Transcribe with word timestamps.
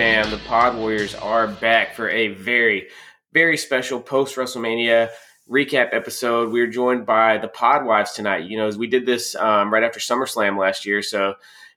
fam? 0.00 0.30
The 0.30 0.38
Pod 0.38 0.78
Warriors 0.78 1.14
are 1.14 1.46
back 1.46 1.94
for 1.94 2.08
a 2.08 2.28
very, 2.28 2.88
very 3.34 3.58
special 3.58 4.00
post 4.00 4.34
WrestleMania 4.34 5.10
recap 5.46 5.90
episode. 5.92 6.50
We 6.50 6.62
are 6.62 6.66
joined 6.66 7.04
by 7.04 7.36
the 7.36 7.48
Pod 7.48 7.84
Wives 7.84 8.12
tonight. 8.12 8.44
You 8.44 8.56
know, 8.56 8.66
as 8.66 8.78
we 8.78 8.86
did 8.86 9.04
this 9.04 9.36
um, 9.36 9.70
right 9.70 9.82
after 9.82 10.00
SummerSlam 10.00 10.58
last 10.58 10.86
year, 10.86 11.02
so 11.02 11.34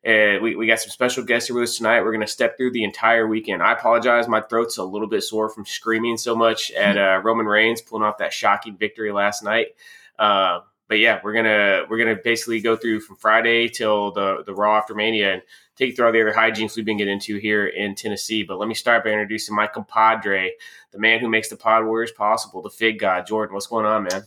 uh, 0.07 0.39
we, 0.41 0.55
we 0.55 0.67
got 0.67 0.79
some 0.79 0.89
special 0.89 1.25
guests 1.25 1.49
here 1.49 1.59
with 1.59 1.67
us 1.67 1.75
tonight. 1.75 1.99
We're 1.99 2.13
going 2.13 2.25
to 2.25 2.27
step 2.27 2.55
through 2.55 2.71
the 2.71 2.85
entire 2.85 3.27
weekend. 3.27 3.61
I 3.61 3.73
apologize, 3.73 4.29
my 4.29 4.39
throat's 4.39 4.77
a 4.77 4.85
little 4.85 5.09
bit 5.09 5.21
sore 5.23 5.49
from 5.49 5.65
screaming 5.65 6.15
so 6.15 6.33
much 6.33 6.71
at 6.71 6.97
uh, 6.97 7.19
Roman 7.21 7.45
Reigns 7.45 7.81
pulling 7.81 8.05
off 8.05 8.19
that 8.19 8.31
shocking 8.31 8.77
victory 8.77 9.11
last 9.11 9.43
night. 9.43 9.75
Uh, 10.17 10.61
but 10.87 10.99
yeah, 10.99 11.19
we're 11.23 11.33
gonna 11.33 11.83
we're 11.89 11.97
gonna 11.97 12.19
basically 12.23 12.61
go 12.61 12.77
through 12.77 13.01
from 13.01 13.17
Friday 13.17 13.67
till 13.67 14.11
the 14.11 14.43
the 14.45 14.53
Raw 14.53 14.77
after 14.77 14.93
Mania 14.93 15.33
and 15.33 15.41
take 15.75 15.89
you 15.89 15.95
through 15.95 16.07
all 16.07 16.11
the 16.11 16.21
other 16.21 16.33
hijinks 16.33 16.75
we've 16.75 16.85
been 16.85 16.97
getting 16.97 17.13
into 17.13 17.37
here 17.37 17.67
in 17.67 17.95
Tennessee. 17.95 18.43
But 18.43 18.59
let 18.59 18.67
me 18.67 18.75
start 18.75 19.03
by 19.03 19.11
introducing 19.11 19.55
my 19.55 19.67
compadre, 19.67 20.51
the 20.91 20.99
man 20.99 21.19
who 21.19 21.29
makes 21.29 21.49
the 21.49 21.55
Pod 21.55 21.85
Warriors 21.85 22.11
possible, 22.11 22.61
the 22.61 22.69
Fig 22.69 22.99
God, 22.99 23.27
Jordan. 23.27 23.53
What's 23.53 23.67
going 23.67 23.85
on, 23.85 24.03
man? 24.03 24.23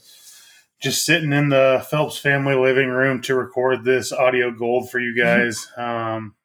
Just 0.81 1.05
sitting 1.05 1.33
in 1.33 1.49
the 1.49 1.85
Phelps 1.91 2.19
family 2.19 2.55
living 2.55 2.89
room 2.89 3.23
to 3.23 3.35
record 3.35 3.85
this 3.85 4.13
audio 4.13 4.51
gold 4.51 4.91
for 4.91 5.01
you 5.01 5.17
guys. 5.23 5.69
Um, 5.77 6.36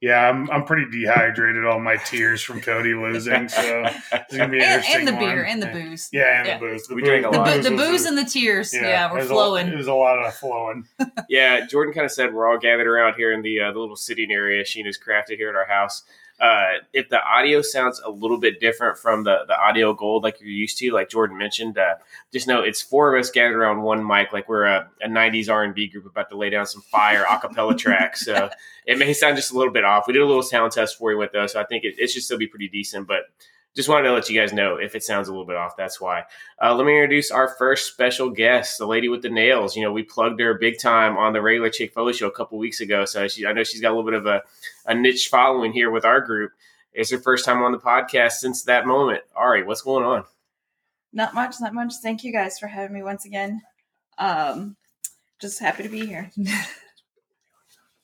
yeah, 0.00 0.28
I'm 0.28 0.50
I'm 0.50 0.64
pretty 0.64 0.90
dehydrated. 0.90 1.64
All 1.64 1.80
my 1.80 1.96
tears 1.96 2.42
from 2.42 2.60
Cody 2.60 2.94
losing, 2.94 3.48
so 3.48 3.84
it's 4.12 4.36
gonna 4.36 4.48
be 4.50 4.58
an 4.58 4.62
and, 4.64 4.72
interesting 4.84 4.98
and 5.00 5.08
the 5.08 5.12
one. 5.12 5.20
beer 5.24 5.44
and 5.44 5.62
the 5.62 5.66
booze. 5.66 6.08
Yeah, 6.12 6.38
and 6.38 6.46
Yeah. 6.46 6.58
the 6.58 6.66
booze. 6.66 6.86
The 6.86 6.94
We 6.94 7.02
booze, 7.02 7.08
drank 7.08 7.26
a 7.26 7.30
The, 7.30 7.38
lot. 7.38 7.46
bo- 7.46 7.58
the 7.62 7.70
was- 7.72 7.80
booze 7.80 8.04
and 8.06 8.16
the 8.18 8.24
tears. 8.24 8.72
Yeah, 8.74 9.10
we're 9.10 9.18
there's 9.18 9.30
a- 9.30 9.34
flowing. 9.34 9.68
it 9.68 9.76
was 9.76 9.86
a 9.88 9.94
lot 9.94 10.18
of 10.24 10.32
flowing. 10.34 10.86
yeah, 11.28 11.66
Jordan 11.66 11.92
kind 11.94 12.04
of 12.04 12.12
said 12.12 12.32
we're 12.32 12.48
all 12.48 12.58
gathered 12.58 12.86
around 12.86 13.14
here 13.14 13.32
in 13.32 13.42
the 13.42 13.60
uh, 13.60 13.72
the 13.72 13.78
little 13.80 13.96
sitting 13.96 14.30
area 14.30 14.62
Sheena's 14.64 14.98
crafted 14.98 15.36
here 15.36 15.48
at 15.48 15.56
our 15.56 15.66
house. 15.66 16.04
Uh, 16.40 16.74
if 16.92 17.08
the 17.08 17.20
audio 17.20 17.60
sounds 17.60 18.00
a 18.04 18.10
little 18.10 18.38
bit 18.38 18.60
different 18.60 18.96
from 18.96 19.24
the, 19.24 19.44
the 19.48 19.58
audio 19.58 19.92
gold 19.92 20.22
like 20.22 20.40
you're 20.40 20.48
used 20.48 20.78
to, 20.78 20.92
like 20.92 21.08
Jordan 21.08 21.36
mentioned, 21.36 21.76
uh, 21.78 21.96
just 22.32 22.46
know 22.46 22.62
it's 22.62 22.80
four 22.80 23.14
of 23.14 23.20
us 23.20 23.30
gathered 23.30 23.56
around 23.56 23.82
one 23.82 24.06
mic, 24.06 24.32
like 24.32 24.48
we're 24.48 24.64
a, 24.64 24.88
a 25.02 25.08
'90s 25.08 25.50
R&B 25.50 25.88
group 25.88 26.06
about 26.06 26.30
to 26.30 26.36
lay 26.36 26.48
down 26.48 26.64
some 26.64 26.82
fire 26.82 27.24
a 27.28 27.38
cappella 27.38 27.76
tracks. 27.76 28.24
So 28.24 28.50
it 28.86 28.98
may 28.98 29.12
sound 29.14 29.36
just 29.36 29.50
a 29.50 29.56
little 29.58 29.72
bit 29.72 29.84
off. 29.84 30.06
We 30.06 30.12
did 30.12 30.22
a 30.22 30.26
little 30.26 30.42
sound 30.42 30.70
test 30.72 30.96
for 30.96 31.10
you 31.10 31.18
with 31.18 31.32
those, 31.32 31.52
so 31.52 31.60
I 31.60 31.64
think 31.64 31.84
it, 31.84 31.96
it 31.98 32.08
should 32.08 32.22
still 32.22 32.38
be 32.38 32.46
pretty 32.46 32.68
decent. 32.68 33.08
But 33.08 33.22
just 33.78 33.88
wanted 33.88 34.08
to 34.08 34.12
let 34.12 34.28
you 34.28 34.36
guys 34.36 34.52
know 34.52 34.74
if 34.74 34.96
it 34.96 35.04
sounds 35.04 35.28
a 35.28 35.30
little 35.30 35.46
bit 35.46 35.54
off, 35.54 35.76
that's 35.76 36.00
why. 36.00 36.24
Uh, 36.60 36.74
let 36.74 36.84
me 36.84 36.94
introduce 36.94 37.30
our 37.30 37.46
first 37.46 37.86
special 37.86 38.28
guest, 38.28 38.76
the 38.76 38.84
lady 38.88 39.08
with 39.08 39.22
the 39.22 39.28
nails. 39.28 39.76
You 39.76 39.84
know, 39.84 39.92
we 39.92 40.02
plugged 40.02 40.40
her 40.40 40.54
big 40.54 40.80
time 40.80 41.16
on 41.16 41.32
the 41.32 41.40
regular 41.40 41.70
Chick 41.70 41.94
Foley 41.94 42.12
show 42.12 42.26
a 42.26 42.32
couple 42.32 42.58
weeks 42.58 42.80
ago, 42.80 43.04
so 43.04 43.28
she, 43.28 43.46
I 43.46 43.52
know 43.52 43.62
she's 43.62 43.80
got 43.80 43.90
a 43.90 43.94
little 43.94 44.10
bit 44.10 44.18
of 44.18 44.26
a, 44.26 44.42
a 44.86 44.96
niche 44.96 45.28
following 45.28 45.72
here 45.72 45.92
with 45.92 46.04
our 46.04 46.20
group. 46.20 46.50
It's 46.92 47.12
her 47.12 47.18
first 47.18 47.44
time 47.44 47.62
on 47.62 47.70
the 47.70 47.78
podcast 47.78 48.32
since 48.32 48.64
that 48.64 48.84
moment. 48.84 49.22
Ari, 49.36 49.62
what's 49.62 49.82
going 49.82 50.04
on? 50.04 50.24
Not 51.12 51.32
much, 51.32 51.54
not 51.60 51.72
much. 51.72 51.92
Thank 52.02 52.24
you 52.24 52.32
guys 52.32 52.58
for 52.58 52.66
having 52.66 52.96
me 52.96 53.04
once 53.04 53.26
again. 53.26 53.62
Um, 54.18 54.74
just 55.40 55.60
happy 55.60 55.84
to 55.84 55.88
be 55.88 56.04
here. 56.04 56.32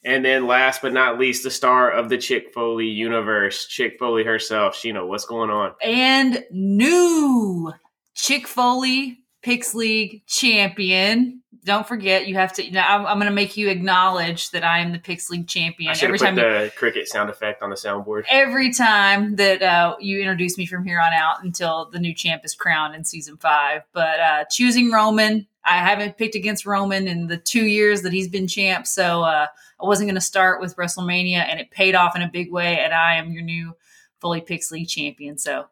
And 0.04 0.24
then 0.24 0.46
last 0.46 0.82
but 0.82 0.92
not 0.92 1.18
least, 1.18 1.44
the 1.44 1.50
star 1.50 1.90
of 1.90 2.08
the 2.08 2.18
Chick 2.18 2.52
Foley 2.52 2.86
universe, 2.88 3.66
Chick 3.66 3.96
Foley 3.98 4.24
herself. 4.24 4.74
Sheena, 4.74 5.06
what's 5.06 5.24
going 5.24 5.50
on? 5.50 5.74
and 5.82 6.44
new 6.50 7.72
Chick 8.14 8.46
Foley 8.46 9.20
Pix 9.42 9.74
League 9.74 10.22
champion. 10.26 11.42
Don't 11.64 11.86
forget, 11.88 12.26
you 12.26 12.34
have 12.34 12.52
to. 12.54 12.64
You 12.64 12.72
know, 12.72 12.80
I'm, 12.80 13.06
I'm 13.06 13.16
going 13.16 13.30
to 13.30 13.34
make 13.34 13.56
you 13.56 13.68
acknowledge 13.70 14.50
that 14.50 14.64
I 14.64 14.80
am 14.80 14.92
the 14.92 14.98
Pix 14.98 15.30
League 15.30 15.46
champion 15.46 15.90
I 15.90 15.94
should 15.94 16.06
every 16.06 16.18
time. 16.18 16.36
You, 16.36 16.42
the 16.42 16.72
cricket 16.76 17.08
sound 17.08 17.30
effect 17.30 17.62
on 17.62 17.70
the 17.70 17.76
soundboard. 17.76 18.24
every 18.28 18.72
time 18.72 19.36
that 19.36 19.62
uh, 19.62 19.96
you 19.98 20.20
introduce 20.20 20.58
me 20.58 20.66
from 20.66 20.84
here 20.84 21.00
on 21.00 21.12
out 21.14 21.42
until 21.42 21.88
the 21.90 21.98
new 21.98 22.14
champ 22.14 22.44
is 22.44 22.54
crowned 22.54 22.94
in 22.94 23.04
season 23.04 23.38
five. 23.38 23.82
But 23.94 24.20
uh, 24.20 24.44
choosing 24.50 24.90
Roman, 24.90 25.46
I 25.64 25.78
haven't 25.78 26.18
picked 26.18 26.34
against 26.34 26.66
Roman 26.66 27.08
in 27.08 27.28
the 27.28 27.38
two 27.38 27.64
years 27.64 28.02
that 28.02 28.12
he's 28.12 28.28
been 28.28 28.46
champ, 28.46 28.86
so 28.86 29.22
uh, 29.22 29.46
I 29.84 29.86
wasn't 29.86 30.08
going 30.08 30.14
to 30.14 30.20
start 30.20 30.60
with 30.60 30.76
WrestleMania, 30.76 31.46
and 31.46 31.60
it 31.60 31.70
paid 31.70 31.94
off 31.94 32.16
in 32.16 32.22
a 32.22 32.28
big 32.28 32.50
way. 32.50 32.78
And 32.78 32.94
I 32.94 33.16
am 33.16 33.32
your 33.32 33.42
new 33.42 33.76
Foley 34.18 34.40
Pix 34.40 34.70
League 34.70 34.88
champion. 34.88 35.36
So 35.36 35.66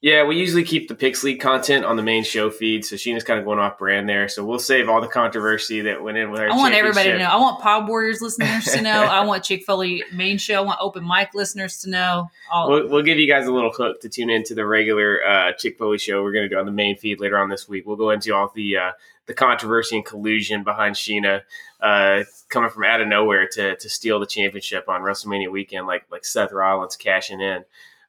Yeah, 0.00 0.24
we 0.24 0.36
usually 0.36 0.64
keep 0.64 0.88
the 0.88 0.94
Pix 0.94 1.22
League 1.22 1.40
content 1.40 1.84
on 1.84 1.96
the 1.96 2.02
main 2.02 2.24
show 2.24 2.48
feed, 2.48 2.86
so 2.86 2.96
Sheena's 2.96 3.24
kind 3.24 3.38
of 3.38 3.44
going 3.44 3.58
off 3.58 3.78
brand 3.78 4.08
there. 4.08 4.28
So 4.28 4.42
we'll 4.42 4.58
save 4.58 4.88
all 4.88 5.02
the 5.02 5.08
controversy 5.08 5.82
that 5.82 6.02
went 6.02 6.16
in 6.16 6.30
with 6.30 6.40
her. 6.40 6.50
I 6.50 6.56
want 6.56 6.74
everybody 6.74 7.10
to 7.10 7.18
know. 7.18 7.26
I 7.26 7.36
want 7.36 7.60
Pod 7.60 7.86
Warriors 7.88 8.22
listeners 8.22 8.64
to 8.66 8.80
know. 8.80 8.90
I 9.04 9.24
want 9.26 9.44
Chick 9.44 9.64
Foley 9.64 10.02
main 10.14 10.38
show. 10.38 10.62
I 10.62 10.64
want 10.64 10.78
open 10.80 11.06
mic 11.06 11.34
listeners 11.34 11.80
to 11.82 11.90
know. 11.90 12.30
All 12.50 12.70
We'll, 12.70 12.88
we'll 12.88 13.02
give 13.02 13.18
you 13.18 13.26
guys 13.26 13.46
a 13.46 13.52
little 13.52 13.72
hook 13.72 14.00
to 14.00 14.08
tune 14.08 14.30
into 14.30 14.54
the 14.54 14.64
regular 14.64 15.22
uh, 15.22 15.52
Chick 15.52 15.76
Foley 15.76 15.98
show 15.98 16.22
we're 16.22 16.32
going 16.32 16.48
to 16.48 16.54
do 16.54 16.58
on 16.58 16.64
the 16.64 16.72
main 16.72 16.96
feed 16.96 17.20
later 17.20 17.36
on 17.36 17.50
this 17.50 17.68
week. 17.68 17.84
We'll 17.84 17.96
go 17.96 18.10
into 18.10 18.34
all 18.34 18.50
the 18.54 18.78
uh, 18.78 18.92
the 19.26 19.34
controversy 19.34 19.96
and 19.96 20.04
collusion 20.04 20.64
behind 20.64 20.94
Sheena 20.94 21.42
uh, 21.80 22.22
coming 22.48 22.70
from 22.70 22.84
out 22.84 23.00
of 23.00 23.08
nowhere 23.08 23.48
to 23.52 23.76
to 23.76 23.88
steal 23.88 24.20
the 24.20 24.26
championship 24.26 24.88
on 24.88 25.02
WrestleMania 25.02 25.50
weekend, 25.50 25.86
like 25.86 26.04
like 26.10 26.24
Seth 26.24 26.52
Rollins 26.52 26.96
cashing 26.96 27.40
in. 27.40 27.64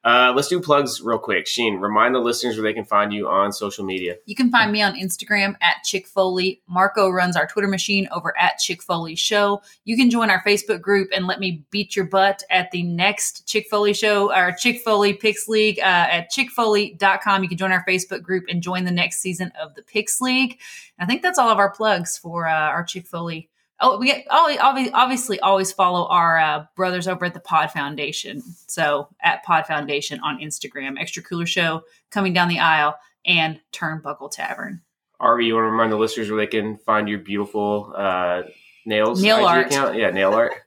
Uh, 0.08 0.32
let's 0.34 0.48
do 0.48 0.62
plugs 0.62 1.02
real 1.02 1.18
quick. 1.18 1.46
Sheen, 1.46 1.82
remind 1.82 2.16
the 2.16 2.20
listeners 2.20 2.56
where 2.56 2.64
they 2.64 2.74
can 2.74 2.86
find 2.86 3.12
you 3.12 3.28
on 3.28 3.52
social 3.52 3.84
media. 3.84 4.16
You 4.26 4.36
can 4.36 4.50
find 4.50 4.72
me 4.72 4.82
on 4.82 4.96
Instagram 4.96 5.56
at 5.60 5.84
Chick 5.84 6.08
Foley. 6.08 6.62
Marco 6.66 7.10
runs 7.10 7.36
our 7.36 7.46
Twitter 7.46 7.68
machine 7.68 8.08
over 8.12 8.34
at 8.40 8.58
Chick 8.58 8.82
Foley 8.82 9.16
Show. 9.16 9.62
You 9.84 9.98
can 9.98 10.10
join 10.10 10.30
our 10.30 10.42
Facebook 10.44 10.80
group 10.80 11.10
and 11.14 11.28
let 11.28 11.42
me 11.42 11.66
beat 11.72 11.94
your 11.94 12.06
butt 12.06 12.42
at 12.50 12.72
the 12.72 12.84
next 12.84 13.48
Chick 13.48 13.68
Foley 13.70 13.94
Show, 13.94 14.32
our 14.32 14.54
Chick 14.54 14.80
Foley 14.80 15.12
Pix 15.12 15.50
League 15.50 15.80
uh, 15.80 15.84
at 15.84 16.32
chickfoley.com. 16.32 17.44
You 17.44 17.50
can 17.50 17.58
join 17.58 17.74
our 17.74 17.84
Facebook 17.86 18.22
group 18.22 18.46
and 18.48 18.64
join 18.64 18.86
the 18.86 18.92
next 18.92 19.20
season 19.20 19.52
of 19.62 19.76
the 19.76 19.82
Pix 19.82 20.22
League. 20.22 20.60
I 20.98 21.06
think 21.06 21.22
that's 21.22 21.38
all 21.38 21.50
of 21.50 21.58
our 21.58 21.72
plugs 21.72 22.18
for 22.18 22.48
uh, 22.48 22.54
our 22.54 22.86
Chick 22.86 23.08
Foley. 23.08 23.50
Oh, 23.80 24.00
we 24.00 24.08
get, 24.08 24.26
always, 24.30 24.58
obviously 24.60 25.40
always 25.40 25.72
follow 25.72 26.08
our 26.08 26.40
uh, 26.40 26.66
brothers 26.76 27.08
over 27.08 27.26
at 27.26 27.34
the 27.34 27.40
Pod 27.40 27.72
Foundation. 27.72 28.42
So 28.68 29.08
at 29.22 29.44
Pod 29.44 29.68
Foundation 29.68 30.20
on 30.22 30.40
Instagram, 30.40 31.00
Extra 31.00 31.22
Cooler 31.22 31.46
Show 31.46 31.84
coming 32.10 32.34
down 32.34 32.48
the 32.48 32.60
aisle, 32.60 32.96
and 33.26 33.60
Turnbuckle 33.72 34.32
Tavern. 34.32 34.82
Ari, 35.20 35.48
you 35.48 35.56
want 35.56 35.66
to 35.66 35.72
remind 35.72 35.92
the 35.92 35.98
listeners 35.98 36.30
where 36.30 36.38
they 36.40 36.48
can 36.48 36.78
find 36.78 37.10
your 37.10 37.20
beautiful 37.20 37.94
uh, 37.96 38.44
nails 38.86 39.22
Nail 39.22 39.40
IG 39.40 39.46
art. 39.46 39.68
account? 39.68 39.96
Yeah, 39.98 40.12
nail 40.12 40.34
art. 40.34 40.54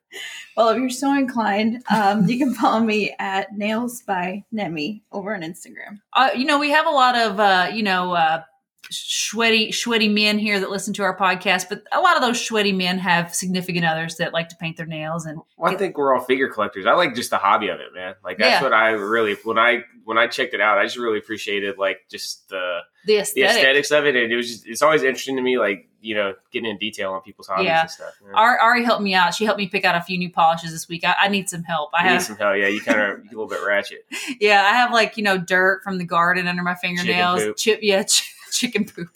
Well, 0.57 0.71
if 0.71 0.79
you're 0.79 0.91
so 0.91 1.15
inclined, 1.15 1.83
um, 1.89 2.29
you 2.29 2.37
can 2.37 2.53
follow 2.53 2.81
me 2.81 3.15
at 3.19 3.57
Nails 3.57 4.03
by 4.03 4.45
Nemi 4.53 5.03
over 5.11 5.35
on 5.35 5.41
Instagram. 5.41 6.01
Uh, 6.13 6.31
you 6.37 6.45
know, 6.45 6.59
we 6.59 6.71
have 6.71 6.87
a 6.87 6.91
lot 6.91 7.17
of 7.17 7.41
uh, 7.41 7.71
you 7.73 7.83
know 7.83 8.13
uh, 8.13 8.43
sweaty 8.91 9.73
sweaty 9.73 10.09
men 10.09 10.39
here 10.39 10.59
that 10.61 10.71
listen 10.71 10.93
to 10.95 11.03
our 11.03 11.17
podcast, 11.17 11.69
but 11.69 11.83
a 11.93 12.01
lot 12.01 12.17
of 12.17 12.23
those 12.23 12.45
sweaty 12.45 12.73
men 12.73 12.99
have 12.99 13.35
significant 13.35 13.85
others 13.85 14.17
that 14.17 14.33
like 14.33 14.49
to 14.49 14.57
paint 14.57 14.77
their 14.77 14.87
nails 14.87 15.27
and 15.27 15.41
Well, 15.57 15.73
I 15.73 15.77
think 15.77 15.97
we're 15.97 16.15
all 16.15 16.25
figure 16.25 16.49
collectors. 16.49 16.87
I 16.87 16.93
like 16.95 17.15
just 17.15 17.31
the 17.31 17.39
hobby 17.39 17.69
of 17.69 17.81
it, 17.81 17.89
man. 17.95 18.15
Like 18.25 18.39
that's 18.39 18.61
Yeah. 18.61 18.63
what 18.63 18.73
I 18.73 18.91
really 18.91 19.35
when 19.45 19.59
I 19.59 19.85
when 20.05 20.19
I 20.19 20.27
checked 20.27 20.55
it 20.55 20.61
out, 20.61 20.79
I 20.79 20.85
just 20.85 20.97
really 20.97 21.19
appreciated 21.19 21.79
like 21.79 22.01
just 22.11 22.49
the 22.49 22.81
the 23.07 23.31
the 23.35 23.45
aesthetics 23.45 23.91
of 23.93 24.07
it, 24.07 24.17
and 24.17 24.33
it 24.33 24.37
was 24.37 24.49
just 24.49 24.67
it's 24.67 24.83
always 24.83 25.03
interesting 25.03 25.37
to 25.37 25.43
me, 25.43 25.59
like 25.59 25.87
you 26.03 26.15
know, 26.15 26.35
getting 26.51 26.69
in 26.71 26.79
detail 26.79 27.13
on 27.13 27.21
people's 27.21 27.47
hobbies 27.47 27.67
Yeah. 27.67 27.83
and 27.83 27.91
stuff. 27.91 28.15
Know? 28.27 28.35
Ari, 28.35 28.85
helped 28.85 29.03
me 29.03 29.15
out. 29.15 29.35
She 29.35 29.45
helped 29.45 29.59
me 29.59 29.69
pick 29.69 29.85
out 29.85 29.95
a 29.95 30.01
few 30.01 30.17
new 30.17 30.31
polishes 30.31 30.73
this 30.73 30.89
week. 30.89 31.05
I, 31.05 31.15
I 31.21 31.29
need 31.29 31.51
some 31.51 31.63
help. 31.63 31.91
I 31.95 31.99
You 31.99 32.05
need 32.09 32.13
have, 32.15 32.23
some 32.23 32.37
help 32.37 32.57
yeah. 32.57 32.69
You 32.69 32.81
kind 32.81 32.99
of 33.01 33.19
a 33.19 33.23
little 33.29 33.47
bit 33.47 33.61
ratchet. 33.67 34.07
yeah, 34.41 34.63
I 34.63 34.75
have 34.77 34.93
like 34.93 35.17
you 35.17 35.23
know 35.23 35.37
dirt 35.39 35.83
from 35.85 35.99
the 35.99 36.05
garden 36.05 36.47
under 36.49 36.63
my 36.63 36.75
fingernails. 36.75 37.43
Chip, 37.61 37.81
yeah, 37.83 38.03
ch- 38.03 38.35
chicken 38.53 38.85
poop. 38.85 39.09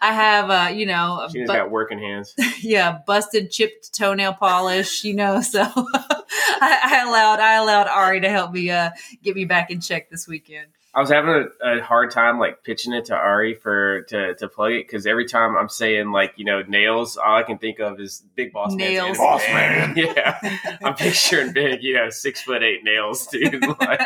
I 0.00 0.12
have, 0.12 0.50
uh, 0.50 0.70
you 0.72 0.86
know, 0.86 1.28
She's 1.32 1.46
bu- 1.46 1.54
got 1.54 1.70
working 1.70 1.98
hands. 1.98 2.34
yeah, 2.60 2.98
busted 3.06 3.50
chipped 3.50 3.94
toenail 3.94 4.34
polish, 4.34 5.04
you 5.04 5.14
know. 5.14 5.42
So 5.50 5.62
I, 5.62 6.80
I 6.84 7.04
allowed 7.08 7.40
I 7.40 7.54
allowed 7.54 7.88
Ari 7.88 8.20
to 8.20 8.28
help 8.28 8.52
me 8.52 8.70
uh, 8.70 8.90
get 9.22 9.34
me 9.34 9.44
back 9.44 9.70
in 9.70 9.80
check 9.80 10.10
this 10.10 10.28
weekend. 10.28 10.68
I 10.92 11.00
was 11.00 11.10
having 11.10 11.30
a, 11.62 11.78
a 11.78 11.82
hard 11.82 12.10
time 12.10 12.40
like 12.40 12.64
pitching 12.64 12.92
it 12.92 13.04
to 13.06 13.14
Ari 13.14 13.54
for 13.54 14.02
to, 14.08 14.34
to 14.34 14.48
plug 14.48 14.72
it 14.72 14.86
because 14.88 15.06
every 15.06 15.24
time 15.24 15.56
I'm 15.56 15.68
saying 15.68 16.10
like 16.10 16.32
you 16.36 16.44
know 16.44 16.62
nails, 16.62 17.16
all 17.16 17.36
I 17.36 17.44
can 17.44 17.58
think 17.58 17.78
of 17.78 18.00
is 18.00 18.24
Big 18.34 18.52
Boss 18.52 18.74
Man's 18.74 18.78
Nails. 18.80 19.04
enemy 19.04 19.18
Boss 19.18 19.42
man. 19.48 19.94
Man. 19.94 19.96
Yeah, 20.16 20.76
I'm 20.82 20.94
picturing 20.94 21.52
big, 21.52 21.82
you 21.82 21.94
know, 21.94 22.10
six 22.10 22.42
foot 22.42 22.62
eight 22.62 22.82
nails, 22.84 23.26
dude. 23.28 23.64
Like, 23.80 24.00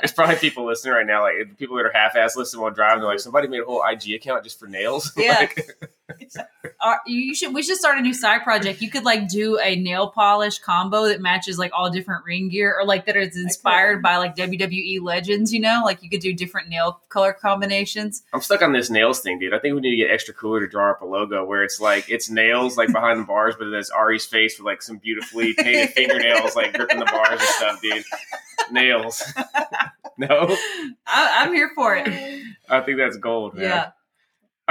there's 0.00 0.12
probably 0.12 0.36
people 0.36 0.66
listening 0.66 0.94
right 0.94 1.06
now, 1.06 1.22
like 1.22 1.56
people 1.58 1.76
that 1.76 1.86
are 1.86 1.92
half 1.92 2.16
ass 2.16 2.36
listening 2.36 2.62
while 2.62 2.70
driving. 2.70 3.00
They're 3.00 3.10
like, 3.10 3.20
somebody 3.20 3.48
made 3.48 3.60
a 3.60 3.64
whole 3.64 3.82
IG 3.86 4.12
account 4.14 4.44
just 4.44 4.58
for 4.58 4.66
nails. 4.66 5.12
Yeah. 5.20 5.34
Like, 5.40 5.90
Uh, 6.82 6.94
you 7.06 7.34
should. 7.34 7.52
We 7.52 7.62
should 7.62 7.76
start 7.76 7.98
a 7.98 8.00
new 8.00 8.14
side 8.14 8.42
project. 8.42 8.80
You 8.80 8.90
could 8.90 9.04
like 9.04 9.28
do 9.28 9.58
a 9.58 9.76
nail 9.76 10.08
polish 10.08 10.58
combo 10.58 11.08
that 11.08 11.20
matches 11.20 11.58
like 11.58 11.72
all 11.74 11.90
different 11.90 12.24
ring 12.24 12.48
gear, 12.48 12.74
or 12.78 12.86
like 12.86 13.04
that 13.04 13.16
is 13.16 13.36
inspired 13.36 14.00
by 14.00 14.16
like 14.16 14.34
WWE 14.34 15.02
legends. 15.02 15.52
You 15.52 15.60
know, 15.60 15.82
like 15.84 16.02
you 16.02 16.08
could 16.08 16.20
do 16.20 16.32
different 16.32 16.68
nail 16.70 17.00
color 17.10 17.34
combinations. 17.34 18.22
I'm 18.32 18.40
stuck 18.40 18.62
on 18.62 18.72
this 18.72 18.88
nails 18.88 19.20
thing, 19.20 19.38
dude. 19.38 19.52
I 19.52 19.58
think 19.58 19.74
we 19.74 19.82
need 19.82 19.90
to 19.90 19.96
get 19.96 20.10
extra 20.10 20.32
cooler 20.32 20.60
to 20.60 20.68
draw 20.68 20.90
up 20.90 21.02
a 21.02 21.04
logo 21.04 21.44
where 21.44 21.62
it's 21.62 21.80
like 21.80 22.08
it's 22.08 22.30
nails 22.30 22.78
like 22.78 22.90
behind 22.92 23.20
the 23.20 23.24
bars, 23.24 23.56
but 23.58 23.68
it's 23.68 23.90
Ari's 23.90 24.24
face 24.24 24.58
with 24.58 24.64
like 24.64 24.80
some 24.80 24.96
beautifully 24.96 25.52
painted 25.52 25.90
fingernails 25.94 26.56
like 26.56 26.72
gripping 26.72 26.98
the 26.98 27.04
bars 27.04 27.40
and 27.40 27.40
stuff, 27.40 27.82
dude. 27.82 28.04
Nails. 28.70 29.22
no, 30.18 30.56
I, 31.06 31.44
I'm 31.44 31.52
here 31.52 31.72
for 31.74 31.94
it. 31.94 32.08
I 32.70 32.80
think 32.80 32.96
that's 32.96 33.18
gold, 33.18 33.54
man. 33.54 33.64
Yeah. 33.64 33.90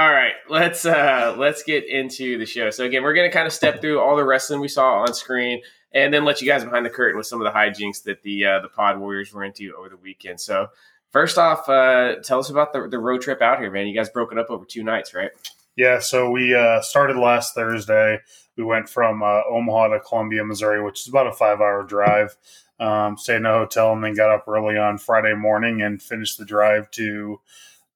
All 0.00 0.10
right, 0.10 0.32
let's 0.48 0.86
uh 0.86 1.34
let's 1.36 1.62
get 1.62 1.86
into 1.86 2.38
the 2.38 2.46
show. 2.46 2.70
So 2.70 2.86
again, 2.86 3.02
we're 3.02 3.12
gonna 3.12 3.30
kind 3.30 3.46
of 3.46 3.52
step 3.52 3.82
through 3.82 4.00
all 4.00 4.16
the 4.16 4.24
wrestling 4.24 4.58
we 4.58 4.66
saw 4.66 5.02
on 5.02 5.12
screen, 5.12 5.60
and 5.92 6.14
then 6.14 6.24
let 6.24 6.40
you 6.40 6.48
guys 6.48 6.64
behind 6.64 6.86
the 6.86 6.90
curtain 6.90 7.18
with 7.18 7.26
some 7.26 7.38
of 7.38 7.44
the 7.44 7.50
hijinks 7.50 8.02
that 8.04 8.22
the 8.22 8.46
uh, 8.46 8.60
the 8.60 8.68
Pod 8.68 8.98
Warriors 8.98 9.30
were 9.30 9.44
into 9.44 9.76
over 9.76 9.90
the 9.90 9.98
weekend. 9.98 10.40
So 10.40 10.68
first 11.10 11.36
off, 11.36 11.68
uh, 11.68 12.14
tell 12.24 12.38
us 12.38 12.48
about 12.48 12.72
the 12.72 12.88
the 12.88 12.98
road 12.98 13.20
trip 13.20 13.42
out 13.42 13.58
here, 13.58 13.70
man. 13.70 13.88
You 13.88 13.94
guys 13.94 14.08
broke 14.08 14.32
it 14.32 14.38
up 14.38 14.48
over 14.48 14.64
two 14.64 14.82
nights, 14.82 15.12
right? 15.12 15.32
Yeah, 15.76 15.98
so 15.98 16.30
we 16.30 16.54
uh, 16.54 16.80
started 16.80 17.18
last 17.18 17.54
Thursday. 17.54 18.20
We 18.56 18.64
went 18.64 18.88
from 18.88 19.22
uh, 19.22 19.42
Omaha 19.50 19.88
to 19.88 20.00
Columbia, 20.00 20.46
Missouri, 20.46 20.82
which 20.82 21.02
is 21.02 21.08
about 21.08 21.26
a 21.26 21.32
five 21.32 21.60
hour 21.60 21.82
drive. 21.82 22.38
Um, 22.78 23.18
stayed 23.18 23.36
in 23.36 23.44
a 23.44 23.52
hotel 23.52 23.92
and 23.92 24.02
then 24.02 24.14
got 24.14 24.30
up 24.30 24.48
early 24.48 24.78
on 24.78 24.96
Friday 24.96 25.34
morning 25.34 25.82
and 25.82 26.00
finished 26.00 26.38
the 26.38 26.46
drive 26.46 26.90
to 26.92 27.38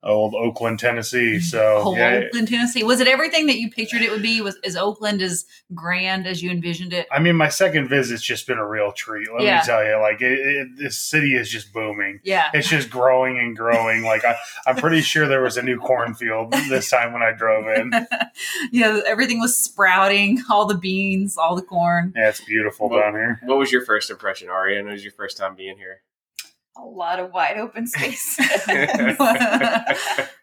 old 0.05 0.35
Oakland, 0.35 0.79
Tennessee. 0.79 1.37
Mm-hmm. 1.37 1.41
So, 1.41 1.81
Whole 1.83 1.97
yeah, 1.97 2.23
Oakland, 2.27 2.49
Tennessee. 2.49 2.83
Was 2.85 3.01
it 3.01 3.09
everything 3.09 3.47
that 3.47 3.57
you 3.59 3.71
pictured 3.71 4.03
it 4.03 4.11
would 4.11 4.23
be? 4.23 4.41
Was 4.41 4.57
is 4.63 4.77
Oakland 4.77 5.23
as 5.23 5.45
grand 5.75 6.27
as 6.27 6.43
you 6.43 6.51
envisioned 6.51 6.93
it? 6.93 7.07
I 7.11 7.19
mean, 7.19 7.37
my 7.37 7.49
second 7.49 7.89
visit's 7.89 8.23
just 8.23 8.47
been 8.47 8.59
a 8.59 8.67
real 8.67 8.93
treat. 8.93 9.29
Let 9.33 9.43
Yeah. 9.43 9.59
me 9.59 9.63
tell 9.65 9.85
you, 9.85 9.97
like, 10.01 10.21
it, 10.21 10.33
it, 10.39 10.69
this 10.77 10.99
city 10.99 11.35
is 11.35 11.51
just 11.51 11.73
booming. 11.73 12.21
Yeah. 12.23 12.51
It's 12.53 12.69
just 12.69 12.91
growing 12.91 13.39
and 13.39 13.57
growing. 13.57 14.03
Like, 14.03 14.25
I, 14.25 14.37
I'm 14.67 14.77
pretty 14.77 15.01
sure 15.01 15.27
there 15.27 15.43
was 15.43 15.57
a 15.57 15.63
new 15.63 15.79
cornfield 15.79 16.53
this 16.69 16.91
time 16.91 17.13
when 17.13 17.23
I 17.23 17.33
drove 17.33 17.67
in. 17.69 17.93
yeah, 18.73 19.01
everything 19.07 19.41
was 19.41 19.57
sprouting, 19.57 20.43
all 20.51 20.67
the 20.67 20.77
beans, 20.77 21.37
all 21.39 21.57
the 21.57 21.63
corn. 21.63 22.13
Yeah, 22.17 22.29
it's 22.29 22.45
beautiful 22.45 22.89
Well- 22.89 23.01
down 23.01 23.13
here. 23.15 23.41
What 23.45 23.59
was 23.59 23.73
your 23.73 23.85
first 23.85 24.11
impression, 24.11 24.49
Ari? 24.51 24.79
And 24.79 24.89
it 24.89 24.93
was 24.93 25.03
your 25.03 25.13
first 25.13 25.37
time 25.37 25.55
being 25.55 25.77
here. 25.77 26.01
A 26.77 26.85
lot 26.85 27.21
of 27.21 27.33
wide 27.33 27.59
open 27.59 27.87
space. 27.87 28.37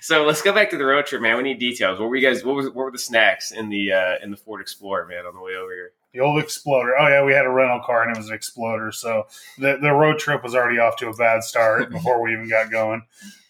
so 0.00 0.24
let's 0.24 0.42
go 0.42 0.52
back 0.52 0.70
to 0.70 0.78
the 0.78 0.86
road 0.86 1.06
trip, 1.06 1.20
man. 1.20 1.36
We 1.36 1.42
need 1.42 1.58
details. 1.58 1.98
What 1.98 2.08
were 2.08 2.16
you 2.16 2.26
guys? 2.26 2.44
What 2.44 2.56
was? 2.56 2.66
What 2.66 2.76
were 2.76 2.90
the 2.90 2.98
snacks 2.98 3.52
in 3.52 3.68
the 3.68 3.92
uh, 3.92 4.14
in 4.22 4.30
the 4.30 4.36
Ford 4.36 4.60
Explorer, 4.60 5.06
man, 5.06 5.26
on 5.26 5.34
the 5.34 5.40
way 5.40 5.54
over 5.54 5.72
here? 5.72 5.92
The 6.14 6.20
old 6.20 6.42
Exploder. 6.42 6.94
Oh 6.98 7.08
yeah, 7.08 7.24
we 7.24 7.32
had 7.32 7.44
a 7.44 7.50
rental 7.50 7.80
car 7.84 8.02
and 8.02 8.16
it 8.16 8.18
was 8.18 8.28
an 8.28 8.34
Exploder. 8.34 8.92
So 8.92 9.26
the 9.58 9.78
the 9.80 9.92
road 9.92 10.18
trip 10.18 10.42
was 10.42 10.54
already 10.54 10.78
off 10.78 10.96
to 10.96 11.08
a 11.08 11.14
bad 11.14 11.42
start 11.42 11.90
before 11.90 12.22
we 12.22 12.32
even 12.32 12.48
got 12.48 12.70
going. 12.70 13.02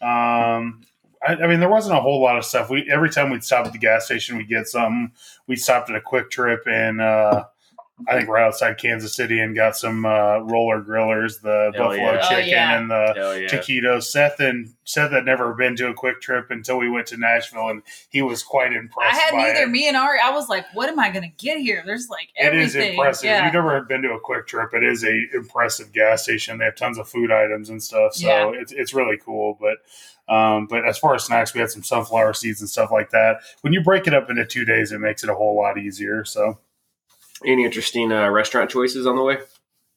Um, 0.03 0.83
I, 1.27 1.35
I 1.43 1.47
mean, 1.47 1.61
there 1.61 1.69
wasn't 1.69 1.97
a 1.97 2.01
whole 2.01 2.23
lot 2.23 2.39
of 2.39 2.45
stuff. 2.45 2.71
We 2.71 2.89
every 2.93 3.11
time 3.11 3.31
we'd 3.31 3.45
stop 3.45 3.67
at 3.67 3.73
the 3.73 3.79
gas 3.79 4.07
station, 4.07 4.37
we'd 4.37 4.49
get 4.49 4.67
something. 4.67 5.13
We 5.47 5.57
stopped 5.57 5.91
at 5.91 5.97
a 5.97 6.01
QuikTrip 6.01 6.67
and. 6.67 7.01
uh, 7.01 7.45
I 8.07 8.15
think 8.17 8.29
we're 8.29 8.37
outside 8.37 8.77
Kansas 8.77 9.15
City 9.17 9.41
and 9.41 9.57
got 9.57 9.75
some 9.75 10.05
uh, 10.05 10.41
roller 10.41 10.83
grillers, 10.83 11.41
the 11.41 11.73
Hell 11.75 11.89
buffalo 11.89 12.13
yeah. 12.13 12.21
Oh, 12.23 12.29
chicken 12.29 12.49
yeah. 12.49 12.79
and 12.79 12.91
the 12.91 13.13
Hell 13.17 13.39
yeah! 13.39 13.49
taquitos. 13.49 14.03
Seth 14.03 14.39
and 14.39 14.69
Seth 14.85 15.13
had 15.13 15.25
never 15.25 15.55
been 15.55 15.77
to 15.77 15.89
a 15.89 15.95
QuikTrip 15.95 16.51
until 16.51 16.77
we 16.77 16.91
went 16.91 17.07
to 17.07 17.17
Nashville, 17.17 17.69
and 17.71 17.83
he 18.11 18.21
was 18.21 18.43
quite 18.43 18.75
impressed. 18.75 19.15
I 19.15 19.19
had 19.19 19.35
neither. 19.35 19.63
it. 19.63 19.71
Me 19.71 19.89
and 19.89 19.97
Ari, 19.97 20.19
I 20.23 20.31
was 20.31 20.49
like, 20.51 20.67
"What 20.75 20.91
am 20.91 20.99
I 20.99 21.09
going 21.11 21.23
to 21.23 21.35
get 21.43 21.59
here?" 21.59 21.83
There's 21.87 22.09
like 22.11 22.29
It 22.37 22.55
is 22.55 22.77
everything. 22.77 22.99
impressive. 22.99 23.31
If 23.31 23.45
you've 23.45 23.55
never 23.55 23.81
been 23.83 24.03
to 24.03 24.11
a 24.13 24.21
QuikTrip, 24.21 24.75
it 24.75 24.85
is 24.85 25.03
a 25.03 25.19
impressive 25.35 25.91
gas 25.93 26.23
station. 26.25 26.59
They 26.59 26.67
have 26.67 26.77
tons 26.77 26.99
of 26.99 27.09
food 27.09 27.33
items 27.33 27.71
and 27.71 27.83
stuff, 27.83 28.15
so 28.15 28.27
Yeah. 28.27 28.61
it's 28.61 28.73
it's 28.73 28.93
really 28.93 29.17
cool. 29.25 29.59
But 29.59 29.79
um, 30.29 30.67
but 30.67 30.85
as 30.87 30.99
far 30.99 31.15
as 31.15 31.25
snacks, 31.25 31.55
we 31.55 31.61
had 31.61 31.71
some 31.71 31.83
sunflower 31.83 32.35
seeds 32.35 32.61
and 32.61 32.69
stuff 32.69 32.91
like 32.91 33.11
that. 33.11 33.39
When 33.63 33.73
you 33.73 33.81
break 33.81 34.07
it 34.07 34.13
up 34.13 34.29
into 34.29 34.45
two 34.45 34.65
days, 34.65 34.93
it 34.93 34.99
makes 34.99 35.23
it 35.25 35.31
a 35.31 35.35
whole 35.35 35.57
lot 35.57 35.79
easier. 35.79 36.25
So, 36.25 36.59
Any 37.45 37.65
interesting 37.65 38.13
uh, 38.13 38.29
restaurant 38.31 38.71
choices 38.71 39.07
on 39.07 39.17
the 39.17 39.23
way? 39.23 39.39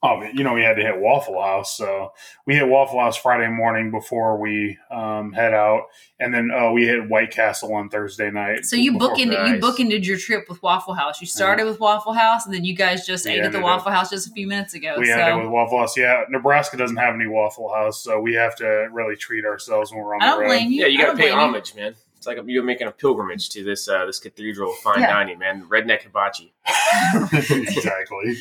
oh, 0.02 0.24
you 0.34 0.46
know, 0.46 0.54
we 0.54 0.62
had 0.62 0.76
to 0.78 0.82
hit 0.82 0.98
Waffle 0.98 1.42
House, 1.42 1.76
so 1.76 2.14
we 2.48 2.56
hit 2.56 2.66
Waffle 2.66 3.02
House 3.02 3.18
Friday 3.18 3.50
morning 3.50 3.92
before 3.92 4.40
we 4.40 4.78
um, 4.90 5.34
head 5.34 5.54
out, 5.54 5.88
and 6.22 6.34
then 6.34 6.52
uh, 6.58 6.72
we 6.72 6.86
hit 6.86 7.10
White 7.10 7.32
Castle 7.32 7.74
on 7.74 7.90
Thursday 7.90 8.32
night. 8.32 8.64
So 8.66 8.78
you 8.78 8.94
before- 8.94 9.10
bookended 9.10 9.46
you 9.48 9.60
Nice. 9.60 9.62
bookended 9.62 10.06
your 10.06 10.18
trip 10.18 10.46
with 10.48 10.64
Waffle 10.64 10.94
House. 10.94 11.20
You 11.20 11.28
started 11.28 11.66
with 11.66 11.82
Waffle 11.82 12.14
House, 12.14 12.46
and 12.46 12.56
then 12.56 12.64
you 12.64 12.78
guys 12.78 13.06
just 13.06 13.26
We 13.26 13.32
ate 13.32 13.40
at 13.40 13.42
the 13.52 13.58
ended 13.58 13.64
Waffle 13.64 13.92
House 13.92 14.10
just 14.10 14.26
a 14.30 14.32
few 14.32 14.48
minutes 14.48 14.74
ago. 14.74 14.96
We 14.98 15.08
so 15.08 15.16
ended 15.16 15.44
with 15.44 15.52
Waffle 15.52 15.80
House. 15.80 15.98
Yeah, 15.98 16.24
Nebraska 16.30 16.78
doesn't 16.78 16.96
have 16.96 17.14
any 17.16 17.28
Waffle 17.28 17.70
House, 17.74 18.02
so 18.02 18.22
we 18.22 18.36
have 18.36 18.56
to 18.56 18.88
really 18.94 19.18
treat 19.18 19.44
ourselves 19.44 19.92
when 19.92 20.00
we're 20.02 20.16
on 20.16 20.22
I 20.24 20.28
the 20.28 20.32
don't 20.32 20.42
road. 20.44 20.48
blame 20.48 20.72
you. 20.72 20.84
Yeah, 20.84 20.88
you 20.88 20.98
got 21.00 21.08
to 21.12 21.18
pay 21.18 21.24
blame 21.24 21.34
you. 21.34 21.40
homage, 21.44 21.76
man. 21.76 21.96
It's 22.20 22.28
like 22.28 22.38
you're 22.48 22.64
making 22.64 22.88
a 22.88 22.92
pilgrimage 22.92 23.48
to 23.52 23.64
this 23.64 23.88
uh, 23.88 24.06
this 24.06 24.20
cathedral 24.20 24.74
of 24.74 24.78
fine 24.80 25.00
Yeah. 25.00 25.08
dining, 25.14 25.40
man. 25.40 25.64
Redneck 25.70 26.02
hibachi. 26.04 26.54
exactly. 27.34 28.36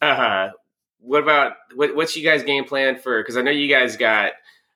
Uh, 0.00 0.50
what 1.00 1.22
about 1.22 1.54
what, 1.74 1.96
what's 1.96 2.16
you 2.16 2.24
guys' 2.24 2.44
game 2.44 2.64
plan 2.64 2.96
for? 2.96 3.20
Because 3.20 3.36
I 3.36 3.42
know 3.42 3.50
you 3.50 3.68
guys 3.72 3.96
got 3.96 4.32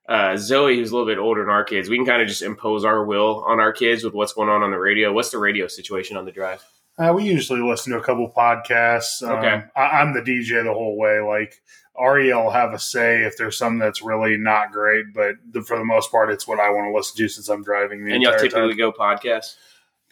uh, 0.08 0.36
Zoe, 0.36 0.76
who's 0.76 0.90
a 0.90 0.96
little 0.96 1.06
bit 1.08 1.18
older 1.18 1.42
than 1.42 1.50
our 1.50 1.62
kids. 1.64 1.88
We 1.88 1.96
can 1.96 2.04
kind 2.06 2.20
of 2.20 2.26
just 2.26 2.42
impose 2.42 2.84
our 2.84 3.04
will 3.04 3.44
on 3.46 3.60
our 3.60 3.72
kids 3.72 4.02
with 4.02 4.14
what's 4.14 4.32
going 4.32 4.48
on 4.48 4.62
on 4.62 4.70
the 4.72 4.78
radio. 4.78 5.12
What's 5.12 5.30
the 5.30 5.38
radio 5.38 5.68
situation 5.68 6.16
on 6.16 6.24
the 6.24 6.32
drive? 6.32 6.64
Uh, 6.98 7.12
we 7.14 7.24
usually 7.24 7.60
listen 7.60 7.92
to 7.92 7.98
a 7.98 8.02
couple 8.02 8.30
podcasts. 8.36 9.22
Um, 9.22 9.38
Okay. 9.38 9.62
I, 9.76 9.80
I'm 9.82 10.12
the 10.14 10.20
DJ 10.20 10.64
the 10.64 10.72
whole 10.74 10.98
way. 10.98 11.20
Like 11.20 11.62
Ariel 11.98 12.50
have 12.50 12.72
a 12.72 12.78
say 12.78 13.22
if 13.22 13.36
there's 13.36 13.56
something 13.58 13.78
that's 13.78 14.02
really 14.02 14.36
not 14.36 14.72
great, 14.72 15.06
but 15.14 15.36
the, 15.50 15.62
for 15.62 15.76
the 15.78 15.84
most 15.84 16.10
part, 16.10 16.30
it's 16.30 16.46
what 16.46 16.58
I 16.58 16.70
want 16.70 16.90
to 16.90 16.96
listen 16.96 17.16
to 17.18 17.28
since 17.28 17.48
I'm 17.48 17.62
driving 17.62 18.04
the 18.04 18.14
and 18.14 18.22
y'all 18.22 18.32
typically 18.38 18.70
time. 18.70 18.78
go 18.78 18.92
podcast. 18.92 19.56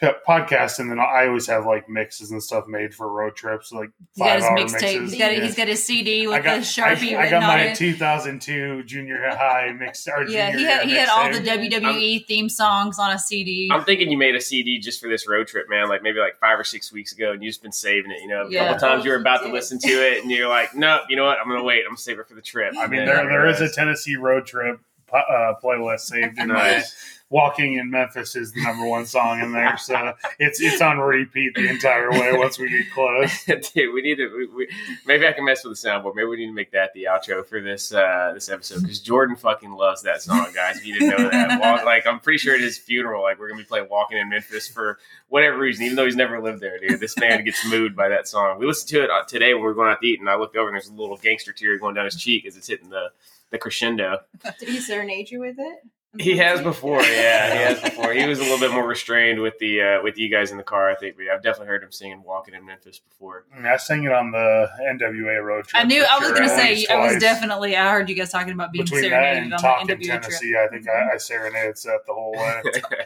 Yeah, 0.02 0.12
podcast, 0.26 0.78
and 0.78 0.90
then 0.90 0.98
I 0.98 1.26
always 1.26 1.46
have 1.48 1.66
like 1.66 1.86
mixes 1.88 2.30
and 2.30 2.42
stuff 2.42 2.66
made 2.66 2.94
for 2.94 3.06
road 3.12 3.36
trips, 3.36 3.70
like 3.70 3.90
He's 4.14 4.18
got 4.18 4.24
five 4.24 4.36
his 4.36 4.44
hour 4.44 4.56
mixtape. 4.56 4.72
mixes. 5.00 5.10
He's 5.12 5.18
got 5.18 5.32
Yeah. 5.36 5.40
he's 5.44 5.54
got 5.56 5.68
his 5.68 5.84
CD 5.84 6.26
with 6.26 6.36
I 6.36 6.40
got, 6.40 6.54
the 6.56 6.60
sharpie 6.62 7.12
I, 7.14 7.16
I 7.16 7.22
written 7.24 7.40
got 7.40 7.42
on 7.42 7.48
my 7.58 7.60
it. 7.64 7.76
2002 7.76 8.84
junior 8.84 9.28
high 9.30 9.72
mix. 9.78 10.06
Or 10.08 10.22
Yeah, 10.26 10.52
junior 10.52 10.58
he 10.58 10.64
had 10.64 10.86
he 10.86 10.92
had 10.94 11.08
all 11.10 11.30
the 11.32 11.38
mixtape. 11.40 11.80
WWE 11.82 12.26
theme 12.26 12.48
songs 12.48 12.98
on 12.98 13.12
a 13.12 13.18
CD. 13.18 13.68
I'm 13.70 13.84
thinking 13.84 14.10
you 14.10 14.16
made 14.16 14.34
a 14.34 14.40
CD 14.40 14.78
just 14.78 15.00
for 15.02 15.08
this 15.08 15.28
road 15.28 15.46
trip, 15.48 15.66
man. 15.68 15.88
Like 15.88 16.02
maybe 16.02 16.18
like 16.18 16.38
five 16.40 16.58
or 16.58 16.64
six 16.64 16.90
weeks 16.92 17.12
ago, 17.12 17.32
and 17.32 17.42
you've 17.42 17.50
just 17.50 17.62
been 17.62 17.72
saving 17.72 18.10
it. 18.10 18.22
You 18.22 18.28
know, 18.28 18.46
a 18.46 18.50
Yeah. 18.50 18.72
couple 18.72 18.88
times 18.88 19.04
you 19.04 19.10
were 19.10 19.18
about 19.18 19.42
to 19.42 19.52
listen 19.52 19.78
to 19.80 19.88
it, 19.88 20.22
and 20.22 20.30
you're 20.30 20.48
like, 20.48 20.74
nope. 20.74 21.02
You 21.10 21.16
know 21.16 21.24
what? 21.24 21.38
I'm 21.38 21.46
gonna 21.48 21.62
wait. 21.62 21.80
I'm 21.80 21.90
gonna 21.90 21.98
save 21.98 22.18
it 22.18 22.26
for 22.26 22.34
the 22.34 22.40
trip. 22.42 22.74
I 22.78 22.86
mean, 22.86 23.04
there 23.04 23.16
there 23.28 23.46
is 23.48 23.60
a 23.60 23.70
Tennessee 23.70 24.16
road 24.16 24.46
trip 24.46 24.80
uh, 25.12 25.54
playlist 25.62 26.00
saved 26.00 26.38
in 26.38 26.48
my 26.48 26.54
nice. 26.54 27.19
Walking 27.32 27.74
in 27.74 27.90
Memphis 27.90 28.34
is 28.34 28.52
the 28.52 28.60
number 28.60 28.84
one 28.84 29.06
song 29.06 29.40
in 29.40 29.52
there, 29.52 29.78
so 29.78 30.14
it's 30.40 30.60
it's 30.60 30.82
on 30.82 30.98
repeat 30.98 31.54
the 31.54 31.68
entire 31.68 32.10
way 32.10 32.32
once 32.32 32.58
we 32.58 32.68
get 32.68 32.90
close. 32.92 33.44
Dude, 33.72 33.94
we 33.94 34.02
need 34.02 34.16
to. 34.16 34.28
We, 34.36 34.46
we, 34.48 34.68
maybe 35.06 35.28
I 35.28 35.32
can 35.32 35.44
mess 35.44 35.64
with 35.64 35.80
the 35.80 35.88
soundboard. 35.88 36.16
Maybe 36.16 36.26
we 36.26 36.38
need 36.38 36.46
to 36.46 36.52
make 36.52 36.72
that 36.72 36.92
the 36.92 37.04
outro 37.04 37.46
for 37.46 37.60
this 37.60 37.94
uh, 37.94 38.32
this 38.34 38.48
episode 38.48 38.82
because 38.82 38.98
Jordan 38.98 39.36
fucking 39.36 39.70
loves 39.70 40.02
that 40.02 40.22
song, 40.22 40.48
guys. 40.52 40.78
If 40.78 40.86
you 40.86 40.98
didn't 40.98 41.10
know 41.10 41.30
that, 41.30 41.60
Walk, 41.60 41.84
like 41.84 42.04
I'm 42.04 42.18
pretty 42.18 42.38
sure 42.38 42.56
at 42.56 42.60
his 42.60 42.76
funeral, 42.78 43.22
like 43.22 43.38
we're 43.38 43.48
gonna 43.48 43.62
be 43.62 43.64
playing 43.64 43.86
"Walking 43.88 44.18
in 44.18 44.28
Memphis" 44.28 44.66
for 44.66 44.98
whatever 45.28 45.56
reason, 45.56 45.84
even 45.84 45.94
though 45.94 46.06
he's 46.06 46.16
never 46.16 46.42
lived 46.42 46.60
there, 46.60 46.80
dude. 46.80 46.98
This 46.98 47.16
man 47.16 47.44
gets 47.44 47.64
moved 47.64 47.94
by 47.94 48.08
that 48.08 48.26
song. 48.26 48.58
We 48.58 48.66
listened 48.66 48.88
to 48.88 49.04
it 49.04 49.10
uh, 49.10 49.22
today 49.22 49.54
when 49.54 49.62
we 49.62 49.68
were 49.68 49.74
going 49.74 49.92
out 49.92 50.00
to 50.00 50.06
eat, 50.08 50.18
and 50.18 50.28
I 50.28 50.34
looked 50.34 50.56
over 50.56 50.66
and 50.68 50.74
there's 50.74 50.88
a 50.88 50.94
little 50.94 51.16
gangster 51.16 51.52
tear 51.52 51.78
going 51.78 51.94
down 51.94 52.06
his 52.06 52.16
cheek 52.16 52.44
as 52.44 52.56
it's 52.56 52.66
hitting 52.66 52.90
the 52.90 53.12
the 53.50 53.58
crescendo. 53.58 54.18
Did 54.58 54.68
he 54.68 54.80
serenade 54.80 55.30
you 55.30 55.38
with 55.38 55.56
it? 55.60 55.78
He 56.18 56.36
has 56.38 56.60
before, 56.60 57.00
yeah, 57.02 57.54
he 57.54 57.62
has 57.62 57.80
before. 57.84 58.12
He 58.12 58.26
was 58.26 58.40
a 58.40 58.42
little 58.42 58.58
bit 58.58 58.72
more 58.72 58.84
restrained 58.84 59.40
with 59.40 59.56
the 59.60 59.80
uh, 59.80 60.02
with 60.02 60.18
you 60.18 60.28
guys 60.28 60.50
in 60.50 60.56
the 60.56 60.64
car, 60.64 60.90
I 60.90 60.96
think. 60.96 61.16
But 61.16 61.28
I've 61.28 61.42
definitely 61.42 61.68
heard 61.68 61.84
him 61.84 61.92
singing 61.92 62.24
"Walking 62.24 62.54
in 62.54 62.66
Memphis" 62.66 62.98
before. 62.98 63.44
I, 63.54 63.56
mean, 63.58 63.66
I 63.66 63.76
sang 63.76 64.02
it 64.02 64.10
on 64.10 64.32
the 64.32 64.68
NWA 64.90 65.40
road 65.44 65.66
trip. 65.66 65.80
I 65.80 65.86
knew 65.86 66.02
I 66.02 66.18
was 66.18 66.26
sure, 66.26 66.36
going 66.36 66.48
to 66.48 66.54
at 66.54 66.58
say 66.58 66.86
I 66.86 67.06
was 67.06 67.18
definitely. 67.20 67.76
I 67.76 67.92
heard 67.92 68.08
you 68.08 68.16
guys 68.16 68.32
talking 68.32 68.52
about 68.52 68.72
being 68.72 68.86
between 68.86 69.02
that 69.02 69.10
serenaded 69.10 69.42
and 69.44 69.54
on 69.54 69.60
talking 69.60 69.86
the 69.86 69.94
NWA 69.94 70.22
trip. 70.22 70.56
I 70.58 70.68
think 70.68 70.88
I, 70.88 71.14
I 71.14 71.16
serenaded 71.18 71.78
Seth 71.78 72.04
the 72.06 72.12
whole 72.12 72.32
way. 72.32 72.62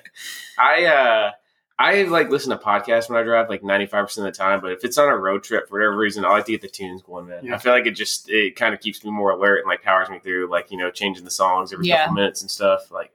I 0.58 0.84
uh 0.86 1.30
I 1.78 2.02
like 2.04 2.30
listen 2.30 2.50
to 2.50 2.56
podcasts 2.64 3.08
when 3.08 3.18
I 3.18 3.24
drive 3.24 3.48
like 3.48 3.64
ninety 3.64 3.86
five 3.86 4.04
percent 4.06 4.26
of 4.28 4.32
the 4.32 4.38
time, 4.38 4.60
but 4.60 4.70
if 4.72 4.84
it's 4.84 4.96
on 4.96 5.08
a 5.08 5.16
road 5.16 5.42
trip 5.42 5.68
for 5.68 5.78
whatever 5.78 5.96
reason, 5.96 6.24
I 6.24 6.28
like 6.30 6.44
to 6.46 6.52
get 6.52 6.62
the 6.62 6.68
tunes 6.68 7.02
going, 7.02 7.26
man. 7.26 7.44
Yeah. 7.44 7.54
I 7.54 7.58
feel 7.58 7.72
like 7.72 7.86
it 7.86 7.92
just 7.96 8.30
it 8.30 8.54
kind 8.54 8.74
of 8.74 8.80
keeps 8.80 9.04
me 9.04 9.10
more 9.10 9.32
alert 9.32 9.58
and 9.58 9.66
like 9.66 9.82
powers 9.82 10.08
me 10.08 10.20
through 10.20 10.48
like, 10.50 10.70
you 10.70 10.78
know, 10.78 10.90
changing 10.92 11.24
the 11.24 11.30
songs 11.32 11.72
every 11.72 11.86
Yeah. 11.88 12.02
couple 12.02 12.14
minutes 12.14 12.42
and 12.42 12.50
stuff. 12.50 12.90
Like 12.92 13.10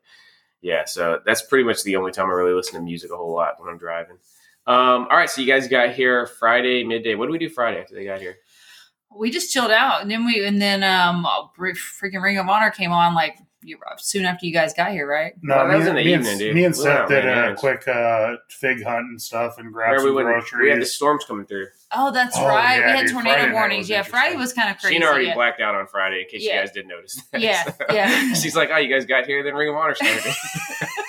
yeah, 0.62 0.84
so 0.84 1.20
that's 1.26 1.42
pretty 1.42 1.64
much 1.64 1.84
the 1.84 1.96
only 1.96 2.12
time 2.12 2.26
I 2.26 2.34
really 2.34 2.54
listen 2.54 2.74
to 2.76 2.82
music 2.82 3.12
a 3.14 3.16
whole 3.16 3.32
lot 3.34 3.62
when 3.62 3.70
I'm 3.70 3.78
driving. 3.78 4.18
Um, 4.68 5.08
all 5.10 5.18
right, 5.18 5.30
so 5.30 5.40
you 5.42 5.48
guys 5.48 5.70
got 5.70 5.92
here 5.94 6.28
Friday 6.28 6.84
midday. 6.84 7.16
What 7.16 7.28
do 7.28 7.32
we 7.32 7.38
do 7.40 7.50
Friday 7.50 7.80
after 7.80 7.96
they 7.96 8.04
got 8.04 8.20
here? 8.20 8.36
We 9.18 9.32
just 9.32 9.52
chilled 9.54 9.72
out, 9.72 10.02
and 10.02 10.12
then 10.12 10.26
we 10.26 10.46
and 10.46 10.62
then 10.62 10.84
um 10.84 11.26
freaking 11.58 12.22
Ring 12.22 12.38
of 12.38 12.48
Honor 12.50 12.70
came 12.72 12.92
on 12.92 13.16
like 13.16 13.38
you 13.62 13.78
soon 13.98 14.26
after 14.26 14.46
you 14.46 14.54
guys 14.54 14.74
got 14.74 14.92
here, 14.92 15.06
right? 15.08 15.34
No, 15.42 15.56
Well, 15.58 15.68
that 15.68 15.72
me, 15.74 15.78
was 15.80 15.88
in 15.88 15.90
and- 15.90 15.98
the 16.00 16.04
me 16.06 16.14
and, 16.14 16.40
dude. 16.40 16.56
me 16.56 16.64
and 16.66 16.76
We 16.76 16.84
went 16.84 16.98
Seth 16.98 17.10
did 17.10 17.26
a 17.26 17.30
errands. 17.30 17.60
quick 17.60 17.88
uh, 17.88 18.36
fig 18.50 18.84
hunt 18.84 19.06
and 19.10 19.22
stuff 19.22 19.58
and 19.58 19.72
grabbed 19.74 19.92
Remember 20.02 20.08
some 20.10 20.16
we, 20.16 20.24
went, 20.24 20.28
groceries. 20.42 20.62
we 20.64 20.70
had 20.70 20.82
the 20.82 20.86
storms 20.86 21.26
coming 21.26 21.46
through. 21.46 21.68
Oh, 21.92 22.12
that's 22.12 22.38
Oh, 22.38 22.48
right. 22.48 22.80
yeah, 22.80 22.86
we 22.86 22.92
had 22.98 23.06
dude, 23.08 23.12
tornado 23.14 23.36
Friday 23.38 23.54
warnings. 23.54 23.90
Yeah, 23.90 24.04
Friday 24.04 24.36
was 24.38 24.54
kind 24.54 24.70
of 24.70 24.80
crazy. 24.80 24.98
Sheena 25.00 25.08
already 25.08 25.26
yeah. 25.26 25.34
blacked 25.34 25.60
out 25.60 25.76
on 25.76 25.88
Friday 25.88 26.22
in 26.22 26.28
case 26.30 26.44
Yeah. 26.46 26.56
you 26.56 26.60
guys 26.62 26.72
didn't 26.72 26.90
notice 26.90 27.22
that. 27.32 27.42
Yeah, 27.42 27.72
yeah. 27.92 28.34
She's 28.34 28.56
like, 28.56 28.70
oh, 28.72 28.78
you 28.78 28.94
guys 28.94 29.06
got 29.06 29.26
here, 29.26 29.44
then 29.44 29.56
Ring 29.56 29.70
of 29.70 29.76
Honor 29.76 29.96
started. 29.96 30.24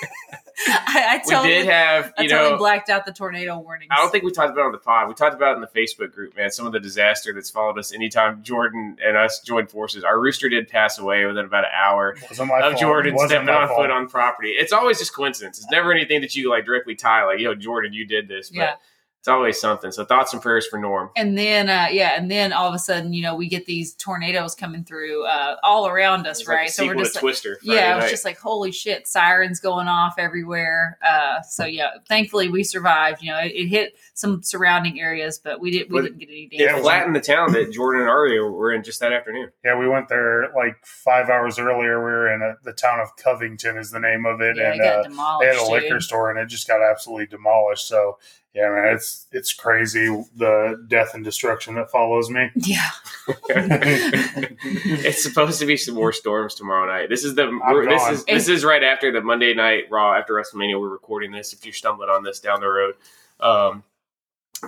I, 0.67 1.07
I 1.09 1.21
we 1.25 1.31
totally, 1.31 1.53
did 1.53 1.65
have, 1.67 2.13
I 2.17 2.27
totally 2.27 2.51
know, 2.51 2.57
blacked 2.57 2.89
out 2.89 3.05
the 3.05 3.11
tornado 3.11 3.57
warnings. 3.59 3.89
I 3.91 3.97
don't 3.97 4.11
think 4.11 4.23
we 4.23 4.31
talked 4.31 4.51
about 4.51 4.61
it 4.61 4.65
on 4.67 4.71
the 4.71 4.77
pod. 4.77 5.07
We 5.07 5.13
talked 5.13 5.35
about 5.35 5.53
it 5.53 5.55
in 5.55 5.61
the 5.61 5.67
Facebook 5.67 6.11
group, 6.13 6.35
man. 6.35 6.51
Some 6.51 6.65
of 6.65 6.71
the 6.71 6.79
disaster 6.79 7.33
that's 7.33 7.49
followed 7.49 7.77
us 7.79 7.93
anytime 7.93 8.43
Jordan 8.43 8.97
and 9.03 9.17
us 9.17 9.39
joined 9.39 9.69
forces. 9.71 10.03
Our 10.03 10.19
rooster 10.19 10.49
did 10.49 10.67
pass 10.67 10.99
away 10.99 11.25
within 11.25 11.45
about 11.45 11.65
an 11.65 11.71
hour 11.73 12.15
of 12.61 12.73
fault. 12.73 12.79
Jordan 12.79 13.17
stepping 13.17 13.49
on 13.49 13.67
fault. 13.67 13.79
foot 13.79 13.91
on 13.91 14.07
property. 14.07 14.49
It's 14.49 14.73
always 14.73 14.99
just 14.99 15.13
coincidence. 15.13 15.57
It's 15.59 15.71
never 15.71 15.91
anything 15.91 16.21
that 16.21 16.35
you 16.35 16.49
like 16.49 16.65
directly 16.65 16.95
tie, 16.95 17.25
like, 17.25 17.39
yo, 17.39 17.55
Jordan, 17.55 17.93
you 17.93 18.05
did 18.05 18.27
this. 18.27 18.49
But 18.49 18.57
Yeah. 18.57 18.75
It's 19.21 19.27
always 19.27 19.61
something. 19.61 19.91
So 19.91 20.03
thoughts 20.03 20.33
and 20.33 20.41
prayers 20.41 20.65
for 20.65 20.79
Norm. 20.79 21.11
And 21.15 21.37
then, 21.37 21.69
uh, 21.69 21.89
yeah, 21.91 22.13
and 22.17 22.31
then 22.31 22.51
all 22.51 22.67
of 22.67 22.73
a 22.73 22.79
sudden, 22.79 23.13
you 23.13 23.21
know, 23.21 23.35
we 23.35 23.47
get 23.47 23.67
these 23.67 23.93
tornadoes 23.93 24.55
coming 24.55 24.83
through 24.83 25.25
uh, 25.27 25.57
all 25.61 25.87
around 25.87 26.25
us, 26.25 26.39
It's 26.39 26.49
like 26.49 26.57
right? 26.57 26.69
so 26.71 26.87
we're 26.87 26.95
just 26.95 27.13
like, 27.13 27.21
Twister. 27.21 27.59
Friday 27.63 27.79
yeah, 27.79 27.93
it 27.93 28.01
was 28.01 28.09
just 28.09 28.25
like 28.25 28.39
holy 28.39 28.71
shit, 28.71 29.07
sirens 29.07 29.59
going 29.59 29.87
off 29.87 30.15
everywhere. 30.17 30.97
Uh, 31.07 31.43
so 31.43 31.65
yeah, 31.65 31.91
thankfully 32.07 32.49
we 32.49 32.63
survived. 32.63 33.21
You 33.21 33.29
know, 33.29 33.37
it, 33.37 33.51
it 33.53 33.67
hit 33.67 33.93
some 34.15 34.41
surrounding 34.41 34.99
areas, 34.99 35.37
but 35.37 35.59
we 35.61 35.69
didn't 35.69 35.91
we 35.93 35.99
But 36.01 36.05
didn't 36.07 36.17
get 36.17 36.29
any 36.29 36.49
it 36.51 36.57
damage. 36.57 36.73
was- 36.77 36.83
flattened 36.83 37.15
the 37.15 37.21
town 37.21 37.53
that 37.53 37.71
Jordan 37.71 38.01
and 38.01 38.09
Aria 38.09 38.41
were 38.43 38.73
in 38.73 38.81
just 38.81 39.01
that 39.01 39.13
afternoon. 39.13 39.51
Yeah, 39.63 39.77
we 39.77 39.87
went 39.87 40.09
there 40.09 40.51
like 40.55 40.83
five 40.83 41.29
hours 41.29 41.59
earlier. 41.59 41.99
We 42.03 42.11
were 42.11 42.33
in 42.33 42.41
a, 42.41 42.55
the 42.63 42.73
town 42.73 42.99
of 42.99 43.15
Covington, 43.17 43.77
is 43.77 43.91
the 43.91 43.99
name 43.99 44.25
of 44.25 44.41
it, 44.41 44.57
yeah, 44.57 44.69
it 44.69 44.79
and 44.79 44.81
got 44.81 45.05
uh, 45.05 45.39
they 45.41 45.45
had 45.45 45.57
a 45.57 45.71
liquor 45.71 45.89
dude. 45.89 46.01
store, 46.01 46.31
and 46.31 46.39
it 46.39 46.47
just 46.47 46.67
got 46.67 46.81
absolutely 46.81 47.27
demolished. 47.27 47.87
So 47.87 48.17
yeah, 48.53 48.69
man, 48.69 48.93
it's 48.95 49.27
it's 49.31 49.53
crazy 49.53 50.07
the 50.35 50.83
death 50.89 51.13
and 51.13 51.23
destruction 51.23 51.75
that 51.75 51.89
follows 51.89 52.29
me. 52.29 52.49
Yeah, 52.55 52.89
it's 53.49 55.23
supposed 55.23 55.59
to 55.59 55.65
be 55.65 55.77
some 55.77 55.95
more 55.95 56.11
storms 56.11 56.55
tomorrow 56.55 56.85
night. 56.85 57.07
This 57.09 57.23
is 57.23 57.35
the 57.35 57.45
this 57.87 58.09
is 58.09 58.25
this 58.25 58.47
is 58.49 58.65
right 58.65 58.83
after 58.83 59.11
the 59.11 59.21
Monday 59.21 59.53
night 59.53 59.85
Raw 59.89 60.13
after 60.13 60.33
WrestleMania. 60.33 60.79
We're 60.79 60.89
recording 60.89 61.31
this. 61.31 61.53
If 61.53 61.65
you're 61.65 61.73
stumbling 61.73 62.09
on 62.09 62.23
this 62.23 62.39
down 62.39 62.59
the 62.59 62.67
road, 62.67 62.95
um, 63.39 63.83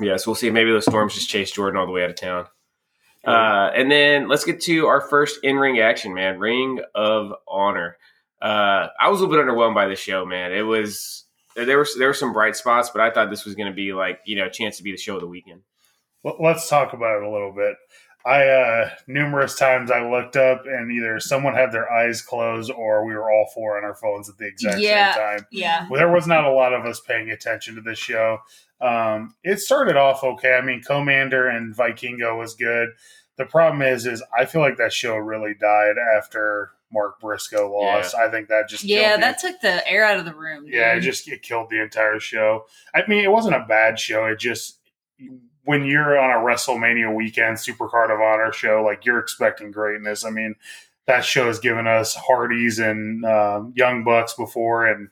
yes, 0.02 0.25
we'll 0.25 0.36
see. 0.36 0.50
Maybe 0.50 0.72
those 0.72 0.86
storms 0.86 1.16
just 1.16 1.30
chase 1.30 1.52
Jordan 1.52 1.80
all 1.80 1.86
the 1.86 1.92
way 1.92 2.04
out 2.04 2.10
of 2.12 2.16
town. 2.16 2.46
Uh, 3.25 3.72
and 3.74 3.90
then 3.90 4.28
let's 4.28 4.44
get 4.44 4.62
to 4.62 4.86
our 4.86 5.02
first 5.02 5.40
in 5.44 5.58
ring 5.58 5.80
action, 5.80 6.13
man. 6.13 6.40
Ring 6.40 6.82
of 6.94 7.34
Honor. 7.48 7.98
Uh, 8.42 8.88
I 9.00 9.10
was 9.10 9.20
a 9.20 9.25
little 9.25 9.36
bit 9.36 9.46
underwhelmed 9.46 9.75
by 9.75 9.88
the 9.88 9.96
show, 9.96 10.25
man. 10.25 10.52
It 10.52 10.63
was 10.63 11.23
there 11.55 11.77
were 11.77 11.88
there 11.98 12.07
were 12.07 12.13
some 12.13 12.33
bright 12.33 12.55
spots, 12.55 12.89
but 12.89 13.01
I 13.01 13.12
thought 13.12 13.29
this 13.29 13.45
was 13.45 13.55
going 13.55 13.69
to 13.69 13.75
be 13.75 13.93
like 13.93 14.19
you 14.25 14.36
know 14.36 14.45
a 14.45 14.51
chance 14.51 14.77
to 14.77 14.83
be 14.83 14.91
the 14.91 14.98
show 14.98 15.15
of 15.15 15.22
the 15.22 15.27
weekend. 15.27 15.62
Well, 16.24 16.38
let's 16.39 16.69
talk 16.69 16.93
about 16.93 17.17
it 17.17 17.24
a 17.24 17.31
little 17.31 17.53
bit. 17.53 17.75
I 18.25 18.48
uh 18.48 18.89
numerous 19.05 19.57
times 19.57 19.91
I 19.91 20.10
looked 20.10 20.38
up 20.38 20.63
and 20.65 20.89
either 20.91 21.19
someone 21.19 21.55
had 21.55 21.74
their 21.74 21.91
eyes 21.91 22.22
closed 22.22 22.72
or 22.72 23.05
we 23.05 23.13
were 23.13 23.29
all 23.29 23.50
four 23.53 23.77
on 23.77 23.83
our 23.83 23.95
phones 23.95 24.29
at 24.29 24.38
the 24.38 24.48
exact 24.48 24.79
Yeah. 24.79 25.13
same 25.13 25.22
time. 25.39 25.48
yeah, 25.51 25.88
Well, 25.89 26.00
there 26.00 26.10
was 26.12 26.25
not 26.25 26.45
a 26.45 26.51
lot 26.53 26.74
of 26.74 26.86
us 26.86 27.01
paying 27.01 27.29
attention 27.31 27.75
to 27.75 27.81
this 27.81 28.00
show. 28.00 28.38
Um, 28.79 29.36
it 29.43 29.60
started 29.60 29.98
off 29.98 30.24
okay. 30.24 30.53
I 30.53 30.62
mean, 30.62 30.81
Commander 30.81 31.48
and 31.50 31.75
Vikingo 31.75 32.38
was 32.38 32.53
good. 32.55 32.89
The 33.38 33.45
problem 33.45 33.81
is, 33.81 34.05
is 34.05 34.24
I 34.38 34.45
feel 34.45 34.62
like 34.62 34.77
that 34.77 34.93
show 34.93 35.15
really 35.17 35.53
died 35.60 35.95
after 36.17 36.72
Mark 36.94 37.20
Briscoe 37.20 37.72
lost. 37.72 38.16
I 38.16 38.30
think 38.30 38.48
that 38.50 38.70
just 38.70 38.84
yeah. 38.84 39.10
killed 39.10 39.18
the 39.18 39.22
That 39.22 39.40
took 39.40 39.62
the 39.62 39.92
air 39.92 40.06
out 40.06 40.20
of 40.20 40.26
the 40.26 40.36
room. 40.36 40.66
yeah, 40.68 40.94
it 40.94 41.02
just 41.02 41.28
it 41.28 41.42
killed 41.42 41.70
the 41.70 41.82
entire 41.82 42.20
show. 42.20 42.66
I 42.94 43.04
mean, 43.08 43.24
it 43.24 43.32
wasn't 43.32 43.56
a 43.56 43.66
bad 43.68 44.00
show. 44.00 44.26
It 44.26 44.40
just 44.40 44.80
when 45.66 45.86
you're 45.86 46.20
on 46.20 46.32
a 46.32 46.44
WrestleMania 46.44 47.14
weekend 47.16 47.58
Supercard 47.58 48.14
of 48.14 48.20
Honor 48.22 48.52
show, 48.52 48.84
like 48.84 49.06
you're 49.06 49.20
expecting 49.20 49.72
greatness. 49.72 50.26
I 50.26 50.30
mean, 50.30 50.56
that 51.08 51.26
show 51.26 51.48
has 51.48 51.60
given 51.60 51.88
us 51.88 52.16
Hardys 52.16 52.80
and 52.80 53.26
um, 53.26 53.74
Young 53.76 54.04
Bucks 54.04 54.34
before, 54.36 54.86
and 54.86 55.10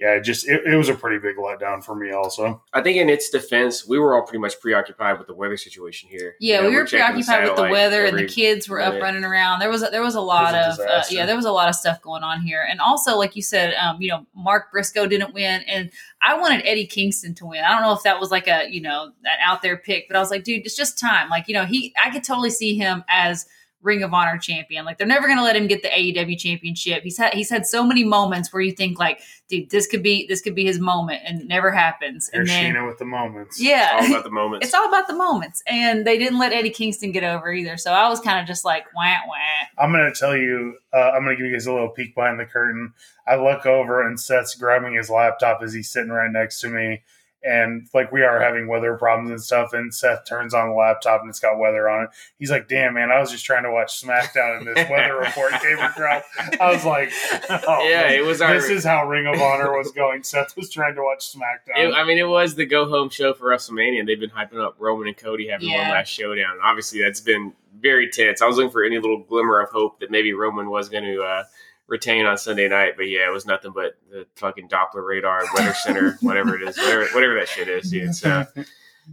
yeah, 0.00 0.14
it 0.14 0.22
just 0.22 0.48
it, 0.48 0.62
it 0.64 0.76
was 0.76 0.88
a 0.88 0.94
pretty 0.94 1.18
big 1.18 1.36
letdown 1.36 1.82
for 1.82 1.94
me. 1.94 2.12
Also, 2.12 2.62
I 2.72 2.80
think 2.82 2.96
in 2.96 3.08
its 3.08 3.30
defense, 3.30 3.86
we 3.86 3.98
were 3.98 4.14
all 4.14 4.22
pretty 4.22 4.38
much 4.38 4.60
preoccupied 4.60 5.18
with 5.18 5.26
the 5.26 5.34
weather 5.34 5.56
situation 5.56 6.08
here. 6.08 6.36
Yeah, 6.40 6.56
You 6.56 6.62
know, 6.62 6.68
we 6.70 6.76
were 6.76 6.84
checking 6.84 7.14
preoccupied 7.14 7.42
with 7.42 7.50
the 7.50 7.56
satellite 7.56 7.70
weather, 7.72 8.04
and 8.04 8.18
the 8.18 8.26
kids 8.26 8.68
were 8.68 8.80
up 8.80 8.94
minute. 8.94 9.02
running 9.02 9.24
around. 9.24 9.58
There 9.60 9.70
was 9.70 9.82
a, 9.82 9.86
there 9.86 10.02
was 10.02 10.14
a 10.14 10.20
lot 10.20 10.54
of 10.54 10.78
was 10.78 10.78
a 10.78 10.98
uh, 10.98 11.04
yeah, 11.10 11.26
there 11.26 11.36
was 11.36 11.44
a 11.44 11.52
lot 11.52 11.68
of 11.68 11.74
stuff 11.74 12.00
going 12.00 12.22
on 12.22 12.42
here, 12.42 12.66
and 12.68 12.80
also 12.80 13.16
like 13.16 13.34
you 13.34 13.42
said, 13.42 13.74
um, 13.74 14.00
you 14.00 14.08
know, 14.08 14.26
Mark 14.34 14.70
Briscoe 14.70 15.06
didn't 15.06 15.34
win, 15.34 15.62
and 15.62 15.90
I 16.22 16.38
wanted 16.38 16.62
Eddie 16.64 16.86
Kingston 16.86 17.34
to 17.34 17.46
win. 17.46 17.64
I 17.64 17.70
don't 17.70 17.82
know 17.82 17.92
if 17.92 18.02
that 18.04 18.20
was 18.20 18.30
like 18.30 18.46
a 18.46 18.68
you 18.70 18.80
know 18.80 19.12
an 19.24 19.38
out 19.42 19.62
there 19.62 19.76
pick, 19.76 20.06
but 20.08 20.16
I 20.16 20.20
was 20.20 20.30
like, 20.30 20.44
dude, 20.44 20.64
it's 20.64 20.76
just 20.76 20.98
time. 20.98 21.28
Like 21.28 21.48
you 21.48 21.54
know, 21.54 21.64
he 21.64 21.94
I 22.02 22.10
could 22.10 22.24
totally 22.24 22.50
see 22.50 22.76
him 22.76 23.04
as 23.08 23.46
Ring 23.82 24.02
of 24.02 24.12
Honor 24.12 24.38
champion. 24.38 24.84
Like 24.84 24.98
they're 24.98 25.06
never 25.06 25.26
going 25.26 25.38
to 25.38 25.44
let 25.44 25.56
him 25.56 25.66
get 25.66 25.82
the 25.82 25.88
AEW 25.88 26.38
championship. 26.38 27.02
He's 27.02 27.16
had 27.16 27.34
he's 27.34 27.50
had 27.50 27.66
so 27.66 27.84
many 27.84 28.04
moments 28.04 28.52
where 28.52 28.62
you 28.62 28.72
think 28.72 28.98
like, 28.98 29.20
dude, 29.48 29.70
this 29.70 29.86
could 29.86 30.02
be 30.02 30.26
this 30.26 30.40
could 30.40 30.54
be 30.54 30.64
his 30.64 30.78
moment, 30.78 31.22
and 31.24 31.40
it 31.40 31.46
never 31.46 31.70
happens. 31.70 32.28
There's 32.32 32.50
and 32.50 32.74
then 32.74 32.74
Sheena 32.74 32.86
with 32.86 32.98
the 32.98 33.04
moments. 33.04 33.60
yeah, 33.60 33.98
all 34.00 34.06
about 34.06 34.24
the 34.24 34.30
moments. 34.30 34.66
it's 34.66 34.74
all 34.74 34.88
about 34.88 35.06
the 35.06 35.14
moments. 35.14 35.62
And 35.66 36.06
they 36.06 36.18
didn't 36.18 36.38
let 36.38 36.52
Eddie 36.52 36.70
Kingston 36.70 37.12
get 37.12 37.24
over 37.24 37.52
either. 37.52 37.76
So 37.76 37.92
I 37.92 38.08
was 38.08 38.20
kind 38.20 38.40
of 38.40 38.46
just 38.46 38.64
like, 38.64 38.84
wah, 38.94 39.16
wah. 39.26 39.82
I'm 39.82 39.92
going 39.92 40.12
to 40.12 40.18
tell 40.18 40.36
you, 40.36 40.76
uh, 40.92 41.10
I'm 41.10 41.24
going 41.24 41.36
to 41.36 41.42
give 41.42 41.46
you 41.46 41.52
guys 41.52 41.66
a 41.66 41.72
little 41.72 41.90
peek 41.90 42.14
behind 42.14 42.40
the 42.40 42.46
curtain. 42.46 42.92
I 43.26 43.36
look 43.36 43.66
over 43.66 44.06
and 44.06 44.18
Seth's 44.18 44.54
grabbing 44.54 44.94
his 44.94 45.10
laptop 45.10 45.60
as 45.62 45.72
he's 45.72 45.90
sitting 45.90 46.10
right 46.10 46.30
next 46.30 46.60
to 46.62 46.68
me. 46.68 47.02
And 47.44 47.86
like 47.94 48.10
we 48.10 48.22
are 48.22 48.40
having 48.40 48.66
weather 48.66 48.96
problems 48.96 49.30
and 49.30 49.40
stuff. 49.40 49.72
And 49.72 49.94
Seth 49.94 50.24
turns 50.28 50.54
on 50.54 50.70
the 50.70 50.74
laptop 50.74 51.20
and 51.20 51.30
it's 51.30 51.38
got 51.38 51.56
weather 51.58 51.88
on 51.88 52.04
it. 52.04 52.10
He's 52.38 52.50
like, 52.50 52.68
damn, 52.68 52.94
man, 52.94 53.10
I 53.12 53.20
was 53.20 53.30
just 53.30 53.44
trying 53.44 53.62
to 53.62 53.70
watch 53.70 54.02
SmackDown 54.02 54.58
and 54.58 54.66
this 54.66 54.90
weather 54.90 55.16
report 55.20 55.52
came 55.62 55.78
across. 55.78 56.24
I 56.60 56.72
was 56.72 56.84
like, 56.84 57.12
oh, 57.48 57.88
yeah, 57.88 58.02
man. 58.02 58.14
it 58.14 58.24
was 58.24 58.40
our. 58.40 58.54
This 58.54 58.68
is 58.68 58.84
how 58.84 59.06
Ring 59.08 59.26
of 59.26 59.40
Honor 59.40 59.76
was 59.76 59.92
going. 59.92 60.24
Seth 60.24 60.56
was 60.56 60.68
trying 60.68 60.96
to 60.96 61.02
watch 61.02 61.32
SmackDown. 61.32 61.90
it- 61.90 61.94
I 61.94 62.04
mean, 62.04 62.18
it 62.18 62.28
was 62.28 62.56
the 62.56 62.66
go 62.66 62.88
home 62.88 63.08
show 63.08 63.32
for 63.34 63.46
WrestleMania. 63.50 64.04
They've 64.04 64.18
been 64.18 64.30
hyping 64.30 64.60
up 64.64 64.74
Roman 64.78 65.06
and 65.08 65.16
Cody 65.16 65.48
having 65.48 65.68
one 65.70 65.88
last 65.92 66.08
showdown. 66.08 66.52
And 66.54 66.60
obviously, 66.64 67.00
that's 67.02 67.20
been 67.20 67.52
very 67.80 68.08
tense. 68.10 68.42
I 68.42 68.46
was 68.46 68.56
looking 68.56 68.72
for 68.72 68.82
any 68.82 68.96
little 68.98 69.18
glimmer 69.22 69.60
of 69.60 69.70
hope 69.70 70.00
that 70.00 70.10
maybe 70.10 70.32
Roman 70.32 70.68
was 70.70 70.88
going 70.88 71.04
to 71.04 71.22
uh, 71.22 71.44
retain 71.88 72.26
on 72.26 72.38
Sunday 72.38 72.68
night, 72.68 72.94
but 72.96 73.04
yeah, 73.04 73.26
it 73.26 73.32
was 73.32 73.46
nothing 73.46 73.72
but 73.72 73.96
the 74.10 74.26
fucking 74.36 74.68
Doppler 74.68 75.04
radar, 75.04 75.42
weather 75.54 75.74
center, 75.74 76.16
whatever 76.20 76.54
it 76.54 76.68
is, 76.68 76.76
whatever, 76.76 77.06
whatever 77.06 77.34
that 77.34 77.48
shit 77.48 77.68
is, 77.68 77.90
dude. 77.90 78.14
So, 78.14 78.46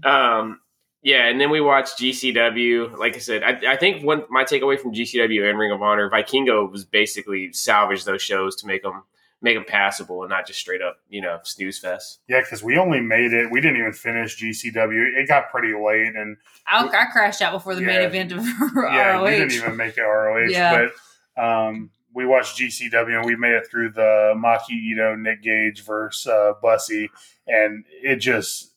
um, 0.03 0.60
yeah, 1.01 1.27
and 1.27 1.39
then 1.39 1.50
we 1.50 1.62
watched 1.62 2.00
GCW. 2.00 2.98
Like 2.98 3.15
I 3.15 3.20
said, 3.20 3.44
I, 3.44 3.74
I 3.74 3.75
think 3.77 4.03
one 4.03 4.24
my 4.29 4.44
takeaway 4.44 4.79
from 4.79 4.94
GCW 4.94 5.50
and 5.50 5.58
Ring 5.58 5.72
of 5.72 5.82
Honor, 5.82 6.10
Vikingo 6.10 6.70
was 6.70 6.84
basically 6.84 7.53
salvage 7.53 8.03
those 8.03 8.22
shows 8.22 8.55
to 8.58 8.67
make 8.67 8.84
them 8.84 9.03
make 9.41 9.55
them 9.55 9.65
passable 9.65 10.24
and 10.24 10.29
not 10.29 10.48
just 10.48 10.60
straight 10.60 10.82
up, 10.82 10.98
you 11.08 11.22
know, 11.22 11.39
snooze 11.44 11.77
fest. 11.77 12.20
yeah, 12.27 12.41
because 12.41 12.63
we 12.63 12.77
only 12.77 13.00
made 13.00 13.32
it. 13.32 13.51
We 13.51 13.62
didn't 13.62 13.77
even 13.77 13.94
finish 13.94 14.41
GCW. 14.41 15.17
It 15.17 15.27
got 15.27 15.51
pretty 15.51 15.74
late. 15.74 16.15
And 16.15 16.38
I, 16.67 16.86
I 16.88 17.05
crashed 17.12 17.41
out 17.41 17.53
before 17.53 17.75
the 17.75 17.82
main 17.82 18.01
event 18.01 18.32
of 18.32 18.39
ROH. 18.39 18.91
yeah, 18.91 19.22
we 19.22 19.29
didn't 19.32 19.53
even 19.53 19.77
make 19.77 19.98
it 19.98 20.01
ROH. 20.01 20.48
Yeah. 20.50 20.88
But 21.36 21.44
um, 21.44 21.91
we 22.16 22.26
watched 22.26 22.58
GCW 22.58 23.18
and 23.18 23.26
we 23.26 23.36
made 23.36 23.54
it 23.54 23.68
through 23.70 23.92
the 23.92 24.34
Maki 24.38 24.72
Itoh 24.72 25.20
Nick 25.20 25.44
Gage 25.44 25.84
versus 25.84 26.26
uh, 26.26 26.54
Bussy, 26.62 27.12
and 27.46 27.84
it 28.02 28.16
just 28.16 28.72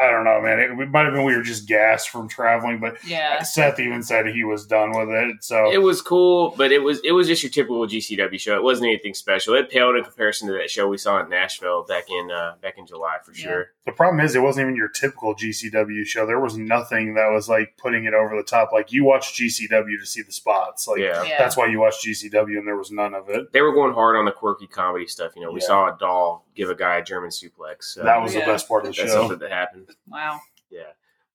I 0.00 0.10
don't 0.10 0.24
know, 0.24 0.40
man. 0.40 0.58
It, 0.58 0.70
it 0.70 0.90
might 0.90 1.04
have 1.04 1.12
been 1.14 1.24
we 1.24 1.36
were 1.36 1.42
just 1.42 1.66
gassed 1.68 2.08
from 2.10 2.28
traveling, 2.28 2.80
but 2.80 2.96
yeah. 3.06 3.42
Seth 3.42 3.78
even 3.78 4.02
said 4.02 4.26
he 4.26 4.44
was 4.44 4.66
done 4.66 4.90
with 4.90 5.08
it. 5.08 5.42
So 5.44 5.70
It 5.72 5.78
was 5.82 6.02
cool, 6.02 6.54
but 6.56 6.72
it 6.72 6.82
was 6.82 7.00
it 7.04 7.12
was 7.12 7.26
just 7.26 7.42
your 7.42 7.50
typical 7.50 7.86
GCW 7.86 8.38
show. 8.40 8.56
It 8.56 8.62
wasn't 8.62 8.88
anything 8.88 9.14
special. 9.14 9.54
It 9.54 9.70
paled 9.70 9.96
in 9.96 10.04
comparison 10.04 10.48
to 10.48 10.54
that 10.54 10.70
show 10.70 10.88
we 10.88 10.98
saw 10.98 11.20
in 11.22 11.28
Nashville 11.28 11.84
back 11.84 12.04
in 12.10 12.30
uh, 12.30 12.54
back 12.60 12.78
in 12.78 12.86
July 12.86 13.16
for 13.24 13.32
Yeah. 13.32 13.42
sure. 13.44 13.66
the 13.86 13.92
problem 13.92 14.24
is, 14.24 14.34
it 14.34 14.40
wasn't 14.40 14.64
even 14.64 14.76
your 14.76 14.88
typical 14.88 15.34
GCW 15.34 16.04
show. 16.04 16.26
There 16.26 16.40
was 16.40 16.56
nothing 16.56 17.14
that 17.14 17.30
was 17.32 17.48
like 17.48 17.76
putting 17.76 18.04
it 18.06 18.14
over 18.14 18.36
the 18.36 18.42
top. 18.42 18.70
Like 18.72 18.92
you 18.92 19.04
watch 19.04 19.34
GCW 19.38 19.98
to 20.00 20.06
see 20.06 20.22
the 20.22 20.32
spots. 20.32 20.88
Like 20.88 20.98
yeah. 21.00 21.22
Yeah. 21.22 21.38
that's 21.38 21.56
why 21.56 21.66
you 21.66 21.80
watch 21.80 22.04
GCW, 22.04 22.58
and 22.58 22.66
there 22.66 22.76
was 22.76 22.90
none 22.90 23.14
of 23.14 23.28
it. 23.28 23.52
They 23.52 23.60
were 23.60 23.72
going 23.72 23.94
hard 23.94 24.16
on 24.16 24.24
the 24.24 24.32
quirky 24.32 24.66
comedy 24.66 25.06
stuff. 25.06 25.32
You 25.36 25.42
know, 25.42 25.52
we 25.52 25.60
Yeah. 25.60 25.66
saw 25.66 25.94
a 25.94 25.96
doll 25.98 26.46
give 26.54 26.70
a 26.70 26.74
guy 26.74 26.96
a 26.96 27.02
German 27.04 27.30
suplex. 27.30 27.84
So 27.84 28.02
that 28.04 28.20
was 28.22 28.34
Yeah. 28.34 28.40
the 28.40 28.46
best 28.52 28.68
part 28.68 28.86
of 28.86 28.94
the 28.94 29.00
that's 29.02 29.12
show. 29.12 29.20
something 29.20 29.38
that 29.38 29.50
happened. 29.50 29.88
Wow. 30.08 30.40
Yeah. 30.70 30.82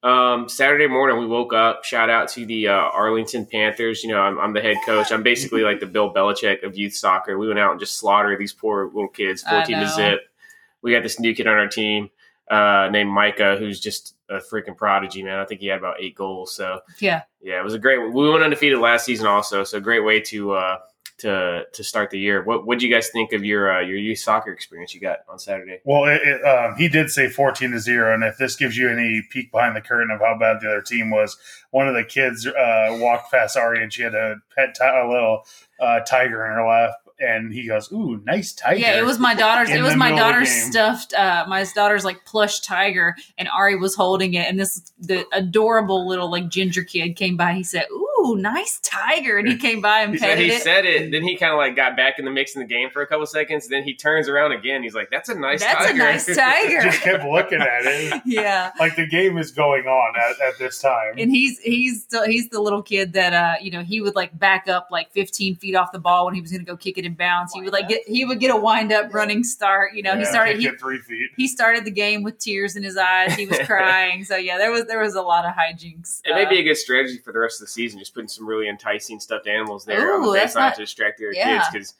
Um, 0.01 0.47
Saturday 0.47 0.87
morning, 0.87 1.19
we 1.19 1.25
woke 1.27 1.53
up. 1.53 1.83
Shout 1.83 2.09
out 2.09 2.29
to 2.29 2.45
the 2.45 2.69
uh, 2.69 2.71
Arlington 2.73 3.45
Panthers. 3.45 4.01
You 4.03 4.11
know, 4.11 4.21
I'm, 4.21 4.39
I'm 4.39 4.53
the 4.53 4.61
head 4.61 4.77
coach. 4.85 5.11
I'm 5.11 5.23
basically 5.23 5.61
like 5.61 5.81
the 5.81 5.85
Bill 5.85 6.13
Belichick 6.13 6.63
of 6.63 6.77
youth 6.77 6.93
soccer. 6.95 7.37
We 7.37 7.47
went 7.47 7.59
out 7.59 7.71
and 7.71 7.79
just 7.79 7.97
slaughtered 7.97 8.39
these 8.39 8.53
poor 8.53 8.85
little 8.85 9.09
kids, 9.09 9.43
14 9.43 9.77
to 9.77 9.89
zip. 9.89 10.21
We 10.81 10.93
got 10.93 11.03
this 11.03 11.19
new 11.19 11.35
kid 11.35 11.47
on 11.47 11.57
our 11.57 11.67
team 11.67 12.09
uh, 12.49 12.87
named 12.91 13.09
Micah, 13.09 13.57
who's 13.59 13.79
just 13.81 14.15
a 14.29 14.35
freaking 14.37 14.77
prodigy, 14.77 15.21
man. 15.21 15.37
I 15.39 15.43
think 15.45 15.59
he 15.59 15.67
had 15.67 15.79
about 15.79 15.97
eight 15.99 16.15
goals. 16.15 16.55
So, 16.55 16.79
Yeah. 16.99 17.23
yeah, 17.41 17.59
it 17.59 17.63
was 17.65 17.73
a 17.73 17.79
great. 17.79 17.97
We 18.13 18.29
went 18.29 18.41
undefeated 18.43 18.79
last 18.79 19.03
season, 19.03 19.27
also. 19.27 19.65
So, 19.65 19.81
great 19.81 19.99
way 20.05 20.21
to 20.21 20.53
uh, 20.53 20.77
to 21.19 21.63
to 21.71 21.83
start 21.83 22.09
the 22.09 22.19
year. 22.19 22.43
What 22.43 22.65
what 22.65 22.79
do 22.79 22.87
you 22.87 22.93
guys 22.93 23.09
think 23.09 23.33
of 23.33 23.45
your 23.45 23.71
uh, 23.71 23.81
your 23.81 23.97
youth 23.97 24.19
soccer 24.19 24.51
experience 24.51 24.93
you 24.93 25.01
got 25.01 25.19
on 25.29 25.37
Saturday? 25.37 25.79
Well, 25.83 26.05
it, 26.05 26.21
it, 26.23 26.43
um, 26.43 26.75
he 26.77 26.89
did 26.89 27.09
say 27.09 27.29
14 27.29 27.71
to 27.71 27.79
0. 27.79 28.13
And 28.13 28.23
if 28.23 28.37
this 28.37 28.55
gives 28.55 28.75
you 28.77 28.89
any 28.89 29.21
peek 29.29 29.51
behind 29.51 29.75
the 29.75 29.81
curtain 29.81 30.11
of 30.11 30.19
how 30.19 30.37
bad 30.39 30.61
the 30.61 30.67
other 30.67 30.81
team 30.81 31.11
was, 31.11 31.37
one 31.71 31.87
of 31.87 31.93
the 31.93 32.03
kids 32.03 32.47
uh, 32.47 32.97
walked 32.99 33.31
past 33.31 33.57
Ari 33.57 33.83
and 33.83 33.93
she 33.93 34.01
had 34.01 34.15
a 34.15 34.37
pet, 34.55 34.75
ti- 34.75 34.83
a 34.83 35.07
little 35.07 35.43
uh, 35.79 35.99
tiger 36.01 36.45
in 36.45 36.53
her 36.53 36.67
lap. 36.67 36.91
And 37.21 37.51
he 37.51 37.67
goes, 37.67 37.91
Ooh, 37.91 38.21
nice 38.25 38.53
tiger. 38.53 38.79
Yeah, 38.79 38.97
it 38.97 39.03
was 39.03 39.19
my 39.19 39.35
daughter's. 39.35 39.69
It 39.69 39.81
was 39.81 39.93
my 39.93 40.11
middle 40.11 40.23
of 40.23 40.27
the 40.27 40.33
daughter's 40.33 40.49
stuffed. 40.49 41.13
Uh, 41.13 41.45
my 41.49 41.65
daughter's 41.75 42.05
like 42.05 42.23
plush 42.23 42.61
tiger, 42.61 43.13
and 43.37 43.49
Ari 43.49 43.75
was 43.75 43.93
holding 43.93 44.35
it. 44.35 44.47
And 44.47 44.57
this 44.57 44.93
the 44.97 45.25
adorable 45.33 46.07
little 46.07 46.31
like 46.31 46.47
ginger 46.47 46.81
kid 46.81 47.17
came 47.17 47.35
by. 47.35 47.55
He 47.55 47.63
said, 47.63 47.87
"Ooh, 47.91 48.08
nice 48.35 48.79
tiger!" 48.83 49.37
And 49.37 49.47
he 49.47 49.57
came 49.67 49.81
by 49.81 50.01
and 50.01 50.13
He 50.13 50.19
said 50.19 50.27
petted 50.29 50.45
he 50.45 50.51
it. 50.51 50.61
said 50.63 50.85
it, 50.85 51.11
then 51.11 51.23
he 51.23 51.35
kind 51.37 51.51
of 51.51 51.57
like 51.57 51.75
got 51.75 51.95
back 51.97 52.19
in 52.19 52.25
the 52.25 52.31
mix 52.31 52.55
in 52.55 52.61
the 52.61 52.67
game 52.67 52.89
for 52.91 53.01
a 53.01 53.07
couple 53.07 53.25
seconds. 53.25 53.67
Then 53.67 53.83
he 53.83 53.93
turns 53.95 54.27
around 54.27 54.51
again. 54.51 54.83
He's 54.83 54.93
like, 54.95 55.09
"That's 55.11 55.29
a 55.29 55.35
nice 55.35 55.61
That's 55.61 55.85
a 55.85 55.87
tiger." 55.89 55.97
nice 55.97 56.25
tiger. 56.35 56.81
Just 56.81 57.01
kept 57.01 57.23
looking 57.25 57.61
at 57.61 57.81
it. 57.85 58.21
yeah. 58.25 58.71
Like 58.79 58.95
the 58.95 59.07
game 59.07 59.37
is 59.37 59.51
going 59.51 59.85
on 59.85 60.13
at, 60.17 60.39
at 60.41 60.57
this 60.59 60.79
time. 60.79 61.13
And 61.17 61.31
he's 61.31 61.59
he's 61.59 62.05
the, 62.05 62.25
he's 62.27 62.49
the 62.49 62.59
little 62.61 62.81
kid 62.81 63.13
that 63.13 63.33
uh 63.33 63.55
you 63.61 63.71
know 63.71 63.81
he 63.83 64.01
would 64.01 64.15
like 64.15 64.37
back 64.37 64.67
up 64.67 64.87
like 64.91 65.11
15 65.11 65.55
feet 65.55 65.75
off 65.75 65.91
the 65.91 65.99
ball 65.99 66.25
when 66.25 66.35
he 66.35 66.41
was 66.41 66.51
going 66.51 66.61
to 66.65 66.69
go 66.71 66.77
kick 66.77 66.97
it 66.97 67.05
in 67.05 67.13
bounds. 67.13 67.53
He 67.53 67.61
would 67.61 67.73
like 67.73 67.87
get 67.89 68.07
he 68.07 68.25
would 68.25 68.39
get 68.39 68.51
a 68.51 68.57
wind 68.57 68.91
up 68.91 69.13
running 69.13 69.43
start. 69.43 69.93
You 69.93 70.03
know 70.03 70.17
he 70.17 70.25
started 70.25 70.59
he, 70.59 70.69
three 70.71 70.99
feet. 70.99 71.29
he 71.37 71.47
started 71.47 71.85
the 71.85 71.91
game 71.91 72.23
with 72.23 72.37
tears 72.39 72.75
in 72.75 72.83
his 72.83 72.97
eyes. 72.97 73.33
He 73.35 73.45
was 73.45 73.59
crying. 73.65 74.23
so 74.23 74.35
yeah, 74.35 74.57
there 74.57 74.71
was 74.71 74.85
there 74.85 74.99
was 74.99 75.15
a 75.15 75.21
lot 75.21 75.45
of 75.45 75.53
hijinks. 75.55 76.21
It 76.25 76.33
may 76.35 76.45
Uh, 76.45 76.49
be 76.49 76.59
a 76.59 76.63
good 76.63 76.77
strategy 76.77 77.17
for 77.17 77.31
the 77.33 77.39
rest 77.39 77.61
of 77.61 77.67
the 77.67 77.71
season, 77.71 77.99
just 77.99 78.08
putting 78.09 78.27
some 78.27 78.47
really 78.47 78.67
enticing 78.69 79.19
stuffed 79.19 79.47
animals 79.47 79.85
there 79.85 80.15
on 80.15 80.21
the 80.21 80.31
that's 80.33 80.53
baseline 80.55 80.59
not- 80.59 80.75
to 80.75 80.81
distract 80.81 81.19
the 81.19 81.25
other 81.25 81.33
yeah. 81.33 81.57
kids. 81.59 81.67
Because 81.71 81.93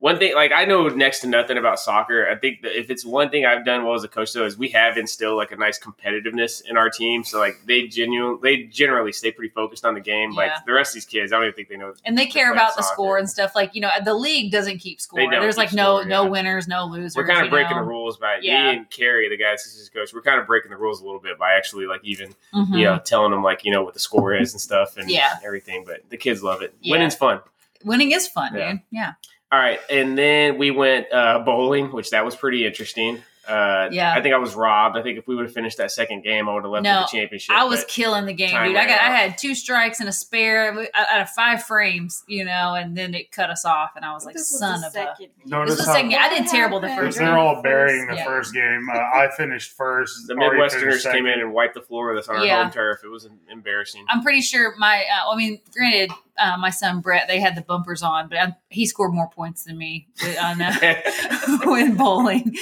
one 0.00 0.18
thing, 0.18 0.34
like 0.34 0.52
I 0.52 0.66
know 0.66 0.88
next 0.88 1.20
to 1.20 1.26
nothing 1.28 1.56
about 1.56 1.78
soccer. 1.80 2.28
I 2.28 2.34
think 2.34 2.60
that 2.62 2.78
if 2.78 2.90
it's 2.90 3.06
one 3.06 3.30
thing 3.30 3.46
I've 3.46 3.64
done 3.64 3.84
well 3.84 3.94
as 3.94 4.04
a 4.04 4.08
coach, 4.08 4.32
though, 4.34 4.44
is 4.44 4.58
we 4.58 4.68
have 4.70 4.98
instilled 4.98 5.36
like 5.38 5.50
a 5.50 5.56
nice 5.56 5.78
competitiveness 5.78 6.62
in 6.68 6.76
our 6.76 6.90
team. 6.90 7.24
So 7.24 7.38
like 7.38 7.60
they 7.64 7.86
genuine, 7.86 8.38
they 8.42 8.64
generally 8.64 9.12
stay 9.12 9.30
pretty 9.32 9.54
focused 9.54 9.84
on 9.84 9.94
the 9.94 10.00
game. 10.00 10.32
Yeah. 10.32 10.36
Like 10.36 10.52
the 10.66 10.72
rest 10.74 10.90
of 10.90 10.94
these 10.94 11.06
kids, 11.06 11.32
I 11.32 11.36
don't 11.36 11.44
even 11.44 11.54
think 11.54 11.68
they 11.68 11.76
know. 11.78 11.94
and 12.04 12.18
they 12.18 12.26
care 12.26 12.52
about 12.52 12.76
the 12.76 12.82
score 12.82 13.16
and 13.16 13.30
stuff. 13.30 13.52
Like 13.54 13.74
you 13.74 13.80
know, 13.80 13.88
the 14.04 14.12
league 14.14 14.52
doesn't 14.52 14.78
keep 14.78 15.00
score. 15.00 15.20
There's 15.30 15.56
like 15.56 15.72
no 15.72 16.00
score, 16.00 16.04
no 16.08 16.24
yeah. 16.24 16.28
winners, 16.28 16.68
no 16.68 16.84
losers. 16.86 17.16
We're 17.16 17.26
kind 17.26 17.42
of 17.44 17.50
breaking 17.50 17.76
know? 17.76 17.82
the 17.82 17.88
rules 17.88 18.18
by 18.18 18.40
Yeah. 18.42 18.72
me 18.72 18.76
and 18.78 18.90
Carrie, 18.90 19.30
the 19.30 19.38
guy 19.38 19.52
assistant 19.52 19.94
coach. 19.94 20.12
We're 20.12 20.22
kind 20.22 20.38
of 20.38 20.46
breaking 20.46 20.70
the 20.70 20.76
rules 20.76 21.00
a 21.00 21.04
little 21.04 21.20
bit 21.20 21.38
by 21.38 21.52
actually 21.54 21.86
like 21.86 22.00
even 22.04 22.34
Mhm. 22.52 22.78
you 22.78 22.84
know 22.84 22.98
telling 22.98 23.30
them 23.30 23.42
like 23.42 23.64
you 23.64 23.70
know 23.70 23.82
what 23.82 23.94
the 23.94 24.00
score 24.00 24.34
is 24.34 24.52
and 24.52 24.60
stuff 24.60 24.98
and 24.98 25.08
Yeah. 25.08 25.36
everything. 25.42 25.84
But 25.86 26.02
the 26.10 26.18
kids 26.18 26.42
love 26.42 26.60
it. 26.60 26.74
Yeah. 26.82 26.92
Winning's 26.92 27.14
fun. 27.14 27.40
Winning 27.84 28.12
is 28.12 28.26
fun, 28.28 28.54
Yeah. 28.54 28.72
dude. 28.72 28.80
Yeah. 28.90 29.12
All 29.54 29.60
right, 29.60 29.78
and 29.88 30.18
then 30.18 30.58
we 30.58 30.72
went 30.72 31.12
uh, 31.12 31.38
bowling, 31.38 31.92
which 31.92 32.10
that 32.10 32.24
was 32.24 32.34
pretty 32.34 32.66
interesting. 32.66 33.22
Uh, 33.46 33.88
Yeah. 33.92 34.14
I 34.14 34.22
think 34.22 34.34
I 34.34 34.38
was 34.38 34.54
robbed. 34.54 34.96
I 34.96 35.02
think 35.02 35.18
if 35.18 35.26
we 35.26 35.34
would 35.34 35.44
have 35.44 35.52
finished 35.54 35.76
that 35.78 35.90
second 35.90 36.22
game, 36.24 36.48
I 36.48 36.54
would 36.54 36.64
have 36.64 36.72
left 36.72 36.84
No, 36.84 37.00
with 37.02 37.10
the 37.10 37.18
championship. 37.18 37.54
I 37.54 37.64
was 37.64 37.84
killing 37.88 38.24
the 38.26 38.32
game, 38.32 38.50
dude. 38.50 38.76
I 38.76 38.86
got 38.86 39.00
ran 39.00 39.12
I 39.12 39.16
had 39.16 39.36
two 39.38 39.54
strikes 39.54 40.00
and 40.00 40.08
a 40.08 40.12
spare 40.12 40.88
out 40.94 41.20
of 41.20 41.28
five 41.30 41.62
frames, 41.62 42.22
you 42.26 42.44
know, 42.44 42.74
and 42.74 42.96
then 42.96 43.14
it 43.14 43.30
cut 43.30 43.50
us 43.50 43.64
off, 43.64 43.90
and 43.96 44.04
I 44.04 44.12
was 44.14 44.24
like, 44.24 44.34
This 44.34 44.50
was 44.50 44.58
son 44.60 44.80
the 44.80 44.86
of 44.86 44.92
a. 44.92 44.96
second. 44.96 45.28
Notice 45.44 45.72
This 45.72 45.78
was 45.80 45.86
how- 45.88 45.92
second 45.94 46.10
game. 46.10 46.18
I 46.22 46.28
did 46.30 46.46
terrible 46.48 46.80
the 46.80 46.88
What 46.88 46.98
first 46.98 47.18
They're 47.18 47.26
game. 47.28 47.36
all 47.38 47.60
burying 47.62 48.06
the 48.06 48.16
Yeah. 48.16 48.24
first 48.24 48.54
game. 48.54 48.88
Uh, 48.92 48.98
I 48.98 49.28
finished 49.36 49.72
first. 49.76 50.26
the 50.26 50.34
Midwesterners 50.34 51.10
came 51.12 51.26
in 51.26 51.40
and 51.40 51.52
wiped 51.52 51.74
the 51.74 51.82
floor 51.82 52.08
with 52.14 52.18
us 52.24 52.28
on 52.28 52.36
our 52.36 52.44
Yeah. 52.44 52.62
home 52.62 52.72
turf. 52.72 53.00
It 53.04 53.08
was 53.08 53.28
embarrassing. 53.50 54.04
I'm 54.08 54.22
pretty 54.22 54.40
sure 54.40 54.74
my. 54.78 55.04
Uh, 55.04 55.30
I 55.32 55.36
mean, 55.36 55.60
granted, 55.72 56.10
uh, 56.38 56.56
my 56.56 56.70
son 56.70 57.00
Brett, 57.00 57.28
they 57.28 57.40
had 57.40 57.56
the 57.56 57.62
bumpers 57.62 58.02
on, 58.02 58.28
but 58.28 58.38
i 58.38 58.52
he 58.70 58.86
scored 58.86 59.12
more 59.12 59.28
points 59.28 59.64
than 59.64 59.76
me 59.78 60.08
with- 60.22 60.38
on 60.38 60.60
uh, 60.62 60.74
when 61.64 61.94
bowling. 61.94 62.54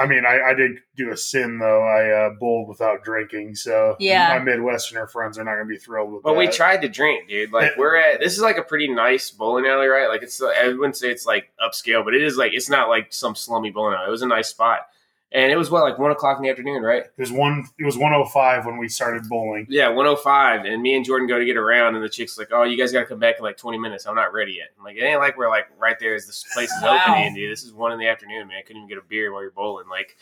I 0.00 0.06
mean, 0.06 0.24
I, 0.24 0.50
I 0.50 0.54
did 0.54 0.78
do 0.96 1.10
a 1.12 1.16
sin 1.16 1.58
though. 1.58 1.82
I 1.82 2.10
uh, 2.10 2.30
bowled 2.40 2.68
without 2.68 3.04
drinking, 3.04 3.54
so 3.54 3.96
Yeah. 4.00 4.38
my 4.38 4.50
Midwesterner 4.50 5.10
friends 5.10 5.38
are 5.38 5.44
not 5.44 5.56
going 5.56 5.66
to 5.66 5.68
be 5.68 5.76
thrilled 5.76 6.10
with 6.12 6.22
that. 6.22 6.28
But 6.28 6.32
that. 6.32 6.38
we 6.38 6.48
tried 6.48 6.82
to 6.82 6.88
drink, 6.88 7.28
dude. 7.28 7.52
Like 7.52 7.76
we're 7.76 7.96
at 7.96 8.18
this 8.20 8.32
is 8.32 8.40
like 8.40 8.56
a 8.56 8.62
pretty 8.62 8.88
nice 8.88 9.30
bowling 9.30 9.66
alley, 9.66 9.86
right? 9.88 10.08
Like 10.08 10.22
it's 10.22 10.40
I 10.42 10.68
wouldn't 10.68 10.96
say 10.96 11.10
it's 11.10 11.26
like 11.26 11.52
upscale, 11.62 12.04
but 12.04 12.14
it 12.14 12.22
is 12.22 12.36
like 12.36 12.52
it's 12.54 12.70
not 12.70 12.88
like 12.88 13.12
some 13.12 13.34
slummy 13.34 13.70
bowling 13.70 13.94
alley. 13.94 14.08
It 14.08 14.10
was 14.10 14.22
a 14.22 14.26
nice 14.26 14.48
spot, 14.48 14.86
and 15.32 15.52
it 15.52 15.56
was 15.56 15.70
what 15.70 15.82
like 15.84 15.98
one 15.98 16.10
o'clock 16.10 16.38
in 16.38 16.42
the 16.42 16.50
afternoon, 16.50 16.82
right? 16.82 17.04
It 17.04 17.12
was 17.18 17.30
one. 17.30 17.64
It 17.78 17.84
was 17.84 17.96
one 17.96 18.12
oh 18.12 18.24
five 18.24 18.66
when 18.66 18.78
we 18.78 18.88
started 18.88 19.28
bowling. 19.28 19.66
Yeah, 19.68 19.88
105. 19.88 20.64
And 20.64 20.82
me 20.82 20.96
and 20.96 21.04
Jordan 21.04 21.28
go 21.28 21.38
to 21.38 21.44
get 21.44 21.56
around, 21.56 21.94
and 21.94 22.04
the 22.04 22.08
chick's 22.08 22.36
like, 22.38 22.48
Oh, 22.52 22.64
you 22.64 22.76
guys 22.76 22.90
got 22.92 23.00
to 23.00 23.06
come 23.06 23.18
back 23.20 23.36
in 23.38 23.44
like 23.44 23.56
20 23.56 23.78
minutes. 23.78 24.06
I'm 24.06 24.14
not 24.16 24.32
ready 24.32 24.52
yet. 24.54 24.68
I'm 24.78 24.84
like, 24.84 24.96
It 24.96 25.02
ain't 25.02 25.20
like 25.20 25.36
we're 25.38 25.48
like 25.48 25.66
right 25.78 25.96
there 26.00 26.14
as 26.14 26.26
this 26.26 26.44
place 26.52 26.70
is 26.70 26.82
Wow. 26.82 26.98
open, 27.02 27.14
Andy. 27.22 27.46
This 27.48 27.62
is 27.62 27.72
one 27.72 27.92
in 27.92 27.98
the 27.98 28.08
afternoon, 28.08 28.48
man. 28.48 28.58
I 28.58 28.62
couldn't 28.62 28.78
even 28.78 28.88
get 28.88 28.98
a 28.98 29.06
beer 29.08 29.32
while 29.32 29.42
you're 29.42 29.50
bowling. 29.52 29.88
Like, 29.88 30.16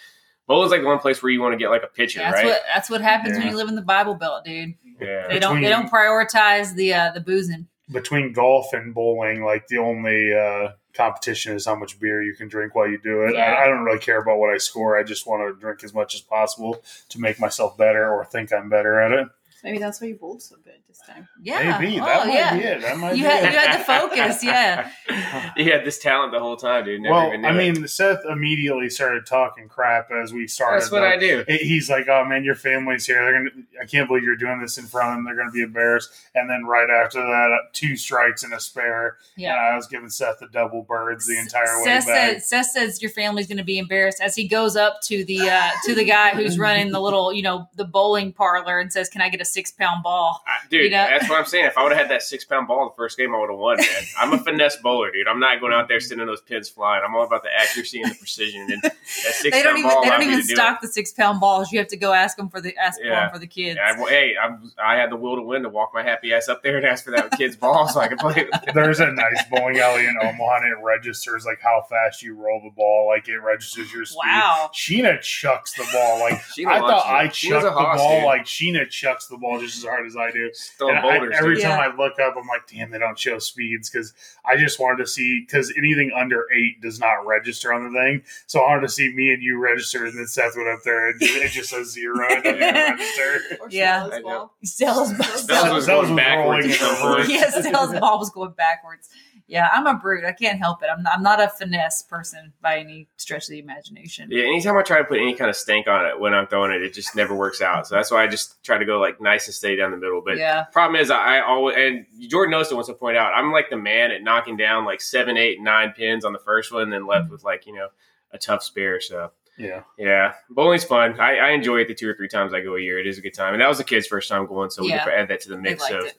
bowling's 0.47 0.73
like 0.73 0.81
the 0.83 0.87
one 0.87 0.99
place 0.99 1.23
where 1.23 1.31
you 1.31 1.41
want 1.41 1.53
to 1.53 1.59
get 1.59 1.71
like 1.71 1.83
a 1.83 1.89
pitcher, 1.89 2.19
That's 2.21 2.35
right? 2.35 2.47
what 2.47 2.63
that's 2.73 2.91
what 2.91 3.01
happens 3.01 3.37
when 3.39 3.49
you 3.49 3.57
live 3.57 3.69
in 3.69 3.75
the 3.77 3.83
Bible 3.83 4.15
Belt, 4.15 4.45
dude. 4.45 4.75
yeah. 5.01 5.27
They 5.29 5.39
don't 5.39 5.61
they 5.63 5.69
don't 5.71 5.91
prioritize 5.91 6.75
the 6.75 6.93
uh, 6.95 7.13
the 7.13 7.21
boozing. 7.21 7.67
Between 7.91 8.35
golf 8.35 8.75
and 8.75 8.93
bowling, 8.93 9.43
like 9.43 9.67
the 9.69 9.79
only 9.79 10.35
uh, 10.35 10.73
competition 10.99 11.55
is 11.55 11.65
how 11.65 11.77
much 11.77 11.99
beer 11.99 12.23
you 12.23 12.35
can 12.35 12.49
drink 12.49 12.75
while 12.75 12.89
you 12.89 12.99
do 12.99 13.23
it. 13.23 13.35
Yeah. 13.35 13.55
I, 13.55 13.65
I 13.65 13.67
don't 13.69 13.85
really 13.85 14.01
care 14.01 14.21
about 14.21 14.39
what 14.39 14.53
I 14.53 14.59
score. 14.59 14.99
I 14.99 15.03
just 15.03 15.27
want 15.27 15.43
to 15.49 15.59
drink 15.59 15.83
as 15.85 15.95
much 15.95 16.15
as 16.15 16.21
possible 16.21 16.83
to 17.09 17.21
make 17.21 17.41
myself 17.41 17.79
better 17.79 18.13
or 18.13 18.25
think 18.27 18.53
I'm 18.53 18.69
better 18.69 19.01
at 19.01 19.13
it. 19.13 19.29
Maybe 19.65 19.79
that's 19.79 20.01
why 20.01 20.09
you 20.09 20.17
bowled 20.17 20.43
so 20.43 20.57
this 20.99 21.15
time. 21.15 21.29
Yeah. 21.43 21.79
Maybe 21.79 22.01
oh, 22.01 22.05
that 22.05 22.27
might 22.27 22.35
yeah. 22.35 22.57
be 22.57 22.63
it. 22.65 22.81
That 22.83 22.99
might 22.99 23.17
You 23.17 23.23
be 23.23 23.29
had 23.29 23.45
it. 23.45 23.53
you 23.53 23.59
had 23.59 23.81
the 23.81 23.85
focus, 23.85 24.45
yeah. 24.45 25.53
you 25.57 25.73
had 25.73 25.85
this 25.85 25.99
talent 25.99 26.33
the 26.33 26.39
whole 26.41 26.57
time, 26.57 26.85
dude. 26.85 27.01
Never 27.03 27.15
well, 27.15 27.29
even 27.29 27.43
knew 27.43 27.49
I 27.49 27.53
it. 27.53 27.75
mean, 27.75 27.89
Seth 27.89 28.21
immediately 28.29 28.91
started 28.91 29.27
talking 29.27 29.69
crap 29.69 30.11
as 30.11 30.33
we 30.33 30.47
started. 30.47 30.81
that's 30.83 30.91
what 30.91 31.01
though. 31.01 31.07
I 31.09 31.17
do. 31.19 31.45
He- 31.47 31.59
He's 31.59 31.91
like, 31.91 32.09
"Oh 32.09 32.25
man, 32.25 32.45
your 32.45 32.55
family's 32.55 33.07
here. 33.07 33.23
They're 33.23 33.39
gonna. 33.39 33.51
I 33.83 33.85
can't 33.87 34.09
believe 34.09 34.25
you're 34.25 34.37
doing 34.37 34.61
this 34.61 34.79
in 34.79 34.87
front 34.87 35.11
of 35.11 35.17
them. 35.17 35.25
They're 35.25 35.37
gonna 35.37 35.51
be 35.53 35.63
embarrassed." 35.63 36.11
And 36.35 36.49
then 36.49 36.65
right 36.65 36.89
after 36.89 37.21
that, 37.21 37.51
uh, 37.53 37.67
two 37.73 37.97
strikes 37.97 38.43
and 38.43 38.53
a 38.55 38.61
spare. 38.61 39.17
Yeah. 39.37 39.51
And 39.51 39.75
I 39.75 39.77
was 39.77 39.87
giving 39.87 40.09
Seth 40.09 40.39
the 40.41 40.49
double 40.49 40.83
birds 40.83 41.27
the 41.27 41.39
entire 41.39 41.79
way 41.79 41.85
Seth 41.85 42.07
back. 42.07 42.33
says, 42.41 42.49
Seth 42.49 42.67
says 42.71 43.03
your 43.03 43.11
family's 43.11 43.47
going 43.47 43.59
to 43.59 43.65
be 43.65 43.79
embarrassed 43.79 44.21
as 44.23 44.35
he 44.35 44.49
goes 44.49 44.77
up 44.77 45.01
to 45.03 45.25
the 45.25 45.49
uh, 45.51 45.71
to 45.85 45.95
the 45.95 46.05
guy 46.05 46.31
who's 46.31 46.59
running 46.59 46.91
the 46.93 47.01
little 47.01 47.33
you 47.33 47.43
know 47.43 47.69
the 47.77 47.85
bowling 47.85 48.33
parlor 48.33 48.79
and 48.79 48.93
says, 48.93 49.09
"Can 49.09 49.21
I 49.21 49.29
get 49.29 49.41
a 49.41 49.45
six 49.45 49.71
pound 49.71 50.03
ball?" 50.03 50.43
I- 50.47 50.67
dude, 50.71 50.88
You 50.93 50.97
know? 50.99 51.07
that's 51.09 51.29
what 51.29 51.39
I'm 51.39 51.47
saying. 51.47 51.67
If 51.67 51.79
I 51.79 51.83
would 51.83 51.93
have 51.93 52.01
had 52.01 52.11
that 52.11 52.23
six 52.23 52.45
pound 52.45 52.69
ball 52.69 52.83
in 52.83 52.89
the 52.89 52.95
first 52.97 53.17
game, 53.17 53.35
I 53.35 53.39
would 53.39 53.51
have 53.51 53.59
won, 53.59 53.77
man. 53.79 53.87
I'm 54.19 54.33
a 54.33 54.39
finesse 54.45 54.77
bowler, 54.77 55.11
dude. 55.11 55.29
I'm 55.29 55.41
not 55.41 55.61
going 55.61 55.73
out 55.73 55.89
there 55.89 56.01
sending 56.01 56.27
those 56.27 56.41
pins 56.41 56.69
flying. 56.69 57.03
I'm 57.07 57.15
all 57.15 57.25
about 57.25 57.43
the 57.43 57.51
accuracy 57.57 58.01
and 58.03 58.11
the 58.11 58.15
precision. 58.17 58.67
And 58.71 58.83
that 58.83 58.97
six 59.05 59.43
They 59.57 59.63
don't 59.63 59.79
even 59.79 59.91
ball 59.91 60.03
they 60.03 60.11
don't 60.11 60.23
even 60.23 60.41
to 60.41 60.47
do 60.47 60.55
stock 60.55 60.81
the 60.81 60.89
six 60.89 61.13
pound 61.13 61.41
balls. 61.41 61.73
You 61.73 61.79
have 61.79 61.89
to 61.89 61.97
go 61.97 62.13
ask 62.13 62.37
them 62.37 62.49
for 62.49 62.61
the 62.61 62.77
ask 62.77 62.99
for 63.01 63.07
Yeah. 63.07 63.21
them 63.23 63.31
for 63.33 63.39
the 63.39 63.47
kids. 63.47 63.79
it. 63.79 63.83
I, 63.83 64.09
hey, 64.09 64.35
I'm, 64.43 64.71
I 64.83 64.97
had 64.97 65.11
the 65.11 65.17
will 65.17 65.37
to 65.37 65.43
win 65.43 65.63
to 65.63 65.69
walk 65.69 65.91
my 65.95 66.03
happy 66.03 66.33
ass 66.33 66.49
up 66.49 66.63
there 66.63 66.77
and 66.77 66.87
ask 66.87 67.05
for 67.05 67.11
that 67.13 67.31
kid's 67.33 67.57
ball 67.57 67.89
so 67.89 68.01
I 68.01 68.09
could 68.09 68.19
play 68.19 68.47
with. 68.51 68.65
There's 68.75 69.01
a 69.01 69.11
nice 69.11 69.43
bowling 69.51 69.79
alley 69.79 70.07
in 70.07 70.17
Omaha, 70.21 70.57
and 70.59 70.67
it 70.79 70.83
registers 70.83 71.45
like 71.45 71.61
how 71.63 71.85
fast 71.89 72.23
you 72.23 72.35
roll 72.35 72.61
the 72.63 72.71
ball. 72.71 73.09
Like 73.09 73.29
it 73.29 73.39
registers 73.39 73.93
your 73.93 74.05
speed. 74.05 74.19
Wow. 74.25 74.71
Sheena 74.75 75.21
chucks 75.21 75.73
the 75.75 75.87
ball 75.93 76.21
like 76.21 76.41
She 76.55 76.67
I 76.67 76.79
thought 76.79 77.07
it. 77.07 77.11
I 77.13 77.29
chucked 77.29 77.63
the 77.65 77.71
hoss, 77.73 77.99
ball 77.99 78.17
dude. 78.21 78.25
like 78.27 78.45
Sheena 78.45 78.89
chucks 78.89 79.27
the 79.27 79.37
ball 79.37 79.59
just 79.61 79.79
as 79.79 79.85
hard 79.85 80.07
as 80.07 80.17
I 80.17 80.31
do. 80.31 80.51
She's 80.79 80.87
throwing 80.87 80.97
And 81.25 81.35
I- 81.35 81.37
every 81.39 81.55
dude. 81.57 81.65
time 81.65 81.79
Yeah. 81.79 81.89
I 81.93 81.97
look 81.97 82.19
up, 82.21 82.35
I'm 82.37 82.47
like, 82.47 82.67
damn, 82.71 82.91
they 82.91 82.99
don't 82.99 83.19
show 83.19 83.39
speeds 83.39 83.91
because 83.91 84.13
I 84.45 84.57
just 84.57 84.79
wanted 84.79 84.99
to 84.99 85.07
see 85.07 85.41
because 85.41 85.73
anything 85.77 86.11
under 86.17 86.47
eight 86.55 86.81
does 86.81 86.99
not 87.01 87.27
register 87.27 87.73
on 87.73 87.85
the 87.93 87.99
thing. 87.99 88.23
So 88.47 88.61
I 88.61 88.71
wanted 88.71 88.83
to 88.83 88.89
see 88.89 89.13
me 89.13 89.33
and 89.33 89.43
you 89.43 89.59
register, 89.59 90.05
and 90.07 90.17
then 90.19 90.27
Seth 90.27 90.57
went 90.57 90.69
up 90.69 90.81
there 90.85 91.09
and 91.09 91.21
it 91.21 91.51
just 91.51 91.71
says 91.71 91.91
zero. 91.93 92.27
It 92.31 92.45
doesn't 92.45 92.61
register. 92.61 93.57
Or 93.61 93.69
Yeah. 93.71 94.07
Stella's 94.07 94.13
I 94.15 94.19
know. 94.21 94.23
ball. 94.29 94.55
Stella's 94.65 95.09
Stella's 95.11 95.43
Stella's 95.43 95.73
was 95.75 95.87
going 95.87 96.09
was 96.11 96.17
backwards 96.17 96.67
rolling 96.67 96.71
at 96.71 96.77
some 96.77 96.89
in 96.89 97.03
reverse. 97.11 97.27
point. 97.27 97.41
yeah, 97.41 97.51
Stella's 97.51 98.01
ball 98.01 98.19
was 98.19 98.31
going 98.31 98.53
backwards. 98.53 99.09
Yeah, 99.49 99.71
I'm 99.73 99.87
a 99.87 99.95
brute. 99.95 100.27
I 100.27 100.33
can't 100.33 100.59
help 100.59 100.83
it. 100.83 100.91
I'm 100.95 101.03
not, 101.03 101.15
I'm 101.15 101.23
not 101.23 101.41
a 101.41 101.49
finesse 101.49 102.03
person 102.03 102.53
by 102.61 102.79
any 102.79 103.09
stretch 103.17 103.45
of 103.45 103.49
the 103.49 103.59
imagination. 103.59 104.29
Yeah, 104.31 104.43
anytime 104.43 104.77
I 104.77 104.83
try 104.83 104.99
to 104.99 105.05
put 105.05 105.19
any 105.19 105.35
kind 105.35 105.49
of 105.49 105.57
stank 105.57 105.89
on 105.89 106.05
it 106.05 106.21
when 106.21 106.35
I'm 106.35 106.47
throwing 106.47 106.71
it, 106.71 106.83
it 106.83 106.93
just 106.93 107.17
never 107.17 107.35
works 107.35 107.63
out. 107.63 107.87
So 107.87 107.95
that's 107.95 108.11
why 108.11 108.23
I 108.23 108.27
just 108.27 108.63
try 108.63 108.77
to 108.77 108.85
go 108.85 109.01
like 109.01 109.23
nice 109.23 109.47
and 109.47 109.55
steady 109.55 109.77
down 109.77 109.91
the 109.91 109.97
middle. 109.97 110.21
But 110.23 110.37
Yeah. 110.37 110.65
problem 110.65 111.01
is, 111.01 111.11
I 111.11 111.41
always 111.41 111.77
and 111.79 112.05
Jordan 112.29 112.55
Nosta 112.55 112.75
wants 112.75 112.89
to 112.89 112.95
point 112.95 113.17
out, 113.17 113.33
I'm 113.35 113.51
like 113.51 113.71
the 113.71 113.79
man 113.79 114.11
at 114.11 114.23
knocking 114.23 114.59
down 114.59 114.85
like 114.85 115.01
seven, 115.01 115.39
eight, 115.39 115.63
nine 115.63 115.93
pins 115.97 116.27
on 116.27 116.35
the 116.35 116.39
first 116.39 116.71
one, 116.71 116.83
and 116.83 116.93
then 116.93 117.07
left 117.07 117.29
mm. 117.29 117.31
with 117.31 117.43
like 117.43 117.67
you 117.67 117.75
know 117.75 117.89
a 118.33 118.37
tough 118.39 118.63
spare. 118.63 119.01
So 119.01 119.31
Yeah. 119.57 119.85
yeah, 119.97 120.35
bowling's 120.51 120.85
fun. 120.85 121.19
I, 121.19 121.37
I 121.37 121.51
enjoy 121.53 121.79
it 121.79 121.89
the 121.89 121.95
two 121.95 122.09
or 122.11 122.15
three 122.15 122.29
times 122.29 122.53
I 122.53 122.61
go 122.61 122.77
a 122.77 122.81
year. 122.81 122.99
It 122.99 123.07
is 123.07 123.17
a 123.17 123.23
good 123.23 123.33
time, 123.33 123.55
and 123.55 123.63
that 123.63 123.69
was 123.69 123.79
the 123.79 123.85
kids' 123.85 124.07
first 124.07 124.29
time 124.29 124.47
going, 124.47 124.69
so 124.69 124.83
we 124.83 124.91
Yeah. 124.91 125.05
could 125.05 125.15
add 125.15 125.29
that 125.29 125.41
to 125.41 125.49
the 125.49 125.57
mix 125.57 125.91
of 125.91 126.05
it. 126.05 126.19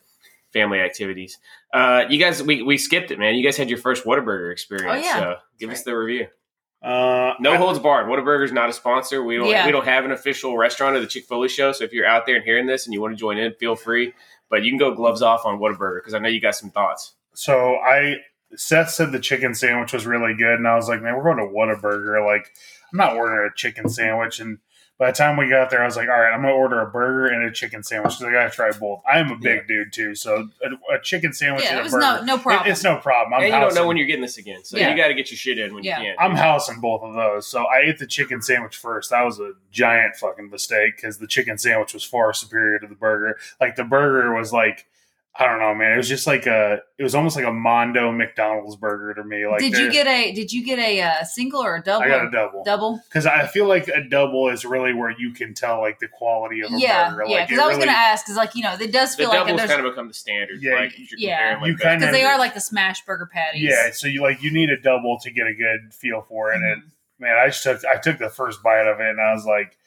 family 0.52 0.80
activities. 0.80 1.38
Uh, 1.74 2.06
you 2.10 2.20
guys, 2.20 2.42
we, 2.42 2.62
we 2.64 2.78
skipped 2.78 3.12
it, 3.12 3.20
man. 3.20 3.36
You 3.36 3.44
guys 3.44 3.58
had 3.58 3.70
your 3.70 3.78
first 3.78 4.04
Whataburger 4.06 4.52
experience. 4.52 5.06
Oh, 5.06 5.08
yeah. 5.08 5.20
So 5.20 5.36
give 5.60 5.70
us 5.70 5.84
the 5.84 5.96
review. 5.96 6.28
Uh, 6.82 7.34
No 7.40 7.54
I- 7.54 7.58
holds 7.58 7.78
barred. 7.80 8.08
Whataburger's 8.08 8.52
not 8.52 8.70
a 8.70 8.74
sponsor. 8.74 9.24
We 9.24 9.38
don't 9.38 9.48
Yeah. 9.50 9.66
we 9.66 9.72
don't 9.72 9.86
have 9.86 10.06
an 10.06 10.12
official 10.12 10.58
restaurant 10.58 10.96
of 10.96 11.02
the 11.02 11.08
Chick 11.08 11.26
Foley 11.26 11.50
show. 11.50 11.72
So 11.74 11.84
if 11.84 11.92
you're 11.94 12.06
out 12.08 12.26
there 12.26 12.36
and 12.36 12.44
hearing 12.44 12.68
this 12.68 12.86
and 12.86 12.94
you 12.94 13.02
want 13.02 13.14
to 13.14 13.18
join 13.20 13.38
in, 13.38 13.54
feel 13.60 13.76
free. 13.76 14.14
But 14.50 14.64
you 14.64 14.72
can 14.72 14.80
go 14.80 14.96
gloves 14.96 15.22
off 15.22 15.46
on 15.46 15.60
Whataburger 15.60 16.00
because 16.00 16.14
I 16.14 16.20
know 16.20 16.30
you 16.30 16.42
got 16.42 16.56
some 16.56 16.72
thoughts. 16.72 17.14
So 17.34 17.76
I 17.76 18.16
Seth 18.56 18.90
said 18.90 19.12
the 19.12 19.20
chicken 19.20 19.54
sandwich 19.54 19.94
was 19.94 20.08
really 20.08 20.34
good, 20.34 20.56
and 20.56 20.68
I 20.68 20.76
was 20.76 20.90
like, 20.90 21.04
man, 21.04 21.16
we're 21.16 21.24
going 21.24 21.38
to 21.38 21.54
Whataburger. 21.54 22.26
Like, 22.26 22.52
I'm 22.92 22.98
not 22.98 23.16
ordering 23.16 23.48
a 23.52 23.56
chicken 23.56 23.88
sandwich. 23.90 24.40
And 24.40 24.58
by 25.00 25.12
the 25.12 25.18
time 25.18 25.38
we 25.38 25.50
got 25.50 25.70
there, 25.70 25.82
I 25.82 25.86
was 25.86 25.96
like, 25.96 26.10
all 26.10 26.20
right, 26.20 26.32
I'm 26.34 26.42
going 26.42 26.54
to 26.54 26.58
order 26.58 26.82
a 26.82 26.86
burger 26.92 27.28
and 27.34 27.46
a 27.46 27.52
chicken 27.52 27.82
sandwich 27.84 28.20
because 28.20 28.26
I 28.26 28.32
got 28.34 28.44
to 28.44 28.50
try 28.50 28.70
both. 28.78 29.02
I 29.10 29.18
am 29.20 29.32
a 29.32 29.38
big 29.38 29.66
dude 29.66 29.94
too, 29.94 30.14
so 30.14 30.50
a, 30.62 30.96
a 30.96 31.00
chicken 31.02 31.32
sandwich 31.32 31.64
Yeah, 31.64 31.70
and 31.70 31.78
it 31.78 31.82
a 31.82 31.84
was 31.86 31.92
burger, 31.94 32.06
no 32.26 32.36
no 32.36 32.38
problem. 32.38 32.68
it- 32.68 32.72
it's 32.72 32.84
no 32.84 32.98
problem. 32.98 33.34
I'm 33.34 33.40
and 33.46 33.54
you 33.54 33.60
don't 33.60 33.74
know 33.74 33.88
when 33.88 33.96
you're 33.96 34.08
getting 34.08 34.22
this 34.22 34.38
again, 34.38 34.64
so 34.66 34.78
Yeah. 34.78 34.92
you 34.92 34.98
got 34.98 35.08
to 35.08 35.14
get 35.14 35.32
your 35.32 35.38
shit 35.38 35.58
in 35.58 35.74
when 35.74 35.84
Yeah. 35.86 36.00
you 36.02 36.06
can. 36.08 36.16
I'm 36.20 36.36
housing 36.36 36.82
both 36.82 37.02
of 37.02 37.14
those. 37.16 37.48
So 37.48 37.64
I 37.64 37.84
ate 37.88 37.98
the 37.98 38.08
chicken 38.08 38.42
sandwich 38.42 38.76
first. 38.76 39.10
That 39.12 39.24
was 39.24 39.40
a 39.40 39.54
giant 39.72 40.18
fucking 40.18 40.50
mistake 40.50 40.98
because 40.98 41.18
the 41.18 41.28
chicken 41.28 41.58
sandwich 41.58 41.94
was 41.94 42.04
far 42.04 42.34
superior 42.34 42.78
to 42.80 42.88
the 42.88 42.96
burger. 42.96 43.38
Like 43.62 43.78
the 43.78 43.86
burger 43.86 44.36
was 44.36 44.52
like, 44.52 44.86
I 45.38 45.46
don't 45.46 45.60
know, 45.60 45.74
man. 45.74 45.94
It 45.94 45.98
was 45.98 46.10
just 46.10 46.28
like 46.28 46.48
a, 46.48 46.80
it 46.98 47.04
was 47.04 47.16
almost 47.16 47.38
like 47.38 47.46
a 47.46 47.52
Mondo 47.54 48.12
McDonald's 48.12 48.76
burger 48.76 49.14
to 49.14 49.24
me. 49.24 49.48
Like, 49.48 49.60
did 49.60 49.78
you 49.78 49.90
get 49.90 50.06
a 50.06 50.34
did 50.34 50.52
you 50.52 50.66
get 50.66 50.80
a 50.80 51.02
uh, 51.02 51.24
single 51.24 51.62
or 51.64 51.78
a 51.78 51.82
double? 51.82 52.04
I 52.04 52.10
got 52.10 52.26
a 52.28 52.32
double 52.32 52.64
double. 52.66 53.00
because 53.08 53.26
I 53.26 53.46
feel 53.48 53.66
like 53.66 53.88
a 53.88 54.04
double 54.10 54.50
is 54.50 54.66
really 54.66 54.92
where 54.92 55.12
you 55.18 55.32
can 55.32 55.54
tell 55.54 55.80
like 55.80 56.00
the 56.00 56.10
quality 56.10 56.60
of 56.62 56.74
a 56.74 56.78
Yeah, 56.78 57.12
burger. 57.12 57.26
yeah. 57.28 57.36
Like, 57.38 57.48
Because 57.48 57.64
I 57.64 57.68
was 57.68 57.76
really- 57.78 57.86
going 57.86 57.96
to 57.96 58.00
ask, 58.00 58.26
because 58.26 58.36
like 58.36 58.54
you 58.56 58.64
know, 58.64 58.74
it 58.74 58.92
does 58.92 59.16
the 59.16 59.24
feel 59.24 59.30
like 59.30 59.40
doubles 59.40 59.58
there's 59.60 59.70
kind 59.72 59.86
of 59.86 59.92
become 59.94 60.08
the 60.10 60.14
standard. 60.14 60.58
Yeah, 60.62 60.74
like 60.76 60.98
you're 60.98 61.08
yeah. 61.18 61.38
comparing, 61.38 61.62
like, 61.62 61.68
You 61.70 61.78
kind 61.78 62.00
because 62.02 62.14
they 62.14 62.24
are 62.26 62.38
like 62.38 62.54
the 62.54 62.62
smash 62.62 63.06
burger 63.06 63.30
patties. 63.32 63.62
Yeah, 63.62 63.92
so 63.94 64.08
you 64.08 64.22
like 64.22 64.42
you 64.44 64.52
need 64.52 64.70
a 64.72 64.82
double 64.82 65.20
to 65.22 65.32
get 65.32 65.48
a 65.48 65.54
good 65.54 65.94
feel 65.94 66.26
for 66.28 66.52
it. 66.52 66.56
And 66.56 66.82
Mhm. 66.84 66.86
man, 67.20 67.38
I 67.38 67.48
just 67.48 67.64
took 67.64 67.86
I 67.86 67.96
took 67.98 68.18
the 68.18 68.30
first 68.30 68.62
bite 68.62 68.88
of 68.88 69.00
it 69.00 69.08
and 69.08 69.22
I 69.22 69.32
was 69.34 69.46
like, 69.46 69.78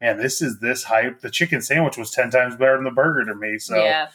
man, 0.00 0.16
this 0.16 0.40
is 0.40 0.58
this 0.60 0.84
hype. 0.84 1.20
The 1.20 1.30
chicken 1.30 1.60
sandwich 1.60 1.98
was 1.98 2.10
ten 2.12 2.30
times 2.30 2.56
better 2.56 2.76
than 2.76 2.84
the 2.84 2.90
burger 2.92 3.26
to 3.26 3.34
me. 3.34 3.58
So 3.58 3.76
yeah. 3.76 4.08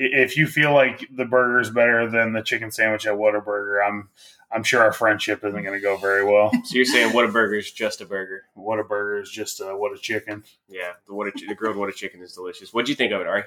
I- 0.00 0.16
if 0.22 0.36
you 0.36 0.46
feel 0.46 0.72
like 0.72 1.06
the 1.10 1.24
burger 1.24 1.60
is 1.60 1.70
better 1.70 2.08
than 2.10 2.32
the 2.32 2.42
chicken 2.42 2.70
sandwich 2.70 3.06
at 3.06 3.14
Whataburger, 3.14 3.86
I'm 3.86 4.08
I'm 4.52 4.62
sure 4.64 4.82
our 4.82 4.92
friendship 4.92 5.44
isn't 5.44 5.62
going 5.62 5.74
to 5.74 5.80
go 5.80 5.96
very 5.96 6.24
well. 6.24 6.50
So 6.64 6.74
you're 6.74 6.84
saying 6.84 7.12
what 7.12 7.24
a 7.24 7.28
burger 7.28 7.54
is 7.54 7.70
just 7.70 8.00
a 8.00 8.04
burger? 8.06 8.44
Whataburger 8.56 9.22
is 9.22 9.30
just 9.30 9.60
a 9.60 9.76
what 9.76 9.92
a 9.92 9.98
chicken. 9.98 10.42
Yeah, 10.68 10.92
the 11.06 11.14
what 11.14 11.28
a, 11.28 11.32
the 11.46 11.54
grilled 11.54 11.76
what 11.76 11.88
a 11.88 11.92
chicken 11.92 12.20
is 12.22 12.32
delicious. 12.34 12.72
What 12.74 12.86
do 12.86 12.92
you 12.92 12.96
think 12.96 13.12
of 13.12 13.20
it, 13.20 13.26
Ari? 13.28 13.44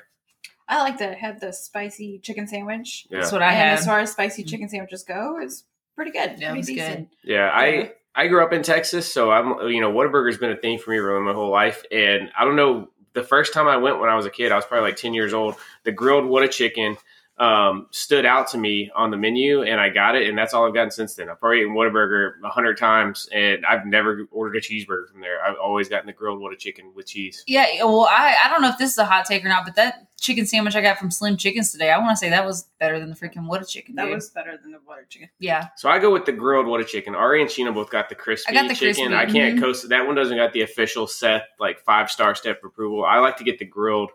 I 0.67 0.79
like 0.81 0.97
to 0.99 1.13
have 1.13 1.39
the 1.41 1.51
spicy 1.51 2.19
chicken 2.19 2.47
sandwich. 2.47 3.05
Yeah, 3.09 3.19
That's 3.19 3.31
what 3.33 3.41
I 3.41 3.47
and 3.49 3.55
had. 3.57 3.79
as 3.79 3.85
far 3.85 3.99
as 3.99 4.11
spicy 4.13 4.43
chicken 4.43 4.69
sandwiches 4.69 5.03
go, 5.03 5.37
it's 5.41 5.65
pretty 5.95 6.11
good. 6.11 6.35
Yeah, 6.39 6.51
it 6.51 6.53
pretty 6.53 6.57
was 6.59 6.69
good. 6.69 7.07
yeah. 7.23 7.49
I 7.53 7.91
I 8.15 8.27
grew 8.27 8.41
up 8.43 8.53
in 8.53 8.63
Texas, 8.63 9.11
so 9.11 9.29
I'm 9.31 9.67
you 9.69 9.81
know 9.81 9.91
Whataburger's 9.91 10.37
been 10.37 10.51
a 10.51 10.55
thing 10.55 10.77
for 10.79 10.91
me 10.91 10.97
really 10.99 11.19
my 11.21 11.33
whole 11.33 11.49
life, 11.51 11.83
and 11.91 12.31
I 12.37 12.45
don't 12.45 12.55
know. 12.55 12.89
The 13.13 13.23
first 13.23 13.53
time 13.53 13.67
I 13.67 13.77
went 13.77 13.99
when 13.99 14.09
I 14.09 14.15
was 14.15 14.25
a 14.25 14.31
kid, 14.31 14.51
I 14.51 14.55
was 14.55 14.65
probably 14.65 14.89
like 14.89 14.97
ten 14.97 15.13
years 15.13 15.33
old. 15.33 15.55
The 15.83 15.91
grilled 15.91 16.25
what 16.25 16.43
a 16.43 16.47
chicken 16.47 16.97
um, 17.43 17.87
stood 17.91 18.25
out 18.25 18.47
to 18.47 18.57
me 18.57 18.89
on 18.95 19.11
the 19.11 19.17
menu, 19.17 19.63
and 19.63 19.81
I 19.81 19.89
got 19.89 20.15
it, 20.15 20.29
and 20.29 20.37
that's 20.37 20.53
all 20.53 20.65
I've 20.65 20.73
gotten 20.73 20.91
since 20.91 21.13
then. 21.15 21.29
I've 21.29 21.41
probably 21.41 21.59
eaten 21.59 21.73
Whataburger 21.73 22.35
a 22.41 22.49
hundred 22.49 22.77
times, 22.77 23.27
and 23.33 23.65
I've 23.65 23.85
never 23.85 24.25
ordered 24.31 24.55
a 24.55 24.61
cheeseburger 24.61 25.09
from 25.11 25.19
there. 25.19 25.43
I've 25.43 25.57
always 25.61 25.89
gotten 25.89 26.07
the 26.07 26.13
grilled 26.13 26.39
what 26.39 26.53
a 26.53 26.55
chicken 26.55 26.93
with 26.95 27.07
cheese. 27.07 27.43
Yeah, 27.45 27.65
well, 27.83 28.07
I, 28.09 28.35
I 28.45 28.49
don't 28.49 28.61
know 28.61 28.69
if 28.69 28.77
this 28.77 28.91
is 28.91 28.97
a 28.97 29.03
hot 29.03 29.25
take 29.25 29.43
or 29.43 29.49
not, 29.49 29.65
but 29.65 29.75
that 29.75 30.07
chicken 30.23 30.45
sandwich 30.45 30.73
I 30.73 30.81
got 30.81 30.97
from 30.97 31.11
Slim 31.11 31.35
Chickens 31.35 31.73
today, 31.73 31.91
I 31.91 31.97
want 31.97 32.11
to 32.11 32.15
say 32.15 32.29
that 32.29 32.45
was 32.45 32.69
better 32.79 32.97
than 32.97 33.09
the 33.09 33.15
freaking 33.15 33.45
what 33.45 33.61
a 33.61 33.65
chicken. 33.65 33.95
That 33.95 34.05
dude. 34.05 34.15
was 34.15 34.29
better 34.29 34.57
than 34.57 34.71
the 34.71 34.79
butter 34.87 35.05
chicken. 35.09 35.27
yeah, 35.37 35.67
So 35.75 35.89
I 35.89 35.99
go 35.99 36.13
with 36.13 36.25
the 36.25 36.31
grilled 36.31 36.65
what 36.65 36.79
a 36.79 36.85
chicken. 36.85 37.13
Ari 37.13 37.41
and 37.41 37.49
Sheena 37.51 37.73
both 37.73 37.89
got 37.89 38.07
the 38.07 38.15
crispy 38.15 38.51
I 38.51 38.53
got 38.53 38.69
the 38.69 38.73
chicken. 38.73 39.09
crispy, 39.09 39.15
I 39.15 39.25
can't 39.25 39.57
mhm. 39.57 39.61
coast 39.61 39.89
that 39.89 40.07
one 40.07 40.15
doesn't 40.15 40.37
got 40.37 40.53
the 40.53 40.61
official 40.61 41.07
Seth 41.07 41.43
like 41.59 41.79
five 41.81 42.09
star 42.09 42.35
step 42.35 42.61
approval. 42.63 43.03
I 43.03 43.19
like 43.19 43.35
to 43.37 43.43
get 43.43 43.59
the 43.59 43.65
grilled 43.65 44.11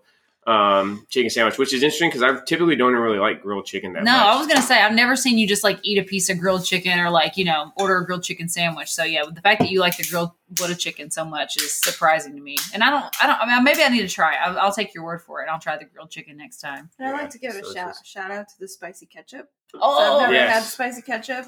um, 0.48 1.06
chicken 1.10 1.28
sandwich, 1.28 1.58
which 1.58 1.74
is 1.74 1.82
interesting 1.82 2.08
because 2.08 2.22
I 2.22 2.42
typically 2.46 2.74
don't 2.74 2.94
really 2.94 3.18
like 3.18 3.42
grilled 3.42 3.66
chicken 3.66 3.92
that 3.92 4.02
much. 4.02 4.06
no, 4.06 4.12
much. 4.12 4.26
I 4.26 4.38
was 4.38 4.46
gonna 4.46 4.62
say 4.62 4.80
I've 4.80 4.94
never 4.94 5.14
seen 5.14 5.36
you 5.36 5.46
just 5.46 5.62
like 5.62 5.78
eat 5.82 5.98
a 5.98 6.02
piece 6.02 6.30
of 6.30 6.38
grilled 6.38 6.64
chicken 6.64 6.98
or 6.98 7.10
like 7.10 7.36
you 7.36 7.44
know 7.44 7.72
order 7.76 7.98
a 7.98 8.06
grilled 8.06 8.22
chicken 8.22 8.48
sandwich. 8.48 8.90
So 8.90 9.04
yeah, 9.04 9.24
the 9.30 9.42
fact 9.42 9.60
that 9.60 9.70
you 9.70 9.80
like 9.80 9.98
the 9.98 10.04
grilled 10.04 10.30
what 10.58 10.70
a 10.70 10.74
chicken 10.74 11.10
so 11.10 11.24
much 11.24 11.58
is 11.58 11.72
surprising 11.72 12.34
to 12.34 12.40
me. 12.40 12.56
And 12.72 12.82
I 12.82 12.90
don't, 12.90 13.04
I 13.22 13.26
don't. 13.26 13.38
I 13.38 13.54
mean, 13.54 13.64
maybe 13.64 13.82
I 13.82 13.88
need 13.88 14.00
to 14.00 14.08
try. 14.08 14.36
I'll, 14.36 14.58
I'll 14.58 14.72
take 14.72 14.94
your 14.94 15.04
word 15.04 15.20
for 15.22 15.42
it. 15.42 15.48
I'll 15.50 15.60
try 15.60 15.76
the 15.76 15.84
grilled 15.84 16.10
chicken 16.10 16.38
next 16.38 16.60
time. 16.60 16.88
And 16.98 17.08
I 17.08 17.10
Yeah, 17.10 17.16
like 17.18 17.30
to 17.30 17.38
give 17.38 17.52
so 17.52 17.70
a 17.70 17.74
shout 17.74 17.96
shout 18.04 18.30
out 18.30 18.48
to 18.48 18.54
the 18.58 18.68
spicy 18.68 19.04
ketchup. 19.06 19.50
Oh, 19.74 19.98
so 19.98 20.14
I've 20.14 20.20
never 20.22 20.32
yes. 20.32 20.54
had 20.54 20.62
spicy 20.62 21.02
ketchup, 21.02 21.44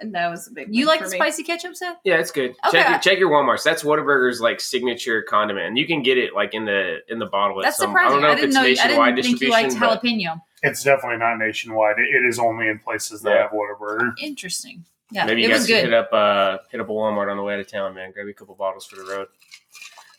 and 0.00 0.14
that 0.14 0.28
was 0.30 0.48
a 0.48 0.52
big. 0.52 0.74
you 0.74 0.86
like 0.86 0.98
for 1.00 1.06
the 1.06 1.12
me. 1.12 1.18
spicy 1.18 1.42
ketchup, 1.42 1.74
Seth? 1.76 1.96
yeah, 2.04 2.16
it's 2.18 2.30
good. 2.30 2.50
Okay. 2.66 2.70
Check, 2.72 2.88
your, 2.88 2.98
check 2.98 3.18
your 3.18 3.30
WalMarts. 3.30 3.62
That's 3.62 3.82
Whataburger's 3.82 4.40
like 4.40 4.60
signature 4.60 5.22
condiment, 5.22 5.66
and 5.66 5.78
you 5.78 5.86
can 5.86 6.02
get 6.02 6.18
it 6.18 6.34
like 6.34 6.54
in 6.54 6.64
the 6.64 6.98
in 7.08 7.18
the 7.18 7.26
bottle. 7.26 7.60
at 7.60 7.64
That's 7.64 7.76
some, 7.76 7.90
surprising. 7.90 8.08
I 8.10 8.12
don't 8.12 8.22
know 8.22 8.28
I 8.28 8.32
if 8.32 8.36
didn't 8.38 8.48
it's 8.50 8.84
know. 8.84 9.00
I 9.02 9.10
didn't 9.12 9.24
think 9.24 9.40
you 9.40 9.50
liked 9.50 9.74
jalapeno. 9.74 10.40
It's 10.62 10.82
definitely 10.82 11.18
not 11.18 11.36
nationwide. 11.38 11.98
It, 11.98 12.22
it 12.22 12.26
is 12.28 12.38
only 12.38 12.68
in 12.68 12.78
places 12.78 13.22
that 13.22 13.30
Yeah. 13.34 13.42
have 13.42 13.50
Whataburger. 13.50 14.12
Interesting. 14.20 14.84
Yeah, 15.12 15.24
Maybe 15.24 15.40
you 15.42 15.48
it 15.48 15.50
guys 15.50 15.60
was 15.60 15.68
should 15.68 15.74
good. 15.74 15.84
hit 15.86 15.94
up 15.94 16.12
uh, 16.12 16.58
hit 16.70 16.80
up 16.80 16.88
a 16.88 16.92
Walmart 16.92 17.30
on 17.30 17.36
the 17.36 17.42
way 17.42 17.54
out 17.54 17.60
of 17.60 17.66
town, 17.66 17.94
man. 17.94 18.12
Grab 18.12 18.26
you 18.26 18.30
a 18.30 18.34
couple 18.34 18.54
bottles 18.54 18.86
for 18.86 18.96
the 18.96 19.04
road. 19.10 19.26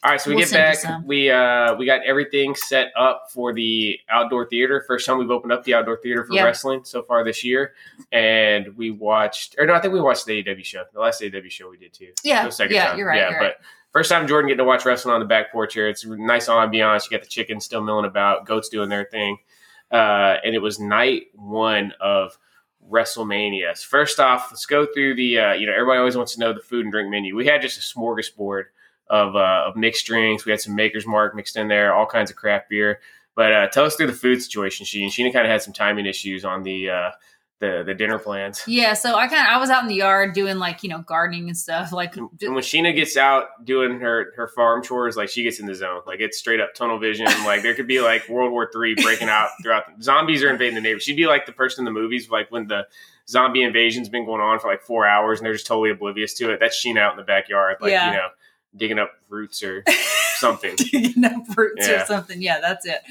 All 0.03 0.09
right, 0.09 0.19
so 0.19 0.31
we 0.31 0.35
We'll 0.37 0.45
get 0.45 0.51
back. 0.83 1.01
We 1.05 1.29
uh 1.29 1.75
we 1.75 1.85
got 1.85 2.01
everything 2.03 2.55
set 2.55 2.91
up 2.97 3.27
for 3.31 3.53
the 3.53 3.99
outdoor 4.09 4.47
theater. 4.47 4.83
First 4.87 5.05
time 5.05 5.19
we've 5.19 5.29
opened 5.29 5.51
up 5.53 5.63
the 5.63 5.75
outdoor 5.75 5.97
theater 5.97 6.23
for 6.25 6.33
Yeah. 6.33 6.43
wrestling 6.45 6.83
so 6.85 7.03
far 7.03 7.23
this 7.23 7.43
year, 7.43 7.73
and 8.11 8.75
we 8.75 8.89
watched. 8.89 9.55
Or 9.59 9.67
no, 9.67 9.73
I 9.75 9.79
think 9.79 9.93
we 9.93 10.01
watched 10.01 10.25
the 10.25 10.41
AEW 10.43 10.63
show. 10.65 10.83
The 10.91 10.99
last 10.99 11.21
AEW 11.21 11.51
show 11.51 11.69
we 11.69 11.77
did 11.77 11.93
too. 11.93 12.13
Yeah, 12.23 12.49
second 12.49 12.75
yeah, 12.75 12.87
time. 12.87 12.97
you're 12.97 13.07
right, 13.07 13.17
Yeah, 13.17 13.29
you're 13.29 13.39
but 13.39 13.45
right. 13.45 13.55
first 13.91 14.09
time 14.09 14.27
Jordan 14.27 14.47
getting 14.47 14.57
to 14.57 14.63
watch 14.63 14.85
wrestling 14.85 15.13
on 15.13 15.19
the 15.19 15.27
back 15.27 15.51
porch 15.51 15.75
here. 15.75 15.87
It's 15.87 16.03
a 16.03 16.17
nice 16.17 16.47
ambiance. 16.47 17.05
You 17.05 17.15
got 17.15 17.21
the 17.23 17.29
chickens 17.29 17.63
still 17.65 17.81
milling 17.83 18.05
about, 18.05 18.47
goats 18.47 18.69
doing 18.69 18.89
their 18.89 19.05
thing, 19.05 19.37
uh, 19.91 20.37
and 20.43 20.55
it 20.55 20.63
was 20.63 20.79
night 20.79 21.27
one 21.35 21.93
of 22.01 22.39
WrestleMania. 22.89 23.77
So 23.77 23.87
first 23.87 24.19
off, 24.19 24.47
let's 24.51 24.65
go 24.65 24.87
through 24.91 25.13
the. 25.15 25.37
Uh, 25.37 25.53
you 25.53 25.67
know, 25.67 25.73
everybody 25.73 25.99
always 25.99 26.17
wants 26.17 26.33
to 26.33 26.39
know 26.39 26.53
the 26.53 26.59
food 26.59 26.85
and 26.85 26.91
drink 26.91 27.11
menu. 27.11 27.35
We 27.35 27.45
had 27.45 27.61
just 27.61 27.77
a 27.77 27.99
smorgasbord 27.99 28.63
of 29.11 29.35
uh, 29.35 29.65
of 29.67 29.75
mixed 29.75 30.05
drinks. 30.07 30.45
We 30.45 30.51
had 30.51 30.61
some 30.61 30.73
Maker's 30.73 31.05
Mark 31.05 31.35
mixed 31.35 31.57
in 31.57 31.67
there, 31.67 31.93
all 31.93 32.05
kinds 32.07 32.31
of 32.31 32.37
craft 32.37 32.69
beer. 32.69 33.01
But 33.35 33.53
uh, 33.53 33.67
tell 33.67 33.85
us 33.85 33.95
through 33.95 34.07
the 34.07 34.13
food 34.13 34.41
situation, 34.41 34.85
Sheena. 34.85 35.07
Sheena 35.09 35.31
kind 35.33 35.45
of 35.45 35.51
had 35.51 35.61
some 35.61 35.73
timing 35.73 36.05
issues 36.05 36.43
on 36.45 36.63
the 36.63 36.89
uh, 36.89 37.11
the 37.59 37.83
the 37.85 37.93
dinner 37.93 38.17
plans. 38.17 38.61
Yeah, 38.67 38.93
so 38.93 39.15
I 39.15 39.27
kind 39.27 39.41
of 39.41 39.53
I 39.53 39.57
was 39.57 39.69
out 39.69 39.83
in 39.83 39.89
the 39.89 39.95
yard 39.95 40.33
doing 40.33 40.57
like 40.59 40.81
you 40.81 40.89
know 40.89 40.99
gardening 40.99 41.47
and 41.47 41.57
stuff. 41.57 41.91
Like 42.01 42.15
And 42.15 42.29
when 42.39 42.63
Sheena 42.63 42.95
gets 42.95 43.17
out 43.17 43.65
doing 43.65 43.99
her 43.99 44.31
her 44.37 44.47
farm 44.47 44.81
chores, 44.81 45.17
like 45.17 45.29
she 45.29 45.43
gets 45.43 45.59
in 45.59 45.65
the 45.65 45.75
zone. 45.75 46.01
Like 46.07 46.21
it's 46.21 46.37
straight 46.37 46.61
up 46.61 46.73
tunnel 46.73 46.97
vision. 46.97 47.25
Like 47.45 47.63
there 47.63 47.75
could 47.75 47.87
be 47.87 47.99
like 47.99 48.29
World 48.29 48.51
War 48.51 48.69
Three 48.71 48.95
breaking 48.95 49.27
out 49.29 49.49
throughout. 49.61 49.97
The, 49.97 50.03
zombies 50.03 50.41
are 50.41 50.49
invading 50.49 50.75
the 50.75 50.81
neighborhood. 50.81 51.03
She'd 51.03 51.17
be 51.17 51.27
like 51.27 51.45
the 51.45 51.51
person 51.51 51.85
in 51.85 51.93
the 51.93 51.99
movies, 51.99 52.29
like 52.29 52.49
when 52.49 52.67
the 52.67 52.87
zombie 53.27 53.61
invasion's 53.63 54.09
been 54.09 54.25
going 54.25 54.41
on 54.41 54.59
for 54.59 54.69
like 54.69 54.81
four 54.81 55.05
hours 55.05 55.39
and 55.39 55.45
they're 55.45 55.53
just 55.53 55.67
totally 55.67 55.91
oblivious 55.91 56.33
to 56.35 56.51
it. 56.51 56.59
That's 56.59 56.81
Sheena 56.83 56.99
out 56.99 57.11
in 57.11 57.17
the 57.17 57.23
backyard, 57.23 57.77
like 57.81 57.91
Yeah. 57.91 58.11
you 58.11 58.17
know, 58.17 58.27
digging 58.75 58.99
up 58.99 59.11
roots 59.29 59.61
or 59.63 59.83
something. 60.37 60.75
digging 60.77 61.23
up 61.25 61.43
roots 61.57 61.87
Yeah. 61.87 62.03
or 62.03 62.05
something. 62.05 62.41
Yeah, 62.41 62.59
that's 62.61 62.85
it. 62.85 63.01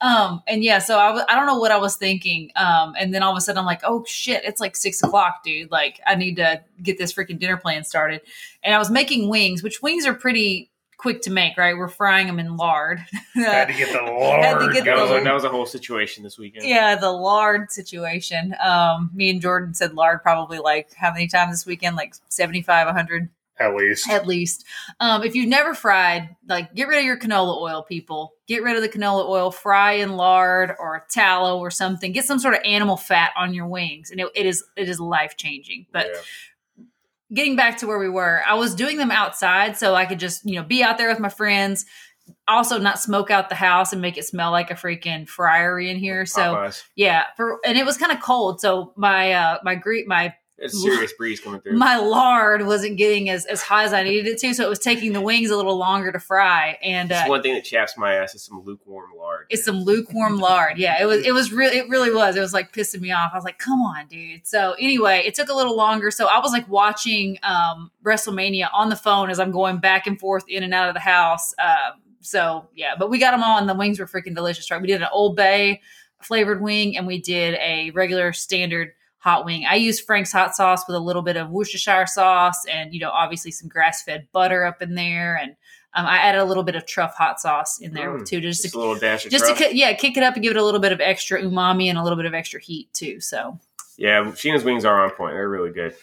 Um, 0.00 0.42
and 0.46 0.62
yeah, 0.64 0.78
so 0.80 0.98
I 0.98 1.10
was 1.12 1.24
I 1.28 1.34
don't 1.36 1.46
know 1.46 1.58
what 1.58 1.70
I 1.72 1.78
was 1.78 1.96
thinking. 1.96 2.50
Um, 2.56 2.94
and 2.98 3.14
then 3.14 3.22
all 3.22 3.32
of 3.32 3.38
a 3.38 3.40
sudden 3.40 3.58
I'm 3.58 3.64
like, 3.66 3.80
oh 3.84 4.04
shit, 4.06 4.44
it's 4.44 4.60
like 4.60 4.76
six 4.76 5.02
o'clock, 5.02 5.42
dude. 5.44 5.70
Like 5.70 6.00
I 6.06 6.14
need 6.14 6.36
to 6.36 6.62
get 6.82 6.98
this 6.98 7.12
freaking 7.12 7.38
dinner 7.38 7.56
plan 7.56 7.84
started. 7.84 8.20
And 8.62 8.74
I 8.74 8.78
was 8.78 8.90
making 8.90 9.28
wings, 9.28 9.62
which 9.62 9.82
wings 9.82 10.06
are 10.06 10.14
pretty 10.14 10.70
quick 10.96 11.20
to 11.22 11.30
make, 11.30 11.56
right? 11.58 11.76
We're 11.76 11.88
frying 11.88 12.26
them 12.26 12.38
in 12.38 12.56
lard. 12.56 12.98
Had 13.34 13.66
to 13.66 13.74
get 13.74 13.92
the 13.92 13.98
Had 13.98 14.54
to 14.54 14.60
Lord 14.60 14.72
get 14.74 14.84
That 14.84 14.96
was, 14.96 15.10
a, 15.10 15.22
that 15.24 15.34
was 15.34 15.44
a 15.44 15.48
whole 15.50 15.66
situation 15.66 16.22
this 16.24 16.38
weekend. 16.38 16.66
yeah, 16.66 16.94
the 16.96 17.10
lard 17.10 17.70
situation. 17.70 18.54
Um, 18.64 19.10
me 19.12 19.28
and 19.30 19.40
Jordan 19.40 19.74
said 19.74 19.92
lard 19.94 20.22
probably 20.22 20.58
like 20.60 20.94
how 20.94 21.12
many 21.12 21.26
times 21.28 21.52
this 21.52 21.66
weekend? 21.66 21.96
Like 21.96 22.14
75, 22.30 22.86
100 22.86 23.28
At 23.60 23.74
least. 23.76 24.10
at 24.10 24.26
least. 24.26 24.64
Um, 24.98 25.22
if 25.22 25.34
you've 25.36 25.48
never 25.48 25.74
fried, 25.74 26.34
like 26.48 26.74
get 26.74 26.88
rid 26.88 26.98
of 26.98 27.04
your 27.04 27.16
canola 27.18 27.56
oil, 27.60 27.82
people. 27.84 28.32
Get 28.48 28.62
rid 28.62 28.74
of 28.76 28.82
the 28.82 28.88
canola 28.88 29.28
oil, 29.28 29.50
fry 29.52 29.92
in 29.92 30.16
lard 30.16 30.72
or 30.78 31.06
tallow 31.10 31.58
or 31.60 31.70
something. 31.70 32.12
Get 32.12 32.24
some 32.24 32.38
sort 32.40 32.54
of 32.54 32.60
animal 32.64 32.96
fat 32.96 33.30
on 33.36 33.54
your 33.54 33.66
wings, 33.68 34.10
and 34.10 34.18
it, 34.20 34.28
it 34.34 34.44
is 34.46 34.64
it 34.76 34.88
is 34.88 34.98
life 34.98 35.36
changing. 35.36 35.86
But 35.92 36.06
Yeah. 36.12 36.84
getting 37.32 37.56
back 37.56 37.78
to 37.78 37.86
where 37.86 37.98
we 37.98 38.08
were, 38.08 38.42
I 38.46 38.54
was 38.54 38.74
doing 38.74 38.96
them 38.98 39.10
outside 39.10 39.76
so 39.76 39.94
I 39.94 40.04
could 40.06 40.18
just 40.18 40.44
you 40.44 40.56
know 40.56 40.62
be 40.64 40.82
out 40.82 40.98
there 40.98 41.08
with 41.08 41.20
my 41.20 41.28
friends. 41.28 41.86
Also, 42.48 42.78
not 42.78 42.98
smoke 42.98 43.30
out 43.30 43.50
the 43.50 43.54
house 43.54 43.92
and 43.92 44.00
make 44.00 44.16
it 44.16 44.24
smell 44.24 44.50
like 44.50 44.70
a 44.70 44.74
freaking 44.74 45.26
fryery 45.28 45.90
in 45.90 45.96
here. 45.98 46.24
So 46.26 46.54
Popeyes. 46.56 46.82
yeah, 46.96 47.24
for 47.36 47.58
and 47.66 47.76
it 47.78 47.84
was 47.84 47.98
kind 47.98 48.12
of 48.12 48.20
cold. 48.20 48.60
So 48.60 48.92
my 48.96 49.32
uh 49.32 49.58
my 49.62 49.74
gre- 49.74 50.06
my 50.06 50.34
a 50.62 50.68
serious 50.68 51.12
breeze 51.12 51.40
coming 51.40 51.60
through. 51.60 51.76
my 51.76 51.96
lard 51.96 52.64
wasn't 52.64 52.96
getting 52.96 53.28
as, 53.28 53.44
as 53.46 53.60
high 53.60 53.84
as 53.84 53.92
I 53.92 54.02
needed 54.04 54.26
it 54.26 54.38
to, 54.38 54.54
so 54.54 54.64
it 54.64 54.68
was 54.68 54.78
taking 54.78 55.12
the 55.12 55.20
wings 55.20 55.50
a 55.50 55.56
little 55.56 55.76
longer 55.76 56.12
to 56.12 56.20
fry. 56.20 56.78
And 56.80 57.10
uh, 57.10 57.16
It's 57.22 57.28
one 57.28 57.42
thing 57.42 57.54
that 57.54 57.64
chaps 57.64 57.96
my 57.98 58.14
ass 58.14 58.34
is 58.34 58.42
some 58.44 58.62
lukewarm 58.64 59.10
lard. 59.18 59.46
it's 59.50 59.64
some 59.64 59.80
lukewarm 59.82 60.38
lard. 60.38 60.78
Yeah, 60.78 61.02
it 61.02 61.06
was 61.06 61.24
it 61.26 61.32
was 61.34 61.52
really 61.52 61.78
it 61.78 61.88
really 61.88 62.12
was. 62.14 62.36
It 62.36 62.40
was 62.40 62.52
like 62.52 62.72
pissing 62.72 63.00
me 63.00 63.10
off. 63.10 63.32
I 63.34 63.36
was 63.36 63.44
like, 63.44 63.58
come 63.58 63.80
on, 63.80 64.06
dude. 64.06 64.46
So 64.46 64.74
anyway, 64.78 65.22
it 65.26 65.34
took 65.34 65.48
a 65.48 65.54
little 65.54 65.76
longer. 65.76 66.10
So 66.12 66.28
I 66.28 66.38
was 66.38 66.52
like 66.52 66.68
watching 66.68 67.38
um 67.42 67.90
WrestleMania 68.04 68.68
on 68.72 68.90
the 68.90 68.96
phone 68.96 69.30
as 69.30 69.40
I'm 69.40 69.50
going 69.50 69.78
back 69.78 70.06
and 70.06 70.18
forth 70.20 70.44
in 70.48 70.62
and 70.62 70.72
out 70.72 70.88
of 70.88 70.94
the 70.94 71.00
house. 71.00 71.52
Um, 71.58 72.00
so 72.20 72.68
yeah, 72.74 72.94
but 72.98 73.10
we 73.10 73.18
got 73.18 73.32
them 73.32 73.42
all, 73.42 73.58
and 73.58 73.68
the 73.68 73.74
wings 73.74 73.98
were 73.98 74.06
freaking 74.06 74.34
delicious. 74.34 74.70
Right, 74.70 74.80
we 74.80 74.86
did 74.86 75.02
an 75.02 75.08
Old 75.12 75.34
Bay 75.36 75.82
flavored 76.22 76.62
wing, 76.62 76.96
and 76.96 77.06
we 77.06 77.20
did 77.20 77.54
a 77.60 77.90
regular 77.90 78.32
standard 78.32 78.92
hot 79.24 79.44
wing. 79.46 79.64
I 79.66 79.76
use 79.76 79.98
Frank's 79.98 80.30
hot 80.30 80.54
sauce 80.54 80.84
with 80.86 80.94
a 80.96 81.00
little 81.00 81.22
bit 81.22 81.36
of 81.38 81.48
Worcestershire 81.50 82.06
sauce, 82.06 82.62
and 82.70 82.92
you 82.92 83.00
know, 83.00 83.10
obviously 83.10 83.50
some 83.50 83.68
grass 83.70 84.02
fed 84.02 84.28
butter 84.32 84.64
up 84.66 84.82
in 84.82 84.94
there, 84.94 85.34
and 85.36 85.56
um, 85.94 86.04
I 86.06 86.18
added 86.18 86.40
a 86.40 86.44
little 86.44 86.62
bit 86.62 86.74
of 86.76 86.84
truff 86.86 87.14
hot 87.16 87.40
sauce 87.40 87.80
in 87.80 87.94
there 87.94 88.10
Mm, 88.10 88.26
too, 88.26 88.40
just 88.40 88.62
Just 88.62 88.74
to 88.74 88.78
a 88.78 88.80
little 88.80 88.96
dash 88.96 89.24
of 89.24 89.30
just 89.30 89.46
to 89.46 89.54
truff. 89.54 89.70
ki- 89.70 89.78
yeah 89.78 89.92
kick 89.94 90.16
it 90.18 90.22
up 90.22 90.34
and 90.34 90.42
give 90.42 90.50
it 90.50 90.56
a 90.58 90.64
little 90.64 90.80
bit 90.80 90.92
of 90.92 91.00
extra 91.00 91.40
umami 91.40 91.86
and 91.88 91.96
a 91.98 92.02
little 92.02 92.16
bit 92.16 92.26
of 92.26 92.34
extra 92.34 92.60
heat 92.60 92.92
too. 92.92 93.18
So 93.20 93.58
Yeah, 93.96 94.24
Sheena's 94.32 94.62
wings 94.64 94.84
are 94.84 95.02
on 95.04 95.10
point. 95.10 95.34
They're 95.34 95.48
really 95.48 95.70
good. 95.70 95.94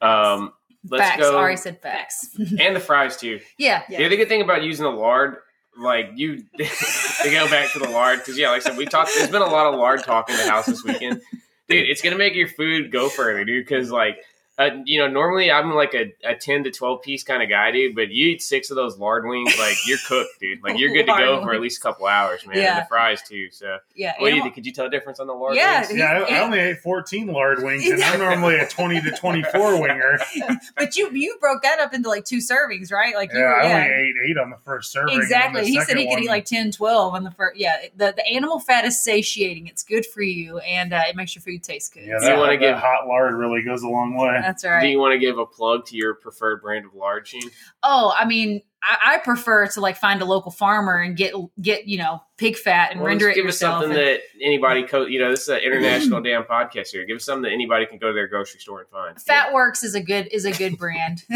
Um, 0.00 0.52
let's 0.88 1.02
facts. 1.04 1.20
go. 1.20 1.36
Ari 1.38 1.56
said 1.56 1.80
facts. 1.82 2.36
and 2.58 2.74
the 2.76 2.80
fries 2.80 3.16
too. 3.16 3.40
yeah, 3.58 3.82
Yeah. 3.88 3.98
The 3.98 4.06
other 4.06 4.16
good 4.16 4.28
thing 4.28 4.42
about 4.42 4.62
using 4.62 4.84
the 4.84 4.90
lard, 4.92 5.36
like 5.76 6.10
you, 6.14 6.44
to 6.58 7.30
go 7.30 7.48
back 7.50 7.72
to 7.72 7.78
the 7.80 7.88
lard, 7.90 8.20
because 8.20 8.38
yeah, 8.38 8.48
like 8.50 8.62
I 8.62 8.70
said, 8.70 8.78
we 8.78 8.86
talked. 8.86 9.10
There's 9.16 9.30
been 9.30 9.42
a 9.42 9.46
lot 9.46 9.66
of 9.72 9.78
lard 9.78 10.04
talk 10.04 10.30
in 10.30 10.36
the 10.36 10.48
house 10.48 10.66
this 10.66 10.82
weekend, 10.84 11.20
dude. 11.68 11.88
It's 11.88 12.02
gonna 12.02 12.18
make 12.18 12.34
your 12.34 12.48
food 12.48 12.90
go 12.90 13.08
further, 13.08 13.44
dude. 13.44 13.66
Because 13.66 13.90
like, 13.90 14.18
uh, 14.58 14.70
you 14.86 14.98
know, 14.98 15.06
normally 15.06 15.50
I'm 15.50 15.74
like 15.74 15.94
a, 15.94 16.14
a 16.24 16.34
ten 16.34 16.64
to 16.64 16.70
twelve 16.70 17.02
piece 17.02 17.22
kind 17.22 17.42
of 17.42 17.50
guy, 17.50 17.72
dude. 17.72 17.94
But 17.94 18.10
you 18.10 18.28
eat 18.28 18.42
six 18.42 18.70
of 18.70 18.76
those 18.76 18.96
lard 18.96 19.26
wings, 19.26 19.54
like 19.58 19.76
you're 19.86 19.98
cooked, 20.06 20.40
dude. 20.40 20.62
Like 20.62 20.78
you're 20.78 20.92
good 20.92 21.06
to 21.06 21.12
go 21.12 21.32
Lard 21.34 21.42
for 21.42 21.54
at 21.54 21.60
least 21.60 21.78
a 21.78 21.82
couple 21.82 22.06
hours, 22.06 22.46
man. 22.46 22.56
Yeah. 22.56 22.76
And 22.76 22.84
the 22.84 22.88
fries 22.88 23.22
too. 23.22 23.50
So, 23.50 23.78
yeah. 23.94 24.14
what 24.18 24.30
do 24.30 24.36
you 24.36 24.50
Could 24.50 24.64
you 24.64 24.72
tell 24.72 24.86
a 24.86 24.90
difference 24.90 25.20
on 25.20 25.26
the 25.26 25.34
lard 25.34 25.56
Yeah, 25.56 25.82
wings? 25.82 25.98
Yeah, 25.98 26.24
I, 26.26 26.36
I 26.36 26.40
only 26.40 26.58
ate 26.58 26.78
14 26.78 27.26
lard 27.26 27.62
wings, 27.62 27.86
and 27.86 28.02
I'm 28.02 28.18
normally 28.18 28.56
a 28.56 28.66
20 28.66 29.02
to 29.02 29.10
24 29.10 29.82
winger. 29.82 30.18
but 30.76 30.96
you 30.96 31.10
you 31.12 31.36
broke 31.38 31.62
that 31.62 31.78
up 31.78 31.92
into 31.92 32.08
like 32.08 32.24
two 32.24 32.38
servings, 32.38 32.90
right? 32.90 33.14
Like 33.14 33.34
you 33.34 33.40
Yeah, 33.40 33.46
I 33.46 33.64
only 33.64 33.94
ate 33.94 34.14
eight 34.30 34.38
on 34.38 34.48
the 34.48 34.58
first 34.64 34.90
serving. 34.90 35.16
Exactly. 35.16 35.66
He 35.66 35.80
said 35.82 35.98
he 35.98 36.08
could 36.08 36.24
eat 36.24 36.28
like 36.28 36.46
10, 36.46 36.72
12 36.72 37.14
on 37.14 37.24
the 37.24 37.30
first. 37.30 37.58
Yeah. 37.58 37.76
The, 37.94 38.14
the 38.16 38.26
animal 38.26 38.58
fat 38.58 38.86
is 38.86 38.98
satiating. 39.02 39.66
It's 39.66 39.82
good 39.82 40.06
for 40.06 40.22
you 40.22 40.58
and 40.60 40.94
uh, 40.94 41.02
it 41.08 41.14
makes 41.14 41.34
your 41.34 41.42
food 41.42 41.62
taste 41.62 41.92
good. 41.92 42.04
Yeah, 42.04 42.18
Do 42.18 42.24
you 42.24 42.30
that, 42.30 42.38
wanna 42.38 42.56
get 42.56 42.78
hot 42.78 43.06
lard 43.06 43.34
really 43.34 43.62
goes 43.62 43.82
a 43.82 43.88
long 43.88 44.16
way. 44.16 44.45
That's 44.46 44.64
right. 44.64 44.80
Do 44.80 44.88
you 44.88 44.98
want 44.98 45.12
to 45.12 45.18
give 45.18 45.38
a 45.38 45.46
plug 45.46 45.86
to 45.86 45.96
your 45.96 46.14
preferred 46.14 46.62
brand 46.62 46.84
of 46.84 46.94
lard, 46.94 47.26
Sheen? 47.26 47.50
oh, 47.82 48.14
I 48.16 48.24
mean, 48.24 48.62
I, 48.82 49.14
I 49.14 49.18
prefer 49.18 49.66
to 49.66 49.80
like 49.80 49.96
find 49.96 50.22
a 50.22 50.24
local 50.24 50.52
farmer 50.52 50.98
and 50.98 51.16
get, 51.16 51.34
get, 51.60 51.88
you 51.88 51.98
know, 51.98 52.22
pig 52.36 52.56
fat 52.56 52.90
and 52.90 53.00
Well, 53.00 53.08
render 53.08 53.26
just 53.28 53.38
it 53.38 53.42
give 53.42 53.48
us 53.48 53.58
something 53.58 53.90
and- 53.90 53.98
that 53.98 54.20
anybody 54.42 54.82
co- 54.82 55.06
you 55.06 55.18
know 55.18 55.30
this 55.30 55.42
is 55.42 55.48
an 55.48 55.58
international 55.60 56.20
damn 56.20 56.44
podcast 56.44 56.88
here. 56.88 57.04
Give 57.06 57.16
us 57.16 57.24
something 57.24 57.44
that 57.44 57.52
anybody 57.52 57.86
can 57.86 57.98
go 57.98 58.08
to 58.08 58.12
their 58.12 58.26
grocery 58.28 58.60
store 58.60 58.80
and 58.80 58.88
find. 58.90 59.16
Fatworks 59.16 59.82
is 59.82 59.94
a 59.94 60.00
good, 60.00 60.28
is 60.32 60.44
a 60.44 60.52
good 60.52 60.76
brand. 60.78 61.22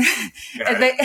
Yeah. 0.56 0.72
And 0.72 0.82
they- 0.82 0.98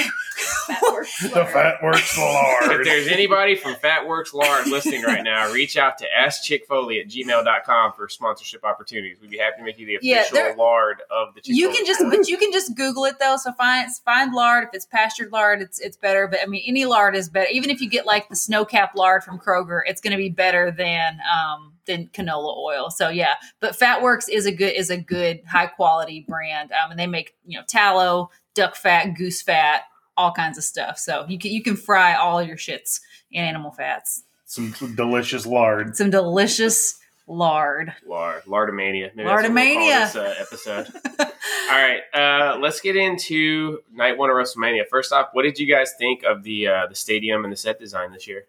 Fat 0.67 0.81
works 0.91 1.19
The 1.21 1.29
lard. 1.35 1.49
fat 1.53 1.83
works 1.83 2.15
the 2.15 2.67
if 2.79 2.83
there's 2.85 3.07
anybody 3.07 3.55
from 3.55 3.75
fatworks 3.75 4.33
lard 4.33 4.67
listening 4.67 5.03
right 5.03 5.23
now 5.23 5.51
reach 5.53 5.77
out 5.77 5.97
to 5.99 6.05
askchickfoley 6.17 6.99
at 7.01 7.07
gmail.com 7.07 7.93
for 7.93 8.09
sponsorship 8.09 8.63
opportunities. 8.65 9.17
We'd 9.21 9.29
be 9.29 9.37
happy 9.37 9.57
to 9.59 9.63
make 9.63 9.77
you 9.77 9.85
the 9.85 9.99
Yeah, 10.01 10.21
official 10.21 10.35
there- 10.35 10.55
lard 10.55 11.01
of 11.11 11.35
the 11.35 11.41
chick 11.41 11.55
you 11.55 11.69
can 11.69 11.85
just 11.85 12.01
but 12.09 12.27
you 12.27 12.37
can 12.37 12.51
just 12.51 12.75
google 12.75 13.05
it 13.05 13.17
though. 13.19 13.37
So 13.37 13.53
find 13.53 13.89
find 14.03 14.33
lard. 14.33 14.65
If 14.65 14.69
it's 14.73 14.85
pastured 14.85 15.31
lard 15.31 15.61
it's 15.61 15.79
it's 15.79 15.97
better. 15.97 16.27
But 16.27 16.39
i 16.41 16.45
mean 16.47 16.63
any 16.67 16.85
lard 16.85 17.15
is 17.15 17.29
better. 17.29 17.49
Even 17.51 17.69
if 17.69 17.79
you 17.81 17.89
get 17.89 18.05
like 18.05 18.27
the 18.29 18.35
snow 18.35 18.65
cap 18.65 18.93
lard 18.95 19.23
from 19.23 19.37
kroger 19.39 19.81
it's 19.85 20.01
going 20.01 20.11
to 20.11 20.17
be 20.17 20.29
better 20.29 20.71
than 20.71 21.19
um 21.31 21.73
than 21.85 22.07
canola 22.07 22.57
oil. 22.57 22.89
So 22.89 23.09
yeah 23.09 23.35
but 23.59 23.77
fatworks 23.77 24.29
is 24.29 24.45
a 24.45 24.51
good 24.51 24.73
is 24.73 24.89
a 24.89 24.97
good 24.97 25.41
high 25.47 25.67
quality 25.67 26.25
brand 26.27 26.71
um 26.71 26.91
and 26.91 26.99
they 26.99 27.07
make 27.07 27.35
you 27.45 27.57
know 27.57 27.65
tallow 27.67 28.29
duck 28.53 28.75
fat 28.75 29.13
goose 29.15 29.41
fat 29.41 29.83
all 30.17 30.31
kinds 30.31 30.57
of 30.57 30.63
stuff. 30.63 30.97
So 30.97 31.25
you 31.27 31.37
can 31.37 31.51
you 31.51 31.61
can 31.61 31.75
fry 31.75 32.15
all 32.15 32.41
your 32.41 32.57
shits 32.57 33.01
in 33.31 33.43
animal 33.43 33.71
fats. 33.71 34.23
Some 34.45 34.71
delicious 34.95 35.45
lard. 35.45 35.95
some 35.95 36.09
delicious 36.09 36.99
lard. 37.27 37.93
Lard 38.05 38.43
lardamania 38.45 39.15
Maybe 39.15 39.27
that's 39.27 39.43
what 39.49 39.53
we'll 39.53 39.73
call 39.73 39.89
this, 40.05 40.15
uh, 40.15 40.41
episode. 40.41 40.87
All 41.69 41.81
right 41.81 42.01
uh 42.13 42.57
let's 42.59 42.79
get 42.79 42.95
into 42.95 43.79
night 43.91 44.17
one 44.17 44.29
of 44.29 44.35
wrestlemania. 44.35 44.87
First 44.89 45.11
off 45.11 45.29
what 45.33 45.43
did 45.43 45.59
you 45.59 45.67
guys 45.67 45.93
think 45.97 46.23
of 46.23 46.43
the 46.43 46.67
uh 46.67 46.87
the 46.87 46.95
stadium 46.95 47.43
and 47.43 47.51
the 47.51 47.57
set 47.57 47.79
design 47.79 48.11
this 48.11 48.27
year 48.27 48.45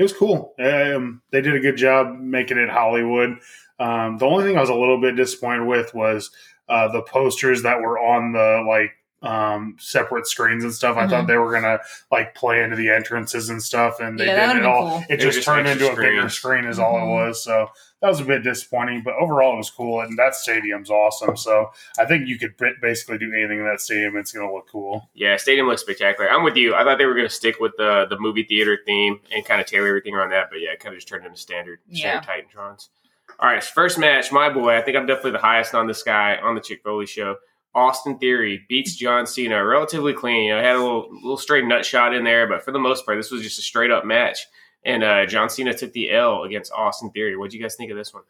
It 0.00 0.04
was 0.04 0.14
cool. 0.14 0.54
Um, 0.58 1.20
they 1.30 1.42
did 1.42 1.54
a 1.54 1.60
good 1.60 1.76
job 1.76 2.18
making 2.18 2.56
it 2.56 2.70
Hollywood. 2.70 3.36
Um, 3.78 4.16
the 4.16 4.24
only 4.24 4.44
thing 4.44 4.56
I 4.56 4.60
was 4.62 4.70
a 4.70 4.74
little 4.74 4.98
bit 4.98 5.14
disappointed 5.14 5.66
with 5.66 5.92
was 5.94 6.30
uh, 6.70 6.88
the 6.88 7.02
posters 7.02 7.64
that 7.64 7.82
were 7.82 7.98
on 7.98 8.32
the 8.32 8.64
like 8.66 8.92
um, 9.22 9.76
separate 9.78 10.26
screens 10.26 10.64
and 10.64 10.72
stuff. 10.72 10.96
I 10.96 11.04
Mhm. 11.04 11.10
thought 11.10 11.26
they 11.26 11.36
were 11.36 11.52
gonna 11.52 11.80
like 12.10 12.34
play 12.34 12.62
into 12.62 12.76
the 12.76 12.88
entrances 12.88 13.50
and 13.50 13.62
stuff, 13.62 14.00
and 14.00 14.18
they 14.18 14.24
Yeah, 14.28 14.46
did 14.46 14.48
would've 14.48 14.62
it 14.62 14.66
all. 14.66 14.88
cool. 14.88 14.98
It 15.00 15.08
They 15.08 15.14
were 15.16 15.20
just 15.32 15.34
just 15.36 15.46
turned 15.46 15.66
extra 15.66 15.88
into 15.88 16.00
a 16.00 16.02
bigger 16.02 16.28
screen, 16.30 16.64
is 16.64 16.78
all 16.78 16.94
Mhm. 16.94 17.02
it 17.02 17.10
was. 17.26 17.44
So 17.44 17.68
that 18.00 18.08
was 18.08 18.20
a 18.20 18.24
bit 18.24 18.42
disappointing. 18.42 19.02
But 19.04 19.14
overall, 19.20 19.54
it 19.54 19.58
was 19.58 19.70
cool, 19.70 20.00
and 20.00 20.18
that 20.18 20.34
stadium's 20.34 20.90
awesome. 20.90 21.36
So 21.36 21.70
I 21.98 22.04
think 22.06 22.26
you 22.28 22.38
could 22.38 22.54
basically 22.80 23.18
do 23.18 23.32
anything 23.32 23.58
in 23.58 23.64
that 23.66 23.80
stadium. 23.80 24.16
It's 24.16 24.32
gonna 24.32 24.52
look 24.52 24.68
cool. 24.70 25.08
Yeah, 25.14 25.36
stadium 25.36 25.66
looks 25.66 25.82
spectacular. 25.82 26.30
I'm 26.30 26.42
with 26.44 26.56
you. 26.56 26.74
I 26.74 26.84
thought 26.84 26.98
they 26.98 27.06
were 27.06 27.14
going 27.14 27.28
to 27.28 27.34
stick 27.34 27.60
with 27.60 27.72
the 27.76 28.06
the 28.08 28.18
movie 28.18 28.44
theater 28.44 28.78
theme 28.86 29.20
and 29.34 29.44
kind 29.44 29.60
of 29.60 29.66
tailor 29.66 29.88
everything 29.88 30.14
around 30.14 30.30
that, 30.30 30.48
but 30.50 30.60
yeah, 30.60 30.70
it 30.70 30.80
kind 30.80 30.94
of 30.94 30.98
just 30.98 31.08
turned 31.08 31.24
into 31.26 31.38
standard 31.38 31.80
Yeah. 31.88 32.20
standard 32.22 32.46
Titantrons. 32.54 32.88
All 33.38 33.48
right, 33.48 33.62
first 33.62 33.98
match, 33.98 34.32
my 34.32 34.50
boy. 34.50 34.76
I 34.76 34.82
think 34.82 34.96
I'm 34.96 35.06
definitely 35.06 35.32
the 35.32 35.38
highest 35.38 35.74
on 35.74 35.86
this 35.86 36.02
guy 36.02 36.36
on 36.36 36.54
the 36.54 36.60
Chick 36.60 36.82
Foley 36.82 37.06
show. 37.06 37.36
Austin 37.74 38.18
Theory 38.18 38.66
beats 38.68 38.96
John 38.96 39.26
Cena 39.26 39.64
relatively 39.64 40.12
clean. 40.12 40.44
You 40.46 40.56
know, 40.56 40.62
had 40.62 40.74
a 40.74 40.80
little 40.82 41.08
little 41.14 41.36
straight 41.36 41.64
nut 41.64 41.86
shot 41.86 42.12
in 42.14 42.24
there, 42.24 42.46
but 42.48 42.64
for 42.64 42.72
the 42.72 42.80
most 42.80 43.06
part, 43.06 43.16
this 43.18 43.30
was 43.30 43.42
just 43.42 43.58
a 43.58 43.62
straight 43.62 43.90
up 43.92 44.04
match. 44.04 44.46
And 44.84 45.04
uh, 45.04 45.26
John 45.26 45.50
Cena 45.50 45.74
took 45.74 45.92
the 45.92 46.10
L 46.10 46.42
against 46.44 46.72
Austin 46.72 47.10
Theory. 47.10 47.36
What 47.36 47.50
do 47.50 47.56
you 47.56 47.62
guys 47.62 47.74
think 47.76 47.90
of 47.90 47.96
this 47.96 48.14
one? 48.14 48.22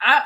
I 0.00 0.22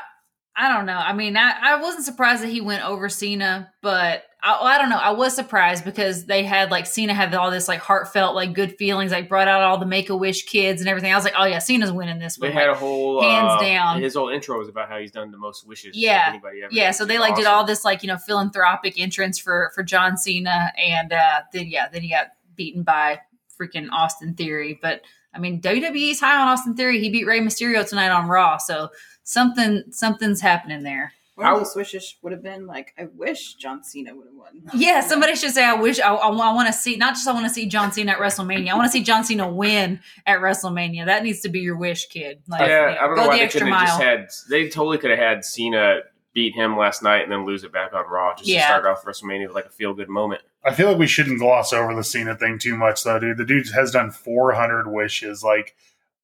I 0.57 0.73
don't 0.73 0.85
know. 0.85 0.93
I 0.97 1.11
mean, 1.11 1.35
I, 1.35 1.53
I 1.61 1.81
wasn't 1.81 2.05
surprised 2.05 2.41
that 2.41 2.47
he 2.47 2.61
went 2.61 2.85
over 2.85 3.09
Cena, 3.09 3.73
but 3.81 4.23
I, 4.41 4.53
I 4.57 4.77
don't 4.77 4.89
know. 4.89 4.95
I 4.97 5.11
was 5.11 5.35
surprised 5.35 5.83
because 5.83 6.27
they 6.27 6.43
had 6.45 6.71
like 6.71 6.85
Cena 6.85 7.13
had 7.13 7.35
all 7.35 7.51
this 7.51 7.67
like 7.67 7.81
heartfelt 7.81 8.35
like 8.35 8.53
good 8.53 8.77
feelings, 8.77 9.11
like 9.11 9.27
brought 9.27 9.49
out 9.49 9.61
all 9.63 9.77
the 9.77 9.85
Make 9.85 10.09
a 10.09 10.15
Wish 10.15 10.45
kids 10.45 10.79
and 10.81 10.89
everything. 10.89 11.11
I 11.11 11.15
was 11.15 11.25
like, 11.25 11.33
oh 11.37 11.43
yeah, 11.43 11.59
Cena's 11.59 11.91
winning 11.91 12.19
this 12.19 12.37
They 12.37 12.47
one. 12.47 12.53
had 12.57 12.67
Like, 12.69 12.77
a 12.77 12.79
whole 12.79 13.21
hands 13.21 13.51
uh, 13.51 13.59
down. 13.61 14.01
His 14.01 14.15
whole 14.15 14.29
intro 14.29 14.57
was 14.57 14.69
about 14.69 14.87
how 14.87 14.97
he's 14.97 15.11
done 15.11 15.29
the 15.31 15.37
most 15.37 15.67
wishes. 15.67 15.97
Yeah. 15.97 16.23
anybody 16.29 16.63
ever. 16.63 16.73
yeah, 16.73 16.91
so 16.91 17.03
they 17.03 17.19
like 17.19 17.35
did 17.35 17.45
all 17.47 17.65
this 17.65 17.83
like 17.83 18.01
you 18.01 18.07
know 18.07 18.17
philanthropic 18.17 18.97
entrance 18.97 19.37
for 19.37 19.71
for 19.75 19.83
John 19.83 20.15
Cena, 20.15 20.71
and 20.77 21.11
uh 21.11 21.41
then 21.51 21.67
yeah, 21.67 21.89
then 21.89 22.01
he 22.01 22.09
got 22.09 22.27
beaten 22.55 22.83
by 22.83 23.19
freaking 23.59 23.87
Austin 23.91 24.33
Theory. 24.33 24.79
But 24.81 25.01
I 25.33 25.39
mean, 25.39 25.61
WWE's 25.61 26.19
high 26.19 26.39
on 26.41 26.47
Austin 26.47 26.75
Theory. 26.75 26.99
He 26.99 27.09
beat 27.09 27.25
Rey 27.25 27.39
Mysterio 27.39 27.87
tonight 27.87 28.09
on 28.09 28.27
Raw, 28.27 28.57
so 28.57 28.89
something 29.23 29.83
something's 29.91 30.41
happening 30.41 30.83
there. 30.83 31.13
One 31.35 31.47
of 31.47 31.55
I- 31.55 31.59
those 31.59 31.75
wishes 31.75 32.15
would 32.21 32.31
have 32.31 32.41
been 32.41 32.65
like, 32.65 32.93
I 32.97 33.07
wish 33.13 33.55
John 33.55 33.83
Cena 33.83 34.15
would 34.15 34.27
have 34.27 34.35
won. 34.35 34.69
Yeah, 34.73 35.01
somebody 35.01 35.35
should 35.35 35.51
say, 35.51 35.65
I 35.65 35.73
wish, 35.73 35.99
I, 35.99 36.13
I, 36.13 36.29
want 36.29 36.67
to 36.67 36.73
see, 36.73 36.95
not 36.95 37.15
just 37.15 37.27
I 37.27 37.33
want 37.33 37.45
to 37.45 37.53
see 37.53 37.65
John 37.67 37.91
Cena 37.91 38.13
at 38.13 38.19
WrestleMania. 38.19 38.69
I 38.69 38.75
want 38.75 38.85
to 38.87 38.91
see 38.91 39.03
John 39.03 39.25
Cena 39.25 39.49
win 39.49 39.99
at 40.25 40.39
WrestleMania. 40.39 41.07
That 41.07 41.23
needs 41.23 41.41
to 41.41 41.49
be 41.49 41.59
your 41.59 41.75
wish, 41.75 42.07
kid. 42.07 42.41
Like, 42.47 42.61
yeah, 42.61 42.89
you 42.91 42.95
know, 42.95 43.01
I 43.01 43.07
don't 43.07 43.15
go 43.15 43.21
know 43.23 43.27
why 43.27 43.37
the 43.37 43.43
they 43.43 43.49
couldn't 43.49 43.67
have 43.67 43.87
just 43.87 44.01
had. 44.01 44.27
They 44.49 44.69
totally 44.69 44.97
could 44.97 45.09
have 45.09 45.19
had 45.19 45.43
Cena 45.43 45.99
beat 46.33 46.53
him 46.55 46.77
last 46.77 47.03
night 47.03 47.23
and 47.23 47.31
then 47.31 47.45
lose 47.45 47.65
it 47.65 47.73
back 47.73 47.93
on 47.93 48.05
Raw 48.09 48.35
just 48.35 48.47
Yeah. 48.47 48.61
to 48.61 48.65
start 48.67 48.85
off 48.85 49.03
WrestleMania 49.03 49.47
with 49.47 49.55
like 49.55 49.65
a 49.65 49.69
feel 49.69 49.93
good 49.93 50.09
moment. 50.09 50.41
I 50.65 50.73
feel 50.73 50.87
like 50.87 50.97
we 50.97 51.07
shouldn't 51.07 51.39
gloss 51.39 51.71
over 51.71 51.93
the 51.93 52.03
Cena 52.03 52.35
thing 52.35 52.57
too 52.57 52.75
much, 52.75 53.03
though, 53.03 53.19
dude. 53.19 53.37
The 53.37 53.45
dude 53.45 53.69
has 53.69 53.91
done 53.91 54.09
400 54.09 54.87
wishes. 54.87 55.43
Like, 55.43 55.75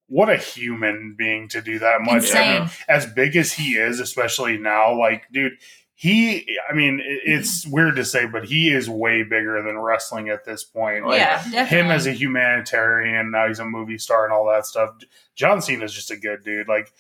what 0.08 0.30
a 0.30 0.38
human 0.38 1.16
being 1.18 1.48
to 1.50 1.62
do 1.62 1.80
that 1.80 2.02
much. 2.02 2.34
I 2.36 2.60
mean, 2.60 2.70
as 2.90 3.06
big 3.06 3.36
as 3.36 3.54
he 3.54 3.76
is, 3.76 4.00
especially 4.00 4.58
now, 4.58 4.98
like, 4.98 5.24
dude, 5.32 5.54
he, 5.94 6.58
I 6.68 6.74
mean, 6.74 7.00
it- 7.00 7.22
it's 7.24 7.64
mm-hmm. 7.64 7.76
weird 7.76 7.96
to 7.98 8.04
say, 8.04 8.26
but 8.26 8.46
he 8.46 8.74
is 8.74 8.90
way 8.90 9.22
bigger 9.22 9.62
than 9.62 9.78
wrestling 9.78 10.30
at 10.30 10.44
this 10.44 10.64
point. 10.64 11.06
Like, 11.06 11.20
yeah, 11.20 11.38
definitely. 11.44 11.78
him 11.78 11.92
as 11.92 12.08
a 12.08 12.12
humanitarian, 12.12 13.30
now 13.30 13.48
he's 13.48 13.60
a 13.60 13.66
movie 13.66 14.00
star 14.00 14.26
and 14.26 14.34
all 14.34 14.48
that 14.52 14.66
stuff. 14.66 14.96
John 15.36 15.62
Cena 15.62 15.86
is 15.86 15.94
just 15.94 16.10
a 16.10 16.18
good 16.18 16.44
dude. 16.44 16.68
Like, 16.68 16.92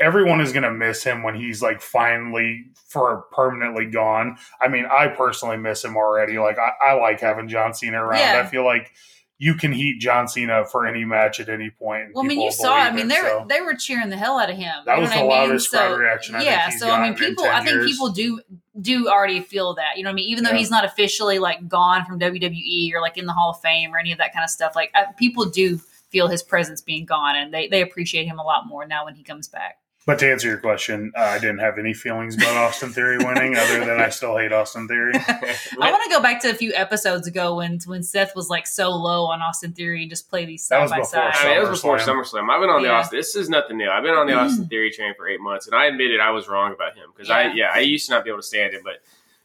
everyone 0.00 0.40
is 0.40 0.52
going 0.52 0.62
to 0.62 0.72
miss 0.72 1.02
him 1.02 1.22
when 1.22 1.34
he's 1.34 1.62
like 1.62 1.80
finally 1.80 2.66
for 2.88 3.24
permanently 3.32 3.86
gone. 3.86 4.36
I 4.60 4.68
mean, 4.68 4.86
I 4.86 5.08
personally 5.08 5.56
miss 5.56 5.84
him 5.84 5.96
already. 5.96 6.38
Like, 6.38 6.58
I, 6.58 6.70
I 6.90 6.94
like 6.94 7.20
having 7.20 7.48
John 7.48 7.74
Cena 7.74 8.02
around. 8.04 8.20
Yeah. 8.20 8.42
I 8.44 8.48
feel 8.48 8.64
like 8.64 8.92
you 9.40 9.54
can 9.54 9.72
heat 9.72 10.00
John 10.00 10.26
Cena 10.26 10.64
for 10.64 10.86
any 10.86 11.04
match 11.04 11.38
at 11.38 11.48
any 11.48 11.70
point. 11.70 12.10
well, 12.12 12.24
I 12.24 12.28
mean, 12.28 12.40
you 12.40 12.50
saw. 12.50 12.74
I 12.74 12.90
mean, 12.90 13.06
it, 13.06 13.08
they 13.14 13.22
were 13.22 13.28
so. 13.28 13.46
they 13.48 13.60
were 13.60 13.74
cheering 13.74 14.08
the 14.08 14.16
hell 14.16 14.38
out 14.38 14.50
of 14.50 14.56
him. 14.56 14.72
That 14.84 14.98
was 14.98 15.10
the 15.10 15.16
I 15.16 15.20
mean? 15.20 15.30
loudest 15.30 15.70
crowd 15.70 15.98
reaction 15.98 16.34
I 16.34 16.42
yeah, 16.42 16.70
so 16.70 16.90
I 16.90 17.02
mean, 17.08 17.16
people. 17.16 17.44
I 17.44 17.60
think 17.60 17.74
years. 17.76 17.86
people 17.92 18.08
do 18.10 18.40
do 18.80 19.08
already 19.08 19.40
feel 19.40 19.74
that. 19.74 19.96
You 19.96 20.02
know 20.02 20.08
what 20.08 20.14
I 20.14 20.16
mean? 20.16 20.28
Even 20.28 20.44
though 20.44 20.50
Yeah. 20.50 20.56
he's 20.58 20.70
not 20.70 20.84
officially 20.84 21.38
like 21.38 21.68
gone 21.68 22.04
from 22.04 22.18
WWE 22.18 22.92
or 22.94 23.00
like 23.00 23.16
in 23.16 23.26
the 23.26 23.32
Hall 23.32 23.50
of 23.50 23.60
Fame 23.60 23.94
or 23.94 23.98
any 23.98 24.10
of 24.12 24.18
that 24.18 24.32
kind 24.32 24.42
of 24.42 24.50
stuff, 24.50 24.74
like 24.74 24.90
uh, 24.94 25.04
people 25.16 25.44
do 25.46 25.80
feel 26.10 26.28
his 26.28 26.42
presence 26.42 26.80
being 26.80 27.04
gone, 27.04 27.36
and 27.36 27.52
they 27.52 27.68
they 27.68 27.82
appreciate 27.82 28.26
him 28.26 28.38
a 28.38 28.44
lot 28.44 28.66
more 28.66 28.86
now 28.86 29.04
when 29.04 29.14
he 29.14 29.22
comes 29.22 29.48
back. 29.48 29.78
But 30.06 30.18
to 30.20 30.30
answer 30.32 30.48
your 30.48 30.56
question, 30.56 31.12
uh, 31.14 31.20
I 31.20 31.38
didn't 31.38 31.58
have 31.58 31.76
any 31.78 31.92
feelings 31.92 32.34
about 32.34 32.56
Austin 32.56 32.94
Theory 32.94 33.18
winning, 33.18 33.56
other 33.58 33.84
than 33.84 34.00
I 34.00 34.08
still 34.08 34.38
hate 34.38 34.52
Austin 34.52 34.88
Theory. 34.88 35.12
I 35.16 35.90
want 35.90 36.02
to 36.04 36.08
go 36.10 36.22
back 36.22 36.40
to 36.42 36.50
a 36.50 36.54
few 36.54 36.72
episodes 36.74 37.26
ago 37.26 37.56
when 37.56 37.78
when 37.84 38.02
Seth 38.02 38.34
was 38.34 38.48
like 38.48 38.66
so 38.66 38.88
low 38.90 39.26
on 39.26 39.42
Austin 39.42 39.72
Theory 39.74 40.00
and 40.00 40.08
just 40.10 40.30
play 40.30 40.46
these 40.46 40.66
That 40.68 40.76
side 40.76 40.82
was 40.82 40.90
by 40.92 40.96
before 41.00 41.32
side. 41.32 41.34
I 41.34 41.48
mean, 41.48 41.56
it 41.58 41.68
was 41.68 41.78
before 41.82 41.98
SummerSlam. 41.98 42.24
SummerSlam. 42.24 42.50
I've 42.50 42.60
been 42.62 42.70
on 42.70 42.82
the 42.82 42.88
Austin. 42.90 43.18
This 43.18 43.36
is 43.36 43.50
nothing 43.50 43.76
new. 43.76 43.90
I've 43.90 44.02
been 44.02 44.14
on 44.14 44.26
the 44.26 44.32
Austin 44.32 44.66
Theory 44.66 44.90
train 44.90 45.12
for 45.14 45.28
eight 45.28 45.40
months, 45.42 45.66
and 45.66 45.76
I 45.76 45.86
admitted 45.86 46.20
I 46.20 46.30
was 46.30 46.48
wrong 46.48 46.72
about 46.72 46.94
him 46.96 47.10
because 47.14 47.28
I, 47.28 47.42
Yeah. 47.48 47.52
yeah, 47.54 47.70
I 47.74 47.80
used 47.80 48.06
to 48.08 48.14
not 48.14 48.24
be 48.24 48.30
able 48.30 48.40
to 48.40 48.46
stand 48.46 48.72
him, 48.72 48.80
but 48.82 49.02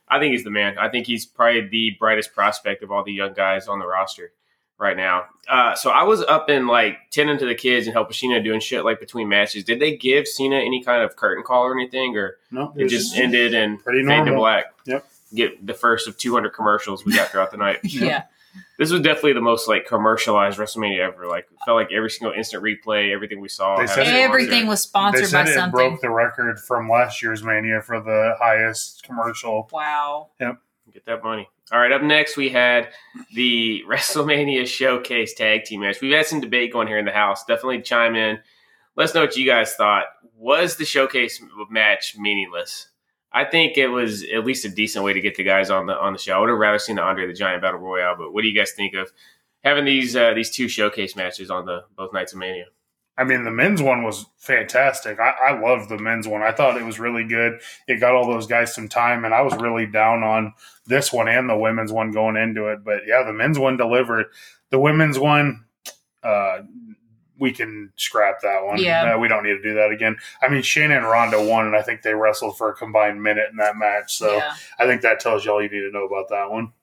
I 0.08 0.18
think 0.20 0.32
he's 0.32 0.46
the 0.46 0.50
man. 0.52 0.78
I 0.78 0.88
think 0.88 1.08
he's 1.08 1.26
probably 1.26 1.68
the 1.68 1.92
brightest 2.00 2.34
prospect 2.34 2.84
of 2.84 2.92
all 2.92 3.04
the 3.04 3.12
young 3.12 3.34
guys 3.34 3.68
on 3.68 3.80
the 3.80 3.88
roster 3.88 4.32
right 4.80 4.98
now. 4.98 5.26
Uh, 5.48 5.76
so 5.76 5.90
I 5.92 6.04
was 6.04 6.22
up 6.22 6.50
in 6.50 6.68
like 6.68 6.98
tending 7.12 7.38
to 7.38 7.46
the 7.46 7.56
kids 7.56 7.86
and 7.88 7.94
helping 7.94 8.14
Sheena 8.14 8.44
doing 8.44 8.60
shit 8.60 8.84
like 8.86 9.00
between 9.00 9.28
matches. 9.30 9.64
Did 9.64 9.80
they 9.80 9.96
give 9.98 10.28
Cena 10.28 10.58
any 10.58 10.84
kind 10.84 11.04
of 11.04 11.16
curtain 11.16 11.44
call 11.44 11.64
or 11.64 11.74
anything, 11.78 12.16
or 12.18 12.38
No, 12.52 12.74
it 12.76 12.88
just 12.88 13.16
ended 13.18 13.54
and 13.54 13.84
pretty 13.84 14.06
fade 14.06 14.26
to 14.26 14.34
black? 14.36 14.66
Yep. 14.86 15.06
Get 15.36 15.66
the 15.68 15.74
first 15.74 16.08
of 16.08 16.18
200 16.18 16.52
commercials 16.52 17.06
we 17.06 17.14
got 17.16 17.30
throughout 17.30 17.52
the 17.52 17.58
night. 17.58 17.80
yeah. 17.84 18.24
This 18.78 18.92
was 18.92 19.02
definitely 19.02 19.34
the 19.34 19.42
most 19.42 19.68
like 19.68 19.88
commercialized 19.88 20.60
WrestleMania 20.60 21.00
ever. 21.00 21.26
Like 21.28 21.48
felt 21.66 21.76
like 21.76 21.92
every 21.92 22.10
single 22.10 22.36
instant 22.38 22.64
replay, 22.64 23.12
everything 23.14 23.42
we 23.42 23.50
saw. 23.50 23.78
They 23.78 23.88
said 23.88 24.06
Everything 24.08 24.66
sponsor. 24.66 24.68
was 24.68 24.84
They 24.84 24.88
sponsored 24.90 25.22
by 25.24 25.28
said 25.28 25.48
it 25.48 25.54
something. 25.56 25.72
broke 25.72 26.02
the 26.02 26.10
record 26.10 26.60
from 26.60 26.88
last 26.90 27.22
year's 27.24 27.44
Mania 27.44 27.82
for 27.82 28.00
the 28.00 28.36
highest 28.40 29.04
commercial. 29.04 29.70
wow. 29.72 30.30
Get 30.94 31.06
that 31.06 31.24
money. 31.24 31.50
All 31.72 31.80
right, 31.80 31.92
up 31.92 32.04
next 32.04 32.38
we 32.38 32.50
had 32.50 32.90
the 33.34 33.84
WrestleMania 33.90 34.68
Showcase 34.68 35.34
Tag 35.34 35.64
Team 35.64 35.82
match. 35.82 36.02
We've 36.02 36.16
had 36.16 36.28
some 36.28 36.40
debate 36.40 36.72
going 36.72 36.88
here 36.88 37.00
in 37.00 37.06
the 37.06 37.12
house. 37.12 37.44
Definitely 37.46 37.82
chime 37.82 38.16
in. 38.16 38.40
Let 38.96 39.06
us 39.06 39.16
know 39.16 39.22
what 39.22 39.36
you 39.36 39.46
guys 39.46 39.74
thought. 39.74 40.06
Was 40.38 40.78
the 40.78 40.86
Showcase 40.86 41.42
match 41.70 42.16
meaningless? 42.18 42.90
I 43.32 43.46
think 43.46 43.78
it 43.78 43.88
was 43.88 44.24
at 44.24 44.46
least 44.46 44.66
a 44.66 44.70
decent 44.70 45.04
way 45.04 45.14
to 45.14 45.22
get 45.22 45.36
the 45.36 45.44
guys 45.44 45.72
on 45.72 45.88
the 45.88 45.98
on 45.98 46.14
the 46.14 46.20
show. 46.20 46.34
I 46.34 46.40
would 46.40 46.50
have 46.50 46.60
rather 46.60 46.78
seen 46.78 46.98
the 46.98 47.02
Andre 47.02 47.26
the 47.26 47.34
Giant 47.34 47.64
Battle 47.64 47.80
Royale, 47.80 48.16
but 48.16 48.32
what 48.32 48.44
do 48.44 48.48
you 48.48 48.56
guys 48.56 48.72
think 48.74 48.94
of 48.94 49.12
having 49.64 49.86
these 49.86 50.16
uh, 50.16 50.34
these 50.36 50.52
two 50.52 50.68
showcase 50.68 51.16
matches 51.16 51.50
on 51.50 51.66
the 51.66 51.86
both 51.98 52.14
nights 52.14 52.34
of 52.34 52.40
Mania? 52.40 52.66
I 53.18 53.24
mean, 53.24 53.44
the 53.44 53.52
men's 53.52 53.82
one 53.82 54.04
was 54.04 54.26
fantastic. 54.38 55.20
I, 55.20 55.34
I 55.50 55.60
loved 55.60 55.90
the 55.90 56.00
men's 56.00 56.28
one. 56.28 56.42
I 56.42 56.52
thought 56.52 56.78
it 56.78 56.86
was 56.86 57.00
really 57.00 57.24
good. 57.24 57.60
It 57.88 58.00
got 58.00 58.16
all 58.16 58.26
those 58.26 58.48
guys 58.48 58.74
some 58.74 58.90
time, 58.90 59.24
and 59.24 59.34
I 59.34 59.42
was 59.42 59.54
really 59.56 59.86
down 59.86 60.24
on 60.24 60.54
this 60.88 61.14
one 61.14 61.28
and 61.28 61.50
the 61.50 61.58
women's 61.58 61.92
one 61.92 62.12
going 62.12 62.36
into 62.36 62.68
it. 62.68 62.84
But 62.84 63.02
yeah, 63.06 63.24
the 63.24 63.34
men's 63.34 63.60
one 63.60 63.78
delivered. 63.78 64.28
The 64.72 64.80
women's 64.80 65.20
one, 65.20 65.66
uh, 66.24 66.62
we 67.38 67.52
can 67.52 67.92
scrap 67.98 68.42
that 68.42 68.66
one. 68.66 68.80
Yeah. 68.80 69.14
Uh, 69.14 69.20
we 69.20 69.28
don't 69.28 69.44
need 69.44 69.58
to 69.58 69.62
do 69.62 69.76
that 69.76 69.92
again. 69.92 70.18
I 70.42 70.50
mean, 70.50 70.62
Shayna 70.62 70.98
and 70.98 71.06
Ronda 71.06 71.44
won, 71.44 71.68
and 71.68 71.76
I 71.76 71.82
think 71.82 72.02
they 72.02 72.14
wrestled 72.14 72.58
for 72.58 72.70
a 72.70 72.76
combined 72.76 73.22
minute 73.22 73.50
in 73.52 73.58
that 73.58 73.78
match. 73.78 74.18
So 74.18 74.38
yeah. 74.38 74.56
I 74.80 74.88
think 74.88 75.02
that 75.02 75.20
tells 75.20 75.46
you 75.46 75.52
all 75.52 75.62
you 75.62 75.70
need 75.70 75.82
to 75.82 75.92
know 75.92 76.06
about 76.06 76.30
that 76.30 76.50
one. 76.50 76.74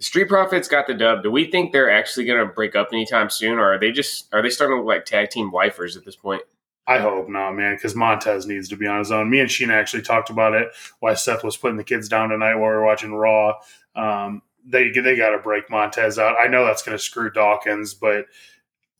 The 0.00 0.04
Street 0.04 0.28
Profits 0.30 0.66
got 0.66 0.86
the 0.86 0.94
dub. 0.94 1.22
Do 1.22 1.30
we 1.30 1.50
think 1.50 1.72
they're 1.72 1.90
actually 1.90 2.24
going 2.24 2.38
to 2.38 2.50
break 2.50 2.74
up 2.74 2.88
anytime 2.90 3.28
soon, 3.28 3.58
or 3.58 3.74
are 3.74 3.78
they 3.78 3.92
just 3.92 4.32
are 4.32 4.40
they 4.40 4.48
starting 4.48 4.78
to 4.78 4.80
look 4.80 4.88
like 4.88 5.04
tag 5.04 5.28
team 5.28 5.52
lifers 5.52 5.94
at 5.94 6.06
this 6.06 6.16
point? 6.16 6.40
I 6.86 6.98
hope 6.98 7.28
not, 7.28 7.52
man, 7.52 7.74
because 7.74 7.94
Montez 7.94 8.46
needs 8.46 8.70
to 8.70 8.76
be 8.76 8.86
on 8.86 8.98
his 8.98 9.12
own. 9.12 9.28
Me 9.28 9.40
and 9.40 9.48
Sheena 9.50 9.74
actually 9.74 10.02
talked 10.02 10.30
about 10.30 10.54
it 10.54 10.68
while 11.00 11.14
Seth 11.14 11.44
was 11.44 11.58
putting 11.58 11.76
the 11.76 11.84
kids 11.84 12.08
down 12.08 12.30
tonight 12.30 12.54
while 12.54 12.70
we 12.70 12.76
were 12.76 12.84
watching 12.84 13.12
Raw. 13.12 13.58
Um, 13.94 14.40
they 14.64 14.88
they 14.88 15.16
got 15.16 15.30
to 15.30 15.38
break 15.38 15.68
Montez 15.68 16.18
out. 16.18 16.36
I 16.42 16.48
know 16.48 16.64
that's 16.64 16.82
going 16.82 16.96
to 16.96 17.04
screw 17.04 17.30
Dawkins, 17.30 17.92
but 17.92 18.24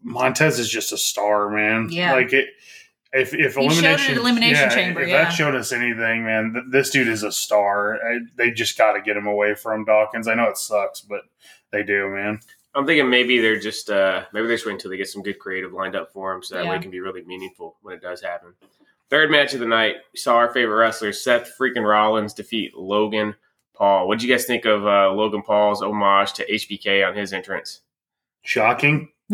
Montez 0.02 0.58
is 0.58 0.68
just 0.68 0.92
a 0.92 0.98
star, 0.98 1.48
man. 1.48 1.88
Yeah. 1.90 2.12
like 2.12 2.34
it. 2.34 2.50
If 3.12 3.34
if 3.34 3.56
He 3.56 3.68
showed 3.68 3.84
elimination 3.84 4.18
Elimination 4.18 4.68
yeah, 4.68 4.74
Chamber, 4.74 5.02
if 5.02 5.08
yeah. 5.08 5.24
that 5.24 5.30
showed 5.30 5.56
us 5.56 5.72
anything, 5.72 6.24
man, 6.24 6.52
th- 6.52 6.64
this 6.70 6.90
dude 6.90 7.08
is 7.08 7.24
a 7.24 7.32
star. 7.32 7.94
I, 7.96 8.20
they 8.36 8.52
just 8.52 8.78
got 8.78 8.92
to 8.92 9.02
get 9.02 9.16
him 9.16 9.26
away 9.26 9.54
from 9.54 9.84
Dawkins. 9.84 10.28
I 10.28 10.34
know 10.34 10.44
it 10.44 10.56
sucks, 10.56 11.00
but 11.00 11.22
they 11.72 11.82
do, 11.82 12.08
man. 12.08 12.38
I'm 12.72 12.86
thinking 12.86 13.10
maybe 13.10 13.40
they're 13.40 13.58
just 13.58 13.90
uh, 13.90 14.24
maybe 14.32 14.46
they're 14.46 14.54
just 14.54 14.64
waiting 14.64 14.76
until 14.76 14.92
they 14.92 14.96
get 14.96 15.08
some 15.08 15.22
good 15.22 15.40
creative 15.40 15.72
lined 15.72 15.96
up 15.96 16.12
for 16.12 16.32
them, 16.32 16.42
so 16.42 16.54
that 16.54 16.66
way 16.66 16.76
it 16.76 16.82
can 16.82 16.92
be 16.92 17.00
really 17.00 17.24
meaningful 17.24 17.76
when 17.82 17.94
it 17.94 18.00
does 18.00 18.22
happen. 18.22 18.54
Third 19.08 19.28
match 19.28 19.54
of 19.54 19.60
the 19.60 19.66
night, 19.66 19.96
we 20.12 20.18
saw 20.18 20.36
our 20.36 20.52
favorite 20.52 20.76
wrestler 20.76 21.12
Seth 21.12 21.52
freaking 21.58 21.84
Rollins 21.84 22.32
defeat 22.32 22.76
Logan 22.76 23.34
Paul. 23.74 24.06
What 24.06 24.08
would 24.08 24.22
you 24.22 24.32
guys 24.32 24.44
think 24.44 24.66
of 24.66 24.86
uh, 24.86 25.10
Logan 25.12 25.42
Paul's 25.42 25.82
homage 25.82 26.32
to 26.34 26.46
HBK 26.48 27.04
on 27.04 27.16
his 27.16 27.32
entrance? 27.32 27.80
Shocking. 28.42 29.08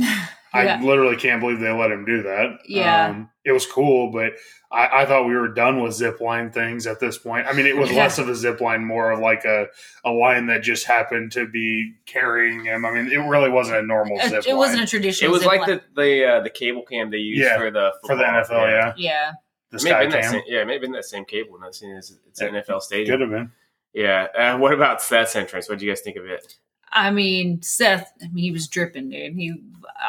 I 0.57 0.64
Yeah. 0.64 0.81
literally 0.83 1.16
can't 1.16 1.40
believe 1.40 1.61
they 1.61 1.71
let 1.71 1.90
him 1.90 2.05
do 2.05 2.23
that. 2.23 2.59
Yeah. 2.66 3.07
Um, 3.09 3.31
it 3.45 3.53
was 3.53 3.66
cool, 3.66 4.11
but 4.11 4.33
I, 4.73 5.03
I 5.03 5.07
thought 5.07 5.27
we 5.29 5.35
were 5.37 5.49
done 5.49 5.81
with 5.83 5.92
zip 5.95 6.21
line 6.21 6.51
things 6.51 6.87
at 6.87 6.99
this 6.99 7.16
point. 7.19 7.47
I 7.47 7.53
mean, 7.53 7.66
it 7.66 7.77
was 7.77 7.90
Yeah. 7.90 7.99
less 7.99 8.19
of 8.19 8.29
a 8.29 8.35
zip 8.35 8.61
line, 8.61 8.85
more 8.85 9.12
of 9.12 9.21
like 9.21 9.45
a, 9.45 9.66
a 10.05 10.11
line 10.11 10.47
that 10.47 10.62
just 10.62 10.87
happened 10.87 11.33
to 11.33 11.47
be 11.47 11.92
carrying 12.07 12.64
him. 12.64 12.85
I 12.85 12.90
mean, 12.90 13.12
it 13.12 13.19
really 13.19 13.51
wasn't 13.51 13.79
a 13.79 13.83
normal 13.87 14.19
zip 14.21 14.45
It, 14.45 14.49
it 14.49 14.57
wasn't 14.57 14.83
a 14.83 14.87
traditional. 14.87 15.31
It 15.31 15.33
was 15.33 15.42
zip 15.42 15.49
like 15.53 15.61
line. 15.69 15.81
the 15.95 16.03
the 16.03 16.25
uh, 16.27 16.40
the 16.40 16.51
cable 16.51 16.83
cam 16.83 17.11
they 17.11 17.19
used 17.19 17.40
Yeah, 17.42 17.59
for 17.59 17.71
the 17.71 17.92
for 18.07 18.16
the. 18.16 18.25
NFL, 18.25 18.69
yeah. 18.69 18.92
Yeah. 18.97 19.33
The 19.71 19.77
It 19.79 19.83
may 19.85 19.90
sky 19.90 19.99
have 19.99 20.01
been 20.03 20.11
that 20.11 20.23
cam. 20.23 20.31
same, 20.33 20.42
yeah, 20.47 20.61
it 20.62 20.66
may 20.66 20.73
have 20.75 20.83
been 20.83 20.92
that 20.92 21.05
same 21.05 21.25
cable. 21.25 21.59
Not 21.61 21.75
seeing 21.75 21.92
it's, 21.92 22.12
it's 22.29 22.40
Yeah. 22.40 22.49
NFL 22.49 22.81
stadium. 22.83 23.12
Could 23.14 23.21
have 23.21 23.31
been. 23.31 23.53
Yeah. 23.92 24.27
Uh, 24.37 24.59
what 24.59 24.73
about 24.73 25.01
Seth's 25.03 25.35
entrance? 25.37 25.69
What 25.69 25.79
do 25.79 25.87
you 25.87 25.90
guys 25.90 26.01
think 26.03 26.16
of 26.16 26.25
it? 26.27 26.55
I 26.96 27.11
mean, 27.11 27.62
Seth, 27.62 28.11
I 28.22 28.28
mean, 28.28 28.42
he 28.44 28.50
was 28.50 28.66
dripping, 28.66 29.11
dude. 29.11 29.35
He 29.35 29.52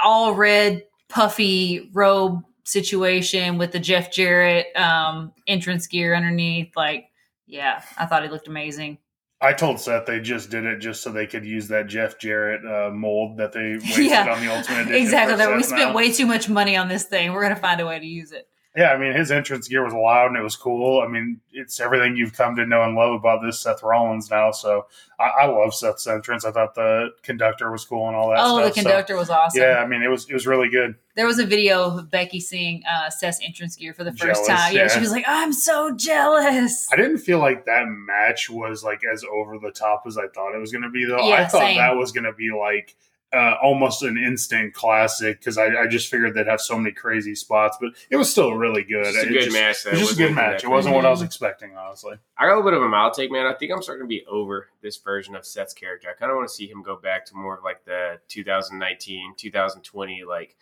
all 0.03 0.33
red, 0.33 0.83
puffy 1.09 1.89
robe 1.93 2.41
situation 2.63 3.57
with 3.57 3.71
the 3.71 3.79
Jeff 3.79 4.11
Jarrett 4.11 4.75
um, 4.75 5.31
entrance 5.47 5.85
gear 5.87 6.15
underneath. 6.15 6.75
Like, 6.75 7.09
yeah, 7.45 7.81
I 7.97 8.05
thought 8.05 8.23
he 8.23 8.29
looked 8.29 8.47
amazing. 8.47 8.97
I 9.39 9.53
told 9.53 9.79
Seth 9.79 10.07
they 10.07 10.19
just 10.19 10.49
did 10.49 10.65
it 10.65 10.79
just 10.79 11.03
so 11.03 11.11
they 11.11 11.27
could 11.27 11.45
use 11.45 11.67
that 11.67 11.85
Jeff 11.87 12.17
Jarrett 12.19 12.65
uh, 12.65 12.89
mold 12.91 13.37
that 13.37 13.51
they 13.53 13.73
wasted 13.73 14.05
Yeah. 14.09 14.33
on 14.33 14.41
the 14.43 14.51
Ultimate 14.55 14.81
Edition. 14.87 14.95
Exactly. 14.95 15.35
That 15.37 15.55
we 15.55 15.61
spent 15.61 15.89
now. 15.89 15.93
way 15.93 16.11
too 16.11 16.25
much 16.25 16.49
money 16.49 16.75
on 16.75 16.87
this 16.87 17.03
thing. 17.03 17.31
We're 17.33 17.43
gonna 17.43 17.55
find 17.55 17.79
a 17.79 17.85
way 17.85 17.99
to 17.99 18.05
use 18.05 18.31
it. 18.31 18.47
Yeah, 18.77 18.91
I 18.91 18.97
mean, 18.99 19.13
his 19.13 19.31
entrance 19.31 19.67
gear 19.67 19.83
was 19.83 19.91
loud 19.91 20.27
and 20.27 20.37
it 20.37 20.43
was 20.43 20.55
cool. 20.55 21.01
I 21.01 21.07
mean, 21.07 21.41
it's 21.51 21.79
everything 21.79 22.15
you've 22.15 22.33
come 22.33 22.55
to 22.57 22.65
know 22.67 22.83
and 22.83 22.95
love 22.95 23.11
about 23.13 23.41
this 23.43 23.59
Seth 23.59 23.81
Rollins 23.81 24.29
now. 24.29 24.51
So 24.51 24.85
I, 25.19 25.23
I 25.23 25.45
love 25.47 25.73
Seth's 25.73 26.05
entrance. 26.05 26.45
I 26.45 26.51
thought 26.51 26.75
the 26.75 27.09
conductor 27.23 27.71
was 27.71 27.83
cool 27.85 28.07
and 28.07 28.15
all 28.15 28.29
that. 28.29 28.37
oh, 28.39 28.59
stuff. 28.59 28.75
the 28.75 28.81
So, 28.81 28.81
conductor 28.83 29.15
was 29.15 29.31
awesome. 29.31 29.63
yeah, 29.63 29.77
I 29.79 29.87
mean, 29.87 30.03
it 30.03 30.09
was 30.09 30.29
it 30.29 30.33
was 30.35 30.45
really 30.45 30.69
good. 30.69 30.93
There 31.15 31.25
was 31.25 31.39
a 31.39 31.45
video 31.47 31.85
of 31.97 32.11
Becky 32.11 32.39
seeing 32.39 32.83
uh, 32.87 33.09
Seth's 33.09 33.39
entrance 33.43 33.75
gear 33.75 33.95
for 33.95 34.03
the 34.03 34.11
first 34.11 34.45
Jealous, 34.45 34.47
time. 34.47 34.75
Yeah, 34.75 34.81
yeah. 34.83 34.87
she 34.89 34.99
was 34.99 35.09
like, 35.11 35.25
"I'm 35.27 35.51
so 35.53 35.95
jealous." 35.95 36.87
I 36.93 36.97
didn't 36.97 37.17
feel 37.17 37.39
like 37.39 37.65
that 37.65 37.85
match 37.87 38.47
was 38.51 38.83
like 38.83 39.01
as 39.11 39.23
over 39.23 39.57
the 39.57 39.71
top 39.71 40.03
as 40.05 40.19
I 40.19 40.27
thought 40.27 40.53
it 40.55 40.59
was 40.59 40.71
going 40.71 40.83
to 40.83 40.91
be, 40.91 41.05
though. 41.05 41.27
Yeah, 41.27 41.35
I 41.41 41.45
thought 41.47 41.61
same. 41.61 41.77
that 41.77 41.95
was 41.95 42.11
going 42.11 42.25
to 42.25 42.33
be 42.33 42.51
like 42.51 42.95
uh, 43.33 43.55
almost 43.61 44.03
an 44.03 44.17
instant 44.17 44.73
classic 44.73 45.39
because 45.39 45.57
I, 45.57 45.65
I 45.83 45.87
just 45.87 46.09
figured 46.09 46.33
they'd 46.33 46.47
have 46.47 46.61
so 46.61 46.77
many 46.77 46.93
crazy 46.93 47.35
spots, 47.35 47.77
but 47.81 47.91
it 48.09 48.15
was 48.15 48.31
still 48.31 48.53
really 48.53 48.83
good. 48.83 49.05
It's 49.07 49.17
a 49.17 49.21
It 49.23 49.27
good 49.33 49.41
just- 49.43 49.53
match. 49.53 49.85
It 49.85 49.91
was 49.91 49.99
just 49.99 50.13
a 50.13 50.15
good 50.15 50.33
match. 50.33 50.63
It 50.63 50.69
wasn't 50.69 50.95
what 50.95 51.05
I 51.05 51.09
was 51.09 51.21
expecting, 51.21 51.75
honestly. 51.75 52.15
I 52.37 52.45
got 52.45 52.53
a 52.53 52.55
little 52.55 52.71
bit 52.71 52.77
of 52.77 52.83
a 52.83 52.87
mild 52.87 53.13
take, 53.15 53.29
man. 53.31 53.45
I 53.45 53.53
think 53.53 53.71
I'm 53.73 53.81
starting 53.81 54.05
to 54.05 54.07
be 54.07 54.25
over 54.27 54.67
this 54.81 54.95
version 54.97 55.35
of 55.35 55.45
Seth's 55.45 55.73
character. 55.73 56.07
I 56.09 56.13
kind 56.13 56.31
of 56.31 56.37
want 56.37 56.47
to 56.47 56.53
see 56.55 56.69
him 56.69 56.81
go 56.83 56.95
back 56.95 57.25
to 57.25 57.35
more 57.35 57.57
of 57.57 57.63
like 57.65 57.83
the 57.83 58.19
2019, 58.29 59.33
2020, 59.35 60.23
like 60.23 60.55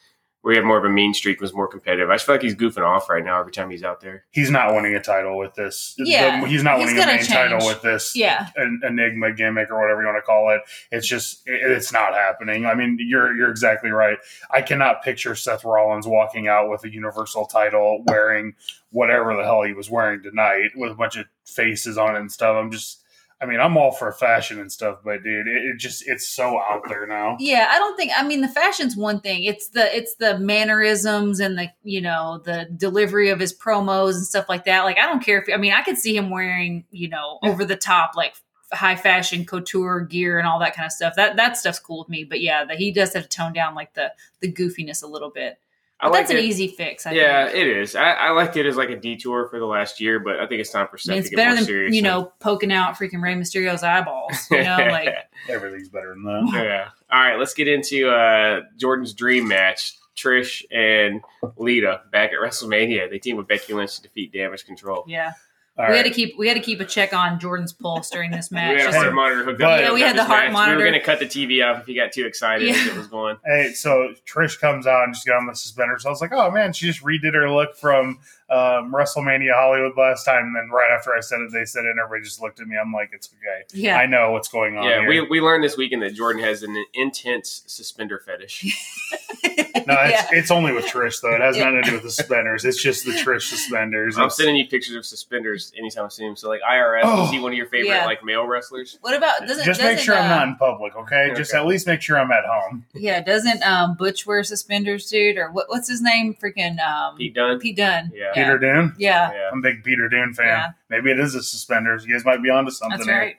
where 0.45 0.53
he 0.53 0.57
had 0.59 0.63
more 0.65 0.77
of 0.77 0.85
a 0.85 0.89
mean 0.89 1.11
streak, 1.11 1.41
was 1.41 1.55
more 1.55 1.67
competitive. 1.67 2.07
I 2.11 2.13
just 2.13 2.27
feel 2.27 2.35
like 2.35 2.43
he's 2.43 2.53
goofing 2.53 2.85
off 2.85 3.09
right 3.09 3.25
now 3.25 3.39
every 3.39 3.51
time 3.51 3.71
he's 3.71 3.81
out 3.81 3.99
there. 3.99 4.25
He's 4.29 4.51
not 4.51 4.75
winning 4.75 4.93
a 4.93 5.01
title 5.01 5.39
with 5.39 5.55
this. 5.55 5.95
Yeah, 5.97 6.41
The- 6.41 6.47
he's 6.47 6.61
not 6.61 6.77
he's 6.77 6.85
winning 6.89 7.01
a 7.01 7.07
main 7.07 7.17
change. 7.17 7.29
title 7.29 7.65
with 7.65 7.81
this. 7.81 8.15
Yeah, 8.15 8.49
en- 8.55 8.79
enigma 8.85 9.33
gimmick 9.33 9.71
or 9.71 9.81
whatever 9.81 10.01
you 10.01 10.05
want 10.07 10.19
to 10.19 10.21
call 10.21 10.51
it. 10.51 10.61
It's 10.91 11.07
just 11.07 11.41
it, 11.47 11.71
it's 11.71 11.91
not 11.91 12.13
happening. 12.13 12.67
I 12.67 12.75
mean, 12.75 12.97
you're 13.01 13.35
you're 13.35 13.49
exactly 13.49 13.89
right. 13.89 14.19
I 14.51 14.61
cannot 14.61 15.01
picture 15.01 15.33
Seth 15.33 15.65
Rollins 15.65 16.05
walking 16.05 16.47
out 16.47 16.69
with 16.69 16.83
a 16.83 16.93
Universal 16.93 17.47
title 17.47 18.03
wearing 18.05 18.53
whatever 18.91 19.35
the 19.35 19.43
hell 19.43 19.63
he 19.63 19.73
was 19.73 19.89
wearing 19.89 20.21
tonight 20.21 20.73
with 20.75 20.91
a 20.91 20.95
bunch 20.95 21.17
of 21.17 21.25
faces 21.47 21.97
on 21.97 22.15
it 22.15 22.19
and 22.19 22.31
stuff. 22.31 22.55
I'm 22.55 22.69
just. 22.71 23.01
I 23.41 23.45
mean, 23.45 23.59
I'm 23.59 23.75
all 23.75 23.91
for 23.91 24.11
fashion 24.13 24.59
and 24.61 24.71
stuff, 24.71 24.99
but 25.03 25.23
dude, 25.23 25.47
it, 25.47 25.65
it 25.65 25.77
just 25.77 26.07
it's 26.07 26.27
so 26.27 26.57
out 26.59 26.83
there 26.87 27.05
now. 27.05 27.35
yeah. 27.39 27.67
I 27.69 27.77
don't 27.77 27.97
think. 27.97 28.11
I 28.15 28.23
mean, 28.23 28.41
the 28.41 28.47
fashion's 28.47 28.95
one 28.95 29.19
thing. 29.19 29.43
It's 29.43 29.69
the 29.69 29.95
it's 29.95 30.15
the 30.15 30.39
mannerisms 30.39 31.39
and 31.39 31.57
the 31.57 31.67
you 31.83 32.01
know 32.01 32.41
the 32.45 32.67
delivery 32.77 33.29
of 33.29 33.39
his 33.39 33.53
promos 33.53 34.13
and 34.13 34.25
stuff 34.25 34.45
like 34.47 34.65
that. 34.65 34.83
Like, 34.83 34.97
I 34.97 35.05
don't 35.05 35.23
care 35.23 35.41
if. 35.41 35.53
I 35.53 35.57
mean, 35.57 35.73
I 35.73 35.83
could 35.83 35.97
see 35.97 36.15
him 36.15 36.29
wearing 36.29 36.85
you 36.91 37.09
know 37.09 37.39
over 37.43 37.65
the 37.65 37.75
top 37.75 38.11
like 38.15 38.35
high 38.71 38.95
fashion 38.95 39.45
couture 39.45 40.01
gear 40.01 40.39
and 40.39 40.47
all 40.47 40.59
that 40.59 40.75
kind 40.75 40.85
of 40.85 40.91
stuff. 40.91 41.15
That 41.15 41.35
that 41.35 41.57
stuff's 41.57 41.79
cool 41.79 41.99
with 41.99 42.09
me. 42.09 42.23
But 42.23 42.41
yeah, 42.41 42.63
that 42.65 42.77
he 42.77 42.91
does 42.91 43.13
have 43.13 43.23
to 43.23 43.29
tone 43.29 43.53
down 43.53 43.75
like 43.75 43.93
the 43.95 44.13
the 44.39 44.51
goofiness 44.51 45.03
a 45.03 45.07
little 45.07 45.29
bit. 45.29 45.59
I 46.05 46.09
But 46.09 46.13
like 46.13 46.21
that's 46.21 46.31
an 46.31 46.37
it. 46.37 46.45
easy 46.45 46.67
fix. 46.67 47.05
I 47.05 47.11
yeah, 47.13 47.45
think. 47.45 47.57
it 47.57 47.67
is. 47.77 47.95
I, 47.95 48.11
I 48.11 48.29
liked 48.31 48.55
it 48.57 48.65
as 48.65 48.77
like 48.77 48.89
a 48.89 48.95
detour 48.95 49.47
for 49.49 49.59
the 49.59 49.65
last 49.65 49.99
year, 49.99 50.19
but 50.19 50.39
I 50.39 50.47
think 50.47 50.61
it's 50.61 50.71
time 50.71 50.87
for 50.87 50.97
I 50.97 50.99
Seth 50.99 51.13
mean, 51.15 51.23
to 51.23 51.29
get 51.29 51.35
better 51.35 51.49
more 51.49 51.55
than 51.57 51.65
serious. 51.65 51.95
you 51.95 52.01
know 52.01 52.31
poking 52.39 52.71
out 52.71 52.95
freaking 52.95 53.21
Rey 53.21 53.33
Mysterio's 53.35 53.83
eyeballs. 53.83 54.33
You 54.51 54.63
know, 54.63 54.77
like 54.91 55.09
Everything's 55.49 55.89
better 55.89 56.09
than 56.13 56.23
that. 56.23 56.49
yeah. 56.53 56.89
All 57.11 57.21
right, 57.21 57.37
let's 57.37 57.53
get 57.53 57.67
into 57.67 58.09
uh, 58.09 58.61
Jordan's 58.77 59.13
dream 59.13 59.47
match. 59.47 59.93
Trish 60.15 60.63
and 60.71 61.19
Lita 61.57 61.99
back 62.09 62.31
at 62.31 62.39
WrestleMania. 62.39 63.09
They 63.09 63.19
team 63.19 63.35
with 63.35 63.49
Becky 63.49 63.73
Lynch 63.73 63.97
to 63.97 64.01
defeat 64.03 64.31
Damage 64.31 64.65
Control. 64.65 65.03
Yeah, 65.09 65.33
All 65.77 65.85
we 65.85 65.91
right. 65.91 65.97
had 65.97 66.05
to 66.05 66.11
keep 66.11 66.37
we 66.37 66.47
had 66.47 66.53
to 66.53 66.61
keep 66.63 66.79
a 66.79 66.85
check 66.85 67.13
on 67.13 67.37
Jordan's 67.37 67.73
pulse 67.73 68.09
during 68.09 68.31
this 68.31 68.49
match. 68.49 68.69
We 68.77 68.83
match. 68.83 68.85
had 68.85 68.95
a 68.95 68.97
heart 68.99 69.13
monitor 69.13 69.43
hooked 69.43 69.61
up. 69.61 69.79
Yeah, 69.81 69.93
we 69.93 69.99
had 70.01 70.17
the 70.17 70.23
heart 70.23 70.51
match. 70.53 70.69
We 70.69 70.75
were 70.75 70.81
going 70.81 70.93
to 70.93 71.01
cut 71.01 71.19
the 71.19 71.25
TV 71.25 71.65
off 71.65 71.81
if 71.81 71.85
he 71.85 71.95
got 71.95 72.13
too 72.13 72.25
excited 72.25 72.69
as 72.69 72.77
Yeah. 72.85 72.93
it 72.93 72.97
was 72.97 73.07
going. 73.07 73.37
Hey, 73.45 73.71
so 73.73 74.13
Trish 74.25 74.57
comes 74.59 74.87
out 74.87 75.03
and 75.03 75.13
just 75.13 75.27
got 75.27 75.35
on 75.37 75.47
the 75.47 75.53
suspenders. 75.55 76.05
I 76.05 76.09
was 76.09 76.21
like, 76.21 76.31
oh 76.31 76.49
man, 76.49 76.71
she 76.71 76.85
just 76.85 77.03
redid 77.03 77.33
her 77.33 77.49
look 77.51 77.75
from 77.75 78.19
um, 78.49 78.91
WrestleMania 78.93 79.53
Hollywood 79.53 79.93
last 79.97 80.23
time. 80.23 80.45
And 80.45 80.55
then 80.55 80.69
right 80.69 80.91
after 80.95 81.15
I 81.15 81.19
said 81.21 81.39
it, 81.41 81.51
they 81.51 81.65
said 81.65 81.85
it, 81.85 81.89
and 81.91 81.99
everybody 81.99 82.23
just 82.23 82.41
looked 82.41 82.59
at 82.59 82.67
me. 82.67 82.77
I'm 82.77 82.93
like, 82.93 83.09
it's 83.13 83.29
okay. 83.33 83.63
yeah, 83.73 83.97
I 83.97 84.05
know 84.05 84.31
what's 84.31 84.47
going 84.49 84.77
on. 84.77 84.83
Yeah, 84.85 84.99
here. 85.01 85.07
we, 85.09 85.21
we 85.21 85.41
learned 85.41 85.63
this 85.63 85.77
weekend 85.77 86.01
that 86.03 86.13
Jordan 86.13 86.43
has 86.43 86.61
an 86.63 86.75
intense 86.93 87.63
suspender 87.67 88.19
fetish. 88.19 88.63
no, 89.87 89.93
it's, 89.99 90.11
yeah. 90.11 90.27
it's 90.31 90.51
only 90.51 90.71
with 90.73 90.85
Trish 90.85 91.21
though. 91.21 91.33
It 91.35 91.41
has 91.41 91.57
Yeah. 91.57 91.65
nothing 91.65 91.83
to 91.83 91.89
do 91.89 91.93
with 91.95 92.03
the 92.03 92.11
suspenders. 92.11 92.65
It's 92.65 92.81
just 92.81 93.05
the 93.05 93.11
Trish 93.11 93.43
suspenders. 93.49 94.17
I'm 94.17 94.23
It's- 94.25 94.37
sending 94.37 94.55
you 94.55 94.67
pictures 94.67 94.95
of 94.95 95.05
suspenders 95.05 95.71
anytime 95.77 96.09
soon. 96.09 96.35
So 96.35 96.49
like 96.49 96.61
IRS, 96.61 97.01
Oh. 97.03 97.25
is 97.25 97.31
he 97.31 97.39
one 97.39 97.51
of 97.51 97.57
your 97.57 97.67
favorite 97.67 97.89
Yeah. 97.89 98.05
like 98.05 98.23
male 98.23 98.45
wrestlers? 98.45 98.97
What 99.01 99.15
about 99.15 99.41
doesn't 99.41 99.65
just 99.65 99.79
doesn't, 99.79 99.85
make 99.95 99.99
sure 99.99 100.15
I'm 100.15 100.25
uh, 100.31 100.35
not 100.35 100.47
in 100.49 100.55
public, 100.55 100.95
okay? 100.95 101.31
Just 101.35 101.53
at 101.53 101.65
least 101.65 101.87
make 101.87 102.01
sure 102.01 102.17
I'm 102.19 102.31
at 102.31 102.45
home. 102.45 102.85
Yeah, 102.93 103.21
doesn't 103.21 103.65
um 103.65 103.95
Butch 103.95 104.25
wear 104.25 104.43
suspenders, 104.43 105.09
dude? 105.09 105.37
Or 105.37 105.51
what? 105.51 105.69
What's 105.69 105.87
his 105.87 106.01
name? 106.01 106.35
Freaking 106.35 106.79
um 106.79 107.17
Pete 107.17 107.33
Dunne. 107.33 107.59
Pete 107.59 107.77
Dunne. 107.77 108.11
Yeah. 108.13 108.31
Peter 108.35 108.57
Dunne. 108.57 108.95
Yeah, 108.97 109.31
Yeah. 109.33 109.49
I'm 109.51 109.59
a 109.59 109.61
big 109.61 109.83
Peter 109.83 110.07
Dunne 110.09 110.33
fan. 110.33 110.45
Yeah. 110.47 110.71
Maybe 110.89 111.11
it 111.11 111.19
is 111.19 111.33
the 111.33 111.41
suspenders. 111.43 112.05
You 112.05 112.13
guys 112.13 112.25
might 112.25 112.43
be 112.43 112.49
onto 112.49 112.71
something 112.71 112.97
that's 112.99 113.09
here. 113.09 113.17
right. 113.17 113.35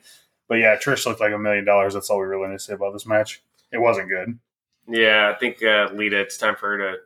But 0.48 0.56
yeah, 0.56 0.76
Trish 0.76 1.06
looked 1.06 1.20
like 1.20 1.32
a 1.32 1.38
million 1.38 1.64
dollars. 1.64 1.94
That's 1.94 2.08
all 2.10 2.18
we 2.18 2.26
really 2.26 2.48
need 2.48 2.54
to 2.54 2.58
say 2.60 2.74
about 2.74 2.92
this 2.92 3.06
match. 3.06 3.42
It 3.72 3.78
wasn't 3.78 4.08
good. 4.08 4.38
Yeah, 4.88 5.32
I 5.34 5.38
think 5.38 5.62
uh, 5.62 5.88
Lita. 5.92 6.20
It's 6.20 6.36
time 6.38 6.54
for 6.56 6.70
her 6.70 6.78
to 6.78 6.96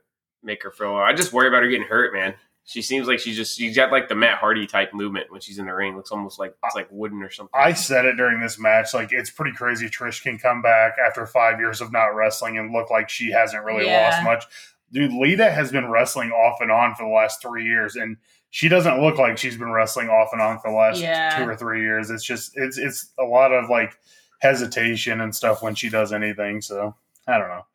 make 0.42 0.62
her 0.62 0.70
feel. 0.70 0.94
I 0.96 1.12
just 1.14 1.32
worry 1.32 1.48
about 1.48 1.62
her 1.62 1.68
getting 1.68 1.86
hurt, 1.86 2.12
man. 2.12 2.34
She 2.64 2.82
seems 2.82 3.08
like 3.08 3.18
she's 3.18 3.36
just 3.36 3.56
she's 3.56 3.74
got 3.74 3.90
like 3.90 4.08
the 4.08 4.14
Matt 4.14 4.36
Hardy 4.38 4.66
type 4.66 4.92
movement 4.92 5.32
when 5.32 5.40
she's 5.40 5.58
in 5.58 5.64
the 5.66 5.74
ring. 5.74 5.96
Looks 5.96 6.12
almost 6.12 6.38
like 6.38 6.54
it's 6.62 6.74
like 6.74 6.86
wooden 6.90 7.22
or 7.22 7.30
something. 7.30 7.58
I 7.58 7.72
said 7.72 8.04
it 8.04 8.16
during 8.16 8.40
this 8.40 8.58
match. 8.58 8.92
Like 8.92 9.08
it's 9.12 9.30
pretty 9.30 9.56
crazy. 9.56 9.88
Trish 9.88 10.22
can 10.22 10.38
come 10.38 10.60
back 10.60 10.96
after 11.04 11.26
five 11.26 11.58
years 11.58 11.80
of 11.80 11.90
not 11.90 12.08
wrestling 12.14 12.58
and 12.58 12.70
look 12.72 12.90
like 12.90 13.08
she 13.08 13.30
hasn't 13.32 13.64
really 13.64 13.86
Yeah. 13.86 14.10
lost 14.10 14.22
much. 14.22 14.44
Dude, 14.92 15.12
Lita 15.12 15.50
has 15.50 15.70
been 15.70 15.88
wrestling 15.88 16.30
off 16.32 16.60
and 16.60 16.70
on 16.70 16.94
for 16.94 17.04
the 17.04 17.12
last 17.14 17.40
three 17.40 17.64
years, 17.64 17.94
and 17.96 18.16
she 18.50 18.68
doesn't 18.68 19.00
look 19.00 19.18
like 19.18 19.38
she's 19.38 19.56
been 19.56 19.70
wrestling 19.70 20.08
off 20.08 20.30
and 20.32 20.42
on 20.42 20.58
for 20.58 20.70
the 20.70 20.76
last 20.76 21.00
Yeah. 21.00 21.36
two 21.38 21.48
or 21.48 21.56
three 21.56 21.82
years. 21.82 22.10
It's 22.10 22.24
just 22.24 22.52
it's 22.56 22.76
it's 22.78 23.12
a 23.18 23.24
lot 23.24 23.52
of 23.52 23.70
like 23.70 23.96
hesitation 24.40 25.20
and 25.20 25.34
stuff 25.34 25.62
when 25.62 25.74
she 25.74 25.88
does 25.88 26.12
anything. 26.12 26.60
So 26.60 26.94
I 27.26 27.38
don't 27.38 27.48
know. 27.48 27.66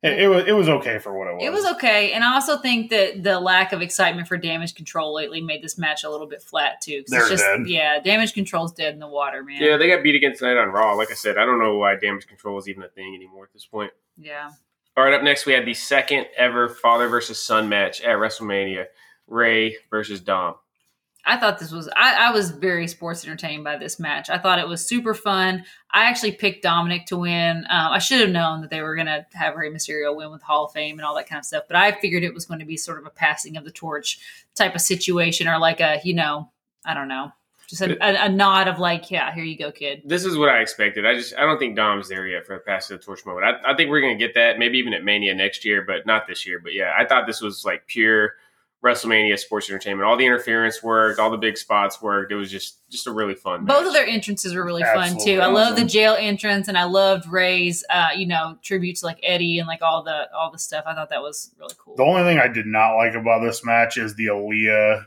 It, 0.00 0.20
it 0.20 0.28
was 0.28 0.44
it 0.46 0.52
was 0.52 0.68
okay 0.68 0.98
for 1.00 1.18
what 1.18 1.26
it 1.26 1.34
was. 1.34 1.42
It 1.44 1.50
was 1.52 1.64
okay, 1.76 2.12
and 2.12 2.22
I 2.22 2.34
also 2.34 2.58
think 2.58 2.90
that 2.90 3.24
the 3.24 3.40
lack 3.40 3.72
of 3.72 3.82
excitement 3.82 4.28
for 4.28 4.36
damage 4.36 4.76
control 4.76 5.12
lately 5.12 5.40
made 5.40 5.60
this 5.60 5.76
match 5.76 6.04
a 6.04 6.10
little 6.10 6.28
bit 6.28 6.40
flat 6.40 6.80
too. 6.80 6.98
'cause 7.02 7.10
They're 7.10 7.20
it's 7.22 7.30
just, 7.30 7.42
dead. 7.44 7.66
Yeah, 7.66 7.98
damage 7.98 8.32
control's 8.32 8.72
dead 8.72 8.94
in 8.94 9.00
the 9.00 9.08
water, 9.08 9.42
man. 9.42 9.60
yeah, 9.60 9.76
they 9.76 9.88
got 9.88 10.04
beat 10.04 10.14
against 10.14 10.38
tonight 10.38 10.56
on 10.56 10.68
Raw. 10.68 10.92
Like 10.94 11.10
I 11.10 11.14
said, 11.14 11.36
I 11.36 11.44
don't 11.44 11.58
know 11.58 11.78
why 11.78 11.96
damage 11.96 12.28
control 12.28 12.58
is 12.58 12.68
even 12.68 12.84
a 12.84 12.88
thing 12.88 13.12
anymore 13.16 13.44
at 13.44 13.52
this 13.52 13.64
point. 13.66 13.90
yeah. 14.16 14.50
All 14.98 15.04
right, 15.04 15.14
up 15.14 15.22
next 15.22 15.46
we 15.46 15.52
had 15.52 15.64
the 15.64 15.74
second 15.74 16.26
ever 16.36 16.68
father 16.68 17.06
versus 17.06 17.40
son 17.40 17.68
match 17.68 18.00
at 18.00 18.16
WrestleMania: 18.16 18.86
Rey 19.28 19.76
versus 19.90 20.20
Dom. 20.20 20.56
I 21.24 21.36
thought 21.36 21.60
this 21.60 21.70
was 21.70 21.88
I, 21.94 22.30
I 22.30 22.30
was 22.32 22.50
very 22.50 22.88
sports 22.88 23.24
entertained 23.24 23.62
by 23.62 23.76
this 23.76 24.00
match. 24.00 24.28
I 24.28 24.38
thought 24.38 24.58
it 24.58 24.66
was 24.66 24.84
super 24.84 25.14
fun. 25.14 25.64
I 25.92 26.06
actually 26.06 26.32
picked 26.32 26.64
Dominic 26.64 27.06
to 27.06 27.16
win. 27.16 27.58
Um, 27.58 27.92
I 27.92 28.00
should 28.00 28.20
have 28.20 28.30
known 28.30 28.60
that 28.62 28.70
they 28.70 28.82
were 28.82 28.96
going 28.96 29.06
to 29.06 29.24
have 29.34 29.54
Rey 29.54 29.70
Mysterio 29.70 30.16
win 30.16 30.32
with 30.32 30.42
Hall 30.42 30.64
of 30.64 30.72
Fame 30.72 30.98
and 30.98 31.06
all 31.06 31.14
that 31.14 31.28
kind 31.28 31.38
of 31.38 31.44
stuff. 31.44 31.66
But 31.68 31.76
I 31.76 31.92
figured 31.92 32.24
it 32.24 32.34
was 32.34 32.46
going 32.46 32.58
to 32.58 32.66
be 32.66 32.76
sort 32.76 32.98
of 32.98 33.06
a 33.06 33.10
passing 33.10 33.56
of 33.56 33.64
the 33.64 33.70
torch 33.70 34.18
type 34.56 34.74
of 34.74 34.80
situation, 34.80 35.46
or 35.46 35.60
like 35.60 35.78
a 35.78 36.00
you 36.02 36.14
know 36.14 36.50
I 36.84 36.94
don't 36.94 37.06
know, 37.06 37.30
just 37.68 37.82
a, 37.82 38.02
a, 38.02 38.26
a 38.26 38.28
nod 38.30 38.66
of 38.66 38.78
like 38.78 39.10
yeah, 39.10 39.32
here 39.34 39.44
you 39.44 39.56
go, 39.56 39.70
kid. 39.70 40.02
This 40.04 40.24
is 40.24 40.38
what 40.38 40.48
I 40.48 40.60
expected. 40.60 41.04
I 41.04 41.14
just 41.14 41.34
I 41.36 41.42
don't 41.42 41.58
think 41.58 41.76
Dom's 41.76 42.08
there 42.08 42.26
yet 42.26 42.46
for 42.46 42.54
the 42.54 42.60
pass 42.60 42.90
of 42.90 42.98
the 42.98 43.04
torch 43.04 43.26
moment. 43.26 43.44
I, 43.44 43.72
I 43.72 43.76
think 43.76 43.90
we're 43.90 44.00
gonna 44.00 44.16
get 44.16 44.34
that 44.34 44.58
maybe 44.58 44.78
even 44.78 44.94
at 44.94 45.04
Mania 45.04 45.34
next 45.34 45.64
year, 45.64 45.82
but 45.86 46.06
not 46.06 46.26
this 46.26 46.46
year. 46.46 46.60
But 46.60 46.72
yeah, 46.72 46.92
I 46.98 47.04
thought 47.04 47.26
this 47.26 47.42
was 47.42 47.66
like 47.66 47.86
pure 47.86 48.32
WrestleMania 48.82 49.38
sports 49.38 49.68
entertainment. 49.68 50.08
All 50.08 50.16
the 50.16 50.24
interference 50.24 50.82
worked, 50.82 51.18
all 51.18 51.30
the 51.30 51.36
big 51.36 51.58
spots 51.58 52.00
worked. 52.00 52.32
It 52.32 52.36
was 52.36 52.50
just 52.50 52.88
just 52.88 53.06
a 53.06 53.12
really 53.12 53.34
fun. 53.34 53.66
Both 53.66 53.86
of 53.86 53.92
their 53.92 54.06
entrances 54.06 54.54
were 54.54 54.64
really 54.64 54.84
fun 54.84 55.18
too. 55.22 55.40
I 55.40 55.48
love 55.48 55.76
the 55.76 55.84
jail 55.84 56.16
entrance, 56.18 56.68
and 56.68 56.78
I 56.78 56.84
loved 56.84 57.28
Rey's, 57.28 57.84
uh, 57.90 58.08
you 58.16 58.26
know, 58.26 58.56
tributes 58.62 59.02
like 59.02 59.18
Eddie 59.22 59.58
and 59.58 59.68
like 59.68 59.82
all 59.82 60.02
the 60.02 60.32
all 60.34 60.50
the 60.50 60.58
stuff. 60.58 60.84
I 60.86 60.94
thought 60.94 61.10
that 61.10 61.20
was 61.20 61.50
really 61.58 61.74
cool. 61.78 61.96
The 61.96 62.04
only 62.04 62.22
thing 62.22 62.38
I 62.38 62.48
did 62.48 62.66
not 62.66 62.96
like 62.96 63.12
about 63.12 63.44
this 63.44 63.62
match 63.62 63.98
is 63.98 64.14
the 64.14 64.28
Aaliyah 64.28 65.04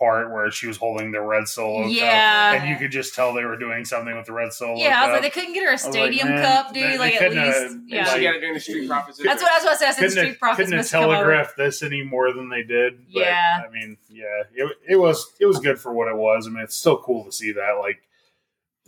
part 0.00 0.32
where 0.32 0.50
she 0.50 0.66
was 0.66 0.78
holding 0.78 1.12
the 1.12 1.20
red 1.20 1.46
solo 1.46 1.82
cup. 1.84 1.92
Yeah. 1.92 2.54
And 2.54 2.68
you 2.70 2.76
could 2.76 2.90
just 2.90 3.14
tell 3.14 3.34
they 3.34 3.44
were 3.44 3.58
doing 3.58 3.84
something 3.84 4.16
with 4.16 4.24
the 4.26 4.32
red 4.32 4.52
solo 4.52 4.76
Yeah, 4.76 5.00
I 5.00 5.06
was 5.06 5.12
like, 5.12 5.22
they 5.22 5.30
couldn't 5.30 5.52
get 5.52 5.62
her 5.62 5.68
a 5.68 5.72
was 5.74 5.84
like, 5.84 5.92
stadium 5.92 6.28
cup, 6.28 6.72
dude. 6.72 6.82
they 6.84 6.98
like 6.98 7.20
at 7.20 7.36
uh, 7.36 7.44
least, 7.44 7.60
have- 7.62 7.80
yeah. 7.86 8.04
she 8.14 8.22
got 8.22 8.34
it 8.34 8.40
during 8.40 8.54
the 8.54 8.60
Street 8.60 8.88
Profits. 8.88 9.18
That's 9.22 9.42
what 9.42 9.52
that's 9.52 9.64
what 9.64 9.74
I 9.74 9.76
said. 9.76 9.88
I 9.88 9.90
said 9.92 9.96
couldn't 9.96 10.10
Street 10.12 10.28
have, 10.28 10.38
Profits 10.38 10.56
couldn't 10.56 10.72
have 10.72 10.78
must 10.80 10.92
come 10.92 11.04
over. 11.04 11.12
telegraphed 11.14 11.56
this 11.58 11.82
any 11.82 12.02
more 12.02 12.32
than 12.32 12.48
they 12.48 12.62
did. 12.62 12.98
But, 13.12 13.20
Yeah. 13.20 13.62
I 13.64 13.70
mean, 13.70 13.98
yeah, 14.10 14.24
it, 14.54 14.72
it 14.88 14.96
was 14.96 15.32
it 15.38 15.46
was 15.46 15.58
good 15.60 15.78
for 15.78 15.92
what 15.92 16.08
it 16.08 16.16
was. 16.16 16.46
I 16.46 16.50
mean, 16.50 16.62
it's 16.64 16.76
still 16.76 16.96
cool 16.98 17.24
to 17.26 17.32
see 17.32 17.52
that. 17.52 17.72
Like, 17.78 18.02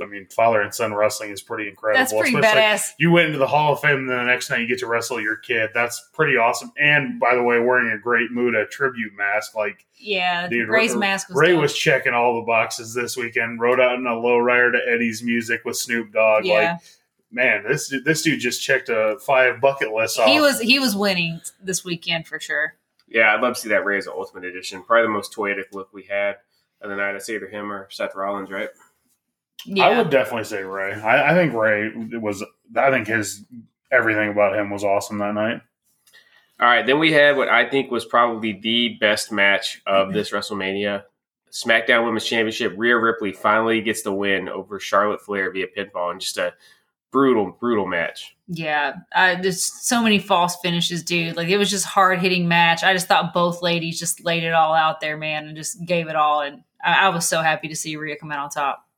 I 0.02 0.06
mean, 0.06 0.26
father 0.26 0.60
and 0.60 0.74
son 0.74 0.92
wrestling 0.94 1.30
is 1.30 1.40
pretty 1.40 1.68
incredible. 1.68 2.00
That's 2.00 2.12
pretty 2.12 2.34
especially- 2.36 2.60
badass. 2.60 2.90
you 2.98 3.10
went 3.12 3.26
into 3.26 3.38
the 3.38 3.46
Hall 3.46 3.72
of 3.74 3.80
Fame, 3.80 3.96
and 3.98 4.10
then 4.10 4.18
the 4.18 4.24
next 4.24 4.50
night 4.50 4.60
you 4.60 4.66
get 4.68 4.78
to 4.80 4.86
wrestle 4.86 5.20
your 5.20 5.36
kid. 5.36 5.70
That's 5.74 6.08
pretty 6.12 6.36
awesome. 6.36 6.72
And 6.78 7.18
by 7.20 7.34
the 7.34 7.42
way, 7.42 7.58
wearing 7.60 7.90
a 7.92 7.98
Great 7.98 8.30
Muta 8.32 8.66
tribute 8.66 9.12
mask, 9.16 9.54
like 9.54 9.86
Yeah, 9.96 10.48
dude, 10.48 10.68
Rey's 10.68 10.92
Rey- 10.92 10.98
mask 10.98 11.28
was 11.28 11.38
Rey 11.38 11.52
dope. 11.52 11.62
was 11.62 11.76
checking 11.76 12.12
all 12.14 12.36
the 12.40 12.46
boxes 12.46 12.92
this 12.94 13.16
weekend. 13.16 13.60
Rode 13.60 13.80
out 13.80 13.94
in 13.94 14.06
a 14.06 14.10
lowrider 14.10 14.72
to 14.72 14.78
Eddie's 14.92 15.22
music 15.22 15.62
with 15.64 15.76
Snoop 15.76 16.12
Dogg. 16.12 16.44
yeah. 16.44 16.54
Like, 16.72 16.80
man, 17.30 17.64
this 17.66 17.88
dude- 17.88 18.04
this 18.04 18.22
dude 18.22 18.40
just 18.40 18.62
checked 18.62 18.88
a 18.88 19.16
five 19.24 19.60
bucket 19.60 19.92
list 19.92 20.18
off. 20.18 20.28
he 20.28 20.40
was 20.40 20.60
he 20.60 20.78
was 20.78 20.94
winning 20.96 21.40
this 21.62 21.84
weekend 21.84 22.26
for 22.26 22.38
sure. 22.40 22.74
Yeah, 23.08 23.34
I'd 23.34 23.42
love 23.42 23.54
to 23.56 23.60
see 23.60 23.68
that 23.68 23.84
Rey's 23.84 24.06
Ultimate 24.06 24.44
Edition. 24.44 24.82
Probably 24.82 25.02
the 25.04 25.12
most 25.12 25.34
toyetic 25.34 25.64
look 25.72 25.92
we 25.92 26.04
had 26.04 26.36
of 26.80 26.88
the 26.88 26.96
night. 26.96 27.14
I'd 27.14 27.22
say 27.22 27.34
either 27.34 27.46
him 27.46 27.70
or 27.70 27.86
Seth 27.90 28.14
Rollins, 28.14 28.50
right? 28.50 28.70
Yeah, 29.64 29.86
I 29.86 29.98
would 29.98 30.10
definitely 30.10 30.44
say 30.44 30.62
Rey. 30.62 30.92
I, 30.92 31.32
I 31.32 31.34
think 31.34 31.54
Rey 31.54 31.90
was. 32.18 32.44
I 32.76 32.90
think 32.90 33.06
his 33.06 33.44
everything 33.90 34.30
about 34.30 34.56
him 34.56 34.70
was 34.70 34.84
awesome 34.84 35.18
that 35.18 35.34
night. 35.34 35.60
All 36.60 36.68
right, 36.68 36.86
then 36.86 36.98
we 36.98 37.12
had 37.12 37.36
what 37.36 37.48
I 37.48 37.68
think 37.68 37.90
was 37.90 38.04
probably 38.04 38.52
the 38.52 38.96
best 39.00 39.32
match 39.32 39.82
of 39.86 40.12
this 40.12 40.30
WrestleMania. 40.30 41.04
SmackDown 41.50 42.04
Women's 42.04 42.24
Championship. 42.24 42.74
Rhea 42.76 42.96
Ripley 42.96 43.32
finally 43.32 43.80
gets 43.82 44.02
the 44.02 44.12
win 44.12 44.48
over 44.48 44.80
Charlotte 44.80 45.20
Flair 45.20 45.50
via 45.50 45.66
pinfall 45.66 46.10
and 46.10 46.20
just 46.20 46.38
a 46.38 46.54
brutal, 47.10 47.56
brutal 47.60 47.86
match. 47.86 48.36
Yeah, 48.48 48.94
I, 49.14 49.34
there's 49.36 49.62
so 49.62 50.02
many 50.02 50.18
false 50.18 50.56
finishes, 50.62 51.02
dude. 51.02 51.36
Like 51.36 51.48
it 51.48 51.58
was 51.58 51.70
just 51.70 51.84
hard 51.84 52.20
hitting 52.20 52.48
match. 52.48 52.82
I 52.82 52.92
just 52.94 53.06
thought 53.06 53.34
both 53.34 53.62
ladies 53.62 53.98
just 53.98 54.24
laid 54.24 54.44
it 54.44 54.54
all 54.54 54.72
out 54.72 55.00
there, 55.00 55.16
man, 55.16 55.46
and 55.46 55.56
just 55.56 55.84
gave 55.84 56.08
it 56.08 56.16
all. 56.16 56.40
And 56.40 56.62
I, 56.82 57.06
I 57.06 57.08
was 57.10 57.28
so 57.28 57.42
happy 57.42 57.68
to 57.68 57.76
see 57.76 57.96
Rhea 57.96 58.16
come 58.16 58.32
out 58.32 58.38
on 58.38 58.50
top. 58.50 58.88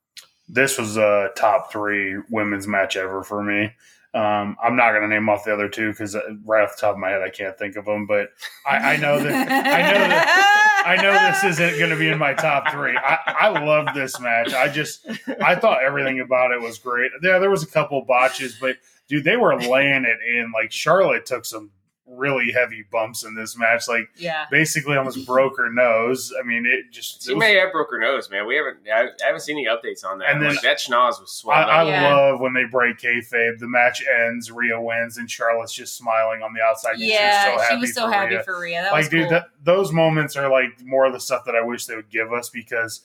This 0.48 0.78
was 0.78 0.96
a 0.96 1.30
top 1.36 1.72
three 1.72 2.16
women's 2.30 2.66
match 2.66 2.96
ever 2.96 3.22
for 3.22 3.42
me. 3.42 3.72
Um, 4.14 4.56
I'm 4.62 4.76
not 4.76 4.90
going 4.92 5.02
to 5.02 5.08
name 5.08 5.28
off 5.28 5.44
the 5.44 5.52
other 5.52 5.68
two 5.68 5.90
because 5.90 6.16
right 6.44 6.62
off 6.62 6.76
the 6.76 6.80
top 6.82 6.94
of 6.94 6.98
my 7.00 7.10
head, 7.10 7.22
I 7.22 7.30
can't 7.30 7.58
think 7.58 7.74
of 7.74 7.84
them. 7.84 8.06
But 8.06 8.28
I, 8.64 8.94
I 8.94 8.96
know 8.96 9.18
that 9.18 9.32
I 9.50 9.92
know 9.92 10.08
that 10.08 10.84
I 10.86 11.02
know 11.02 11.12
this 11.32 11.58
isn't 11.58 11.78
going 11.78 11.90
to 11.90 11.96
be 11.96 12.08
in 12.08 12.18
my 12.18 12.32
top 12.32 12.70
three. 12.70 12.96
I, 12.96 13.18
I 13.26 13.48
love 13.48 13.88
this 13.92 14.20
match. 14.20 14.54
I 14.54 14.68
just 14.68 15.04
I 15.42 15.56
thought 15.56 15.82
everything 15.82 16.20
about 16.20 16.52
it 16.52 16.60
was 16.60 16.78
great. 16.78 17.10
Yeah, 17.22 17.40
there 17.40 17.50
was 17.50 17.64
a 17.64 17.66
couple 17.66 18.00
botches, 18.04 18.56
but 18.60 18.76
dude, 19.08 19.24
they 19.24 19.36
were 19.36 19.60
laying 19.60 20.04
it 20.04 20.18
in. 20.24 20.52
Like 20.54 20.70
Charlotte 20.70 21.26
took 21.26 21.44
some 21.44 21.70
really 22.16 22.52
heavy 22.52 22.84
bumps 22.90 23.24
in 23.24 23.34
this 23.34 23.56
match. 23.58 23.88
Like 23.88 24.08
Yeah, 24.16 24.46
basically 24.50 24.96
almost 24.96 25.26
broke 25.26 25.56
her 25.58 25.70
nose. 25.70 26.32
I 26.38 26.42
mean, 26.46 26.66
it 26.66 26.90
just 26.92 27.24
She 27.24 27.30
it 27.30 27.34
was- 27.34 27.40
may 27.40 27.54
have 27.56 27.72
broke 27.72 27.90
her 27.90 27.98
nose, 27.98 28.30
man. 28.30 28.46
We 28.46 28.56
haven't, 28.56 28.78
I 28.92 29.08
I 29.22 29.26
haven't 29.26 29.40
seen 29.40 29.56
any 29.58 29.66
updates 29.66 30.04
on 30.04 30.18
that. 30.18 30.30
And 30.30 30.42
then- 30.42 30.50
like, 30.54 30.62
that 30.62 30.78
schnoz 30.78 31.20
was 31.20 31.44
I. 31.48 31.62
I. 31.62 31.84
Yeah. 31.88 32.14
love 32.14 32.40
when 32.40 32.52
they 32.54 32.64
break 32.64 32.98
kayfabe. 32.98 33.58
The 33.58 33.68
match 33.68 34.02
ends, 34.22 34.50
Rhea 34.50 34.80
wins, 34.80 35.18
and 35.18 35.30
Charlotte's 35.30 35.72
just 35.72 35.96
smiling 35.96 36.42
on 36.42 36.52
the 36.54 36.60
outside. 36.62 36.94
yeah, 36.98 37.56
so 37.58 37.74
she 37.74 37.80
was 37.80 37.94
so 37.94 38.06
for 38.06 38.12
happy 38.12 38.34
Rhea. 38.36 38.42
for 38.44 38.60
Rhea. 38.60 38.82
That 38.82 38.92
like, 38.92 38.98
was 39.00 39.08
dude, 39.08 39.22
cool. 39.22 39.30
that, 39.30 39.46
those 39.62 39.92
moments 39.92 40.36
are 40.36 40.48
like 40.48 40.80
more 40.84 41.06
of 41.06 41.12
the 41.12 41.20
stuff 41.20 41.44
that 41.46 41.54
I 41.54 41.62
wish 41.62 41.86
they 41.86 41.96
would 41.96 42.10
give 42.10 42.32
us 42.32 42.48
because, 42.48 43.02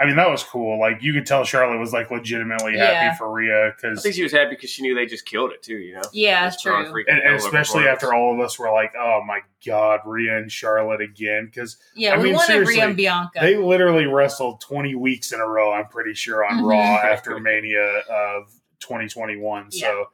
I 0.00 0.06
mean, 0.06 0.16
that 0.16 0.30
was 0.30 0.42
cool. 0.42 0.80
Like, 0.80 1.02
you 1.02 1.12
could 1.12 1.26
tell 1.26 1.44
Charlotte 1.44 1.78
was 1.78 1.92
like 1.92 2.10
legitimately 2.10 2.74
Yeah. 2.74 2.86
happy 3.02 3.18
for 3.18 3.30
Rhea 3.30 3.66
I 3.66 3.70
because, 3.76 4.02
think 4.02 4.14
she 4.14 4.22
was 4.22 4.32
happy 4.32 4.50
because 4.50 4.70
she 4.70 4.80
knew 4.80 4.94
they 4.94 5.04
just 5.04 5.26
killed 5.26 5.52
it 5.52 5.62
too. 5.62 5.76
You 5.76 5.96
know. 5.96 6.02
yeah, 6.12 6.46
Just 6.46 6.62
true. 6.62 6.74
and, 6.74 6.86
and 6.86 7.18
hell 7.22 7.34
of 7.34 7.42
a 7.42 7.46
especially 7.46 7.86
after 7.86 8.14
all 8.14 8.32
of 8.32 8.40
us 8.40 8.58
were 8.58 8.72
like, 8.72 8.94
oh 8.98 9.20
my 9.26 9.40
god, 9.66 10.00
Rhea 10.06 10.38
and 10.38 10.50
Charlotte 10.50 11.02
again 11.02 11.44
because 11.44 11.76
Yeah, 11.94 12.14
I 12.14 12.16
we 12.16 12.24
mean, 12.24 12.34
wanted 12.36 12.66
Rhea 12.66 12.84
and 12.86 12.96
Bianca. 12.96 13.40
they 13.42 13.58
literally 13.58 14.06
wrestled 14.06 14.62
twenty 14.62 14.94
weeks 14.94 15.32
in 15.32 15.40
a 15.40 15.46
row. 15.46 15.70
I'm 15.72 15.86
pretty 15.88 16.14
sure 16.14 16.46
on 16.46 16.60
Mhm. 16.62 16.70
Raw 16.70 16.96
after 16.96 17.38
Mania 17.38 18.02
of 18.10 18.50
2021. 18.80 19.70
So 19.70 20.06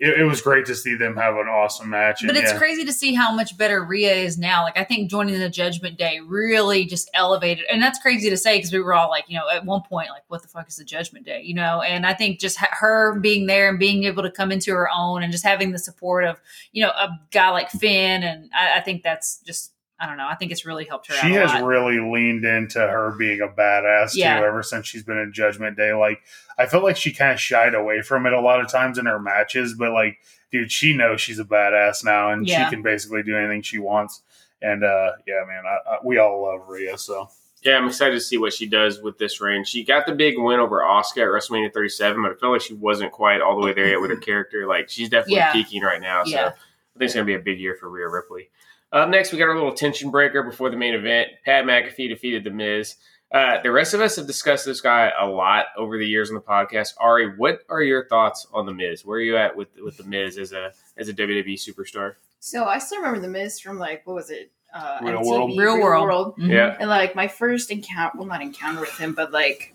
it, 0.00 0.20
it 0.20 0.24
was 0.24 0.40
great 0.40 0.66
to 0.66 0.74
see 0.74 0.96
them 0.96 1.16
have 1.16 1.36
an 1.36 1.46
awesome 1.46 1.90
match. 1.90 2.22
But 2.22 2.30
and 2.30 2.38
it's 2.38 2.52
yeah. 2.52 2.58
crazy 2.58 2.84
to 2.84 2.92
see 2.92 3.14
how 3.14 3.32
much 3.32 3.56
better 3.56 3.84
Rhea 3.84 4.14
is 4.14 4.38
now. 4.38 4.64
Like 4.64 4.78
I 4.78 4.84
think 4.84 5.10
joining 5.10 5.38
the 5.38 5.50
Judgment 5.50 5.98
Day 5.98 6.18
really 6.26 6.86
just 6.86 7.10
elevated, 7.14 7.66
and 7.70 7.80
that's 7.80 8.00
crazy 8.00 8.30
to 8.30 8.36
say 8.36 8.58
because 8.58 8.72
we 8.72 8.80
were 8.80 8.94
all 8.94 9.10
like, 9.10 9.24
you 9.28 9.38
know, 9.38 9.48
at 9.48 9.64
one 9.64 9.82
point, 9.82 10.08
like, 10.08 10.22
what 10.28 10.42
the 10.42 10.48
fuck 10.48 10.68
is 10.68 10.76
the 10.76 10.84
Judgment 10.84 11.26
Day, 11.26 11.42
you 11.42 11.54
know? 11.54 11.82
And 11.82 12.06
I 12.06 12.14
think 12.14 12.40
just 12.40 12.56
ha- 12.56 12.68
her 12.72 13.20
being 13.20 13.46
there 13.46 13.68
and 13.68 13.78
being 13.78 14.04
able 14.04 14.22
to 14.22 14.30
come 14.30 14.50
into 14.50 14.72
her 14.72 14.88
own, 14.92 15.22
and 15.22 15.30
just 15.30 15.44
having 15.44 15.72
the 15.72 15.78
support 15.78 16.24
of, 16.24 16.40
you 16.72 16.82
know, 16.82 16.90
a 16.90 17.10
guy 17.30 17.50
like 17.50 17.70
Finn, 17.70 18.22
and 18.22 18.50
I, 18.58 18.78
I 18.78 18.80
think 18.80 19.02
that's 19.02 19.38
just, 19.46 19.72
I 20.00 20.06
don't 20.06 20.16
know, 20.16 20.26
I 20.26 20.34
think 20.34 20.50
it's 20.50 20.64
really 20.64 20.86
helped 20.86 21.08
her. 21.08 21.14
she 21.14 21.28
out 21.36 21.36
a 21.36 21.40
has 21.48 21.60
lot. 21.60 21.64
really 21.68 22.00
leaned 22.00 22.44
into 22.44 22.78
her 22.80 23.14
being 23.18 23.40
a 23.42 23.48
badass 23.48 24.12
Yeah. 24.14 24.40
too 24.40 24.46
ever 24.46 24.62
since 24.62 24.86
she's 24.86 25.02
been 25.04 25.18
in 25.18 25.32
Judgment 25.32 25.76
Day. 25.76 25.92
Like 25.92 26.22
I 26.58 26.66
felt 26.66 26.82
like 26.84 26.96
she 26.96 27.12
kind 27.12 27.32
of 27.32 27.40
shied 27.40 27.74
away 27.74 28.00
from 28.02 28.26
it 28.26 28.32
a 28.32 28.40
lot 28.40 28.60
of 28.60 28.68
times 28.70 28.96
in 28.98 29.04
her 29.06 29.18
matches, 29.20 29.74
but 29.74 29.92
like, 29.92 30.18
dude, 30.50 30.72
she 30.72 30.96
knows 30.96 31.20
she's 31.20 31.38
a 31.38 31.44
badass 31.44 32.04
now 32.04 32.30
and 32.32 32.46
Yeah. 32.48 32.64
she 32.64 32.74
can 32.74 32.82
basically 32.82 33.22
do 33.22 33.36
anything 33.36 33.62
she 33.62 33.78
wants. 33.78 34.22
And 34.62 34.82
uh, 34.84 35.12
yeah, 35.26 35.44
man, 35.46 35.64
I, 35.66 35.90
I, 35.94 35.98
we 36.02 36.18
all 36.18 36.42
love 36.42 36.68
Rhea. 36.68 36.96
So 36.98 37.28
Yeah, 37.62 37.76
I'm 37.76 37.86
excited 37.86 38.14
to 38.14 38.20
see 38.22 38.38
what 38.38 38.54
she 38.54 38.66
does 38.66 39.02
with 39.02 39.18
this 39.18 39.38
reign. 39.40 39.64
She 39.64 39.84
got 39.84 40.06
the 40.06 40.14
big 40.14 40.38
win 40.38 40.60
over 40.60 40.80
Asuka 40.80 41.18
at 41.18 41.28
WrestleMania 41.28 41.72
37, 41.74 42.22
but 42.22 42.32
I 42.32 42.34
felt 42.36 42.52
like 42.52 42.62
she 42.62 42.72
wasn't 42.74 43.12
quite 43.12 43.42
all 43.42 43.54
the 43.60 43.64
way 43.66 43.74
there 43.74 43.86
yet 43.88 44.00
with 44.00 44.10
her 44.10 44.16
character. 44.30 44.66
Like 44.66 44.88
she's 44.88 45.10
definitely 45.10 45.36
Yeah. 45.36 45.52
peaking 45.52 45.82
right 45.82 46.00
now. 46.00 46.24
So 46.24 46.30
Yeah. 46.30 46.46
I 46.46 46.98
think 46.98 47.06
it's 47.08 47.14
gonna 47.14 47.26
be 47.26 47.34
a 47.34 47.38
big 47.38 47.60
year 47.60 47.76
for 47.78 47.88
Rhea 47.90 48.08
Ripley. 48.08 48.48
Up 48.92 49.08
next, 49.08 49.32
we 49.32 49.38
got 49.38 49.48
our 49.48 49.54
little 49.54 49.72
tension 49.72 50.10
breaker 50.10 50.42
before 50.42 50.70
the 50.70 50.76
main 50.76 50.94
event. 50.94 51.28
Pat 51.44 51.64
McAfee 51.64 52.08
defeated 52.08 52.44
The 52.44 52.50
Miz. 52.50 52.96
Uh, 53.32 53.62
the 53.62 53.70
rest 53.70 53.94
of 53.94 54.00
us 54.00 54.16
have 54.16 54.26
discussed 54.26 54.64
this 54.66 54.80
guy 54.80 55.12
a 55.18 55.24
lot 55.26 55.66
over 55.76 55.96
the 55.96 56.06
years 56.06 56.30
on 56.30 56.34
the 56.34 56.40
podcast. 56.40 56.94
Ari, 56.98 57.36
what 57.36 57.60
are 57.68 57.82
your 57.82 58.06
thoughts 58.08 58.48
on 58.52 58.66
The 58.66 58.74
Miz? 58.74 59.04
Where 59.04 59.18
are 59.18 59.22
you 59.22 59.36
at 59.36 59.56
with 59.56 59.68
with 59.80 59.96
The 59.96 60.02
Miz 60.04 60.36
as 60.38 60.52
a 60.52 60.72
as 60.96 61.08
a 61.08 61.14
WWE 61.14 61.54
superstar? 61.54 62.14
So 62.40 62.64
I 62.64 62.78
still 62.78 62.98
remember 62.98 63.20
the 63.20 63.28
Miz 63.28 63.60
from 63.60 63.78
like 63.78 64.04
what 64.06 64.14
was 64.16 64.30
it? 64.30 64.50
Uh, 64.74 64.98
Real 65.02 65.20
MTV, 65.20 65.26
World. 65.26 65.58
Real 65.58 65.80
World. 65.80 66.36
Mhm. 66.38 66.48
Yeah. 66.48 66.76
And 66.80 66.88
like 66.90 67.14
my 67.14 67.28
first 67.28 67.70
encounter, 67.70 68.18
well, 68.18 68.26
not 68.26 68.42
encounter 68.42 68.80
with 68.80 68.96
him, 68.98 69.14
but 69.14 69.30
like 69.30 69.74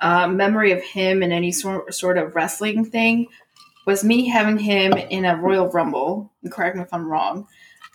uh, 0.00 0.28
memory 0.28 0.72
of 0.72 0.82
him 0.82 1.22
in 1.22 1.32
any 1.32 1.52
sort 1.52 1.92
sort 1.94 2.16
of 2.16 2.34
wrestling 2.34 2.86
thing 2.86 3.26
was 3.86 4.02
me 4.02 4.28
having 4.28 4.56
him 4.58 4.94
in 4.94 5.26
a 5.26 5.36
Royal 5.36 5.68
Rumble. 5.68 6.32
Correct 6.50 6.76
me 6.76 6.82
if 6.82 6.92
I'm 6.94 7.06
wrong. 7.06 7.46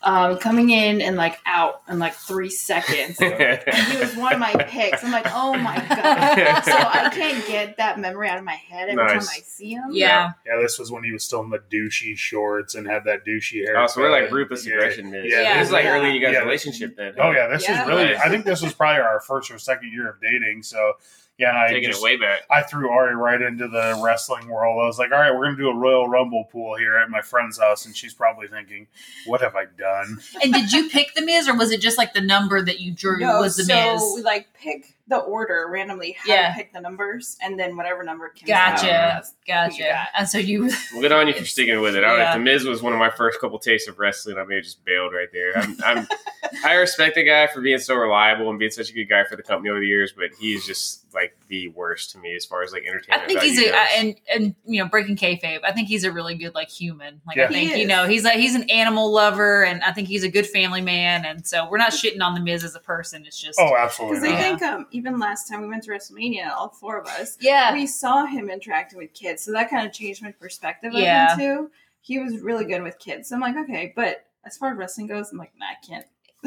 Um, 0.01 0.37
coming 0.37 0.69
in 0.69 1.01
and 1.01 1.17
like 1.17 1.37
out 1.45 1.81
in 1.89 1.99
like 1.99 2.13
three 2.13 2.49
seconds. 2.49 3.17
And 3.21 3.75
he 3.91 3.97
was 3.99 4.15
one 4.15 4.33
of 4.33 4.39
my 4.39 4.53
picks. 4.53 5.03
I'm 5.03 5.11
like, 5.11 5.27
oh 5.33 5.55
my 5.57 5.75
god! 5.75 6.61
So 6.63 6.71
I 6.71 7.09
can't 7.13 7.45
get 7.47 7.77
that 7.77 7.99
memory 7.99 8.29
out 8.29 8.37
of 8.37 8.43
my 8.45 8.53
head 8.55 8.89
every 8.89 8.95
Nice. 9.03 9.11
time 9.27 9.35
I 9.37 9.41
see 9.45 9.71
him. 9.73 9.89
Yeah. 9.91 10.31
yeah, 10.45 10.57
this 10.61 10.79
was 10.79 10.89
when 10.91 11.03
he 11.03 11.11
was 11.11 11.23
still 11.23 11.41
in 11.41 11.49
the 11.49 11.59
douchey 11.59 12.17
shorts 12.17 12.75
and 12.75 12.87
had 12.87 13.03
that 13.05 13.25
douchey 13.25 13.65
hair. 13.65 13.77
Oh, 13.77 13.87
so 13.87 13.99
we're 14.01 14.09
like 14.11 14.31
ruthless 14.31 14.65
aggression 14.65 15.11
Miz. 15.11 15.25
Yeah, 15.27 15.57
this 15.59 15.67
is 15.67 15.73
like 15.73 15.83
yeah. 15.83 15.97
early 15.97 16.09
in 16.09 16.15
you 16.15 16.21
guys' 16.21 16.33
Yeah. 16.33 16.39
relationship 16.39 16.95
then. 16.95 17.15
Oh 17.17 17.31
yeah, 17.31 17.47
this 17.47 17.67
Yeah. 17.67 17.81
is 17.83 17.87
really. 17.89 18.15
I 18.15 18.29
think 18.29 18.45
this 18.45 18.61
was 18.61 18.73
probably 18.73 19.01
our 19.01 19.19
first 19.19 19.51
or 19.51 19.57
second 19.59 19.91
year 19.91 20.09
of 20.09 20.21
dating. 20.21 20.63
So 20.63 20.93
yeah, 21.39 21.49
and 21.49 21.57
I 21.57 21.67
taking 21.69 21.89
just 21.89 22.01
it 22.01 22.03
way 22.03 22.17
back. 22.17 22.41
I 22.51 22.61
threw 22.61 22.89
Ari 22.91 23.15
right 23.15 23.41
into 23.41 23.67
the 23.67 23.99
wrestling 24.03 24.47
world. 24.49 24.79
I 24.83 24.85
was 24.85 24.99
like, 24.99 25.11
all 25.11 25.17
right, 25.19 25.33
we're 25.33 25.45
gonna 25.45 25.57
do 25.57 25.69
a 25.69 25.75
Royal 25.75 26.07
Rumble 26.07 26.43
pool 26.51 26.75
here 26.75 26.97
at 26.97 27.09
my 27.09 27.21
friend's 27.21 27.57
house, 27.57 27.85
and 27.85 27.95
she's 27.95 28.13
probably 28.13 28.47
thinking, 28.47 28.87
what 29.25 29.41
have 29.41 29.55
I 29.55 29.65
done? 29.77 30.19
And 30.43 30.53
did 30.53 30.71
you 30.71 30.89
pick 30.89 31.15
the 31.15 31.21
Miz, 31.23 31.47
or 31.47 31.55
was 31.55 31.71
it 31.71 31.81
just 31.81 31.97
like 31.97 32.13
the 32.13 32.21
number 32.21 32.61
that 32.61 32.79
you 32.79 32.91
drew 32.91 33.19
No, 33.19 33.39
was 33.41 33.55
the 33.55 33.63
so 33.63 33.73
Miz? 33.93 34.03
we 34.15 34.21
like 34.21 34.53
pick 34.53 34.93
the 35.07 35.17
order 35.17 35.67
randomly. 35.71 36.11
How 36.19 36.31
Yeah. 36.31 36.49
to 36.49 36.55
pick 36.55 36.71
the 36.71 36.79
numbers, 36.81 37.35
and 37.41 37.59
then 37.59 37.75
whatever 37.75 38.03
number 38.03 38.29
comes 38.29 38.43
Gotcha. 38.47 38.93
out. 38.95 39.23
Gotcha. 39.47 40.07
And 40.15 40.27
so 40.29 40.37
you, 40.37 40.65
Well, 40.93 41.01
good 41.01 41.11
on 41.11 41.27
you 41.27 41.33
for 41.33 41.45
sticking 41.45 41.81
with 41.81 41.95
it. 41.95 42.03
I, 42.03 42.15
Yeah. 42.17 42.33
The 42.37 42.39
Miz 42.43 42.63
was 42.65 42.83
one 42.83 42.93
of 42.93 42.99
my 42.99 43.09
first 43.09 43.39
couple 43.41 43.57
tastes 43.57 43.87
of 43.87 43.97
wrestling. 43.97 44.37
I 44.37 44.43
may 44.43 44.55
have 44.55 44.63
just 44.63 44.85
bailed 44.85 45.11
right 45.13 45.27
there. 45.33 45.57
I'm, 45.57 45.77
I'm, 45.83 46.07
I 46.65 46.73
respect 46.75 47.15
the 47.15 47.23
guy 47.23 47.47
for 47.47 47.59
being 47.61 47.79
so 47.79 47.95
reliable 47.95 48.49
and 48.51 48.59
being 48.59 48.69
such 48.71 48.91
a 48.91 48.93
good 48.93 49.09
guy 49.09 49.23
for 49.23 49.35
the 49.35 49.41
company 49.43 49.69
over 49.71 49.79
the 49.79 49.87
years, 49.87 50.13
but 50.15 50.29
he's 50.39 50.63
just 50.65 51.08
like 51.13 51.35
the 51.47 51.67
worst 51.69 52.11
to 52.11 52.17
me 52.17 52.35
as 52.35 52.45
far 52.45 52.63
as 52.63 52.71
like 52.71 52.83
entertainment. 52.83 53.23
I 53.23 53.27
think 53.27 53.41
he's 53.41 53.57
value 53.59 53.71
a 53.73 53.97
and 53.99 54.15
and 54.33 54.55
you 54.65 54.81
know 54.83 54.89
breaking 54.89 55.15
kayfabe. 55.15 55.59
I 55.63 55.71
think 55.71 55.87
he's 55.87 56.03
a 56.03 56.11
really 56.11 56.35
good 56.35 56.53
like 56.55 56.69
human. 56.69 57.21
Like 57.27 57.37
Yeah. 57.37 57.45
I 57.45 57.47
think 57.47 57.77
you 57.77 57.87
know 57.87 58.07
he's 58.07 58.23
like 58.23 58.37
he's 58.37 58.55
an 58.55 58.69
animal 58.69 59.11
lover, 59.11 59.63
and 59.63 59.81
I 59.83 59.91
think 59.91 60.07
he's 60.07 60.23
a 60.23 60.29
good 60.29 60.47
family 60.47 60.81
man. 60.81 61.25
And 61.25 61.45
so 61.45 61.67
we're 61.69 61.77
not 61.77 61.91
shitting 61.91 62.21
on 62.21 62.33
the 62.33 62.39
Miz 62.41 62.63
as 62.63 62.75
a 62.75 62.79
person. 62.79 63.25
It's 63.25 63.39
just 63.41 63.59
Oh, 63.59 63.75
absolutely. 63.77 64.19
Because 64.19 64.33
I 64.35 64.41
think 64.41 64.61
um, 64.61 64.87
even 64.91 65.19
last 65.19 65.47
time 65.49 65.61
we 65.61 65.67
went 65.67 65.83
to 65.83 65.91
WrestleMania, 65.91 66.51
all 66.51 66.69
four 66.69 66.99
of 66.99 67.07
us, 67.07 67.37
yeah, 67.39 67.73
we 67.73 67.85
saw 67.87 68.25
him 68.25 68.49
interacting 68.49 68.97
with 68.99 69.13
kids, 69.13 69.43
so 69.43 69.51
that 69.53 69.69
kind 69.69 69.87
of 69.87 69.93
changed 69.93 70.21
my 70.21 70.31
perspective 70.31 70.93
Yeah. 70.93 71.33
of 71.33 71.39
him 71.39 71.57
too. 71.65 71.71
He 72.01 72.19
was 72.19 72.39
really 72.39 72.65
good 72.65 72.81
with 72.81 72.97
kids. 72.99 73.29
So 73.29 73.35
I'm 73.35 73.41
like, 73.41 73.55
okay, 73.57 73.93
but 73.95 74.25
as 74.45 74.57
far 74.57 74.71
as 74.71 74.77
wrestling 74.77 75.07
goes, 75.07 75.31
I'm 75.31 75.37
like, 75.37 75.51
nah, 75.59 75.65
I 75.65 75.85
can't. 75.85 76.05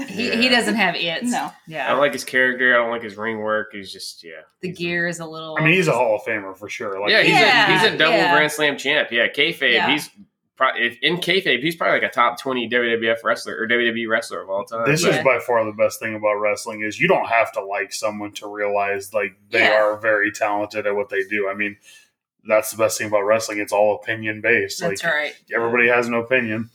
He, 0.08 0.28
Yeah. 0.28 0.36
he 0.36 0.48
doesn't 0.48 0.74
have 0.74 0.94
it. 0.96 1.22
No. 1.24 1.50
Yeah. 1.66 1.86
I 1.86 1.90
don't 1.90 2.00
like 2.00 2.12
his 2.14 2.24
character. 2.24 2.74
I 2.74 2.78
don't 2.78 2.90
like 2.90 3.02
his 3.02 3.16
ring 3.16 3.38
work. 3.38 3.68
He's 3.72 3.92
just 3.92 4.24
yeah. 4.24 4.42
the 4.60 4.68
He's 4.68 4.76
a- 4.76 4.80
gear 4.82 5.06
is 5.06 5.20
a 5.20 5.26
little. 5.26 5.56
I 5.58 5.64
mean, 5.64 5.74
he's 5.74 5.88
a 5.88 5.92
Hall 5.92 6.16
of 6.16 6.22
Famer 6.22 6.56
for 6.56 6.68
sure. 6.68 7.00
Like, 7.00 7.10
yeah, 7.10 7.22
he's 7.22 7.30
Yeah, 7.32 7.68
a 7.68 7.78
he's 7.78 7.92
a 7.94 7.98
double 7.98 8.16
yeah. 8.16 8.32
Grand 8.34 8.50
Slam 8.52 8.78
champ. 8.78 9.08
Yeah, 9.10 9.28
kayfabe. 9.28 9.74
Yeah. 9.74 9.90
He's 9.90 10.08
pro- 10.56 10.74
if 10.76 10.96
in 11.02 11.16
kayfabe, 11.18 11.60
he's 11.60 11.76
probably 11.76 12.00
like 12.00 12.10
a 12.10 12.12
top 12.14 12.38
twenty 12.40 12.68
WWF 12.70 13.22
wrestler 13.22 13.56
or 13.60 13.66
WWE 13.68 14.08
wrestler 14.08 14.40
of 14.42 14.48
all 14.48 14.64
time. 14.64 14.86
This 14.90 15.02
But- 15.04 15.14
is 15.16 15.24
by 15.24 15.38
far 15.40 15.64
the 15.64 15.72
best 15.72 16.00
thing 16.00 16.14
about 16.14 16.34
wrestling 16.34 16.80
is 16.82 16.98
you 16.98 17.08
don't 17.08 17.26
have 17.28 17.52
to 17.52 17.62
like 17.64 17.92
someone 17.92 18.32
to 18.34 18.48
realize 18.48 19.12
like 19.12 19.34
they 19.50 19.60
Yeah. 19.60 19.82
are 19.82 19.96
very 19.98 20.32
talented 20.32 20.86
at 20.86 20.94
what 20.96 21.10
they 21.10 21.24
do. 21.24 21.48
I 21.50 21.54
mean, 21.54 21.76
that's 22.48 22.70
the 22.70 22.76
best 22.78 22.96
thing 22.98 23.08
about 23.08 23.20
wrestling. 23.22 23.58
It's 23.58 23.72
all 23.72 23.94
opinion 24.02 24.40
based. 24.40 24.80
That's 24.80 25.02
like 25.04 25.12
right. 25.12 25.34
everybody 25.54 25.88
has 25.88 26.06
an 26.08 26.14
opinion. 26.14 26.70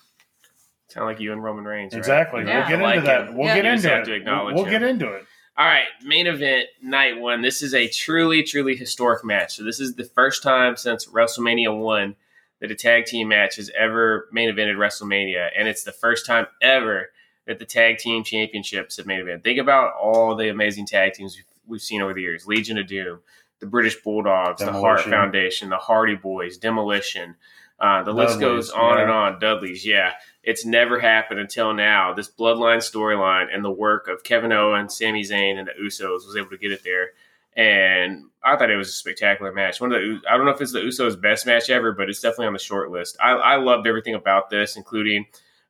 Kind 0.93 1.03
of 1.03 1.07
like 1.13 1.19
you 1.19 1.33
and 1.33 1.43
Roman 1.43 1.65
Reigns. 1.65 1.93
right? 1.93 1.97
Exactly. 1.99 2.43
Yeah. 2.45 2.59
We'll 2.59 2.67
get 2.69 2.81
like 2.83 2.95
into 2.97 3.07
that. 3.07 3.27
him. 3.27 3.35
We'll 3.35 3.47
Yeah. 3.47 3.55
get 3.55 3.65
You 3.65 3.71
into 3.71 3.87
it. 3.87 4.03
to 4.05 4.09
We'll, 4.11 4.19
acknowledge 4.19 4.55
we'll 4.55 4.63
him. 4.65 4.71
get 4.71 4.83
into 4.83 5.13
it. 5.13 5.25
All 5.57 5.65
right, 5.65 5.87
main 6.03 6.27
event 6.27 6.67
night 6.83 7.17
one. 7.19 7.41
This 7.41 7.61
is 7.63 7.73
a 7.73 7.87
truly, 7.87 8.43
truly 8.43 8.75
historic 8.75 9.25
match. 9.25 9.55
So 9.55 9.63
this 9.63 9.79
is 9.79 9.95
the 9.95 10.03
first 10.03 10.43
time 10.43 10.75
since 10.77 11.07
WrestleMania 11.07 11.75
one 11.75 12.15
that 12.61 12.69
a 12.71 12.75
tag 12.75 13.05
team 13.05 13.27
match 13.29 13.55
has 13.55 13.71
ever 13.77 14.27
main 14.31 14.49
evented 14.49 14.75
WrestleMania, 14.77 15.49
and 15.57 15.67
it's 15.67 15.83
the 15.83 15.91
first 15.91 16.25
time 16.27 16.45
ever 16.61 17.09
that 17.47 17.57
the 17.59 17.65
tag 17.65 17.97
team 17.97 18.23
championships 18.23 18.97
have 18.97 19.07
main 19.07 19.19
event. 19.19 19.43
Think 19.43 19.57
about 19.59 19.93
all 19.95 20.35
the 20.35 20.49
amazing 20.49 20.85
tag 20.85 21.13
teams 21.13 21.35
we've, 21.35 21.45
we've 21.67 21.81
seen 21.81 22.01
over 22.03 22.13
the 22.13 22.21
years: 22.21 22.45
Legion 22.45 22.77
of 22.77 22.85
Doom, 22.85 23.19
the 23.59 23.65
British 23.65 23.95
Bulldogs, 24.03 24.61
the 24.63 24.71
Hart 24.71 25.01
Foundation, 25.01 25.69
the 25.69 25.77
Hardy 25.77 26.15
Boys, 26.15 26.57
Demolition. 26.57 27.35
Uh, 27.79 28.01
the 28.03 28.11
list 28.13 28.39
goes 28.39 28.69
on 28.71 28.97
yeah. 28.97 29.01
and 29.03 29.11
on. 29.11 29.39
Dudley's, 29.39 29.85
yeah. 29.85 30.13
It's 30.47 30.65
never 30.65 30.97
happened 30.97 31.41
until 31.41 31.73
now. 31.73 32.13
This 32.13 32.31
bloodline 32.31 32.77
storyline 32.77 33.53
and 33.53 33.65
the 33.65 33.69
work 33.69 34.07
of 34.07 34.23
Kevin 34.23 34.53
Owens, 34.53 34.97
Sami 34.97 35.21
Zayn, 35.21 35.59
and 35.59 35.67
the 35.67 35.73
Usos 35.73 36.25
was 36.25 36.37
able 36.37 36.51
to 36.51 36.57
get 36.57 36.71
it 36.71 36.85
there. 36.85 37.09
And 37.57 38.27
I 38.41 38.55
thought 38.55 38.71
it 38.71 38.77
was 38.77 38.87
a 38.87 38.93
spectacular 38.93 39.51
match. 39.51 39.81
One 39.81 39.91
of 39.91 39.99
the 39.99 40.21
I 40.25 40.37
don't 40.37 40.45
know 40.45 40.53
if 40.53 40.61
it's 40.61 40.71
the 40.71 40.79
Usos' 40.79 41.19
best 41.19 41.45
match 41.45 41.69
ever, 41.69 41.91
but 41.91 42.09
it's 42.09 42.21
definitely 42.21 42.47
on 42.47 42.53
the 42.53 42.59
short 42.59 42.91
list. 42.91 43.17
I, 43.21 43.31
I 43.31 43.55
loved 43.57 43.87
everything 43.87 44.15
about 44.15 44.49
this, 44.49 44.77
including 44.77 45.25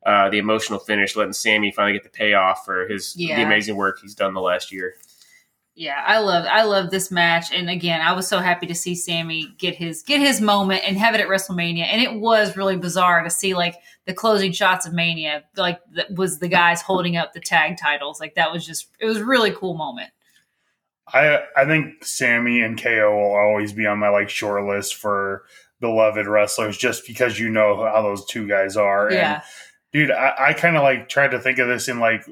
uh, 0.06 0.30
the 0.30 0.38
emotional 0.38 0.78
finish, 0.78 1.16
letting 1.16 1.34
Sami 1.34 1.72
finally 1.72 1.94
get 1.94 2.04
the 2.04 2.10
payoff 2.10 2.64
for 2.64 2.88
his 2.88 3.16
the 3.16 3.32
amazing 3.32 3.78
work 3.78 3.98
he's 4.00 4.14
done 4.14 4.36
the 4.36 4.42
last 4.42 4.72
year. 4.72 4.94
Yeah, 5.74 6.04
I 6.06 6.20
love 6.20 6.46
I 6.48 6.64
love 6.64 6.92
this 6.92 7.10
match, 7.10 7.52
and 7.52 7.68
again, 7.68 8.02
I 8.02 8.12
was 8.14 8.28
so 8.28 8.40
happy 8.40 8.68
to 8.68 8.76
see 8.76 8.94
Sami 8.94 9.56
get 9.58 9.74
his 9.74 10.04
get 10.04 10.20
his 10.20 10.40
moment 10.40 10.84
and 10.86 10.98
have 10.98 11.16
it 11.16 11.22
at 11.22 11.28
WrestleMania, 11.28 11.88
and 11.92 12.00
it 12.00 12.14
was 12.14 12.56
really 12.56 12.78
bizarre 12.78 13.24
to 13.24 13.30
see 13.32 13.56
like 13.56 13.76
the 14.08 14.14
closing 14.14 14.54
shots 14.54 14.88
of 14.88 14.94
Mania, 14.94 15.44
like 15.58 15.80
that 15.92 16.16
was 16.16 16.40
the 16.40 16.48
guys 16.48 16.82
holding 16.82 17.18
up 17.18 17.34
the 17.34 17.42
tag 17.42 17.78
titles, 17.78 18.20
like 18.20 18.36
that 18.36 18.52
was 18.52 18.66
just 18.66 18.88
it 19.00 19.06
was 19.06 19.18
a 19.18 19.26
really 19.26 19.52
cool 19.52 19.76
moment. 19.76 20.10
I 21.14 21.44
I 21.56 21.66
think 21.66 22.04
Sami 22.04 22.62
and 22.62 22.82
KO 22.82 23.12
will 23.12 23.36
always 23.36 23.74
be 23.74 23.86
on 23.86 24.00
my 24.00 24.10
like 24.10 24.30
short 24.30 24.66
list 24.66 24.96
for 24.96 25.44
beloved 25.80 26.26
wrestlers 26.26 26.78
just 26.78 27.06
because 27.06 27.38
you 27.38 27.50
know 27.50 27.86
how 27.86 28.02
those 28.02 28.26
two 28.26 28.48
guys 28.48 28.78
are. 28.78 29.12
Yeah, 29.12 29.34
And 29.34 29.44
dude, 29.92 30.12
I, 30.12 30.34
I 30.40 30.54
kind 30.54 30.78
of 30.78 30.84
like 30.84 31.10
tried 31.10 31.32
to 31.32 31.40
think 31.40 31.60
of 31.60 31.68
this 31.68 31.90
in 31.90 32.00
like 32.00 32.26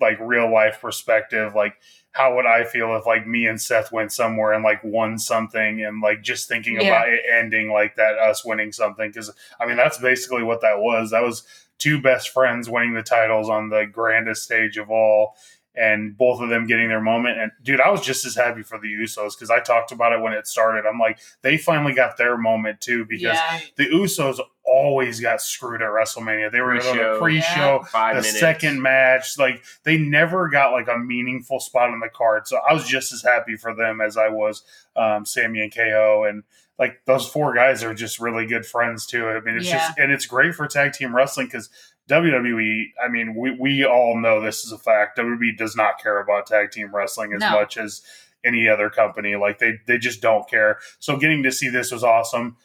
like 0.00 0.18
real 0.20 0.52
life 0.52 0.80
perspective. 0.80 1.54
Like, 1.56 1.74
how 2.16 2.34
would 2.34 2.46
I 2.46 2.64
feel 2.64 2.96
if 2.96 3.04
like 3.06 3.26
me 3.26 3.46
and 3.46 3.60
Seth 3.60 3.92
went 3.92 4.10
somewhere 4.10 4.52
and 4.54 4.64
like 4.64 4.82
won 4.82 5.18
something 5.18 5.84
and 5.84 6.00
like 6.00 6.22
just 6.22 6.48
thinking 6.48 6.80
Yeah. 6.80 6.88
about 6.88 7.08
it 7.10 7.20
ending 7.30 7.70
like 7.70 7.96
that, 7.96 8.16
us 8.16 8.42
winning 8.44 8.72
something? 8.72 9.08
Because 9.08 9.30
I 9.60 9.66
mean, 9.66 9.76
that's 9.76 9.98
basically 9.98 10.42
what 10.42 10.62
that 10.62 10.78
was. 10.78 11.10
That 11.10 11.22
was 11.22 11.42
two 11.78 12.00
best 12.00 12.30
friends 12.30 12.70
winning 12.70 12.94
the 12.94 13.02
titles 13.02 13.50
on 13.50 13.68
the 13.68 13.84
grandest 13.84 14.44
stage 14.44 14.78
of 14.78 14.90
all. 14.90 15.36
And 15.76 16.16
both 16.16 16.40
of 16.40 16.48
them 16.48 16.66
getting 16.66 16.88
their 16.88 17.02
moment. 17.02 17.38
And 17.38 17.52
dude, 17.62 17.80
I 17.80 17.90
was 17.90 18.00
just 18.00 18.24
as 18.24 18.34
happy 18.34 18.62
for 18.62 18.78
the 18.78 18.88
Usos 18.88 19.36
because 19.36 19.50
I 19.50 19.60
talked 19.60 19.92
about 19.92 20.12
it 20.12 20.20
when 20.22 20.32
it 20.32 20.46
started. 20.46 20.88
I'm 20.88 20.98
like, 20.98 21.18
they 21.42 21.58
finally 21.58 21.92
got 21.92 22.16
their 22.16 22.38
moment 22.38 22.80
too 22.80 23.04
because 23.04 23.34
yeah. 23.34 23.60
the 23.76 23.84
Usos 23.84 24.40
always 24.64 25.20
got 25.20 25.42
screwed 25.42 25.82
at 25.82 25.88
WrestleMania. 25.88 26.50
They 26.50 26.60
were 26.60 26.74
in 26.74 26.80
Pre-show. 26.80 27.12
the 27.14 27.20
pre-show, 27.20 27.82
Five 27.90 28.16
the 28.16 28.22
minutes. 28.22 28.40
second 28.40 28.80
match. 28.80 29.38
Like 29.38 29.62
they 29.84 29.98
never 29.98 30.48
got 30.48 30.72
like 30.72 30.88
a 30.88 30.98
meaningful 30.98 31.60
spot 31.60 31.90
on 31.90 32.00
the 32.00 32.08
card. 32.08 32.48
So 32.48 32.58
I 32.68 32.72
was 32.72 32.86
just 32.86 33.12
as 33.12 33.22
happy 33.22 33.56
for 33.56 33.74
them 33.74 34.00
as 34.00 34.16
I 34.16 34.28
was 34.28 34.62
um, 34.96 35.26
Sami 35.26 35.60
and 35.60 35.74
KO 35.74 36.24
and. 36.28 36.42
Like 36.78 37.00
those 37.06 37.26
four 37.26 37.54
guys 37.54 37.82
are 37.82 37.94
just 37.94 38.20
really 38.20 38.46
good 38.46 38.66
friends 38.66 39.06
too. 39.06 39.28
I 39.28 39.40
mean, 39.40 39.56
it's 39.56 39.66
Yeah. 39.66 39.78
just 39.78 39.98
and 39.98 40.12
it's 40.12 40.26
great 40.26 40.54
for 40.54 40.66
tag 40.66 40.92
team 40.92 41.14
wrestling 41.16 41.46
because 41.46 41.70
WWE. 42.08 42.92
I 43.04 43.08
mean, 43.08 43.34
we 43.34 43.50
we 43.58 43.84
all 43.84 44.16
know 44.16 44.40
this 44.40 44.64
is 44.64 44.72
a 44.72 44.78
fact. 44.78 45.18
WWE 45.18 45.56
does 45.56 45.76
not 45.76 46.00
care 46.02 46.20
about 46.20 46.46
tag 46.46 46.70
team 46.70 46.94
wrestling 46.94 47.32
as 47.34 47.40
No. 47.40 47.50
much 47.52 47.76
as 47.76 48.02
any 48.44 48.68
other 48.68 48.90
company. 48.90 49.36
Like 49.36 49.58
they 49.58 49.80
they 49.86 49.98
just 49.98 50.20
don't 50.20 50.48
care. 50.48 50.78
So 50.98 51.16
getting 51.16 51.42
to 51.44 51.52
see 51.52 51.68
this 51.68 51.90
was 51.92 52.04
awesome. 52.04 52.56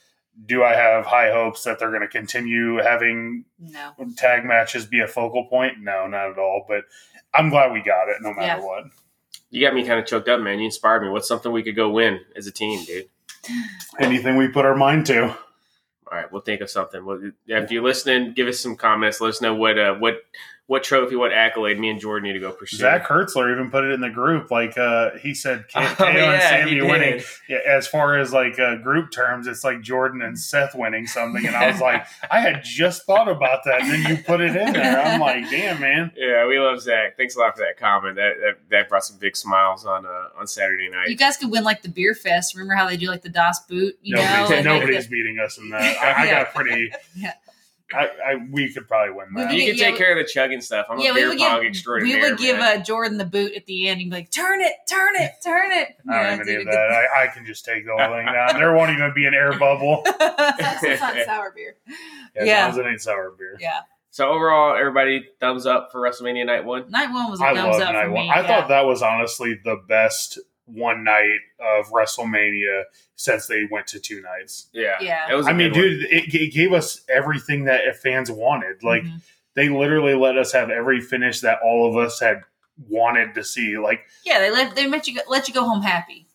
Do 0.45 0.63
I 0.63 0.73
have 0.75 1.05
high 1.05 1.31
hopes 1.31 1.63
that 1.63 1.77
they're 1.79 1.89
going 1.89 2.01
to 2.01 2.07
continue 2.07 2.77
having 2.77 3.45
No. 3.59 3.93
tag 4.15 4.45
matches 4.45 4.85
be 4.85 5.01
a 5.01 5.07
focal 5.07 5.45
point? 5.45 5.79
No, 5.79 6.07
not 6.07 6.29
at 6.31 6.37
all. 6.37 6.65
But 6.67 6.83
I'm 7.33 7.49
glad 7.49 7.71
we 7.73 7.81
got 7.81 8.09
it, 8.09 8.17
no 8.21 8.33
matter 8.33 8.59
Yeah. 8.61 8.65
what. 8.65 8.83
You 9.49 9.65
got 9.65 9.73
me 9.75 9.85
kind 9.85 9.99
of 9.99 10.05
choked 10.05 10.29
up, 10.29 10.39
man. 10.39 10.59
You 10.59 10.65
inspired 10.65 11.01
me. 11.03 11.09
What's 11.09 11.27
something 11.27 11.51
we 11.51 11.63
could 11.63 11.75
go 11.75 11.89
win 11.89 12.21
as 12.35 12.47
a 12.47 12.51
team, 12.51 12.85
dude? 12.85 13.09
Anything 13.99 14.37
we 14.37 14.47
put 14.47 14.65
our 14.65 14.75
mind 14.75 15.05
to. 15.07 15.29
All 15.29 16.17
right, 16.17 16.31
we'll 16.31 16.41
think 16.41 16.61
of 16.61 16.69
something. 16.69 17.05
Well, 17.05 17.31
if 17.47 17.71
you're 17.71 17.83
listening, 17.83 18.33
give 18.33 18.47
us 18.47 18.59
some 18.59 18.75
comments. 18.75 19.21
Let 19.21 19.29
us 19.29 19.41
know 19.41 19.55
what 19.55 19.79
uh, 19.79 19.95
what 19.95 20.15
what 20.71 20.85
trophy, 20.85 21.17
what 21.17 21.33
accolade 21.33 21.77
me 21.77 21.89
and 21.89 21.99
Jordan 21.99 22.29
need 22.29 22.33
to 22.33 22.39
go 22.39 22.53
pursue. 22.53 22.77
Zach 22.77 23.05
Hertzler 23.05 23.51
even 23.51 23.69
put 23.69 23.83
it 23.83 23.91
in 23.91 23.99
the 23.99 24.09
group. 24.09 24.49
Like 24.49 24.77
uh, 24.77 25.09
he 25.21 25.33
said, 25.33 25.67
K- 25.67 25.81
Oh, 25.83 25.95
KO 25.97 26.05
and 26.05 26.41
Sami 26.41 26.81
winning. 26.81 27.21
Yeah, 27.49 27.57
as 27.67 27.87
far 27.87 28.17
as 28.17 28.31
like 28.31 28.57
uh, 28.57 28.75
group 28.77 29.11
terms, 29.11 29.47
it's 29.47 29.65
like 29.65 29.81
Jordan 29.81 30.21
and 30.21 30.39
Seth 30.39 30.73
winning 30.73 31.07
something, 31.07 31.45
and 31.45 31.57
I 31.57 31.69
was 31.69 31.81
like, 31.81 32.05
I 32.31 32.39
had 32.39 32.63
just 32.63 33.05
thought 33.05 33.27
about 33.27 33.65
that, 33.65 33.81
and 33.81 33.91
then 33.91 34.15
you 34.17 34.23
put 34.23 34.39
it 34.39 34.55
in 34.55 34.71
there. 34.71 34.97
I'm 35.01 35.19
like, 35.19 35.49
damn, 35.49 35.81
man. 35.81 36.13
Yeah, 36.15 36.47
we 36.47 36.57
love 36.57 36.79
Zach. 36.79 37.17
Thanks 37.17 37.35
a 37.35 37.39
lot 37.39 37.57
for 37.57 37.63
that 37.65 37.77
comment. 37.77 38.15
That 38.15 38.35
that, 38.39 38.57
that 38.69 38.87
brought 38.87 39.03
some 39.03 39.17
big 39.17 39.35
smiles 39.35 39.85
on 39.85 40.05
uh, 40.05 40.39
on 40.39 40.47
Saturday 40.47 40.89
night. 40.89 41.09
You 41.09 41.17
guys 41.17 41.35
could 41.35 41.51
win 41.51 41.65
like 41.65 41.81
the 41.81 41.89
beer 41.89 42.15
fest. 42.15 42.55
Remember 42.55 42.75
how 42.75 42.87
they 42.87 42.95
do 42.95 43.07
like 43.07 43.23
the 43.23 43.29
Das 43.29 43.59
Boot? 43.65 43.95
You 44.01 44.15
know, 44.15 44.21
Nobody's, 44.21 44.39
and, 44.51 44.65
like, 44.65 44.79
nobody's 44.79 45.07
beating 45.07 45.37
us 45.37 45.57
in 45.57 45.69
that. 45.71 45.97
I, 46.01 46.11
I 46.21 46.25
Yeah. 46.27 46.43
got 46.45 46.53
pretty. 46.55 46.93
Yeah. 47.17 47.33
I, 47.93 48.05
I 48.25 48.35
we 48.49 48.71
could 48.73 48.87
probably 48.87 49.13
win 49.13 49.27
that. 49.35 49.47
would 49.49 49.53
you 49.53 49.59
get- 49.59 49.67
can 49.71 49.77
yeah, 49.77 49.83
take 49.85 49.93
we- 49.93 49.97
care 49.99 50.11
of 50.19 50.25
the 50.25 50.31
chugging 50.31 50.61
stuff. 50.61 50.87
I'm 50.89 50.99
yeah, 50.99 51.11
a 51.11 51.13
we 51.13 51.19
beer 51.21 51.29
would 51.29 51.37
pong 51.39 51.61
give 51.61 51.69
extraordinaire. 51.69 52.17
we 52.23 52.29
would 52.31 52.39
give 52.39 52.59
uh, 52.59 52.77
Jordan 52.79 53.17
the 53.17 53.25
boot 53.25 53.53
at 53.53 53.65
the 53.65 53.87
end. 53.89 53.99
He'd 54.01 54.09
be 54.09 54.15
like, 54.15 54.31
"Turn 54.31 54.61
it, 54.61 54.73
turn 54.89 55.15
it, 55.15 55.31
turn 55.43 55.71
it." 55.71 55.89
You 56.05 56.13
I 56.13 56.23
don't 56.23 56.33
even 56.35 56.45
dude, 56.47 56.57
need 56.65 56.73
that. 56.73 56.91
I, 56.91 57.23
I 57.23 57.27
can 57.27 57.45
just 57.45 57.65
take 57.65 57.85
the 57.85 57.91
whole 57.97 58.15
thing 58.15 58.25
down. 58.25 58.59
There 58.59 58.73
won't 58.73 58.91
even 58.91 59.11
be 59.15 59.25
an 59.25 59.33
air 59.33 59.57
bubble. 59.57 60.01
That's 60.19 60.83
it's 60.83 61.01
not 61.01 61.15
sour 61.25 61.51
beer. 61.55 61.75
As 62.35 62.45
Yeah. 62.47 62.61
long 62.63 62.71
as 62.71 62.77
it 62.77 62.85
ain't 62.87 63.01
sour 63.01 63.31
beer. 63.37 63.57
yeah, 63.59 63.81
So 64.09 64.29
overall, 64.29 64.75
everybody 64.77 65.25
thumbs 65.39 65.65
up 65.65 65.89
for 65.91 66.01
WrestleMania 66.01 66.45
Night 66.45 66.63
One. 66.65 66.89
night 66.89 67.11
one 67.11 67.29
was 67.29 67.41
a 67.41 67.45
I 67.45 67.53
thumbs 67.55 67.75
up 67.77 67.93
night 67.93 68.05
for 68.05 68.11
one. 68.11 68.23
me. 68.25 68.29
I 68.29 68.41
yeah. 68.41 68.47
thought 68.47 68.67
that 68.69 68.85
was 68.85 69.01
honestly 69.01 69.59
the 69.63 69.77
best 69.87 70.39
one 70.73 71.03
night 71.03 71.39
of 71.59 71.89
WrestleMania 71.91 72.83
since 73.15 73.47
they 73.47 73.67
went 73.69 73.87
to 73.87 73.99
two 73.99 74.21
nights. 74.21 74.67
Yeah, 74.73 74.97
Yeah. 75.01 75.31
It 75.31 75.35
was. 75.35 75.47
a 75.47 75.49
I 75.49 75.53
mean, 75.53 75.73
dude, 75.73 76.03
it, 76.03 76.33
it 76.33 76.53
gave 76.53 76.73
us 76.73 77.01
everything 77.09 77.65
that 77.65 77.81
fans 78.01 78.31
wanted. 78.31 78.83
Like 78.83 79.03
Mhm. 79.03 79.21
they 79.55 79.69
literally 79.69 80.15
let 80.15 80.37
us 80.37 80.51
have 80.53 80.69
every 80.69 81.01
finish 81.01 81.41
that 81.41 81.59
all 81.63 81.89
of 81.89 81.97
us 82.03 82.19
had 82.19 82.41
wanted 82.89 83.35
to 83.35 83.43
see. 83.43 83.77
Like, 83.77 84.01
yeah, 84.25 84.39
they 84.39 84.49
let 84.51 84.75
they 84.75 84.87
let 84.87 85.07
you 85.07 85.15
go, 85.15 85.21
let 85.27 85.47
you 85.47 85.53
go 85.53 85.63
home 85.65 85.81
happy. 85.81 86.27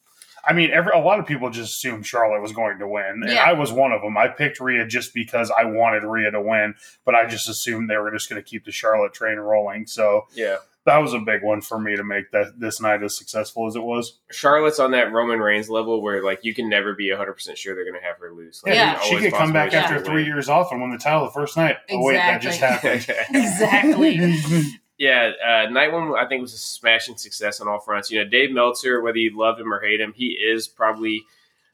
I 0.48 0.52
mean, 0.52 0.70
every 0.70 0.92
a 0.92 0.98
lot 0.98 1.18
of 1.18 1.26
people 1.26 1.50
just 1.50 1.74
assumed 1.76 2.06
Charlotte 2.06 2.40
was 2.40 2.52
going 2.52 2.78
to 2.78 2.86
win, 2.86 3.04
and 3.22 3.28
Yeah. 3.32 3.42
I 3.42 3.54
was 3.54 3.72
one 3.72 3.90
of 3.90 4.00
them. 4.00 4.16
I 4.16 4.28
picked 4.28 4.60
Rhea 4.60 4.86
just 4.86 5.12
because 5.12 5.50
I 5.50 5.64
wanted 5.64 6.04
Rhea 6.04 6.30
to 6.30 6.40
win, 6.40 6.76
but 7.04 7.16
I 7.16 7.26
just 7.26 7.48
assumed 7.48 7.90
they 7.90 7.96
were 7.96 8.12
just 8.12 8.30
going 8.30 8.40
to 8.40 8.48
keep 8.48 8.64
the 8.64 8.70
Charlotte 8.70 9.12
train 9.12 9.38
rolling. 9.38 9.86
So 9.86 10.28
Yeah, 10.34 10.58
that 10.86 10.98
was 10.98 11.12
a 11.12 11.18
big 11.18 11.42
one 11.42 11.60
for 11.60 11.78
me 11.78 11.94
to 11.96 12.02
make 12.04 12.30
that 12.30 12.58
this 12.58 12.80
night 12.80 13.02
as 13.02 13.16
successful 13.16 13.66
as 13.66 13.76
it 13.76 13.82
was. 13.82 14.18
Charlotte's 14.30 14.78
on 14.78 14.92
that 14.92 15.12
Roman 15.12 15.40
Reigns 15.40 15.68
level 15.68 16.00
where 16.00 16.24
like 16.24 16.40
you 16.44 16.54
can 16.54 16.68
never 16.68 16.94
be 16.94 17.10
100 17.10 17.32
percent 17.34 17.58
sure 17.58 17.74
they're 17.74 17.84
going 17.84 18.00
to 18.00 18.06
have 18.06 18.18
her 18.18 18.32
lose. 18.32 18.62
Like, 18.64 18.74
Yeah. 18.76 18.98
she 19.00 19.18
could 19.18 19.32
come 19.34 19.52
back 19.52 19.74
after 19.74 19.96
she'll 19.96 20.04
three 20.04 20.22
win. 20.22 20.26
years 20.26 20.48
off 20.48 20.72
and 20.72 20.80
win 20.80 20.90
the 20.92 20.98
title 20.98 21.24
the 21.26 21.30
first 21.32 21.56
night. 21.56 21.76
Oh 21.90 22.02
wait, 22.02 22.14
that 22.14 22.40
just 22.40 22.60
happened. 22.60 23.06
Exactly. 23.34 24.34
Yeah, 24.98 25.32
uh, 25.46 25.68
night 25.70 25.92
one 25.92 26.14
I 26.16 26.26
think 26.26 26.40
was 26.40 26.54
a 26.54 26.56
smashing 26.56 27.18
success 27.18 27.60
on 27.60 27.68
all 27.68 27.80
fronts. 27.80 28.10
You 28.10 28.24
know, 28.24 28.30
Dave 28.30 28.50
Meltzer, 28.50 29.02
whether 29.02 29.18
you 29.18 29.36
love 29.38 29.60
him 29.60 29.70
or 29.70 29.78
hate 29.78 30.00
him, 30.00 30.14
he 30.16 30.28
is 30.28 30.68
probably 30.68 31.22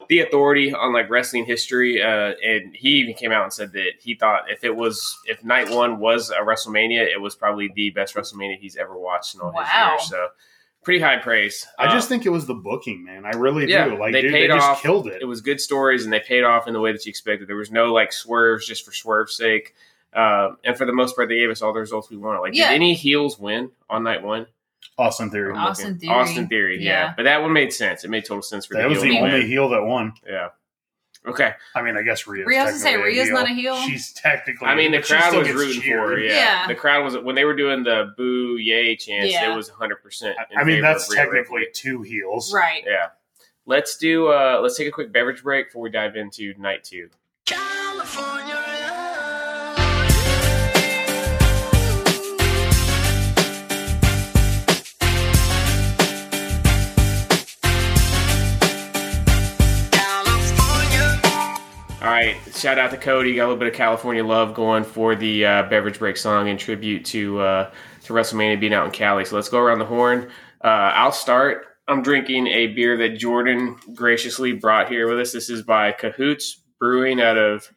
the 0.09 0.19
authority 0.21 0.73
on 0.73 0.93
like 0.93 1.09
wrestling 1.09 1.45
history. 1.45 2.01
Uh, 2.01 2.33
and 2.43 2.75
he 2.75 2.89
even 2.99 3.13
came 3.13 3.31
out 3.31 3.43
and 3.43 3.53
said 3.53 3.71
that 3.73 3.91
he 3.99 4.15
thought 4.15 4.49
if 4.49 4.63
it 4.63 4.75
was 4.75 5.17
if 5.25 5.43
night 5.43 5.69
one 5.69 5.99
was 5.99 6.29
a 6.29 6.41
WrestleMania, 6.43 7.05
it 7.11 7.19
was 7.21 7.35
probably 7.35 7.69
the 7.75 7.89
best 7.91 8.15
WrestleMania 8.15 8.57
he's 8.59 8.75
ever 8.75 8.97
watched 8.97 9.35
in 9.35 9.41
all 9.41 9.51
his 9.51 9.67
Wow. 9.73 9.91
years. 9.93 10.09
So 10.09 10.27
pretty 10.83 10.99
high 10.99 11.17
praise. 11.17 11.65
I 11.79 11.87
just 11.93 12.07
Uh, 12.07 12.09
think 12.09 12.25
it 12.25 12.29
was 12.29 12.45
the 12.45 12.53
booking, 12.53 13.03
man. 13.05 13.25
I 13.25 13.31
really 13.31 13.69
Yeah, 13.69 13.87
do. 13.89 13.97
Like, 13.97 14.11
they 14.13 14.21
dude, 14.23 14.31
paid 14.33 14.49
they 14.51 14.55
just 14.55 14.67
off. 14.67 14.81
killed 14.81 15.07
it. 15.07 15.21
it 15.21 15.25
was 15.25 15.39
good 15.41 15.61
stories 15.61 16.03
and 16.03 16.11
they 16.11 16.19
paid 16.19 16.43
off 16.43 16.67
in 16.67 16.73
the 16.73 16.81
way 16.81 16.91
that 16.91 17.05
you 17.05 17.09
expected. 17.09 17.47
There 17.47 17.55
was 17.55 17.71
no 17.71 17.93
like 17.93 18.11
swerves 18.11 18.67
just 18.67 18.83
for 18.85 18.91
swerve's 18.91 19.35
sake. 19.37 19.73
Um, 20.13 20.57
and 20.63 20.77
for 20.77 20.85
the 20.85 20.93
most 20.93 21.15
part, 21.15 21.29
they 21.29 21.39
gave 21.39 21.49
us 21.49 21.61
all 21.61 21.73
the 21.73 21.79
results 21.79 22.09
we 22.09 22.17
wanted. 22.17 22.39
Like, 22.41 22.53
Yeah. 22.53 22.69
did 22.69 22.75
any 22.75 22.93
heels 22.93 23.39
win 23.39 23.71
on 23.89 24.03
night 24.03 24.21
one? 24.21 24.45
Austin 24.97 25.29
Theory. 25.31 25.53
Austin 25.55 25.85
looking. 25.93 25.99
Theory. 26.01 26.13
Austin 26.15 26.47
Theory, 26.47 26.77
yeah. 26.83 26.89
Yeah. 27.07 27.13
But 27.17 27.23
that 27.23 27.41
one 27.41 27.51
made 27.53 27.73
sense. 27.73 28.03
It 28.03 28.09
made 28.09 28.25
total 28.25 28.41
sense 28.43 28.65
for 28.65 28.75
That 28.75 28.83
the 28.83 28.89
was 28.89 29.01
heel 29.03 29.13
the 29.13 29.19
only 29.19 29.39
win. 29.39 29.47
heel 29.47 29.69
that 29.69 29.83
won. 29.83 30.13
Yeah. 30.27 30.49
Okay. 31.25 31.53
I 31.73 31.81
mean, 31.81 31.95
I 31.95 32.01
guess 32.01 32.27
Rhea's. 32.27 32.45
Rhea, 32.45 32.59
I 32.59 32.63
was 32.65 32.71
gonna 32.73 32.79
say, 32.81 32.89
technically 32.91 33.11
Rhea's 33.19 33.29
not 33.29 33.45
a 33.49 33.53
heel. 33.53 33.75
She's 33.83 34.11
technically. 34.11 34.67
I 34.67 34.75
mean, 34.75 34.91
the 34.91 35.01
crowd 35.01 35.33
was 35.33 35.49
rooting 35.51 35.81
cheered. 35.81 35.99
for 36.03 36.09
her. 36.11 36.19
Yeah. 36.19 36.33
Yeah. 36.33 36.67
The 36.67 36.75
crowd 36.75 37.03
was 37.05 37.17
when 37.17 37.33
they 37.35 37.45
were 37.45 37.55
doing 37.55 37.83
the 37.83 38.13
boo 38.17 38.57
yay 38.57 38.95
chants. 38.97 39.31
Yeah. 39.31 39.51
It 39.51 39.55
was 39.55 39.69
100. 39.69 40.03
percent 40.03 40.37
I- 40.37 40.59
I 40.59 40.63
mean, 40.65 40.81
that's 40.81 41.07
technically 41.07 41.67
two 41.73 42.01
heels. 42.01 42.53
right. 42.53 42.83
Yeah. 42.85 43.07
Let's 43.65 43.95
do. 43.97 44.27
uh 44.27 44.59
Let's 44.61 44.77
take 44.77 44.87
a 44.89 44.91
quick 44.91 45.13
beverage 45.13 45.41
break 45.43 45.67
before 45.69 45.81
we 45.83 45.89
dive 45.89 46.17
into 46.17 46.53
night 46.57 46.83
two. 46.83 47.09
All 62.03 62.09
right, 62.09 62.35
shout 62.53 62.77
out 62.77 62.91
to 62.91 62.97
Cody. 62.97 63.33
Got 63.33 63.43
a 63.43 63.47
little 63.47 63.59
bit 63.59 63.69
of 63.69 63.73
California 63.75 64.25
love 64.25 64.53
going 64.53 64.83
for 64.83 65.15
the 65.15 65.45
uh, 65.45 65.63
beverage 65.69 65.99
break 65.99 66.17
song 66.17 66.49
in 66.49 66.57
tribute 66.57 67.05
to 67.05 67.39
uh, 67.39 67.71
to 68.03 68.11
WrestleMania 68.11 68.59
being 68.59 68.73
out 68.73 68.83
in 68.83 68.91
Cali. 68.91 69.23
So 69.23 69.37
let's 69.37 69.47
go 69.47 69.59
around 69.59 69.79
the 69.79 69.85
horn. 69.85 70.29
Uh, 70.61 70.67
I'll 70.67 71.13
start. 71.13 71.65
I'm 71.87 72.01
drinking 72.03 72.47
a 72.47 72.67
beer 72.67 72.97
that 72.97 73.17
Jordan 73.17 73.77
graciously 73.93 74.51
brought 74.51 74.89
here 74.89 75.07
with 75.07 75.17
us. 75.17 75.31
This 75.31 75.49
is 75.49 75.61
by 75.61 75.93
Cahoots 75.93 76.59
Brewing 76.77 77.21
out 77.21 77.37
of 77.37 77.71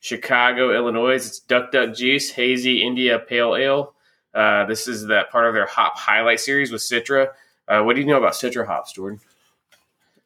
Chicago, 0.00 0.74
Illinois. 0.74 1.14
It's 1.14 1.38
Duck 1.38 1.70
Duck 1.70 1.94
Juice 1.94 2.32
Hazy 2.32 2.82
India 2.82 3.20
Pale 3.20 3.54
Ale. 3.54 3.94
Uh, 4.34 4.64
this 4.64 4.88
is 4.88 5.06
that 5.06 5.30
part 5.30 5.46
of 5.46 5.54
their 5.54 5.66
hop 5.66 5.96
highlight 5.96 6.40
series 6.40 6.72
with 6.72 6.80
Citra. 6.80 7.28
Uh, 7.68 7.82
what 7.82 7.94
do 7.94 8.00
you 8.00 8.08
know 8.08 8.18
about 8.18 8.32
Citra 8.32 8.66
hops, 8.66 8.92
Jordan? 8.92 9.20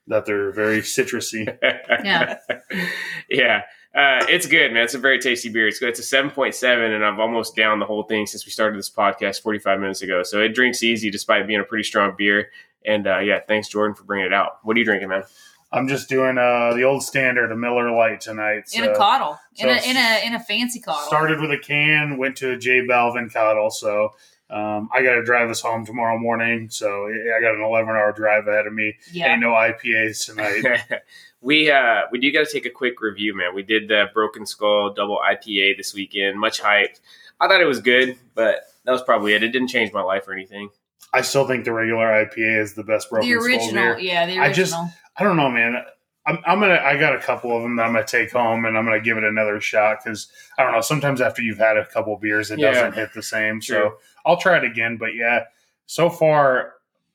That 0.08 0.26
they're 0.26 0.50
very 0.52 0.80
citrusy. 0.80 1.46
Yeah. 2.04 2.38
yeah. 3.30 3.62
Uh, 3.94 4.24
it's 4.28 4.46
good, 4.46 4.72
man. 4.72 4.84
It's 4.84 4.94
a 4.94 4.98
very 4.98 5.18
tasty 5.18 5.50
beer. 5.50 5.68
It's 5.68 5.78
good. 5.78 5.90
It's 5.90 6.12
a 6.12 6.16
7.7, 6.16 6.94
and 6.94 7.04
I've 7.04 7.18
almost 7.20 7.54
down 7.54 7.78
the 7.78 7.84
whole 7.84 8.04
thing 8.04 8.26
since 8.26 8.46
we 8.46 8.50
started 8.50 8.78
this 8.78 8.90
podcast 8.90 9.42
45 9.42 9.78
minutes 9.80 10.00
ago. 10.00 10.22
So 10.22 10.40
it 10.40 10.54
drinks 10.54 10.82
easy 10.82 11.10
despite 11.10 11.46
being 11.46 11.60
a 11.60 11.64
pretty 11.64 11.84
strong 11.84 12.14
beer. 12.16 12.48
And 12.86 13.06
uh, 13.06 13.18
yeah, 13.18 13.40
thanks, 13.46 13.68
Jordan, 13.68 13.94
for 13.94 14.04
bringing 14.04 14.26
it 14.26 14.32
out. 14.32 14.58
What 14.62 14.76
are 14.76 14.78
you 14.78 14.84
drinking, 14.86 15.10
man? 15.10 15.24
I'm 15.70 15.88
just 15.88 16.08
doing 16.08 16.36
uh, 16.36 16.74
the 16.74 16.84
old 16.84 17.02
standard, 17.02 17.50
a 17.50 17.56
Miller 17.56 17.90
Lite 17.90 18.20
tonight. 18.20 18.70
In 18.74 18.84
a 18.84 18.86
so- 18.86 18.94
coddle. 18.94 19.38
In 19.56 19.66
so 19.66 19.68
a 19.68 19.90
in 19.90 19.96
a 19.96 20.26
in 20.26 20.34
a 20.34 20.40
fancy 20.40 20.80
coddle. 20.80 21.06
Started 21.06 21.40
with 21.40 21.50
a 21.50 21.58
can, 21.58 22.18
went 22.18 22.36
to 22.38 22.50
a 22.52 22.56
J 22.56 22.80
Balvin 22.86 23.32
coddle. 23.32 23.70
So 23.70 24.10
um, 24.52 24.88
I 24.92 25.02
got 25.02 25.14
to 25.14 25.24
drive 25.24 25.48
us 25.50 25.60
home 25.60 25.86
tomorrow 25.86 26.18
morning. 26.18 26.68
So 26.70 27.06
I 27.08 27.40
got 27.40 27.54
an 27.54 27.62
11 27.62 27.88
hour 27.88 28.12
drive 28.12 28.46
ahead 28.46 28.66
of 28.66 28.72
me. 28.72 28.94
Yeah. 29.10 29.32
Ain't 29.32 29.40
no 29.40 29.48
IPAs 29.50 30.26
tonight. 30.26 31.00
we 31.40 31.70
uh, 31.70 32.02
we 32.10 32.18
do 32.18 32.30
got 32.32 32.46
to 32.46 32.52
take 32.52 32.66
a 32.66 32.70
quick 32.70 33.00
review, 33.00 33.36
man. 33.36 33.54
We 33.54 33.62
did 33.62 33.88
the 33.88 34.06
Broken 34.12 34.44
Skull 34.46 34.92
double 34.92 35.18
IPA 35.18 35.76
this 35.76 35.94
weekend. 35.94 36.38
Much 36.38 36.60
hyped. 36.60 37.00
I 37.40 37.48
thought 37.48 37.60
it 37.60 37.66
was 37.66 37.80
good, 37.80 38.16
but 38.34 38.60
that 38.84 38.92
was 38.92 39.02
probably 39.02 39.34
it. 39.34 39.42
It 39.42 39.48
didn't 39.48 39.68
change 39.68 39.92
my 39.92 40.02
life 40.02 40.28
or 40.28 40.32
anything. 40.32 40.68
I 41.14 41.22
still 41.22 41.46
think 41.46 41.64
the 41.64 41.72
regular 41.72 42.06
IPA 42.06 42.60
is 42.60 42.74
the 42.74 42.84
best 42.84 43.10
broken 43.10 43.28
the 43.28 43.34
Skull 43.40 43.46
original. 43.46 43.72
beer. 43.94 43.98
Yeah, 43.98 44.26
the 44.26 44.38
I 44.38 44.52
just- 44.52 44.74
I 45.16 45.24
don't 45.24 45.36
know, 45.36 45.50
man. 45.50 45.76
I'm, 46.24 46.38
I'm 46.46 46.60
gonna. 46.60 46.80
I 46.84 46.96
got 46.98 47.14
a 47.14 47.18
couple 47.18 47.56
of 47.56 47.62
them 47.62 47.76
that 47.76 47.82
I'm 47.82 47.92
gonna 47.94 48.06
take 48.06 48.30
home, 48.30 48.64
and 48.64 48.78
I'm 48.78 48.84
gonna 48.84 49.00
give 49.00 49.16
it 49.18 49.24
another 49.24 49.60
shot 49.60 49.98
because 50.04 50.28
I 50.56 50.62
don't 50.62 50.72
know. 50.72 50.80
Sometimes 50.80 51.20
after 51.20 51.42
you've 51.42 51.58
had 51.58 51.76
a 51.76 51.84
couple 51.86 52.16
beers, 52.16 52.50
it 52.50 52.58
Yeah. 52.60 52.72
doesn't 52.72 52.94
hit 52.94 53.12
the 53.12 53.22
same. 53.22 53.60
True. 53.60 53.76
So 53.76 53.94
I'll 54.24 54.36
try 54.36 54.58
it 54.58 54.64
again. 54.64 54.96
But 54.98 55.14
yeah, 55.16 55.44
so 55.86 56.08
far 56.08 56.74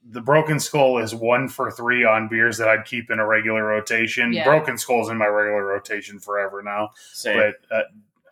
the 0.09 0.21
Broken 0.21 0.59
Skull 0.59 0.97
is 0.99 1.13
one 1.15 1.47
for 1.49 1.69
three 1.71 2.05
on 2.05 2.27
beers 2.27 2.57
that 2.57 2.67
I'd 2.69 2.85
keep 2.85 3.09
in 3.11 3.19
a 3.19 3.25
regular 3.25 3.63
rotation. 3.63 4.31
Yeah. 4.33 4.43
Broken 4.45 4.77
Skull's 4.77 5.09
in 5.09 5.17
my 5.17 5.25
regular 5.27 5.65
rotation 5.65 6.19
forever 6.19 6.61
now, 6.63 6.91
Same. 7.13 7.37
but 7.37 7.75
uh, 7.75 7.81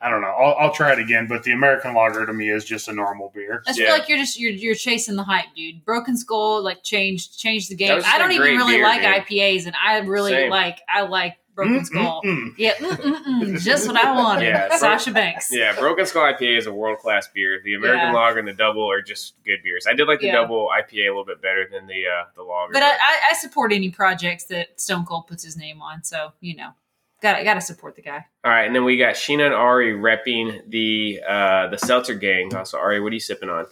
I 0.02 0.10
don't 0.10 0.22
know. 0.22 0.28
I'll, 0.28 0.56
I'll 0.68 0.74
try 0.74 0.92
it 0.94 1.00
again. 1.00 1.26
But 1.28 1.44
the 1.44 1.52
American 1.52 1.94
Lager 1.94 2.26
to 2.26 2.34
me 2.34 2.50
is 2.50 2.66
just 2.66 2.88
a 2.88 2.94
normal 2.94 3.32
beer. 3.34 3.64
I 3.66 3.70
just 3.70 3.80
Yeah. 3.80 3.88
feel 3.88 3.98
like 4.00 4.10
you're 4.10 4.18
just 4.18 4.40
you're 4.40 4.52
you're 4.52 4.76
chasing 4.76 5.16
the 5.16 5.24
hype, 5.24 5.46
dude. 5.56 5.84
Broken 5.86 6.18
Skull 6.18 6.64
like 6.64 6.84
changed 6.84 7.40
changed 7.40 7.70
the 7.70 7.76
game. 7.76 7.96
was 7.96 8.04
just 8.04 8.14
I 8.14 8.18
a 8.18 8.20
don't 8.20 8.32
even 8.32 8.56
really 8.58 8.76
beer, 8.76 8.84
like 8.84 9.02
dude. 9.02 9.40
IPAs, 9.40 9.66
and 9.66 9.76
I 9.84 9.98
really 10.00 10.32
Same. 10.32 10.50
like 10.52 10.80
I 10.90 11.02
like 11.04 11.38
Broken 11.56 11.80
Mm, 11.80 11.86
Skull. 11.86 12.22
mm, 12.26 12.38
mm. 12.38 12.54
Yeah, 12.58 12.74
mm, 12.74 12.92
mm, 12.98 13.24
mm, 13.26 13.60
just 13.64 13.88
what 13.88 13.96
I 13.96 14.12
wanted. 14.14 14.44
Yeah, 14.48 14.76
Sasha 14.76 15.12
Banks. 15.12 15.48
Yeah, 15.50 15.74
Broken 15.80 16.06
Skull 16.06 16.24
IPA 16.34 16.58
is 16.58 16.68
a 16.68 16.74
world 16.74 17.00
class 17.00 17.30
beer. 17.34 17.62
The 17.64 17.76
American 17.76 18.10
Yeah. 18.10 18.14
Lager 18.14 18.40
and 18.40 18.48
the 18.50 18.54
Double 18.54 18.92
are 18.92 19.02
just 19.02 19.36
good 19.46 19.60
beers. 19.64 19.88
I 19.90 19.94
did 19.94 20.06
like 20.10 20.20
the 20.20 20.26
Yeah. 20.28 20.34
Double 20.34 20.68
IPA 20.78 21.06
a 21.06 21.10
little 21.12 21.24
bit 21.24 21.42
better 21.42 21.66
than 21.72 21.88
the 21.88 22.04
uh, 22.08 22.26
the 22.36 22.44
Lager. 22.44 22.74
But 22.74 22.84
I, 22.84 22.90
I, 22.92 23.20
I 23.32 23.34
support 23.36 23.72
any 23.72 23.90
projects 23.90 24.44
that 24.46 24.82
Stone 24.82 25.06
Cold 25.06 25.28
puts 25.28 25.46
his 25.46 25.56
name 25.56 25.82
on. 25.82 26.04
So 26.04 26.34
you 26.42 26.58
know, 26.58 26.72
got 27.22 27.44
got 27.44 27.56
to 27.56 27.62
support 27.62 27.96
the 27.96 28.02
guy. 28.02 28.26
All 28.44 28.52
right, 28.52 28.66
and 28.66 28.76
then 28.76 28.86
we 28.86 28.98
got 28.98 29.16
Sheena 29.16 29.46
and 29.46 29.56
Ari 29.56 29.94
repping 29.94 30.70
the 30.70 31.22
uh, 31.28 31.68
the 31.68 31.78
Seltzer 31.78 32.16
gang. 32.16 32.52
So 32.66 32.78
Ari, 32.78 33.02
what 33.02 33.12
are 33.12 33.16
you 33.16 33.20
sipping 33.20 33.50
on? 33.50 33.66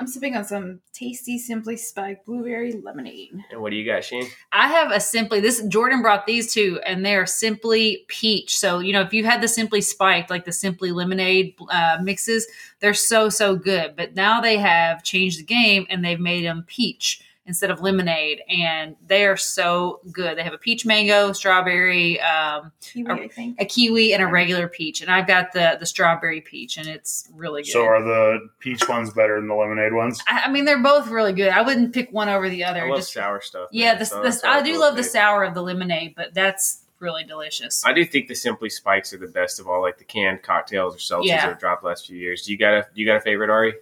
I'm 0.00 0.06
sipping 0.06 0.36
on 0.36 0.44
some 0.44 0.80
tasty, 0.92 1.38
simply 1.38 1.76
spiked 1.76 2.24
blueberry 2.24 2.72
lemonade. 2.72 3.32
And 3.50 3.60
what 3.60 3.70
do 3.70 3.76
you 3.76 3.84
got, 3.84 4.04
Sheen? 4.04 4.28
I 4.52 4.68
have 4.68 4.92
a 4.92 5.00
simply 5.00 5.40
this 5.40 5.60
Jordan 5.66 6.02
brought 6.02 6.24
these 6.24 6.52
two, 6.54 6.78
and 6.86 7.04
they're 7.04 7.26
simply 7.26 8.04
peach. 8.06 8.56
So 8.56 8.78
you 8.78 8.92
know, 8.92 9.00
if 9.00 9.12
you 9.12 9.24
had 9.24 9.40
the 9.40 9.48
simply 9.48 9.80
spiked, 9.80 10.30
like 10.30 10.44
the 10.44 10.52
simply 10.52 10.92
lemonade 10.92 11.56
uh, 11.68 11.98
mixes, 12.00 12.46
they're 12.78 12.94
so 12.94 13.28
so 13.28 13.56
good. 13.56 13.96
But 13.96 14.14
now 14.14 14.40
they 14.40 14.58
have 14.58 15.02
changed 15.02 15.40
the 15.40 15.44
game, 15.44 15.84
and 15.90 16.04
they've 16.04 16.20
made 16.20 16.44
them 16.44 16.64
peach 16.68 17.20
instead 17.48 17.70
of 17.72 17.80
lemonade, 17.80 18.42
and 18.48 18.94
they 19.08 19.26
are 19.26 19.36
so 19.36 20.00
good. 20.12 20.38
They 20.38 20.44
have 20.44 20.52
a 20.52 20.58
peach 20.58 20.86
mango, 20.86 21.32
strawberry, 21.32 22.20
um, 22.20 22.70
Kiwi, 22.80 23.10
I 23.10 23.28
think. 23.28 23.60
a 23.60 23.64
kiwi, 23.64 24.12
and 24.14 24.22
a 24.22 24.26
regular 24.26 24.68
peach. 24.68 25.00
And 25.00 25.10
I've 25.10 25.26
got 25.26 25.52
the 25.52 25.76
the 25.80 25.86
strawberry 25.86 26.40
peach, 26.42 26.76
and 26.76 26.86
it's 26.86 27.28
really 27.34 27.62
good. 27.62 27.72
So 27.72 27.84
are 27.84 28.02
the 28.02 28.48
peach 28.60 28.88
ones 28.88 29.12
better 29.12 29.40
than 29.40 29.48
the 29.48 29.54
lemonade 29.54 29.92
ones? 29.94 30.20
I, 30.28 30.42
I 30.44 30.50
mean, 30.50 30.64
they're 30.64 30.82
both 30.82 31.08
really 31.08 31.32
good. 31.32 31.48
I 31.48 31.62
wouldn't 31.62 31.92
pick 31.92 32.12
one 32.12 32.28
over 32.28 32.48
the 32.48 32.62
other. 32.62 32.84
I 32.84 32.88
love 32.88 32.98
just 33.00 33.12
sour 33.12 33.40
stuff. 33.40 33.68
yeah, 33.72 33.92
man. 33.92 33.98
this, 33.98 34.10
So 34.10 34.22
this 34.22 34.40
that's 34.42 34.44
I 34.44 34.62
do 34.62 34.78
love 34.78 34.94
the 34.94 35.02
sour 35.02 35.42
of 35.42 35.54
the 35.54 35.62
lemonade, 35.62 36.14
but 36.14 36.34
that's 36.34 36.82
really 37.00 37.22
delicious. 37.24 37.84
I 37.86 37.92
do 37.92 38.04
think 38.04 38.26
the 38.26 38.34
Simply 38.34 38.68
Spikes 38.68 39.12
are 39.12 39.18
the 39.18 39.28
best 39.28 39.60
of 39.60 39.68
all, 39.68 39.80
like 39.80 39.98
the 39.98 40.04
canned 40.04 40.42
cocktails 40.42 40.94
or 40.96 40.98
seltzers 40.98 41.26
Yeah. 41.26 41.36
that 41.42 41.48
have 41.50 41.58
dropped 41.60 41.82
the 41.82 41.88
last 41.88 42.06
few 42.06 42.16
years. 42.16 42.42
Do 42.44 42.50
you 42.52 42.58
got 42.58 42.74
a 42.74 42.86
you 42.94 43.06
got 43.06 43.16
a 43.16 43.20
favorite, 43.20 43.50
Ari? 43.50 43.74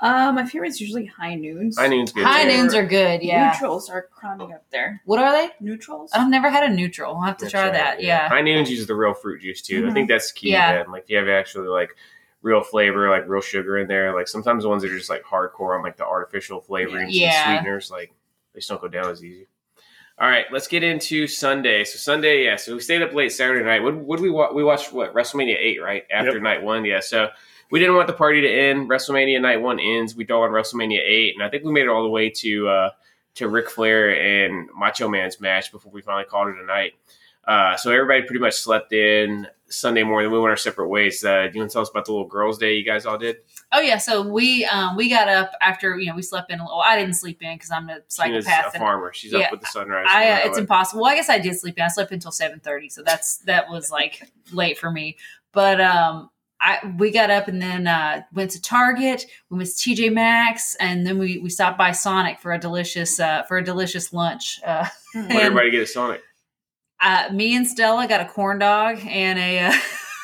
Uh, 0.00 0.30
my 0.32 0.44
favorite's 0.46 0.80
usually 0.80 1.06
high 1.06 1.34
noons. 1.34 1.76
High 1.76 1.88
Noon's 1.88 2.12
good. 2.12 2.24
High 2.24 2.44
too. 2.44 2.56
noons 2.56 2.74
are 2.74 2.86
good. 2.86 3.20
Yeah. 3.22 3.50
Neutrals 3.52 3.90
are 3.90 4.02
crowding 4.12 4.52
up 4.52 4.64
there. 4.70 5.02
What 5.04 5.18
are 5.18 5.32
they? 5.32 5.50
Neutrals? 5.60 6.10
I've 6.14 6.28
never 6.30 6.48
had 6.50 6.70
a 6.70 6.72
neutral. 6.72 7.16
I'll 7.16 7.22
have 7.22 7.36
to 7.38 7.46
That's 7.46 7.52
try 7.52 7.62
right, 7.64 7.72
that. 7.72 8.02
Yeah. 8.02 8.28
High 8.28 8.42
Noons 8.42 8.70
uses 8.70 8.86
the 8.86 8.94
real 8.94 9.12
fruit 9.14 9.42
juice 9.42 9.60
too. 9.60 9.86
I 9.86 9.90
Mhm. 9.90 9.94
think 9.94 10.08
that's 10.08 10.30
key. 10.30 10.50
Yeah. 10.52 10.72
Yeah. 10.72 10.84
Like 10.88 11.04
if 11.04 11.10
you 11.10 11.16
have 11.16 11.28
actually 11.28 11.66
like 11.68 11.90
real 12.42 12.62
flavor, 12.62 13.10
like 13.10 13.26
real 13.26 13.40
sugar 13.42 13.76
in 13.78 13.88
there. 13.88 14.14
Like 14.14 14.28
sometimes 14.28 14.62
the 14.62 14.68
ones 14.68 14.82
that 14.84 14.92
are 14.92 14.96
just 14.98 15.10
like 15.10 15.24
hardcore 15.24 15.76
on 15.76 15.82
like 15.82 15.96
the 15.96 16.06
artificial 16.06 16.60
flavorings 16.62 17.08
Yeah. 17.08 17.50
and 17.50 17.58
sweeteners, 17.58 17.90
like 17.90 18.12
they 18.54 18.60
just 18.60 18.68
don't 18.70 18.80
go 18.80 18.86
down 18.88 19.10
as 19.10 19.24
easy. 19.24 19.48
All 20.20 20.28
right, 20.28 20.46
let's 20.52 20.66
get 20.68 20.82
into 20.84 21.26
Sunday. 21.26 21.82
So 21.84 21.96
Sunday, 21.98 22.44
yeah. 22.44 22.54
So 22.56 22.74
we 22.74 22.80
stayed 22.80 23.02
up 23.02 23.12
late 23.14 23.30
Saturday 23.32 23.64
night. 23.64 23.82
What 23.82 23.96
would 23.96 24.20
we 24.20 24.30
watch? 24.30 24.52
we 24.52 24.62
watched? 24.64 24.92
What 24.92 25.12
WrestleMania 25.14 25.56
eight, 25.58 25.82
right 25.82 26.04
after 26.10 26.34
Yep. 26.34 26.42
night 26.42 26.62
one? 26.62 26.84
Yeah. 26.84 27.00
So 27.00 27.28
we 27.70 27.78
didn't 27.78 27.96
want 27.96 28.06
the 28.06 28.14
party 28.14 28.40
to 28.40 28.48
end. 28.48 28.88
WrestleMania 28.88 29.40
night 29.40 29.60
one 29.60 29.78
ends. 29.78 30.14
We 30.14 30.24
throw 30.24 30.42
on 30.42 30.50
WrestleMania 30.50 31.00
eight, 31.04 31.34
and 31.34 31.42
I 31.42 31.48
think 31.48 31.64
we 31.64 31.72
made 31.72 31.82
it 31.82 31.88
all 31.88 32.02
the 32.02 32.08
way 32.08 32.30
to 32.30 32.68
uh, 32.68 32.90
to 33.36 33.48
Ric 33.48 33.68
Flair 33.70 34.10
and 34.20 34.68
Macho 34.76 35.08
Man's 35.08 35.40
match 35.40 35.70
before 35.70 35.92
we 35.92 36.02
finally 36.02 36.24
called 36.24 36.48
it 36.48 36.56
a 36.62 36.66
night. 36.66 36.92
Uh, 37.46 37.76
so 37.76 37.90
everybody 37.90 38.20
pretty 38.22 38.40
much 38.40 38.54
slept 38.54 38.92
in 38.92 39.46
Sunday 39.68 40.02
morning. 40.02 40.30
We 40.30 40.38
went 40.38 40.50
our 40.50 40.56
separate 40.56 40.88
ways. 40.88 41.24
Uh, 41.24 41.46
do 41.46 41.52
you 41.54 41.60
want 41.60 41.70
to 41.70 41.72
tell 41.72 41.82
us 41.82 41.88
about 41.88 42.04
the 42.04 42.12
little 42.12 42.26
girls' 42.26 42.58
day 42.58 42.74
you 42.74 42.84
guys 42.84 43.06
all 43.06 43.16
did? 43.16 43.36
Oh 43.72 43.80
yeah. 43.80 43.96
So 43.96 44.20
we 44.20 44.66
um 44.66 44.96
we 44.96 45.08
got 45.08 45.28
up 45.28 45.52
after 45.62 45.98
you 45.98 46.06
know 46.10 46.14
we 46.14 46.20
slept 46.20 46.50
in. 46.50 46.60
a 46.60 46.62
little. 46.62 46.80
I 46.80 46.98
didn't 46.98 47.14
sleep 47.14 47.40
in 47.40 47.54
because 47.54 47.70
I'm 47.70 47.88
a 47.88 48.00
psychopath. 48.08 48.74
a 48.74 48.78
farmer. 48.78 49.12
She's 49.14 49.32
Yeah, 49.32 49.46
up 49.46 49.52
with 49.52 49.60
the 49.60 49.66
sunrise. 49.66 50.06
I, 50.10 50.30
uh, 50.30 50.40
it's 50.44 50.58
impossible. 50.58 51.02
Well, 51.02 51.10
I 51.10 51.14
guess 51.14 51.30
I 51.30 51.38
did 51.38 51.58
sleep 51.58 51.78
in. 51.78 51.84
I 51.84 51.88
slept 51.88 52.12
until 52.12 52.32
seven 52.32 52.60
thirty, 52.60 52.90
so 52.90 53.02
that's 53.02 53.38
that 53.38 53.68
was 53.70 53.90
like 53.90 54.30
late 54.52 54.76
for 54.78 54.90
me. 54.90 55.16
But 55.52 55.80
um, 55.80 56.28
I 56.60 56.94
we 56.98 57.10
got 57.10 57.30
up 57.30 57.48
and 57.48 57.62
then 57.62 57.86
uh, 57.86 58.22
went 58.32 58.50
to 58.52 58.62
Target. 58.62 59.26
We 59.50 59.58
went 59.58 59.70
to 59.70 59.90
TJ 59.90 60.12
Maxx, 60.12 60.76
and 60.80 61.06
then 61.06 61.18
we 61.18 61.38
we 61.38 61.50
stopped 61.50 61.78
by 61.78 61.92
Sonic 61.92 62.40
for 62.40 62.52
a 62.52 62.58
delicious 62.58 63.20
uh, 63.20 63.44
for 63.44 63.58
a 63.58 63.64
delicious 63.64 64.12
lunch. 64.12 64.60
Uh, 64.64 64.86
everybody 65.14 65.70
get 65.70 65.82
a 65.82 65.86
Sonic? 65.86 66.22
uh, 67.00 67.28
me 67.32 67.56
and 67.56 67.66
Stella 67.66 68.08
got 68.08 68.20
a 68.20 68.24
corn 68.24 68.58
dog 68.58 68.98
and 69.06 69.38
a 69.38 69.58
uh, 69.60 69.72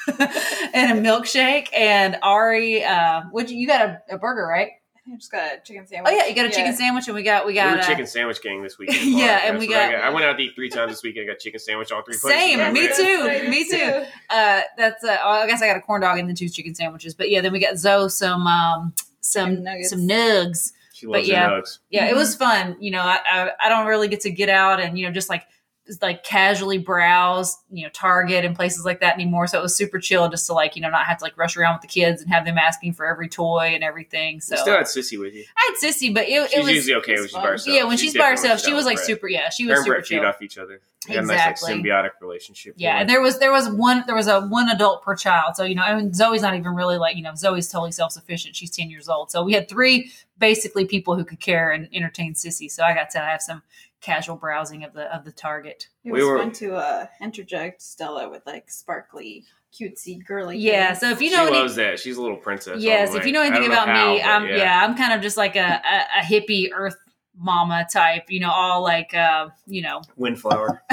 and 0.74 0.98
a 0.98 1.10
milkshake, 1.10 1.68
and 1.72 2.16
Ari, 2.22 2.84
uh, 2.84 3.22
what 3.30 3.50
you, 3.50 3.58
you 3.58 3.66
got 3.66 3.82
a, 3.82 4.02
a 4.10 4.18
burger, 4.18 4.46
right? 4.46 4.70
I 5.12 5.16
just 5.16 5.30
got 5.30 5.52
a 5.52 5.60
chicken 5.62 5.86
sandwich. 5.86 6.10
Oh 6.12 6.16
yeah, 6.16 6.26
you 6.26 6.34
got 6.34 6.46
a 6.46 6.50
chicken 6.50 6.74
sandwich, 6.74 7.06
and 7.08 7.14
we 7.14 7.22
got 7.22 7.44
we 7.44 7.52
We 7.52 7.54
got 7.56 7.74
were 7.76 7.82
uh, 7.82 7.86
chicken 7.86 8.06
sandwich 8.06 8.40
gang 8.40 8.62
this 8.62 8.78
weekend. 8.78 9.00
Yeah, 9.18 9.40
and 9.44 9.58
we 9.58 9.68
what 9.68 9.76
I 9.76 9.92
got- 9.92 10.02
I 10.04 10.08
went 10.10 10.24
out 10.24 10.38
to 10.38 10.42
eat 10.42 10.54
three 10.54 10.70
times 10.70 10.92
this 10.92 11.02
weekend. 11.02 11.28
I 11.28 11.32
got 11.34 11.40
chicken 11.40 11.60
sandwich 11.60 11.92
all 11.92 12.02
three 12.02 12.16
places. 12.16 12.30
Same, 12.40 12.58
Right, 12.58 12.72
me 12.72 12.86
right. 12.86 12.96
too. 12.96 13.50
me 13.50 13.68
too. 13.68 14.04
uh, 14.30 14.60
that's 14.78 15.04
uh, 15.04 15.18
I 15.22 15.46
guess 15.46 15.60
I 15.60 15.66
got 15.66 15.76
a 15.76 15.80
corn 15.82 16.00
dog 16.00 16.18
and 16.18 16.26
then 16.28 16.34
two 16.36 16.48
chicken 16.48 16.74
sandwiches. 16.74 17.14
But 17.14 17.30
yeah, 17.30 17.42
then 17.42 17.52
we 17.52 17.58
got 17.58 17.76
Zoe 17.76 18.08
some 18.08 18.46
um 18.46 18.94
some 19.20 19.62
nuggets. 19.62 19.90
some 19.90 20.00
nugs. 20.08 20.72
She 20.94 21.06
loves 21.06 21.26
But 21.26 21.26
yeah. 21.26 21.50
her 21.50 21.60
nugs. 21.60 21.78
Yeah, 21.90 22.06
it 22.06 22.14
Mhm. 22.14 22.16
was 22.16 22.34
fun. 22.36 22.76
You 22.80 22.92
know, 22.92 23.00
I, 23.02 23.18
I 23.30 23.50
I 23.64 23.68
don't 23.68 23.86
really 23.86 24.08
get 24.08 24.20
to 24.20 24.30
get 24.30 24.48
out 24.48 24.80
and 24.80 24.98
you 24.98 25.04
know 25.06 25.12
just 25.12 25.28
like 25.28 25.42
just 25.42 25.53
like 26.00 26.24
casually 26.24 26.78
browse, 26.78 27.56
you 27.70 27.84
know, 27.84 27.90
Target 27.92 28.44
and 28.44 28.56
places 28.56 28.84
like 28.84 29.00
that 29.00 29.14
anymore. 29.14 29.46
So 29.46 29.58
it 29.58 29.62
was 29.62 29.76
super 29.76 29.98
chill 29.98 30.28
just 30.28 30.46
to 30.46 30.52
like 30.52 30.76
you 30.76 30.82
know 30.82 30.88
not 30.90 31.06
have 31.06 31.18
to 31.18 31.24
like 31.24 31.36
rush 31.36 31.56
around 31.56 31.74
with 31.74 31.82
the 31.82 31.88
kids 31.88 32.22
and 32.22 32.30
have 32.32 32.44
them 32.44 32.56
asking 32.58 32.94
for 32.94 33.06
every 33.06 33.28
toy 33.28 33.72
and 33.74 33.84
everything. 33.84 34.40
So 34.40 34.54
You 34.54 34.60
still 34.62 34.76
had 34.76 34.86
Sissy 34.86 35.18
with 35.18 35.34
you. 35.34 35.44
I 35.56 35.72
had 35.80 35.90
Sissy, 35.90 36.14
but 36.14 36.24
it, 36.28 36.50
She's 36.50 36.58
it 36.58 36.62
was 36.64 36.72
usually 36.74 36.94
okay 36.96 37.14
when 37.14 37.22
she's 37.24 37.32
by 37.32 37.40
herself. 37.46 37.76
yeah 37.76 37.84
when 37.84 37.96
she's, 37.98 38.12
by 38.14 38.18
different 38.18 38.40
herself 38.40 38.60
she 38.60 38.72
was 38.74 38.84
like 38.86 38.96
Brett. 38.96 39.06
super 39.06 39.28
yeah 39.28 39.50
she 39.50 39.66
was 39.66 39.76
and 39.78 39.84
super 39.84 39.96
Brett 39.96 40.06
feed 40.06 40.14
chill. 40.16 40.26
off 40.26 40.42
each 40.42 40.58
other. 40.58 40.80
They 41.06 41.18
Exactly. 41.18 41.36
nice 41.36 41.62
like 41.62 41.84
symbiotic 41.84 42.10
relationship. 42.22 42.74
Yeah, 42.78 42.98
and 43.00 43.10
there 43.10 43.20
was 43.20 43.38
there 43.38 43.52
was 43.52 43.68
one 43.68 44.04
there 44.06 44.14
was 44.16 44.26
a 44.26 44.40
one 44.46 44.70
adult 44.70 45.02
per 45.02 45.14
child. 45.14 45.54
So 45.54 45.62
you 45.64 45.74
know, 45.74 45.82
I 45.82 45.94
mean, 45.96 46.14
Zoe's 46.14 46.40
not 46.40 46.54
even 46.56 46.74
really 46.74 46.96
like 46.96 47.14
you 47.14 47.22
know 47.22 47.34
Zoe's 47.34 47.68
totally 47.68 47.92
self 47.92 48.12
sufficient. 48.12 48.56
She's 48.56 48.70
ten 48.70 48.88
years 48.88 49.06
old. 49.06 49.30
So 49.30 49.42
we 49.42 49.52
had 49.52 49.68
three 49.68 50.10
basically 50.38 50.86
people 50.86 51.14
who 51.14 51.24
could 51.24 51.40
care 51.40 51.70
and 51.72 51.88
entertain 51.92 52.32
Sissy. 52.32 52.70
So 52.70 52.82
I 52.84 52.94
got 52.94 53.10
to 53.10 53.18
have 53.18 53.42
some 53.42 53.62
casual 54.04 54.36
browsing 54.36 54.84
of 54.84 54.92
the 54.92 55.14
of 55.14 55.24
the 55.24 55.32
Target. 55.32 55.88
It 56.04 56.12
We 56.12 56.22
were- 56.24 56.38
fun 56.38 56.52
to 56.52 56.76
uh, 56.76 57.06
interject 57.20 57.80
Stella 57.82 58.28
with 58.28 58.42
like 58.46 58.70
sparkly, 58.70 59.44
cutesy, 59.72 60.24
girly. 60.24 60.58
Yeah. 60.58 60.88
things. 60.88 61.00
So 61.00 61.10
if 61.10 61.20
you 61.22 61.30
she 61.30 61.36
know 61.36 61.46
any, 61.46 61.56
loves 61.56 61.76
that. 61.76 61.98
She's 61.98 62.16
a 62.16 62.22
little 62.22 62.36
princess. 62.36 62.80
yes, 62.80 63.10
all 63.10 63.16
if 63.16 63.26
you 63.26 63.32
know 63.32 63.42
anything 63.42 63.62
don't 63.62 63.72
about 63.72 63.88
how, 63.88 64.12
me, 64.14 64.22
I'm 64.22 64.48
yeah. 64.48 64.80
I'm 64.84 64.96
kind 64.96 65.12
of 65.12 65.22
just 65.22 65.36
like 65.36 65.56
a, 65.56 65.80
a, 65.84 66.20
a 66.20 66.22
hippie 66.22 66.70
earth 66.72 66.96
mama 67.36 67.86
type. 67.92 68.30
You 68.30 68.40
know, 68.40 68.50
all 68.50 68.82
like 68.82 69.14
uh, 69.14 69.48
you 69.66 69.82
know 69.82 70.02
Windflower 70.16 70.82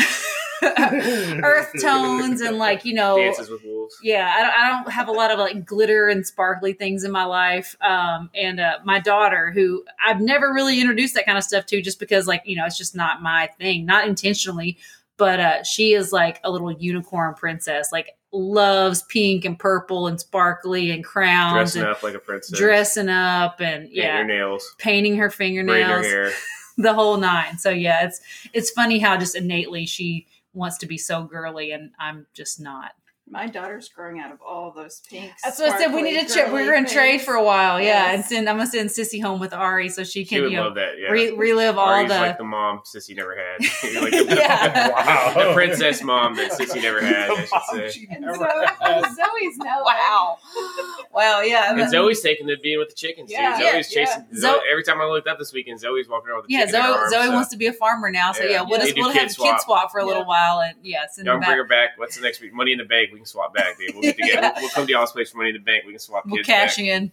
earth 1.43 1.71
tones 1.81 2.41
and 2.41 2.57
like 2.57 2.85
you 2.85 2.93
know 2.93 3.17
dances 3.17 3.49
with 3.49 3.63
wolves. 3.65 3.95
yeah 4.03 4.33
I 4.37 4.41
don't, 4.41 4.53
I 4.59 4.69
don't 4.83 4.91
have 4.91 5.07
a 5.07 5.11
lot 5.11 5.31
of 5.31 5.39
like 5.39 5.65
glitter 5.65 6.07
and 6.07 6.25
sparkly 6.25 6.73
things 6.73 7.03
in 7.03 7.11
my 7.11 7.25
life 7.25 7.75
um 7.81 8.29
and 8.35 8.59
uh 8.59 8.79
my 8.83 8.99
daughter 8.99 9.51
who 9.51 9.83
i've 10.05 10.21
never 10.21 10.53
really 10.53 10.79
introduced 10.79 11.15
that 11.15 11.25
kind 11.25 11.37
of 11.37 11.43
stuff 11.43 11.65
to 11.67 11.81
just 11.81 11.99
because 11.99 12.27
like 12.27 12.43
you 12.45 12.55
know 12.55 12.65
it's 12.65 12.77
just 12.77 12.95
not 12.95 13.21
my 13.21 13.49
thing 13.59 13.85
not 13.85 14.07
intentionally 14.07 14.77
but 15.17 15.39
uh 15.39 15.63
she 15.63 15.93
is 15.93 16.11
like 16.11 16.39
a 16.43 16.51
little 16.51 16.71
unicorn 16.71 17.33
princess 17.33 17.91
like 17.91 18.09
loves 18.33 19.03
pink 19.03 19.43
and 19.43 19.59
purple 19.59 20.07
and 20.07 20.19
sparkly 20.19 20.91
and 20.91 21.03
crowns 21.03 21.73
Dressing 21.73 21.81
and 21.81 21.91
up 21.91 22.01
like 22.03 22.13
a 22.15 22.19
princess. 22.19 22.57
dressing 22.57 23.09
up 23.09 23.59
and 23.59 23.83
Painting 23.85 23.97
yeah 23.97 24.17
her 24.19 24.23
nails. 24.23 24.75
painting 24.77 25.15
her 25.17 25.29
Braiding 25.29 25.57
her 25.57 25.65
fingernails 25.67 26.05
hair. 26.05 26.31
the 26.77 26.93
whole 26.93 27.17
nine 27.17 27.57
so 27.59 27.69
yeah 27.69 28.05
it's 28.05 28.21
it's 28.53 28.71
funny 28.71 28.99
how 28.99 29.17
just 29.17 29.35
innately 29.35 29.85
she 29.85 30.25
wants 30.53 30.77
to 30.77 30.85
be 30.85 30.97
so 30.97 31.23
girly 31.23 31.71
and 31.71 31.91
i'm 31.99 32.27
just 32.33 32.59
not 32.59 32.91
my 33.31 33.47
daughter's 33.47 33.87
growing 33.89 34.19
out 34.19 34.31
of 34.33 34.39
all 34.41 34.71
those 34.75 35.01
pinks. 35.09 35.41
That's 35.43 35.57
what 35.57 35.71
I 35.71 35.77
said. 35.79 35.93
We 35.93 36.01
need 36.01 36.27
to 36.27 36.33
check. 36.33 36.51
We 36.51 36.65
were 36.67 36.73
in 36.73 36.85
trade 36.85 37.21
for 37.21 37.33
a 37.33 37.43
while, 37.43 37.79
yeah. 37.79 37.85
Yes. 38.11 38.15
And 38.15 38.25
send, 38.25 38.49
I'm 38.49 38.57
gonna 38.57 38.69
send 38.69 38.89
Sissy 38.89 39.21
home 39.23 39.39
with 39.39 39.53
Ari 39.53 39.87
so 39.89 40.03
she 40.03 40.21
She 40.21 40.25
can 40.25 40.41
would 40.43 40.51
you 40.51 40.57
know 40.57 40.65
love 40.65 40.75
that. 40.75 40.99
Yeah. 40.99 41.09
re- 41.11 41.31
relive 41.31 41.77
all 41.77 41.87
Ari's 41.87 42.09
the. 42.09 42.15
like 42.17 42.37
the 42.37 42.43
mom 42.43 42.81
Sissy 42.85 43.15
never 43.15 43.35
had. 43.35 43.61
Like 44.01 44.11
the, 44.27 44.35
Yeah. 44.35 44.89
Wow. 44.89 45.33
the 45.47 45.53
princess 45.53 46.03
mom 46.03 46.35
that 46.35 46.51
Sissy 46.51 46.81
never 46.81 47.01
had. 47.01 47.31
I 47.31 47.35
should 47.71 47.91
say. 47.93 48.07
And 48.11 48.25
Zoe, 48.25 48.35
Zoe's 49.15 49.57
now. 49.57 49.83
wow, 49.83 50.37
wow, 51.13 51.41
yeah. 51.41 51.73
And 51.73 51.89
Zoe's 51.89 52.21
taking 52.21 52.47
the 52.47 52.57
being 52.61 52.79
with 52.79 52.89
the 52.89 52.95
chickens. 52.95 53.31
Yeah. 53.31 53.57
dude. 53.57 53.65
Zoe's 53.73 53.95
Yeah, 53.95 54.05
chasing. 54.05 54.25
yeah. 54.31 54.39
Zoe, 54.39 54.59
every 54.71 54.83
time 54.83 55.01
I 55.01 55.05
looked 55.05 55.27
up 55.27 55.39
this 55.39 55.53
weekend, 55.53 55.79
Zoe's 55.79 56.07
walking 56.09 56.29
around 56.29 56.37
with 56.43 56.49
a 56.49 56.53
yeah, 56.53 56.65
chicken 56.65 56.75
in 56.75 56.81
her 56.81 56.87
Zoe. 56.87 56.97
arms, 56.99 57.13
Zoe 57.13 57.25
so- 57.27 57.31
wants 57.31 57.49
to 57.51 57.57
be 57.57 57.67
a 57.67 57.73
farmer 57.73 58.11
now, 58.11 58.31
so 58.31 58.43
Yeah. 58.43 58.49
yeah, 58.51 58.61
we'll, 58.67 58.79
They 58.79 58.85
just, 58.87 58.97
we'll 58.97 59.11
kid 59.11 59.19
have 59.19 59.27
kid 59.29 59.33
swap. 59.35 59.61
swap 59.61 59.91
for 59.91 59.99
a 59.99 60.05
little 60.05 60.25
while, 60.25 60.59
and 60.61 60.75
yeah, 60.83 61.05
send 61.09 61.27
Y'all 61.27 61.37
bring 61.39 61.51
her 61.51 61.63
back. 61.67 61.91
What's 61.97 62.15
the 62.15 62.21
next 62.21 62.41
week? 62.41 62.53
Money 62.53 62.71
in 62.73 62.77
the 62.77 62.85
Bank. 62.85 63.09
We 63.13 63.19
can 63.21 63.25
swap 63.27 63.53
back, 63.53 63.77
dude. 63.77 63.93
We'll 63.93 64.03
get 64.03 64.17
together. 64.17 64.41
Yeah. 64.41 64.51
We'll, 64.53 64.61
we'll 64.63 64.69
come 64.71 64.85
to 64.85 64.91
y'all's 64.91 65.11
place 65.11 65.31
for 65.31 65.37
Money 65.37 65.49
in 65.51 65.55
the 65.55 65.59
Bank. 65.61 65.83
We 65.85 65.93
can 65.93 65.99
swap 65.99 66.25
We'll 66.25 66.37
kids 66.37 66.47
cash 66.47 66.77
back. 66.77 66.85
in. 66.85 67.11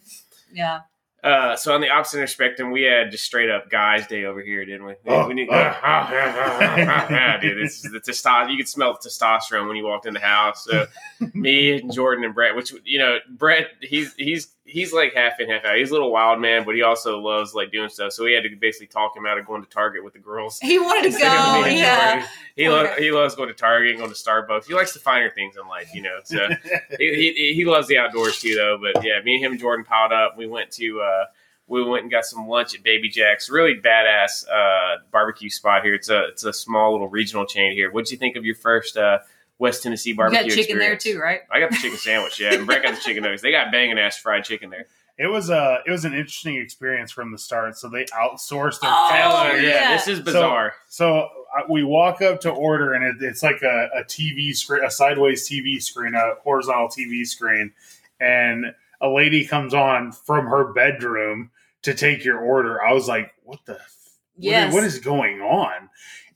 Yeah, 0.53 0.81
Uh, 1.23 1.57
so 1.57 1.75
on 1.75 1.81
the 1.83 1.91
opposite 1.91 2.21
end 2.21 2.31
spectrum, 2.31 2.71
we 2.71 2.83
had 2.83 3.11
just 3.11 3.25
straight 3.25 3.51
up 3.51 3.69
guys' 3.71 4.07
day 4.07 4.25
over 4.25 4.41
here, 4.41 4.65
didn't 4.65 4.87
we? 4.87 4.95
Oh, 5.07 5.27
we 5.29 5.35
need, 5.35 5.49
oh. 5.51 5.55
yeah, 5.55 7.39
dude. 7.41 7.59
It's 7.59 7.83
the 7.83 8.01
testosterone. 8.01 8.51
You 8.51 8.57
could 8.57 8.69
smell 8.69 8.93
the 9.01 9.09
testosterone 9.09 9.67
when 9.69 9.77
you 9.77 9.85
walked 9.85 10.07
in 10.07 10.15
the 10.15 10.21
house. 10.21 10.65
So 10.65 10.87
me, 11.35 11.79
and 11.81 11.93
Jordan, 11.93 12.25
and 12.25 12.35
Brett. 12.35 12.55
Which 12.57 12.73
you 12.85 12.99
know, 12.99 13.19
Brett, 13.31 13.67
he's 13.83 14.15
he's 14.15 14.49
he's 14.69 14.93
like 14.93 15.15
half 15.15 15.41
in, 15.41 15.49
half 15.49 15.65
out. 15.65 15.77
He's 15.77 15.91
a 15.91 15.93
little 15.93 16.13
wild 16.13 16.41
man, 16.41 16.65
but 16.65 16.75
he 16.75 16.83
also 16.83 17.19
loves 17.19 17.55
like 17.55 17.73
doing 17.73 17.89
stuff. 17.89 18.13
So 18.13 18.23
we 18.25 18.35
had 18.35 18.43
to 18.45 18.55
basically 18.55 18.87
talk 18.87 19.17
him 19.17 19.27
out 19.27 19.39
of 19.39 19.47
going 19.47 19.63
to 19.63 19.69
Target 19.69 20.05
with 20.05 20.13
the 20.13 20.19
girls. 20.19 20.59
He 20.61 20.79
wanted 20.79 21.13
to 21.13 21.19
go. 21.19 21.63
me 21.63 21.71
and 21.71 21.79
Yeah. 21.79 22.11
Jordan. 22.13 22.29
He, 22.57 22.69
lo- 22.69 22.95
he 22.99 23.11
loves 23.11 23.35
going 23.35 23.49
to 23.49 23.55
Target, 23.55 23.91
and 23.91 23.99
going 23.99 24.11
to 24.13 24.17
Starbucks. 24.17 24.67
He 24.67 24.75
likes 24.75 24.93
the 24.93 25.01
finer 25.01 25.31
things 25.31 25.57
in 25.57 25.67
life, 25.67 25.91
you 25.95 26.03
know. 26.03 26.19
So 26.25 26.49
he, 26.99 27.33
he, 27.37 27.55
he 27.55 27.65
loves 27.65 27.89
the 27.89 27.99
outdoors 27.99 28.39
too, 28.41 28.55
though. 28.55 28.79
But 28.81 29.03
yeah, 29.05 29.21
me 29.25 29.37
and 29.37 29.45
him 29.45 29.53
and 29.53 29.61
Jordan 29.61 29.85
piled 29.85 30.13
up. 30.13 30.37
We 30.37 30.47
went 30.47 30.71
to 30.73 31.01
uh, 31.01 31.25
we 31.67 31.83
went 31.85 32.03
and 32.03 32.11
got 32.11 32.25
some 32.25 32.47
lunch 32.49 32.75
at 32.75 32.83
Baby 32.83 33.09
Jack's. 33.09 33.51
Really 33.51 33.75
badass 33.75 34.47
uh, 34.49 34.99
barbecue 35.11 35.51
spot 35.51 35.83
here. 35.85 35.95
It's 35.95 36.09
a 36.11 36.25
it's 36.29 36.45
a 36.45 36.53
small 36.53 36.93
little 36.93 37.09
regional 37.09 37.47
chain 37.47 37.73
here. 37.73 37.91
What'd 37.91 38.11
you 38.11 38.17
think 38.19 38.37
of 38.37 38.45
your 38.45 38.55
first 38.55 38.97
uh, 38.97 39.19
West 39.59 39.83
Tennessee 39.83 40.13
barbecue. 40.13 40.39
You 40.39 40.43
barbecue? 40.45 40.57
got 40.57 40.63
chicken 40.63 40.79
there 40.79 40.97
too, 40.97 41.19
right? 41.19 41.41
I 41.51 41.61
got 41.61 41.71
the 41.71 41.77
chicken 41.77 41.99
sandwich, 41.99 42.39
yeah, 42.41 42.55
and 42.55 42.67
Brett 42.67 42.83
got 42.83 42.95
the 42.95 43.01
chicken 43.01 43.23
nuggets. 43.23 43.43
They 43.43 43.51
got 43.51 43.73
banging 43.73 43.99
ass 43.99 44.17
fried 44.19 44.45
chicken 44.45 44.71
there. 44.71 44.87
It 45.19 45.27
was 45.27 45.51
a 45.51 45.81
it 45.85 45.91
was 45.91 46.05
an 46.05 46.13
interesting 46.15 46.57
experience 46.57 47.11
from 47.11 47.33
the 47.33 47.39
start. 47.39 47.77
So 47.77 47.89
they 47.89 48.05
outsourced 48.05 48.81
their 48.81 48.91
Oh, 48.93 49.09
Hell 49.11 49.57
yeah, 49.57 49.63
yeah. 49.63 49.93
this 49.97 50.07
is 50.07 50.21
bizarre. 50.21 50.75
So 50.89 51.23
uh, 51.23 51.63
we 51.69 51.83
walk 51.83 52.23
up 52.23 52.41
to 52.43 52.51
order, 52.51 52.93
and 52.95 53.05
it, 53.05 53.17
it's 53.27 53.43
like 53.43 53.63
a, 53.63 53.89
a 53.97 54.05
TV 54.05 54.55
screen, 54.55 54.85
a 54.85 54.91
sideways 54.93 55.49
TV 55.49 55.83
screen, 55.83 56.15
a 56.15 56.35
horizontal 56.45 56.87
TV 56.89 57.27
screen, 57.27 57.73
and 58.21 58.67
a 59.01 59.09
lady 59.09 59.45
comes 59.45 59.75
on 59.75 60.13
from 60.13 60.47
her 60.47 60.73
bedroom 60.73 61.51
to 61.83 61.95
take 61.95 62.25
your 62.25 62.39
order. 62.39 62.81
I 62.81 62.93
was 62.93 63.09
like, 63.09 63.33
"What 63.43 63.59
the? 63.67 63.73
f- 63.75 63.81
what 63.81 63.87
is- 63.87 64.53
Yes. 64.53 64.73
what 64.73 64.85
is 64.85 64.99
going 65.01 65.41
on?" 65.41 65.89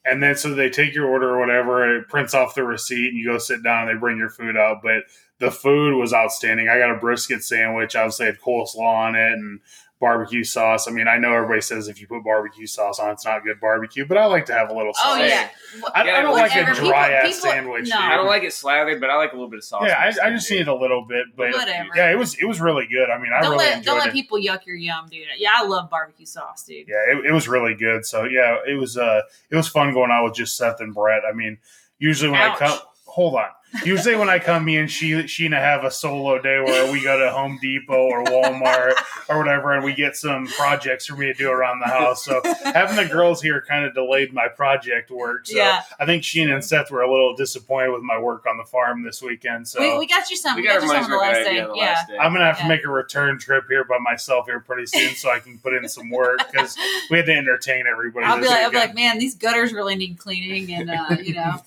And 0.04 0.22
then 0.22 0.36
so 0.36 0.54
they 0.54 0.68
take 0.68 0.94
your 0.94 1.06
order 1.06 1.30
or 1.30 1.38
whatever, 1.38 1.84
and 1.84 2.02
it 2.02 2.08
prints 2.08 2.34
off 2.34 2.56
the 2.56 2.64
receipt, 2.64 3.08
and 3.08 3.16
you 3.16 3.26
go 3.26 3.38
sit 3.38 3.62
down, 3.62 3.88
and 3.88 3.96
they 3.96 4.00
bring 4.00 4.18
your 4.18 4.30
food 4.30 4.56
out. 4.56 4.78
But 4.82 5.04
the 5.38 5.50
food 5.50 5.96
was 5.96 6.12
outstanding. 6.12 6.68
I 6.68 6.78
got 6.78 6.94
a 6.94 6.98
brisket 6.98 7.44
sandwich. 7.44 7.94
Obviously, 7.94 8.26
had 8.26 8.40
coleslaw 8.40 9.08
on 9.08 9.14
it 9.14 9.32
and 9.32 9.60
barbecue 10.02 10.42
sauce. 10.42 10.88
I 10.88 10.90
mean, 10.90 11.06
I 11.06 11.16
know 11.16 11.32
everybody 11.32 11.60
says 11.60 11.86
if 11.86 12.00
you 12.00 12.08
put 12.08 12.24
barbecue 12.24 12.66
sauce 12.66 12.98
on, 12.98 13.10
it's 13.12 13.24
not 13.24 13.44
good 13.44 13.60
barbecue, 13.60 14.04
but 14.04 14.18
I 14.18 14.26
like 14.26 14.46
to 14.46 14.52
have 14.52 14.68
a 14.68 14.74
little 14.74 14.92
sauce. 14.92 15.04
Oh 15.06 15.16
yeah. 15.24 15.48
I, 15.94 16.02
I 16.02 16.20
don't 16.22 16.32
like 16.34 16.50
a 16.54 16.64
dry 16.64 16.74
People- 16.74 16.92
ass 16.92 17.26
people- 17.36 17.50
sandwich. 17.50 17.88
no. 17.88 17.96
dude. 17.96 18.04
I 18.10 18.16
don't 18.16 18.26
like 18.26 18.42
it 18.42 18.52
slathered, 18.52 19.00
but 19.00 19.10
I 19.10 19.16
like 19.16 19.30
a 19.30 19.36
little 19.36 19.48
bit 19.48 19.58
of 19.58 19.64
sauce. 19.64 19.84
Yeah, 19.86 19.94
I, 19.98 20.26
I 20.26 20.30
just 20.30 20.48
dude. 20.48 20.58
need 20.58 20.68
a 20.68 20.74
little 20.74 21.04
bit, 21.04 21.26
but 21.36 21.52
Whatever. 21.52 21.88
yeah, 21.94 22.10
it 22.10 22.18
was 22.18 22.34
it 22.34 22.44
was 22.44 22.60
really 22.60 22.86
good. 22.88 23.10
I 23.10 23.18
mean, 23.18 23.30
I 23.32 23.40
don't 23.42 23.52
really 23.52 23.64
let 23.66 23.78
enjoyed 23.78 23.84
don't 23.86 23.98
let 24.00 24.08
it. 24.08 24.12
people 24.12 24.38
yuck 24.38 24.66
your 24.66 24.76
yum, 24.76 25.06
dude. 25.08 25.26
Yeah, 25.38 25.50
I 25.54 25.64
love 25.64 25.88
barbecue 25.88 26.26
sauce, 26.26 26.64
dude. 26.64 26.88
yeah, 26.88 26.96
it, 27.16 27.26
it 27.26 27.32
was 27.32 27.46
really 27.46 27.74
good. 27.74 28.04
So 28.04 28.24
yeah, 28.24 28.58
it 28.68 28.74
was 28.78 28.98
uh 28.98 29.22
it 29.50 29.56
was 29.56 29.68
fun 29.68 29.94
going 29.94 30.10
out 30.10 30.24
with 30.24 30.34
just 30.34 30.56
Seth 30.56 30.80
and 30.80 30.92
Brett. 30.92 31.22
I 31.26 31.32
mean, 31.32 31.58
usually 32.00 32.32
when 32.32 32.40
Ouch. 32.40 32.60
I 32.60 32.66
come, 32.68 32.78
hold 33.06 33.36
on. 33.36 33.46
Usually 33.84 34.16
when 34.16 34.28
I 34.28 34.38
come, 34.38 34.64
me 34.64 34.76
and 34.76 34.90
she 34.90 35.12
Sheena 35.12 35.58
have 35.58 35.84
a 35.84 35.90
solo 35.90 36.40
day 36.40 36.60
where 36.60 36.92
we 36.92 37.02
go 37.02 37.18
to 37.18 37.30
Home 37.30 37.58
Depot 37.60 37.94
or 38.08 38.22
Walmart 38.24 38.92
or 39.28 39.38
whatever, 39.38 39.72
and 39.72 39.82
we 39.84 39.94
get 39.94 40.14
some 40.14 40.46
projects 40.46 41.06
for 41.06 41.16
me 41.16 41.26
to 41.26 41.34
do 41.34 41.50
around 41.50 41.80
the 41.80 41.86
house. 41.86 42.24
So 42.24 42.40
having 42.64 42.96
the 42.96 43.06
girls 43.10 43.40
here 43.40 43.64
kind 43.66 43.84
of 43.84 43.94
delayed 43.94 44.32
my 44.34 44.48
project 44.48 45.10
work. 45.10 45.46
So 45.46 45.56
Yeah. 45.56 45.82
I 45.98 46.04
think 46.06 46.22
Sheena 46.22 46.52
and 46.54 46.64
Seth 46.64 46.90
were 46.90 47.00
a 47.02 47.10
little 47.10 47.34
disappointed 47.34 47.92
with 47.92 48.02
my 48.02 48.18
work 48.18 48.44
on 48.46 48.58
the 48.58 48.64
farm 48.64 49.02
this 49.04 49.22
weekend. 49.22 49.66
So 49.66 49.80
we, 49.80 49.98
we 50.00 50.06
got 50.06 50.30
you 50.30 50.36
some. 50.36 50.56
We 50.56 50.62
We, 50.62 50.68
got 50.68 50.80
got, 50.80 50.82
you 50.82 50.88
some 50.88 51.04
on 51.04 51.10
the 51.10 51.16
last 51.16 51.34
day. 51.44 51.60
the 51.60 51.72
Yeah. 51.74 51.82
last 51.82 52.08
day. 52.08 52.18
I'm 52.18 52.32
gonna 52.32 52.44
have 52.46 52.58
to 52.60 52.68
make 52.68 52.84
a 52.84 52.90
return 52.90 53.38
trip 53.38 53.64
here 53.68 53.84
by 53.84 53.98
myself 53.98 54.46
here 54.46 54.60
pretty 54.60 54.86
soon, 54.86 55.14
so 55.14 55.30
I 55.30 55.38
can 55.38 55.58
put 55.58 55.72
in 55.74 55.88
some 55.88 56.10
work 56.10 56.38
because 56.50 56.76
we 57.10 57.16
had 57.16 57.26
to 57.26 57.32
entertain 57.34 57.86
everybody. 57.90 58.26
I'll 58.26 58.36
be 58.36 58.42
this 58.42 58.50
like, 58.50 58.60
I'll 58.64 58.70
be 58.70 58.76
like, 58.76 58.94
man, 58.94 59.18
these 59.18 59.34
gutters 59.34 59.72
really 59.72 59.94
need 59.96 60.18
cleaning, 60.18 60.72
and 60.74 60.90
uh, 60.90 61.16
you 61.22 61.34
know, 61.34 61.62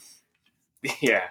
Yeah. 1.02 1.24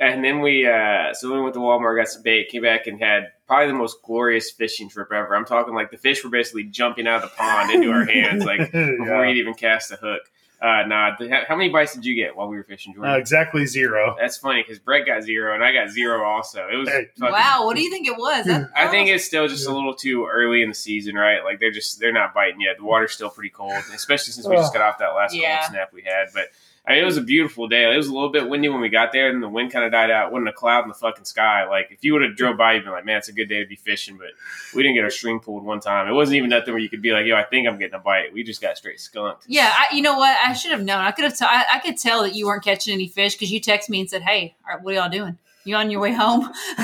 And 0.00 0.24
then 0.24 0.40
we, 0.40 0.66
uh, 0.66 1.12
so 1.12 1.30
we 1.32 1.40
went 1.42 1.52
to 1.54 1.60
Walmart, 1.60 1.98
got 1.98 2.08
some 2.08 2.22
bait, 2.22 2.48
came 2.48 2.62
back 2.62 2.86
and 2.86 2.98
had 2.98 3.32
probably 3.46 3.66
the 3.66 3.74
most 3.74 3.98
glorious 4.02 4.50
fishing 4.50 4.88
trip 4.88 5.12
ever. 5.12 5.36
I'm 5.36 5.44
talking 5.44 5.74
like 5.74 5.90
the 5.90 5.98
fish 5.98 6.24
were 6.24 6.30
basically 6.30 6.64
jumping 6.64 7.06
out 7.06 7.22
of 7.22 7.30
the 7.30 7.36
pond 7.36 7.70
into 7.70 7.90
our 7.92 8.06
hands, 8.06 8.44
like 8.44 8.58
before 8.72 9.06
Yeah. 9.06 9.20
we'd 9.26 9.36
even 9.36 9.52
cast 9.52 9.90
the 9.90 9.96
hook. 9.96 10.22
Uh, 10.62 10.82
nah, 10.86 11.12
the, 11.18 11.44
how 11.48 11.56
many 11.56 11.70
bites 11.70 11.94
did 11.94 12.04
you 12.04 12.14
get 12.14 12.36
while 12.36 12.46
we 12.48 12.56
were 12.56 12.62
fishing, 12.64 12.92
Jordan? 12.94 13.12
Uh, 13.14 13.16
exactly 13.16 13.64
zero. 13.66 14.14
That's 14.18 14.36
funny 14.38 14.62
because 14.62 14.78
Brett 14.78 15.06
got 15.06 15.22
zero 15.22 15.54
and 15.54 15.62
I 15.64 15.72
got 15.72 15.88
zero 15.90 16.22
also. 16.24 16.66
It 16.70 16.76
was 16.76 16.88
Hey. 16.88 17.08
fucking- 17.18 17.32
wow. 17.32 17.62
What 17.64 17.76
do 17.76 17.82
you 17.82 17.90
think 17.90 18.06
it 18.06 18.16
was? 18.18 18.44
That- 18.46 18.70
I 18.76 18.88
think 18.88 19.08
it's 19.10 19.24
still 19.24 19.48
just 19.48 19.66
a 19.68 19.72
little 19.72 19.94
too 19.94 20.26
early 20.30 20.62
in 20.62 20.68
the 20.70 20.74
season, 20.74 21.14
right? 21.14 21.42
Like 21.44 21.60
they're 21.60 21.70
just 21.70 21.98
they're 22.00 22.12
not 22.12 22.32
biting 22.34 22.60
yet. 22.60 22.76
The 22.78 22.84
water's 22.84 23.12
still 23.12 23.30
pretty 23.30 23.48
cold, 23.50 23.82
especially 23.94 24.32
since 24.32 24.46
we 24.46 24.56
just 24.56 24.72
got 24.74 24.82
off 24.82 24.98
that 24.98 25.14
last 25.14 25.34
Yeah. 25.34 25.60
cold 25.60 25.70
snap 25.72 25.92
we 25.94 26.02
had. 26.02 26.26
But 26.34 26.48
I 26.90 26.94
mean, 26.94 27.02
it 27.04 27.06
was 27.06 27.18
a 27.18 27.22
beautiful 27.22 27.68
day. 27.68 27.94
It 27.94 27.96
was 27.96 28.08
a 28.08 28.12
little 28.12 28.30
bit 28.30 28.48
windy 28.48 28.68
when 28.68 28.80
we 28.80 28.88
got 28.88 29.12
there, 29.12 29.30
and 29.30 29.40
the 29.40 29.48
wind 29.48 29.72
kind 29.72 29.84
of 29.84 29.92
died 29.92 30.10
out. 30.10 30.32
wasn't 30.32 30.48
a 30.48 30.52
cloud 30.52 30.82
in 30.82 30.88
the 30.88 30.94
fucking 30.94 31.24
sky. 31.24 31.64
Like 31.68 31.92
if 31.92 32.02
you 32.02 32.12
would 32.14 32.22
have 32.22 32.34
drove 32.34 32.56
by, 32.56 32.72
you'd 32.72 32.82
been 32.82 32.92
like, 32.92 33.04
"Man, 33.04 33.18
it's 33.18 33.28
a 33.28 33.32
good 33.32 33.48
day 33.48 33.60
to 33.60 33.68
be 33.68 33.76
fishing." 33.76 34.18
But 34.18 34.30
we 34.74 34.82
didn't 34.82 34.96
get 34.96 35.04
our 35.04 35.10
string 35.10 35.38
pulled 35.38 35.62
one 35.62 35.78
time. 35.78 36.08
It 36.08 36.12
wasn't 36.14 36.38
even 36.38 36.50
nothing 36.50 36.74
where 36.74 36.82
you 36.82 36.88
could 36.88 37.00
be 37.00 37.12
like, 37.12 37.26
"Yo, 37.26 37.36
I 37.36 37.44
think 37.44 37.68
I'm 37.68 37.78
getting 37.78 37.94
a 37.94 38.00
bite." 38.00 38.32
We 38.32 38.42
just 38.42 38.60
got 38.60 38.76
straight 38.76 38.98
skunked. 38.98 39.44
Yeah, 39.46 39.72
I, 39.72 39.94
you 39.94 40.02
know 40.02 40.18
what? 40.18 40.36
I 40.44 40.52
should 40.52 40.72
have 40.72 40.82
known. 40.82 40.98
I 40.98 41.12
could 41.12 41.26
have. 41.26 41.38
T- 41.38 41.44
I, 41.48 41.64
I 41.74 41.78
could 41.78 41.96
tell 41.96 42.24
that 42.24 42.34
you 42.34 42.46
weren't 42.46 42.64
catching 42.64 42.92
any 42.92 43.06
fish 43.06 43.36
because 43.36 43.52
you 43.52 43.60
texted 43.60 43.90
me 43.90 44.00
and 44.00 44.10
said, 44.10 44.22
"Hey, 44.22 44.56
all 44.68 44.74
right, 44.74 44.82
what 44.82 44.92
are 44.92 44.96
y'all 44.96 45.08
doing? 45.08 45.38
You 45.62 45.76
on 45.76 45.92
your 45.92 46.00
way 46.00 46.12
home?" 46.12 46.40
like 46.42 46.50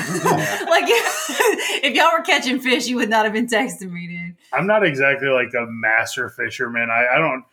if 1.83 1.93
y'all 1.93 2.17
were 2.17 2.23
catching 2.23 2.61
fish, 2.61 2.87
you 2.87 2.95
would 2.95 3.09
not 3.09 3.25
have 3.25 3.33
been 3.33 3.47
texting 3.47 3.91
me, 3.91 4.07
dude. 4.07 4.35
I'm 4.53 4.67
not 4.67 4.85
exactly 4.85 5.27
like 5.27 5.53
a 5.53 5.65
master 5.67 6.29
fisherman. 6.29 6.89
I, 6.89 7.15
I 7.15 7.17
don't. 7.17 7.43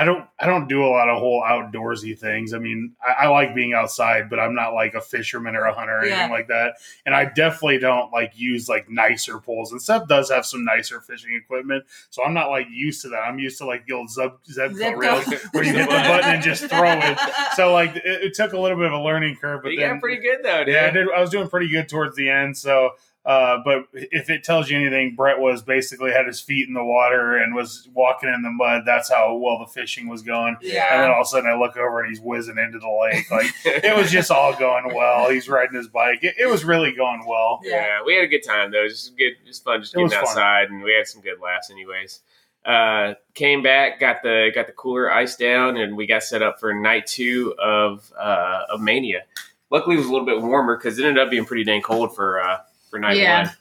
I 0.00 0.04
don't. 0.04 0.24
I 0.38 0.46
don't 0.46 0.68
do 0.68 0.84
a 0.84 0.88
lot 0.88 1.08
of 1.08 1.18
whole 1.18 1.42
outdoorsy 1.42 2.16
things. 2.16 2.54
I 2.54 2.58
mean, 2.58 2.92
I, 3.04 3.24
I 3.24 3.28
like 3.28 3.54
being 3.54 3.72
outside, 3.74 4.30
but 4.30 4.38
I'm 4.38 4.54
not 4.54 4.72
like 4.72 4.94
a 4.94 5.00
fisherman 5.00 5.56
or 5.56 5.64
a 5.64 5.74
hunter 5.74 5.98
or 5.98 6.04
Yeah. 6.06 6.14
anything 6.14 6.30
like 6.30 6.48
that. 6.48 6.74
And 7.04 7.14
I 7.14 7.24
definitely 7.24 7.78
don't 7.78 8.12
like 8.12 8.38
use 8.38 8.68
like 8.68 8.88
nicer 8.88 9.38
poles. 9.40 9.72
And 9.72 9.82
Seth 9.82 10.06
does 10.06 10.30
have 10.30 10.46
some 10.46 10.64
nicer 10.64 11.00
fishing 11.00 11.34
equipment, 11.34 11.84
so 12.10 12.22
I'm 12.24 12.32
not 12.34 12.50
like 12.50 12.66
used 12.70 13.02
to 13.02 13.08
that. 13.08 13.18
I'm 13.22 13.38
used 13.40 13.58
to 13.58 13.66
like 13.66 13.86
the 13.86 13.94
old 13.94 14.08
Zeb, 14.10 14.30
Zebco 14.48 14.76
Zebco. 14.78 14.96
reels 14.96 15.26
where 15.52 15.64
you 15.64 15.72
hit 15.72 15.88
the 15.88 15.96
button 15.96 16.30
and 16.34 16.42
just 16.44 16.66
throw 16.66 16.92
it. 16.92 17.18
So 17.56 17.72
like 17.72 17.96
it, 17.96 18.04
it 18.04 18.34
took 18.34 18.52
a 18.52 18.58
little 18.60 18.76
bit 18.78 18.86
of 18.86 18.92
a 18.92 19.02
learning 19.02 19.36
curve, 19.40 19.62
But 19.62 19.68
but 19.70 19.72
you 19.72 19.80
then 19.80 19.94
got 19.94 20.00
pretty 20.00 20.22
good 20.22 20.38
though, 20.44 20.64
dude. 20.64 20.74
yeah, 20.74 20.86
I 20.86 20.90
did. 20.90 21.08
I 21.10 21.20
was 21.20 21.30
doing 21.30 21.48
pretty 21.48 21.68
good 21.68 21.88
towards 21.88 22.14
the 22.14 22.28
end. 22.30 22.56
So, 22.56 22.90
uh, 23.28 23.58
but 23.62 23.84
if 23.92 24.30
it 24.30 24.42
tells 24.42 24.70
you 24.70 24.78
anything, 24.78 25.14
Brett 25.14 25.38
was 25.38 25.60
basically 25.60 26.10
had 26.12 26.26
his 26.26 26.40
feet 26.40 26.66
in 26.66 26.72
the 26.72 26.82
water 26.82 27.36
and 27.36 27.54
was 27.54 27.86
walking 27.92 28.30
in 28.30 28.40
the 28.40 28.48
mud. 28.50 28.84
That's 28.86 29.10
how 29.10 29.36
well 29.36 29.58
the 29.58 29.66
fishing 29.66 30.08
was 30.08 30.22
going. 30.22 30.56
Yeah. 30.62 30.94
And 30.94 31.02
then 31.02 31.10
all 31.10 31.20
of 31.20 31.26
a 31.26 31.28
sudden, 31.28 31.50
I 31.50 31.54
look 31.58 31.76
over 31.76 32.00
and 32.00 32.08
he's 32.08 32.22
whizzing 32.22 32.56
into 32.56 32.78
the 32.78 32.88
lake. 32.88 33.30
Like 33.30 33.52
it 33.84 33.94
was 33.94 34.10
just 34.10 34.30
all 34.30 34.56
going 34.56 34.94
well. 34.94 35.28
He's 35.28 35.46
riding 35.46 35.76
his 35.76 35.88
bike. 35.88 36.24
It, 36.24 36.36
it 36.38 36.46
was 36.46 36.64
really 36.64 36.92
going 36.92 37.26
well. 37.26 37.60
Yeah, 37.62 37.98
we 38.06 38.14
had 38.14 38.24
a 38.24 38.28
good 38.28 38.42
time 38.42 38.70
though. 38.72 38.88
Just 38.88 39.14
good, 39.18 39.34
just 39.44 39.62
fun, 39.62 39.80
just 39.82 39.94
It 39.94 40.00
was 40.02 40.10
getting 40.10 40.26
fun. 40.26 40.30
outside, 40.38 40.70
and 40.70 40.82
we 40.82 40.94
had 40.94 41.06
some 41.06 41.20
good 41.20 41.38
laughs, 41.38 41.70
anyways. 41.70 42.20
Uh, 42.64 43.14
came 43.34 43.62
back, 43.62 44.00
got 44.00 44.22
the 44.22 44.50
got 44.54 44.66
the 44.66 44.72
cooler 44.72 45.12
ice 45.12 45.36
down, 45.36 45.76
and 45.76 45.96
we 45.98 46.06
got 46.06 46.22
set 46.22 46.40
up 46.42 46.58
for 46.60 46.72
night 46.72 47.06
two 47.06 47.54
of 47.62 48.10
uh, 48.18 48.62
of 48.70 48.80
Mania. 48.80 49.24
Luckily, 49.70 49.96
it 49.96 49.98
was 49.98 50.06
a 50.08 50.12
little 50.12 50.26
bit 50.26 50.40
warmer 50.40 50.78
because 50.78 50.98
it 50.98 51.04
ended 51.04 51.22
up 51.22 51.30
being 51.30 51.44
pretty 51.44 51.64
dang 51.64 51.82
cold 51.82 52.14
for 52.16 52.40
uh, 52.42 52.58
for 52.88 52.98
night 52.98 53.16
Yeah. 53.16 53.52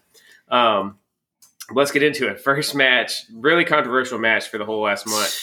one. 0.50 0.60
Um, 0.60 1.00
let's 1.72 1.92
get 1.92 2.04
into 2.04 2.28
it. 2.28 2.40
First 2.40 2.76
match, 2.76 3.24
really 3.34 3.66
controversial 3.66 4.20
match 4.20 4.50
for 4.50 4.58
the 4.58 4.66
whole 4.66 4.82
last 4.82 5.08
month. 5.08 5.36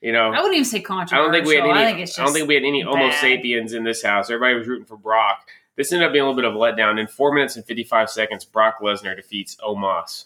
You 0.00 0.12
know, 0.12 0.32
I 0.32 0.38
wouldn't 0.40 0.54
even 0.54 0.64
say 0.64 0.80
controversial. 0.80 1.18
I 1.18 1.22
don't 1.22 1.32
think 1.32 1.46
we 1.46 1.56
had 1.56 1.64
any. 1.64 2.02
I 2.02 2.04
I, 2.04 2.24
don't 2.24 2.32
think 2.32 2.48
we 2.48 2.54
had 2.54 2.64
any 2.64 2.80
Homo 2.80 3.10
sapiens 3.10 3.74
in 3.74 3.84
this 3.84 4.02
house. 4.02 4.30
Everybody 4.30 4.54
was 4.54 4.66
rooting 4.66 4.86
for 4.86 4.96
Brock. 4.96 5.46
This 5.76 5.92
ended 5.92 6.06
up 6.06 6.12
being 6.12 6.24
a 6.24 6.28
little 6.28 6.40
bit 6.40 6.44
of 6.46 6.54
a 6.54 6.58
letdown. 6.58 6.98
In 6.98 7.06
four 7.06 7.34
minutes 7.34 7.56
and 7.56 7.64
fifty-five 7.66 8.08
seconds, 8.08 8.44
Brock 8.44 8.80
Lesnar 8.80 9.14
defeats 9.14 9.56
Omos. 9.56 10.24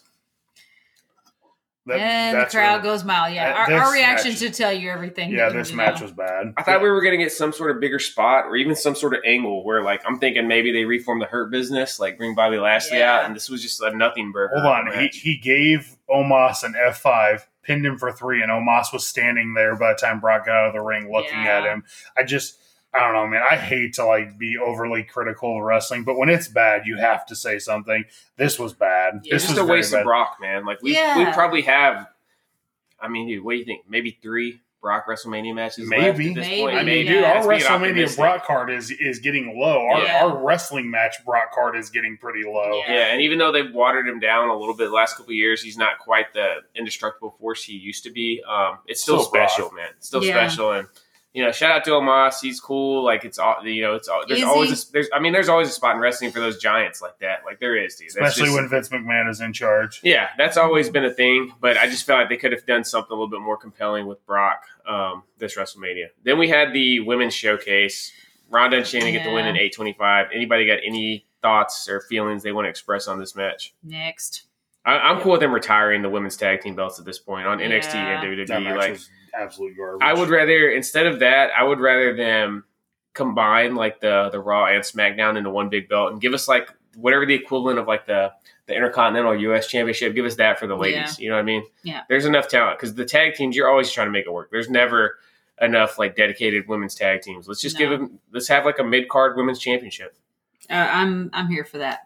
That- 1.87 1.99
and 1.99 2.35
the 2.35 2.39
that's 2.41 2.53
crowd 2.55 2.77
really- 2.77 2.95
goes 2.95 3.03
mild. 3.03 3.33
Yeah, 3.35 3.45
that- 3.49 3.55
our, 3.57 3.67
this 3.67 3.79
our 3.87 3.93
reaction 3.93 4.31
match- 4.31 4.39
should 4.39 4.53
tell 4.55 4.73
you 4.73 4.89
everything. 4.89 5.29
Yeah, 5.31 5.49
that 5.49 5.53
you 5.53 5.59
this 5.59 5.71
match 5.71 5.99
know. 5.99 6.05
was 6.07 6.11
bad. 6.13 6.53
I 6.57 6.63
thought 6.63 6.81
we 6.81 6.89
were 6.89 7.01
going 7.01 7.17
to 7.17 7.23
get 7.23 7.31
some 7.31 7.53
sort 7.53 7.69
of 7.71 7.79
bigger 7.79 7.99
spot 7.99 8.45
or 8.45 8.55
even 8.55 8.75
some 8.75 8.95
sort 8.95 9.13
of 9.13 9.19
angle 9.25 9.63
where, 9.63 9.83
like, 9.83 10.01
I'm 10.05 10.17
thinking 10.17 10.47
maybe 10.47 10.71
they 10.71 10.85
reform 10.85 11.19
the 11.19 11.25
Hurt 11.27 11.51
business, 11.51 11.99
like 11.99 12.17
bring 12.17 12.33
Bobby 12.33 12.57
Lashley 12.57 12.97
Yeah. 12.97 13.19
out, 13.19 13.25
and 13.25 13.35
this 13.35 13.49
was 13.49 13.61
just 13.61 13.81
a 13.81 13.95
nothing 13.95 14.31
burger. 14.31 14.55
Hold 14.59 14.65
on. 14.65 14.99
He, 14.99 15.07
he 15.09 15.37
gave 15.37 15.95
Omos 16.09 16.63
an 16.63 16.73
F5, 16.73 17.45
pinned 17.61 17.85
him 17.85 17.97
for 17.99 18.11
three, 18.11 18.41
and 18.41 18.51
Omos 18.51 18.91
was 18.91 19.05
standing 19.05 19.53
there 19.53 19.75
by 19.75 19.93
the 19.93 19.97
time 19.99 20.19
Brock 20.19 20.45
got 20.47 20.55
out 20.55 20.67
of 20.69 20.73
the 20.73 20.81
ring 20.81 21.11
looking 21.11 21.43
Yeah. 21.43 21.59
at 21.59 21.63
him. 21.65 21.83
I 22.17 22.23
just, 22.23 22.57
I 22.95 22.99
don't 23.03 23.13
know, 23.13 23.27
man. 23.27 23.41
I 23.49 23.55
hate 23.55 23.93
to 23.95 24.05
like 24.05 24.37
be 24.37 24.57
overly 24.57 25.03
critical 25.03 25.57
of 25.57 25.63
wrestling, 25.63 26.03
but 26.03 26.17
when 26.17 26.29
it's 26.29 26.47
bad, 26.47 26.83
you 26.85 26.97
have 26.97 27.25
to 27.27 27.35
say 27.35 27.59
something. 27.59 28.05
This 28.37 28.57
was 28.59 28.73
bad. 28.73 29.21
Yeah. 29.23 29.33
this 29.35 29.43
It's 29.43 29.51
was 29.51 29.57
just 29.57 29.69
a 29.69 29.71
waste 29.71 29.91
bad. 29.91 30.01
of 30.01 30.05
Brock, 30.05 30.37
man. 30.39 30.65
Like 30.65 30.81
we 30.81 30.93
Yeah. 30.93 31.17
we 31.17 31.25
probably 31.33 31.61
have. 31.63 32.07
I 32.99 33.07
mean, 33.07 33.27
dude, 33.27 33.43
what 33.43 33.51
do 33.53 33.57
you 33.57 33.65
think? 33.65 33.81
Maybe 33.89 34.17
three 34.21 34.61
Brock 34.81 35.07
WrestleMania 35.07 35.55
matches 35.55 35.89
Maybe. 35.89 36.01
left 36.05 36.19
at 36.19 36.35
this 36.35 36.47
Maybe, 36.47 36.61
point. 36.61 36.75
I 36.75 36.77
mean, 36.79 36.85
Maybe, 36.85 37.07
dude, 37.09 37.23
our 37.23 37.33
That's 37.47 37.65
WrestleMania. 37.65 38.15
Brock 38.15 38.45
card 38.45 38.69
is 38.71 38.91
is 38.91 39.17
getting 39.19 39.59
low. 39.59 39.79
Our, 39.87 40.03
Yeah. 40.03 40.23
our 40.25 40.37
wrestling 40.45 40.89
match 40.91 41.15
Brock 41.25 41.51
card 41.53 41.75
is 41.75 41.89
getting 41.89 42.17
pretty 42.17 42.43
low. 42.47 42.81
Yeah. 42.87 42.93
Yeah, 42.93 43.05
and 43.07 43.21
even 43.21 43.39
though 43.39 43.51
they've 43.51 43.73
watered 43.73 44.07
him 44.07 44.19
down 44.19 44.49
a 44.49 44.55
little 44.55 44.75
bit 44.75 44.85
the 44.85 44.93
last 44.93 45.17
couple 45.17 45.31
of 45.31 45.35
years, 45.35 45.61
he's 45.63 45.77
not 45.77 45.97
quite 45.99 46.33
the 46.33 46.57
indestructible 46.75 47.35
force 47.39 47.63
he 47.63 47.73
used 47.73 48.03
to 48.03 48.11
be. 48.11 48.43
Um, 48.47 48.77
it's 48.85 49.01
still, 49.01 49.19
Still 49.21 49.31
Brock. 49.31 49.49
special, 49.49 49.71
man. 49.71 49.89
It's 49.97 50.07
still 50.07 50.23
Yeah. 50.23 50.33
special, 50.47 50.71
and 50.73 50.87
you 51.35 51.43
know, 51.43 51.51
shout 51.51 51.71
out 51.71 51.83
to 51.83 51.91
Omos. 51.91 52.39
He's 52.41 52.59
cool. 52.61 53.03
Like 53.03 53.25
it's 53.25 53.37
all 53.37 53.57
you 53.67 53.81
know. 53.83 53.93
It's 53.95 54.07
all, 54.07 54.23
there's 54.25 54.39
Is 54.39 54.45
always 54.45 54.87
a, 54.89 54.91
there's 54.93 55.09
I 55.13 55.19
mean 55.19 55.33
there's 55.33 55.49
always 55.49 55.67
a 55.67 55.71
spot 55.71 55.95
in 55.95 56.01
wrestling 56.01 56.31
for 56.31 56.39
those 56.39 56.57
giants 56.59 57.01
like 57.01 57.19
that. 57.19 57.39
Like 57.45 57.59
there 57.59 57.75
is, 57.75 57.95
dude. 57.95 58.07
That's 58.15 58.15
Especially 58.37 58.45
just- 58.45 58.55
when 58.55 58.69
Vince 58.69 58.89
McMahon 58.89 59.29
is 59.29 59.41
in 59.41 59.51
charge. 59.51 59.99
Yeah, 60.03 60.29
that's 60.37 60.55
always 60.57 60.89
been 60.89 61.03
a 61.05 61.11
thing, 61.13 61.51
but 61.59 61.77
I 61.77 61.87
just 61.87 62.05
felt 62.05 62.21
like 62.21 62.29
they 62.29 62.37
could 62.37 62.53
have 62.53 62.65
done 62.65 62.83
something 62.85 63.11
a 63.11 63.13
little 63.13 63.29
bit 63.29 63.41
more 63.41 63.57
compelling 63.57 64.07
with 64.07 64.25
Brock 64.25 64.63
um, 64.87 65.23
this 65.37 65.55
WrestleMania. 65.57 66.05
Then 66.23 66.37
we 66.39 66.47
had 66.49 66.73
the 66.73 67.01
women's 67.01 67.33
showcase. 67.33 68.11
Ronda 68.49 68.77
and 68.77 68.85
Shayna 68.85 69.11
get 69.11 69.23
the 69.25 69.31
win 69.31 69.45
in 69.47 69.55
825. 69.57 70.27
Anybody 70.33 70.65
got 70.67 70.77
any 70.85 71.25
thoughts 71.41 71.89
or 71.89 71.99
feelings 72.01 72.43
they 72.43 72.51
want 72.51 72.65
to 72.65 72.69
express 72.69 73.07
on 73.07 73.19
this 73.19 73.35
match? 73.35 73.73
Next. 73.83 74.43
I, 74.85 74.93
I'm 74.99 75.19
cool 75.21 75.31
with 75.33 75.41
them 75.41 75.51
retiring 75.51 76.03
the 76.03 76.09
women's 76.09 76.37
tag 76.37 76.61
team 76.61 76.75
belts 76.75 76.99
at 76.99 77.05
this 77.05 77.17
point 77.17 77.47
on 77.47 77.57
NXT 77.57 77.93
Yeah. 77.95 78.21
and 78.21 78.47
That 78.47 78.59
WWE. 78.59 78.63
match 78.63 78.77
Like, 78.77 78.91
was 78.91 79.09
absolute 79.37 79.75
garbage. 79.77 80.01
I 80.05 80.13
would 80.13 80.29
rather 80.29 80.69
instead 80.69 81.07
of 81.07 81.19
that, 81.19 81.51
I 81.57 81.63
would 81.63 81.79
rather 81.79 82.15
them 82.15 82.63
combine 83.13 83.75
like 83.75 83.99
the 83.99 84.29
the 84.31 84.39
Raw 84.39 84.65
and 84.65 84.83
SmackDown 84.83 85.37
into 85.37 85.49
one 85.49 85.69
big 85.69 85.89
belt 85.89 86.11
and 86.11 86.21
give 86.21 86.33
us 86.33 86.47
like 86.47 86.69
whatever 86.95 87.25
the 87.25 87.33
equivalent 87.33 87.79
of 87.79 87.87
like 87.87 88.05
the 88.05 88.31
the 88.67 88.75
Intercontinental 88.75 89.35
U.S. 89.41 89.67
Championship. 89.67 90.15
Give 90.15 90.25
us 90.25 90.35
that 90.35 90.59
for 90.59 90.67
the 90.67 90.75
ladies. 90.75 91.19
You 91.19 91.29
know 91.29 91.35
what 91.35 91.41
I 91.41 91.45
mean? 91.45 91.63
Yeah. 91.83 92.01
There's 92.09 92.25
enough 92.25 92.47
talent 92.47 92.79
because 92.79 92.95
the 92.95 93.05
tag 93.05 93.35
teams 93.35 93.55
you're 93.55 93.69
always 93.69 93.91
trying 93.91 94.07
to 94.07 94.11
make 94.11 94.25
it 94.25 94.31
work. 94.31 94.49
There's 94.51 94.69
never 94.69 95.17
enough 95.61 95.97
like 95.99 96.15
dedicated 96.15 96.67
women's 96.67 96.95
tag 96.95 97.21
teams. 97.21 97.47
Let's 97.47 97.61
just 97.61 97.77
give 97.77 97.89
them. 97.89 98.19
Let's 98.31 98.47
have 98.47 98.65
like 98.65 98.79
a 98.79 98.83
mid 98.83 99.09
card 99.09 99.37
women's 99.37 99.59
championship. 99.59 100.15
Uh, 100.69 100.73
I'm 100.73 101.29
I'm 101.33 101.47
here 101.47 101.63
for 101.63 101.77
that. 101.77 101.99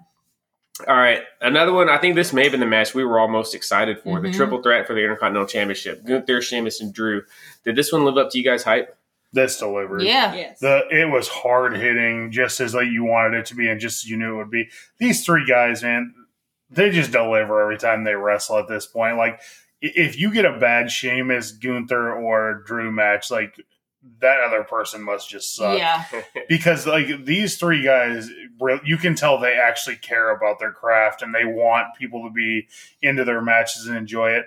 All 0.87 0.95
right, 0.95 1.23
another 1.41 1.73
one. 1.73 1.89
I 1.89 1.97
think 1.97 2.15
this 2.15 2.31
may 2.31 2.43
have 2.43 2.51
been 2.51 2.59
the 2.61 2.65
match 2.65 2.93
we 2.93 3.03
were 3.03 3.19
all 3.19 3.27
most 3.27 3.53
excited 3.53 3.99
for. 3.99 4.19
The 4.21 4.29
Mhm. 4.29 4.33
triple 4.35 4.61
threat 4.61 4.87
for 4.87 4.93
the 4.93 5.01
Intercontinental 5.01 5.47
Championship. 5.47 6.05
Gunther, 6.05 6.41
Sheamus, 6.41 6.79
and 6.81 6.93
Drew. 6.93 7.23
Did 7.65 7.75
this 7.75 7.91
one 7.91 8.05
live 8.05 8.17
up 8.17 8.31
to 8.31 8.37
you 8.37 8.43
guys' 8.43 8.63
hype? 8.63 8.95
this 9.31 9.59
delivered. 9.59 10.01
Yeah. 10.01 10.33
Yes. 10.33 10.59
The 10.59 10.87
it 10.89 11.07
was 11.07 11.27
hard 11.27 11.77
hitting, 11.77 12.31
just 12.31 12.59
as 12.59 12.73
like 12.73 12.87
you 12.87 13.03
wanted 13.03 13.37
it 13.37 13.45
to 13.47 13.55
be, 13.55 13.69
and 13.69 13.79
just 13.79 14.03
as 14.03 14.09
you 14.09 14.17
knew 14.17 14.33
it 14.33 14.37
would 14.37 14.49
be. 14.49 14.69
These 14.97 15.23
three 15.23 15.45
guys, 15.45 15.83
man, 15.83 16.15
they 16.71 16.89
just 16.89 17.11
deliver 17.11 17.61
every 17.61 17.77
time 17.77 18.05
they 18.05 18.15
wrestle. 18.15 18.57
At 18.57 18.67
this 18.67 18.87
point, 18.87 19.17
like 19.17 19.39
if 19.83 20.19
you 20.19 20.33
get 20.33 20.45
a 20.45 20.57
bad 20.57 20.89
Sheamus, 20.89 21.51
Gunther, 21.51 22.11
or 22.11 22.63
Drew 22.65 22.91
match, 22.91 23.29
like 23.29 23.53
that 24.21 24.39
other 24.41 24.63
person 24.63 25.01
must 25.03 25.29
just 25.29 25.55
suck. 25.55 25.77
Yeah. 25.77 26.03
because 26.49 26.85
like 26.87 27.25
these 27.25 27.57
three 27.57 27.83
guys 27.83 28.29
you 28.83 28.97
can 28.97 29.15
tell 29.15 29.39
they 29.39 29.53
actually 29.53 29.95
care 29.95 30.35
about 30.35 30.59
their 30.59 30.71
craft 30.71 31.21
and 31.21 31.33
they 31.33 31.45
want 31.45 31.95
people 31.97 32.27
to 32.27 32.31
be 32.33 32.67
into 33.01 33.23
their 33.23 33.41
matches 33.41 33.85
and 33.87 33.95
enjoy 33.95 34.31
it 34.31 34.45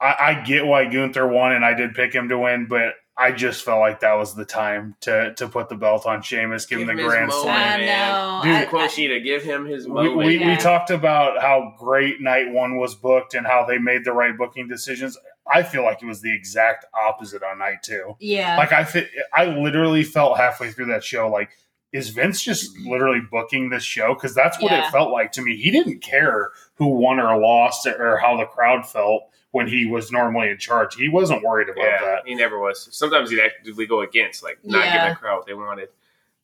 i, 0.00 0.14
I 0.20 0.42
get 0.44 0.66
why 0.66 0.84
gunther 0.86 1.26
won 1.26 1.52
and 1.52 1.64
i 1.64 1.72
did 1.74 1.94
pick 1.94 2.12
him 2.12 2.28
to 2.28 2.38
win 2.38 2.66
but 2.68 2.94
i 3.16 3.32
just 3.32 3.64
felt 3.64 3.80
like 3.80 4.00
that 4.00 4.14
was 4.14 4.34
the 4.34 4.44
time 4.44 4.96
to 5.02 5.32
to 5.34 5.48
put 5.48 5.68
the 5.68 5.76
belt 5.76 6.04
on 6.04 6.20
Sheamus, 6.20 6.66
give, 6.66 6.80
Give 6.80 6.88
him 6.88 6.96
the 6.96 7.02
grand 7.02 7.32
slam 7.32 7.46
I 7.48 7.78
man. 7.78 7.86
know. 7.86 8.40
Dude, 8.42 8.54
I- 8.56 8.64
Quote 8.66 8.90
I- 8.98 9.18
give 9.20 9.42
him 9.42 9.66
his 9.66 9.86
we, 9.86 9.94
moment. 9.94 10.16
we, 10.16 10.24
we 10.24 10.38
Yeah. 10.40 10.56
talked 10.58 10.90
about 10.90 11.40
how 11.40 11.74
great 11.78 12.20
night 12.20 12.50
one 12.52 12.76
was 12.76 12.94
booked 12.94 13.34
and 13.34 13.46
how 13.46 13.64
they 13.64 13.78
made 13.78 14.04
the 14.04 14.12
right 14.12 14.36
booking 14.36 14.68
decisions 14.68 15.16
i 15.52 15.62
feel 15.62 15.82
like 15.84 16.02
it 16.02 16.06
was 16.06 16.20
the 16.20 16.34
exact 16.34 16.84
opposite 16.94 17.42
on 17.42 17.58
night 17.58 17.82
two 17.82 18.16
yeah. 18.20 18.56
like 18.56 18.72
I 18.72 18.84
fit, 18.84 19.10
I 19.32 19.44
literally 19.46 20.02
felt 20.04 20.36
halfway 20.38 20.70
through 20.70 20.86
that 20.86 21.04
show 21.04 21.28
like, 21.28 21.50
is 21.92 22.08
Vince 22.08 22.42
just 22.42 22.76
literally 22.80 23.20
booking 23.30 23.70
this 23.70 23.84
show? 23.84 24.14
Because 24.14 24.34
that's 24.34 24.60
what 24.60 24.72
Yeah. 24.72 24.88
it 24.88 24.90
felt 24.90 25.12
like 25.12 25.30
to 25.32 25.42
me. 25.42 25.56
He 25.56 25.70
didn't 25.70 26.00
care 26.00 26.50
who 26.74 26.88
won 26.88 27.20
or 27.20 27.38
lost 27.38 27.86
or 27.86 28.16
how 28.18 28.36
the 28.36 28.46
crowd 28.46 28.84
felt 28.84 29.28
when 29.52 29.68
he 29.68 29.86
was 29.86 30.10
normally 30.10 30.48
in 30.48 30.58
charge. 30.58 30.96
He 30.96 31.08
wasn't 31.08 31.44
worried 31.44 31.68
about 31.68 31.84
yeah, 31.84 32.00
that. 32.00 32.22
he 32.26 32.34
never 32.34 32.58
was. 32.58 32.88
Sometimes 32.90 33.30
he'd 33.30 33.38
actively 33.38 33.86
go 33.86 34.00
against, 34.00 34.42
like 34.42 34.58
not 34.64 34.82
give 34.82 34.92
Yeah. 34.92 35.10
the 35.10 35.14
crowd 35.16 35.36
what 35.36 35.46
they 35.46 35.54
wanted. 35.54 35.88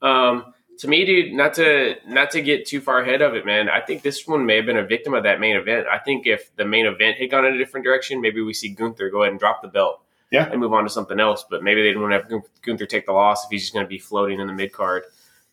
Um, 0.02 0.54
to 0.80 0.88
me, 0.88 1.04
dude, 1.04 1.32
not 1.32 1.54
to 1.54 1.96
not 2.06 2.30
to 2.32 2.42
get 2.42 2.66
too 2.66 2.80
far 2.80 3.00
ahead 3.00 3.22
of 3.22 3.34
it, 3.34 3.46
man. 3.46 3.68
I 3.68 3.80
think 3.80 4.02
this 4.02 4.26
one 4.26 4.44
may 4.46 4.56
have 4.56 4.66
been 4.66 4.76
a 4.76 4.84
victim 4.84 5.14
of 5.14 5.22
that 5.24 5.40
main 5.40 5.56
event. 5.56 5.86
I 5.90 5.98
think 5.98 6.26
if 6.26 6.54
the 6.56 6.64
main 6.64 6.86
event 6.86 7.16
had 7.18 7.30
gone 7.30 7.44
in 7.46 7.54
a 7.54 7.58
different 7.58 7.84
direction, 7.84 8.20
maybe 8.20 8.40
we 8.42 8.52
see 8.54 8.68
Gunther 8.70 9.08
go 9.10 9.22
ahead 9.22 9.32
and 9.32 9.40
drop 9.40 9.62
the 9.62 9.68
belt, 9.68 10.02
Yeah. 10.30 10.48
and 10.50 10.60
move 10.60 10.72
on 10.72 10.84
to 10.84 10.90
something 10.90 11.18
else. 11.20 11.44
But 11.48 11.62
maybe 11.62 11.82
they 11.82 11.88
didn't 11.88 12.02
want 12.02 12.12
to 12.28 12.34
have 12.36 12.42
Gunther 12.62 12.86
take 12.86 13.06
the 13.06 13.12
loss 13.12 13.44
if 13.44 13.50
he's 13.50 13.62
just 13.62 13.72
going 13.72 13.84
to 13.84 13.88
be 13.88 13.98
floating 13.98 14.40
in 14.40 14.46
the 14.46 14.52
mid 14.52 14.72
card 14.72 15.04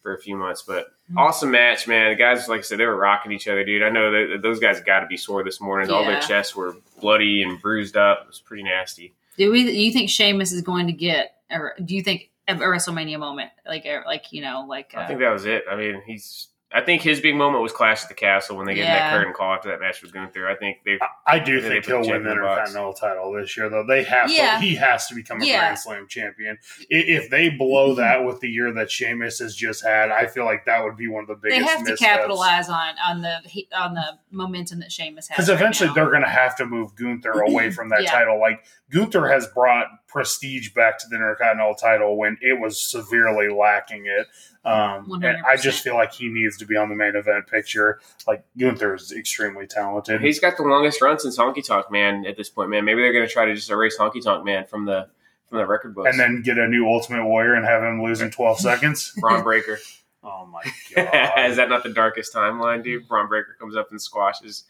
for 0.01 0.13
a 0.15 0.19
few 0.19 0.35
months. 0.37 0.61
But 0.61 0.87
Mhm. 1.11 1.17
awesome 1.17 1.51
match, 1.51 1.87
man. 1.87 2.09
The 2.09 2.15
guys, 2.15 2.47
like 2.47 2.59
I 2.59 2.61
said, 2.63 2.77
they 2.79 2.85
were 2.85 2.95
rocking 2.97 3.31
each 3.31 3.47
other, 3.47 3.63
dude. 3.63 3.83
I 3.83 3.89
know 3.89 4.11
that 4.11 4.41
those 4.41 4.59
guys 4.59 4.79
got 4.81 4.99
to 5.01 5.07
be 5.07 5.17
sore 5.17 5.43
this 5.43 5.59
morning. 5.61 5.89
All 5.89 6.03
their 6.05 6.21
chests 6.21 6.55
were 6.55 6.75
bloody 7.01 7.43
and 7.43 7.61
bruised 7.61 7.97
up. 7.97 8.21
It 8.23 8.27
was 8.27 8.39
pretty 8.39 8.63
nasty. 8.63 9.13
do 9.37 9.51
we? 9.51 9.63
Do 9.65 9.71
you 9.71 9.91
think 9.91 10.09
Sheamus 10.09 10.51
is 10.51 10.61
going 10.63 10.87
to 10.87 10.93
get? 10.93 11.33
Or 11.51 11.75
do 11.83 11.93
you 11.95 12.01
think 12.01 12.29
a 12.47 12.55
WrestleMania 12.55 13.19
moment, 13.19 13.51
like, 13.65 13.85
uh, 13.85 14.01
like 14.05 14.31
you 14.31 14.41
know, 14.41 14.65
like 14.67 14.93
uh, 14.95 15.01
I 15.01 15.07
think 15.07 15.19
that 15.19 15.31
was 15.31 15.45
it. 15.45 15.63
I 15.69 15.75
mean, 15.75 16.01
he's. 16.05 16.47
I 16.69 16.81
think 16.81 17.01
his 17.01 17.21
big 17.21 17.33
moment 17.33 17.63
was 17.63 17.71
Clash 17.71 18.03
at 18.03 18.09
the 18.09 18.13
Castle 18.13 18.57
when 18.57 18.65
they 18.67 18.73
gave 18.75 18.83
him 18.83 18.89
Yeah. 18.91 19.11
that 19.11 19.17
curtain 19.17 19.31
call 19.33 19.53
after 19.53 19.69
that 19.69 19.79
match 19.79 20.01
with 20.01 20.11
Gunther. 20.11 20.49
I 20.49 20.55
think 20.57 20.79
they. 20.83 20.99
I 21.25 21.39
do 21.39 21.61
think 21.61 21.85
he'll 21.85 22.01
win 22.01 22.23
the 22.23 22.31
in. 22.31 22.37
Intercontinental 22.39 22.91
title 22.93 23.31
this 23.31 23.55
year, 23.55 23.69
though. 23.69 23.85
They 23.87 24.03
have 24.03 24.29
Yeah. 24.29 24.55
to. 24.55 24.65
He 24.65 24.75
has 24.75 25.07
to 25.07 25.15
become 25.15 25.41
a 25.41 25.45
Yeah. 25.45 25.59
Grand 25.59 25.79
Slam 25.79 26.07
champion. 26.09 26.57
If 26.89 27.29
they 27.29 27.47
blow 27.47 27.95
that 27.95 28.25
with 28.25 28.41
the 28.41 28.49
year 28.49 28.69
that 28.73 28.91
Sheamus 28.91 29.39
has 29.39 29.55
just 29.55 29.81
had, 29.81 30.11
I 30.11 30.27
feel 30.27 30.43
like 30.43 30.65
that 30.65 30.83
would 30.83 30.97
be 30.97 31.07
one 31.07 31.21
of 31.23 31.29
the 31.29 31.35
biggest. 31.35 31.57
they 31.61 31.83
biggest. 31.83 31.87
have 31.87 31.97
to 31.99 32.17
capitalize 32.19 32.67
on 32.67 32.95
on 33.01 33.21
the 33.21 33.37
on 33.73 33.93
the 33.93 34.19
momentum 34.31 34.79
that 34.79 34.91
Sheamus 34.91 35.29
has. 35.29 35.37
because 35.37 35.49
right 35.49 35.55
eventually 35.57 35.87
now. 35.87 35.93
they're 35.93 36.09
going 36.11 36.21
to 36.23 36.27
have 36.29 36.57
to 36.57 36.65
move 36.65 36.93
Gunther 36.97 37.31
away 37.31 37.71
from 37.77 37.87
that 37.89 38.03
Yeah. 38.03 38.11
title. 38.11 38.41
Like 38.41 38.65
Gunther 38.91 39.27
has 39.27 39.47
brought 39.47 39.87
prestige 40.07 40.73
back 40.73 40.97
to 40.99 41.07
the 41.09 41.15
Intercontinental 41.15 41.75
title 41.75 42.17
when 42.17 42.37
it 42.41 42.59
was 42.59 42.81
severely 42.81 43.49
lacking 43.49 44.05
it. 44.05 44.27
Um, 44.63 45.11
and 45.23 45.37
I 45.45 45.55
just 45.57 45.83
feel 45.83 45.95
like 45.95 46.13
he 46.13 46.27
needs 46.29 46.57
to 46.57 46.65
be 46.65 46.75
on 46.75 46.89
the 46.89 46.95
main 46.95 47.15
event 47.15 47.47
picture. 47.47 47.99
Like 48.27 48.43
Gunther 48.57 48.95
is 48.95 49.11
extremely 49.11 49.67
talented. 49.67 50.21
He's 50.21 50.39
got 50.39 50.57
the 50.57 50.63
longest 50.63 51.01
run 51.01 51.19
since 51.19 51.37
Honky 51.37 51.65
Tonk 51.65 51.91
Man 51.91 52.25
at 52.25 52.35
this 52.37 52.49
point, 52.49 52.69
man. 52.69 52.83
Maybe 52.85 53.01
they're 53.01 53.13
going 53.13 53.27
to 53.27 53.31
try 53.31 53.45
to 53.45 53.55
just 53.55 53.69
erase 53.69 53.97
Honky 53.97 54.23
Tonk 54.23 54.43
Man 54.45 54.65
from 54.65 54.85
the 54.85 55.07
from 55.49 55.59
the 55.59 55.65
record 55.65 55.95
books. 55.95 56.09
and 56.09 56.19
then 56.19 56.41
get 56.41 56.57
a 56.57 56.67
new 56.67 56.85
Ultimate 56.87 57.25
Warrior 57.25 57.53
and 57.53 57.65
have 57.65 57.81
him 57.81 58.03
lose 58.03 58.19
in 58.19 58.31
12 58.31 58.59
seconds. 58.59 59.13
Bron 59.21 59.43
Breakker. 59.43 59.79
Oh 60.23 60.45
my 60.45 60.61
god! 60.95 61.49
Is 61.49 61.55
that 61.55 61.69
not 61.69 61.83
the 61.83 61.93
darkest 61.93 62.33
timeline, 62.33 62.83
dude? 62.83 63.07
Bron 63.07 63.29
Breakker 63.29 63.55
comes 63.59 63.77
up 63.77 63.91
and 63.91 64.01
squashes 64.01 64.65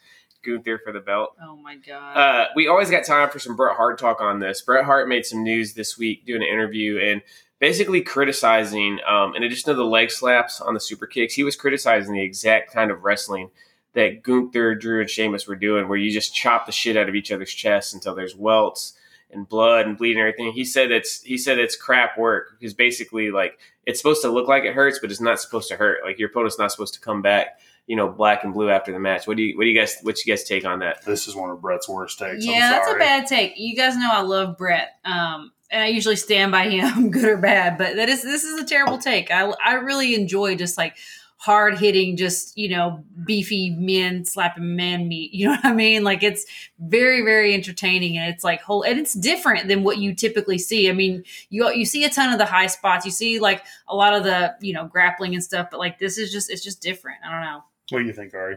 Gunther 0.48 0.80
for 0.84 0.92
the 0.92 1.00
belt. 1.00 1.36
oh 1.44 1.58
my 1.58 1.76
god, 1.76 2.16
Uh, 2.18 2.46
we 2.56 2.68
always 2.68 2.90
got 2.90 3.04
time 3.06 3.30
for 3.30 3.40
some 3.40 3.56
Bret 3.56 3.76
Hart 3.76 4.00
talk 4.00 4.22
on 4.22 4.40
this. 4.40 4.62
Bret 4.62 4.86
Hart 4.86 5.08
made 5.10 5.26
some 5.26 5.44
news 5.44 5.74
this 5.74 5.98
week 5.98 6.26
doing 6.26 6.42
an 6.42 6.48
interview 6.48 7.00
and 7.00 7.22
basically 7.60 8.02
criticizing, 8.02 9.00
um, 9.08 9.36
in 9.36 9.44
addition 9.44 9.72
to 9.72 9.74
the 9.76 9.84
leg 9.86 10.12
slaps 10.12 10.62
on 10.62 10.74
the 10.74 10.80
super 10.80 11.08
kicks, 11.08 11.34
he 11.34 11.44
was 11.44 11.56
criticizing 11.56 12.14
the 12.14 12.22
exact 12.24 12.72
kind 12.72 12.92
of 12.92 13.04
wrestling 13.04 13.50
that 13.94 14.22
Gunther, 14.22 14.76
Drew, 14.76 15.02
and 15.02 15.10
Sheamus 15.10 15.48
were 15.48 15.56
doing, 15.56 15.88
where 15.88 15.98
you 15.98 16.12
just 16.12 16.36
chop 16.36 16.66
the 16.68 16.72
shit 16.72 16.96
out 16.96 17.10
of 17.10 17.16
each 17.16 17.32
other's 17.32 17.52
chests 17.54 17.94
until 17.94 18.14
there's 18.14 18.36
welts 18.36 18.94
and 19.32 19.50
blood 19.50 19.88
and 19.88 19.98
bleeding 19.98 20.20
and 20.22 20.28
everything. 20.28 20.52
He 20.54 20.64
said 20.64 20.92
it's 20.92 21.22
he 21.24 21.38
said 21.38 21.58
it's 21.58 21.76
crap 21.76 22.18
work 22.18 22.56
because 22.60 22.74
basically 22.76 23.32
like 23.32 23.58
it's 23.86 24.00
supposed 24.00 24.22
to 24.22 24.30
look 24.30 24.48
like 24.48 24.64
it 24.64 24.74
hurts, 24.76 25.00
but 25.00 25.10
it's 25.10 25.20
not 25.20 25.40
supposed 25.42 25.68
to 25.70 25.78
hurt. 25.78 26.00
Like 26.06 26.20
your 26.20 26.30
opponent's 26.30 26.60
not 26.60 26.72
supposed 26.72 26.94
to 26.94 27.00
come 27.02 27.22
back, 27.24 27.60
you 27.88 27.96
know, 27.96 28.10
black 28.10 28.44
and 28.44 28.54
blue 28.54 28.70
after 28.70 28.92
the 28.92 29.00
match. 29.00 29.26
What 29.28 29.38
do 29.38 29.44
you 29.44 29.58
what 29.58 29.64
do 29.64 29.70
you 29.70 29.80
guys 29.80 29.98
what 30.04 30.24
you 30.24 30.32
guys 30.32 30.44
take 30.44 30.66
on 30.66 30.80
that? 30.80 31.04
this 31.06 31.28
is 31.28 31.36
one 31.36 31.50
of 31.50 31.62
Bret's 31.62 31.88
worst 31.88 32.20
takes. 32.20 32.46
yeah, 32.46 32.54
I'm 32.54 32.72
that's 32.72 32.92
a 32.92 32.98
bad 32.98 33.28
take. 33.28 33.54
You 33.56 33.76
guys 33.76 33.96
know 33.96 34.10
I 34.12 34.22
love 34.22 34.58
Brett, 34.58 35.00
um, 35.06 35.54
and 35.72 35.82
I 35.82 35.88
usually 35.88 36.18
stand 36.18 36.52
by 36.52 36.70
him, 36.70 37.10
good 37.10 37.26
or 37.26 37.38
bad. 37.38 37.78
But 37.78 37.96
that 37.96 38.10
is 38.10 38.22
this 38.22 38.44
is 38.44 38.62
a 38.62 38.66
terrible 38.66 38.98
take. 38.98 39.32
I 39.32 39.52
I 39.66 39.76
really 39.76 40.16
enjoy 40.16 40.56
just 40.56 40.78
like 40.78 40.98
hard 41.38 41.78
hitting, 41.78 42.18
just 42.18 42.58
you 42.58 42.68
know, 42.68 43.06
beefy 43.26 43.70
men 43.70 44.26
slapping 44.26 44.76
man 44.76 45.08
meat. 45.08 45.32
You 45.38 45.46
know 45.46 45.52
what 45.52 45.66
I 45.66 45.74
mean? 45.74 46.04
Like 46.04 46.24
it's 46.24 46.46
very 46.80 47.22
very 47.22 47.54
entertaining, 47.54 48.18
and 48.18 48.34
it's 48.34 48.44
like 48.44 48.62
whole 48.62 48.84
and 48.84 49.00
it's 49.00 49.14
different 49.14 49.70
than 49.70 49.84
what 49.84 49.98
you 49.98 50.14
typically 50.14 50.58
see. 50.58 50.90
I 50.90 50.94
mean, 50.94 51.24
you 51.50 51.72
you 51.72 51.86
see 51.86 52.04
a 52.04 52.10
ton 52.10 52.34
of 52.34 52.38
the 52.38 52.46
high 52.46 52.68
spots, 52.68 53.06
you 53.06 53.12
see 53.12 53.40
like 53.40 53.64
a 53.88 53.96
lot 53.96 54.14
of 54.14 54.26
the 54.26 54.56
you 54.60 54.74
know 54.74 54.88
grappling 54.88 55.36
and 55.36 55.44
stuff, 55.44 55.70
but 55.72 55.80
like 55.80 56.00
this 56.00 56.18
is 56.18 56.34
just 56.34 56.50
it's 56.50 56.64
just 56.66 56.82
different. 56.82 57.20
I 57.26 57.32
don't 57.32 57.42
know. 57.42 57.64
What 57.90 58.00
do 58.00 58.06
you 58.06 58.14
think, 58.14 58.34
Ari? 58.34 58.56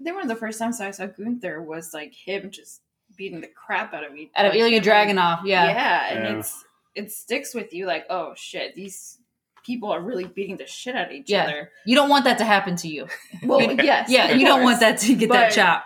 I 0.00 0.04
think 0.04 0.14
one 0.16 0.22
of 0.22 0.28
the 0.28 0.36
first 0.36 0.58
times 0.58 0.80
I 0.80 0.90
saw 0.90 1.06
Gunther 1.06 1.62
was 1.62 1.92
like 1.94 2.12
him 2.14 2.50
just 2.50 2.80
beating 3.16 3.40
the 3.40 3.48
crap 3.48 3.94
out 3.94 4.04
of 4.04 4.16
each 4.16 4.30
Out 4.36 4.46
of 4.46 4.52
like, 4.52 4.60
Ilya 4.60 4.80
Dragunov, 4.80 5.40
yeah. 5.44 5.66
yeah, 5.66 6.06
and 6.10 6.24
Yeah. 6.24 6.38
it's 6.40 6.64
it 6.94 7.12
sticks 7.12 7.54
with 7.54 7.72
you 7.72 7.86
like 7.86 8.06
oh 8.10 8.34
shit 8.36 8.74
these 8.74 9.18
people 9.64 9.90
are 9.90 10.00
really 10.00 10.24
beating 10.26 10.56
the 10.56 10.66
shit 10.66 10.94
out 10.94 11.06
of 11.06 11.12
each 11.12 11.30
Yeah. 11.30 11.44
other. 11.44 11.70
You 11.86 11.94
don't 11.96 12.08
want 12.10 12.24
that 12.24 12.38
to 12.38 12.44
happen 12.44 12.76
to 12.76 12.88
you. 12.88 13.06
Well, 13.42 13.60
yes, 13.82 14.10
yeah, 14.10 14.28
of 14.32 14.36
you 14.40 14.46
don't 14.46 14.62
want 14.62 14.80
that 14.80 14.98
to 14.98 15.14
get 15.14 15.30
that 15.30 15.48
But- 15.50 15.54
chop. 15.54 15.84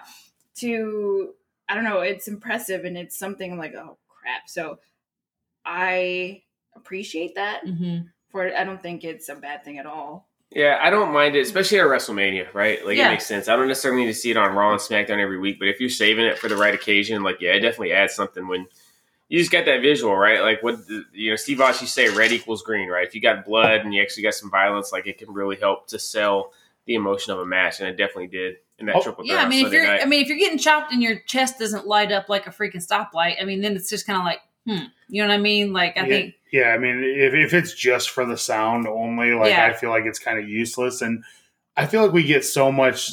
to 0.57 1.35
I 1.69 1.75
don't 1.75 1.85
know, 1.85 2.01
it's 2.01 2.29
impressive 2.29 2.85
and 2.85 2.97
it's 2.97 3.17
something 3.17 3.57
like, 3.59 3.75
oh 3.75 3.99
crap. 4.09 4.49
So 4.49 4.79
I 5.65 6.43
appreciate 6.75 7.35
that. 7.37 7.65
hmm 7.65 7.99
For 8.31 8.55
I 8.55 8.65
don't 8.65 8.83
think 8.83 9.05
it's 9.05 9.29
a 9.29 9.35
bad 9.35 9.65
thing 9.65 9.79
at 9.79 9.87
all. 9.87 10.28
Yeah, 10.51 10.79
I 10.81 10.89
don't 10.91 11.13
mind 11.13 11.37
it, 11.37 11.41
especially 11.41 11.79
at 11.79 11.87
WrestleMania, 11.87 12.53
right? 12.55 12.85
Like 12.85 12.97
Yeah. 12.97 13.09
it 13.09 13.13
makes 13.13 13.27
sense. 13.27 13.49
I 13.49 13.57
don't 13.57 13.69
necessarily 13.69 14.03
need 14.03 14.09
to 14.13 14.15
see 14.19 14.31
it 14.31 14.37
on 14.37 14.55
Raw 14.55 14.73
and 14.73 14.81
SmackDown 14.81 15.19
every 15.21 15.39
week, 15.39 15.59
but 15.59 15.69
if 15.69 15.79
you're 15.79 15.91
saving 15.91 16.25
it 16.25 16.39
for 16.39 16.49
the 16.49 16.57
right 16.57 16.75
occasion, 16.75 17.23
like 17.23 17.41
yeah, 17.41 17.53
it 17.53 17.61
definitely 17.61 17.93
adds 17.93 18.15
something 18.15 18.49
when 18.49 18.67
you 19.29 19.39
just 19.39 19.51
got 19.53 19.67
that 19.67 19.83
visual, 19.83 20.17
right? 20.17 20.41
Like 20.41 20.63
what 20.63 20.87
the- 20.89 21.05
you 21.13 21.31
know, 21.31 21.37
Steve 21.37 21.61
Austin 21.61 21.85
used 21.85 21.95
to 21.95 22.09
say, 22.11 22.17
red 22.17 22.33
equals 22.33 22.63
green, 22.63 22.89
right? 22.89 23.07
If 23.07 23.15
you 23.15 23.21
got 23.21 23.45
blood 23.45 23.81
and 23.83 23.93
you 23.93 24.01
actually 24.01 24.23
got 24.23 24.33
some 24.35 24.51
violence, 24.51 24.91
like 24.91 25.07
it 25.07 25.19
can 25.19 25.31
really 25.33 25.57
help 25.57 25.87
to 25.89 25.99
sell 25.99 26.53
the 26.87 26.95
emotion 26.95 27.35
of 27.35 27.39
a 27.41 27.45
match, 27.47 27.81
and 27.81 27.89
it 27.91 27.99
definitely 27.99 28.29
did 28.29 28.57
in 28.79 28.87
that 28.87 28.97
Oh, 28.97 29.03
triple 29.03 29.25
threat. 29.25 29.35
Yeah, 29.37 29.41
I 29.43 29.45
on 29.45 29.51
mean, 29.51 29.67
if 29.67 29.73
you're, 29.75 29.87
night. 29.87 30.01
I 30.03 30.07
mean, 30.07 30.23
if 30.23 30.29
you're 30.29 30.39
getting 30.39 30.57
chopped 30.57 30.91
and 30.95 31.03
your 31.03 31.19
chest 31.27 31.59
doesn't 31.59 31.87
light 31.87 32.11
up 32.11 32.31
like 32.31 32.47
a 32.47 32.51
freaking 32.51 32.77
stoplight, 32.77 33.35
I 33.39 33.45
mean, 33.45 33.61
then 33.61 33.77
it's 33.77 33.91
just 33.91 34.07
kind 34.07 34.19
of 34.19 34.25
like, 34.25 34.41
hmm, 34.67 34.87
you 35.09 35.21
know 35.23 35.29
what 35.29 35.35
I 35.35 35.39
mean? 35.39 35.75
Like, 35.75 35.99
I 35.99 36.05
Yeah. 36.05 36.09
think, 36.09 36.35
Yeah, 36.53 36.69
I 36.71 36.79
mean, 36.79 37.03
if, 37.05 37.35
if 37.35 37.53
it's 37.55 37.75
just 37.75 38.11
for 38.11 38.25
the 38.25 38.37
sound 38.39 38.87
only, 38.87 39.33
like 39.33 39.51
Yeah. 39.51 39.67
I 39.67 39.73
feel 39.75 39.91
like 39.91 40.05
it's 40.05 40.19
kind 40.19 40.39
of 40.39 40.49
useless, 40.49 41.03
and 41.03 41.23
I 41.77 41.87
feel 41.87 42.03
like 42.03 42.13
we 42.13 42.25
get 42.25 42.45
so 42.45 42.73
much 42.73 43.11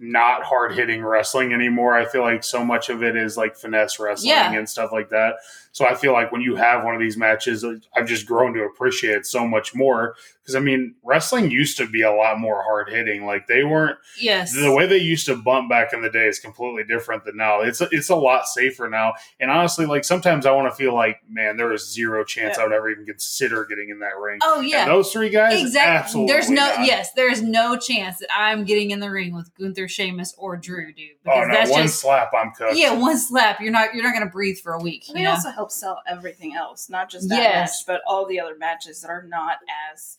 not 0.00 0.44
hard 0.44 0.72
hitting 0.74 1.02
wrestling 1.04 1.52
anymore. 1.52 1.94
I 1.94 2.04
feel 2.04 2.22
like 2.22 2.44
so 2.44 2.64
much 2.64 2.88
of 2.88 3.02
it 3.02 3.16
is 3.16 3.36
like 3.36 3.56
finesse 3.56 3.98
wrestling 3.98 4.30
Yeah. 4.30 4.52
and 4.52 4.68
stuff 4.68 4.92
like 4.92 5.10
that. 5.10 5.34
So 5.72 5.86
I 5.86 5.94
feel 5.94 6.12
like 6.12 6.32
when 6.32 6.40
you 6.40 6.56
have 6.56 6.84
one 6.84 6.94
of 6.94 7.00
these 7.00 7.16
matches, 7.16 7.64
I've 7.94 8.06
just 8.06 8.26
grown 8.26 8.54
to 8.54 8.62
appreciate 8.64 9.14
it 9.16 9.26
so 9.26 9.46
much 9.46 9.74
more. 9.74 10.14
Because 10.42 10.56
I 10.56 10.60
mean, 10.60 10.94
wrestling 11.04 11.50
used 11.50 11.76
to 11.76 11.86
be 11.86 12.02
a 12.02 12.10
lot 12.12 12.38
more 12.38 12.62
hard 12.62 12.88
hitting. 12.88 13.26
Like 13.26 13.46
they 13.46 13.64
weren't 13.64 13.98
yes, 14.18 14.54
the 14.54 14.72
way 14.72 14.86
they 14.86 14.96
used 14.96 15.26
to 15.26 15.36
bump 15.36 15.68
back 15.68 15.92
in 15.92 16.00
the 16.00 16.08
day 16.10 16.26
is 16.26 16.38
completely 16.38 16.84
different 16.84 17.24
than 17.26 17.36
now. 17.36 17.60
It's 17.60 17.80
a, 17.82 17.88
it's 17.92 18.08
a 18.08 18.16
lot 18.16 18.46
safer 18.48 18.88
now. 18.88 19.12
And 19.38 19.50
honestly, 19.50 19.84
like 19.84 20.04
sometimes 20.04 20.46
I 20.46 20.52
want 20.52 20.70
to 20.72 20.74
feel 20.74 20.94
like, 20.94 21.20
man, 21.28 21.58
there 21.58 21.72
is 21.74 21.92
zero 21.92 22.24
chance 22.24 22.56
I 22.58 22.62
would 22.64 22.72
ever 22.72 22.88
even 22.90 23.04
consider 23.04 23.66
getting 23.66 23.90
in 23.90 23.98
that 24.00 24.16
ring. 24.18 24.38
oh 24.42 24.60
yeah, 24.60 24.82
And 24.84 24.90
those 24.90 25.12
three 25.12 25.28
guys, 25.28 25.60
exactly. 25.60 25.98
absolutely. 26.04 26.32
There's 26.32 26.48
no, 26.50 26.66
not. 26.76 26.86
yes, 26.86 27.12
there's 27.12 27.42
no 27.42 27.76
chance 27.76 28.18
that 28.20 28.28
I'm 28.34 28.64
getting 28.64 28.90
in 28.90 29.00
the 29.00 29.10
ring 29.10 29.34
with 29.34 29.54
Gunther, 29.54 29.86
Sheamus, 29.88 30.34
or 30.38 30.56
Drew, 30.56 30.94
dude. 30.94 31.10
Oh 31.26 31.40
Because 31.42 31.48
no, 31.48 31.54
that's 31.54 31.70
one 31.70 31.82
just, 31.82 32.00
slap, 32.00 32.30
I'm 32.34 32.52
cooked. 32.52 32.74
yeah, 32.76 32.94
one 32.94 33.18
slap. 33.18 33.60
You're 33.60 33.70
not, 33.72 33.92
you're 33.94 34.02
not 34.02 34.14
going 34.14 34.24
to 34.24 34.32
breathe 34.32 34.56
for 34.58 34.72
a 34.72 34.80
week. 34.82 35.04
They 35.12 35.18
You 35.20 35.24
know? 35.26 35.32
also 35.32 35.50
help 35.58 35.72
sell 35.72 36.00
everything 36.06 36.54
else, 36.54 36.88
not 36.88 37.10
just 37.10 37.28
that 37.28 37.42
Yes. 37.42 37.80
match, 37.80 37.86
but 37.86 38.00
all 38.06 38.24
the 38.26 38.38
other 38.38 38.54
matches 38.56 39.00
that 39.02 39.10
are 39.10 39.24
not 39.24 39.58
as 39.92 40.16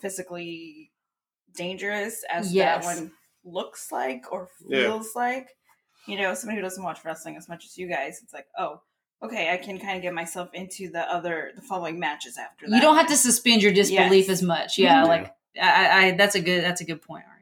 physically 0.00 0.90
dangerous 1.54 2.24
as 2.28 2.52
Yes. 2.52 2.84
that 2.84 2.96
one 2.96 3.12
looks 3.44 3.92
like 3.92 4.30
or 4.32 4.50
Yeah. 4.66 4.82
feels 4.88 5.14
like. 5.14 5.56
You 6.06 6.18
know, 6.18 6.34
somebody 6.34 6.56
who 6.56 6.62
doesn't 6.62 6.82
watch 6.82 7.04
wrestling 7.04 7.36
as 7.36 7.48
much 7.48 7.64
as 7.64 7.78
you 7.78 7.86
guys, 7.86 8.20
it's 8.24 8.32
like, 8.32 8.48
oh, 8.58 8.80
okay, 9.22 9.52
I 9.52 9.56
can 9.56 9.78
kind 9.78 9.96
of 9.96 10.02
get 10.02 10.12
myself 10.12 10.52
into 10.52 10.90
the 10.90 11.02
other, 11.08 11.52
the 11.54 11.62
following 11.62 12.00
matches 12.00 12.36
after 12.36 12.66
that. 12.68 12.74
you 12.74 12.80
don't 12.82 12.96
have 12.96 13.06
to 13.06 13.16
suspend 13.16 13.62
your 13.62 13.72
disbelief 13.72 14.26
Yes. 14.26 14.40
as 14.40 14.42
much. 14.42 14.78
Yeah, 14.78 15.04
Mhm. 15.04 15.08
like 15.08 15.34
I, 15.60 16.06
I, 16.06 16.10
that's 16.12 16.34
a 16.34 16.40
good, 16.40 16.64
that's 16.64 16.80
a 16.80 16.84
good 16.84 17.02
point, 17.02 17.24
Ari. 17.28 17.41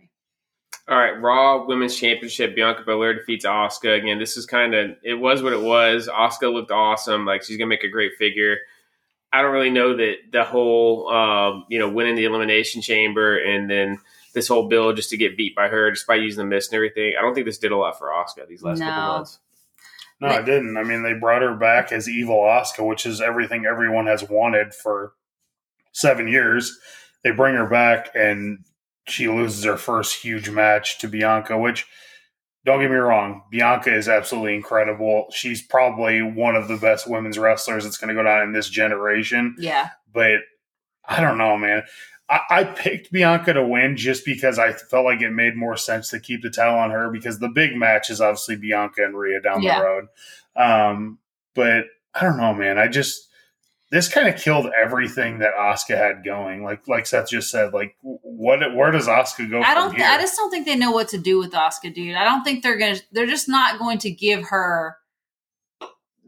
All 0.90 0.98
right, 0.98 1.20
Raw 1.22 1.66
Women's 1.66 1.96
Championship. 1.96 2.56
Bianca 2.56 2.82
Belair 2.82 3.14
defeats 3.14 3.46
Asuka 3.46 3.96
again. 3.96 4.18
This 4.18 4.36
is 4.36 4.44
kind 4.44 4.74
of 4.74 4.96
it 5.04 5.14
was 5.14 5.40
what 5.40 5.52
it 5.52 5.62
was. 5.62 6.08
Asuka 6.08 6.52
looked 6.52 6.72
awesome. 6.72 7.24
Like 7.24 7.44
she's 7.44 7.56
gonna 7.56 7.68
make 7.68 7.84
a 7.84 7.88
great 7.88 8.16
figure. 8.18 8.58
I 9.32 9.40
don't 9.40 9.52
really 9.52 9.70
know 9.70 9.96
that 9.96 10.16
the 10.32 10.42
whole 10.42 11.08
um, 11.08 11.64
you 11.68 11.78
know 11.78 11.88
winning 11.88 12.16
the 12.16 12.24
elimination 12.24 12.82
chamber 12.82 13.38
and 13.38 13.70
then 13.70 14.00
this 14.34 14.48
whole 14.48 14.68
build 14.68 14.96
just 14.96 15.10
to 15.10 15.16
get 15.16 15.36
beat 15.36 15.54
by 15.54 15.68
her 15.68 15.90
despite 15.92 16.22
using 16.22 16.44
the 16.44 16.50
mist 16.50 16.72
and 16.72 16.76
everything. 16.76 17.14
I 17.16 17.22
don't 17.22 17.34
think 17.34 17.46
this 17.46 17.58
did 17.58 17.70
a 17.70 17.76
lot 17.76 17.96
for 17.96 18.08
Asuka 18.08 18.48
these 18.48 18.64
last 18.64 18.80
couple 18.80 19.12
months. 19.14 19.38
No, 20.20 20.26
I 20.26 20.42
didn't. 20.42 20.76
I 20.76 20.82
mean, 20.82 21.04
they 21.04 21.14
brought 21.14 21.42
her 21.42 21.54
back 21.54 21.92
as 21.92 22.08
Evil 22.08 22.40
Oscar, 22.40 22.82
which 22.82 23.06
is 23.06 23.20
everything 23.20 23.64
everyone 23.64 24.08
has 24.08 24.28
wanted 24.28 24.74
for 24.74 25.12
seven 25.92 26.26
years. 26.26 26.78
They 27.22 27.30
bring 27.30 27.54
her 27.54 27.68
back, 27.68 28.10
and 28.14 28.64
she 29.06 29.28
loses 29.28 29.64
her 29.64 29.76
first 29.76 30.22
huge 30.22 30.50
match 30.50 30.98
to 31.00 31.08
Bianca, 31.08 31.56
which, 31.58 31.86
don't 32.64 32.80
get 32.80 32.90
me 32.90 32.96
wrong, 32.96 33.42
Bianca 33.50 33.94
is 33.94 34.08
absolutely 34.08 34.54
incredible. 34.54 35.26
She's 35.32 35.62
probably 35.62 36.20
one 36.22 36.56
of 36.56 36.68
the 36.68 36.76
best 36.76 37.08
women's 37.08 37.38
wrestlers 37.38 37.84
that's 37.84 37.96
going 37.96 38.08
to 38.08 38.14
go 38.14 38.22
down 38.22 38.42
in 38.42 38.52
this 38.52 38.68
generation. 38.68 39.56
Yeah, 39.58 39.88
But 40.12 40.40
I 41.08 41.20
don't 41.20 41.38
know, 41.38 41.56
man. 41.56 41.82
I, 42.28 42.40
I 42.50 42.64
picked 42.64 43.10
Bianca 43.10 43.54
to 43.54 43.66
win 43.66 43.96
just 43.96 44.24
because 44.24 44.58
I 44.58 44.72
felt 44.74 45.04
like 45.06 45.20
it 45.22 45.30
made 45.30 45.56
more 45.56 45.76
sense 45.76 46.10
to 46.10 46.20
keep 46.20 46.42
the 46.42 46.50
title 46.50 46.78
on 46.78 46.90
her 46.90 47.10
because 47.10 47.38
the 47.40 47.48
big 47.48 47.74
match 47.74 48.10
is 48.10 48.20
obviously 48.20 48.56
Bianca 48.56 49.04
and 49.04 49.18
Rhea 49.18 49.40
down 49.40 49.62
Yeah. 49.62 49.78
the 49.80 49.84
road. 49.84 50.04
Um, 50.54 51.18
but 51.54 51.86
I 52.14 52.22
don't 52.22 52.36
know, 52.36 52.54
man. 52.54 52.78
I 52.78 52.86
just 52.88 53.28
this 53.90 54.08
kind 54.08 54.28
of 54.28 54.40
killed 54.40 54.70
everything 54.80 55.40
that 55.40 55.54
Oscar 55.54 55.96
had 55.96 56.24
going. 56.24 56.62
Like 56.62 56.86
like 56.86 57.06
Seth 57.06 57.30
just 57.30 57.50
said, 57.50 57.72
like 57.72 57.96
what 58.02 58.74
where 58.74 58.90
does 58.90 59.08
Oscar 59.08 59.46
go 59.46 59.60
I 59.60 59.74
from 59.74 59.88
don't. 59.88 59.96
here? 59.96 60.06
I 60.08 60.18
just 60.18 60.36
don't 60.36 60.50
think 60.50 60.66
they 60.66 60.76
know 60.76 60.92
what 60.92 61.08
to 61.08 61.18
do 61.18 61.38
with 61.38 61.54
Oscar, 61.54 61.90
dude. 61.90 62.16
I 62.16 62.24
don't 62.24 62.44
think 62.44 62.62
they're 62.62 62.78
gonna. 62.78 62.98
They're 63.12 63.26
just 63.26 63.48
not 63.48 63.78
going 63.78 63.98
to 63.98 64.10
give 64.10 64.44
her 64.48 64.96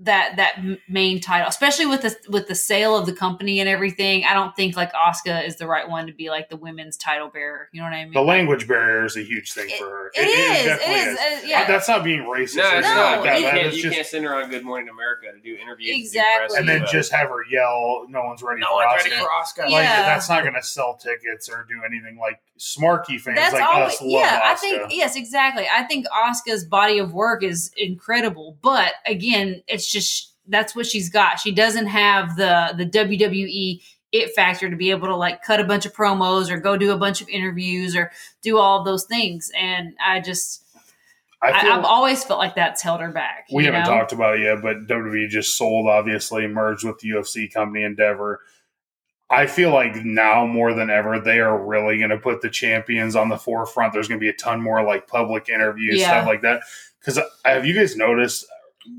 that 0.03 0.37
that 0.37 0.57
main 0.89 1.21
title, 1.21 1.49
especially 1.49 1.87
with 1.87 2.03
the 2.03 2.17
with 2.29 2.49
the 2.49 2.55
sale 2.55 2.97
of 2.97 3.07
the 3.07 3.13
company 3.13 3.61
and 3.61 3.69
everything. 3.69 4.25
I 4.25 4.35
don't 4.35 4.55
think 4.57 4.77
like 4.77 4.93
Oscar 4.95 5.41
is 5.45 5.57
the 5.57 5.67
right 5.67 5.89
one 5.89 6.07
to 6.07 6.13
be 6.13 6.29
like 6.31 6.49
the 6.51 6.57
women's 6.57 6.97
title 6.97 7.29
bearer. 7.29 7.69
You 7.73 7.81
know 7.81 7.87
what 7.89 7.95
I 7.95 8.05
mean? 8.05 8.13
the 8.13 8.21
language 8.23 8.67
barrier 8.69 9.05
is 9.05 9.17
a 9.17 9.23
huge 9.23 9.53
thing 9.53 9.69
It- 9.71 9.79
for 9.79 9.85
her. 9.89 10.11
it 10.15 10.21
is, 10.21 10.65
it 10.65 10.69
definitely 10.69 10.95
is, 10.95 11.19
uh, 11.19 11.47
yeah. 11.47 11.67
That's 11.67 11.89
not 11.89 12.05
being 12.05 12.21
racist. 12.21 12.57
No, 12.57 12.79
it's 12.79 12.89
No, 12.89 12.95
not. 12.95 13.25
that. 13.25 13.41
you 13.41 13.47
can't, 13.47 13.67
is 13.69 13.77
you 13.77 13.83
just- 13.85 13.95
can't 13.95 14.07
send 14.07 14.25
her 14.25 14.35
on 14.35 14.51
Good 14.51 14.65
Morning 14.65 14.89
America 14.89 15.27
to 15.33 15.41
do 15.41 15.57
interviews, 15.61 15.97
Exactly. 16.01 16.49
press 16.49 16.59
and 16.59 16.69
then 16.69 16.85
just 16.91 17.13
have 17.13 17.29
her 17.29 17.45
yell, 17.51 18.05
"No 18.09 18.23
one's 18.25 18.43
ready 18.43 18.61
no 18.61 18.67
for 18.69 18.75
one's 18.75 19.03
Asuka." 19.03 19.11
ready 19.11 19.23
for 19.23 19.33
Oscar. 19.33 19.65
Yeah. 19.69 20.03
That's 20.03 20.29
not 20.29 20.43
going 20.43 20.55
to 20.55 20.63
sell 20.63 20.95
tickets 20.95 21.49
or 21.49 21.65
do 21.69 21.81
anything. 21.87 22.19
Like 22.19 22.41
Smarky 22.59 23.21
fans 23.21 23.37
That's 23.37 23.55
like 23.55 23.63
all. 23.63 23.83
us 23.83 24.01
love 24.01 24.11
Yeah, 24.11 24.41
I 24.45 24.55
think 24.55 24.83
yes, 24.91 25.17
exactly. 25.17 25.67
I 25.73 25.83
think 25.83 26.07
Oscar's 26.15 26.65
body 26.65 26.99
of 26.99 27.13
work 27.13 27.43
is 27.43 27.73
incredible, 27.77 28.57
but 28.63 28.93
again, 29.07 29.63
it's 29.67 29.91
just 29.93 30.33
that's 30.49 30.75
what 30.75 30.87
she's 30.87 31.09
got. 31.09 31.39
She 31.39 31.53
doesn't 31.53 31.87
have 31.87 32.37
the 32.37 32.75
the 32.77 32.87
WWE 32.87 33.81
it 34.13 34.35
factor 34.35 34.69
to 34.69 34.77
be 34.77 34.91
able 34.91 35.07
to 35.09 35.17
like 35.17 35.43
cut 35.43 35.59
a 35.61 35.65
bunch 35.65 35.87
of 35.87 35.95
promos 35.95 36.51
or 36.51 36.59
go 36.59 36.77
do 36.77 36.93
a 36.93 36.99
bunch 36.99 37.23
of 37.23 37.29
interviews 37.31 37.97
or 37.97 38.11
do 38.43 38.59
all 38.59 38.85
those 38.85 39.05
things. 39.05 39.51
And 39.59 39.95
I 40.05 40.21
just 40.21 40.65
I 41.41 41.51
I've 41.53 41.85
always 41.85 42.23
felt 42.23 42.39
like 42.39 42.55
that's 42.55 42.83
held 42.83 43.01
her 43.01 43.11
back. 43.11 43.47
we 43.53 43.65
haven't 43.65 43.81
know? 43.85 43.87
talked 43.99 44.13
about 44.13 44.37
it 44.39 44.43
yet, 44.43 44.63
but 44.63 44.87
WWE 44.87 45.29
just 45.29 45.57
sold, 45.57 45.89
obviously 45.89 46.47
merged 46.47 46.85
with 46.85 46.99
the 46.99 47.09
UFC 47.11 47.53
company 47.53 47.85
Endeavor. 47.85 48.41
I 49.31 49.47
feel 49.47 49.71
like 49.73 49.97
now 50.05 50.47
more 50.47 50.75
than 50.75 50.91
ever, 50.91 51.19
they 51.19 51.41
are 51.41 51.57
really 51.59 51.97
going 51.97 52.11
to 52.11 52.19
put 52.19 52.43
the 52.43 52.51
champions 52.51 53.17
on 53.17 53.31
the 53.31 53.39
forefront. 53.39 53.95
There's 53.95 54.07
going 54.07 54.21
to 54.21 54.23
be 54.23 54.29
a 54.29 54.35
ton 54.35 54.61
more 54.61 54.85
like 54.85 55.07
public 55.09 55.49
interviews, 55.49 55.99
Yeah. 56.01 56.09
stuff 56.09 56.27
like 56.27 56.43
that. 56.43 56.61
Because 57.01 57.17
uh, 57.17 57.23
have 57.47 57.65
you 57.65 57.73
guys 57.75 57.97
noticed? 57.97 58.45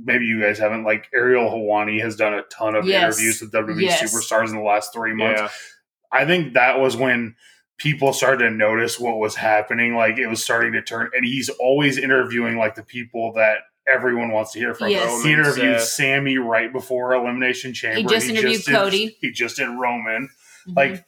Maybe 0.06 0.26
you 0.26 0.42
guys 0.42 0.60
haven't. 0.60 0.84
Like 0.84 1.08
Ariel 1.14 1.50
Helwani 1.50 2.02
has 2.02 2.16
done 2.16 2.34
a 2.34 2.44
ton 2.44 2.76
of 2.76 2.86
Yes. 2.86 3.18
interviews 3.18 3.42
with 3.42 3.52
WWE 3.52 3.84
Yes. 3.84 4.02
superstars 4.02 4.50
in 4.50 4.56
the 4.56 4.62
last 4.64 4.94
three 4.94 5.14
months. 5.14 5.42
Yeah. 5.42 5.50
I 6.12 6.26
think 6.26 6.54
that 6.54 6.80
was 6.80 6.96
when 6.96 7.36
people 7.78 8.14
started 8.14 8.46
to 8.46 8.52
notice 8.52 9.00
what 9.00 9.18
was 9.18 9.36
happening. 9.36 9.96
Like 9.96 10.18
it 10.18 10.28
was 10.28 10.44
starting 10.44 10.74
to 10.74 10.82
turn, 10.82 11.10
and 11.16 11.26
he's 11.26 11.50
always 11.50 11.98
interviewing 11.98 12.58
like 12.58 12.76
the 12.76 12.84
people 12.84 13.34
that 13.34 13.58
everyone 13.92 14.32
wants 14.32 14.52
to 14.54 14.60
hear 14.60 14.74
from. 14.74 14.90
Yes. 14.90 15.24
He 15.24 15.34
interviewed 15.34 15.80
Seth. 15.80 15.88
Sami 15.90 16.38
right 16.38 16.72
before 16.72 17.14
Elimination 17.14 17.74
Chamber. 17.74 17.98
He 17.98 18.04
just 18.06 18.30
interviewed 18.30 18.62
did- 18.64 18.74
Cody. 18.76 19.18
he 19.20 19.32
just 19.32 19.58
did 19.58 19.68
Roman. 19.68 20.30
Mhm. 20.68 20.76
Like, 20.78 21.04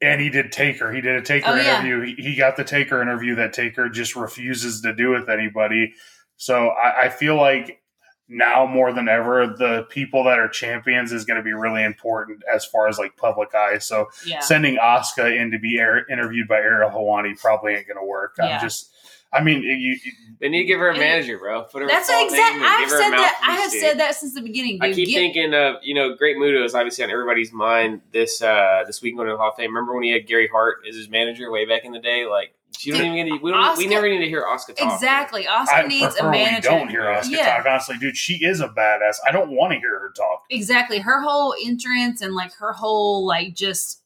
and 0.00 0.20
he 0.20 0.28
did 0.28 0.50
Taker. 0.50 0.92
He 0.92 1.00
did 1.00 1.16
a 1.16 1.22
Taker 1.22 1.50
Oh, 1.50 1.54
yeah. 1.54 1.80
interview. 1.84 2.16
He, 2.16 2.30
he 2.30 2.36
got 2.36 2.56
the 2.56 2.64
Taker 2.64 3.00
interview 3.00 3.36
that 3.36 3.52
Taker 3.52 3.88
just 3.88 4.16
refuses 4.16 4.80
to 4.82 4.92
do 4.92 5.10
with 5.10 5.28
anybody. 5.30 5.94
So 6.36 6.68
I, 6.68 7.04
I 7.06 7.08
feel 7.08 7.36
like 7.36 7.80
now 8.28 8.66
more 8.66 8.92
than 8.92 9.08
ever, 9.08 9.46
the 9.46 9.86
people 9.88 10.24
that 10.24 10.38
are 10.38 10.48
champions 10.48 11.12
is 11.12 11.24
going 11.24 11.36
to 11.36 11.42
be 11.42 11.52
really 11.52 11.84
important 11.84 12.42
as 12.52 12.64
far 12.64 12.88
as 12.88 12.98
like 12.98 13.16
public 13.16 13.54
eye. 13.54 13.78
So 13.78 14.08
yeah. 14.26 14.40
sending 14.40 14.76
Asuka 14.76 15.40
in 15.40 15.50
to 15.52 15.58
be 15.58 15.78
air, 15.78 16.06
interviewed 16.10 16.48
by 16.48 16.56
Ariel 16.56 16.90
Helwani 16.90 17.38
probably 17.38 17.74
ain't 17.74 17.86
going 17.86 17.98
to 17.98 18.04
work. 18.04 18.34
Yeah. 18.38 18.56
I'm 18.56 18.60
just, 18.60 18.90
I 19.32 19.42
mean, 19.42 19.62
you, 19.62 19.72
you, 19.74 19.96
They 20.40 20.48
need 20.48 20.60
to 20.60 20.64
give 20.64 20.78
her 20.78 20.90
a 20.90 20.96
manager, 20.96 21.38
bro. 21.38 21.62
Put 21.64 21.82
her. 21.82 21.88
That's 21.88 22.08
in 22.08 22.14
a 22.14 22.24
exact. 22.24 22.56
exactly. 22.56 22.66
I've 22.66 22.90
said 22.90 23.10
that. 23.10 23.40
I 23.46 23.52
have 23.56 23.70
said 23.70 23.98
that 23.98 24.14
since 24.14 24.34
the 24.34 24.40
beginning, 24.40 24.78
dude. 24.78 24.90
I 24.90 24.92
keep 24.92 25.08
Get- 25.08 25.16
thinking 25.16 25.54
of 25.54 25.76
you 25.82 25.94
know 25.94 26.14
Great 26.14 26.38
Muta 26.38 26.64
is 26.64 26.74
obviously 26.74 27.04
on 27.04 27.10
everybody's 27.10 27.52
mind 27.52 28.00
this 28.12 28.40
uh 28.40 28.84
this 28.86 29.02
week 29.02 29.16
going 29.16 29.26
to 29.26 29.34
the 29.34 29.38
Hall 29.38 29.50
of 29.50 29.56
Fame. 29.56 29.74
Remember 29.74 29.94
when 29.94 30.04
he 30.04 30.10
had 30.10 30.26
Gary 30.26 30.48
Hart 30.48 30.78
as 30.88 30.96
his 30.96 31.08
manager 31.08 31.50
way 31.50 31.66
back 31.66 31.84
in 31.84 31.92
the 31.92 31.98
day? 31.98 32.24
Like 32.24 32.54
you 32.84 32.92
don't 32.92 33.02
Dude, 33.02 33.12
even 33.14 33.26
need. 33.26 33.38
to, 33.38 33.42
we 33.44 33.50
don't 33.50 33.78
we 33.78 33.86
never 33.86 34.08
need 34.08 34.18
to 34.20 34.28
hear 34.28 34.46
Oscar 34.46 34.72
talk. 34.72 34.92
exactly. 34.94 35.46
Oscar 35.46 35.76
I 35.76 35.86
needs 35.86 36.16
a 36.16 36.30
manager. 36.30 36.70
we 36.72 36.76
don't 36.78 36.88
hear 36.88 37.02
Asuka 37.04 37.30
Yeah. 37.30 37.56
talk. 37.56 37.66
Honestly, 37.66 37.96
dude, 37.98 38.16
she 38.16 38.34
is 38.44 38.60
a 38.60 38.68
badass. 38.68 39.16
I 39.26 39.32
don't 39.32 39.50
want 39.50 39.72
to 39.72 39.78
hear 39.78 39.98
her 40.00 40.12
talk. 40.16 40.42
exactly 40.50 40.98
her 40.98 41.22
whole 41.22 41.54
entrance 41.64 42.20
and 42.20 42.34
like 42.34 42.52
her 42.54 42.72
whole 42.72 43.26
like 43.26 43.54
just 43.54 44.02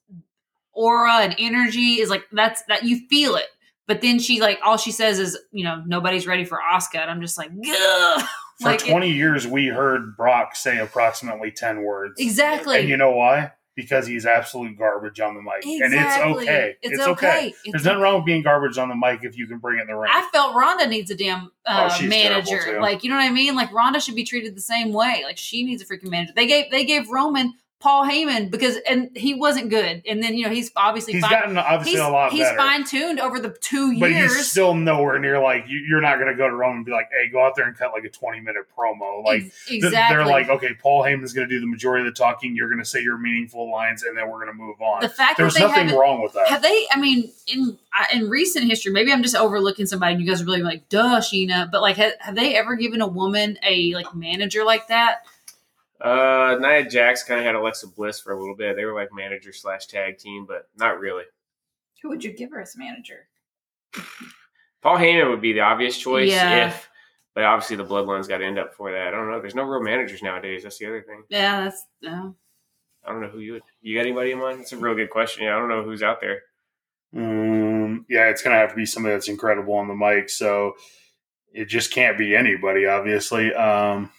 aura 0.73 1.19
and 1.21 1.35
energy 1.39 2.01
is 2.01 2.09
like 2.11 2.25
that's 2.33 2.63
that 2.69 2.85
you 2.85 3.07
feel 3.09 3.35
it 3.37 3.47
But 3.87 4.01
then 4.03 4.19
she 4.21 4.41
like 4.41 4.61
all 4.65 4.77
she 4.77 4.93
says 4.93 5.19
is, 5.19 5.37
you 5.51 5.65
know, 5.65 5.83
nobody's 5.87 6.27
ready 6.27 6.45
for 6.45 6.61
Oscar. 6.63 6.99
And 6.99 7.11
I'm 7.11 7.21
just 7.21 7.37
like, 7.37 7.51
Gah! 7.51 8.19
For 8.61 8.69
like 8.69 8.87
it- 8.87 8.91
20 8.91 9.11
years, 9.11 9.47
we 9.47 9.67
heard 9.67 10.17
Brock 10.17 10.55
say 10.55 10.79
approximately 10.79 11.51
10 11.51 11.83
words. 11.83 12.21
exactly. 12.21 12.79
And 12.81 12.89
you 12.89 12.97
know 12.97 13.11
why? 13.13 13.53
Because 13.77 14.07
he's 14.07 14.27
absolute 14.27 14.77
garbage 14.77 15.21
on 15.21 15.35
the 15.35 15.41
mic. 15.41 15.65
And 15.65 15.95
it's 15.95 16.19
okay. 16.19 16.77
It's, 16.83 17.01
okay. 17.01 17.55
It's 17.65 17.73
There's 17.73 17.85
nothing 17.85 18.03
wrong 18.03 18.17
with 18.17 18.27
being 18.27 18.43
garbage 18.43 18.77
on 18.77 18.89
the 18.89 18.97
mic 18.97 19.21
if 19.23 19.39
you 19.39 19.47
can 19.47 19.59
bring 19.59 19.79
it 19.79 19.83
in 19.83 19.87
the 19.87 19.95
ring. 19.97 20.11
I 20.13 20.29
felt 20.33 20.55
Ronda 20.55 20.87
needs 20.87 21.11
a 21.11 21.17
damn 21.17 21.51
uh, 21.65 21.89
Oh, 21.91 22.07
manager. 22.07 22.81
Like 22.81 23.05
you 23.05 23.11
know 23.11 23.17
what 23.17 23.25
I 23.25 23.31
mean? 23.31 23.55
Like 23.55 23.73
Ronda 23.73 24.01
should 24.01 24.17
be 24.17 24.25
treated 24.25 24.55
the 24.57 24.61
same 24.61 24.93
way. 24.93 25.23
Like 25.25 25.39
she 25.39 25.63
needs 25.65 25.83
a 25.83 25.87
freaking 25.87 26.11
manager. 26.11 26.33
They 26.35 26.47
gave 26.47 26.71
they 26.71 26.85
gave 26.85 27.09
Roman 27.11 27.55
Paul 27.81 28.05
Heyman 28.05 28.51
because 28.51 28.77
and 28.89 29.11
he 29.17 29.33
wasn't 29.33 29.71
good. 29.71 30.03
And 30.07 30.23
then 30.23 30.35
you 30.37 30.45
know 30.45 30.51
he's 30.51 30.71
obviously 30.77 31.15
he's 31.15 31.23
fine. 31.23 31.31
gotten 31.31 31.57
obviously 31.57 31.93
he's 31.93 32.01
a 32.01 32.11
lot 32.11 32.31
he's 32.31 32.51
fine 32.51 32.85
tuned 32.85 33.19
over 33.19 33.41
the 33.41 33.57
two 33.59 33.99
but 33.99 34.11
years. 34.11 34.37
he's 34.37 34.51
still 34.51 34.75
nowhere 34.75 35.19
near 35.19 35.43
like 35.43 35.65
you, 35.67 35.79
you're 35.79 36.03
not 36.03 36.17
going 36.17 36.29
to 36.29 36.37
go 36.37 36.47
to 36.47 36.55
Rome 36.55 36.77
and 36.77 36.85
be 36.85 36.93
like, 36.93 37.09
"Hey, 37.11 37.31
go 37.31 37.43
out 37.43 37.57
there 37.57 37.67
and 37.67 37.75
cut 37.75 37.93
like 37.93 38.05
a 38.05 38.11
20 38.11 38.41
minute 38.41 38.65
promo." 38.77 39.25
Like 39.25 39.45
Ex- 39.45 39.65
th- 39.65 39.85
exactly. 39.85 40.15
they're 40.15 40.27
like, 40.27 40.51
"Okay, 40.51 40.75
Paul 40.75 41.03
Heyman's 41.03 41.33
going 41.33 41.49
to 41.49 41.55
do 41.55 41.59
the 41.59 41.67
majority 41.67 42.07
of 42.07 42.15
the 42.15 42.19
talking. 42.19 42.55
You're 42.55 42.69
going 42.69 42.81
to 42.81 42.85
say 42.85 43.03
your 43.03 43.17
meaningful 43.17 43.71
lines, 43.71 44.03
and 44.03 44.15
then 44.17 44.29
we're 44.29 44.45
going 44.45 44.57
to 44.57 44.63
move 44.63 44.81
on." 44.83 45.01
the 45.01 45.09
fact 45.09 45.39
There's 45.39 45.59
nothing 45.59 45.89
wrong 45.97 46.23
with 46.23 46.35
that. 46.35 46.49
Have 46.49 46.61
they? 46.61 46.87
I 46.93 47.01
mean, 47.01 47.33
in 47.47 47.79
in 48.13 48.29
recent 48.29 48.67
history, 48.67 48.93
maybe 48.93 49.11
I'm 49.11 49.23
just 49.23 49.37
overlooking 49.37 49.87
somebody, 49.87 50.13
and 50.13 50.23
you 50.23 50.29
guys 50.29 50.43
are 50.43 50.45
really 50.45 50.63
like, 50.63 50.91
"Duh, 50.91 51.21
Sheena." 51.21 51.71
But 51.71 51.81
like, 51.81 51.97
have, 51.97 52.13
have 52.21 52.35
they 52.35 52.57
ever 52.57 52.77
given 52.77 53.01
a 53.01 53.09
woman 53.09 53.59
a 53.67 53.95
like 53.95 54.15
manager 54.15 54.65
like 54.65 54.89
that? 54.89 55.21
Uh, 56.01 56.57
Nia 56.61 56.89
Jax 56.89 57.23
kind 57.25 57.41
of 57.41 57.47
had 57.47 57.55
Alexa 57.55 57.89
Bliss 57.89 58.21
for 58.21 58.33
a 58.33 58.39
little 58.41 58.57
bit. 58.57 58.77
They 58.77 58.85
were 58.85 58.95
like 58.95 59.11
manager 59.13 59.53
slash 59.53 59.87
tag 59.87 60.19
team, 60.19 60.47
but 60.47 60.69
not 60.79 60.99
really. 61.01 61.25
Who 62.03 62.09
would 62.09 62.25
you 62.25 62.33
give 62.33 62.51
her 62.53 62.61
as 62.61 62.77
manager? 62.77 63.29
Paul 64.83 64.97
Heyman 64.97 65.29
would 65.31 65.43
be 65.43 65.53
the 65.53 65.61
obvious 65.61 65.99
choice 65.99 66.31
Yeah. 66.31 66.69
if, 66.69 66.89
but 67.35 67.45
obviously 67.45 67.77
the 67.77 67.85
Bloodline's 67.85 68.29
got 68.29 68.39
to 68.39 68.47
end 68.47 68.59
up 68.59 68.73
for 68.75 68.91
that. 68.93 69.09
I 69.09 69.11
don't 69.11 69.31
know. 69.31 69.41
There's 69.41 69.55
no 69.55 69.65
real 69.65 69.83
managers 69.83 70.23
nowadays. 70.23 70.63
That's 70.63 70.79
the 70.79 70.87
other 70.87 71.03
thing. 71.03 71.25
Yeah, 71.29 71.65
that's. 71.65 71.87
Uh, 72.07 72.31
I 73.05 73.13
don't 73.13 73.21
know 73.21 73.29
who 73.29 73.41
you 73.41 73.53
would. 73.55 73.63
You 73.83 73.95
got 73.97 74.03
anybody 74.07 74.33
in 74.33 74.39
mind? 74.39 74.61
That's 74.61 74.73
a 74.73 74.77
real 74.79 74.95
good 74.95 75.11
question. 75.11 75.45
Yeah, 75.45 75.57
I 75.57 75.59
don't 75.59 75.69
know 75.69 75.83
who's 75.83 76.03
out 76.03 76.21
there. 76.21 76.43
Um, 77.17 78.07
yeah, 78.09 78.29
it's 78.29 78.43
going 78.43 78.55
to 78.55 78.61
have 78.61 78.71
to 78.71 78.77
be 78.77 78.87
somebody 78.87 79.15
that's 79.15 79.29
incredible 79.29 79.75
on 79.75 79.89
the 79.89 79.95
mic. 79.95 80.31
So 80.31 80.75
it 81.53 81.67
just 81.67 81.93
can't 81.93 82.17
be 82.19 82.37
anybody, 82.37 82.87
obviously. 82.87 83.53
Um, 83.55 84.11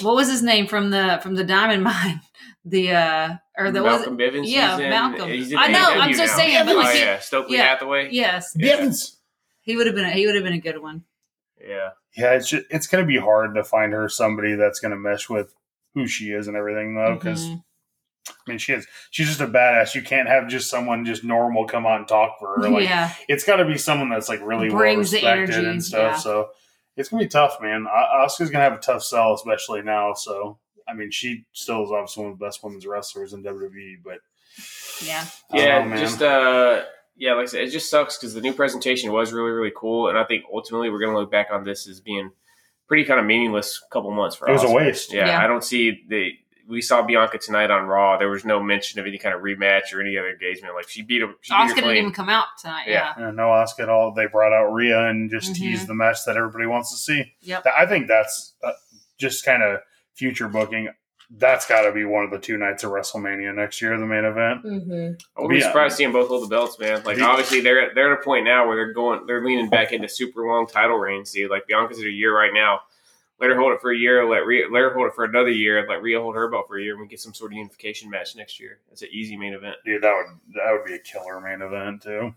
what 0.00 0.14
was 0.16 0.30
his 0.30 0.42
name 0.42 0.66
from 0.66 0.90
the 0.90 1.20
from 1.22 1.34
the 1.34 1.44
Diamond 1.44 1.82
Mine? 1.92 2.20
The 2.64 2.92
uh 2.92 3.28
or 3.56 3.70
the 3.70 3.82
was 3.82 4.00
Malcolm 4.00 4.18
Bivens. 4.18 4.44
yeah, 4.46 4.78
in, 4.78 4.90
Malcolm. 4.90 5.28
He's 5.28 5.52
in 5.52 5.58
I 5.58 5.68
know, 5.68 5.84
I'm 6.00 6.12
just 6.12 6.32
now. 6.32 6.36
saying, 6.38 6.66
but 6.66 6.74
oh, 6.74 6.78
like 6.78 6.94
he- 6.94 7.00
yeah, 7.00 7.18
Stokely 7.20 7.56
yeah. 7.56 7.62
Hathaway. 7.64 8.08
yes, 8.10 8.52
Yeah. 8.56 8.76
Bivens. 8.78 9.16
he 9.62 9.76
would 9.76 9.86
have 9.86 9.94
been 9.94 10.04
a, 10.06 10.10
he 10.10 10.26
would 10.26 10.34
have 10.34 10.44
been 10.44 10.54
a 10.54 10.58
good 10.60 10.80
one. 10.80 11.04
Yeah. 11.60 11.90
Yeah, 12.16 12.32
it's 12.34 12.48
just, 12.48 12.66
it's 12.70 12.86
going 12.86 13.02
to 13.02 13.08
be 13.08 13.18
hard 13.18 13.54
to 13.56 13.64
find 13.64 13.92
her 13.92 14.08
somebody 14.08 14.54
that's 14.54 14.78
going 14.80 14.90
to 14.90 14.96
mesh 14.96 15.28
with 15.28 15.52
who 15.94 16.06
she 16.06 16.26
is 16.30 16.46
and 16.46 16.56
everything, 16.56 16.94
though, 16.94 17.14
because 17.14 17.44
Mhm. 17.46 17.62
I 18.28 18.32
mean, 18.50 18.58
she 18.58 18.72
is 18.72 18.86
she's 19.10 19.28
just 19.28 19.40
a 19.40 19.46
badass. 19.46 19.94
You 19.94 20.00
can't 20.02 20.28
have 20.28 20.48
just 20.48 20.70
someone 20.70 21.04
just 21.04 21.24
normal 21.24 21.66
come 21.66 21.86
out 21.86 21.98
and 21.98 22.08
talk 22.08 22.38
for 22.38 22.56
her. 22.56 22.70
Like 22.70 22.84
yeah, 22.84 23.12
it's 23.28 23.44
got 23.44 23.56
to 23.56 23.64
be 23.66 23.76
someone 23.76 24.08
that's 24.08 24.28
like 24.30 24.40
really 24.42 24.68
well 24.70 24.78
Brings 24.78 25.10
the 25.10 25.18
respected 25.18 25.54
energy, 25.56 25.68
and 25.68 25.84
stuff. 25.84 26.12
yeah. 26.14 26.16
So 26.16 26.48
it's 26.96 27.08
gonna 27.08 27.22
be 27.22 27.28
tough, 27.28 27.58
man. 27.60 27.86
Oscar's 27.86 28.50
gonna 28.50 28.64
have 28.64 28.72
a 28.74 28.78
tough 28.78 29.02
sell, 29.02 29.34
especially 29.34 29.82
now. 29.82 30.14
So 30.14 30.58
I 30.88 30.94
mean, 30.94 31.10
she 31.10 31.44
still 31.52 31.84
is 31.84 31.90
obviously 31.90 32.24
one 32.24 32.32
of 32.32 32.38
the 32.38 32.44
best 32.44 32.62
women's 32.62 32.86
wrestlers 32.86 33.32
in 33.32 33.42
WWE, 33.42 33.96
but 34.04 34.18
yeah. 35.02 35.24
Yeah, 35.52 35.84
know, 35.84 35.96
just 35.96 36.22
uh, 36.22 36.82
yeah, 37.16 37.34
like 37.34 37.44
I 37.44 37.46
said, 37.46 37.60
it 37.62 37.70
just 37.70 37.90
sucks 37.90 38.18
because 38.18 38.34
the 38.34 38.40
new 38.40 38.52
presentation 38.52 39.12
was 39.12 39.32
really, 39.32 39.50
really 39.50 39.72
cool, 39.74 40.08
and 40.08 40.18
I 40.18 40.24
think 40.24 40.44
ultimately 40.52 40.90
we're 40.90 41.00
gonna 41.00 41.18
look 41.18 41.30
back 41.30 41.48
on 41.50 41.64
this 41.64 41.88
as 41.88 42.00
being 42.00 42.30
pretty 42.86 43.04
kind 43.04 43.18
of 43.18 43.26
meaningless 43.26 43.82
couple 43.90 44.10
months 44.10 44.36
for 44.36 44.48
it 44.48 44.52
was 44.52 44.64
a 44.64 44.70
waste. 44.70 45.12
Yeah, 45.12 45.26
Yeah. 45.26 45.44
I 45.44 45.46
don't 45.46 45.64
see 45.64 46.02
the. 46.08 46.32
We 46.66 46.80
saw 46.80 47.02
Bianca 47.02 47.38
tonight 47.38 47.70
on 47.70 47.86
Raw. 47.86 48.16
There 48.16 48.30
was 48.30 48.44
no 48.44 48.62
mention 48.62 48.98
of 48.98 49.06
any 49.06 49.18
kind 49.18 49.34
of 49.34 49.42
rematch 49.42 49.92
or 49.92 50.00
any 50.00 50.16
other 50.16 50.30
engagement. 50.30 50.74
Like 50.74 50.88
she 50.88 51.02
beat 51.02 51.20
him. 51.22 51.34
She 51.42 51.52
beat 51.52 51.56
her 51.56 51.62
Oscar 51.64 51.80
didn't 51.82 51.96
even 51.96 52.12
come 52.12 52.28
out 52.30 52.46
tonight. 52.60 52.84
Yeah. 52.86 53.12
Yeah, 53.18 53.24
Yeah, 53.26 53.30
no 53.32 53.50
Oscar 53.50 53.82
at 53.82 53.88
all. 53.90 54.12
They 54.14 54.26
brought 54.26 54.52
out 54.52 54.72
Rhea 54.72 55.08
and 55.08 55.30
just 55.30 55.52
Mhm. 55.52 55.56
teased 55.56 55.86
the 55.88 55.94
match 55.94 56.18
that 56.26 56.36
everybody 56.36 56.66
wants 56.66 56.90
to 56.92 56.96
see. 56.96 57.34
Yep. 57.42 57.66
I 57.76 57.84
think 57.86 58.08
that's 58.08 58.54
uh, 58.64 58.72
just 59.18 59.44
kind 59.44 59.62
of 59.62 59.80
future 60.14 60.48
booking. 60.48 60.88
That's 61.30 61.66
got 61.66 61.82
to 61.82 61.92
be 61.92 62.04
one 62.04 62.24
of 62.24 62.30
the 62.30 62.38
two 62.38 62.56
nights 62.58 62.84
of 62.84 62.92
WrestleMania 62.92 63.54
next 63.54 63.80
year, 63.82 63.98
the 63.98 64.06
main 64.06 64.24
event. 64.24 64.62
Mm-hmm. 64.64 65.14
I 65.36 65.40
wouldn't 65.40 65.50
be 65.50 65.58
Yeah. 65.58 65.66
surprised 65.66 65.96
seeing 65.96 66.12
both 66.12 66.28
hold 66.28 66.44
the 66.44 66.48
belts, 66.48 66.78
man. 66.78 67.02
Like 67.04 67.16
The- 67.16 67.24
obviously 67.24 67.60
they're 67.60 67.92
they're 67.94 68.12
at 68.12 68.20
a 68.20 68.22
point 68.24 68.44
now 68.44 68.66
where 68.66 68.76
they're 68.76 68.92
going, 68.92 69.26
they're 69.26 69.44
leaning 69.44 69.68
back 69.68 69.92
into 69.92 70.08
super 70.08 70.46
long 70.46 70.66
title 70.66 70.96
reigns. 70.96 71.30
See, 71.30 71.46
like 71.46 71.66
Bianca's 71.66 71.98
at 71.98 72.06
a 72.06 72.10
year 72.10 72.34
right 72.36 72.52
now. 72.54 72.80
Let 73.40 73.50
her 73.50 73.56
hold 73.58 73.72
it 73.72 73.80
for 73.80 73.90
a 73.92 73.96
year. 73.96 74.28
Let 74.28 74.46
Rhea, 74.46 74.66
let 74.70 74.80
her 74.80 74.94
hold 74.94 75.08
it 75.08 75.14
for 75.14 75.24
another 75.24 75.50
year. 75.50 75.84
Let 75.88 76.02
Rhea 76.02 76.20
hold 76.20 76.36
her 76.36 76.48
belt 76.48 76.66
for 76.68 76.78
a 76.78 76.82
year, 76.82 76.92
and 76.92 77.00
we 77.02 77.08
get 77.08 77.20
some 77.20 77.34
sort 77.34 77.52
of 77.52 77.56
unification 77.58 78.08
match 78.08 78.36
next 78.36 78.60
year. 78.60 78.78
It's 78.92 79.02
an 79.02 79.08
easy 79.10 79.36
main 79.36 79.54
event. 79.54 79.76
Dude, 79.84 80.02
that 80.02 80.12
would 80.14 80.54
that 80.54 80.72
would 80.72 80.84
be 80.84 80.94
a 80.94 80.98
killer 80.98 81.40
main 81.40 81.60
event 81.60 82.02
too. 82.02 82.34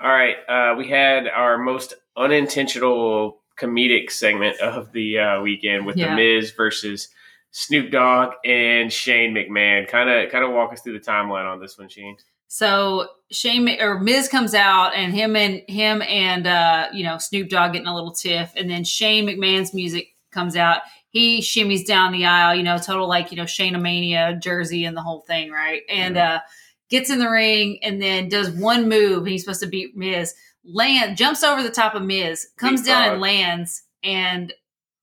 All 0.00 0.10
right, 0.10 0.36
uh, 0.48 0.74
we 0.76 0.88
had 0.88 1.28
our 1.28 1.58
most 1.58 1.94
unintentional 2.16 3.38
comedic 3.58 4.10
segment 4.10 4.58
of 4.60 4.92
the 4.92 5.18
uh, 5.18 5.40
weekend 5.42 5.86
with 5.86 5.96
Yeah. 5.96 6.10
the 6.10 6.16
Miz 6.16 6.50
versus 6.52 7.08
Snoop 7.50 7.90
Dogg 7.90 8.32
and 8.44 8.92
Shane 8.92 9.34
McMahon. 9.34 9.86
Kind 9.86 10.08
of, 10.10 10.30
kind 10.32 10.44
of 10.44 10.52
walk 10.52 10.72
us 10.72 10.80
through 10.80 10.98
the 10.98 11.04
timeline 11.04 11.50
on 11.50 11.60
this 11.60 11.78
one, 11.78 11.88
Shane. 11.88 12.16
So 12.48 13.08
Shane 13.30 13.68
or 13.80 13.98
Miz 14.00 14.28
comes 14.28 14.54
out 14.54 14.94
and 14.94 15.14
him 15.14 15.36
and 15.36 15.62
him 15.68 16.02
and 16.02 16.46
uh, 16.46 16.88
you 16.92 17.04
know 17.04 17.18
Snoop 17.18 17.48
Dogg 17.48 17.72
getting 17.72 17.88
a 17.88 17.94
little 17.94 18.12
tiff, 18.12 18.52
and 18.56 18.68
then 18.70 18.84
Shane 18.84 19.26
McMahon's 19.26 19.72
music 19.72 20.11
comes 20.32 20.56
out. 20.56 20.80
He 21.10 21.40
shimmies 21.40 21.86
down 21.86 22.12
the 22.12 22.24
aisle, 22.24 22.54
you 22.56 22.62
know, 22.62 22.78
total 22.78 23.06
like 23.08 23.30
you 23.30 23.36
know 23.36 23.46
Shane 23.46 23.80
Mania 23.80 24.38
jersey 24.42 24.84
and 24.84 24.96
the 24.96 25.02
whole 25.02 25.20
thing, 25.20 25.50
right? 25.50 25.82
And 25.88 26.16
uh, 26.16 26.40
gets 26.88 27.10
in 27.10 27.18
the 27.18 27.28
ring 27.30 27.78
and 27.82 28.00
then 28.00 28.28
does 28.28 28.50
one 28.50 28.88
move. 28.88 29.18
And 29.18 29.28
he's 29.28 29.42
supposed 29.44 29.60
to 29.60 29.66
beat 29.68 29.96
Miz. 29.96 30.34
Land 30.64 31.16
jumps 31.16 31.42
over 31.42 31.62
the 31.62 31.70
top 31.70 31.94
of 31.94 32.02
Miz, 32.02 32.48
comes 32.56 32.82
down 32.82 33.12
and 33.12 33.20
lands, 33.20 33.82
and 34.02 34.52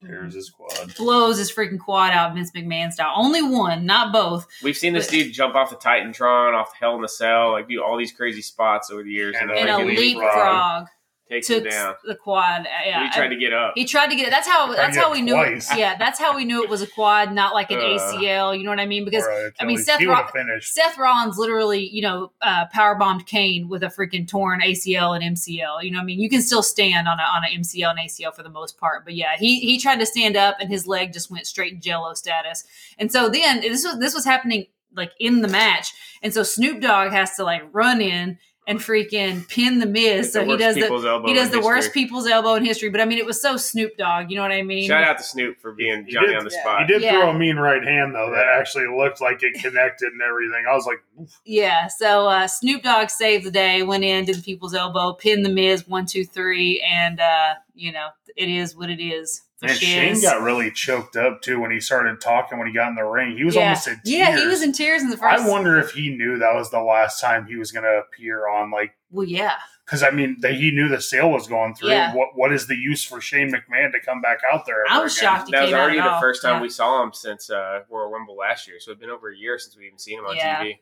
Here's 0.01 0.33
his 0.33 0.49
quad. 0.49 0.95
blows 0.95 1.37
his 1.37 1.51
freaking 1.51 1.77
quad 1.77 2.11
out 2.13 2.33
Vince 2.33 2.51
McMahon 2.55 2.89
style. 2.91 3.11
Only 3.17 3.41
one, 3.41 3.85
not 3.85 4.13
both. 4.13 4.47
We've 4.63 4.77
seen 4.77 4.93
this 4.93 5.07
But- 5.07 5.11
dude 5.11 5.33
jump 5.33 5.55
off 5.55 5.69
the 5.69 5.75
Titantron, 5.75 6.53
off 6.53 6.71
Hell 6.79 6.95
in 6.95 7.01
the 7.01 7.09
Cell, 7.09 7.51
like 7.51 7.67
do 7.67 7.83
all 7.83 7.97
these 7.97 8.13
crazy 8.13 8.41
spots 8.41 8.89
over 8.89 9.03
the 9.03 9.11
years, 9.11 9.35
and, 9.39 9.51
And 9.51 9.59
And 9.59 9.69
a 9.69 9.75
like 9.77 9.85
like, 9.87 9.97
a 9.97 9.99
leap 9.99 10.17
leapfrog 10.17 10.87
takes 11.29 11.49
him 11.49 11.61
took 11.63 11.71
down. 11.71 11.95
the 12.03 12.15
quad. 12.15 12.67
Yeah, 12.85 13.03
he 13.05 13.11
tried 13.11 13.27
to 13.29 13.35
get 13.35 13.53
up. 13.53 13.73
He 13.75 13.85
tried 13.85 14.07
to 14.07 14.15
get 14.15 14.27
it. 14.27 14.31
That's 14.31 14.47
how. 14.47 14.73
That's 14.73 14.97
how 14.97 15.11
we 15.11 15.21
knew. 15.21 15.39
It, 15.39 15.63
yeah, 15.77 15.97
that's 15.97 16.19
how 16.19 16.35
we 16.35 16.45
knew 16.45 16.63
it 16.63 16.69
was 16.69 16.81
a 16.81 16.87
quad, 16.87 17.33
not 17.33 17.53
like 17.53 17.71
an 17.71 17.77
Uh. 17.79 17.81
ACL. 17.83 18.57
You 18.57 18.63
know 18.63 18.69
what 18.71 18.79
I 18.79 18.85
mean? 18.85 19.05
Because 19.05 19.23
Or 19.23 19.47
a 19.47 19.51
I 19.59 19.65
mean, 19.65 19.77
Seth 19.77 19.99
he 19.99 20.07
would 20.07 20.15
have 20.15 20.25
Rock- 20.25 20.33
finished. 20.33 20.73
Seth 20.73 20.97
Rollins 20.97 21.37
literally, 21.37 21.87
you 21.87 22.01
know, 22.01 22.31
uh, 22.41 22.65
power 22.73 22.95
bombed 22.95 23.25
Kane 23.27 23.69
with 23.69 23.83
a 23.83 23.87
freaking 23.87 24.27
torn 24.27 24.61
ACL 24.61 25.15
and 25.19 25.35
MCL. 25.37 25.83
You 25.83 25.91
know, 25.91 25.97
what 25.99 26.03
I 26.03 26.05
mean, 26.05 26.19
you 26.19 26.29
can 26.29 26.41
still 26.41 26.63
stand 26.63 27.07
on 27.07 27.19
a 27.19 27.23
on 27.23 27.43
an 27.43 27.61
MCL 27.61 27.91
and 27.91 27.99
ACL 27.99 28.33
for 28.35 28.43
the 28.43 28.49
most 28.49 28.77
part, 28.77 29.05
but 29.05 29.15
yeah, 29.15 29.35
he 29.37 29.59
he 29.59 29.79
tried 29.79 29.99
to 29.99 30.05
stand 30.05 30.35
up 30.35 30.57
and 30.59 30.69
his 30.69 30.87
leg 30.87 31.13
just 31.13 31.29
went 31.31 31.45
straight 31.47 31.79
Jello 31.81 32.13
status. 32.13 32.63
And 32.97 33.11
so 33.11 33.29
then 33.29 33.61
this 33.61 33.83
was 33.85 33.99
this 33.99 34.13
was 34.13 34.25
happening 34.25 34.65
like 34.95 35.11
in 35.19 35.41
the 35.41 35.47
match, 35.47 35.93
and 36.23 36.33
so 36.33 36.41
Snoop 36.41 36.81
Dogg 36.81 37.11
has 37.11 37.35
to 37.35 37.43
like 37.43 37.61
run 37.71 38.01
in 38.01 38.39
and 38.69 38.79
freaking 38.79 39.47
pin 39.49 39.79
the 39.79 39.85
Miz. 39.87 40.27
Like 40.35 40.45
so 40.45 40.45
he 40.45 40.57
does 40.57 40.75
the 40.75 40.83
elbow 40.83 41.27
he 41.27 41.33
does 41.33 41.47
in 41.51 41.59
the 41.59 41.65
worst 41.65 41.91
people's 41.91 42.27
elbow 42.27 42.53
in 42.53 42.63
history. 42.63 42.89
But 42.89 43.01
I 43.01 43.05
mean, 43.05 43.17
it 43.17 43.25
was 43.25 43.41
so 43.41 43.57
Snoop 43.57 43.97
Dogg. 43.97 44.29
You 44.29 44.35
know 44.37 44.43
what 44.43 44.51
I 44.51 44.61
mean? 44.61 44.87
Shout 44.87 45.03
out 45.03 45.17
to 45.17 45.23
Snoop 45.23 45.59
for 45.59 45.71
being 45.73 46.05
He 46.05 46.11
Johnny 46.13 46.27
did- 46.27 46.37
on 46.37 46.43
the 46.45 46.51
yeah. 46.53 46.61
spot. 46.61 46.81
He 46.81 46.93
did 46.93 47.01
Yeah. 47.01 47.11
throw 47.19 47.29
a 47.31 47.33
mean 47.37 47.57
right 47.57 47.83
hand 47.83 48.13
though 48.13 48.31
that 48.31 48.45
actually 48.59 48.85
looked 48.87 49.19
like 49.21 49.41
it 49.41 49.55
connected 49.61 50.13
and 50.13 50.21
everything. 50.21 50.65
I 50.69 50.75
was 50.75 50.85
like, 50.85 50.99
oof. 51.19 51.29
Yeah, 51.45 51.87
so 51.87 52.27
uh, 52.27 52.47
Snoop 52.47 52.83
Dogg 52.83 53.09
saved 53.09 53.43
the 53.45 53.51
day, 53.51 53.81
went 53.83 54.03
in, 54.03 54.25
did 54.25 54.35
the 54.37 54.41
people's 54.43 54.75
elbow, 54.75 55.13
pinned 55.13 55.43
the 55.43 55.49
Miz 55.49 55.87
one, 55.87 56.05
two, 56.05 56.23
three, 56.23 56.79
and 56.81 57.19
uh, 57.19 57.55
you 57.73 57.91
know 57.91 58.09
it 58.37 58.49
is 58.49 58.75
what 58.75 58.89
it 58.89 59.01
is. 59.03 59.41
For 59.59 59.67
man, 59.67 59.75
Shane 59.75 60.13
shiz. 60.15 60.23
got 60.23 60.41
really 60.41 60.71
choked 60.71 61.15
up 61.15 61.41
too 61.41 61.59
when 61.59 61.71
he 61.71 61.79
started 61.79 62.19
talking 62.21 62.57
when 62.57 62.67
he 62.67 62.73
got 62.73 62.89
in 62.89 62.95
the 62.95 63.03
ring. 63.03 63.37
He 63.37 63.43
was 63.43 63.55
yeah. 63.55 63.61
almost 63.63 63.87
in 63.87 63.93
tears. 63.95 64.01
Yeah, 64.05 64.37
he 64.39 64.47
was 64.47 64.61
in 64.61 64.71
tears 64.73 65.01
in 65.03 65.09
the 65.09 65.17
first. 65.17 65.43
I 65.43 65.49
wonder 65.49 65.77
if 65.77 65.91
he 65.91 66.09
knew 66.15 66.37
that 66.39 66.53
was 66.55 66.71
the 66.71 66.81
last 66.81 67.19
time 67.19 67.45
he 67.45 67.55
was 67.57 67.71
going 67.71 67.83
to 67.83 68.01
appear 68.07 68.47
on 68.47 68.71
like 68.71 68.95
Well, 69.11 69.25
yeah, 69.27 69.55
because 69.85 70.01
I 70.01 70.11
mean 70.11 70.37
that 70.41 70.53
he 70.53 70.71
knew 70.71 70.87
the 70.87 71.01
sale 71.01 71.29
was 71.31 71.47
going 71.47 71.75
through. 71.75 71.89
Yeah. 71.89 72.15
What 72.15 72.29
what 72.35 72.53
is 72.53 72.67
the 72.67 72.75
use 72.75 73.03
for 73.03 73.19
Shane 73.19 73.51
McMahon 73.51 73.91
to 73.91 73.99
come 73.99 74.21
back 74.21 74.39
out 74.51 74.65
there? 74.65 74.83
I 74.89 75.01
was 75.03 75.17
again? 75.17 75.29
shocked. 75.35 75.47
He 75.47 75.51
that 75.51 75.61
was 75.63 75.69
came 75.71 75.79
already 75.79 75.99
at 75.99 76.03
the 76.05 76.11
all. 76.13 76.21
first 76.21 76.41
time 76.41 76.55
Yeah. 76.55 76.61
we 76.61 76.69
saw 76.69 77.03
him 77.03 77.11
since 77.13 77.49
uh, 77.49 77.81
Royal 77.89 78.09
Rumble 78.09 78.37
last 78.37 78.67
year. 78.67 78.77
So 78.79 78.91
it's 78.91 78.99
been 79.01 79.09
over 79.09 79.29
a 79.29 79.35
year 79.37 79.57
since 79.59 79.75
we 79.77 79.87
even 79.87 79.99
seen 79.99 80.19
him 80.19 80.25
on 80.25 80.35
Yeah. 80.35 80.63
TV. 80.63 80.77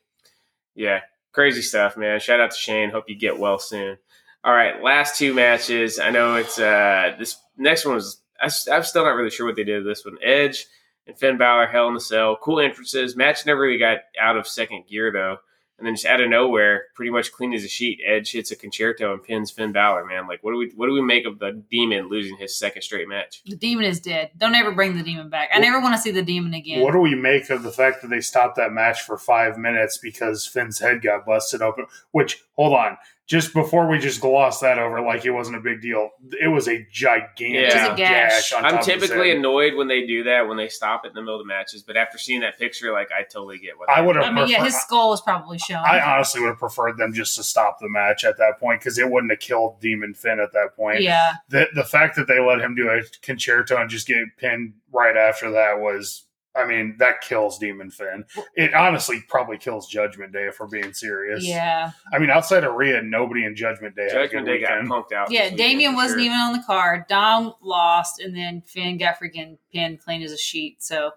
Yeah, 0.75 0.99
crazy 1.31 1.63
stuff, 1.63 1.97
man. 1.97 2.19
Shout 2.19 2.39
out 2.39 2.51
to 2.51 2.57
Shane. 2.57 2.91
Hope 2.91 3.05
you 3.07 3.17
get 3.17 3.39
well 3.39 3.57
soon. 3.57 3.97
All 4.43 4.53
right, 4.53 4.81
last 4.83 5.17
two 5.17 5.33
matches. 5.33 5.97
I 5.99 6.11
know 6.11 6.35
it's 6.35 6.59
uh, 6.59 7.15
this 7.17 7.37
next 7.57 7.85
one 7.85 7.95
was. 7.95 8.21
I, 8.39 8.75
am 8.75 8.83
still 8.83 9.05
not 9.05 9.15
really 9.15 9.29
sure 9.29 9.45
what 9.45 9.55
they 9.55 9.63
did 9.63 9.83
with 9.83 9.95
this 9.95 10.05
one. 10.05 10.17
Edge 10.23 10.67
and 11.05 11.17
Finn 11.17 11.37
Balor, 11.37 11.67
Hell 11.67 11.87
in 11.87 11.93
the 11.93 12.01
Cell, 12.01 12.37
cool 12.41 12.59
entrances. 12.59 13.15
Match 13.15 13.45
never 13.45 13.61
really 13.61 13.79
got 13.79 13.99
out 14.19 14.37
of 14.37 14.47
second 14.47 14.87
gear 14.87 15.11
though. 15.11 15.37
And 15.77 15.85
then 15.85 15.93
just 15.93 16.07
out 16.07 16.21
of 16.21 16.29
nowhere, 16.29 16.85
pretty 16.95 17.11
much 17.11 17.31
clean 17.31 17.53
as 17.53 17.63
a 17.63 17.67
sheet, 17.67 17.99
Edge 18.03 18.31
hits 18.31 18.49
a 18.49 18.55
concerto 18.55 19.13
and 19.13 19.21
pins 19.21 19.51
Finn 19.51 19.71
Balor. 19.71 20.05
Man, 20.05 20.27
like 20.27 20.43
what 20.43 20.51
do 20.51 20.57
we 20.57 20.71
what 20.75 20.87
do 20.87 20.93
we 20.93 21.03
make 21.03 21.27
of 21.27 21.37
the 21.37 21.63
Demon 21.69 22.09
losing 22.09 22.35
his 22.35 22.57
second 22.57 22.81
straight 22.81 23.07
match? 23.07 23.43
The 23.45 23.55
demon 23.55 23.85
is 23.85 23.99
dead. 23.99 24.31
Don't 24.37 24.55
ever 24.55 24.71
bring 24.71 24.97
the 24.97 25.03
demon 25.03 25.29
back. 25.29 25.49
I 25.53 25.59
never 25.59 25.79
want 25.79 25.95
to 25.95 26.01
see 26.01 26.09
the 26.09 26.23
demon 26.23 26.55
again. 26.55 26.81
What 26.81 26.93
do 26.93 26.99
we 26.99 27.13
make 27.13 27.51
of 27.51 27.61
the 27.61 27.71
fact 27.71 28.01
that 28.01 28.07
they 28.07 28.21
stopped 28.21 28.55
that 28.55 28.71
match 28.71 29.03
for 29.03 29.19
five 29.19 29.59
minutes 29.59 29.99
because 29.99 30.47
Finn's 30.47 30.79
head 30.79 31.03
got 31.03 31.27
busted 31.27 31.61
open? 31.61 31.85
Which, 32.09 32.43
hold 32.55 32.73
on, 32.73 32.97
just 33.27 33.53
before 33.53 33.87
we 33.89 33.99
just 33.99 34.21
gloss 34.21 34.61
that 34.61 34.79
over 34.79 35.01
like 35.01 35.25
it 35.25 35.31
wasn't 35.31 35.55
a 35.57 35.59
big 35.59 35.81
deal, 35.81 36.09
it 36.41 36.47
was 36.47 36.67
a 36.69 36.87
gigantic 36.91 37.37
Yeah. 37.39 37.59
It 37.87 37.89
was 37.89 37.93
a 37.93 37.95
gash. 37.97 38.31
gash. 38.31 38.53
on 38.53 38.65
I'm 38.65 38.71
top 38.71 38.79
of 38.81 38.87
his 38.87 39.01
typically 39.01 39.27
head. 39.29 39.37
annoyed 39.37 39.75
when 39.75 39.89
they 39.89 40.05
do 40.07 40.23
that 40.23 40.47
when 40.47 40.55
they 40.55 40.69
stop 40.69 41.03
it 41.03 41.09
in 41.09 41.13
the 41.13 41.21
middle 41.21 41.35
of 41.35 41.45
the 41.45 41.47
matches, 41.47 41.83
but 41.83 41.97
after 41.97 42.17
seeing 42.17 42.39
that 42.41 42.57
picture, 42.57 42.93
like 42.93 43.09
I 43.11 43.23
totally 43.23 43.57
get 43.59 43.77
what 43.77 43.89
I 43.89 43.99
would 43.99 44.15
have 44.15 44.25
I 44.25 44.31
mean, 44.31 44.47
yeah, 44.47 44.63
his 44.63 44.75
skull 44.79 45.09
was 45.09 45.21
probably 45.21 45.57
shown. 45.57 45.83
I 45.85 45.99
honestly 45.99 46.39
would 46.39 46.47
have 46.51 46.57
preferred 46.57 46.97
them 46.97 47.13
just 47.13 47.35
to 47.35 47.43
stop 47.43 47.79
the 47.81 47.89
match 47.89 48.23
at 48.23 48.37
that 48.37 48.59
point 48.59 48.79
because 48.79 48.97
it 48.97 49.09
wouldn't 49.11 49.31
have 49.31 49.39
killed 49.41 49.81
Demon 49.81 50.13
Finn 50.13 50.39
at 50.39 50.53
that 50.53 50.75
point. 50.77 51.01
yeah, 51.01 51.33
The 51.49 51.67
the 51.75 51.83
fact 51.83 52.15
that 52.15 52.27
they 52.27 52.39
let 52.39 52.61
him 52.61 52.75
do 52.75 52.89
a 52.89 53.01
concerto 53.21 53.75
and 53.81 53.89
just 53.89 54.07
get 54.07 54.17
pinned 54.37 54.73
right 54.93 55.17
after 55.17 55.51
that 55.51 55.79
was, 55.79 56.23
I 56.57 56.65
mean, 56.65 56.95
that 56.99 57.21
kills 57.21 57.59
Demon 57.59 57.91
Finn. 57.91 58.25
It 58.55 58.73
honestly 58.73 59.23
probably 59.27 59.57
kills 59.57 59.87
Judgment 59.87 60.33
Day 60.33 60.47
if 60.47 60.59
we're 60.59 60.67
being 60.67 60.93
serious. 60.93 61.45
yeah, 61.45 61.91
I 62.11 62.19
mean, 62.19 62.29
outside 62.29 62.63
of 62.63 62.73
Rhea, 62.73 63.01
nobody 63.03 63.45
in 63.45 63.55
Judgment 63.55 63.95
Day 63.95 64.09
Judgment 64.11 64.45
good 64.45 64.53
Day 64.53 64.61
got 64.61 64.81
weekend. 64.81 64.89
punked 64.89 65.11
out. 65.11 65.31
yeah. 65.31 65.49
this 65.49 65.57
Damian 65.57 65.95
wasn't 65.95 66.19
sure. 66.19 66.25
even 66.25 66.37
on 66.37 66.53
the 66.53 66.63
card. 66.65 67.05
Dom 67.07 67.53
lost, 67.61 68.19
and 68.19 68.35
then 68.35 68.61
Finn 68.61 68.97
got 68.97 69.19
freaking 69.19 69.57
pinned 69.71 69.99
clean 70.01 70.21
as 70.23 70.31
a 70.31 70.37
sheet. 70.37 70.83
So, 70.83 71.11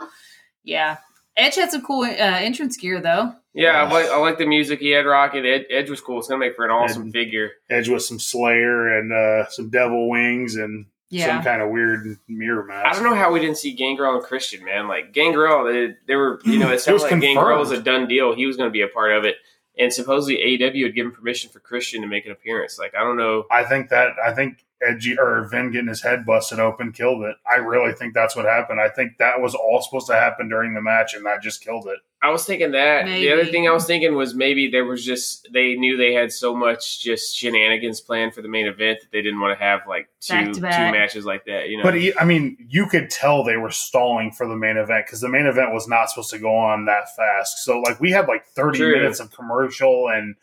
yeah. 0.62 0.98
Edge 1.36 1.54
had 1.54 1.70
some 1.70 1.82
cool 1.82 2.02
uh, 2.02 2.08
entrance 2.08 2.76
gear 2.76 3.00
though. 3.00 3.32
Yeah, 3.54 3.82
I 3.82 3.90
like 3.90 4.06
I 4.06 4.18
like 4.18 4.38
the 4.38 4.46
music 4.46 4.80
he 4.80 4.90
had 4.90 5.06
rocking. 5.06 5.46
Ed, 5.46 5.66
Edge 5.70 5.88
was 5.88 6.00
cool. 6.00 6.18
It's 6.18 6.28
gonna 6.28 6.38
make 6.38 6.54
for 6.54 6.64
an 6.64 6.70
awesome 6.70 7.08
Ed- 7.08 7.12
figure. 7.12 7.52
Edge 7.70 7.88
with 7.88 8.02
some 8.02 8.18
Slayer 8.18 8.98
and 8.98 9.12
uh, 9.12 9.48
some 9.48 9.70
Devil 9.70 10.10
Wings 10.10 10.56
and 10.56 10.86
Yeah, 11.10 11.26
some 11.26 11.42
kind 11.42 11.60
of 11.60 11.70
weird 11.70 12.18
mirror 12.28 12.64
match. 12.64 12.86
I 12.86 12.92
don't 12.94 13.02
know 13.02 13.16
how 13.16 13.32
we 13.32 13.40
didn't 13.40 13.58
see 13.58 13.72
Gangrel 13.72 14.14
and 14.14 14.22
Christian, 14.22 14.64
man. 14.64 14.86
Like 14.86 15.12
Gangrel, 15.12 15.64
they, 15.64 15.96
they 16.06 16.14
were, 16.14 16.40
you 16.44 16.58
know, 16.58 16.68
it 16.70 16.74
It 16.74 16.80
sounded 16.80 17.02
was 17.02 17.10
like 17.10 17.20
Gangrel 17.20 17.58
was 17.58 17.72
a 17.72 17.82
done 17.82 18.06
deal. 18.06 18.34
He 18.34 18.46
was 18.46 18.56
going 18.56 18.68
to 18.68 18.72
be 18.72 18.82
a 18.82 18.88
part 18.88 19.12
of 19.12 19.24
it, 19.24 19.36
and 19.76 19.92
supposedly 19.92 20.36
AEW 20.36 20.84
had 20.84 20.94
given 20.94 21.10
permission 21.10 21.50
for 21.50 21.58
Christian 21.58 22.00
to 22.02 22.06
make 22.06 22.26
an 22.26 22.32
appearance. 22.32 22.78
Like 22.78 22.94
I 22.94 23.00
don't 23.00 23.16
know. 23.16 23.44
I 23.50 23.64
think 23.64 23.90
that 23.90 24.12
I 24.24 24.32
think 24.32 24.64
Edgy 24.82 25.18
or 25.18 25.46
Finn 25.48 25.70
getting 25.70 25.88
his 25.88 26.02
head 26.02 26.24
busted 26.24 26.58
open 26.58 26.92
killed 26.92 27.22
it. 27.22 27.36
I 27.50 27.56
really 27.56 27.92
think 27.92 28.14
that's 28.14 28.34
what 28.34 28.44
happened. 28.44 28.80
I 28.80 28.88
think 28.88 29.18
that 29.18 29.40
was 29.40 29.54
all 29.54 29.82
supposed 29.82 30.06
to 30.08 30.14
happen 30.14 30.48
during 30.48 30.74
the 30.74 30.80
match, 30.80 31.14
and 31.14 31.24
that 31.26 31.42
just 31.42 31.62
killed 31.62 31.86
it. 31.86 31.98
I 32.22 32.30
was 32.30 32.44
thinking 32.44 32.72
that. 32.72 33.06
The 33.06 33.32
other 33.32 33.46
thing 33.46 33.66
I 33.66 33.70
was 33.70 33.86
thinking 33.86 34.14
was 34.14 34.34
maybe 34.34 34.70
there 34.70 34.84
was 34.84 35.02
just 35.02 35.48
they 35.52 35.74
knew 35.74 35.96
they 35.96 36.12
had 36.12 36.32
so 36.32 36.54
much 36.54 37.02
just 37.02 37.34
shenanigans 37.34 38.00
planned 38.00 38.34
for 38.34 38.42
the 38.42 38.48
main 38.48 38.66
event 38.66 39.00
that 39.00 39.10
they 39.10 39.22
didn't 39.22 39.40
want 39.40 39.58
to 39.58 39.64
have 39.64 39.80
like 39.88 40.08
two 40.20 40.52
two 40.52 40.60
matches 40.60 41.24
like 41.24 41.46
that. 41.46 41.70
You 41.70 41.78
know, 41.78 41.82
But 41.82 41.94
I 42.20 42.24
mean, 42.24 42.58
you 42.68 42.86
could 42.86 43.08
tell 43.08 43.42
they 43.42 43.56
were 43.56 43.70
stalling 43.70 44.32
for 44.32 44.46
the 44.46 44.56
main 44.56 44.76
event 44.76 45.06
because 45.06 45.22
the 45.22 45.30
main 45.30 45.46
event 45.46 45.72
was 45.72 45.88
not 45.88 46.10
supposed 46.10 46.30
to 46.30 46.38
go 46.38 46.54
on 46.54 46.84
that 46.86 47.14
fast. 47.16 47.64
So 47.64 47.80
like 47.80 48.00
we 48.00 48.10
had 48.10 48.28
like 48.28 48.44
thirty 48.46 48.80
True. 48.80 48.92
minutes 48.92 49.18
of 49.18 49.30
commercial 49.32 50.08
and 50.10 50.36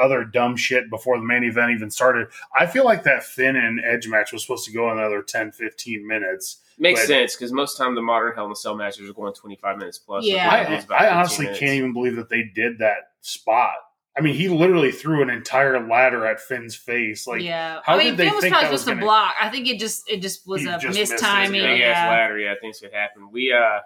other 0.00 0.24
dumb 0.24 0.56
shit 0.56 0.90
before 0.90 1.18
the 1.18 1.24
main 1.24 1.44
event 1.44 1.70
even 1.72 1.90
started. 1.90 2.28
I 2.58 2.66
feel 2.66 2.84
like 2.84 3.04
that 3.04 3.22
Finn 3.24 3.56
and 3.56 3.80
Edge 3.84 4.08
match 4.08 4.32
was 4.32 4.42
supposed 4.42 4.64
to 4.66 4.72
go 4.72 4.90
another 4.90 5.22
10, 5.22 5.52
15 5.52 6.06
minutes. 6.06 6.60
makes 6.78 7.00
but- 7.00 7.06
sense 7.08 7.34
because 7.36 7.52
most 7.52 7.76
time 7.76 7.94
the 7.94 8.02
modern 8.02 8.34
Hell 8.34 8.46
in 8.46 8.52
a 8.52 8.56
Cell 8.56 8.76
matches 8.76 9.08
are 9.08 9.12
going 9.12 9.32
twenty 9.34 9.56
five 9.56 9.78
minutes 9.78 9.98
plus. 9.98 10.24
Yeah. 10.24 10.48
I, 10.48 10.64
Raw 10.68 10.74
was 10.76 10.84
about 10.84 11.00
I 11.02 11.08
honestly 11.10 11.44
minutes. 11.46 11.60
can't 11.60 11.72
even 11.72 11.92
believe 11.92 12.16
that 12.16 12.28
they 12.28 12.44
did 12.54 12.78
that 12.78 13.08
spot. 13.20 13.74
I 14.16 14.20
mean, 14.20 14.34
he 14.34 14.48
literally 14.48 14.90
threw 14.90 15.22
an 15.22 15.30
entire 15.30 15.86
ladder 15.86 16.26
at 16.26 16.40
Finn's 16.40 16.74
face. 16.74 17.26
Like, 17.28 17.40
yeah. 17.42 17.80
how 17.84 17.94
I 17.94 17.98
mean, 17.98 18.06
did 18.08 18.16
they 18.16 18.24
Finn 18.26 18.34
was 18.34 18.42
think 18.42 18.52
probably 18.52 18.66
that 18.66 18.72
was 18.72 18.80
supposed 18.80 18.96
to 18.98 19.00
gonna- 19.00 19.06
block. 19.06 19.34
I 19.40 19.48
think 19.48 19.68
it 19.68 19.78
just 19.78 20.10
it 20.10 20.20
just 20.22 20.46
was 20.46 20.64
a 20.66 20.78
just 20.80 20.98
missed 20.98 21.12
mistiming. 21.14 21.52
big 21.52 21.78
Yeah. 21.80 22.08
ladder. 22.08 22.38
Yeah, 22.38 22.54
things 22.60 22.80
could 22.80 22.92
happen. 22.92 23.30
We, 23.32 23.52
uh, 23.52 23.80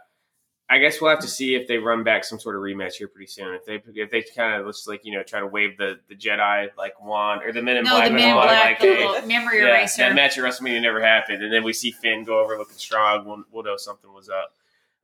I 0.72 0.78
guess 0.78 1.02
we'll 1.02 1.10
have 1.10 1.20
to 1.20 1.28
see 1.28 1.54
if 1.54 1.68
they 1.68 1.76
run 1.76 2.02
back 2.02 2.24
some 2.24 2.40
sort 2.40 2.56
of 2.56 2.62
rematch 2.62 2.94
here 2.94 3.06
pretty 3.06 3.26
soon. 3.26 3.54
If 3.54 3.66
they, 3.66 3.82
if 3.94 4.10
they 4.10 4.22
kind 4.22 4.58
of 4.58 4.66
just 4.66 4.88
like 4.88 5.04
you 5.04 5.12
know 5.12 5.22
try 5.22 5.38
to 5.40 5.46
wave 5.46 5.76
the 5.76 6.00
the 6.08 6.14
Jedi 6.14 6.70
like 6.78 6.98
wand 7.04 7.42
or 7.44 7.52
the 7.52 7.60
Men 7.60 7.76
in 7.76 7.84
No, 7.84 7.90
Black 7.90 8.08
the 8.08 8.14
Men 8.14 8.28
in 8.30 8.34
Black, 8.34 8.48
like, 8.48 8.80
the 8.80 8.86
hey, 8.86 9.26
memory 9.26 9.58
yeah, 9.58 9.68
eraser. 9.68 10.02
that 10.02 10.14
match 10.14 10.38
at 10.38 10.44
WrestleMania 10.44 10.80
never 10.80 11.02
happened, 11.02 11.42
and 11.42 11.52
then 11.52 11.62
we 11.62 11.74
see 11.74 11.90
Finn 11.90 12.24
go 12.24 12.42
over 12.42 12.56
looking 12.56 12.78
strong. 12.78 13.26
We'll, 13.26 13.44
we'll 13.52 13.64
know 13.64 13.76
something 13.76 14.10
was 14.14 14.30
up. 14.30 14.54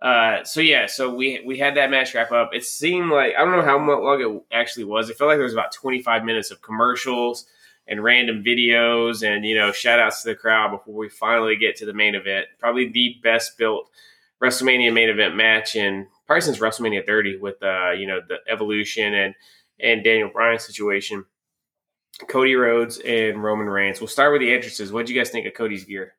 Uh, 0.01 0.43
so 0.43 0.63
yeah, 0.63 0.87
so 0.87 1.15
we 1.15 1.43
we 1.45 1.59
had 1.59 1.77
that 1.77 1.91
match 1.91 2.15
wrap 2.15 2.33
up. 2.33 2.55
It 2.55 2.65
seemed 2.65 3.11
like 3.11 3.35
I 3.37 3.45
don't 3.45 3.53
know 3.53 3.63
how 3.63 3.77
long 3.77 4.47
it 4.51 4.57
actually 4.57 4.85
was. 4.85 5.11
It 5.11 5.19
felt 5.19 5.29
like 5.29 5.37
there 5.37 5.45
was 5.45 5.53
about 5.53 5.73
twenty 5.73 6.01
five 6.01 6.25
minutes 6.25 6.51
of 6.51 6.63
commercials 6.63 7.45
and 7.87 8.03
random 8.03 8.43
videos 8.43 9.23
and 9.23 9.45
you 9.45 9.55
know 9.55 9.71
shout 9.71 9.99
outs 10.01 10.23
to 10.23 10.29
the 10.31 10.35
crowd 10.35 10.71
before 10.71 10.95
we 10.95 11.11
finally 11.11 11.57
get 11.57 11.77
to 11.77 11.85
the 11.85 11.93
main 11.93 12.15
event. 12.15 12.47
Probably 12.59 12.89
the 12.89 13.17
best 13.23 13.59
built 13.59 13.91
WrestleMania 14.43 14.93
main 14.93 15.09
event 15.09 15.35
match 15.37 15.75
in 15.77 16.07
probably 16.27 16.43
since 16.43 16.59
WrestleMania 16.59 17.05
30 17.07 17.39
with 17.39 17.63
uh 17.63 17.91
you 17.93 18.07
know 18.07 18.21
the 18.27 18.37
Evolution 18.49 19.15
and 19.15 19.35
and 19.81 20.03
Daniel 20.05 20.31
Bryan 20.33 20.59
situation. 20.59 21.25
Cody 22.29 22.55
Rhodes 22.57 22.99
and 22.99 23.43
Roman 23.43 23.69
Reigns. 23.69 24.01
We'll 24.01 24.09
start 24.09 24.33
with 24.33 24.41
the 24.41 24.53
entrances. 24.53 24.91
What 24.91 24.99
would 25.01 25.11
you 25.11 25.17
guys 25.17 25.31
think 25.31 25.47
of 25.47 25.55
Cody's 25.55 25.85
gear? 25.85 26.15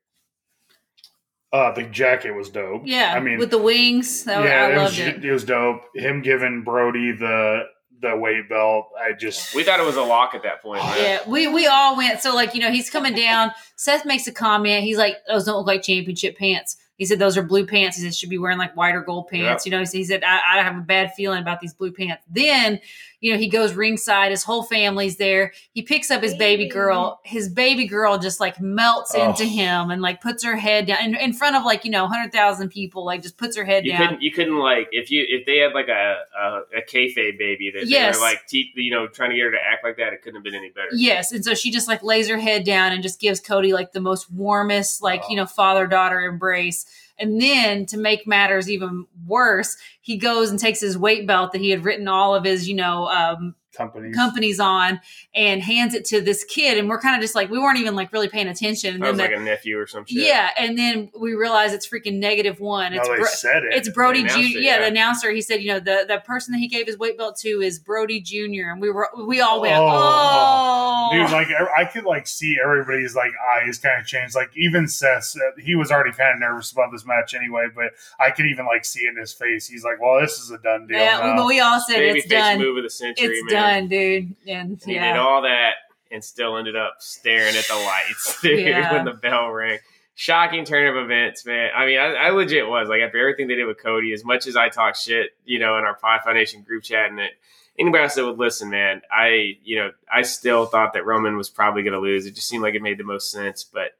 uh, 1.51 1.71
the 1.73 1.83
jacket 1.83 2.31
was 2.31 2.49
dope. 2.49 2.83
yeah, 2.85 3.13
I 3.15 3.19
mean, 3.19 3.39
with 3.39 3.49
the 3.49 3.57
wings, 3.57 4.23
that 4.25 4.39
was- 4.39 4.49
yeah, 4.49 4.65
I 4.65 4.71
it 4.71 4.77
loved 4.77 4.97
was, 4.97 4.99
it. 4.99 5.25
it 5.25 5.31
was 5.31 5.43
dope. 5.43 5.81
Him 5.95 6.21
giving 6.21 6.63
Brodie 6.63 7.11
the 7.13 7.63
the 8.01 8.15
weight 8.15 8.47
belt. 8.47 8.85
I 8.97 9.11
just 9.13 9.53
We 9.55 9.63
thought 9.63 9.79
it 9.79 9.85
was 9.85 9.97
a 9.97 10.01
lock 10.03 10.33
at 10.35 10.43
that 10.43 10.61
point. 10.61 10.81
Right? 10.83 11.01
Yeah, 11.01 11.19
we 11.27 11.47
we 11.47 11.65
all 11.67 11.97
went. 11.97 12.21
So 12.21 12.33
like 12.35 12.53
you 12.53 12.61
know, 12.61 12.71
he's 12.71 12.89
coming 12.89 13.13
down. 13.15 13.51
Seth 13.75 14.05
makes 14.05 14.27
a 14.27 14.31
comment. 14.31 14.83
He's 14.83 14.97
like, 14.97 15.15
"Those 15.27 15.43
don't 15.45 15.57
look 15.57 15.67
like 15.67 15.81
championship 15.81 16.37
pants." 16.37 16.77
He 16.99 17.05
said, 17.05 17.17
"Those 17.17 17.37
are 17.37 17.41
blue 17.41 17.65
pants." 17.65 17.97
He 17.97 18.03
said, 18.03 18.13
"Should 18.13 18.29
be 18.29 18.37
wearing 18.37 18.59
like 18.59 18.77
white 18.77 18.93
or 18.93 19.01
gold 19.01 19.29
pants." 19.29 19.65
You 19.65 19.71
know, 19.71 19.83
he 19.83 20.03
said, 20.03 20.23
I, 20.23 20.39
"I 20.53 20.61
have 20.61 20.77
a 20.77 20.81
bad 20.81 21.13
feeling 21.15 21.41
about 21.41 21.61
these 21.61 21.73
blue 21.73 21.91
pants." 21.91 22.23
Then, 22.29 22.79
you 23.21 23.31
know, 23.33 23.37
he 23.37 23.49
goes 23.49 23.73
ringside. 23.73 24.31
His 24.31 24.43
whole 24.43 24.63
family's 24.63 25.17
there. 25.17 25.51
He 25.73 25.81
picks 25.81 26.09
up 26.09 26.23
his 26.23 26.35
baby 26.35 26.67
girl. 26.69 27.19
His 27.25 27.49
baby 27.49 27.85
girl 27.87 28.17
just 28.17 28.39
like 28.39 28.59
melts 28.61 29.13
Oh. 29.15 29.29
into 29.29 29.43
him 29.45 29.91
and 29.91 30.01
like 30.01 30.21
puts 30.21 30.43
her 30.43 30.55
head 30.55 30.85
down 30.87 31.03
in, 31.03 31.15
in 31.15 31.33
front 31.33 31.55
of 31.55 31.63
like 31.65 31.83
you 31.85 31.91
know 31.91 32.07
hundred 32.07 32.31
thousand 32.31 32.69
people. 32.69 33.05
Like 33.05 33.21
just 33.21 33.37
puts 33.37 33.57
her 33.57 33.65
head 33.65 33.85
You 33.85 33.91
down. 33.91 34.01
couldn't, 34.07 34.21
you 34.21 34.31
couldn't 34.31 34.57
like 34.57 34.87
if 34.91 35.11
you 35.11 35.25
if 35.27 35.45
they 35.45 35.57
had 35.57 35.73
like 35.73 35.89
a 35.89 36.17
a, 36.39 36.61
a 36.77 36.81
kayfabe 36.87 37.37
baby 37.37 37.71
that 37.75 37.87
Yes. 37.87 38.15
they 38.15 38.19
were 38.21 38.25
like 38.25 38.45
te- 38.47 38.71
you 38.75 38.91
know 38.91 39.07
trying 39.07 39.31
to 39.31 39.35
get 39.35 39.43
her 39.43 39.51
to 39.51 39.57
act 39.57 39.83
like 39.83 39.97
that. 39.97 40.13
It 40.13 40.21
couldn't 40.21 40.35
have 40.37 40.43
been 40.43 40.55
any 40.55 40.69
better. 40.69 40.87
Yes, 40.93 41.31
and 41.31 41.43
so 41.43 41.53
she 41.53 41.71
just 41.71 41.87
like 41.87 42.01
lays 42.03 42.29
her 42.29 42.37
head 42.37 42.63
down 42.63 42.91
and 42.93 43.03
just 43.03 43.19
gives 43.19 43.39
Cody 43.39 43.73
like 43.73 43.91
the 43.91 43.99
most 44.01 44.31
warmest, 44.31 45.01
like 45.01 45.23
you 45.29 45.35
know, 45.35 45.45
father 45.45 45.87
daughter 45.87 46.21
embrace. 46.21 46.85
And 47.19 47.41
then 47.41 47.85
to 47.87 47.97
make 47.97 48.25
matters 48.25 48.69
even 48.69 49.05
worse, 49.27 49.77
he 50.01 50.17
goes 50.17 50.49
and 50.49 50.59
takes 50.59 50.79
his 50.79 50.97
weight 50.97 51.27
belt 51.27 51.51
that 51.51 51.61
he 51.61 51.69
had 51.69 51.83
written 51.83 52.07
all 52.07 52.33
of 52.33 52.45
his, 52.45 52.67
you 52.67 52.75
know, 52.75 53.07
um, 53.07 53.55
companies. 53.79 54.15
companies 54.15 54.59
on 54.59 54.99
and 55.33 55.61
hands 55.63 55.93
it 55.95 56.05
to 56.05 56.21
this 56.21 56.43
kid. 56.43 56.77
And 56.77 56.87
we're 56.89 56.99
kind 56.99 57.15
of 57.15 57.21
just 57.21 57.33
like, 57.35 57.49
we 57.49 57.57
weren't 57.57 57.79
even 57.79 57.95
like 57.95 58.13
really 58.13 58.27
paying 58.29 58.47
attention. 58.47 58.93
And 58.95 59.03
That 59.03 59.09
was 59.09 59.17
then 59.17 59.31
like 59.31 59.39
a 59.39 59.43
nephew 59.43 59.79
or 59.79 59.87
some 59.87 60.05
shit. 60.05 60.23
yeah, 60.27 60.49
and 60.57 60.77
then 60.77 61.09
we 61.19 61.33
realize 61.33 61.73
it's 61.73 61.87
freaking 61.89 62.19
negative 62.19 62.59
one. 62.59 62.93
no, 62.93 62.99
It's 62.99 63.09
they 63.09 63.15
Bro- 63.15 63.25
said 63.25 63.63
it. 63.63 63.73
it's 63.73 63.89
Brodie 63.89 64.23
Jr. 64.23 64.37
it, 64.37 64.49
yeah, 64.51 64.59
yeah. 64.61 64.79
the 64.79 64.87
announcer. 64.87 65.31
He 65.31 65.41
said, 65.41 65.61
you 65.61 65.69
know, 65.69 65.79
the 65.79 66.05
the 66.07 66.19
person 66.25 66.51
that 66.53 66.59
he 66.59 66.67
gave 66.67 66.85
his 66.85 66.97
weight 66.97 67.17
belt 67.17 67.37
to 67.37 67.49
is 67.61 67.79
Brodie 67.79 68.21
Jr. 68.21 68.69
And 68.71 68.81
we 68.81 68.89
were 68.91 69.09
we 69.27 69.41
all 69.41 69.61
went, 69.61 69.75
Oh. 69.77 69.87
oh, 69.91 71.09
Dude, 71.13 71.31
like 71.31 71.47
I 71.77 71.85
could 71.85 72.03
like 72.05 72.27
see 72.27 72.57
everybody's 72.63 73.15
like 73.15 73.31
eyes 73.55 73.79
kind 73.79 73.99
of 73.99 74.05
change. 74.05 74.35
Like 74.35 74.51
even 74.55 74.87
Seth, 74.87 75.33
he 75.57 75.75
was 75.75 75.91
already 75.91 76.11
kind 76.11 76.33
of 76.33 76.39
nervous 76.39 76.71
about 76.71 76.91
this 76.91 77.05
match 77.05 77.33
anyway, 77.33 77.67
but 77.73 77.91
I 78.19 78.31
could 78.31 78.45
even 78.45 78.65
like 78.65 78.85
see 78.85 79.01
it 79.05 79.09
in 79.09 79.17
his 79.17 79.33
face. 79.33 79.67
He's 79.67 79.83
like, 79.83 79.99
"Well, 80.01 80.19
this 80.21 80.39
is 80.39 80.51
a 80.51 80.57
done 80.57 80.87
deal." 80.87 80.97
Yeah, 80.97 81.19
now." 81.19 81.35
but 81.37 81.45
we 81.47 81.59
all 81.59 81.79
said 81.79 81.95
Baby 81.97 82.19
it's 82.19 82.27
done. 82.27 82.59
move 82.59 82.77
of 82.77 82.83
the 82.83 82.89
century, 82.89 83.27
It's 83.27 83.53
man. 83.53 83.61
done, 83.61 83.68
dude. 83.89 84.35
And 84.47 84.81
He 84.83 84.93
did 84.93 85.17
all 85.17 85.41
that 85.43 85.73
and 86.11 86.23
still 86.23 86.57
ended 86.57 86.75
up 86.75 86.95
staring 86.99 87.55
at 87.55 87.65
the 87.67 87.75
lights, 87.75 88.39
dude, 88.41 88.59
Yeah. 88.67 88.93
when 88.93 89.05
the 89.05 89.13
bell 89.13 89.49
rang. 89.51 89.79
Shocking 90.15 90.65
turn 90.65 90.87
of 90.87 91.01
events, 91.05 91.45
man. 91.45 91.69
I 91.73 91.85
mean, 91.85 91.97
I, 91.97 92.13
I 92.13 92.29
legit 92.31 92.67
was 92.67 92.89
like 92.89 93.01
after 93.01 93.17
everything 93.19 93.47
they 93.47 93.55
did 93.55 93.65
with 93.67 93.81
Cody. 93.81 94.11
As 94.11 94.25
much 94.25 94.47
as 94.47 94.57
I 94.57 94.67
talk 94.67 94.95
shit, 94.97 95.29
you 95.45 95.59
know, 95.59 95.77
in 95.77 95.85
our 95.85 95.95
Pi 95.95 96.19
Foundation 96.19 96.61
group 96.63 96.83
chat, 96.83 97.09
and 97.09 97.19
it, 97.21 97.31
anybody 97.77 98.03
else 98.03 98.15
that 98.15 98.25
would 98.25 98.37
listen, 98.37 98.69
man, 98.69 99.01
I, 99.09 99.57
you 99.63 99.77
know, 99.77 99.91
I 100.13 100.23
still 100.23 100.65
thought 100.65 100.91
that 100.93 101.05
Roman 101.05 101.37
was 101.37 101.49
probably 101.49 101.83
going 101.83 101.93
to 101.93 101.99
lose. 102.01 102.25
It 102.25 102.35
just 102.35 102.49
seemed 102.49 102.63
like 102.63 102.75
it 102.75 102.81
made 102.81 102.97
the 102.97 103.05
most 103.05 103.31
sense. 103.31 103.63
But 103.63 103.91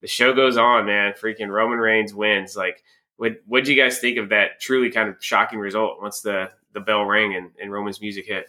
the 0.00 0.06
show 0.06 0.32
goes 0.32 0.56
on, 0.56 0.86
man. 0.86 1.12
Freaking 1.12 1.48
Roman 1.50 1.78
Reigns 1.78 2.14
wins. 2.14 2.56
Like, 2.56 2.82
what 3.18 3.32
what 3.46 3.64
did 3.64 3.68
you 3.74 3.82
guys 3.82 3.98
think 3.98 4.16
of 4.16 4.30
that 4.30 4.60
truly 4.60 4.90
kind 4.90 5.10
of 5.10 5.16
shocking 5.20 5.58
result 5.58 6.00
once 6.00 6.20
the 6.22 6.50
the 6.72 6.80
bell 6.80 7.04
rang 7.04 7.34
and, 7.34 7.50
and 7.60 7.70
Roman's 7.70 8.00
music 8.00 8.24
hit? 8.26 8.46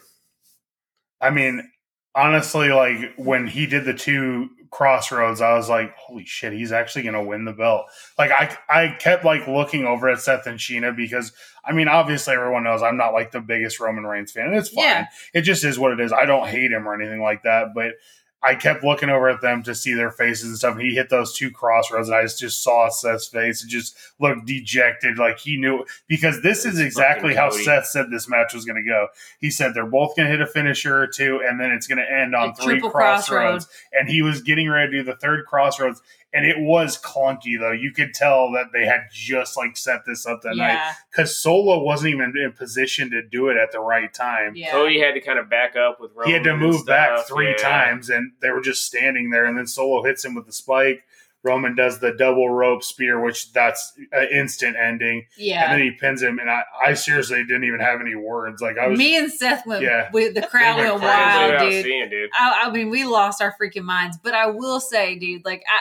I 1.20 1.30
mean, 1.30 1.70
honestly, 2.14 2.70
like 2.70 3.14
when 3.16 3.46
he 3.46 3.66
did 3.66 3.84
the 3.84 3.94
two 3.94 4.50
crossroads, 4.70 5.40
I 5.40 5.54
was 5.54 5.68
like, 5.68 5.96
holy 5.96 6.24
shit, 6.24 6.52
he's 6.52 6.72
actually 6.72 7.02
gonna 7.02 7.24
win 7.24 7.44
the 7.44 7.52
belt. 7.52 7.86
Like 8.18 8.30
I 8.30 8.56
I 8.68 8.96
kept 8.98 9.24
like 9.24 9.46
looking 9.46 9.84
over 9.86 10.08
at 10.08 10.20
Seth 10.20 10.46
and 10.46 10.58
Sheena 10.58 10.94
because 10.94 11.32
I 11.64 11.72
mean, 11.72 11.88
obviously 11.88 12.34
everyone 12.34 12.64
knows 12.64 12.82
I'm 12.82 12.96
not 12.96 13.12
like 13.12 13.30
the 13.30 13.40
biggest 13.40 13.80
Roman 13.80 14.04
Reigns 14.04 14.32
fan. 14.32 14.46
And 14.46 14.56
it's 14.56 14.70
fine. 14.70 14.84
Yeah. 14.84 15.06
It 15.34 15.42
just 15.42 15.64
is 15.64 15.78
what 15.78 15.92
it 15.92 16.00
is. 16.00 16.12
I 16.12 16.24
don't 16.24 16.48
hate 16.48 16.72
him 16.72 16.88
or 16.88 16.94
anything 16.94 17.22
like 17.22 17.42
that, 17.42 17.68
but 17.74 17.92
I 18.40 18.54
kept 18.54 18.84
looking 18.84 19.08
over 19.08 19.28
at 19.28 19.40
them 19.40 19.64
to 19.64 19.74
see 19.74 19.94
their 19.94 20.12
faces 20.12 20.48
and 20.48 20.56
stuff. 20.56 20.74
And 20.76 20.82
he 20.82 20.94
hit 20.94 21.10
those 21.10 21.36
two 21.36 21.50
crossroads, 21.50 22.08
and 22.08 22.16
I 22.16 22.22
just, 22.22 22.38
just 22.38 22.62
saw 22.62 22.88
Seth's 22.88 23.26
face 23.26 23.62
and 23.62 23.70
just 23.70 23.96
looked 24.20 24.46
dejected, 24.46 25.18
like 25.18 25.40
he 25.40 25.56
knew 25.56 25.84
because 26.06 26.40
this 26.42 26.64
is 26.64 26.78
exactly 26.78 27.34
how 27.34 27.50
Cody. 27.50 27.64
Seth 27.64 27.86
said 27.86 28.06
this 28.10 28.28
match 28.28 28.54
was 28.54 28.64
going 28.64 28.82
to 28.82 28.88
go. 28.88 29.08
He 29.40 29.50
said 29.50 29.74
they're 29.74 29.86
both 29.86 30.16
going 30.16 30.26
to 30.26 30.30
hit 30.30 30.40
a 30.40 30.46
finisher 30.46 31.02
or 31.02 31.08
two, 31.08 31.40
and 31.44 31.60
then 31.60 31.72
it's 31.72 31.88
going 31.88 31.98
to 31.98 32.10
end 32.10 32.36
on 32.36 32.50
A 32.50 32.54
three 32.54 32.80
crossroads. 32.80 33.26
crossroads. 33.28 33.68
And 33.92 34.08
he 34.08 34.22
was 34.22 34.42
getting 34.42 34.68
ready 34.68 34.92
to 34.92 34.98
do 34.98 35.02
the 35.02 35.16
third 35.16 35.44
crossroads, 35.46 36.00
and 36.32 36.44
it 36.44 36.56
was 36.58 37.00
clunky 37.00 37.58
though. 37.58 37.72
You 37.72 37.90
could 37.92 38.12
tell 38.12 38.52
that 38.52 38.66
they 38.72 38.84
had 38.84 39.02
just 39.12 39.56
like 39.56 39.76
set 39.76 40.02
this 40.06 40.26
up 40.26 40.42
that 40.42 40.56
night 40.56 40.94
because 41.10 41.40
Solo 41.40 41.82
wasn't 41.82 42.14
even 42.14 42.34
in 42.36 42.52
position 42.52 43.10
to 43.10 43.22
do 43.26 43.48
it 43.48 43.56
at 43.56 43.72
the 43.72 43.80
right 43.80 44.12
time. 44.12 44.54
Yeah. 44.54 44.70
Cody 44.70 45.00
had 45.00 45.14
to 45.14 45.20
kind 45.20 45.38
of 45.38 45.48
back 45.48 45.74
up 45.76 45.98
with 46.00 46.12
Roman. 46.14 46.28
He 46.28 46.32
had 46.34 46.44
to 46.44 46.56
move 46.56 46.84
back 46.84 47.26
three 47.26 47.50
yeah. 47.50 47.56
times, 47.56 48.10
and 48.10 48.32
they 48.42 48.50
were 48.50 48.60
just 48.60 48.84
standing 48.84 49.30
there. 49.30 49.46
And 49.46 49.56
then 49.56 49.66
Solo 49.66 50.02
hits 50.02 50.24
him 50.24 50.34
with 50.34 50.46
the 50.46 50.52
spike. 50.52 51.02
Roman 51.44 51.76
does 51.76 52.00
the 52.00 52.12
double 52.12 52.50
rope 52.50 52.82
spear, 52.82 53.22
which 53.22 53.52
that's 53.52 53.92
an 54.10 54.28
instant 54.32 54.76
ending. 54.76 55.24
Yeah. 55.36 55.64
And 55.64 55.72
then 55.72 55.80
he 55.80 55.92
pins 55.92 56.20
him, 56.20 56.38
and 56.40 56.50
I, 56.50 56.62
I 56.84 56.94
seriously 56.94 57.42
didn't 57.44 57.64
even 57.64 57.80
have 57.80 58.00
any 58.00 58.16
words. 58.16 58.60
Like 58.60 58.76
I 58.76 58.88
was, 58.88 58.98
Me 58.98 59.16
and 59.16 59.32
Seth 59.32 59.64
went, 59.64 59.82
Yeah. 59.82 60.10
with 60.12 60.34
the 60.34 60.42
crowd 60.42 60.76
went 60.78 60.90
went 60.94 61.02
crazy. 61.04 61.16
wild, 61.16 61.52
Without 61.52 61.70
dude. 61.70 61.84
seeing, 61.84 62.10
dude. 62.10 62.30
I, 62.34 62.64
I 62.66 62.70
mean, 62.70 62.90
we 62.90 63.04
lost 63.04 63.40
our 63.40 63.54
freaking 63.60 63.84
minds. 63.84 64.18
But 64.22 64.34
I 64.34 64.46
will 64.46 64.80
say, 64.80 65.16
dude, 65.16 65.44
like 65.44 65.62
I, 65.68 65.78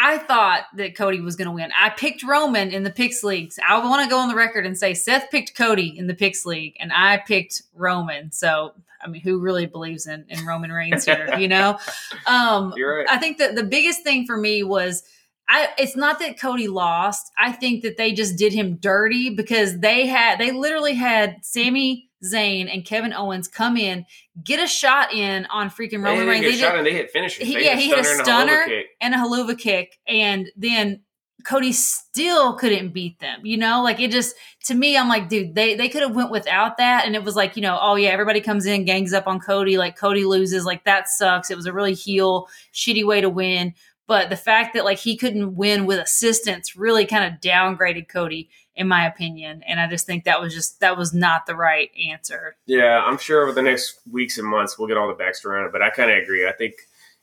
I 0.00 0.18
thought 0.18 0.66
that 0.74 0.96
Cody 0.96 1.20
was 1.20 1.34
going 1.34 1.46
to 1.46 1.52
win. 1.52 1.70
I 1.78 1.90
picked 1.90 2.22
Roman 2.22 2.70
in 2.70 2.84
the 2.84 2.90
picks 2.90 3.24
leagues. 3.24 3.58
I 3.66 3.78
want 3.84 4.04
to 4.04 4.08
go 4.08 4.18
on 4.18 4.28
the 4.28 4.34
record 4.34 4.64
and 4.64 4.78
say 4.78 4.94
Seth 4.94 5.30
picked 5.30 5.56
Cody 5.56 5.98
in 5.98 6.06
the 6.06 6.14
picks 6.14 6.46
league, 6.46 6.76
and 6.78 6.92
I 6.92 7.18
picked 7.18 7.62
Roman. 7.74 8.30
So, 8.30 8.74
I 9.02 9.08
mean, 9.08 9.22
who 9.22 9.40
really 9.40 9.66
believes 9.66 10.06
in 10.06 10.24
in 10.28 10.46
Roman 10.46 10.70
Reigns 10.70 11.04
here? 11.04 11.34
You 11.36 11.48
know, 11.48 11.78
um, 12.26 12.72
right. 12.72 13.06
I 13.10 13.18
think 13.18 13.38
that 13.38 13.56
the 13.56 13.64
biggest 13.64 14.04
thing 14.04 14.24
for 14.24 14.36
me 14.36 14.62
was 14.62 15.02
I 15.48 15.70
it's 15.78 15.96
not 15.96 16.18
that 16.20 16.38
Cody 16.38 16.68
lost. 16.68 17.32
I 17.38 17.52
think 17.52 17.82
that 17.82 17.96
they 17.96 18.12
just 18.12 18.36
did 18.36 18.52
him 18.52 18.76
dirty 18.76 19.30
because 19.30 19.80
they 19.80 20.06
had 20.06 20.38
they 20.38 20.52
literally 20.52 20.94
had 20.94 21.38
Sami 21.42 22.07
Zayn 22.24 22.72
and 22.72 22.84
Kevin 22.84 23.12
Owens 23.12 23.48
come 23.48 23.76
in, 23.76 24.04
get 24.42 24.62
a 24.62 24.66
shot 24.66 25.12
in 25.12 25.46
on 25.46 25.70
freaking 25.70 26.02
Roman 26.04 26.26
Reigns. 26.26 26.44
They 26.44 26.52
shot 26.56 26.70
did, 26.72 26.78
and 26.78 26.86
they 26.86 26.92
hit 26.92 27.10
finishers. 27.10 27.46
He- 27.46 27.64
yeah, 27.64 27.76
he 27.76 27.88
hit 27.88 27.98
a 28.00 28.04
stunner. 28.04 28.64
and 29.00 29.14
a 29.14 29.18
Helluva 29.18 29.56
Kick, 29.58 29.98
and 30.06 30.50
then 30.56 31.02
Cody 31.44 31.72
still 31.72 32.54
couldn't 32.54 32.92
beat 32.92 33.20
them. 33.20 33.40
You 33.44 33.56
know, 33.56 33.82
like 33.82 34.00
it 34.00 34.10
just 34.10 34.34
to 34.64 34.74
me, 34.74 34.96
I'm 34.98 35.08
like, 35.08 35.28
dude, 35.28 35.54
they 35.54 35.76
they 35.76 35.88
could 35.88 36.02
have 36.02 36.14
went 36.16 36.30
without 36.32 36.76
that, 36.78 37.06
and 37.06 37.14
it 37.14 37.22
was 37.22 37.36
like, 37.36 37.54
you 37.56 37.62
know, 37.62 37.78
oh 37.80 37.94
yeah, 37.94 38.08
everybody 38.10 38.40
comes 38.40 38.66
in, 38.66 38.84
gangs 38.84 39.12
up 39.12 39.28
on 39.28 39.38
Cody, 39.38 39.78
like 39.78 39.96
Cody 39.96 40.24
loses, 40.24 40.64
like 40.64 40.84
that 40.84 41.08
sucks. 41.08 41.50
It 41.50 41.56
was 41.56 41.66
a 41.66 41.72
really 41.72 41.94
heel, 41.94 42.48
shitty 42.74 43.06
way 43.06 43.20
to 43.20 43.30
win. 43.30 43.74
But 44.08 44.30
the 44.30 44.36
fact 44.36 44.74
that 44.74 44.84
like 44.84 44.98
he 44.98 45.16
couldn't 45.16 45.54
win 45.54 45.86
with 45.86 45.98
assistance 46.00 46.74
really 46.74 47.06
kind 47.06 47.32
of 47.32 47.40
downgraded 47.40 48.08
Cody, 48.08 48.48
in 48.78 48.88
my 48.88 49.06
opinion. 49.06 49.62
And 49.66 49.78
I 49.80 49.86
just 49.88 50.06
think 50.06 50.24
that 50.24 50.40
was 50.40 50.54
just 50.54 50.80
that 50.80 50.96
was 50.96 51.12
not 51.12 51.44
the 51.46 51.54
right 51.56 51.90
answer. 52.10 52.56
Yeah, 52.66 53.02
I'm 53.04 53.18
sure 53.18 53.42
over 53.42 53.52
the 53.52 53.62
next 53.62 54.00
weeks 54.10 54.38
and 54.38 54.46
months 54.46 54.78
we'll 54.78 54.88
get 54.88 54.96
all 54.96 55.08
the 55.08 55.22
backstory 55.22 55.60
on 55.60 55.66
it. 55.66 55.72
But 55.72 55.82
I 55.82 55.90
kind 55.90 56.10
of 56.10 56.16
agree. 56.18 56.46
I 56.48 56.52
think 56.52 56.74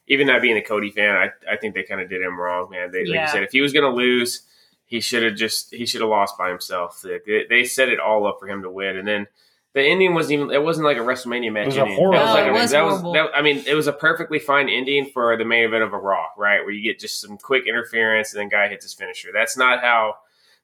even 0.07 0.27
not 0.27 0.41
being 0.41 0.57
a 0.57 0.61
Cody 0.61 0.91
fan, 0.91 1.15
I, 1.15 1.29
I 1.51 1.57
think 1.57 1.73
they 1.73 1.81
kind 1.83 1.99
of 2.01 2.09
did 2.09 2.21
him 2.21 2.39
wrong, 2.39 2.69
man. 2.69 2.91
They, 2.91 3.05
like 3.05 3.15
Yeah. 3.15 3.21
you 3.25 3.31
said, 3.31 3.43
if 3.43 3.51
he 3.51 3.61
was 3.61 3.73
going 3.73 3.89
to 3.89 3.95
lose, 3.95 4.43
he 4.85 4.99
should 5.01 5.23
have 5.23 5.35
just 5.35 5.73
he 5.73 5.85
should 5.87 6.01
have 6.01 6.09
lost 6.11 6.37
by 6.37 6.49
himself. 6.49 7.03
They, 7.03 7.45
they 7.49 7.63
set 7.63 7.89
it 7.89 7.99
all 7.99 8.27
up 8.27 8.37
for 8.39 8.47
him 8.47 8.61
to 8.61 8.69
win, 8.69 8.97
and 8.97 9.07
then 9.07 9.25
the 9.73 9.81
ending 9.81 10.13
wasn't 10.13 10.33
even 10.33 10.51
it 10.51 10.61
wasn't 10.63 10.85
like 10.85 10.97
a 10.97 11.01
WrestleMania 11.01 11.51
match. 11.51 11.63
It 11.63 11.67
was 11.67 11.77
ending. 11.77 11.95
horrible 11.95 12.19
That 12.19 12.25
was 12.25 12.33
like 12.33 12.43
ending. 12.45 12.49
a- 12.49 12.53
No, 12.53 12.59
it 12.59 12.61
was 12.61 12.71
that 12.71 12.85
was 12.85 13.01
horrible. 13.01 13.13
that, 13.13 13.37
I 13.37 13.41
mean, 13.41 13.63
it 13.65 13.73
was 13.73 13.87
a 13.87 13.93
perfectly 13.93 14.39
fine 14.39 14.69
ending 14.69 15.09
for 15.11 15.35
the 15.37 15.45
main 15.45 15.63
event 15.63 15.83
of 15.83 15.93
a 15.93 15.97
Raw, 15.97 16.27
right? 16.37 16.59
Where 16.61 16.71
you 16.71 16.83
get 16.83 16.99
just 16.99 17.19
some 17.21 17.37
quick 17.37 17.65
interference 17.67 18.33
and 18.33 18.39
then 18.41 18.49
guy 18.49 18.67
hits 18.67 18.83
his 18.85 18.93
finisher. 18.93 19.29
That's 19.33 19.57
not 19.57 19.81
how. 19.81 20.15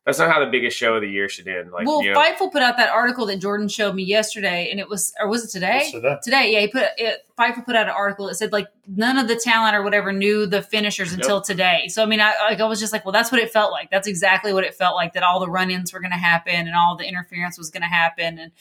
That's 0.05 0.17
not 0.17 0.31
how 0.31 0.43
the 0.43 0.49
biggest 0.49 0.75
show 0.75 0.95
of 0.95 1.01
the 1.01 1.07
year 1.07 1.29
should 1.29 1.47
end. 1.47 1.71
Like, 1.71 1.85
well, 1.85 2.01
you 2.01 2.11
know, 2.11 2.19
Fightful 2.19 2.51
put 2.51 2.63
out 2.63 2.77
that 2.77 2.89
article 2.89 3.27
that 3.27 3.37
Jordan 3.37 3.67
showed 3.67 3.93
me 3.93 4.03
yesterday, 4.03 4.69
and 4.71 4.79
it 4.79 4.89
was 4.89 5.13
or 5.19 5.27
was 5.27 5.45
it 5.45 5.49
today? 5.49 5.89
So 5.91 6.01
today 6.23 6.51
yeah 6.51 6.59
he 6.61 6.67
put 6.67 6.83
it 6.97 7.25
Pfeiffer 7.37 7.61
put 7.61 7.75
out 7.75 7.87
an 7.87 7.93
article 7.93 8.27
that 8.27 8.35
said 8.35 8.51
like 8.51 8.67
none 8.87 9.17
of 9.17 9.27
the 9.27 9.35
talent 9.35 9.75
or 9.75 9.83
whatever 9.83 10.11
knew 10.11 10.45
the 10.45 10.61
finishers 10.61 11.13
until 11.13 11.41
today 11.41 11.87
so 11.87 12.03
i 12.03 12.05
mean 12.05 12.21
i 12.21 12.33
like 12.49 12.59
i 12.59 12.65
was 12.65 12.79
just 12.79 12.93
like 12.93 13.05
well 13.05 13.11
that's 13.11 13.31
what 13.31 13.41
it 13.41 13.51
felt 13.51 13.71
like 13.71 13.89
that's 13.89 14.07
exactly 14.07 14.53
what 14.53 14.63
it 14.63 14.75
felt 14.75 14.95
like 14.95 15.13
that 15.13 15.23
all 15.23 15.39
the 15.39 15.49
run-ins 15.49 15.93
were 15.93 15.99
going 15.99 16.11
to 16.11 16.17
happen 16.17 16.53
and 16.53 16.75
all 16.75 16.95
the 16.95 17.07
interference 17.07 17.57
was 17.57 17.69
going 17.69 17.81
to 17.81 17.87
happen 17.87 18.37
and 18.37 18.51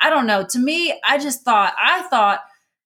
i 0.00 0.10
don't 0.10 0.26
know 0.26 0.44
to 0.44 0.58
me 0.58 0.98
i 1.04 1.18
just 1.18 1.42
thought 1.42 1.74
i 1.78 2.02
thought 2.02 2.40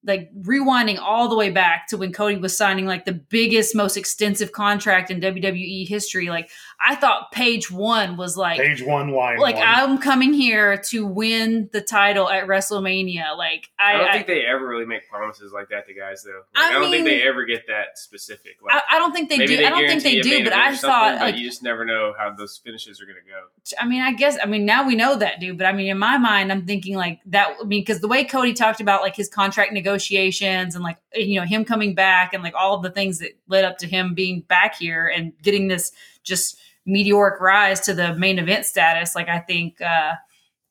like 0.05 0.31
rewinding 0.35 0.99
all 0.99 1.29
the 1.29 1.37
way 1.37 1.51
back 1.51 1.87
to 1.89 1.99
when 1.99 2.11
Cody 2.11 2.37
was 2.37 2.57
signing 2.57 2.87
like 2.87 3.05
the 3.05 3.13
biggest, 3.13 3.75
most 3.75 3.99
extensive 3.99 4.51
contract 4.51 5.11
in 5.11 5.21
WWE 5.21 5.87
history. 5.87 6.31
Like 6.31 6.49
I 6.83 6.95
thought 6.95 7.31
page 7.31 7.71
one 7.71 8.17
was 8.17 8.39
like 8.39 8.59
page 8.59 8.83
one 8.83 9.11
line. 9.11 9.39
like 9.39 9.57
one. 9.57 9.65
I'm 9.67 9.99
coming 9.99 10.33
here 10.33 10.79
to 10.89 11.05
win 11.05 11.69
the 11.73 11.83
title 11.83 12.31
at 12.31 12.47
WrestleMania. 12.47 13.37
Like 13.37 13.69
I, 13.79 13.95
I 13.95 13.97
don't 13.99 14.09
I, 14.09 14.13
think 14.15 14.27
they 14.27 14.47
ever 14.47 14.67
really 14.67 14.87
make 14.87 15.07
promises 15.11 15.53
like 15.53 15.69
that 15.69 15.87
to 15.89 15.95
guys, 15.95 16.23
though. 16.25 16.43
Like, 16.55 16.65
I 16.65 16.71
I, 16.71 16.73
don't 16.73 16.91
think 16.91 17.05
they 17.05 17.23
ever 17.23 17.45
get 17.45 17.67
that 17.69 17.99
specific. 17.99 18.57
Like, 18.65 18.75
I, 18.75 18.97
I 18.97 18.99
don't 18.99 19.13
think 19.13 19.29
they 19.29 19.37
maybe 19.37 19.59
do. 19.59 19.65
I 19.65 19.69
don't 19.69 19.87
think 19.87 20.03
they 20.03 20.21
do. 20.23 20.43
But 20.43 20.55
I 20.55 20.75
thought, 20.75 21.19
but 21.19 21.21
like, 21.21 21.37
you 21.37 21.47
just 21.47 21.63
never 21.63 21.85
know 21.85 22.15
how 22.17 22.33
those 22.33 22.59
finishes 22.65 22.99
are 23.03 23.05
going 23.05 23.19
to 23.23 23.31
go. 23.31 23.45
I 23.79 23.87
mean, 23.87 24.01
I 24.01 24.15
guess, 24.15 24.39
I 24.43 24.47
mean, 24.47 24.65
now 24.65 24.87
we 24.87 24.95
know 24.95 25.17
that, 25.17 25.39
dude. 25.39 25.59
But 25.59 25.67
I 25.67 25.73
mean, 25.73 25.89
in 25.89 25.99
my 25.99 26.17
mind, 26.17 26.51
I'm 26.51 26.65
thinking 26.65 26.97
like 26.97 27.21
that. 27.27 27.57
I 27.61 27.65
mean, 27.65 27.83
because 27.83 28.01
the 28.01 28.09
way 28.09 28.25
Cody 28.25 28.55
talked 28.55 28.81
about 28.81 29.03
like 29.03 29.17
his 29.17 29.29
contract 29.29 29.75
negotiations 29.75 30.75
and 30.75 30.83
like 30.83 30.97
eh, 31.15 31.21
you 31.21 31.39
know 31.39 31.47
him 31.47 31.67
coming 31.67 31.95
back 31.95 32.33
and 32.33 32.43
like 32.43 32.55
all 32.55 32.75
of 32.75 32.83
the 32.83 32.91
things 32.91 33.19
that 33.19 33.33
led 33.49 33.67
up 33.67 33.77
to 33.79 33.87
him 33.87 34.15
being 34.15 34.41
back 34.41 34.77
here 34.77 35.07
and 35.15 35.35
getting 35.43 35.69
this 35.69 35.93
just 36.23 36.59
meteoric 36.87 37.41
rise 37.41 37.81
to 37.81 37.95
the 37.95 38.15
main 38.15 38.39
event 38.39 38.67
status. 38.67 39.15
Like 39.15 39.29
I 39.29 39.39
think, 39.39 39.81
uh 39.81 40.13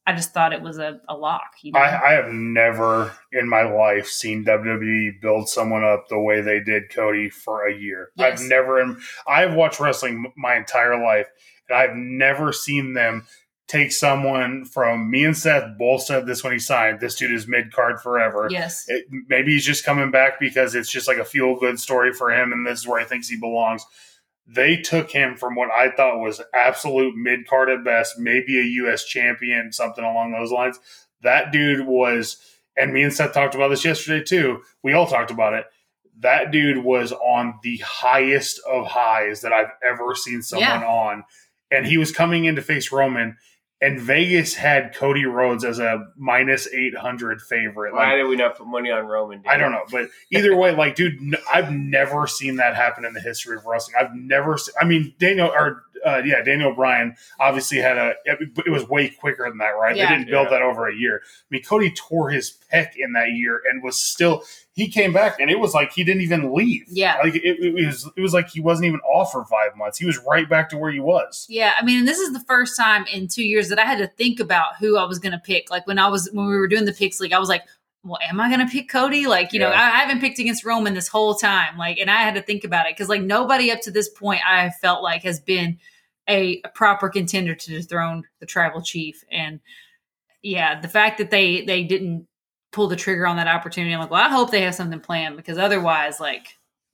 I 0.10 0.14
just 0.14 0.34
thought 0.34 0.54
it 0.54 0.62
was 0.64 0.80
a, 0.80 1.00
a 1.08 1.16
lock. 1.16 1.52
You 1.62 1.72
know? 1.72 1.80
I, 1.80 2.10
I 2.10 2.12
have 2.14 2.34
never 2.34 3.12
in 3.32 3.48
my 3.48 3.62
life 3.62 4.08
seen 4.08 4.44
WWE 4.44 5.22
build 5.22 5.48
someone 5.48 5.84
up 5.84 6.08
the 6.10 6.20
way 6.20 6.42
they 6.42 6.60
did 6.60 6.90
Cody 6.92 7.30
for 7.30 7.68
a 7.68 7.76
year. 7.76 8.10
Yes. 8.16 8.42
I've 8.42 8.48
never, 8.48 8.98
I've 9.28 9.54
watched 9.54 9.80
wrestling 9.80 10.34
my 10.36 10.56
entire 10.56 11.00
life, 11.00 11.28
and 11.70 11.78
I've 11.78 11.96
never 11.96 12.52
seen 12.52 12.96
them 12.96 13.28
take 13.68 13.92
someone 13.92 14.66
from 14.66 15.12
me 15.12 15.26
and 15.26 15.38
Seth 15.38 15.78
both 15.78 16.02
said 16.02 16.26
this 16.26 16.44
when 16.44 16.54
he 16.54 16.60
signed. 16.60 17.00
This 17.00 17.14
dude 17.14 17.32
is 17.32 17.48
mid 17.48 17.72
card 17.72 18.02
forever. 18.02 18.48
yes. 18.50 18.86
It, 18.88 19.06
maybe 19.28 19.54
he's 19.54 19.66
just 19.66 19.86
coming 19.86 20.10
back 20.10 20.40
because 20.40 20.74
it's 20.74 20.90
just 20.90 21.08
like 21.08 21.18
a 21.20 21.26
feel 21.26 21.56
good 21.60 21.80
story 21.80 22.14
for 22.14 22.32
him, 22.32 22.52
and 22.52 22.66
this 22.66 22.80
is 22.80 22.88
where 22.88 23.00
he 23.00 23.06
thinks 23.06 23.30
he 23.30 23.40
belongs. 23.40 23.86
They 24.52 24.78
took 24.78 25.12
him 25.12 25.36
from 25.38 25.54
what 25.56 25.70
I 25.70 25.92
thought 25.92 26.20
was 26.20 26.42
absolute 26.56 27.16
mid 27.16 27.48
card 27.48 27.70
at 27.70 27.84
best, 27.84 28.18
maybe 28.18 28.60
a 28.60 28.64
U.S. 28.64 29.06
champion, 29.06 29.72
something 29.72 30.04
along 30.04 30.32
those 30.32 30.52
lines. 30.52 30.80
That 31.22 31.52
dude 31.52 31.86
was, 31.86 32.38
and 32.76 32.92
me 32.92 33.04
and 33.04 33.14
Seth 33.14 33.34
talked 33.34 33.54
about 33.54 33.68
this 33.68 33.86
yesterday 33.86 34.24
too. 34.24 34.64
We 34.84 34.94
all 34.94 35.06
talked 35.06 35.30
about 35.30 35.54
it. 35.54 35.66
That 36.22 36.52
dude 36.52 36.84
was 36.84 37.12
on 37.12 37.60
the 37.62 37.78
highest 37.78 38.60
of 38.68 38.88
highs 38.88 39.42
that 39.42 39.54
I've 39.54 39.72
ever 39.88 40.16
seen 40.16 40.42
someone 40.42 40.68
Yeah. 40.82 40.88
on, 40.88 41.24
and 41.70 41.86
he 41.86 41.98
was 41.98 42.12
coming 42.12 42.46
in 42.46 42.56
to 42.56 42.62
face 42.64 42.92
Roman. 42.92 43.38
And 43.82 44.00
Vegas 44.02 44.56
had 44.56 44.94
Cody 44.94 45.26
Rhodes 45.26 45.64
as 45.64 45.80
a 45.80 46.08
minus 46.18 46.68
eight 46.68 46.98
hundred 46.98 47.42
favorite. 47.42 47.94
Why 47.94 48.10
Like, 48.10 48.18
did 48.18 48.24
we 48.26 48.36
not 48.36 48.58
put 48.58 48.68
money 48.68 48.92
on 48.92 49.06
Roman? 49.06 49.42
I 49.48 49.56
don't 49.56 49.72
know, 49.72 49.86
but 49.90 50.10
either 50.32 50.54
way, 50.54 50.76
like, 50.76 50.96
dude, 50.96 51.38
I've 51.52 51.72
never 51.72 52.28
seen 52.28 52.58
that 52.58 52.76
happen 52.76 53.06
in 53.06 53.14
the 53.14 53.22
history 53.22 53.56
of 53.56 53.66
wrestling. 53.66 53.96
I've 53.98 54.14
never. 54.14 54.58
I 54.82 54.84
mean, 54.84 55.14
Daniel 55.18 55.48
or 55.48 55.84
uh, 56.06 56.22
yeah, 56.26 56.42
Daniel 56.44 56.74
Bryan 56.74 57.16
obviously 57.40 57.78
had 57.78 57.98
a. 57.98 58.14
It, 58.26 58.40
it 58.66 58.70
was 58.70 58.88
way 58.88 59.10
quicker 59.10 59.48
than 59.50 59.58
that, 59.60 59.72
right? 59.72 59.96
Yeah. 59.96 60.10
They 60.10 60.16
didn't 60.18 60.30
build 60.30 60.46
Yeah. 60.46 60.60
that 60.60 60.62
over 60.62 60.88
a 60.88 60.96
year. 60.96 61.22
I 61.24 61.30
mean, 61.50 61.64
Cody 61.64 61.92
tore 61.92 62.30
his 62.30 62.58
pec 62.74 62.92
in 62.98 63.14
that 63.14 63.32
year 63.32 63.62
and 63.70 63.84
was 63.84 64.00
still. 64.00 64.44
He 64.74 64.88
came 64.88 65.12
back 65.12 65.42
and 65.42 65.50
it 65.52 65.60
was 65.60 65.74
like 65.74 65.92
he 65.92 66.06
didn't 66.06 66.22
even 66.22 66.54
leave. 66.54 66.86
Yeah. 66.88 67.18
like 67.22 67.36
it, 67.36 67.44
it 67.44 67.86
was. 67.86 68.10
It 68.16 68.22
was 68.22 68.34
like 68.34 68.50
he 68.50 68.62
wasn't 68.62 68.86
even 68.88 69.02
off 69.02 69.32
for 69.32 69.44
five 69.46 69.76
months. 69.76 69.98
He 69.98 70.06
was 70.06 70.18
right 70.28 70.48
back 70.50 70.70
to 70.70 70.78
where 70.78 70.92
he 70.92 71.00
was. 71.02 71.46
Yeah, 71.50 71.74
I 71.78 71.84
mean, 71.84 72.00
and 72.00 72.08
this 72.08 72.20
is 72.20 72.32
the 72.32 72.40
first 72.42 72.78
time 72.78 73.06
in 73.12 73.28
two 73.28 73.44
years 73.44 73.68
that 73.70 73.80
I 73.80 73.84
had 73.86 73.98
to 73.98 74.08
think 74.08 74.40
about 74.40 74.78
who 74.80 74.98
I 74.98 75.04
was 75.04 75.20
going 75.20 75.34
to 75.34 75.40
pick. 75.40 75.70
Like 75.70 75.86
when 75.86 76.00
I 76.00 76.08
was 76.08 76.30
when 76.32 76.46
we 76.48 76.56
were 76.58 76.68
doing 76.68 76.86
the 76.86 76.94
picks 76.94 77.20
league, 77.20 77.34
I 77.34 77.40
was 77.40 77.50
like, 77.50 77.64
"Well, 78.04 78.20
am 78.22 78.40
I 78.40 78.48
going 78.50 78.66
to 78.66 78.72
pick 78.72 78.90
Cody?" 78.90 79.28
Like, 79.28 79.54
you 79.54 79.60
know, 79.60 79.70
I, 79.70 79.82
I 79.82 80.00
haven't 80.00 80.22
picked 80.22 80.40
against 80.40 80.66
Roman 80.66 80.94
this 80.94 81.08
whole 81.08 81.36
time. 81.36 81.78
Like, 81.78 81.98
and 81.98 82.10
I 82.10 82.22
had 82.22 82.36
to 82.36 82.42
think 82.42 82.64
about 82.64 82.88
it 82.88 82.96
because 82.96 83.10
like 83.10 83.22
nobody 83.22 83.72
up 83.72 83.82
to 83.82 83.92
this 83.92 84.10
point 84.10 84.42
I 84.48 84.70
felt 84.70 85.04
like 85.04 85.24
has 85.24 85.40
been 85.40 85.80
a, 86.28 86.62
a 86.64 86.70
proper 86.70 87.10
contender 87.10 87.56
to 87.56 87.70
dethrone 87.72 88.24
the 88.40 88.46
tribal 88.46 88.82
chief. 88.82 89.24
And 89.32 89.60
yeah, 90.42 90.80
the 90.80 90.88
fact 90.88 91.18
that 91.18 91.32
they 91.32 91.66
they 91.66 91.84
didn't 91.84 92.28
pull 92.72 92.88
the 92.88 92.96
trigger 92.96 93.26
on 93.26 93.38
that 93.38 93.48
opportunity. 93.48 93.94
I'm 93.94 94.00
like, 94.00 94.12
well, 94.12 94.24
I 94.24 94.30
hope 94.30 94.52
they 94.52 94.62
have 94.62 94.76
something 94.76 95.00
planned 95.00 95.38
because 95.38 95.58
otherwise, 95.58 96.20
like, 96.20 96.48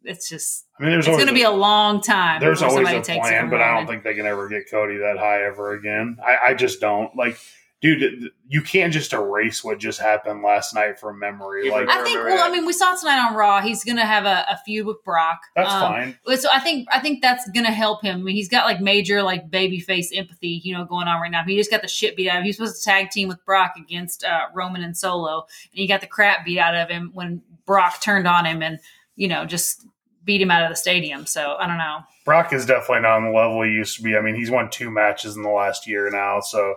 it's 0.04 0.30
just 0.30 0.66
I 0.80 0.84
mean, 0.84 0.92
there's 0.92 1.08
it's 1.08 1.18
going 1.18 1.28
to 1.28 1.34
be 1.34 1.44
a 1.44 1.52
long 1.52 2.02
time. 2.02 2.40
there's 2.40 2.62
always 2.62 2.88
somebody 2.88 2.98
a 2.98 3.20
plan, 3.20 3.50
but 3.50 3.62
I 3.62 3.76
don't 3.76 3.88
think 3.88 4.04
they 4.04 4.14
can 4.14 4.26
ever 4.26 4.48
get 4.48 4.70
Cody 4.70 4.98
that 4.98 5.18
high 5.18 5.44
ever 5.44 5.74
again. 5.74 6.18
I, 6.24 6.52
I 6.52 6.54
just 6.54 6.80
don't 6.80 7.16
like, 7.16 7.38
dude. 7.82 8.32
You 8.48 8.62
can't 8.62 8.94
just 8.94 9.12
erase 9.14 9.64
what 9.64 9.80
just 9.80 10.00
happened 10.00 10.44
last 10.44 10.74
night 10.76 11.00
from 11.00 11.20
memory. 11.20 11.68
Yeah, 11.68 11.74
Like 11.74 11.90
I 11.90 12.04
think. 12.04 12.18
remember 12.18 12.36
Well, 12.36 12.48
I 12.48 12.52
mean, 12.52 12.66
we 12.66 12.74
saw 12.74 12.96
tonight 12.96 13.18
on 13.28 13.36
Raw. 13.36 13.62
He's 13.62 13.84
going 13.84 13.98
to 13.98 14.06
have 14.06 14.26
a, 14.26 14.46
a 14.50 14.58
feud 14.66 14.86
with 14.86 15.04
Brock. 15.04 15.40
that's 15.56 15.72
Um, 15.74 15.82
fine. 15.82 16.38
So 16.38 16.50
I 16.54 16.60
think 16.60 16.88
I 16.92 17.00
think 17.00 17.22
that's 17.22 17.50
gonna 17.52 17.72
help 17.72 18.04
him. 18.04 18.20
I 18.20 18.24
mean, 18.24 18.36
he's 18.36 18.50
got 18.50 18.66
like 18.66 18.82
major 18.82 19.24
like 19.24 19.50
baby 19.50 19.80
face 19.80 20.12
empathy, 20.16 20.62
you 20.64 20.76
know, 20.76 20.86
going 20.86 21.08
on 21.08 21.22
right 21.22 21.32
now. 21.32 21.44
He 21.46 21.58
just 21.58 21.72
got 21.72 21.82
the 21.82 21.88
shit 21.88 22.16
beat 22.16 22.30
out 22.30 22.38
of 22.38 22.40
him. 22.40 22.44
He 22.44 22.50
was 22.50 22.58
supposed 22.58 22.84
to 22.84 22.90
tag 22.90 23.10
team 23.12 23.28
with 23.28 23.44
Brock 23.46 23.74
against 23.78 24.24
uh, 24.24 24.42
Roman 24.54 24.84
and 24.84 24.96
Solo, 24.96 25.42
and 25.72 25.80
he 25.80 25.88
got 25.88 26.02
the 26.02 26.08
crap 26.08 26.46
beat 26.46 26.60
out 26.60 26.76
of 26.76 26.90
him 26.90 27.12
when 27.14 27.42
Brock 27.66 28.02
turned 28.02 28.28
on 28.28 28.46
him 28.46 28.62
and 28.62 28.80
you 29.16 29.28
know 29.28 29.46
just 29.46 29.86
beat 30.24 30.42
him 30.42 30.50
out 30.52 30.64
of 30.64 30.70
the 30.70 30.76
stadium. 30.76 31.26
So 31.26 31.56
I 31.60 31.68
don't 31.68 31.78
know. 31.78 32.00
Brock 32.26 32.52
is 32.54 32.66
definitely 32.66 33.02
not 33.02 33.18
on 33.18 33.26
the 33.26 33.32
level 33.32 33.62
he 33.64 33.72
used 33.72 33.98
to 33.98 34.04
be. 34.04 34.16
I 34.18 34.22
mean, 34.22 34.34
he's 34.36 34.50
won 34.50 34.70
two 34.72 34.90
matches 34.90 35.36
in 35.36 35.44
the 35.44 35.50
last 35.50 35.88
year 35.88 36.10
now, 36.10 36.40
so 36.40 36.76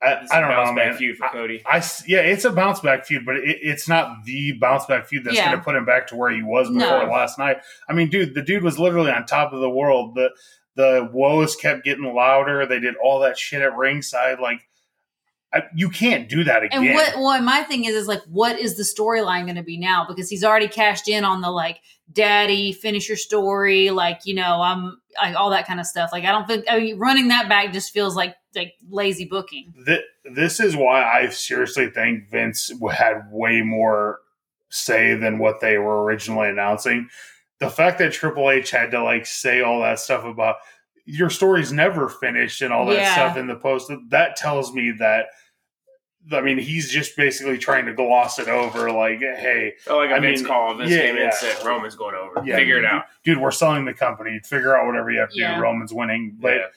I, 0.00 0.12
It's 0.22 0.30
I 0.30 0.38
a 0.38 0.40
don't 0.42 0.50
bounce 0.50 0.70
know, 0.70 0.76
back 0.76 0.88
man. 0.90 0.96
Feud 0.96 1.16
for 1.16 1.24
I- 1.26 1.32
Cody. 1.32 1.62
I 1.66 1.76
s- 1.78 2.04
yeah, 2.06 2.20
it's 2.20 2.44
a 2.44 2.50
bounce 2.52 2.80
back 2.80 3.04
feud, 3.04 3.24
but 3.26 3.36
it, 3.36 3.58
it's 3.62 3.88
not 3.88 4.24
the 4.24 4.52
bounce 4.52 4.86
back 4.86 5.06
feud 5.06 5.24
that's 5.24 5.36
Yeah. 5.36 5.46
going 5.46 5.58
to 5.58 5.64
put 5.64 5.74
him 5.74 5.84
back 5.84 6.06
to 6.08 6.16
where 6.16 6.30
he 6.30 6.42
was 6.42 6.68
before 6.68 7.06
No. 7.06 7.10
last 7.12 7.38
night. 7.38 7.56
I 7.88 7.92
mean, 7.94 8.08
dude, 8.08 8.34
the 8.34 8.42
dude 8.42 8.62
was 8.62 8.78
literally 8.78 9.10
on 9.10 9.26
top 9.26 9.52
of 9.52 9.60
the 9.60 9.70
world. 9.70 10.14
The 10.14 10.30
the 10.76 11.10
woes 11.12 11.56
kept 11.56 11.82
getting 11.84 12.04
louder. 12.14 12.64
They 12.64 12.78
did 12.78 12.94
all 13.02 13.18
that 13.20 13.36
shit 13.36 13.60
at 13.60 13.76
ringside. 13.76 14.38
Like, 14.38 14.60
I, 15.52 15.62
you 15.74 15.88
can't 15.90 16.28
do 16.28 16.44
that 16.44 16.62
again. 16.62 16.84
And 16.84 16.94
what 16.94 17.18
what 17.18 17.42
my 17.42 17.62
thing 17.64 17.84
is 17.84 17.94
is 17.96 18.06
like, 18.06 18.22
what 18.28 18.58
is 18.60 18.76
the 18.76 18.84
storyline 18.84 19.46
going 19.46 19.56
to 19.56 19.64
be 19.64 19.78
now? 19.78 20.04
Because 20.06 20.28
he's 20.30 20.44
already 20.44 20.68
cashed 20.68 21.08
in 21.08 21.24
on 21.24 21.40
the 21.40 21.50
like, 21.50 21.80
daddy, 22.12 22.72
finish 22.72 23.08
your 23.08 23.16
story, 23.16 23.90
like 23.90 24.20
you 24.24 24.34
know, 24.34 24.60
I'm 24.62 24.98
like 25.20 25.36
all 25.36 25.50
that 25.50 25.66
kind 25.66 25.80
of 25.80 25.86
stuff. 25.86 26.10
Like 26.12 26.24
I 26.24 26.30
don't 26.32 26.46
think 26.46 26.64
I 26.70 26.78
mean, 26.80 26.98
running 26.98 27.28
that 27.28 27.48
back 27.48 27.72
just 27.72 27.92
feels 27.92 28.16
like 28.16 28.34
like 28.54 28.74
lazy 28.88 29.24
booking. 29.24 29.72
Th- 29.86 30.00
this 30.34 30.60
is 30.60 30.74
why 30.76 31.02
I 31.02 31.28
seriously 31.28 31.90
think 31.90 32.30
Vince 32.30 32.72
had 32.92 33.28
way 33.30 33.62
more 33.62 34.20
say 34.70 35.14
than 35.14 35.38
what 35.38 35.60
they 35.60 35.78
were 35.78 36.02
originally 36.04 36.48
announcing. 36.48 37.08
The 37.60 37.70
fact 37.70 37.98
that 37.98 38.12
Triple 38.12 38.50
H 38.50 38.70
had 38.70 38.90
to 38.92 39.02
like 39.02 39.26
say 39.26 39.60
all 39.62 39.80
that 39.82 39.98
stuff 39.98 40.24
about 40.24 40.56
your 41.06 41.30
story's 41.30 41.72
never 41.72 42.08
finished 42.08 42.60
and 42.62 42.72
all 42.72 42.86
that 42.86 42.96
Yeah. 42.96 43.12
stuff 43.14 43.36
in 43.36 43.46
the 43.46 43.56
post, 43.56 43.90
that 44.10 44.36
tells 44.36 44.72
me 44.72 44.92
that. 44.98 45.26
I 46.32 46.40
mean, 46.42 46.58
he's 46.58 46.90
just 46.90 47.16
basically 47.16 47.56
trying 47.58 47.86
to 47.86 47.94
gloss 47.94 48.38
it 48.38 48.48
over, 48.48 48.90
like, 48.92 49.20
"Hey, 49.20 49.74
Oh, 49.86 49.96
like 49.96 50.10
a 50.10 50.14
I 50.14 50.20
Vince 50.20 50.40
mean, 50.40 50.48
call. 50.48 50.74
Vince 50.74 50.90
yeah, 50.90 50.98
came 51.02 51.10
in 51.16 51.22
yeah. 51.22 51.24
and 51.24 51.34
said 51.34 51.64
Roman's 51.64 51.94
going 51.96 52.14
over. 52.14 52.42
yeah, 52.44 52.56
Figure 52.56 52.78
it 52.78 52.84
out. 52.84 53.04
dude. 53.24 53.38
We're 53.38 53.50
selling 53.50 53.84
the 53.84 53.94
company. 53.94 54.38
Figure 54.44 54.76
out 54.76 54.86
whatever 54.86 55.10
you 55.10 55.20
have 55.20 55.30
to 55.30 55.38
Yeah. 55.38 55.56
do. 55.56 55.62
Roman's 55.62 55.92
winning, 55.92 56.36
but 56.40 56.72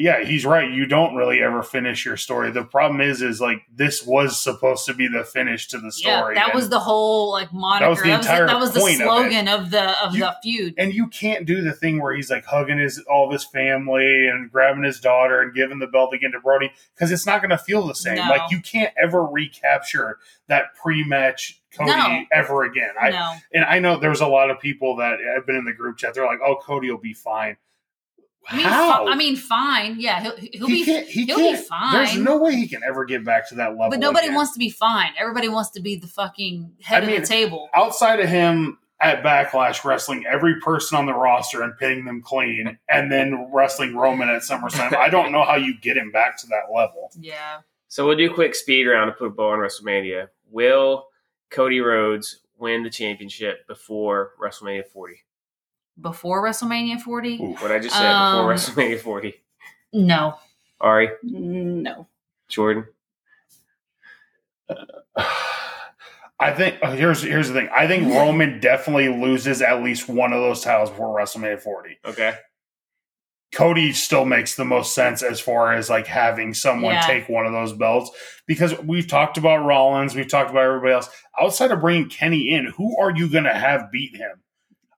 Yeah. 0.00 0.24
he's 0.24 0.44
right. 0.46 0.70
You 0.70 0.86
don't 0.86 1.14
really 1.14 1.42
ever 1.42 1.62
finish 1.62 2.04
your 2.04 2.16
story. 2.16 2.50
The 2.50 2.64
problem 2.64 3.00
is, 3.00 3.22
is 3.22 3.40
like 3.40 3.62
this 3.74 4.04
was 4.06 4.38
supposed 4.40 4.86
to 4.86 4.94
be 4.94 5.08
the 5.08 5.24
finish 5.24 5.68
to 5.68 5.78
the 5.78 5.90
story. 5.92 6.34
Yeah, 6.36 6.46
that 6.46 6.54
was 6.54 6.68
the 6.68 6.78
whole 6.80 7.30
like 7.32 7.52
moniker. 7.52 7.90
was 7.90 8.02
the 8.02 8.12
entire 8.14 8.46
that 8.46 8.58
was 8.58 8.72
the 8.72 8.80
point 8.80 8.94
of 8.96 9.00
it. 9.00 9.04
slogan 9.04 9.48
of, 9.48 9.70
the 9.70 10.04
of 10.04 10.14
You- 10.14 10.20
the 10.20 10.36
feud. 10.42 10.74
and 10.78 10.92
you 10.94 11.06
can't 11.08 11.46
do 11.46 11.62
the 11.62 11.72
thing 11.72 12.00
where 12.02 12.14
he's 12.14 12.30
like 12.30 12.44
hugging 12.44 12.78
his 12.78 12.98
all 13.10 13.26
of 13.26 13.32
his 13.32 13.44
family 13.44 14.26
and 14.28 14.50
grabbing 14.50 14.84
his 14.84 15.00
daughter 15.00 15.40
and 15.42 15.54
giving 15.54 15.78
the 15.78 15.86
belt 15.86 16.12
again 16.14 16.32
to 16.32 16.40
Brodie 16.40 16.72
because 16.94 17.10
it's 17.12 17.26
not 17.26 17.40
going 17.40 17.50
to 17.50 17.58
feel 17.58 17.86
the 17.86 17.94
same. 17.94 18.16
No. 18.16 18.28
Like 18.28 18.50
you 18.50 18.60
can't 18.60 18.92
ever 18.96 19.24
recapture 19.24 20.18
that 20.46 20.74
pre-match 20.74 21.60
Cody 21.76 21.90
No. 21.90 22.24
ever 22.32 22.64
again. 22.64 22.90
I 23.00 23.10
no, 23.10 23.34
and 23.52 23.64
I 23.64 23.78
know 23.78 23.98
there's 23.98 24.20
a 24.22 24.26
lot 24.26 24.50
of 24.50 24.58
people 24.58 24.96
that 24.96 25.18
have 25.34 25.46
been 25.46 25.56
in 25.56 25.64
the 25.64 25.72
group 25.72 25.98
chat. 25.98 26.14
They're 26.14 26.24
like, 26.24 26.40
"Oh, 26.44 26.56
Cody 26.56 26.90
will 26.90 26.98
be 26.98 27.12
fine." 27.12 27.56
I 28.50 28.56
mean, 28.56 28.66
How? 28.66 29.06
I 29.06 29.14
mean, 29.14 29.36
fine. 29.36 29.96
Yeah, 30.00 30.22
he'll 30.22 30.36
he'll 30.36 30.66
he 30.68 30.74
be. 30.74 30.84
can't. 30.84 31.06
He 31.06 31.24
he'll 31.24 31.36
can't. 31.36 31.58
be 31.58 31.64
fine. 31.64 31.92
There's 31.92 32.16
no 32.16 32.38
way 32.38 32.54
he 32.56 32.66
can 32.66 32.82
ever 32.82 33.04
get 33.04 33.24
back 33.24 33.48
to 33.50 33.56
that 33.56 33.70
level. 33.72 33.90
But 33.90 34.00
nobody 34.00 34.26
again. 34.28 34.36
wants 34.36 34.52
to 34.54 34.58
be 34.58 34.70
fine. 34.70 35.10
Everybody 35.18 35.48
wants 35.48 35.70
to 35.72 35.80
be 35.80 35.96
the 35.96 36.06
fucking 36.06 36.72
head 36.82 37.04
I 37.04 37.06
mean, 37.06 37.16
of 37.16 37.22
the 37.22 37.28
table. 37.28 37.68
outside 37.74 38.20
of 38.20 38.28
him 38.28 38.78
at 39.00 39.22
Backlash 39.22 39.84
wrestling 39.84 40.24
every 40.26 40.60
person 40.60 40.98
on 40.98 41.06
the 41.06 41.12
roster 41.14 41.62
and 41.62 41.76
pinning 41.78 42.04
them 42.04 42.22
clean, 42.22 42.78
and 42.88 43.12
then 43.12 43.48
wrestling 43.52 43.94
Roman 43.94 44.28
at 44.28 44.42
SummerSlam. 44.42 44.94
I 44.96 45.08
don't 45.08 45.30
know 45.30 45.44
how 45.44 45.56
you 45.56 45.78
get 45.80 45.96
him 45.96 46.10
back 46.10 46.36
to 46.38 46.46
that 46.48 46.74
level. 46.74 47.10
Yeah. 47.18 47.60
So 47.88 48.06
we'll 48.06 48.16
do 48.16 48.30
a 48.30 48.34
quick 48.34 48.54
speed 48.54 48.86
round 48.86 49.08
to 49.08 49.12
put 49.12 49.26
a 49.26 49.30
bow 49.30 49.50
on 49.50 49.58
WrestleMania. 49.58 50.28
Will 50.50 51.06
Cody 51.50 51.80
Rhodes 51.80 52.40
win 52.58 52.82
the 52.82 52.90
championship 52.90 53.66
before 53.68 54.32
WrestleMania 54.42 54.86
40? 54.86 55.22
Before 56.00 56.42
WrestleMania 56.44 57.00
40? 57.00 57.34
Ooh. 57.42 57.54
What 57.54 57.72
I 57.72 57.78
just 57.78 57.94
said 57.96 58.06
Um, 58.06 58.46
before 58.46 58.54
WrestleMania 58.54 59.00
40. 59.00 59.34
No. 59.94 60.34
Ari, 60.80 61.10
No. 61.22 62.06
Jordan. 62.48 62.86
I 66.40 66.52
think 66.52 66.76
oh, 66.82 66.92
here's 66.92 67.22
here's 67.22 67.48
the 67.48 67.54
thing. 67.54 67.68
I 67.74 67.88
think 67.88 68.12
Roman 68.14 68.60
definitely 68.60 69.08
loses 69.08 69.60
at 69.60 69.82
least 69.82 70.08
one 70.08 70.32
of 70.32 70.40
those 70.40 70.60
titles 70.60 70.90
before 70.90 71.16
WrestleMania 71.18 71.60
40. 71.60 71.98
Okay. 72.04 72.34
Cody 73.52 73.92
still 73.92 74.24
makes 74.24 74.54
the 74.54 74.64
most 74.64 74.94
sense 74.94 75.22
as 75.22 75.40
far 75.40 75.72
as 75.72 75.90
like 75.90 76.06
having 76.06 76.54
someone 76.54 76.94
Yeah. 76.94 77.00
take 77.00 77.28
one 77.28 77.46
of 77.46 77.52
those 77.52 77.72
belts 77.72 78.10
because 78.46 78.78
we've 78.82 79.08
talked 79.08 79.36
about 79.38 79.64
Rollins, 79.64 80.14
we've 80.14 80.28
talked 80.28 80.50
about 80.50 80.62
everybody 80.64 80.92
else. 80.92 81.08
Outside 81.40 81.72
of 81.72 81.80
bringing 81.80 82.08
Kenny 82.08 82.50
in, 82.52 82.66
who 82.66 82.96
are 83.00 83.10
you 83.10 83.28
going 83.28 83.44
to 83.44 83.54
have 83.54 83.90
beat 83.90 84.14
him? 84.14 84.42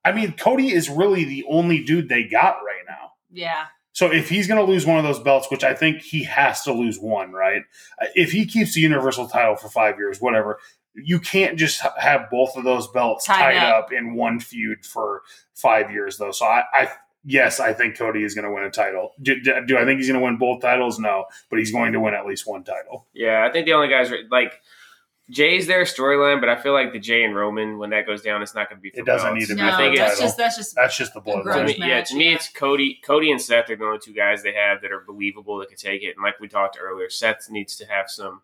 I 0.03 0.11
mean, 0.11 0.33
Cody 0.33 0.71
is 0.71 0.89
really 0.89 1.23
the 1.25 1.45
only 1.49 1.83
dude 1.83 2.09
they 2.09 2.23
got 2.23 2.55
right 2.65 2.83
now. 2.87 3.11
Yeah. 3.31 3.65
So 3.93 4.11
if 4.11 4.29
he's 4.29 4.47
going 4.47 4.63
to 4.65 4.71
lose 4.71 4.85
one 4.85 4.97
of 4.97 5.03
those 5.03 5.19
belts, 5.19 5.51
which 5.51 5.63
I 5.63 5.73
think 5.73 6.01
he 6.01 6.23
has 6.23 6.63
to 6.63 6.73
lose 6.73 6.97
one, 6.97 7.31
right? 7.33 7.61
Uh, 8.01 8.05
If 8.15 8.31
he 8.31 8.45
keeps 8.45 8.73
the 8.73 8.81
Universal 8.81 9.27
title 9.27 9.55
for 9.55 9.69
five 9.69 9.97
years, 9.97 10.19
whatever, 10.21 10.59
you 10.95 11.19
can't 11.19 11.57
just 11.59 11.81
have 11.99 12.29
both 12.31 12.55
of 12.55 12.63
those 12.63 12.87
belts 12.87 13.25
Tied 13.25 13.55
tied, 13.55 13.57
up. 13.57 13.85
up. 13.85 13.93
in 13.93 14.15
one 14.15 14.39
feud 14.39 14.85
for 14.85 15.23
five 15.53 15.91
years, 15.91 16.17
though. 16.17 16.31
So 16.31 16.45
I, 16.45 16.63
I 16.73 16.89
yes, 17.25 17.59
I 17.59 17.73
think 17.73 17.97
Cody 17.97 18.23
is 18.23 18.33
going 18.33 18.45
to 18.45 18.51
win 18.53 18.63
a 18.63 18.71
title. 18.71 19.11
Do, 19.21 19.39
do 19.41 19.65
do 19.65 19.77
I 19.77 19.85
think 19.85 19.99
he's 19.99 20.07
going 20.07 20.19
to 20.19 20.25
win 20.25 20.37
both 20.37 20.61
titles? 20.61 20.97
No, 20.99 21.25
but 21.49 21.59
he's 21.59 21.71
going 21.71 21.91
to 21.93 21.99
win 21.99 22.13
at 22.13 22.25
least 22.25 22.47
one 22.47 22.63
title. 22.63 23.07
Yeah, 23.13 23.45
I 23.47 23.51
think 23.51 23.65
the 23.65 23.73
only 23.73 23.87
guys 23.89 24.11
are 24.11 24.17
like 24.29 24.53
Jey's 25.31 25.65
their 25.65 25.83
storyline, 25.85 26.39
but 26.41 26.49
I 26.49 26.61
feel 26.61 26.73
like 26.73 26.91
the 26.93 26.99
Jay 26.99 27.23
and 27.23 27.33
Roman, 27.35 27.77
when 27.77 27.89
that 27.91 28.05
goes 28.05 28.21
down, 28.21 28.41
it's 28.41 28.53
not 28.53 28.69
going 28.69 28.77
to 28.79 28.81
be. 28.81 28.89
For 28.91 28.99
It 28.99 29.05
doesn't 29.05 29.29
belts. 29.29 29.39
need 29.39 29.47
to 29.47 29.55
be 29.55 29.61
No, 29.61 29.71
I 29.73 29.77
think 29.77 29.97
that's 29.97 30.19
just 30.19 30.37
that's 30.37 30.57
just 30.57 30.75
That's 30.75 30.97
just 30.97 31.13
the 31.13 31.21
To 31.21 31.41
Grudge 31.41 31.75
bloodline. 31.77 31.87
yeah, 31.87 32.01
to 32.01 32.15
me, 32.15 32.29
yeah. 32.29 32.35
it's 32.35 32.49
Cody. 32.49 32.99
Cody 33.03 33.31
and 33.31 33.41
Seth 33.41 33.69
are 33.69 33.75
the 33.77 33.83
only 33.85 33.99
two 33.99 34.13
guys 34.13 34.43
they 34.43 34.53
have 34.53 34.81
that 34.81 34.91
are 34.91 34.99
believable 35.07 35.57
that 35.59 35.69
could 35.69 35.77
take 35.77 36.03
it. 36.03 36.15
And 36.15 36.23
like 36.23 36.39
we 36.39 36.47
talked 36.49 36.77
earlier, 36.79 37.09
Seth 37.09 37.49
needs 37.49 37.77
to 37.77 37.85
have 37.85 38.09
some 38.09 38.41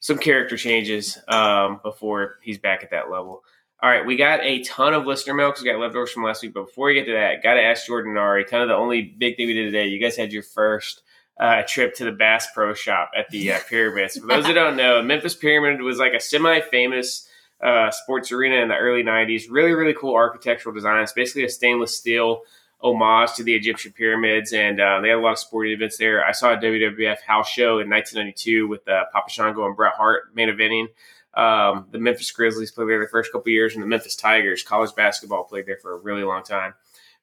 some 0.00 0.18
character 0.18 0.56
changes 0.56 1.16
um, 1.28 1.80
before 1.82 2.36
he's 2.42 2.58
back 2.58 2.82
at 2.84 2.90
that 2.90 3.10
level. 3.10 3.42
All 3.82 3.90
right, 3.90 4.04
we 4.04 4.16
got 4.16 4.40
a 4.42 4.62
ton 4.62 4.94
of 4.94 5.06
listener 5.06 5.34
mail 5.34 5.48
because 5.50 5.62
we 5.62 5.70
got 5.70 5.78
leftovers 5.78 6.10
from 6.10 6.24
last 6.24 6.42
week. 6.42 6.54
But 6.54 6.66
before 6.66 6.86
we 6.88 6.94
get 6.94 7.04
to 7.06 7.12
that, 7.12 7.42
got 7.42 7.54
to 7.54 7.62
ask 7.62 7.86
Jordan 7.86 8.10
and 8.12 8.18
Ari. 8.18 8.44
Kind 8.46 8.62
of 8.62 8.68
the 8.68 8.74
only 8.74 9.02
big 9.02 9.36
thing 9.36 9.46
we 9.46 9.52
did 9.54 9.66
today. 9.66 9.86
You 9.86 10.00
guys 10.00 10.16
had 10.16 10.32
your 10.32 10.42
first 10.42 11.02
uh, 11.38 11.62
trip 11.66 11.94
to 11.96 12.04
the 12.04 12.12
Bass 12.12 12.48
Pro 12.54 12.74
Shop 12.74 13.10
at 13.16 13.28
the 13.30 13.52
uh, 13.52 13.58
Pyramids. 13.68 14.18
For 14.18 14.26
those 14.26 14.44
that 14.44 14.54
don't 14.54 14.76
know, 14.76 15.02
Memphis 15.02 15.34
Pyramid 15.34 15.82
was 15.82 15.98
like 15.98 16.14
a 16.14 16.20
semi-famous 16.20 17.28
uh, 17.62 17.90
sports 17.90 18.32
arena 18.32 18.56
in 18.56 18.68
the 18.68 18.76
early 18.76 19.02
'90s. 19.02 19.44
Really, 19.50 19.72
really 19.72 19.94
cool 19.94 20.14
architectural 20.14 20.74
design. 20.74 21.02
It's 21.02 21.12
basically 21.12 21.44
a 21.44 21.50
stainless 21.50 21.96
steel 21.96 22.42
homage 22.80 23.34
to 23.34 23.42
the 23.42 23.54
Egyptian 23.54 23.92
pyramids, 23.92 24.52
and 24.52 24.80
uh, 24.80 25.00
they 25.00 25.08
had 25.08 25.18
a 25.18 25.20
lot 25.20 25.32
of 25.32 25.38
sporting 25.38 25.72
events 25.72 25.96
there. 25.96 26.24
I 26.24 26.32
saw 26.32 26.52
a 26.52 26.56
WWF 26.56 27.20
house 27.20 27.48
show 27.48 27.78
in 27.78 27.90
1992 27.90 28.68
with 28.68 28.86
uh, 28.88 29.04
Papa 29.12 29.30
Shango 29.30 29.66
and 29.66 29.76
Bret 29.76 29.94
Hart 29.94 30.34
main 30.34 30.48
eventing. 30.48 30.88
Um, 31.34 31.86
the 31.90 31.98
Memphis 31.98 32.30
Grizzlies 32.30 32.70
played 32.70 32.88
there 32.88 33.00
the 33.00 33.08
first 33.08 33.30
couple 33.32 33.50
years, 33.50 33.74
and 33.74 33.82
the 33.82 33.86
Memphis 33.86 34.16
Tigers, 34.16 34.62
college 34.62 34.94
basketball, 34.94 35.44
played 35.44 35.66
there 35.66 35.76
for 35.76 35.92
a 35.92 35.98
really 35.98 36.24
long 36.24 36.42
time. 36.42 36.74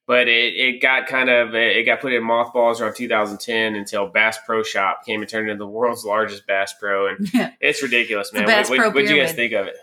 But 0.05 0.27
it, 0.27 0.53
it 0.55 0.81
got 0.81 1.07
kind 1.07 1.29
of 1.29 1.55
it 1.55 1.85
got 1.85 2.01
put 2.01 2.11
in 2.11 2.23
mothballs 2.23 2.81
around 2.81 2.95
2010 2.95 3.75
until 3.75 4.07
Bass 4.07 4.37
Pro 4.45 4.61
Shop 4.61 5.05
came 5.05 5.21
and 5.21 5.29
turned 5.29 5.49
into 5.49 5.63
the 5.63 5.67
world's 5.69 6.03
largest 6.03 6.45
Bass 6.45 6.73
Pro, 6.79 7.07
and 7.07 7.29
it's 7.61 7.81
ridiculous, 7.81 8.33
man. 8.33 8.45
Bass 8.45 8.69
what 8.69 8.77
Pro 8.77 8.87
what, 8.87 8.95
what'd 8.95 9.09
you 9.09 9.17
guys 9.17 9.33
think 9.33 9.53
of 9.53 9.67
it? 9.67 9.75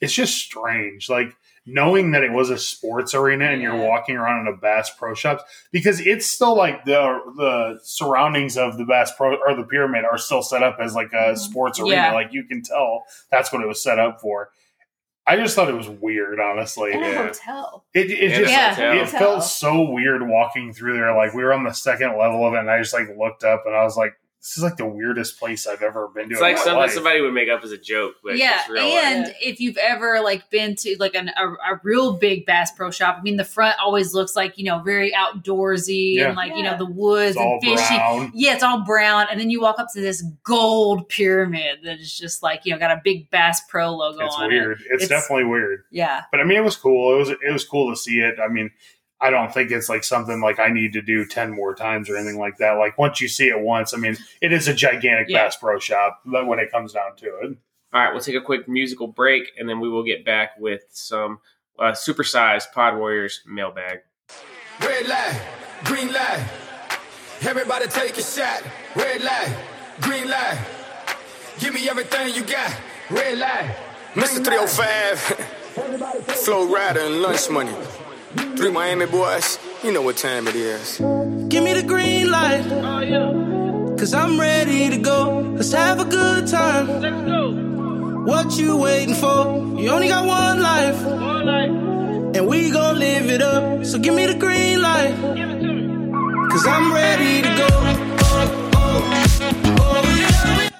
it's 0.00 0.12
just 0.12 0.34
strange 0.36 1.08
like 1.08 1.34
knowing 1.66 2.10
that 2.10 2.22
it 2.24 2.32
was 2.32 2.50
a 2.50 2.58
sports 2.58 3.14
arena 3.14 3.46
and 3.46 3.62
you're 3.62 3.76
walking 3.76 4.16
around 4.16 4.46
in 4.46 4.52
a 4.52 4.56
bass 4.56 4.90
pro 4.98 5.14
Shop 5.14 5.40
because 5.72 6.00
it's 6.00 6.26
still 6.26 6.54
like 6.56 6.84
the 6.84 7.18
the 7.36 7.78
surroundings 7.84 8.58
of 8.58 8.76
the 8.76 8.84
bass 8.84 9.12
pro 9.16 9.36
or 9.36 9.54
the 9.54 9.62
pyramid 9.62 10.04
are 10.04 10.18
still 10.18 10.42
set 10.42 10.62
up 10.62 10.78
as 10.80 10.94
like 10.94 11.12
a 11.12 11.32
Mhm. 11.32 11.38
sports 11.38 11.78
arena 11.80 11.94
Yeah. 11.94 12.12
like 12.12 12.32
you 12.32 12.44
can 12.44 12.60
tell 12.62 13.04
that's 13.30 13.52
what 13.52 13.62
it 13.62 13.66
was 13.68 13.82
set 13.82 13.98
up 13.98 14.20
for 14.20 14.50
i 15.26 15.36
just 15.36 15.54
thought 15.56 15.68
it 15.68 15.74
was 15.74 15.88
weird 15.88 16.38
honestly 16.40 16.92
And 16.92 17.04
a 17.04 17.08
Yeah. 17.08 17.26
hotel. 17.26 17.84
it, 17.94 18.10
it 18.10 18.30
just 18.38 18.50
Yeah. 18.52 18.94
it 18.94 19.08
felt 19.08 19.42
so 19.44 19.90
weird 19.90 20.26
walking 20.26 20.72
through 20.72 20.94
there 20.94 21.14
like 21.16 21.32
we 21.34 21.42
were 21.42 21.52
on 21.52 21.64
the 21.64 21.72
second 21.72 22.18
level 22.18 22.46
of 22.46 22.54
it 22.54 22.58
and 22.58 22.70
i 22.70 22.78
just 22.78 22.92
like 22.94 23.08
looked 23.16 23.44
up 23.44 23.64
and 23.66 23.74
i 23.74 23.82
was 23.84 23.96
like 23.96 24.14
this 24.44 24.58
is 24.58 24.62
like 24.62 24.76
the 24.76 24.84
weirdest 24.86 25.38
place 25.40 25.66
I've 25.66 25.80
ever 25.80 26.06
been 26.08 26.28
to. 26.28 26.32
It's 26.32 26.38
in 26.38 26.42
like 26.46 26.56
my 26.56 26.62
something 26.62 26.78
life. 26.80 26.90
somebody 26.90 27.22
would 27.22 27.32
make 27.32 27.48
up 27.48 27.64
as 27.64 27.72
a 27.72 27.78
joke, 27.78 28.16
but 28.22 28.36
yeah, 28.36 28.60
it's 28.60 28.68
real. 28.68 28.82
and 28.82 29.24
life. 29.24 29.36
if 29.40 29.58
you've 29.58 29.78
ever 29.78 30.20
like 30.20 30.50
been 30.50 30.76
to 30.76 30.96
like 31.00 31.14
an, 31.14 31.30
a, 31.30 31.46
a 31.48 31.80
real 31.82 32.12
big 32.12 32.44
Bass 32.44 32.70
Pro 32.70 32.90
Shop, 32.90 33.16
I 33.18 33.22
mean, 33.22 33.36
the 33.38 33.44
front 33.44 33.76
always 33.82 34.12
looks 34.12 34.36
like 34.36 34.58
you 34.58 34.64
know 34.66 34.80
very 34.80 35.12
outdoorsy 35.12 36.16
Yeah. 36.16 36.28
and 36.28 36.36
like 36.36 36.54
you 36.56 36.62
know 36.62 36.76
the 36.76 36.84
woods 36.84 37.36
It's 37.36 37.38
all 37.38 37.58
and 37.62 37.78
fishy. 37.78 37.94
brown. 37.96 38.32
Yeah, 38.34 38.52
it's 38.54 38.62
all 38.62 38.84
brown, 38.84 39.26
and 39.30 39.40
then 39.40 39.48
you 39.48 39.62
walk 39.62 39.78
up 39.78 39.88
to 39.94 40.00
this 40.02 40.22
gold 40.42 41.08
pyramid 41.08 41.78
that 41.84 41.98
is 41.98 42.16
just 42.16 42.42
like 42.42 42.66
you 42.66 42.72
know 42.72 42.78
got 42.78 42.90
a 42.90 43.00
big 43.02 43.30
Bass 43.30 43.62
Pro 43.68 43.92
logo 43.96 44.26
It's 44.26 44.34
on 44.36 44.48
weird. 44.48 44.80
it. 44.80 44.86
It's, 44.90 45.04
It's- 45.04 45.08
definitely 45.08 45.44
weird. 45.46 45.84
Yeah, 45.90 46.22
But 46.30 46.40
I 46.40 46.44
mean, 46.44 46.58
it 46.58 46.64
was 46.64 46.76
cool. 46.76 47.14
It 47.14 47.18
was 47.18 47.30
it 47.30 47.50
was 47.52 47.64
cool 47.64 47.90
to 47.90 47.96
see 47.96 48.18
it. 48.20 48.36
I 48.38 48.48
mean, 48.48 48.70
I 49.20 49.30
don't 49.30 49.52
think 49.54 49.70
it's 49.70 49.88
like 49.88 50.04
something 50.04 50.40
like 50.40 50.58
I 50.58 50.68
need 50.68 50.92
to 50.94 51.02
do 51.02 51.24
ten 51.24 51.50
more 51.54 51.74
times 51.74 52.10
or 52.10 52.16
anything 52.16 52.38
like 52.38 52.58
that. 52.58 52.72
Like 52.72 52.98
once 52.98 53.20
you 53.20 53.28
see 53.28 53.48
it 53.48 53.58
once, 53.60 53.94
I 53.94 53.96
mean, 53.96 54.16
it 54.42 54.52
is 54.52 54.68
a 54.68 54.74
gigantic 54.74 55.28
Yeah. 55.28 55.44
Bass 55.44 55.56
Pro 55.56 55.78
Shop. 55.78 56.20
But 56.26 56.46
when 56.46 56.58
it 56.58 56.70
comes 56.70 56.92
down 56.92 57.16
to 57.16 57.26
it, 57.26 57.56
All 57.92 58.00
right, 58.02 58.12
we'll 58.12 58.20
take 58.22 58.34
a 58.34 58.40
quick 58.40 58.68
musical 58.68 59.06
break, 59.06 59.52
and 59.58 59.68
then 59.68 59.78
we 59.80 59.88
will 59.88 60.02
get 60.04 60.24
back 60.24 60.50
with 60.58 60.82
some 60.90 61.38
uh, 61.78 61.92
supersized 61.92 62.72
Pod 62.72 62.96
Warriors 62.98 63.40
mailbag. 63.46 64.00
Red 64.80 65.06
light, 65.06 65.40
green 65.84 66.12
light. 66.12 66.44
Everybody 67.42 67.86
take 67.86 68.16
a 68.18 68.22
shot. 68.22 68.62
Red 68.96 69.22
light, 69.22 69.56
green 70.00 70.28
light. 70.28 70.58
Give 71.60 71.72
me 71.72 71.88
everything 71.88 72.34
you 72.34 72.42
got. 72.42 72.74
Red 73.10 73.38
light. 73.38 73.76
Mr. 74.14 74.44
305, 74.44 75.18
Flo 76.44 76.66
Rida 76.66 77.06
and 77.06 77.22
Lunch 77.22 77.48
Money. 77.50 77.74
Three 78.56 78.70
Miami 78.70 79.06
boys, 79.06 79.58
you 79.82 79.90
know 79.90 80.02
what 80.02 80.16
time 80.16 80.46
it 80.46 80.54
is. 80.54 80.98
Give 81.48 81.64
me 81.64 81.72
the 81.74 81.82
green 81.82 82.30
light. 82.30 82.64
Oh, 82.70 83.96
Cause 83.98 84.14
I'm 84.14 84.38
ready 84.38 84.90
to 84.90 84.96
go. 84.96 85.40
Let's 85.56 85.72
have 85.72 85.98
a 85.98 86.04
good 86.04 86.46
time. 86.46 87.00
Let's 87.00 87.26
go. 87.26 87.50
What 88.24 88.56
you 88.56 88.76
waiting 88.76 89.16
for? 89.16 89.76
You 89.76 89.90
only 89.90 90.06
got 90.06 90.24
one 90.24 90.62
life. 90.62 91.02
One 91.04 91.46
life. 91.46 92.36
And 92.36 92.46
we 92.46 92.70
gon' 92.70 92.98
live 92.98 93.28
it 93.28 93.42
up. 93.42 93.84
So 93.84 93.98
give 93.98 94.14
me 94.14 94.26
the 94.26 94.36
green 94.36 94.80
light. 94.80 95.14
Give 95.34 95.50
it 95.50 95.60
to 95.60 95.72
me. 95.72 96.48
Cause 96.50 96.64
I'm 96.64 96.92
ready 96.94 97.42
to 97.42 97.48
go. 97.56 97.66
Oh, 97.70 98.70
oh, 98.76 99.74
oh, 99.80 100.16
yeah. 100.16 100.70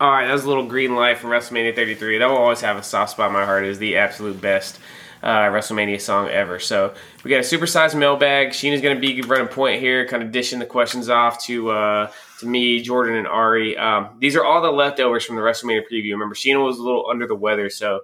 All 0.00 0.10
right, 0.10 0.26
that 0.26 0.32
was 0.32 0.44
a 0.44 0.48
little 0.48 0.66
green 0.66 0.94
light 0.94 1.18
from 1.18 1.30
WrestleMania 1.30 1.74
33. 1.74 2.18
That 2.18 2.30
will 2.30 2.36
always 2.36 2.62
have 2.62 2.78
a 2.78 2.82
soft 2.82 3.12
spot 3.12 3.26
in 3.28 3.34
my 3.34 3.44
heart. 3.44 3.64
It 3.64 3.70
is 3.70 3.78
the 3.78 3.98
absolute 3.98 4.40
best 4.40 4.78
uh, 5.26 5.50
WrestleMania 5.50 6.00
song 6.00 6.28
ever. 6.28 6.60
So 6.60 6.94
we 7.24 7.30
got 7.30 7.38
a 7.38 7.40
supersized 7.40 7.98
mailbag. 7.98 8.50
Sheena's 8.50 8.80
going 8.80 8.94
to 8.94 9.00
be 9.00 9.20
running 9.22 9.48
point 9.48 9.80
here, 9.80 10.06
kind 10.06 10.22
of 10.22 10.30
dishing 10.30 10.60
the 10.60 10.66
questions 10.66 11.08
off 11.08 11.42
to 11.46 11.70
uh, 11.72 12.12
to 12.38 12.46
me, 12.46 12.80
Jordan, 12.80 13.16
and 13.16 13.26
Ari. 13.26 13.76
Um, 13.76 14.10
these 14.20 14.36
are 14.36 14.44
all 14.44 14.62
the 14.62 14.70
leftovers 14.70 15.24
from 15.24 15.34
the 15.34 15.42
WrestleMania 15.42 15.82
preview. 15.90 16.12
Remember, 16.12 16.36
Sheena 16.36 16.64
was 16.64 16.78
a 16.78 16.82
little 16.82 17.08
under 17.10 17.26
the 17.26 17.34
weather, 17.34 17.68
so 17.68 18.02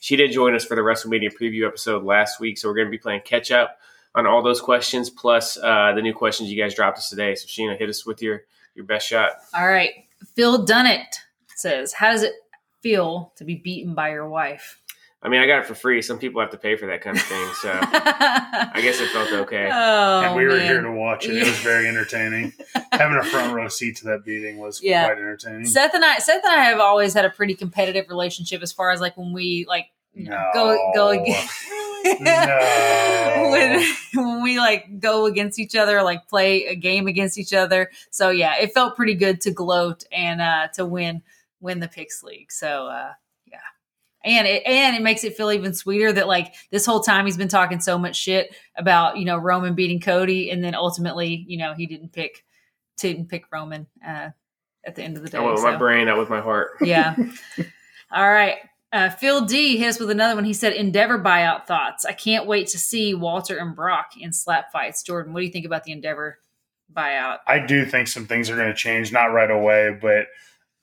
she 0.00 0.16
did 0.16 0.32
join 0.32 0.56
us 0.56 0.64
for 0.64 0.74
the 0.74 0.80
WrestleMania 0.80 1.30
preview 1.40 1.64
episode 1.64 2.02
last 2.02 2.40
week. 2.40 2.58
So 2.58 2.68
we're 2.68 2.74
going 2.74 2.88
to 2.88 2.90
be 2.90 2.98
playing 2.98 3.20
catch 3.24 3.52
up 3.52 3.78
on 4.16 4.26
all 4.26 4.42
those 4.42 4.60
questions, 4.60 5.10
plus 5.10 5.56
uh, 5.56 5.92
the 5.94 6.02
new 6.02 6.12
questions 6.12 6.50
you 6.50 6.60
guys 6.60 6.74
dropped 6.74 6.98
us 6.98 7.08
today. 7.08 7.36
So 7.36 7.46
Sheena, 7.46 7.78
hit 7.78 7.88
us 7.88 8.04
with 8.04 8.20
your 8.20 8.42
your 8.74 8.84
best 8.84 9.06
shot. 9.06 9.30
all 9.56 9.68
right. 9.68 9.92
Phil 10.34 10.66
Dunnett 10.66 11.14
says, 11.54 11.92
"How 11.92 12.10
does 12.10 12.24
it 12.24 12.32
feel 12.80 13.32
to 13.36 13.44
be 13.44 13.54
beaten 13.54 13.94
by 13.94 14.10
your 14.10 14.28
wife?" 14.28 14.80
I 15.24 15.28
mean, 15.30 15.40
I 15.40 15.46
got 15.46 15.60
it 15.60 15.66
for 15.66 15.74
free. 15.74 16.02
Some 16.02 16.18
people 16.18 16.40
have 16.42 16.50
to 16.50 16.58
pay 16.58 16.76
for 16.76 16.84
that 16.86 17.00
kind 17.00 17.16
of 17.16 17.22
thing, 17.22 17.50
so 17.62 17.70
I 17.72 18.70
I 18.74 18.80
guess 18.82 19.00
it 19.00 19.08
felt 19.08 19.32
okay. 19.32 19.68
Oh, 19.72 20.20
and 20.22 20.36
we 20.36 20.44
were 20.44 20.56
man. 20.56 20.66
here 20.66 20.82
to 20.82 20.92
watch 20.92 21.24
it. 21.26 21.36
It 21.38 21.44
was 21.44 21.58
very 21.60 21.88
entertaining. 21.88 22.52
Having 22.92 23.18
a 23.18 23.24
front 23.24 23.54
row 23.54 23.68
seat 23.68 23.96
to 23.96 24.04
that 24.04 24.24
beating 24.24 24.58
was 24.58 24.82
Yeah. 24.82 25.06
quite 25.06 25.16
entertaining. 25.18 25.64
Seth 25.64 25.94
and 25.94 26.04
I, 26.04 26.18
Seth 26.18 26.44
and 26.44 26.52
I 26.52 26.64
have 26.64 26.78
always 26.78 27.14
had 27.14 27.24
a 27.24 27.30
pretty 27.30 27.54
competitive 27.54 28.08
relationship 28.10 28.60
as 28.62 28.70
far 28.72 28.90
as 28.90 29.00
like 29.00 29.16
when 29.16 29.32
we 29.32 29.64
like 29.66 29.86
you 30.12 30.28
know, 30.28 30.50
go 30.52 30.92
go 30.94 31.12
No. 31.12 31.22
against 31.22 31.60
No. 32.20 33.48
when 33.50 33.84
when 34.14 34.42
we 34.42 34.58
like 34.58 35.00
go 35.00 35.26
against 35.26 35.58
each 35.58 35.74
other, 35.74 36.02
like 36.02 36.28
play 36.28 36.66
a 36.66 36.74
game 36.74 37.06
against 37.06 37.38
each 37.38 37.52
other. 37.52 37.90
So 38.10 38.30
yeah, 38.30 38.56
it 38.60 38.72
felt 38.74 38.96
pretty 38.96 39.14
good 39.14 39.40
to 39.42 39.50
gloat 39.50 40.04
and 40.12 40.40
uh 40.40 40.68
to 40.74 40.84
win 40.84 41.22
win 41.60 41.80
the 41.80 41.88
picks 41.88 42.22
league. 42.22 42.52
So 42.52 42.86
uh 42.86 43.12
yeah. 43.14 43.14
And 44.24 44.46
it 44.46 44.62
and 44.66 44.96
it 44.96 45.02
makes 45.02 45.22
it 45.22 45.36
feel 45.36 45.52
even 45.52 45.74
sweeter 45.74 46.12
that 46.12 46.26
like 46.26 46.54
this 46.70 46.86
whole 46.86 47.00
time 47.00 47.26
he's 47.26 47.36
been 47.36 47.48
talking 47.48 47.80
so 47.80 47.98
much 47.98 48.16
shit 48.16 48.54
about, 48.76 49.18
you 49.18 49.24
know, 49.24 49.36
Roman 49.36 49.74
beating 49.74 50.00
Cody 50.00 50.50
and 50.50 50.64
then 50.64 50.74
ultimately, 50.74 51.44
you 51.46 51.58
know, 51.58 51.74
he 51.74 51.86
didn't 51.86 52.12
pick 52.12 52.44
didn't 52.96 53.28
pick 53.28 53.44
Roman 53.52 53.86
uh 54.06 54.30
at 54.86 54.94
the 54.94 55.02
end 55.02 55.16
of 55.16 55.22
the 55.22 55.28
day. 55.28 55.38
I 55.38 55.40
went 55.42 55.54
with 55.54 55.64
my 55.64 55.76
brain, 55.76 56.06
not 56.06 56.18
with 56.18 56.30
my 56.30 56.40
heart. 56.40 56.70
Yeah. 56.80 57.16
All 58.12 58.30
right. 58.30 58.56
Uh, 58.92 59.10
Phil 59.10 59.44
D 59.44 59.76
hit 59.76 59.88
us 59.88 59.98
with 59.98 60.10
another 60.10 60.36
one. 60.36 60.44
He 60.44 60.52
said, 60.52 60.72
Endeavor 60.72 61.18
buyout 61.18 61.66
thoughts. 61.66 62.04
I 62.04 62.12
can't 62.12 62.46
wait 62.46 62.68
to 62.68 62.78
see 62.78 63.12
Walter 63.12 63.58
and 63.58 63.74
Brock 63.74 64.10
in 64.16 64.32
slap 64.32 64.70
fights. 64.70 65.02
Jordan, 65.02 65.32
what 65.32 65.40
do 65.40 65.46
you 65.46 65.52
think 65.52 65.66
about 65.66 65.82
the 65.82 65.90
Endeavor 65.90 66.38
buyout? 66.94 67.38
I 67.48 67.58
do 67.58 67.84
think 67.84 68.06
some 68.06 68.26
things 68.26 68.50
are 68.50 68.56
going 68.56 68.68
to 68.68 68.74
change, 68.74 69.10
not 69.12 69.32
right 69.32 69.50
away, 69.50 69.98
but 70.00 70.28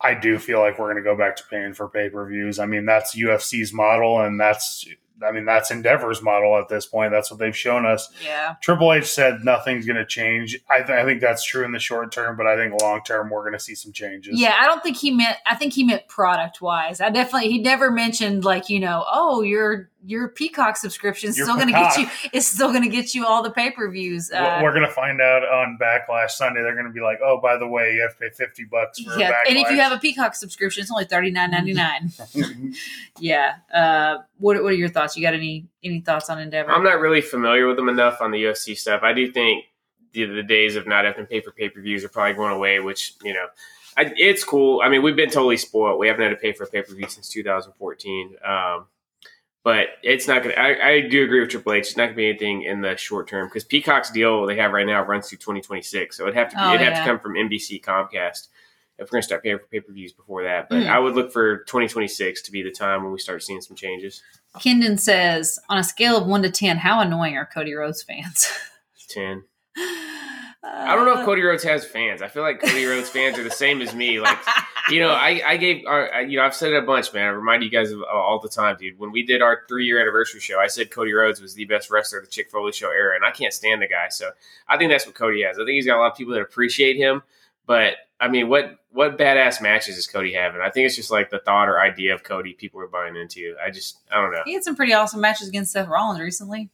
I 0.03 0.13
do 0.13 0.39
feel 0.39 0.59
like 0.59 0.79
we're 0.79 0.91
going 0.91 1.03
to 1.03 1.09
go 1.09 1.15
back 1.15 1.35
to 1.37 1.43
paying 1.49 1.73
for 1.73 1.87
pay 1.87 2.09
per 2.09 2.27
views. 2.27 2.59
I 2.59 2.65
mean, 2.65 2.85
that's 2.85 3.15
UFC's 3.15 3.73
model, 3.73 4.21
and 4.21 4.39
that's, 4.39 4.85
I 5.23 5.31
mean, 5.31 5.45
that's 5.45 5.69
Endeavor's 5.69 6.21
model 6.21 6.57
at 6.57 6.67
this 6.67 6.85
point. 6.85 7.11
That's 7.11 7.29
what 7.29 7.39
they've 7.39 7.55
shown 7.55 7.85
us. 7.85 8.09
Yeah. 8.23 8.55
Triple 8.61 8.91
H 8.93 9.05
said 9.05 9.43
nothing's 9.43 9.85
going 9.85 9.97
to 9.97 10.05
change. 10.05 10.57
I, 10.69 10.77
th- 10.77 10.89
I 10.89 11.05
think 11.05 11.21
that's 11.21 11.43
true 11.43 11.63
in 11.63 11.71
the 11.71 11.79
short 11.79 12.11
term, 12.11 12.37
but 12.37 12.47
I 12.47 12.55
think 12.55 12.81
long 12.81 13.01
term 13.03 13.29
we're 13.29 13.41
going 13.41 13.53
to 13.53 13.59
see 13.59 13.75
some 13.75 13.91
changes. 13.91 14.39
Yeah, 14.39 14.55
I 14.59 14.65
don't 14.65 14.81
think 14.81 14.97
he 14.97 15.11
meant 15.11 15.37
I 15.45 15.55
think 15.55 15.73
he 15.73 15.83
meant 15.83 16.07
product 16.07 16.61
wise. 16.61 17.01
I 17.01 17.09
definitely 17.09 17.49
he 17.49 17.59
never 17.59 17.91
mentioned 17.91 18.43
like, 18.43 18.69
you 18.69 18.79
know, 18.79 19.05
oh, 19.11 19.41
your 19.41 19.89
your 20.03 20.29
Peacock 20.29 20.77
subscription 20.77 21.29
is 21.29 21.37
Your 21.37 21.45
still 21.45 21.57
gonna 21.57 21.71
get 21.71 21.97
you 21.97 22.07
it's 22.33 22.47
still 22.47 22.73
gonna 22.73 22.89
get 22.89 23.13
you 23.13 23.25
all 23.25 23.43
the 23.43 23.51
pay 23.51 23.71
per 23.71 23.89
views. 23.89 24.29
We're- 24.33 24.45
Uh, 24.45 24.63
we're 24.63 24.73
going 24.73 24.85
to 24.85 24.91
find 24.91 25.21
out 25.21 25.43
on 25.43 25.77
Backlash 25.79 26.31
Sunday. 26.31 26.61
They're 26.61 26.73
going 26.73 26.87
to 26.87 26.91
be 26.91 27.01
like, 27.01 27.19
oh, 27.23 27.39
by 27.41 27.57
the 27.57 27.67
way, 27.67 27.93
you 27.93 28.01
have 28.01 28.13
to 28.13 28.19
pay 28.19 28.29
50 28.29 28.63
bucks 28.65 28.99
for 28.99 29.17
yeah, 29.19 29.31
Backlash. 29.31 29.49
and 29.49 29.57
if 29.57 29.69
you 29.69 29.77
have 29.77 29.91
a 29.91 29.97
Peacock 29.99 30.35
subscription, 30.35 30.81
it's 30.81 30.91
only 30.91 31.05
thirty 31.05 31.31
nine 31.31 31.51
ninety 31.51 31.73
nine. 31.73 32.11
yeah. 33.19 33.55
Uh, 33.73 34.17
what 34.37 34.61
what 34.63 34.71
are 34.71 34.75
your 34.75 34.89
thoughts? 34.89 35.15
You 35.15 35.23
got 35.23 35.33
any 35.33 35.67
any 35.83 36.01
thoughts 36.01 36.29
on 36.29 36.39
Endeavor? 36.39 36.71
I'm 36.71 36.83
not 36.83 36.99
really 36.99 37.21
familiar 37.21 37.67
with 37.67 37.77
them 37.77 37.89
enough 37.89 38.21
on 38.21 38.31
the 38.31 38.43
UFC 38.43 38.77
stuff. 38.77 39.01
I 39.03 39.13
do 39.13 39.31
think 39.31 39.65
the, 40.13 40.25
the 40.25 40.43
days 40.43 40.75
of 40.75 40.87
not 40.87 41.05
having 41.05 41.25
to 41.25 41.29
pay 41.29 41.41
for 41.41 41.51
pay 41.51 41.69
per 41.69 41.81
views 41.81 42.03
are 42.03 42.09
probably 42.09 42.33
going 42.33 42.51
away, 42.51 42.79
which, 42.79 43.13
you 43.23 43.33
know, 43.33 43.45
I, 43.97 44.11
it's 44.17 44.43
cool. 44.43 44.81
I 44.83 44.89
mean, 44.89 45.01
we've 45.03 45.15
been 45.15 45.29
totally 45.29 45.57
spoiled. 45.57 45.99
We 45.99 46.07
haven't 46.07 46.23
had 46.23 46.29
to 46.29 46.35
pay 46.37 46.53
for 46.53 46.63
a 46.63 46.67
pay 46.67 46.81
per 46.81 46.93
view 46.93 47.07
since 47.07 47.29
2014. 47.29 48.35
Um, 48.43 48.85
but 49.63 49.87
it's 50.03 50.27
not 50.27 50.43
going 50.43 50.55
to, 50.55 50.59
I 50.61 51.01
do 51.01 51.23
agree 51.23 51.39
with 51.39 51.49
Triple 51.49 51.73
H. 51.73 51.87
It's 51.87 51.97
not 51.97 52.05
going 52.05 52.13
to 52.13 52.17
be 52.17 52.29
anything 52.29 52.63
in 52.63 52.81
the 52.81 52.97
short 52.97 53.27
term 53.27 53.47
because 53.47 53.63
Peacock's 53.63 54.09
deal 54.11 54.45
they 54.45 54.55
have 54.57 54.71
right 54.71 54.85
now 54.87 55.03
runs 55.03 55.29
through 55.29 55.37
2026. 55.39 56.17
So 56.17 56.23
it'd 56.23 56.35
have 56.35 56.49
to, 56.49 56.55
be, 56.55 56.61
Oh, 56.61 56.73
it'd 56.75 56.87
have 56.87 56.97
to 56.97 57.09
come 57.09 57.19
from 57.19 57.33
NBC 57.35 57.83
Comcast 57.83 58.47
if 58.97 59.07
we're 59.07 59.15
going 59.17 59.21
to 59.21 59.25
start 59.25 59.43
paying 59.43 59.57
for 59.59 59.65
pay 59.65 59.79
per 59.79 59.93
views 59.93 60.13
before 60.13 60.43
that. 60.43 60.67
But 60.69 60.83
Hmm. 60.83 60.89
I 60.89 60.99
would 60.99 61.15
look 61.15 61.31
for 61.31 61.57
2026 61.65 62.41
to 62.43 62.51
be 62.51 62.61
the 62.63 62.71
time 62.71 63.03
when 63.03 63.11
we 63.11 63.19
start 63.19 63.43
seeing 63.43 63.61
some 63.61 63.75
changes. 63.75 64.21
Kendon 64.57 64.99
says, 64.99 65.59
on 65.69 65.77
a 65.77 65.83
scale 65.83 66.17
of 66.17 66.27
one 66.27 66.41
to 66.43 66.51
ten, 66.51 66.77
how 66.77 66.99
annoying 66.99 67.35
are 67.37 67.45
Cody 67.51 67.73
Rhodes 67.73 68.03
fans? 68.03 68.47
10. 69.09 69.43
I 70.63 70.95
don't 70.95 71.05
know 71.05 71.19
if 71.19 71.25
Cody 71.25 71.41
Rhodes 71.41 71.63
has 71.63 71.85
fans. 71.85 72.21
I 72.21 72.27
feel 72.27 72.43
like 72.43 72.61
Cody 72.61 72.85
Rhodes 72.85 73.09
fans 73.09 73.37
are 73.39 73.43
the 73.43 73.49
same 73.49 73.81
as 73.81 73.95
me. 73.95 74.19
Like, 74.19 74.37
you 74.91 74.99
know, 74.99 75.09
I, 75.09 75.41
I 75.45 75.57
gave, 75.57 75.85
our, 75.87 76.21
you 76.21 76.37
know, 76.37 76.43
I've 76.43 76.53
said 76.53 76.71
it 76.71 76.77
a 76.77 76.85
bunch, 76.85 77.11
man. 77.13 77.25
I 77.25 77.29
remind 77.29 77.63
you 77.63 77.69
guys 77.71 77.91
of 77.91 78.01
uh, 78.01 78.05
all 78.05 78.39
the 78.39 78.49
time, 78.49 78.77
dude. 78.79 78.99
When 78.99 79.11
we 79.11 79.23
did 79.23 79.41
our 79.41 79.63
three 79.67 79.85
year 79.85 79.99
anniversary 79.99 80.39
show, 80.39 80.59
I 80.59 80.67
said 80.67 80.91
Cody 80.91 81.13
Rhodes 81.13 81.41
was 81.41 81.55
the 81.55 81.65
best 81.65 81.89
wrestler 81.89 82.19
of 82.19 82.25
the 82.25 82.31
Chick 82.31 82.51
Foley 82.51 82.71
show 82.73 82.91
era, 82.91 83.15
and 83.15 83.25
I 83.25 83.31
can't 83.31 83.53
stand 83.53 83.81
the 83.81 83.87
guy. 83.87 84.09
So 84.09 84.31
I 84.67 84.77
think 84.77 84.91
that's 84.91 85.05
what 85.07 85.15
Cody 85.15 85.41
has. 85.43 85.57
I 85.57 85.61
think 85.65 85.71
he's 85.71 85.87
got 85.87 85.97
a 85.97 86.01
lot 86.01 86.11
of 86.11 86.17
people 86.17 86.33
that 86.33 86.41
appreciate 86.41 86.95
him, 86.95 87.23
but 87.65 87.95
I 88.19 88.27
mean, 88.27 88.47
what 88.47 88.77
what 88.91 89.17
badass 89.17 89.61
matches 89.61 89.97
is 89.97 90.05
Cody 90.05 90.33
having? 90.33 90.61
I 90.61 90.69
think 90.69 90.85
it's 90.85 90.95
just 90.95 91.09
like 91.09 91.31
the 91.31 91.39
thought 91.39 91.69
or 91.69 91.81
idea 91.81 92.13
of 92.13 92.23
Cody 92.23 92.53
people 92.53 92.81
are 92.81 92.87
buying 92.87 93.15
into. 93.15 93.55
I 93.63 93.71
just, 93.71 93.99
I 94.11 94.21
don't 94.21 94.31
know. 94.31 94.41
he 94.45 94.53
had 94.53 94.63
some 94.63 94.75
pretty 94.75 94.93
awesome 94.93 95.21
matches 95.21 95.47
against 95.47 95.71
Seth 95.71 95.87
Rollins 95.87 96.19
recently. 96.19 96.69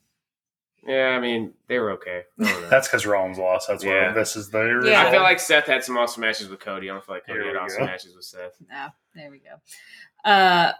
Yeah, 0.87 1.09
I 1.09 1.19
mean, 1.19 1.53
they 1.67 1.79
were 1.79 1.91
okay. 1.91 2.23
I 2.39 2.43
don't 2.43 2.61
know. 2.61 2.69
That's 2.69 2.87
because 2.87 3.05
Rollins 3.05 3.37
lost. 3.37 3.67
That's 3.67 3.83
Yeah. 3.83 4.07
what 4.07 4.15
this 4.15 4.35
is 4.37 4.49
the 4.49 4.59
Yeah. 4.59 4.71
result. 4.71 4.95
I 4.95 5.11
feel 5.11 5.21
like 5.21 5.39
Seth 5.39 5.65
had 5.65 5.83
some 5.83 5.97
awesome 5.97 6.21
matches 6.21 6.47
with 6.47 6.59
Cody. 6.61 6.89
I 6.89 6.93
don't 6.93 7.05
feel 7.05 7.15
like 7.15 7.25
Cody 7.27 7.39
Here 7.39 7.47
had 7.47 7.53
we 7.53 7.59
awesome 7.59 7.79
go. 7.79 7.85
matches 7.85 8.15
with 8.15 8.23
Seth. 8.25 8.53
No, 8.69 8.87
there 9.13 9.29
we 9.29 9.39
go. 9.39 10.29
Uh, 10.29 10.71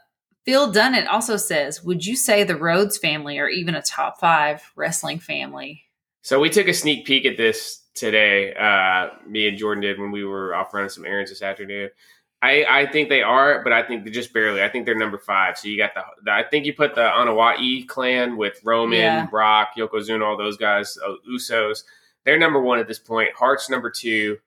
Phil 0.46 0.72
Dunnett 0.72 1.08
also 1.08 1.36
says, 1.36 1.84
"Would 1.84 2.06
you 2.06 2.16
say 2.16 2.44
the 2.46 2.56
Rhodes 2.56 2.98
family 2.98 3.38
are 3.38 3.50
even 3.50 3.76
a 3.76 3.82
top 3.82 4.18
five 4.20 4.64
wrestling 4.78 5.20
family?" 5.20 5.84
So 6.22 6.40
we 6.40 6.50
took 6.50 6.68
a 6.70 6.74
sneak 6.74 7.06
peek 7.06 7.26
at 7.26 7.36
this 7.36 7.84
today. 7.94 8.54
Uh, 8.54 9.10
me 9.28 9.48
and 9.50 9.58
Jordan 9.58 9.82
did 9.82 10.00
when 10.00 10.12
we 10.12 10.24
were 10.24 10.56
off 10.56 10.74
running 10.74 10.90
some 10.90 11.06
errands 11.06 11.32
this 11.32 11.42
afternoon. 11.42 11.90
I, 12.42 12.66
I 12.70 12.86
think 12.86 13.10
they 13.10 13.24
are, 13.24 13.64
but 13.64 13.74
I 13.74 13.82
think 13.84 14.04
they're 14.04 14.14
just 14.14 14.32
barely. 14.32 14.62
I 14.62 14.70
think 14.70 14.86
they're 14.86 14.94
number 14.96 15.18
five. 15.18 15.58
So 15.58 15.68
you 15.68 15.78
got 15.78 15.96
the, 15.96 16.04
the 16.24 16.32
I 16.32 16.44
think 16.44 16.66
you 16.66 16.74
put 16.74 16.94
the 16.94 17.02
Anoa'i 17.02 17.88
clan 17.88 18.38
with 18.38 18.60
Roman, 18.64 19.00
Yeah. 19.00 19.26
Brock, 19.26 19.70
Yokozuna, 19.78 20.24
all 20.24 20.38
those 20.38 20.58
guys, 20.58 20.98
uh, 21.04 21.14
Usos. 21.30 21.84
They're 22.26 22.38
number 22.38 22.62
one 22.62 22.78
at 22.80 22.88
this 22.88 23.00
point. 23.00 23.30
Hart's 23.36 23.70
number 23.70 23.90
two. 23.90 24.38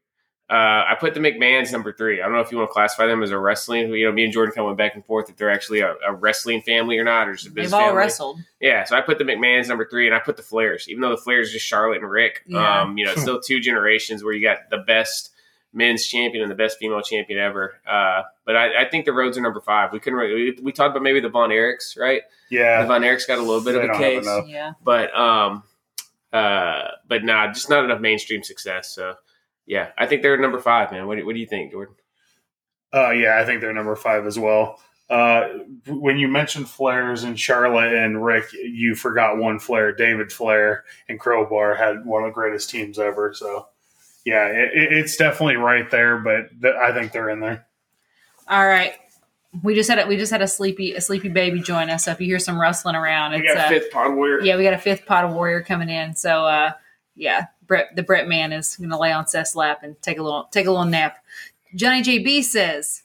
Uh, 0.49 0.83
I 0.89 0.97
put 0.99 1.15
the 1.15 1.21
McMahons 1.21 1.71
number 1.71 1.93
three. 1.93 2.21
I 2.21 2.25
don't 2.25 2.33
know 2.35 2.41
if 2.41 2.51
you 2.51 2.59
want 2.59 2.71
to 2.71 2.73
classify 2.73 3.07
them 3.07 3.23
as 3.23 3.31
a 3.31 3.39
wrestling. 3.39 3.93
You 3.93 4.07
know, 4.07 4.13
me 4.13 4.25
and 4.25 4.33
Jordan 4.33 4.53
kind 4.53 4.63
of 4.65 4.67
went 4.67 4.79
back 4.79 4.97
and 4.97 5.05
forth 5.05 5.31
if 5.31 5.37
they're 5.37 5.51
actually 5.51 5.79
a, 5.81 5.95
a 6.07 6.13
wrestling 6.13 6.61
family 6.63 6.99
or 6.99 7.05
not, 7.05 7.29
or 7.29 7.35
just 7.35 7.47
a 7.47 7.51
business 7.51 7.71
They've 7.71 7.75
all 7.81 7.87
family. 7.87 7.99
wrestled. 7.99 8.39
Yeah, 8.61 8.83
so 8.85 8.97
I 8.97 9.01
put 9.01 9.19
the 9.19 9.25
McMahons 9.25 9.69
number 9.69 9.87
three, 9.89 10.07
and 10.07 10.15
I 10.15 10.19
put 10.19 10.37
the 10.37 10.43
Flairs, 10.43 10.89
even 10.89 11.03
though 11.03 11.11
the 11.11 11.23
Flairs 11.23 11.43
is 11.43 11.53
just 11.53 11.67
Charlotte 11.67 12.03
and 12.03 12.11
Rick. 12.11 12.43
Yeah. 12.47 12.83
Um, 12.83 12.99
you 12.99 13.05
know, 13.05 13.15
still 13.17 13.41
two 13.41 13.61
generations 13.61 14.25
where 14.25 14.33
you 14.33 14.43
got 14.43 14.71
the 14.71 14.79
best 14.79 15.30
men's 15.73 16.07
champion 16.07 16.43
and 16.43 16.51
the 16.51 16.57
best 16.57 16.79
female 16.79 17.01
champion 17.03 17.39
ever. 17.39 17.75
Uh, 17.89 18.23
but 18.45 18.57
I, 18.57 18.83
I 18.83 18.89
think 18.91 19.05
the 19.05 19.13
Rhodes 19.13 19.39
are 19.39 19.41
number 19.41 19.61
five. 19.61 19.93
We 19.93 20.01
couldn't 20.01 20.19
really. 20.19 20.35
We, 20.35 20.59
we 20.63 20.73
talked 20.73 20.91
about 20.91 21.03
maybe 21.03 21.21
the 21.21 21.29
Von 21.29 21.51
Erichs, 21.51 21.99
right? 21.99 22.23
Yeah. 22.51 22.79
The 22.79 22.83
Yeah, 22.83 22.87
Von 22.87 23.03
Erichs 23.03 23.27
got 23.27 23.39
a 23.39 23.43
little 23.43 23.63
bit 23.63 23.75
They 23.75 23.89
of 23.89 23.91
a 23.91 23.99
case. 23.99 24.27
Yeah. 24.49 24.73
but 24.83 25.17
um, 25.17 25.63
uh, 26.33 26.89
but 27.09 27.25
nah, 27.25 27.53
just 27.53 27.71
not 27.71 27.85
enough 27.85 28.01
mainstream 28.01 28.43
success. 28.43 28.93
So 28.95 29.15
yeah, 29.67 29.91
I 29.97 30.07
think 30.07 30.23
they're 30.23 30.37
number 30.37 30.59
five, 30.61 30.91
man. 30.91 31.07
What 31.07 31.19
do, 31.19 31.27
what 31.27 31.35
do 31.35 31.41
you 31.41 31.47
think, 31.47 31.73
Jordan? 31.73 31.95
Uh, 32.93 33.11
yeah, 33.11 33.39
I 33.41 33.45
think 33.45 33.61
they're 33.61 33.73
number 33.73 33.95
five 33.95 34.27
as 34.27 34.39
well. 34.39 34.81
Uh, 35.09 35.49
when 35.89 36.19
you 36.19 36.29
mentioned 36.29 36.67
Flairs 36.67 37.25
and 37.25 37.39
Charlotte 37.39 37.93
and 37.93 38.25
Rick, 38.25 38.53
you 38.53 38.95
forgot 38.95 39.39
one 39.39 39.59
Flair. 39.59 39.93
David 39.93 40.33
Flair 40.33 40.85
and 41.09 41.19
Crowbar 41.19 41.75
had 41.75 42.05
one 42.05 42.23
of 42.23 42.31
the 42.31 42.35
greatest 42.35 42.71
teams 42.71 42.97
ever. 42.99 43.33
So, 43.35 43.67
yeah, 44.25 44.47
it, 44.47 44.71
it- 44.75 44.93
it's 44.99 45.17
definitely 45.17 45.57
right 45.57 45.91
there, 45.91 46.19
but 46.19 46.51
th- 46.61 46.75
I 46.75 46.93
think 46.93 47.13
they're 47.13 47.31
in 47.31 47.41
there. 47.41 47.67
All 48.49 48.67
right. 48.67 48.95
We 49.63 49.75
just 49.75 49.89
had 49.91 49.99
a, 49.99 50.07
we 50.07 50.17
just 50.17 50.31
had 50.31 50.43
a 50.43 50.47
sleepy 50.49 50.93
a 50.95 51.01
sleepy 51.01 51.29
baby 51.29 51.61
join 51.61 51.91
us. 51.91 52.05
So 52.05 52.13
if 52.13 52.21
you 52.21 52.27
hear 52.27 52.39
some 52.39 52.61
rustling 52.61 52.95
around, 52.95 53.33
We 53.33 53.39
it's 53.39 53.53
got 53.55 53.67
uh, 53.67 53.69
fifth 53.69 53.91
pod 53.91 54.15
warrior. 54.15 54.43
yeah, 54.43 54.57
we 54.57 54.63
got 54.63 54.75
a 54.75 54.79
fifth 54.79 55.07
pot 55.07 55.25
of 55.25 55.33
warrior 55.33 55.61
coming 55.63 55.89
in. 55.89 56.15
So 56.15 56.45
uh, 56.47 56.73
yeah, 57.17 57.47
Brett 57.67 57.97
the 57.97 58.03
Brett 58.05 58.29
man 58.29 58.53
is 58.53 58.77
going 58.77 58.91
to 58.91 58.97
lay 58.99 59.11
on 59.11 59.27
Seth's 59.27 59.57
lap 59.57 59.81
and 59.83 60.01
take 60.03 60.19
a 60.19 60.23
little 60.23 60.45
take 60.53 60.67
a 60.67 60.71
little 60.71 60.85
nap. 60.87 61.17
Johnny 61.75 62.03
JB 62.03 62.45
says, 62.45 63.03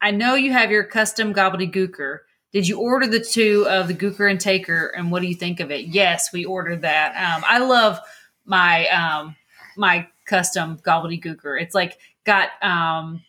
"I 0.00 0.10
know 0.10 0.34
you 0.34 0.52
have 0.52 0.72
your 0.72 0.82
custom 0.82 1.32
gobbledygooker. 1.32 2.18
Did 2.52 2.66
you 2.66 2.80
order 2.80 3.06
the 3.06 3.20
two 3.20 3.64
of 3.68 3.86
the 3.86 3.94
Gooker 3.94 4.28
and 4.28 4.40
Taker? 4.40 4.88
And 4.96 5.12
what 5.12 5.22
do 5.22 5.28
you 5.28 5.34
think 5.36 5.60
of 5.60 5.70
it? 5.70 5.86
Yes, 5.86 6.32
we 6.32 6.44
ordered 6.44 6.82
that. 6.82 7.10
Um, 7.16 7.44
I 7.48 7.58
love 7.58 8.00
my 8.44 8.88
um, 8.88 9.36
my 9.76 10.08
custom 10.24 10.78
gobbledygooker. 10.78 11.60
It's 11.60 11.74
like 11.74 11.98
got 12.24 12.50
um, 12.62 13.22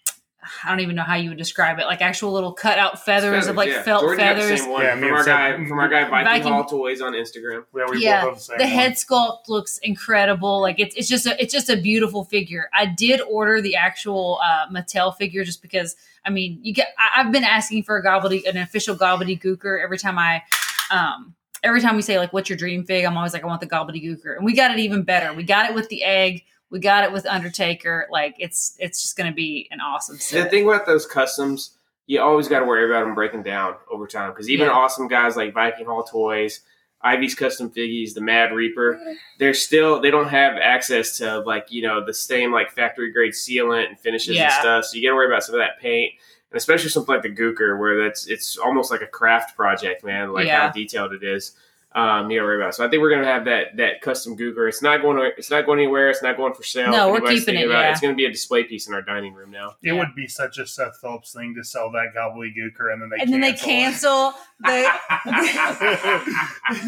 I 0.64 0.70
don't 0.70 0.82
even 0.82 0.96
know 0.96 1.02
how 1.04 1.16
you 1.16 1.30
would 1.30 1.40
describe 1.40 1.80
it, 1.80 1.86
like 1.88 2.02
actual 2.02 2.32
little 2.32 2.54
cutout 2.54 3.04
feathers, 3.04 3.48
of 3.48 3.56
like 3.56 3.70
yeah. 3.70 3.82
felt 3.82 4.04
Jordan 4.04 4.20
got 4.26 4.36
the 4.36 4.42
feathers. 4.42 4.62
same 4.62 4.70
one 4.70 4.84
Yeah, 4.84 4.96
from 4.96 5.04
our 5.12 5.24
guy 5.24 5.58
Seth- 5.58 5.68
from 5.68 5.80
our 5.80 5.88
guy 5.90 6.10
Viking, 6.10 6.26
Viking- 6.26 6.54
Hall 6.54 6.66
Toys 6.66 7.02
on 7.02 7.14
Instagram. 7.14 7.66
Yeah, 7.76 7.86
we 7.90 8.04
Yeah, 8.04 8.22
both 8.22 8.30
have 8.30 8.36
the 8.38 8.42
same 8.44 8.58
the 8.60 8.68
head 8.68 8.92
sculpt 8.94 9.48
looks 9.48 9.80
incredible. 9.80 10.62
Like 10.62 10.80
it's 10.80 10.96
it's 10.96 11.08
just 11.08 11.26
a 11.26 11.42
it's 11.42 11.52
just 11.52 11.70
a 11.70 11.78
beautiful 11.78 12.26
figure. 12.26 12.70
I 12.74 12.86
did 12.86 13.22
order 13.22 13.60
the 13.62 13.76
actual 13.76 14.40
uh, 14.44 14.68
Mattel 14.72 15.16
figure 15.18 15.44
just 15.44 15.62
because 15.64 15.96
I 16.24 16.30
mean 16.30 16.60
you 16.62 16.74
get 16.76 16.90
I, 16.98 17.22
I've 17.22 17.32
been 17.32 17.44
asking 17.44 17.84
for 17.84 17.98
a 17.98 18.04
gobbledy 18.04 18.48
an 18.48 18.58
official 18.58 18.96
gobbledygooker 18.96 19.84
every 19.84 19.98
time 19.98 20.20
I 20.20 20.44
um 20.92 21.34
every 21.64 21.82
time 21.82 21.96
we 21.96 22.04
say 22.04 22.20
like 22.20 22.32
what's 22.34 22.50
your 22.50 22.58
dream 22.58 22.84
fig 22.86 23.04
I'm 23.06 23.18
always 23.18 23.34
like 23.34 23.44
I 23.44 23.48
want 23.48 23.62
the 23.62 23.68
gobbledygooker 23.68 24.36
and 24.36 24.46
we 24.46 24.54
got 24.56 24.70
it 24.70 24.78
even 24.80 25.02
better. 25.04 25.34
We 25.34 25.44
got 25.44 25.68
it 25.70 25.74
with 25.74 25.90
the 25.90 26.04
egg. 26.04 26.44
We 26.72 26.80
got 26.80 27.04
it 27.04 27.12
with 27.14 27.26
Undertaker. 27.26 28.08
Like 28.12 28.36
it's 28.40 28.76
it's 28.80 29.02
just 29.02 29.16
going 29.18 29.30
to 29.32 29.36
be 29.36 29.68
an 29.72 29.80
awesome 29.80 30.18
The 30.18 30.50
thing 30.50 30.68
about 30.68 30.86
those 30.86 31.06
customs, 31.06 31.72
you 32.08 32.22
always 32.22 32.48
got 32.48 32.60
to 32.60 32.66
worry 32.66 32.86
about 32.86 33.06
them 33.06 33.16
breaking 33.16 33.44
down 33.44 33.76
over 33.90 34.08
time 34.08 34.32
because 34.32 34.50
even 34.50 34.68
Yeah. 34.68 34.74
awesome 34.74 35.08
guys 35.08 35.36
like 35.36 35.54
Viking 35.54 35.86
Hall 35.86 36.04
Toys, 36.04 36.62
Ivy's 37.02 37.36
Custom 37.36 37.70
Figgies, 37.70 38.14
the 38.16 38.22
Mad 38.22 38.52
Reaper, 38.52 39.00
they're 39.40 39.54
still 39.54 40.00
they 40.02 40.10
don't 40.12 40.30
have 40.30 40.56
access 40.58 41.18
to 41.20 41.40
like 41.40 41.68
you 41.72 41.82
know 41.84 42.04
the 42.04 42.14
same 42.14 42.52
like 42.52 42.72
factory 42.72 43.12
grade 43.12 43.34
sealant 43.34 43.88
and 43.88 44.00
finishes 44.00 44.38
and 44.38 44.52
stuff. 44.54 44.86
So 44.86 44.98
you 44.98 45.04
got 45.04 45.10
to 45.12 45.16
worry 45.16 45.28
about 45.28 45.44
some 45.44 45.56
of 45.56 45.60
that 45.60 45.80
paint. 45.80 46.14
And 46.52 46.58
especially 46.58 46.90
something 46.90 47.14
like 47.14 47.24
the 47.24 47.30
Gooker, 47.30 47.78
where 47.80 48.04
that's 48.04 48.28
it's 48.28 48.58
almost 48.58 48.90
like 48.92 49.02
a 49.02 49.08
craft 49.08 49.56
project, 49.56 50.04
man. 50.04 50.32
Like 50.34 50.48
Yeah. 50.48 50.68
how 50.68 50.72
detailed 50.72 51.14
it 51.14 51.24
is. 51.24 51.54
Um, 51.96 52.30
you 52.30 52.38
got 52.38 52.42
to 52.42 52.48
worry 52.48 52.62
about. 52.62 52.76
So 52.76 52.86
I 52.86 52.90
think 52.90 53.02
we're 53.02 53.10
gonna 53.10 53.26
have 53.26 53.46
that 53.46 53.78
that 53.78 54.02
custom 54.02 54.36
Gooker. 54.38 54.68
It's 54.68 54.82
not 54.82 55.02
going. 55.02 55.16
To, 55.16 55.32
it's 55.38 55.50
not 55.50 55.66
going 55.66 55.80
anywhere. 55.80 56.10
It's 56.10 56.22
not 56.22 56.36
going 56.36 56.54
for 56.54 56.62
sale. 56.64 56.92
No, 56.92 57.10
we're 57.10 57.22
keeping 57.22 57.56
it, 57.56 57.68
about 57.68 57.80
yeah. 57.80 57.92
It's 57.92 58.02
going 58.02 58.14
to 58.14 58.18
be 58.18 58.26
a 58.26 58.32
display 58.32 58.66
piece 58.66 58.86
in 58.90 58.94
our 58.94 59.02
dining 59.02 59.34
room 59.34 59.50
now. 59.50 59.70
It 59.82 59.94
Yeah. 59.94 60.00
would 60.00 60.14
be 60.14 60.28
such 60.28 60.58
a 60.58 60.68
Seth 60.68 60.98
Phillips 61.00 61.32
thing 61.34 61.56
to 61.56 61.64
sell 61.64 61.90
that 61.92 62.08
gobbledygooker 62.14 62.92
and 62.92 63.02
then 63.02 63.10
they 63.10 63.18
and 63.22 63.32
then 63.32 63.40
they 63.40 63.54
cancel 63.54 64.34
the 64.60 64.68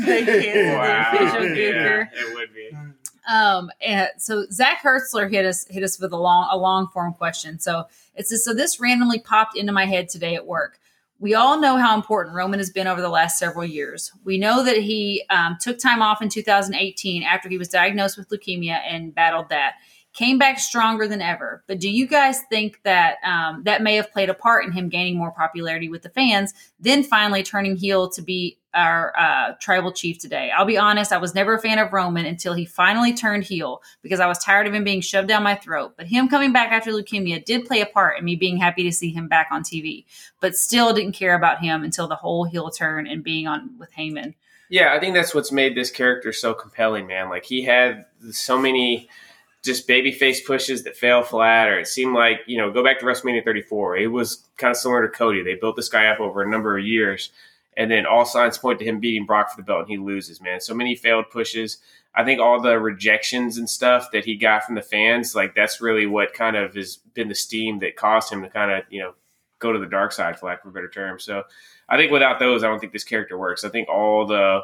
They 0.06 0.26
cancel 0.26 0.82
the 0.82 1.02
official 1.02 1.48
Gooker. 1.56 2.08
Yeah, 2.14 2.22
it 2.28 2.34
would 2.36 2.54
be. 2.54 2.70
Um, 3.30 3.72
and 3.82 4.10
so 4.18 4.46
Zach 4.52 4.82
Hertzler 4.84 5.30
hit 5.32 5.46
us 5.46 5.66
hit 5.70 5.84
us 5.84 6.00
with 6.00 6.14
a 6.14 6.18
long 6.18 6.48
a 6.52 6.58
long 6.58 6.88
form 6.88 7.14
question. 7.14 7.60
So 7.60 7.86
it 8.16 8.28
says, 8.28 8.44
so 8.44 8.54
this 8.54 8.80
randomly 8.80 9.20
popped 9.20 9.58
into 9.58 9.72
my 9.72 9.86
head 9.86 10.10
today 10.10 10.36
at 10.36 10.46
work. 10.46 10.80
We 11.20 11.34
all 11.34 11.60
know 11.60 11.78
how 11.78 11.96
important 11.96 12.36
Roman 12.36 12.60
has 12.60 12.70
been 12.70 12.88
over 12.88 13.02
the 13.02 13.10
last 13.10 13.40
several 13.40 13.66
years. 13.66 14.12
We 14.24 14.38
know 14.38 14.64
that 14.64 14.78
he 14.78 15.24
um, 15.30 15.58
took 15.60 15.80
time 15.80 16.02
off 16.02 16.22
in 16.22 16.30
2018 16.30 17.24
after 17.24 17.50
he 17.50 17.58
was 17.58 17.70
diagnosed 17.70 18.18
with 18.18 18.30
leukemia 18.30 18.80
and 18.88 19.14
battled 19.14 19.50
that. 19.50 19.76
Came 20.14 20.38
back 20.38 20.60
stronger 20.60 21.08
than 21.08 21.22
ever. 21.22 21.64
But 21.68 21.80
do 21.80 21.90
you 21.90 22.08
guys 22.08 22.42
think 22.50 22.82
that 22.84 23.18
um, 23.24 23.64
that 23.66 23.84
may 23.84 23.96
have 23.96 24.12
played 24.12 24.30
a 24.30 24.34
part 24.34 24.66
in 24.66 24.72
him 24.72 24.90
gaining 24.90 25.18
more 25.18 25.32
popularity 25.32 25.90
with 25.90 26.02
the 26.02 26.10
fans, 26.10 26.54
then 26.80 27.04
finally 27.04 27.44
turning 27.44 27.76
heel 27.76 28.10
to 28.10 28.22
be 28.22 28.58
our 28.78 29.14
uh, 29.18 29.54
tribal 29.60 29.92
chief 29.92 30.20
today? 30.20 30.52
I'll 30.56 30.66
be 30.66 30.78
honest, 30.78 31.12
I 31.12 31.18
was 31.18 31.36
never 31.36 31.56
a 31.56 31.60
fan 31.60 31.80
of 31.80 31.92
Roman 31.92 32.26
until 32.26 32.54
he 32.54 32.66
finally 32.66 33.14
turned 33.14 33.44
heel 33.44 33.82
because 34.02 34.20
I 34.20 34.28
was 34.28 34.38
tired 34.38 34.68
of 34.68 34.74
him 34.74 34.84
being 34.84 35.02
shoved 35.02 35.28
down 35.28 35.44
my 35.44 35.56
throat. 35.56 35.96
But 35.98 36.08
him 36.08 36.30
coming 36.30 36.54
back 36.54 36.72
after 36.72 36.92
leukemia 36.92 37.44
did 37.44 37.66
play 37.66 37.82
a 37.82 37.86
part 37.86 38.20
in 38.20 38.26
me 38.26 38.36
being 38.36 38.58
happy 38.58 38.84
to 38.84 38.92
see 38.92 39.12
him 39.12 39.28
back 39.28 39.48
on 39.52 39.64
TV, 39.64 40.06
but 40.40 40.56
still 40.56 40.94
didn't 40.94 41.14
care 41.14 41.36
about 41.36 41.60
him 41.60 41.84
until 41.84 42.08
the 42.08 42.16
whole 42.16 42.46
heel 42.46 42.70
turn 42.70 43.08
and 43.08 43.24
being 43.24 43.48
on 43.48 43.78
with 43.78 43.92
Heyman. 43.94 44.36
Yeah, 44.70 44.94
I 44.94 45.00
think 45.00 45.16
that's 45.16 45.34
what's 45.34 45.52
made 45.52 45.76
this 45.76 45.92
character 45.92 46.34
so 46.34 46.54
compelling, 46.54 47.08
man. 47.08 47.30
Like 47.30 47.46
he 47.46 47.64
had 47.64 48.06
so 48.32 48.60
many 48.60 49.10
just 49.64 49.88
babyface 49.88 50.46
pushes 50.46 50.84
that 50.84 50.96
fell 50.96 51.24
flat, 51.24 51.68
or 51.68 51.80
it 51.80 51.88
seemed 51.88 52.14
like 52.14 52.42
you 52.48 52.58
know, 52.58 52.72
go 52.72 52.84
back 52.84 53.00
to 53.00 53.06
WrestleMania 53.06 53.44
34. 53.44 53.98
It 53.98 54.08
was 54.08 54.46
kind 54.58 54.72
of 54.72 54.78
similar 54.78 55.08
to 55.08 55.14
Cody. 55.14 55.44
They 55.44 55.56
built 55.56 55.76
this 55.76 55.90
guy 55.90 56.08
up 56.08 56.20
over 56.20 56.42
a 56.42 56.50
number 56.50 56.78
of 56.78 56.86
years, 56.86 57.32
and 57.78 57.92
then 57.92 58.08
all 58.08 58.26
signs 58.26 58.58
point 58.58 58.80
to 58.80 58.86
him 58.86 59.00
beating 59.00 59.28
Brock 59.28 59.52
for 59.52 59.62
the 59.62 59.66
belt, 59.66 59.82
and 59.82 59.90
he 59.90 59.98
loses. 59.98 60.42
Man, 60.42 60.60
so 60.60 60.74
many 60.74 60.96
failed 60.96 61.30
pushes. 61.32 61.78
I 62.16 62.26
think 62.26 62.42
all 62.42 62.60
the 62.60 62.80
rejections 62.80 63.58
and 63.60 63.70
stuff 63.70 64.10
that 64.12 64.26
he 64.26 64.36
got 64.36 64.64
from 64.64 64.74
the 64.74 64.82
fans, 64.82 65.36
like 65.36 65.54
that's 65.54 65.80
really 65.80 66.08
what 66.08 66.34
kind 66.34 66.58
of 66.58 66.74
has 66.74 66.98
been 67.14 67.30
the 67.30 67.36
steam 67.36 67.78
that 67.80 67.96
caused 67.96 68.34
him 68.34 68.42
to 68.42 68.50
kind 68.50 68.72
of 68.72 68.84
you 68.90 69.00
know 69.00 69.14
go 69.60 69.72
to 69.72 69.80
the 69.80 69.86
dark 69.86 70.12
side, 70.12 70.38
for 70.38 70.48
lack 70.48 70.66
of 70.66 70.72
a 70.72 70.74
better 70.74 70.90
term. 70.90 71.20
So 71.20 71.44
I 71.88 71.98
think 71.98 72.12
without 72.12 72.40
those, 72.40 72.64
I 72.64 72.68
don't 72.68 72.80
think 72.80 72.94
this 72.94 73.04
character 73.04 73.38
works. 73.38 73.64
I 73.64 73.70
think 73.70 73.88
all 73.90 74.26
the 74.26 74.62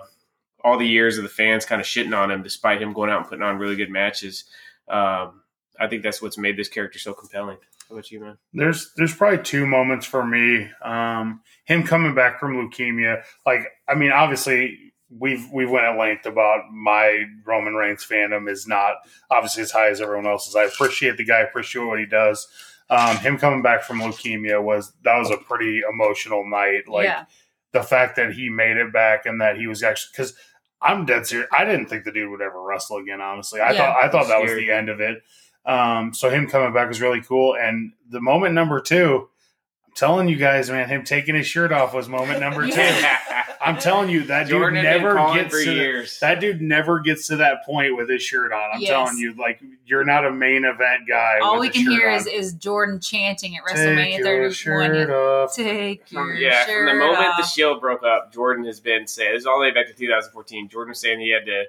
all 0.63 0.79
the 0.79 0.87
years 0.87 1.17
of 1.17 1.23
the 1.23 1.29
fans 1.29 1.65
kind 1.65 1.79
of 1.79 1.85
shitting 1.85 2.17
on 2.17 2.31
him, 2.31 2.41
despite 2.41 2.81
him 2.81 2.93
going 2.93 3.11
out 3.11 3.19
and 3.19 3.29
putting 3.29 3.43
on 3.43 3.59
really 3.59 3.75
good 3.75 3.91
matches. 3.91 4.45
Um, 4.87 5.41
I 5.79 5.87
think 5.87 6.01
that's 6.01 6.21
what's 6.21 6.37
made 6.37 6.57
this 6.57 6.69
character 6.69 6.97
so 6.97 7.13
compelling. 7.13 7.57
How 7.93 7.97
about 7.97 8.09
you, 8.09 8.21
man? 8.21 8.37
There's 8.53 8.91
there's 8.97 9.13
probably 9.13 9.43
two 9.43 9.67
moments 9.67 10.07
for 10.07 10.25
me. 10.25 10.67
Um, 10.81 11.41
him 11.65 11.83
coming 11.83 12.15
back 12.15 12.39
from 12.39 12.55
leukemia, 12.55 13.23
like 13.45 13.67
I 13.87 13.93
mean, 13.93 14.11
obviously 14.11 14.93
we've 15.15 15.47
we 15.53 15.67
went 15.67 15.85
at 15.85 15.95
length 15.99 16.25
about 16.25 16.71
my 16.73 17.23
Roman 17.45 17.75
Reigns 17.75 18.03
fandom 18.03 18.49
is 18.49 18.67
not 18.67 18.95
obviously 19.29 19.61
as 19.61 19.69
high 19.69 19.89
as 19.89 20.01
everyone 20.01 20.25
else's. 20.25 20.55
I 20.55 20.63
appreciate 20.63 21.17
the 21.17 21.23
guy, 21.23 21.41
appreciate 21.41 21.85
what 21.85 21.99
he 21.99 22.07
does. 22.07 22.47
Um, 22.89 23.17
him 23.17 23.37
coming 23.37 23.61
back 23.61 23.83
from 23.83 23.99
leukemia 23.99 24.59
was 24.63 24.91
that 25.03 25.19
was 25.19 25.29
a 25.29 25.37
pretty 25.37 25.81
emotional 25.87 26.49
night. 26.49 26.87
Like 26.87 27.05
yeah, 27.05 27.25
the 27.73 27.83
fact 27.83 28.15
that 28.15 28.33
he 28.33 28.49
made 28.49 28.77
it 28.77 28.91
back 28.91 29.27
and 29.27 29.39
that 29.39 29.57
he 29.57 29.67
was 29.67 29.83
actually 29.83 30.13
because 30.13 30.33
I'm 30.81 31.05
dead 31.05 31.27
serious. 31.27 31.47
I 31.51 31.63
didn't 31.63 31.89
think 31.89 32.05
the 32.05 32.11
dude 32.11 32.31
would 32.31 32.41
ever 32.41 32.59
wrestle 32.59 32.97
again. 32.97 33.21
Honestly, 33.21 33.61
I 33.61 33.73
Yeah. 33.73 33.77
thought 33.77 34.03
I 34.03 34.09
thought 34.09 34.27
that 34.29 34.41
was 34.41 34.55
the 34.55 34.71
end 34.71 34.89
of 34.89 34.99
it. 34.99 35.21
Um, 35.65 36.13
so 36.13 36.29
him 36.29 36.47
coming 36.47 36.73
back 36.73 36.87
was 36.87 37.01
really 37.01 37.21
cool. 37.21 37.55
And 37.55 37.93
the 38.09 38.19
moment 38.21 38.53
number 38.53 38.79
two, 38.81 39.29
I'm 39.87 39.93
telling 39.95 40.27
you 40.27 40.35
guys, 40.35 40.69
man, 40.69 40.89
him 40.89 41.03
taking 41.03 41.35
his 41.35 41.47
shirt 41.47 41.71
off 41.71 41.93
was 41.93 42.09
moment 42.09 42.39
number 42.39 42.67
two. 42.69 43.03
I'm 43.65 43.77
telling 43.77 44.09
you, 44.09 44.23
that 44.25 44.43
dude 44.47 44.57
Jordan 44.59 44.83
had 44.83 45.01
been 45.01 45.03
never 45.15 45.33
gets 45.33 45.55
for 45.55 45.63
to 45.63 45.69
the- 45.69 45.75
years. 45.75 46.19
that 46.19 46.41
dude 46.41 46.61
never 46.61 46.99
gets 46.99 47.27
to 47.27 47.37
that 47.37 47.63
point 47.65 47.95
with 47.95 48.09
his 48.09 48.21
shirt 48.21 48.51
on. 48.51 48.71
I'm 48.73 48.81
Yes. 48.81 48.89
telling 48.89 49.17
you, 49.17 49.33
like 49.35 49.61
you're 49.85 50.03
not 50.03 50.25
a 50.25 50.31
main 50.31 50.65
event 50.65 51.07
guy. 51.07 51.39
all 51.41 51.53
with 51.53 51.61
we 51.61 51.69
can 51.69 51.83
shirt 51.85 51.93
hear 51.93 52.09
on. 52.09 52.17
is, 52.17 52.27
is 52.27 52.53
Jordan 52.55 52.99
chanting 52.99 53.55
at 53.55 53.63
Take 53.65 53.77
WrestleMania 53.77 54.17
your 54.17 54.25
31. 54.25 54.51
shirt 54.51 55.09
off. 55.11 55.55
Take 55.55 56.11
your 56.11 56.27
From, 56.27 56.35
yeah, 56.41 56.65
shirt 56.65 56.75
from 56.77 56.85
the 56.87 57.05
moment 57.05 57.25
off. 57.29 57.37
the 57.37 57.43
Shield 57.47 57.79
broke 57.79 58.03
up, 58.03 58.33
Jordan 58.33 58.65
has 58.65 58.81
been 58.81 59.07
saying 59.07 59.31
this 59.33 59.41
is 59.43 59.45
all 59.45 59.57
the 59.59 59.61
way 59.61 59.71
back 59.71 59.87
to 59.87 59.93
2014. 59.93 60.67
Jordan 60.67 60.89
was 60.89 60.99
saying 60.99 61.21
he 61.21 61.29
had 61.31 61.45
to, 61.45 61.63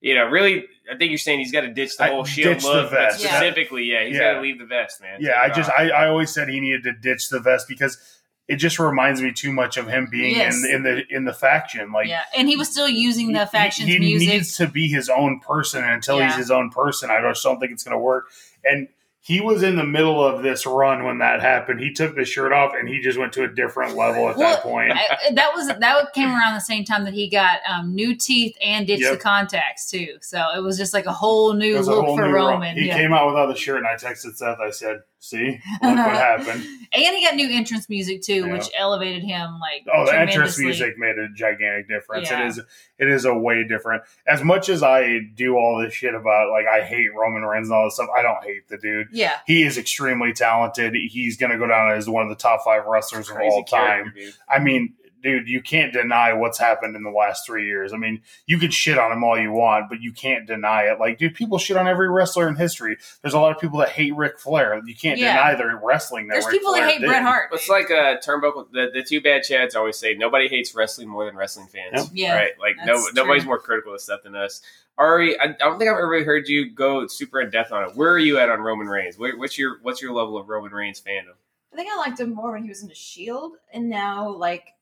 you 0.00 0.14
know, 0.14 0.26
really. 0.26 0.64
I 0.90 0.96
think 0.96 1.10
you're 1.10 1.18
saying 1.18 1.40
he's 1.40 1.52
got 1.52 1.60
to 1.62 1.72
ditch 1.72 1.96
the 1.98 2.04
I- 2.04 2.08
whole 2.10 2.24
Shield 2.24 2.54
ditch 2.54 2.64
look, 2.64 2.90
but 2.90 2.96
vest. 2.96 3.22
Yeah. 3.22 3.28
specifically, 3.36 3.84
yeah, 3.84 4.04
he's 4.06 4.14
Yeah. 4.16 4.32
got 4.32 4.32
to 4.36 4.40
leave 4.40 4.58
the 4.58 4.64
vest, 4.64 5.02
man. 5.02 5.18
Yeah, 5.20 5.38
I 5.40 5.50
just. 5.50 5.70
I, 5.70 5.90
I 5.90 6.08
always 6.08 6.32
said 6.32 6.48
he 6.48 6.60
needed 6.60 6.82
to 6.84 6.92
ditch 6.94 7.28
the 7.28 7.40
vest 7.40 7.66
because 7.68 7.98
it 8.46 8.56
just 8.56 8.78
reminds 8.78 9.20
me 9.20 9.30
too 9.30 9.52
much 9.52 9.76
of 9.76 9.86
him 9.88 10.08
being 10.10 10.34
Yes. 10.36 10.64
in 10.64 10.76
in 10.76 10.82
the 10.84 11.02
in 11.10 11.24
the 11.26 11.34
faction. 11.34 11.92
Like 11.92 12.08
yeah, 12.08 12.22
and 12.34 12.48
he 12.48 12.56
was 12.56 12.70
still 12.70 12.88
using 12.88 13.32
the 13.32 13.44
he- 13.44 13.50
factions 13.50 13.88
he, 13.88 13.98
music. 13.98 14.28
needs 14.28 14.56
to 14.56 14.66
be 14.66 14.88
his 14.88 15.10
own 15.10 15.40
person, 15.40 15.84
and 15.84 15.92
until 15.92 16.20
he's 16.20 16.36
his 16.36 16.50
own 16.50 16.70
person, 16.70 17.10
I 17.10 17.20
just 17.20 17.42
don't 17.42 17.60
think 17.60 17.72
it's 17.72 17.82
going 17.84 17.94
to 17.94 17.98
work. 17.98 18.28
And 18.64 18.88
he 19.28 19.42
was 19.42 19.62
in 19.62 19.76
the 19.76 19.84
middle 19.84 20.24
of 20.26 20.42
this 20.42 20.64
run 20.64 21.04
when 21.04 21.18
that 21.18 21.42
happened. 21.42 21.80
He 21.80 21.92
took 21.92 22.16
the 22.16 22.24
shirt 22.24 22.50
off 22.50 22.72
and 22.74 22.88
he 22.88 22.98
just 23.02 23.18
went 23.18 23.34
to 23.34 23.44
a 23.44 23.46
different 23.48 23.94
level 23.94 24.26
at 24.30 24.38
that 24.38 24.62
point. 24.62 24.90
I- 24.92 25.32
that 25.34 25.52
was 25.54 25.68
that 25.68 26.12
came 26.14 26.30
around 26.30 26.54
the 26.54 26.60
same 26.60 26.82
time 26.82 27.04
that 27.04 27.12
he 27.12 27.28
got 27.28 27.58
um, 27.68 27.94
new 27.94 28.16
teeth 28.16 28.56
and 28.64 28.86
ditched 28.86 29.02
Yep. 29.02 29.12
the 29.12 29.18
contacts 29.18 29.90
too. 29.90 30.16
So 30.22 30.42
it 30.56 30.60
was 30.62 30.78
just 30.78 30.94
like 30.94 31.04
a 31.04 31.12
whole 31.12 31.52
new 31.52 31.78
look 31.78 32.06
whole 32.06 32.16
for 32.16 32.26
new. 32.26 32.32
Roman. 32.32 32.74
He 32.74 32.86
yeah. 32.86 32.96
came 32.96 33.12
out 33.12 33.26
without 33.26 33.48
the 33.48 33.54
shirt, 33.54 33.76
and 33.76 33.86
I 33.86 33.96
texted 33.96 34.34
Seth. 34.36 34.60
I 34.60 34.70
said, 34.70 35.00
"See, 35.20 35.60
look 35.82 35.96
what 35.96 35.96
happened." 35.98 36.64
and 36.92 37.16
he 37.16 37.24
got 37.24 37.34
new 37.34 37.50
entrance 37.50 37.88
music 37.88 38.22
too, 38.22 38.46
Yeah. 38.46 38.52
which 38.52 38.68
elevated 38.76 39.22
him 39.22 39.58
like 39.60 39.84
Oh, 39.92 40.06
the 40.06 40.18
entrance 40.18 40.58
music 40.58 40.96
made 40.98 41.18
a 41.18 41.28
gigantic 41.34 41.88
difference. 41.88 42.30
Yeah. 42.30 42.44
It 42.44 42.48
is 42.48 42.60
it 42.98 43.08
is 43.08 43.24
a 43.24 43.34
way 43.34 43.64
different. 43.66 44.02
As 44.26 44.42
much 44.42 44.68
as 44.68 44.82
I 44.82 45.18
do 45.34 45.56
all 45.56 45.80
this 45.82 45.92
shit 45.94 46.14
about 46.14 46.50
like 46.50 46.66
I 46.66 46.82
hate 46.82 47.14
Roman 47.14 47.42
Reigns 47.42 47.68
and 47.68 47.76
all 47.76 47.84
this 47.84 47.94
stuff, 47.94 48.08
I 48.16 48.22
don't 48.22 48.42
hate 48.44 48.68
the 48.68 48.78
dude. 48.78 49.08
Yeah, 49.12 49.34
He 49.46 49.62
is 49.64 49.76
extremely 49.78 50.32
talented. 50.32 50.94
He's 50.94 51.36
going 51.36 51.52
to 51.52 51.58
go 51.58 51.66
down 51.66 51.92
as 51.92 52.08
one 52.08 52.22
of 52.22 52.28
the 52.28 52.34
top 52.36 52.64
five 52.64 52.86
wrestlers 52.86 53.28
of 53.30 53.36
all 53.38 53.64
time. 53.64 54.12
dude. 54.16 54.34
I 54.48 54.58
mean, 54.58 54.94
dude, 55.22 55.48
you 55.48 55.60
can't 55.60 55.92
deny 55.92 56.32
what's 56.32 56.58
happened 56.58 56.96
in 56.96 57.02
the 57.02 57.10
last 57.10 57.46
three 57.46 57.66
years. 57.66 57.92
I 57.92 57.96
mean, 57.96 58.22
you 58.46 58.58
can 58.58 58.70
shit 58.70 58.98
on 58.98 59.10
him 59.12 59.24
all 59.24 59.38
you 59.38 59.52
want, 59.52 59.88
but 59.88 60.00
you 60.00 60.12
can't 60.12 60.46
deny 60.46 60.82
it. 60.84 60.98
Like, 61.00 61.18
dude, 61.18 61.34
people 61.34 61.58
shit 61.58 61.76
on 61.76 61.88
every 61.88 62.08
wrestler 62.08 62.48
in 62.48 62.56
history. 62.56 62.96
There's 63.22 63.34
a 63.34 63.40
lot 63.40 63.52
of 63.54 63.60
people 63.60 63.78
that 63.80 63.88
hate 63.90 64.14
Ric 64.14 64.38
Flair. 64.38 64.80
You 64.84 64.94
can't 64.94 65.18
Yeah. 65.18 65.34
deny 65.36 65.54
their 65.56 65.80
wrestling. 65.82 66.28
That 66.28 66.34
there's 66.34 66.46
Ric 66.46 66.54
people 66.60 66.74
that 66.74 66.88
hate 66.88 67.00
did. 67.00 67.08
Bret 67.08 67.22
Hart. 67.22 67.50
It's 67.52 67.68
like 67.68 67.90
uh, 67.90 68.16
Turnbuckle. 68.18 68.70
The, 68.72 68.90
the 68.94 69.02
two 69.02 69.20
bad 69.20 69.42
Chads 69.42 69.74
always 69.74 69.96
say 69.96 70.14
nobody 70.14 70.48
hates 70.48 70.74
wrestling 70.74 71.08
more 71.08 71.24
than 71.24 71.36
wrestling 71.36 71.68
fans. 71.68 72.10
Yeah, 72.12 72.34
right. 72.34 72.52
Like 72.60 72.76
no, 72.84 72.94
that's 73.02 73.14
nobody's 73.14 73.44
more 73.44 73.58
critical 73.58 73.94
of 73.94 74.00
stuff 74.00 74.22
than 74.22 74.34
us. 74.34 74.62
Ari, 74.98 75.38
I, 75.38 75.44
I 75.44 75.46
don't 75.58 75.78
think 75.78 75.88
I've 75.90 75.96
ever 75.96 76.24
heard 76.24 76.48
you 76.48 76.70
go 76.70 77.06
super 77.06 77.40
in 77.40 77.50
depth 77.50 77.70
on 77.70 77.88
it. 77.88 77.94
Where 77.96 78.10
are 78.10 78.18
you 78.18 78.38
at 78.38 78.50
on 78.50 78.60
Roman 78.60 78.88
Reigns? 78.88 79.16
Where, 79.16 79.36
what's 79.36 79.56
your 79.56 79.78
what's 79.82 80.02
your 80.02 80.12
level 80.12 80.36
of 80.36 80.48
Roman 80.48 80.72
Reigns 80.72 81.00
fandom? 81.00 81.34
I 81.72 81.76
think 81.76 81.88
I 81.92 81.96
liked 81.96 82.18
him 82.18 82.34
more 82.34 82.52
when 82.52 82.62
he 82.64 82.68
was 82.68 82.82
in 82.82 82.88
the 82.88 82.94
Shield, 82.94 83.52
and 83.72 83.88
now 83.88 84.30
like 84.30 84.74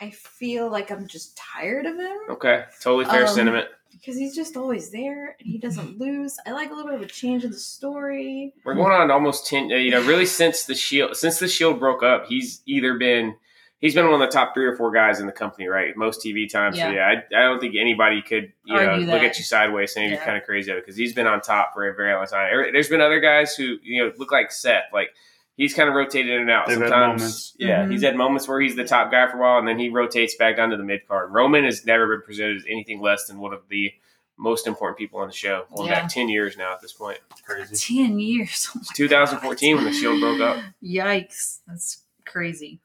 I 0.00 0.10
feel 0.10 0.70
like 0.70 0.90
I'm 0.90 1.06
just 1.06 1.36
tired 1.36 1.86
of 1.86 1.96
him 1.96 2.16
Okay, 2.30 2.64
totally 2.80 3.04
fair 3.04 3.26
Um, 3.26 3.34
sentiment. 3.34 3.68
because 3.92 4.16
he's 4.16 4.34
just 4.34 4.56
always 4.56 4.90
there 4.90 5.36
and 5.38 5.46
he 5.46 5.58
doesn't 5.58 5.98
lose. 5.98 6.36
I 6.46 6.52
like 6.52 6.70
a 6.70 6.74
little 6.74 6.90
bit 6.90 7.00
of 7.00 7.02
a 7.06 7.12
change 7.12 7.44
in 7.44 7.50
the 7.50 7.58
story. 7.58 8.52
We're 8.64 8.74
going 8.74 8.92
on 8.92 9.10
almost 9.10 9.46
ten. 9.46 9.70
uh, 9.70 9.76
You 9.76 9.90
know, 9.90 10.02
really 10.04 10.26
since 10.26 10.64
the 10.64 10.74
Shield 10.74 11.16
since 11.16 11.38
the 11.38 11.46
Shield 11.48 11.78
broke 11.78 12.02
up, 12.02 12.26
he's 12.26 12.62
either 12.66 12.94
been 12.98 13.36
he's 13.80 13.94
been 13.94 14.06
one 14.06 14.14
of 14.14 14.20
the 14.20 14.32
top 14.32 14.54
three 14.54 14.64
or 14.66 14.76
four 14.76 14.90
guys 14.92 15.20
in 15.20 15.26
the 15.26 15.32
company, 15.32 15.66
right? 15.68 15.96
Most 15.96 16.24
TV 16.24 16.50
time. 16.50 16.72
So 16.72 16.78
Yeah. 16.78 16.92
yeah, 16.92 17.06
I, 17.34 17.38
I 17.38 17.42
don't 17.42 17.60
think 17.60 17.74
anybody 17.78 18.22
could 18.22 18.52
you 18.64 18.74
know 18.74 18.88
Argue 18.92 19.06
look 19.06 19.22
at 19.22 19.38
you 19.38 19.44
sideways 19.44 19.92
saying 19.92 20.10
you're 20.10 20.18
kind 20.20 20.36
of 20.38 20.44
crazy 20.44 20.72
because 20.72 20.96
he's 20.96 21.12
been 21.12 21.26
on 21.26 21.40
top 21.42 21.74
for 21.74 21.86
a 21.88 21.94
very 21.94 22.14
long 22.14 22.26
time. 22.26 22.50
There's 22.72 22.88
been 22.88 23.00
other 23.02 23.20
guys 23.20 23.54
who 23.54 23.76
you 23.82 24.02
know 24.04 24.12
look 24.16 24.32
like 24.32 24.50
Seth, 24.50 24.84
like. 24.92 25.10
He's 25.56 25.74
kind 25.74 25.88
of 25.88 25.94
rotated 25.94 26.32
in 26.32 26.40
and 26.42 26.50
out. 26.50 26.66
They've 26.66 26.78
had 26.78 26.88
Sometimes, 26.88 27.20
moments. 27.20 27.56
yeah, 27.58 27.84
Mhm. 27.84 27.92
he's 27.92 28.02
had 28.02 28.16
moments 28.16 28.48
where 28.48 28.60
he's 28.60 28.74
the 28.74 28.84
top 28.84 29.10
guy 29.10 29.26
for 29.30 29.36
a 29.36 29.40
while, 29.40 29.58
and 29.58 29.68
then 29.68 29.78
he 29.78 29.90
rotates 29.90 30.34
back 30.36 30.56
down 30.56 30.70
to 30.70 30.76
the 30.76 30.82
mid 30.82 31.06
card. 31.06 31.30
Roman 31.30 31.64
has 31.64 31.84
never 31.84 32.06
been 32.08 32.22
presented 32.24 32.56
as 32.56 32.64
anything 32.68 33.00
less 33.02 33.26
than 33.26 33.38
one 33.38 33.52
of 33.52 33.60
the 33.68 33.92
most 34.38 34.66
important 34.66 34.96
people 34.98 35.20
on 35.20 35.28
the 35.28 35.34
show. 35.34 35.66
Going 35.76 35.88
Yeah. 35.88 36.00
back 36.00 36.08
ten 36.08 36.28
years 36.30 36.56
now 36.56 36.72
at 36.72 36.80
this 36.80 36.92
point. 36.94 37.18
Crazy. 37.44 37.76
ten 37.76 38.18
years. 38.18 38.70
Oh 38.74 38.78
my 38.78 38.84
2014 38.94 39.76
when 39.76 39.84
the 39.84 39.92
Shield 39.92 40.20
broke 40.20 40.40
up. 40.40 40.62
Yikes. 40.82 41.58
That's 41.68 42.02
crazy. 42.24 42.80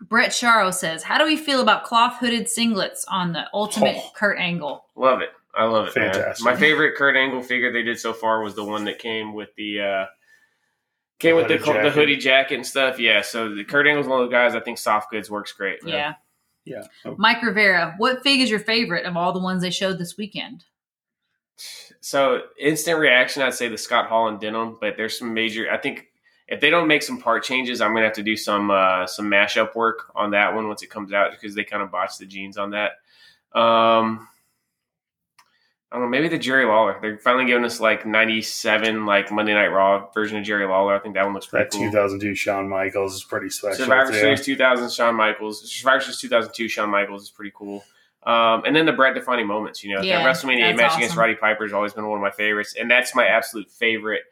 Brett 0.00 0.30
Charo 0.30 0.74
says, 0.74 1.04
How 1.04 1.16
do 1.18 1.24
we 1.24 1.36
feel 1.36 1.60
about 1.60 1.84
cloth 1.84 2.18
hooded 2.18 2.46
singlets 2.46 3.04
on 3.08 3.32
the 3.32 3.44
ultimate 3.54 3.96
Oh. 3.98 4.10
Kurt 4.16 4.38
Angle? 4.38 4.84
Love 4.96 5.20
it. 5.22 5.30
I 5.54 5.64
love 5.64 5.86
it. 5.86 5.96
man. 5.96 6.12
Fantastic. 6.12 6.44
My 6.44 6.56
favorite 6.56 6.96
Kurt 6.96 7.16
Angle 7.16 7.42
figure 7.42 7.72
they 7.72 7.82
did 7.82 7.98
so 8.00 8.12
far 8.12 8.42
was 8.42 8.56
the 8.56 8.64
one 8.64 8.84
that 8.86 8.98
came 8.98 9.32
with 9.32 9.54
the 9.56 9.80
uh 9.80 10.06
came 11.24 11.36
The 11.36 11.42
with 11.42 11.48
the, 11.48 11.58
hooded 11.58 11.84
the 11.84 11.90
hoodie 11.90 12.16
jacket 12.16 12.54
and 12.54 12.66
stuff. 12.66 12.98
Yeah. 12.98 13.22
So 13.22 13.54
the 13.54 13.64
Kurt 13.64 13.86
Angle's 13.86 14.06
one 14.06 14.22
of 14.22 14.28
the 14.30 14.34
guys 14.34 14.54
I 14.54 14.60
think 14.60 14.78
soft 14.78 15.10
goods 15.10 15.30
works 15.30 15.52
great. 15.52 15.82
man. 15.82 15.92
Yeah. 15.92 16.14
Yeah. 16.64 16.86
Oh, 17.04 17.14
Mike 17.18 17.42
Rivera, 17.42 17.94
what 17.98 18.22
fig 18.22 18.40
is 18.40 18.50
your 18.50 18.60
favorite 18.60 19.04
of 19.04 19.16
all 19.16 19.32
the 19.32 19.38
ones 19.40 19.60
they 19.62 19.70
showed 19.70 19.98
this 19.98 20.16
weekend? 20.16 20.64
So 22.00 22.42
instant 22.58 22.98
reaction, 22.98 23.42
I'd 23.42 23.54
say 23.54 23.68
the 23.68 23.78
Scott 23.78 24.08
Hall 24.08 24.28
and 24.28 24.40
denim, 24.40 24.78
but 24.80 24.96
there's 24.96 25.18
some 25.18 25.34
major. 25.34 25.70
I 25.70 25.76
think 25.78 26.06
if 26.48 26.60
they 26.60 26.70
don't 26.70 26.88
make 26.88 27.02
some 27.02 27.20
part 27.20 27.44
changes, 27.44 27.80
I'm 27.80 27.92
gonna 27.92 28.04
have 28.06 28.14
to 28.14 28.22
do 28.22 28.36
some 28.36 28.70
uh, 28.70 29.06
some 29.06 29.30
mashup 29.30 29.74
work 29.74 30.10
on 30.14 30.30
that 30.32 30.54
one 30.54 30.68
once 30.68 30.82
it 30.82 30.90
comes 30.90 31.12
out 31.12 31.32
because 31.32 31.54
they 31.54 31.64
kind 31.64 31.82
of 31.82 31.90
botched 31.90 32.18
the 32.18 32.26
jeans 32.26 32.56
on 32.56 32.70
that. 32.70 32.92
Um, 33.58 34.28
I 35.94 35.98
don't 35.98 36.06
know, 36.06 36.10
maybe 36.10 36.26
the 36.26 36.38
Jerry 36.38 36.64
Lawler. 36.66 36.98
They're 37.00 37.18
finally 37.18 37.44
giving 37.44 37.64
us 37.64 37.78
like 37.78 38.04
'97 38.04 39.06
like 39.06 39.30
Monday 39.30 39.54
Night 39.54 39.68
Raw 39.68 40.08
version 40.12 40.36
of 40.38 40.44
Jerry 40.44 40.66
Lawler. 40.66 40.92
I 40.96 40.98
think 40.98 41.14
that 41.14 41.24
one 41.24 41.34
looks 41.34 41.46
pretty 41.46 41.66
That 41.66 41.70
cool. 41.70 41.82
2002 41.92 42.34
Shawn 42.34 42.68
Michaels 42.68 43.14
is 43.14 43.22
pretty 43.22 43.48
special. 43.48 43.76
Survivor 43.84 44.10
too. 44.10 44.18
Series 44.18 44.44
2000 44.44 44.90
Shawn 44.92 45.14
Michaels. 45.14 45.70
Survivor 45.72 46.00
Series 46.00 46.18
2002 46.18 46.68
Shawn 46.68 46.90
Michaels 46.90 47.22
is 47.22 47.30
pretty 47.30 47.52
cool. 47.54 47.84
Um, 48.24 48.64
and 48.66 48.74
then 48.74 48.86
the 48.86 48.92
Bret 48.92 49.14
defining 49.14 49.46
moments. 49.46 49.84
You 49.84 49.94
know, 49.94 50.02
Yeah, 50.02 50.22
that 50.24 50.26
WrestleMania 50.34 50.70
that's 50.70 50.76
match 50.78 50.96
against. 50.96 51.16
Roddy 51.16 51.36
Piper 51.36 51.62
has 51.62 51.72
always 51.72 51.92
been 51.92 52.08
one 52.08 52.18
of 52.18 52.22
my 52.22 52.30
favorites, 52.32 52.74
and 52.76 52.90
that's 52.90 53.14
my 53.14 53.26
absolute 53.26 53.70
favorite 53.70 54.22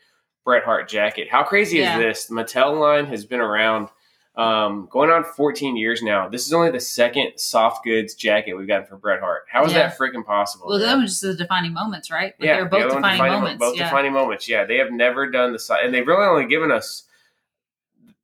Bret 0.44 0.64
Hart 0.64 0.88
jacket. 0.88 1.28
How 1.30 1.44
crazy 1.44 1.78
Yeah. 1.78 1.96
is 1.98 2.02
this? 2.02 2.24
The 2.26 2.34
Mattel 2.34 2.80
line 2.80 3.06
has 3.06 3.24
been 3.24 3.40
around 3.40 3.88
um, 4.34 4.88
going 4.90 5.10
on 5.10 5.24
14 5.24 5.76
years 5.76 6.02
now. 6.02 6.28
This 6.28 6.46
is 6.46 6.52
only 6.54 6.70
the 6.70 6.80
second 6.80 7.32
soft 7.36 7.84
goods 7.84 8.14
jacket 8.14 8.54
we've 8.54 8.66
gotten 8.66 8.86
from 8.86 8.98
Bret 8.98 9.20
Hart. 9.20 9.42
How 9.50 9.64
is 9.64 9.72
Yeah. 9.72 9.88
that 9.88 9.98
freaking 9.98 10.24
possible? 10.24 10.66
Well, 10.68 10.78
man? 10.78 10.88
that 10.88 11.02
was 11.02 11.10
just 11.10 11.22
the 11.22 11.34
defining 11.34 11.72
moments, 11.74 12.10
right? 12.10 12.32
Like, 12.40 12.46
yeah, 12.46 12.56
they 12.56 12.62
were 12.62 12.68
the 12.68 12.70
both 12.70 12.82
other 12.92 12.94
one's 13.00 13.12
defining, 13.14 13.32
moments. 13.34 13.58
Both 13.60 13.76
yeah. 13.76 13.84
defining 13.84 14.12
moments. 14.14 14.48
Yeah, 14.48 14.64
they 14.64 14.78
have 14.78 14.90
never 14.90 15.30
done 15.30 15.52
the 15.52 15.58
si- 15.58 15.74
and 15.82 15.92
they've 15.92 16.06
really 16.06 16.24
only 16.26 16.46
given 16.46 16.70
us 16.70 17.04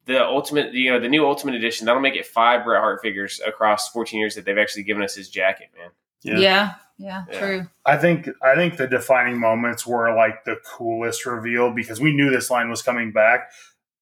the 0.06 0.24
ultimate. 0.24 0.72
You 0.72 0.92
know, 0.92 1.00
the 1.00 1.08
new 1.10 1.26
Ultimate 1.26 1.54
Edition. 1.56 1.84
That'll 1.86 2.00
make 2.00 2.16
it 2.16 2.26
five 2.26 2.64
Bret 2.64 2.80
Hart 2.80 3.02
figures 3.02 3.40
across 3.46 3.88
14 3.90 4.18
years 4.18 4.34
that 4.36 4.44
they've 4.46 4.56
actually 4.56 4.84
given 4.84 5.02
us 5.02 5.14
his 5.14 5.28
jacket, 5.28 5.68
man. 5.76 5.90
yeah. 6.22 6.38
Yeah. 6.38 6.72
Yeah. 7.00 7.24
Yeah. 7.30 7.38
true. 7.38 7.66
I 7.86 7.96
think 7.98 8.28
I 8.42 8.54
think 8.56 8.76
the 8.78 8.86
defining 8.88 9.38
moments 9.38 9.86
were 9.86 10.16
like 10.16 10.44
the 10.44 10.56
coolest 10.64 11.26
reveal 11.26 11.70
because 11.70 12.00
we 12.00 12.12
knew 12.12 12.30
this 12.30 12.50
line 12.50 12.70
was 12.70 12.80
coming 12.82 13.12
back. 13.12 13.50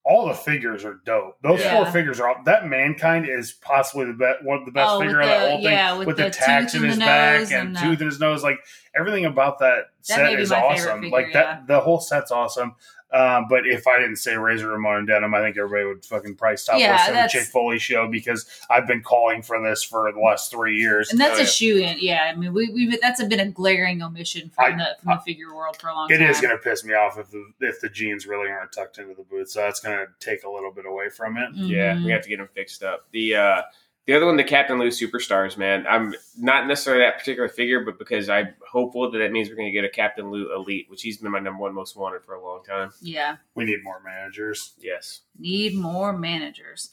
All 0.08 0.28
the 0.28 0.34
figures 0.34 0.84
are 0.84 1.00
dope. 1.04 1.36
Those 1.42 1.60
Yeah. 1.60 1.74
four 1.82 1.86
figures 1.92 2.20
are 2.20 2.28
all, 2.28 2.36
that 2.44 2.64
mankind 2.66 3.28
is 3.28 3.50
possibly 3.52 4.06
the 4.06 4.12
best 4.12 4.44
one 4.44 4.58
of 4.60 4.64
the 4.64 4.70
best 4.70 4.90
Oh, 4.92 5.00
figure 5.00 5.20
of 5.20 5.26
that 5.26 5.40
whole 5.48 5.56
thing 5.58 5.72
yeah, 5.72 5.98
with 5.98 6.06
with, 6.06 6.16
the 6.16 6.24
the, 6.24 6.30
tags 6.30 6.74
in 6.76 6.84
his 6.84 6.96
back 6.98 7.50
and, 7.50 7.76
and 7.76 7.76
tooth 7.76 8.00
in 8.00 8.06
his 8.06 8.20
nose. 8.20 8.44
Like 8.44 8.58
everything 8.94 9.24
about 9.24 9.58
that, 9.58 9.86
That 10.06 10.06
set 10.06 10.38
is 10.40 10.52
awesome. 10.52 11.00
figure, 11.02 11.16
like 11.18 11.34
yeah. 11.34 11.42
that, 11.42 11.66
the 11.66 11.80
whole 11.80 12.00
set's 12.00 12.30
awesome. 12.30 12.76
Um, 13.12 13.46
but 13.48 13.66
if 13.66 13.86
I 13.86 13.98
didn't 14.00 14.16
say 14.16 14.36
Razor 14.36 14.68
Ramon 14.68 14.96
and 14.98 15.06
Denim, 15.06 15.32
I 15.34 15.40
think 15.40 15.56
everybody 15.56 15.84
would 15.86 16.04
fucking 16.04 16.34
price 16.34 16.62
stop 16.62 16.78
Yeah, 16.80 16.92
listening 16.92 17.06
to 17.06 17.12
the 17.12 17.14
that's- 17.14 17.32
Chick 17.32 17.42
Foley 17.44 17.78
show 17.78 18.08
because 18.08 18.46
I've 18.68 18.86
been 18.86 19.00
calling 19.02 19.42
for 19.42 19.62
this 19.62 19.82
for 19.84 20.10
the 20.12 20.18
last 20.18 20.50
three 20.50 20.76
years. 20.76 21.10
And 21.10 21.20
that's 21.20 21.34
Oh, 21.38 21.42
a 21.42 21.44
yeah. 21.44 21.46
shoe 21.46 21.76
in. 21.78 21.96
Yeah. 22.00 22.30
I 22.30 22.34
mean, 22.36 22.52
we, 22.52 22.68
we 22.70 22.98
that's 23.00 23.22
been 23.24 23.40
a 23.40 23.48
glaring 23.50 24.02
omission 24.02 24.50
from 24.50 24.74
I- 24.74 24.76
the 24.76 24.96
from 25.02 25.12
the 25.16 25.22
figure 25.22 25.54
world 25.54 25.76
for 25.76 25.88
a 25.88 25.94
long 25.94 26.10
It 26.10 26.18
time. 26.18 26.28
is 26.30 26.40
going 26.40 26.56
to 26.56 26.62
piss 26.62 26.84
me 26.84 26.94
off 26.94 27.16
if 27.18 27.30
the 27.30 27.44
if 27.60 27.80
the 27.80 27.88
jeans 27.88 28.26
really 28.26 28.50
aren't 28.50 28.72
tucked 28.72 28.98
into 28.98 29.14
the 29.14 29.22
boots. 29.22 29.54
So 29.54 29.60
that's 29.60 29.80
going 29.80 29.96
to 29.98 30.06
take 30.18 30.42
a 30.44 30.50
little 30.50 30.72
bit 30.72 30.84
away 30.84 31.08
from 31.08 31.36
it. 31.38 31.50
Yeah, 31.54 31.94
Mhm. 31.94 32.04
we 32.06 32.10
have 32.10 32.22
to 32.22 32.28
get 32.28 32.38
them 32.38 32.48
fixed 32.54 32.82
up. 32.82 33.06
The 33.12 33.36
uh, 33.36 33.62
the 34.06 34.14
other 34.14 34.26
one, 34.26 34.36
the 34.36 34.44
Captain 34.44 34.78
Lou 34.78 34.88
Superstars, 34.88 35.56
man. 35.56 35.84
I'm 35.88 36.14
not 36.38 36.68
necessarily 36.68 37.04
that 37.04 37.18
particular 37.18 37.48
figure, 37.48 37.84
but 37.84 37.98
because 37.98 38.28
I'm 38.28 38.54
hopeful 38.70 39.10
that 39.10 39.18
that 39.18 39.32
means 39.32 39.48
we're 39.48 39.56
going 39.56 39.66
to 39.66 39.72
get 39.72 39.84
a 39.84 39.88
Captain 39.88 40.30
Lou 40.30 40.54
Elite, 40.54 40.86
which 40.88 41.02
he's 41.02 41.18
been 41.18 41.32
my 41.32 41.40
number 41.40 41.60
one 41.60 41.74
most 41.74 41.96
wanted 41.96 42.22
for 42.22 42.34
a 42.34 42.42
long 42.42 42.62
time. 42.62 42.92
Yeah. 43.00 43.36
We 43.56 43.64
need 43.64 43.82
more 43.82 44.00
managers. 44.04 44.74
Yes. 44.78 45.22
Need 45.38 45.74
more 45.74 46.12
managers. 46.12 46.90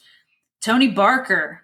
Tony 0.59 0.87
Barker 0.87 1.61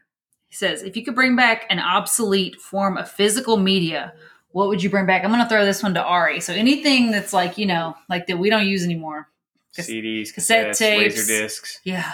says, 0.51 0.83
if 0.83 0.95
you 0.95 1.03
could 1.03 1.15
bring 1.15 1.35
back 1.35 1.65
an 1.71 1.79
obsolete 1.79 2.57
form 2.61 2.97
of 2.97 3.09
physical 3.09 3.57
media, 3.57 4.13
what 4.51 4.67
would 4.67 4.83
you 4.83 4.89
bring 4.89 5.07
back? 5.07 5.23
I'm 5.23 5.31
going 5.31 5.41
to 5.43 5.49
throw 5.49 5.65
this 5.65 5.81
one 5.81 5.95
to 5.95 6.03
Ari. 6.03 6.41
So 6.41 6.53
anything 6.53 7.09
that's 7.09 7.33
like, 7.33 7.57
you 7.57 7.65
know, 7.65 7.95
like 8.07 8.27
that 8.27 8.37
we 8.37 8.51
don't 8.51 8.67
use 8.67 8.83
anymore. 8.83 9.29
Cas- 9.75 9.87
CDs, 9.89 10.33
cassette 10.33 10.67
cassettes, 10.67 10.77
tapes. 10.77 11.15
laser 11.17 11.41
discs. 11.41 11.79
Yeah. 11.83 12.11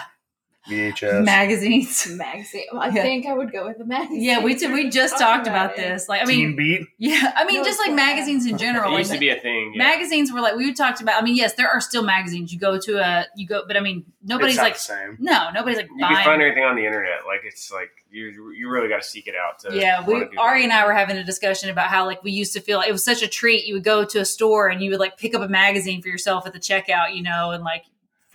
VHS. 0.68 1.24
Magazines. 1.24 2.06
Magazine. 2.16 2.64
I 2.78 2.88
Yeah. 2.88 3.02
think 3.02 3.26
I 3.26 3.32
would 3.34 3.52
go 3.52 3.66
with 3.66 3.78
the 3.78 3.84
magazine. 3.84 4.22
Yeah, 4.22 4.42
we 4.42 4.54
did, 4.54 4.72
we 4.72 4.88
just 4.90 5.18
Talking 5.18 5.26
talked 5.26 5.46
about 5.46 5.70
it. 5.72 5.76
this. 5.76 6.08
Like, 6.08 6.22
I 6.22 6.24
Teen 6.24 6.48
mean, 6.48 6.56
Beat. 6.56 6.88
yeah, 6.98 7.32
I 7.36 7.44
mean, 7.44 7.56
No, 7.58 7.64
just 7.64 7.78
like 7.78 7.90
not. 7.90 7.96
magazines 7.96 8.46
in 8.46 8.58
general. 8.58 8.90
It 8.90 8.94
like, 8.94 8.98
used 9.00 9.12
to 9.12 9.18
be 9.18 9.28
a 9.30 9.38
thing. 9.40 9.72
Yeah. 9.74 9.82
magazines 9.84 10.32
were 10.32 10.40
like 10.40 10.56
we 10.56 10.72
talked 10.74 11.00
about. 11.00 11.20
I 11.20 11.24
mean, 11.24 11.36
yes, 11.36 11.54
there 11.54 11.68
are 11.68 11.80
still 11.80 12.02
magazines. 12.02 12.52
You 12.52 12.58
go 12.58 12.78
to 12.78 12.98
a, 12.98 13.26
you 13.36 13.46
go, 13.46 13.62
but 13.66 13.76
I 13.76 13.80
mean, 13.80 14.04
nobody's 14.22 14.54
it's 14.54 14.56
not 14.58 14.62
like, 14.64 14.74
the 14.74 14.80
same. 14.80 15.16
no, 15.20 15.50
nobody's 15.54 15.76
like 15.78 15.86
you 15.86 15.96
can 16.04 16.14
buying. 16.14 16.24
find 16.24 16.42
everything 16.42 16.64
on 16.64 16.76
the 16.76 16.84
internet. 16.84 17.26
Like 17.26 17.40
it's 17.44 17.70
like 17.72 17.90
you 18.10 18.52
you 18.56 18.68
really 18.68 18.88
got 18.88 19.02
to 19.02 19.08
seek 19.08 19.26
it 19.26 19.34
out. 19.34 19.58
To 19.60 19.76
Yeah, 19.78 20.04
we 20.06 20.14
Ari 20.36 20.60
that. 20.60 20.64
and 20.64 20.72
I 20.72 20.86
were 20.86 20.92
having 20.94 21.16
a 21.16 21.24
discussion 21.24 21.70
about 21.70 21.88
how 21.88 22.06
like 22.06 22.22
we 22.24 22.32
used 22.32 22.52
to 22.54 22.60
feel 22.60 22.80
it 22.80 22.92
was 22.92 23.04
such 23.04 23.22
a 23.22 23.28
treat. 23.28 23.66
You 23.66 23.74
would 23.74 23.84
go 23.84 24.04
to 24.04 24.20
a 24.20 24.24
store 24.24 24.68
and 24.68 24.80
you 24.82 24.90
would 24.90 25.00
like 25.00 25.16
pick 25.16 25.34
up 25.34 25.42
a 25.42 25.48
magazine 25.48 26.02
for 26.02 26.08
yourself 26.08 26.46
at 26.46 26.52
the 26.52 26.58
checkout, 26.60 27.14
you 27.14 27.22
know, 27.22 27.50
and 27.50 27.62
like 27.64 27.84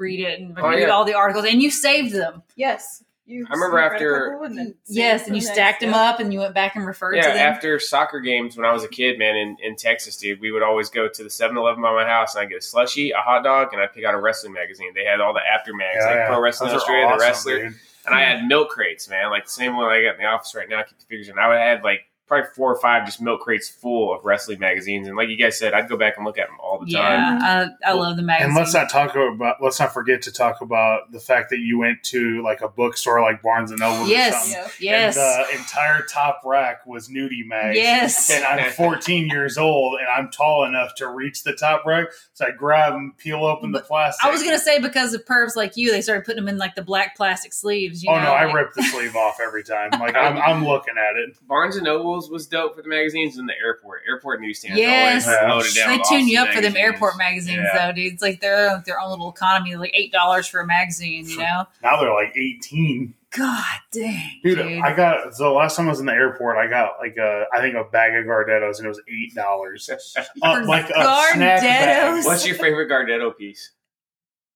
read 0.01 0.19
it 0.19 0.39
and 0.39 0.57
Oh, 0.59 0.67
read 0.69 0.79
yeah. 0.81 0.87
all 0.89 1.05
the 1.05 1.13
articles, 1.13 1.45
and 1.45 1.61
you 1.61 1.71
saved 1.71 2.13
them. 2.13 2.43
Yes. 2.57 3.03
You 3.27 3.45
I 3.49 3.53
remember 3.53 3.79
after- 3.79 4.37
couple 4.41 4.73
Yes, 4.87 5.27
and 5.27 5.37
you 5.37 5.41
next 5.41 5.53
stacked 5.53 5.79
them 5.79 5.93
up 5.93 6.19
and 6.19 6.33
you 6.33 6.39
went 6.39 6.53
back 6.53 6.75
and 6.75 6.85
referred 6.85 7.15
Yeah, 7.15 7.27
to 7.27 7.29
them. 7.29 7.37
after 7.53 7.79
soccer 7.79 8.19
games 8.19 8.57
when 8.57 8.65
I 8.65 8.73
was 8.73 8.83
a 8.83 8.89
kid, 8.89 9.17
man, 9.17 9.37
in, 9.37 9.55
in 9.63 9.77
Texas, 9.77 10.17
dude, 10.17 10.41
we 10.41 10.51
would 10.51 10.63
always 10.63 10.89
go 10.89 11.07
to 11.07 11.23
the 11.23 11.29
7 11.29 11.55
Eleven 11.55 11.81
by 11.81 11.93
my 11.93 12.03
house 12.03 12.35
and 12.35 12.41
I'd 12.41 12.49
get 12.49 12.57
a 12.57 12.59
slushie, 12.59 13.11
a 13.13 13.21
hot 13.21 13.43
dog, 13.45 13.69
and 13.71 13.81
I'd 13.81 13.93
pick 13.93 14.03
out 14.03 14.15
a 14.15 14.19
wrestling 14.19 14.51
magazine. 14.51 14.91
They 14.93 15.05
had 15.05 15.21
all 15.21 15.33
the 15.33 15.39
Apter 15.47 15.73
mags, 15.73 15.97
Yeah, 15.99 16.05
like 16.07 16.15
yeah. 16.15 16.27
Pro 16.27 16.41
Wrestling 16.41 16.71
Those 16.71 16.83
are 16.83 16.93
Illustrated, 16.97 17.19
The 17.19 17.23
Wrestler. 17.25 17.63
dude. 17.69 17.79
And 18.07 18.15
I 18.15 18.21
had 18.21 18.43
milk 18.47 18.69
crates, 18.69 19.07
man, 19.07 19.29
like 19.29 19.45
the 19.45 19.51
same 19.51 19.77
one 19.77 19.85
I 19.85 20.01
got 20.01 20.15
in 20.15 20.21
the 20.21 20.25
office 20.25 20.53
right 20.53 20.67
now. 20.67 20.79
I 20.79 20.83
Keep 20.83 20.99
the 20.99 21.05
figures 21.05 21.29
in. 21.29 21.37
I 21.39 21.47
would 21.47 21.57
have 21.57 21.83
like 21.85 22.01
probably 22.31 22.49
four 22.55 22.73
or 22.73 22.79
five 22.79 23.05
just 23.05 23.21
milk 23.21 23.41
crates 23.41 23.67
full 23.67 24.15
of 24.15 24.23
wrestling 24.23 24.57
magazines. 24.59 25.05
And 25.05 25.17
like 25.17 25.27
you 25.27 25.35
guys 25.35 25.59
said, 25.59 25.73
I'd 25.73 25.89
go 25.89 25.97
back 25.97 26.15
and 26.15 26.25
look 26.25 26.37
at 26.37 26.47
them 26.47 26.55
all 26.61 26.79
the 26.79 26.85
time. 26.91 27.39
yeah, 27.39 27.67
I, 27.83 27.89
I 27.89 27.93
love 27.93 28.15
the 28.15 28.23
magazine. 28.23 28.51
And 28.51 28.57
let's 28.57 28.73
not 28.73 28.89
talk 28.89 29.13
about. 29.15 29.57
Let's 29.61 29.79
not 29.81 29.93
forget 29.93 30.21
to 30.23 30.31
talk 30.31 30.61
about 30.61 31.11
the 31.11 31.19
fact 31.19 31.49
that 31.49 31.59
you 31.59 31.77
went 31.79 32.03
to 32.05 32.41
like 32.41 32.61
a 32.61 32.69
bookstore 32.69 33.21
like 33.21 33.41
Barnes 33.41 33.71
and 33.71 33.79
Noble. 33.81 34.05
Or 34.05 34.07
Yes, 34.07 34.53
something, 34.53 34.71
yes, 34.79 35.17
And 35.17 35.55
the 35.55 35.59
entire 35.59 36.03
top 36.03 36.41
rack 36.45 36.85
was 36.85 37.09
nudie 37.09 37.45
mags. 37.45 37.77
yes. 37.77 38.29
And 38.29 38.45
I'm 38.45 38.71
14 38.73 39.27
years 39.27 39.57
old, 39.57 39.99
and 39.99 40.07
I'm 40.07 40.31
tall 40.31 40.63
enough 40.63 40.95
to 40.95 41.09
reach 41.09 41.43
the 41.43 41.51
top 41.53 41.85
rack. 41.85 42.07
So 42.33 42.45
I 42.47 42.51
grab 42.51 42.93
and 42.93 43.17
peel 43.17 43.43
open 43.45 43.73
the 43.73 43.81
plastic. 43.81 44.25
I 44.25 44.31
was 44.31 44.41
gonna 44.41 44.57
say 44.57 44.79
because 44.79 45.13
of 45.13 45.25
pervs 45.25 45.55
like 45.57 45.75
you, 45.75 45.91
they 45.91 45.99
started 46.01 46.23
putting 46.25 46.37
them 46.45 46.47
in 46.47 46.57
like 46.57 46.75
the 46.75 46.81
black 46.81 47.17
plastic 47.17 47.51
sleeves. 47.53 48.03
You 48.03 48.09
Oh 48.11 48.15
know, 48.15 48.23
no! 48.23 48.31
I 48.31 48.43
rip 48.53 48.73
the 48.73 48.83
sleeve 48.83 49.15
off 49.15 49.39
every 49.43 49.63
time. 49.63 49.89
Like 49.99 50.15
I'm, 50.15 50.37
I'm 50.41 50.65
looking 50.65 50.95
at 50.97 51.17
it. 51.17 51.35
Barnes 51.47 51.75
and 51.75 51.87
Nobles 52.21 52.31
was 52.31 52.47
dope 52.47 52.75
for 52.75 52.81
the 52.81 52.89
magazines 52.89 53.37
in 53.37 53.45
the 53.45 53.53
airport. 53.57 54.01
Airport 54.07 54.41
newsstands 54.41 54.77
Yes. 54.77 55.27
always 55.27 55.75
Yeah. 55.75 55.83
down. 55.85 55.91
They 55.91 55.97
with 55.97 56.07
tune 56.09 56.27
you 56.27 56.37
awesome 56.39 56.49
up 56.49 56.55
for 56.55 56.61
them 56.61 56.77
airport 56.77 57.17
magazines, 57.17 57.65
Yeah. 57.73 57.87
though, 57.87 57.91
dude. 57.93 58.13
It's 58.13 58.21
like 58.21 58.39
they're 58.41 58.81
their 58.85 58.99
own 58.99 59.09
little 59.11 59.29
economy, 59.31 59.75
like 59.75 59.91
eight 59.93 60.11
dollars 60.11 60.47
for 60.47 60.59
a 60.59 60.65
magazine. 60.67 61.27
You 61.27 61.37
know, 61.39 61.65
Now 61.83 61.99
they're 61.99 62.13
like 62.13 62.33
18. 62.35 63.15
God 63.35 63.63
dang, 63.93 64.41
Dude, 64.43 64.57
dude. 64.57 64.81
I 64.81 64.93
got 64.93 65.33
so 65.35 65.53
last 65.53 65.77
time 65.77 65.87
I 65.87 65.91
was 65.91 66.01
in 66.01 66.05
the 66.05 66.11
airport, 66.11 66.57
I 66.57 66.67
got 66.67 66.99
like 66.99 67.15
a 67.17 67.45
I 67.53 67.61
think 67.61 67.75
a 67.75 67.85
bag 67.85 68.13
of 68.15 68.25
Gardettos 68.25 68.77
and 68.77 68.85
it 68.85 68.89
was 68.89 69.01
eight 69.07 69.33
dollars. 69.33 69.89
Uh, 70.43 70.63
like 70.65 70.89
a 70.89 70.93
snack 71.33 71.61
bag. 71.61 72.13
Gardettos? 72.17 72.25
What's 72.25 72.45
your 72.45 72.55
favorite 72.55 72.89
Gardetto 72.89 73.35
piece? 73.37 73.71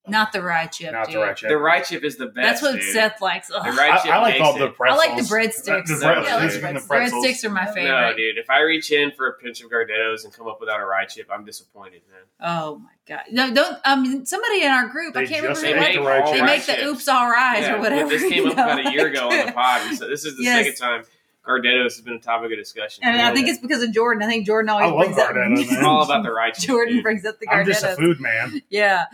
Not 0.08 0.32
the 0.34 0.42
rye 0.42 0.68
chip. 0.68 0.92
Not 0.92 1.08
dude. 1.08 1.16
the 1.16 1.20
right 1.20 1.36
chip. 1.38 1.50
The 1.50 1.58
rye 1.58 1.82
chip 1.82 2.04
is 2.04 2.18
the 2.18 2.28
best. 2.28 2.36
That's 2.36 2.62
what 2.62 2.74
dude. 2.80 2.94
Seth 2.94 3.22
likes. 3.22 3.48
The 3.48 3.58
Ugh. 3.58 3.66
rye 3.78 3.98
chip 4.02 4.12
I 4.14 4.20
like 4.22 4.34
makes 4.36 4.42
all 4.46 4.58
the 4.58 4.66
it- 4.66 4.76
I 4.82 4.96
like 4.96 5.16
the 5.18 5.24
breadsticks. 5.24 5.88
The, 5.88 5.94
No, 6.06 6.14
bre- 6.22 6.28
yeah, 6.28 6.36
I 6.36 6.40
like 6.40 6.52
the 6.52 6.60
breadsticks. 6.60 6.88
pretzels. 6.88 7.26
Breadsticks 7.26 7.44
are 7.46 7.50
my 7.50 7.66
No, 7.66 7.74
favorite. 7.74 8.18
dude. 8.18 8.38
If 8.38 8.50
I 8.50 8.62
reach 8.62 8.92
in 8.92 9.12
for 9.12 9.28
a 9.28 9.34
pinch 9.34 9.62
of 9.64 9.70
Gardettos 9.72 10.24
and 10.26 10.34
come 10.34 10.48
up 10.48 10.60
without 10.60 10.80
a 10.80 10.86
rye 10.86 11.06
chip, 11.06 11.28
I'm 11.32 11.44
disappointed, 11.46 12.02
man. 12.12 12.22
Oh 12.42 12.78
my 12.78 12.90
god! 13.08 13.24
No, 13.32 13.54
don't. 13.54 13.78
Um, 13.86 14.26
somebody 14.26 14.62
in 14.64 14.72
our 14.72 14.88
group, 14.88 15.16
I 15.16 15.22
They 15.22 15.28
can't 15.28 15.46
just 15.46 15.62
remember. 15.64 15.82
make 15.86 15.96
the 15.96 16.02
it 16.02 16.06
right 16.06 16.22
was, 16.22 16.30
chip. 16.32 16.40
they 16.40 16.46
make 16.46 16.66
the 16.66 16.86
oops 16.88 17.08
all 17.08 17.30
rise 17.30 17.62
Yeah, 17.62 17.76
or 17.76 17.80
whatever. 17.80 18.10
This 18.10 18.22
came 18.32 18.48
up 18.48 18.58
know? 18.58 18.64
about 18.64 18.86
a 18.86 18.92
year 18.92 19.08
ago 19.08 19.30
on 19.30 19.46
the 19.46 19.52
pod, 19.54 19.96
so 19.96 20.08
this 20.08 20.26
is 20.26 20.36
the 20.38 20.44
Yes. 20.44 20.66
second 20.66 20.76
time 20.76 21.04
Gardettos 21.48 21.84
has 21.84 22.02
been 22.02 22.14
a 22.16 22.20
topic 22.20 22.52
of 22.52 22.58
discussion. 22.58 23.04
And 23.04 23.22
I 23.22 23.34
think 23.34 23.48
it's 23.48 23.60
because 23.60 23.84
of 23.84 23.92
Jordan. 23.94 24.24
I 24.24 24.28
think 24.28 24.46
Jordan 24.46 24.70
always 24.70 24.88
I 24.88 24.90
love 24.90 25.06
brings. 25.34 25.60
Gardettos, 25.60 25.60
it's 25.62 25.72
man. 25.72 25.86
all 25.86 26.04
about 26.04 26.24
the 26.24 26.32
rye 26.32 26.52
chip. 26.52 26.68
Jordan 26.68 26.96
dude. 26.96 27.04
brings 27.04 27.26
up 27.26 27.40
the 27.40 27.48
I'm 27.50 27.66
just 27.66 27.84
a 27.84 27.96
food 27.96 28.20
man. 28.20 28.62
Yeah. 28.70 29.06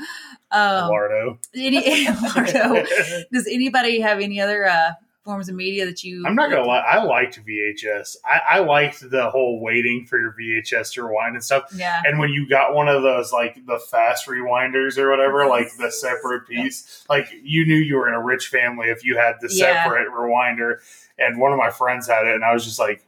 Um, 0.51 0.89
Lardo. 0.91 1.37
any, 1.55 1.77
Eduardo, 2.07 2.85
does 3.31 3.47
anybody 3.47 4.01
have 4.01 4.19
any 4.19 4.39
other 4.41 4.65
uh, 4.65 4.91
forms 5.23 5.49
of 5.49 5.55
media 5.55 5.85
that 5.85 6.03
you? 6.03 6.23
I'm 6.25 6.35
not 6.35 6.49
gonna 6.49 6.65
lie. 6.65 6.79
I 6.79 7.03
liked 7.03 7.39
VHS. 7.45 8.17
I, 8.25 8.57
I 8.57 8.59
liked 8.59 9.09
the 9.09 9.29
whole 9.29 9.59
waiting 9.61 10.05
for 10.05 10.19
your 10.19 10.33
VHS 10.39 10.93
to 10.93 11.03
rewind 11.03 11.35
and 11.35 11.43
stuff. 11.43 11.71
Yeah. 11.75 12.01
And 12.05 12.19
when 12.19 12.29
you 12.29 12.47
got 12.49 12.73
one 12.73 12.87
of 12.87 13.03
those 13.03 13.31
like 13.31 13.65
the 13.65 13.79
fast 13.79 14.27
rewinders 14.27 14.97
or 14.97 15.09
whatever, 15.09 15.45
like 15.47 15.67
the 15.77 15.91
separate 15.91 16.47
piece, 16.47 17.05
like 17.09 17.27
you 17.43 17.65
knew 17.65 17.75
you 17.75 17.97
were 17.97 18.07
in 18.07 18.13
a 18.15 18.21
rich 18.21 18.47
family 18.47 18.87
if 18.87 19.03
you 19.05 19.17
had 19.17 19.35
the 19.41 19.49
Yeah. 19.51 19.83
separate 19.83 20.07
rewinder. 20.09 20.77
And 21.19 21.39
one 21.39 21.51
of 21.51 21.59
my 21.59 21.69
friends 21.69 22.07
had 22.07 22.25
it, 22.25 22.33
and 22.33 22.43
I 22.43 22.53
was 22.53 22.65
just 22.65 22.79
like, 22.79 23.05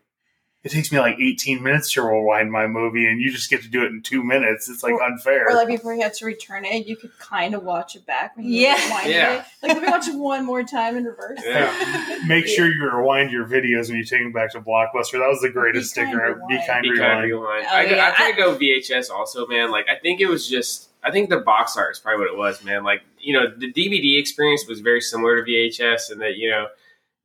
it 0.63 0.71
takes 0.71 0.91
me 0.93 0.99
like 0.99 1.17
18 1.19 1.61
minutes 1.61 1.91
to 1.93 2.01
rewind 2.01 2.51
my 2.51 2.67
movie, 2.67 3.05
and 3.07 3.19
you 3.19 3.31
just 3.31 3.49
get 3.49 3.61
to 3.63 3.67
do 3.67 3.83
it 3.83 3.87
in 3.87 4.01
two 4.01 4.23
minutes. 4.23 4.69
It's 4.69 4.81
like 4.81 4.93
Or- 4.93 5.03
unfair. 5.03 5.49
Or 5.49 5.55
like 5.55 5.67
before 5.67 5.93
you 5.93 6.01
had 6.01 6.13
to 6.15 6.25
return 6.25 6.63
it, 6.63 6.87
you 6.87 6.95
could 6.95 7.11
kind 7.19 7.53
of 7.53 7.63
watch 7.63 7.95
it 7.97 8.05
back 8.05 8.37
when 8.37 8.45
you 8.45 8.61
Yeah. 8.61 8.75
rewinded 8.77 9.05
Yeah. 9.13 9.33
it. 9.39 9.45
Like 9.61 9.73
let 9.73 9.81
me 9.83 9.89
watch 9.89 10.07
it 10.07 10.15
one 10.15 10.45
more 10.45 10.63
time 10.63 10.95
in 10.95 11.03
reverse. 11.03 11.39
Yeah. 11.45 12.19
Make 12.27 12.47
sure 12.47 12.65
you 12.65 12.81
rewind 12.89 13.31
your 13.31 13.45
videos 13.45 13.89
when 13.89 13.97
you 13.97 14.05
take 14.05 14.21
them 14.21 14.31
back 14.31 14.51
to 14.53 14.61
Blockbuster. 14.61 15.19
That 15.19 15.27
was 15.27 15.41
the 15.41 15.49
greatest 15.49 15.93
Be 15.95 16.01
kind 16.01 16.11
sticker. 16.11 16.25
ever. 16.25 16.35
Be 16.47 16.53
rewind. 16.53 16.67
kind, 16.67 16.83
Be 16.83 16.97
kind 16.97 17.23
rewind. 17.23 17.31
rewind. 17.31 17.65
Oh, 17.69 17.75
I, 17.75 17.85
go, 17.89 17.95
yeah. 17.95 18.07
I 18.07 18.15
try 18.15 18.31
to 18.31 18.37
go 18.37 18.55
VHS 18.57 19.09
also, 19.09 19.45
man. 19.47 19.69
Like 19.71 19.87
I 19.89 19.95
think 19.95 20.21
it 20.21 20.27
was 20.27 20.47
just 20.47 20.89
I 21.03 21.11
think 21.11 21.29
the 21.29 21.39
box 21.39 21.75
art 21.75 21.91
is 21.91 21.99
probably 21.99 22.25
what 22.25 22.33
it 22.33 22.37
was, 22.37 22.63
man. 22.63 22.85
Like 22.85 23.01
you 23.19 23.33
know 23.33 23.47
the 23.53 23.71
DVD 23.73 24.17
experience 24.17 24.65
was 24.65 24.79
very 24.79 25.01
similar 25.01 25.43
to 25.43 25.51
VHS, 25.51 26.09
and 26.09 26.21
that 26.21 26.37
you 26.37 26.49
know 26.49 26.67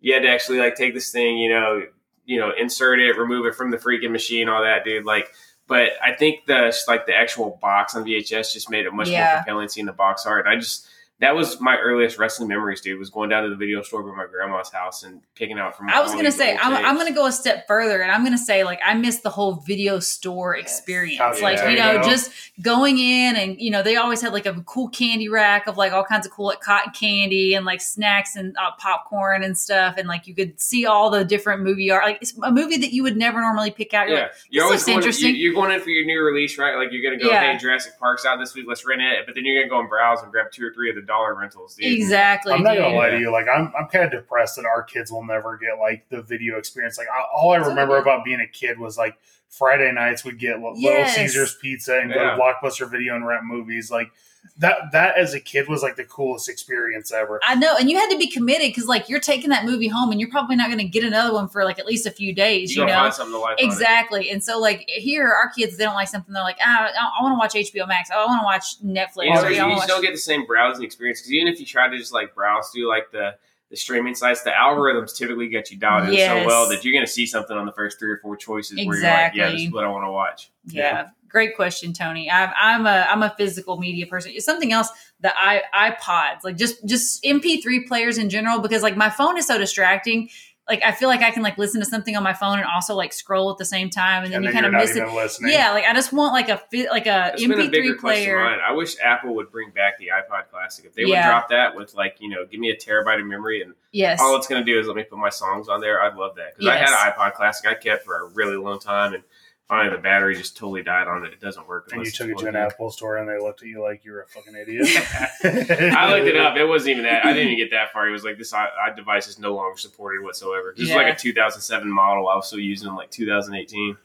you 0.00 0.12
had 0.14 0.22
to 0.22 0.28
actually 0.28 0.58
like 0.58 0.74
take 0.74 0.94
this 0.94 1.12
thing, 1.12 1.38
you 1.38 1.50
know, 1.50 1.82
you 2.28 2.38
know, 2.38 2.52
insert 2.56 3.00
it, 3.00 3.16
remove 3.18 3.46
it 3.46 3.54
from 3.54 3.70
the 3.70 3.78
freaking 3.78 4.10
machine, 4.12 4.48
all 4.50 4.62
that, 4.62 4.84
dude. 4.84 5.06
Like, 5.06 5.32
but 5.66 5.90
I 6.04 6.12
think 6.14 6.46
the 6.46 6.76
like 6.86 7.06
the 7.06 7.14
actual 7.14 7.58
box 7.60 7.94
on 7.96 8.04
VHS 8.04 8.52
just 8.52 8.70
made 8.70 8.84
it 8.86 8.92
much 8.92 9.08
Yeah. 9.08 9.24
more 9.32 9.36
compelling 9.38 9.68
seeing 9.68 9.86
the 9.86 9.92
box 9.92 10.26
art. 10.26 10.46
I 10.46 10.56
just 10.56 10.86
that 11.20 11.34
was 11.34 11.60
my 11.60 11.76
earliest 11.76 12.16
wrestling 12.18 12.48
memories, 12.48 12.80
dude. 12.80 12.98
Was 12.98 13.10
going 13.10 13.28
down 13.28 13.42
to 13.42 13.50
the 13.50 13.56
video 13.56 13.82
store 13.82 14.02
by 14.04 14.16
my 14.16 14.26
grandma's 14.30 14.70
house 14.70 15.02
and 15.02 15.20
picking 15.34 15.58
out 15.58 15.76
from. 15.76 15.88
I 15.90 16.00
was 16.00 16.12
gonna 16.14 16.30
say 16.30 16.56
I'm, 16.56 16.72
I'm 16.84 16.96
gonna 16.96 17.12
go 17.12 17.26
a 17.26 17.32
step 17.32 17.66
further, 17.66 18.00
and 18.02 18.12
I'm 18.12 18.22
gonna 18.22 18.38
say 18.38 18.62
like 18.62 18.78
I 18.84 18.94
miss 18.94 19.18
the 19.20 19.30
whole 19.30 19.54
video 19.54 19.98
store 19.98 20.56
Yes. 20.56 20.64
experience. 20.78 21.20
Oh, 21.20 21.42
like 21.42 21.56
yeah. 21.58 21.68
you 21.70 21.76
know, 21.76 21.92
Yeah. 21.94 22.02
just 22.08 22.30
going 22.62 22.98
in 22.98 23.34
and 23.36 23.60
you 23.60 23.70
know 23.70 23.82
they 23.82 23.96
always 23.96 24.20
had 24.20 24.32
like 24.32 24.46
a 24.46 24.54
cool 24.66 24.88
candy 24.88 25.28
rack 25.28 25.66
of 25.66 25.76
like 25.76 25.92
all 25.92 26.04
kinds 26.04 26.24
of 26.26 26.32
cool 26.32 26.46
like 26.46 26.60
cotton 26.60 26.92
candy 26.92 27.54
and 27.54 27.66
like 27.66 27.80
snacks 27.80 28.36
and 28.36 28.56
uh, 28.56 28.70
popcorn 28.78 29.42
and 29.42 29.58
stuff, 29.58 29.96
and 29.98 30.06
like 30.06 30.26
you 30.28 30.34
could 30.36 30.60
see 30.60 30.86
all 30.86 31.10
the 31.10 31.24
different 31.24 31.62
movie 31.62 31.90
art. 31.90 32.04
Like 32.04 32.18
it's 32.20 32.36
a 32.42 32.52
movie 32.52 32.76
that 32.78 32.92
you 32.92 33.02
would 33.02 33.16
never 33.16 33.40
normally 33.40 33.72
pick 33.72 33.92
out. 33.92 34.08
You're 34.08 34.18
Yeah, 34.18 34.22
like, 34.24 34.32
you're 34.50 34.64
always 34.64 34.76
looks 34.82 34.86
going. 34.86 34.98
interesting. 34.98 35.34
You, 35.34 35.42
you're 35.42 35.54
going 35.54 35.72
in 35.72 35.80
for 35.80 35.90
your 35.90 36.04
new 36.04 36.22
release, 36.22 36.56
right? 36.58 36.76
Like 36.76 36.92
you're 36.92 37.02
gonna 37.02 37.20
go, 37.22 37.28
Yeah. 37.30 37.52
hey, 37.52 37.58
Jurassic 37.58 37.98
Park's 37.98 38.24
out 38.24 38.38
this 38.38 38.54
week. 38.54 38.66
Let's 38.68 38.86
rent 38.86 39.02
it. 39.02 39.26
But 39.26 39.34
then 39.34 39.44
you're 39.44 39.60
gonna 39.60 39.70
go 39.70 39.80
and 39.80 39.88
browse 39.88 40.22
and 40.22 40.30
grab 40.30 40.52
two 40.52 40.64
or 40.64 40.72
three 40.72 40.90
of 40.90 40.94
the 40.96 41.02
dollar 41.08 41.34
rentals. 41.34 41.74
Dude. 41.74 41.92
exactly. 41.92 42.52
I'm 42.52 42.62
not 42.62 42.76
gonna 42.76 42.94
lie 42.94 43.10
to 43.10 43.18
you. 43.18 43.32
Like 43.32 43.46
I'm, 43.48 43.72
I'm 43.76 43.88
kind 43.88 44.04
of 44.04 44.12
depressed 44.12 44.54
that 44.56 44.64
our 44.64 44.84
kids 44.84 45.10
will 45.10 45.24
never 45.24 45.56
get 45.58 45.80
like 45.80 46.08
the 46.08 46.22
video 46.22 46.56
experience. 46.58 46.96
Like 46.98 47.08
I, 47.08 47.24
all 47.34 47.52
I 47.52 47.60
So 47.60 47.70
remember 47.70 47.96
good. 47.96 48.02
about 48.02 48.24
being 48.24 48.40
a 48.40 48.46
kid 48.46 48.78
was 48.78 48.96
like 48.96 49.18
Friday 49.48 49.90
nights 49.90 50.24
we'd 50.24 50.38
get 50.38 50.56
Little 50.60 50.76
Yes. 50.76 51.16
Caesars 51.16 51.56
pizza 51.60 51.98
and 51.98 52.12
go 52.12 52.22
to 52.22 52.36
Blockbuster 52.40 52.88
Video 52.88 53.16
and 53.16 53.26
rent 53.26 53.44
movies. 53.44 53.90
Like 53.90 54.10
that, 54.58 54.90
that 54.92 55.16
as 55.16 55.34
a 55.34 55.40
kid 55.40 55.68
was 55.68 55.82
like 55.82 55.94
the 55.96 56.04
coolest 56.04 56.48
experience 56.48 57.12
ever. 57.12 57.38
I 57.46 57.54
know, 57.54 57.76
and 57.78 57.88
you 57.88 57.96
had 57.96 58.10
to 58.10 58.18
be 58.18 58.26
committed 58.28 58.68
because 58.68 58.86
like 58.86 59.08
you're 59.08 59.20
taking 59.20 59.50
that 59.50 59.64
movie 59.64 59.86
home, 59.88 60.10
and 60.10 60.20
you're 60.20 60.30
probably 60.30 60.56
not 60.56 60.66
going 60.68 60.78
to 60.78 60.84
get 60.88 61.04
another 61.04 61.32
one 61.32 61.48
for 61.48 61.64
like 61.64 61.78
at 61.78 61.86
least 61.86 62.06
a 62.06 62.10
few 62.10 62.34
days. 62.34 62.74
You 62.74 62.82
You, 62.82 62.88
know, 62.88 62.94
find 62.94 63.14
something 63.14 63.34
to 63.34 63.38
like. 63.38 63.58
on 63.58 63.64
it. 63.64 63.64
Exactly. 63.66 64.30
And 64.30 64.42
so, 64.42 64.58
like, 64.58 64.84
here, 64.88 65.26
our 65.28 65.50
kids, 65.50 65.76
they 65.76 65.84
don't 65.84 65.94
like 65.94 66.08
something. 66.08 66.32
They're 66.34 66.42
like, 66.42 66.58
ah, 66.60 66.88
I, 67.20 67.22
want 67.22 67.34
to 67.34 67.38
watch 67.58 67.66
HBO 67.72 67.86
Max. 67.86 68.10
Oh, 68.12 68.24
I 68.24 68.26
want 68.26 68.40
to 68.40 68.44
watch 68.44 68.82
Netflix. 68.84 69.26
You, 69.26 69.34
know, 69.34 69.42
or, 69.44 69.50
you, 69.50 69.60
I 69.60 69.62
wanna 69.64 69.74
just 69.76 69.82
watch- 69.82 69.88
don't 69.88 70.02
get 70.02 70.12
the 70.12 70.18
same 70.18 70.44
browsing 70.46 70.84
experience 70.84 71.20
because 71.20 71.32
even 71.32 71.46
if 71.52 71.60
you 71.60 71.66
try 71.66 71.88
to 71.88 71.96
just 71.96 72.12
like 72.12 72.34
browse 72.34 72.68
through 72.70 72.88
like 72.88 73.10
the 73.12 73.36
the 73.70 73.76
streaming 73.76 74.14
sites, 74.14 74.42
the 74.44 74.50
algorithms 74.50 75.14
typically 75.14 75.46
get 75.46 75.70
you 75.70 75.76
dialed 75.76 76.08
in 76.08 76.16
so 76.16 76.46
well 76.46 76.68
that 76.70 76.84
you're 76.86 76.94
gonna 76.94 77.06
see 77.06 77.26
something 77.26 77.54
on 77.54 77.66
the 77.66 77.72
first 77.72 77.98
three 77.98 78.10
or 78.10 78.16
four 78.16 78.34
choices 78.34 78.76
where 78.78 78.96
you're 78.96 79.04
like, 79.04 79.34
Exactly. 79.34 79.40
yeah, 79.40 79.50
this 79.50 79.60
is 79.64 79.70
what 79.70 79.84
I 79.84 79.88
want 79.88 80.06
to 80.06 80.10
watch. 80.10 80.50
yeah. 80.64 81.08
Great 81.28 81.56
question, 81.56 81.92
Tony. 81.92 82.30
I'm, 82.30 82.50
I'm 82.56 82.86
a 82.86 83.06
I'm 83.08 83.22
a 83.22 83.34
physical 83.36 83.76
media 83.76 84.06
person. 84.06 84.32
It's 84.34 84.46
something 84.46 84.72
else. 84.72 84.88
The 85.20 85.32
i 85.36 85.62
iPods, 85.74 86.44
like 86.44 86.56
just 86.56 86.84
just 86.86 87.22
MP3 87.22 87.86
players 87.86 88.18
in 88.18 88.30
general, 88.30 88.60
because 88.60 88.82
like 88.82 88.96
my 88.96 89.10
phone 89.10 89.36
is 89.36 89.46
so 89.46 89.58
distracting. 89.58 90.30
Like 90.68 90.82
I 90.84 90.92
feel 90.92 91.08
like 91.08 91.22
I 91.22 91.30
can 91.30 91.42
like 91.42 91.56
listen 91.58 91.80
to 91.80 91.86
something 91.86 92.14
on 92.16 92.22
my 92.22 92.34
phone 92.34 92.58
and 92.58 92.66
also 92.66 92.94
like 92.94 93.12
scroll 93.12 93.50
at 93.50 93.56
the 93.58 93.64
same 93.64 93.90
time, 93.90 94.24
and 94.24 94.32
then 94.32 94.38
and 94.38 94.46
you 94.46 94.52
kind 94.52 94.66
of 94.66 94.72
you're 94.72 94.80
miss 94.80 94.96
it. 94.96 95.06
listening. 95.08 95.52
Yeah, 95.52 95.72
like 95.72 95.84
I 95.84 95.94
just 95.94 96.12
want 96.12 96.32
like 96.32 96.48
a 96.48 96.58
fi- 96.70 96.88
like 96.88 97.06
a 97.06 97.32
It's 97.34 97.42
been 97.46 97.52
a 97.60 97.68
bigger 97.68 97.94
MP3 97.94 97.98
question 97.98 98.24
player. 98.24 98.60
I 98.60 98.72
wish 98.72 98.96
Apple 99.02 99.34
would 99.36 99.50
bring 99.50 99.70
back 99.70 99.98
the 99.98 100.08
iPod 100.08 100.48
Classic. 100.50 100.84
If 100.84 100.94
they 100.94 101.04
would 101.04 101.14
drop 101.14 101.48
that 101.50 101.74
with 101.74 101.94
like 101.94 102.16
you 102.20 102.28
know, 102.28 102.46
give 102.46 102.60
me 102.60 102.70
a 102.70 102.76
terabyte 102.76 103.20
of 103.20 103.26
memory 103.26 103.62
and 103.62 103.74
Yes. 103.90 104.20
all 104.20 104.36
it's 104.36 104.46
going 104.46 104.64
to 104.64 104.70
do 104.70 104.78
is 104.78 104.86
let 104.86 104.96
me 104.96 105.02
put 105.04 105.18
my 105.18 105.30
songs 105.30 105.68
on 105.68 105.80
there. 105.80 106.02
I'd 106.02 106.14
love 106.14 106.36
that 106.36 106.54
because 106.54 106.68
I 106.68 106.76
had 106.76 106.88
an 106.88 107.12
iPod 107.12 107.34
Classic 107.34 107.66
I 107.66 107.74
kept 107.74 108.04
for 108.04 108.26
a 108.26 108.28
really 108.28 108.56
long 108.56 108.78
time, 108.78 109.14
and 109.14 109.22
finally 109.68 109.94
the 109.94 110.02
battery 110.02 110.34
just 110.34 110.56
totally 110.56 110.82
died 110.82 111.06
on 111.08 111.24
it. 111.24 111.32
It 111.32 111.40
doesn't 111.40 111.68
work. 111.68 111.90
And 111.92 112.04
you 112.04 112.10
took 112.10 112.28
it 112.28 112.38
to 112.38 112.46
an 112.46 112.52
plugged 112.54 112.72
Apple 112.72 112.90
store 112.90 113.18
and 113.18 113.28
they 113.28 113.38
looked 113.38 113.62
at 113.62 113.68
you 113.68 113.82
like 113.82 114.04
you're 114.04 114.22
a 114.22 114.26
fucking 114.26 114.54
idiot. 114.54 114.86
I 115.44 116.10
looked 116.12 116.26
it 116.26 116.36
up. 116.36 116.56
It 116.56 116.64
wasn't 116.66 116.92
even 116.92 117.04
that. 117.04 117.24
I 117.24 117.32
didn't 117.32 117.52
even 117.52 117.58
get 117.58 117.70
that 117.72 117.92
far. 117.92 118.08
It 118.08 118.12
was 118.12 118.24
like 118.24 118.38
this 118.38 118.52
i 118.52 118.66
i 118.86 118.94
device 118.94 119.28
is 119.28 119.38
no 119.38 119.54
longer 119.54 119.78
supported 119.78 120.22
whatsoever. 120.24 120.74
This 120.76 120.88
is 120.88 120.94
like 120.94 121.12
a 121.14 121.18
2007 121.18 121.90
model. 121.90 122.28
I 122.28 122.36
was 122.36 122.46
still 122.46 122.58
using 122.60 122.88
in 122.88 122.94
like 122.96 123.10
2018. 123.10 123.96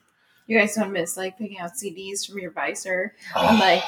You 0.48 0.60
guys 0.60 0.76
don't 0.76 0.92
miss 0.92 1.16
like 1.16 1.38
picking 1.38 1.60
out 1.60 1.72
CDs 1.72 2.28
from 2.30 2.40
your 2.40 2.52
visor 2.52 3.16
and 3.36 3.60
like 3.60 3.84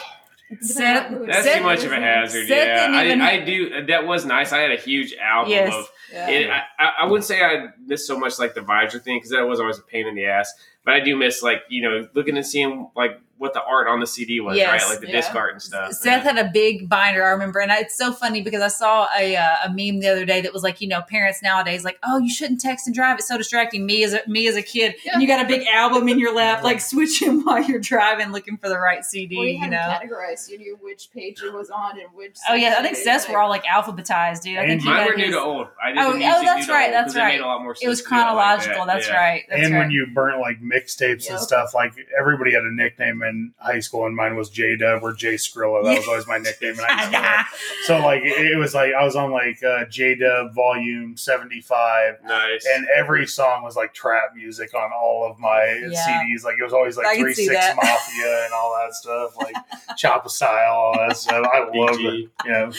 Seth- 0.61 1.11
That's 1.25 1.43
Seth- 1.43 1.57
too 1.57 1.63
much 1.63 1.83
of 1.83 1.91
a 1.91 1.95
hazard. 1.95 2.47
Seth 2.47 2.67
yeah, 2.67 2.87
didn't 2.87 2.95
I, 2.95 3.05
even- 3.05 3.21
I 3.21 3.45
do. 3.45 3.85
That 3.87 4.05
was 4.07 4.25
nice. 4.25 4.53
I 4.53 4.59
had 4.59 4.71
a 4.71 4.77
huge 4.77 5.13
album 5.15 5.51
Yes. 5.51 5.73
of 5.73 5.89
Yeah. 6.11 6.29
It, 6.29 6.49
I, 6.49 6.61
I 6.79 6.91
I 7.01 7.05
wouldn't 7.05 7.25
say 7.25 7.41
I 7.43 7.67
miss 7.85 8.05
so 8.07 8.17
much 8.17 8.39
like 8.39 8.53
the 8.53 8.61
visor 8.61 8.99
thing 8.99 9.17
because 9.17 9.31
that 9.31 9.47
was 9.47 9.59
always 9.59 9.77
a 9.79 9.83
pain 9.83 10.07
in 10.07 10.15
the 10.15 10.25
ass. 10.25 10.53
But 10.83 10.93
I 10.93 10.99
do 10.99 11.15
miss 11.15 11.41
like 11.41 11.61
you 11.69 11.81
know 11.81 12.07
looking 12.13 12.37
and 12.37 12.45
seeing 12.45 12.89
like 12.95 13.19
what 13.37 13.53
the 13.53 13.61
art 13.61 13.89
on 13.89 13.99
the 13.99 14.07
CD 14.07 14.39
was, 14.39 14.55
Yes, 14.55 14.81
right? 14.81 14.89
Like 14.91 15.01
the 15.01 15.07
yeah. 15.07 15.17
disc 15.17 15.35
art 15.35 15.51
and 15.51 15.61
stuff. 15.61 15.91
Seth 15.91 16.23
had 16.23 16.37
a 16.37 16.49
big 16.53 16.87
binder, 16.87 17.21
I 17.21 17.31
remember, 17.31 17.59
and 17.59 17.69
I- 17.69 17.79
it's 17.79 17.97
so 17.97 18.13
funny 18.13 18.41
because 18.41 18.61
I 18.61 18.69
saw 18.69 19.09
a 19.19 19.35
uh, 19.35 19.55
a 19.65 19.69
meme 19.69 19.99
the 19.99 20.07
other 20.07 20.23
day 20.25 20.39
that 20.39 20.53
was 20.53 20.63
like, 20.63 20.79
you 20.79 20.87
know, 20.87 21.01
parents 21.01 21.43
nowadays 21.43 21.83
like, 21.83 21.99
oh, 22.01 22.17
you 22.17 22.29
shouldn't 22.33 22.61
text 22.61 22.87
and 22.87 22.95
drive; 22.95 23.17
it's 23.17 23.27
so 23.27 23.37
distracting. 23.37 23.85
Me 23.85 24.05
as 24.05 24.13
a 24.13 24.21
me 24.27 24.47
as 24.47 24.55
a 24.55 24.61
kid, 24.61 24.95
and 25.11 25.21
you 25.21 25.27
got 25.27 25.43
a 25.43 25.47
big 25.49 25.67
album 25.67 26.07
in 26.07 26.17
your 26.17 26.33
lap, 26.33 26.63
like 26.63 26.79
switching 26.91 27.41
while 27.43 27.61
you're 27.61 27.79
driving, 27.81 28.31
looking 28.31 28.55
for 28.57 28.69
the 28.69 28.77
right 28.79 29.03
CD. 29.03 29.35
Well, 29.35 29.45
you 29.47 29.59
you 29.59 29.69
know. 29.69 29.77
categorized. 29.79 30.49
You 30.49 30.57
knew 30.59 30.77
which 30.79 31.09
page 31.11 31.41
it 31.43 31.51
was 31.53 31.69
on 31.69 31.99
and 31.99 32.07
which. 32.13 32.37
Oh 32.49 32.53
yeah, 32.53 32.75
I 32.79 32.83
think 32.83 32.93
it 32.93 33.03
Seth's 33.03 33.27
was, 33.27 33.33
were 33.33 33.39
all 33.41 33.49
like 33.49 33.65
alphabetized, 33.65 34.43
dude. 34.43 34.57
I 34.59 34.61
And 34.61 34.69
think 34.69 34.83
he 34.83 34.89
Mine 34.89 35.07
were 35.07 35.15
new 35.17 35.31
to 35.31 35.39
old. 35.41 35.67
I 35.83 35.91
did 35.95 36.03
Oh, 36.03 36.11
the 36.13 36.15
oh, 36.15 36.17
music 36.17 36.45
that's 36.45 36.59
new 36.59 36.65
to 36.67 36.71
right, 36.73 36.85
old, 36.85 36.93
that's 36.93 37.05
'cause 37.05 37.15
it 37.15 37.19
right. 37.19 37.33
made 37.35 37.41
a 37.41 37.45
lot 37.47 37.61
more 37.63 37.75
It 37.81 37.87
was 37.87 37.99
sense 37.99 38.09
to 38.09 38.15
do 38.15 38.15
it 38.15 38.19
like 38.19 38.25
chronological. 38.35 38.85
that, 38.85 38.93
that's 38.93 39.07
yeah. 39.07 39.15
right. 39.15 39.43
That's 39.49 39.61
and 39.63 39.73
right. 39.73 39.79
when 39.79 39.91
you 39.91 40.07
burnt 40.13 40.39
like 40.39 40.61
mixtapes 40.61 41.29
and 41.29 41.39
stuff, 41.39 41.73
like 41.73 41.93
everybody 42.19 42.53
had 42.53 42.63
a 42.63 42.71
nickname 42.71 43.23
in 43.23 43.53
high 43.57 43.79
school, 43.79 44.05
and 44.05 44.15
mine 44.15 44.35
was 44.35 44.49
J 44.49 44.75
Dub 44.77 45.03
or 45.03 45.13
J 45.13 45.35
Skrilla. 45.35 45.83
That 45.83 45.97
was 45.97 46.07
always 46.07 46.27
my 46.27 46.37
nickname 46.39 46.71
in 46.79 46.85
high 46.85 47.05
school. 47.45 47.59
So 47.85 47.99
like 48.05 48.21
it 48.23 48.51
it 48.53 48.57
was 48.57 48.73
like 48.75 48.93
I 48.93 49.03
was 49.03 49.15
on 49.15 49.31
like 49.31 49.63
uh, 49.63 49.85
J 49.85 50.15
Dub 50.15 50.53
Volume 50.53 51.17
seventy 51.17 51.61
five, 51.61 52.15
Nice. 52.23 52.65
and 52.75 52.87
every 52.95 53.25
song 53.27 53.63
was 53.63 53.75
like 53.75 53.93
trap 53.93 54.31
music 54.35 54.73
on 54.73 54.91
all 54.91 55.29
of 55.29 55.39
my 55.39 55.63
Yeah. 55.89 56.23
CDs. 56.25 56.43
Like 56.43 56.55
it 56.59 56.63
was 56.63 56.73
always 56.73 56.97
like 56.97 57.07
can 57.15 57.19
Three 57.21 57.33
Six 57.33 57.53
that. 57.53 57.75
Mafia 57.75 58.45
and 58.45 58.53
all 58.53 58.75
that 58.83 58.93
stuff, 58.93 59.37
like 59.37 59.55
Choppa 59.97 60.29
Style, 60.29 60.73
all 60.73 60.97
that 60.97 61.17
stuff. 61.17 61.45
I 61.51 61.59
love 61.73 61.97
it. 61.99 62.29
Yeah, 62.45 62.71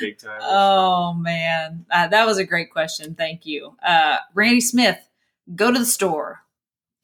big 0.00 0.18
time. 0.18 0.40
Oh 0.42 1.14
man, 1.14 1.84
uh, 1.90 2.08
that 2.08 2.26
was 2.26 2.38
a 2.38 2.44
great 2.50 2.70
question. 2.70 3.14
Thank 3.14 3.46
you, 3.46 3.76
uh, 3.82 4.18
Randy 4.34 4.60
Smith. 4.60 4.98
Go 5.56 5.72
to 5.72 5.78
the 5.78 5.86
store, 5.86 6.42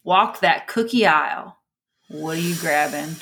walk 0.04 0.40
that 0.40 0.66
cookie 0.66 1.06
aisle. 1.06 1.56
What 2.08 2.36
are 2.36 2.40
you 2.40 2.54
grabbing? 2.56 3.16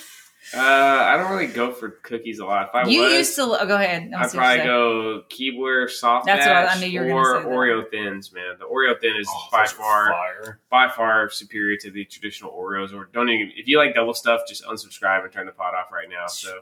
Uh, 0.55 0.59
I 0.61 1.17
don't 1.17 1.31
really 1.33 1.47
go 1.47 1.73
for 1.73 1.89
cookies 2.03 2.39
a 2.39 2.45
lot. 2.45 2.69
If 2.69 2.75
I 2.75 2.87
you 2.87 3.01
was, 3.01 3.13
used 3.13 3.37
to. 3.37 3.43
Oh, 3.43 3.67
go 3.67 3.77
ahead. 3.77 4.13
I'm 4.15 4.23
I'd 4.23 4.31
probably 4.31 4.63
go 4.65 5.23
Keebler 5.31 5.89
soft 5.89 6.27
That's 6.27 6.47
what 6.47 6.55
I- 6.55 6.63
I 6.63 6.67
batch 6.67 6.81
knew 6.81 6.87
you 6.89 7.01
were 7.01 7.07
gonna 7.07 7.17
or 7.17 7.25
say 7.25 7.43
that. 7.43 7.49
Oreo 7.49 7.91
thins, 7.91 8.33
man. 8.33 8.57
The 8.59 8.67
Oreo 8.67 9.01
thin 9.01 9.17
is 9.17 9.27
Oh, 9.31 9.49
by 9.51 9.67
far 9.67 10.09
fire. 10.11 10.61
by 10.69 10.89
far 10.91 11.31
superior 11.31 11.79
to 11.79 11.91
the 11.91 12.05
traditional 12.05 12.53
Oreos. 12.53 12.93
Or 12.95 13.09
don't 13.15 13.31
even 13.31 13.53
if 13.57 13.67
you 13.67 13.79
like 13.79 13.95
double 13.95 14.13
stuff, 14.13 14.43
just 14.47 14.65
unsubscribe 14.65 15.25
and 15.25 15.33
turn 15.33 15.47
the 15.47 15.53
pot 15.53 15.75
off 15.75 15.91
right 15.91 16.11
now. 16.11 16.27
So 16.27 16.61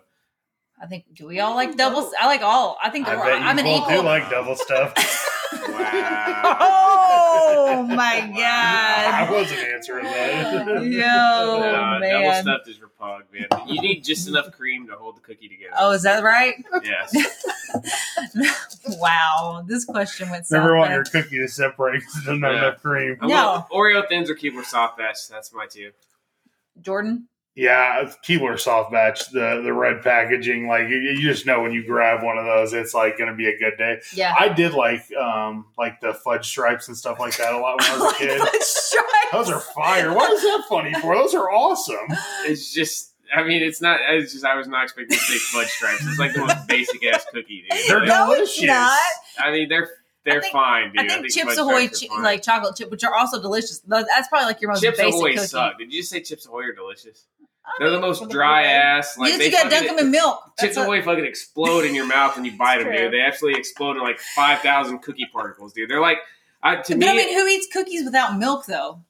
I 0.81 0.87
think. 0.87 1.05
Do 1.15 1.27
we 1.27 1.41
all 1.41 1.57
like 1.57 1.77
doubles? 1.77 2.13
I 2.21 2.27
like 2.27 2.43
all. 2.43 2.79
I 2.81 2.89
think 2.91 3.09
I 3.09 3.17
we're- 3.17 3.31
bet 3.33 3.41
you 3.41 3.47
I'm 3.47 3.59
an 3.59 3.65
both 3.65 3.89
do 3.89 4.01
like 4.03 4.31
double 4.31 4.55
stuff. 4.55 4.95
wow. 5.69 6.57
oh 6.61 7.83
my 7.89 8.21
I 8.23 8.27
god! 8.29 9.29
I 9.29 9.29
wasn't 9.31 9.61
answering 9.61 10.05
that. 10.05 10.67
Yo, 10.67 10.81
No, 10.83 11.71
double 11.71 12.01
man. 12.01 12.43
stuffed 12.43 12.69
is 12.69 12.79
repug, 12.79 13.23
man. 13.33 13.47
You 13.69 13.81
need 13.81 14.03
just 14.05 14.29
enough 14.29 14.51
cream 14.53 14.87
to 14.89 14.95
hold 14.97 15.17
the 15.17 15.21
cookie 15.21 15.49
together. 15.49 15.75
Oh, 15.79 15.91
is 15.93 16.03
that 16.03 16.23
right? 16.23 16.55
yes. 16.85 17.15
wow, 18.99 19.65
this 19.67 19.85
question 19.85 20.31
went 20.31 20.47
so 20.47 20.57
Never 20.59 20.77
want 20.77 20.91
your 20.91 21.05
cookie 21.05 21.39
to 21.39 21.49
separate 21.49 22.01
because 22.01 22.17
it 22.17 22.21
doesn't 22.27 22.43
have 22.43 22.53
Yeah. 22.53 22.59
enough 22.69 22.83
cream. 22.83 23.17
I'm 23.21 23.29
No. 23.29 23.67
a- 23.71 23.75
Oreo 23.75 24.07
thins 24.09 24.29
or 24.31 24.35
Keebler 24.35 24.65
soft 24.65 24.99
batch. 24.99 25.29
That's 25.31 25.53
my 25.53 25.67
two. 25.67 25.93
Jordan. 26.81 27.29
Yeah, 27.55 28.11
Keebler 28.27 28.59
soft 28.59 28.93
batch, 28.93 29.29
the 29.31 29.61
the 29.63 29.75
red 29.75 30.03
packaging, 30.03 30.69
like 30.69 30.89
you, 30.89 30.97
you 30.97 31.21
just 31.21 31.45
know 31.45 31.61
when 31.61 31.73
you 31.73 31.85
grab 31.87 32.23
one 32.25 32.39
of 32.39 32.47
those, 32.47 32.73
it's 32.73 32.95
like 32.95 33.19
going 33.19 33.29
to 33.29 33.37
be 33.37 33.47
a 33.47 33.59
good 33.59 33.77
day. 33.77 34.01
Yeah. 34.15 34.35
I 34.39 34.49
did 34.49 34.73
like 34.73 35.05
um 35.15 35.67
like 35.77 36.01
the 36.01 36.15
fudge 36.15 36.47
stripes 36.49 36.89
and 36.89 36.97
stuff 36.97 37.21
like 37.21 37.37
that 37.37 37.53
a 37.53 37.59
lot 37.59 37.79
when 37.79 37.91
I 37.91 37.99
was 37.99 38.13
a 38.15 38.17
kid. 38.19 38.41
Those 39.33 39.51
are 39.51 39.61
fire. 39.61 40.15
What 40.15 40.33
is 40.33 40.41
that 40.43 40.65
funny 40.69 40.95
for? 40.95 41.15
Those 41.15 41.35
are 41.35 41.51
awesome. 41.51 42.07
It's 42.47 42.73
just. 42.73 43.11
I 43.35 43.43
mean, 43.45 43.63
it's 43.63 43.81
not. 43.83 43.99
It's 44.11 44.33
just 44.33 44.45
I 44.47 44.55
was 44.57 44.69
not 44.69 44.85
expecting 44.85 45.17
to 45.19 45.23
say 45.25 45.37
fudge 45.39 45.69
stripes. 45.69 46.07
It's 46.07 46.19
like 46.19 46.33
the 46.35 46.41
most 46.41 46.67
basic 46.69 47.03
ass 47.07 47.25
cookie, 47.33 47.65
dude. 47.71 47.81
They're 47.89 48.01
Like, 48.01 48.09
No, 48.09 48.35
delicious. 48.35 48.63
not. 48.65 48.99
I 49.39 49.51
mean, 49.53 49.69
they're 49.71 49.89
they're 50.25 50.41
think- 50.43 50.53
fine, 50.53 50.93
dude. 50.93 51.01
I 51.11 51.15
think, 51.17 51.31
Chips 51.33 51.55
fudge 51.55 51.59
Ahoy, 51.59 51.87
stripes 51.87 52.03
are 52.05 52.09
chi- 52.09 52.23
like 52.23 52.43
chocolate 52.43 52.77
chip, 52.77 52.91
which 52.91 53.05
are 53.05 53.15
also 53.15 53.41
delicious. 53.41 53.81
That's 53.87 54.29
probably 54.29 54.47
like 54.47 54.61
your 54.61 54.71
most 54.71 54.83
basic 54.83 54.97
cookie. 54.97 55.07
Chips 55.07 55.13
basic 55.13 55.21
Ahoy 55.21 55.35
cookie. 55.35 55.47
suck. 55.47 55.79
Did 55.79 55.93
you 55.93 56.01
just 56.01 56.11
say 56.11 56.21
Chips 56.23 56.45
Ahoy 56.47 56.65
are 56.65 56.73
delicious? 56.75 57.25
I 57.65 57.71
They're 57.79 57.91
the 57.91 58.01
most 58.01 58.29
dry 58.29 58.65
ass. 58.65 59.17
Like 59.17 59.33
you 59.33 59.39
they 59.39 59.51
just 59.51 59.63
got 59.63 59.71
to 59.71 59.75
dunk 59.75 59.87
them 59.89 60.07
in 60.07 60.11
milk. 60.11 60.53
Chips 60.59 60.77
Ahoy 60.77 61.03
fucking 61.03 61.25
explode 61.25 61.85
in 61.85 61.95
your 61.95 62.07
mouth 62.07 62.37
when 62.37 62.45
you 62.45 62.53
bite 62.59 62.83
them, 62.83 62.93
dude. 62.93 63.13
They 63.13 63.21
absolutely 63.21 63.61
explode 63.61 63.97
in 63.97 64.03
like 64.03 64.19
five 64.19 64.61
thousand 64.61 64.99
cookie 65.01 65.29
particles, 65.33 65.73
dude. 65.73 65.89
They're 65.89 66.01
like, 66.01 66.19
I, 66.63 66.77
to 66.77 66.95
But 66.95 66.99
me, 66.99 67.09
I 67.09 67.15
mean, 67.15 67.35
who 67.35 67.47
eats 67.47 67.69
cookies 67.73 68.05
without 68.05 68.37
milk, 68.39 68.67
though? 68.67 69.01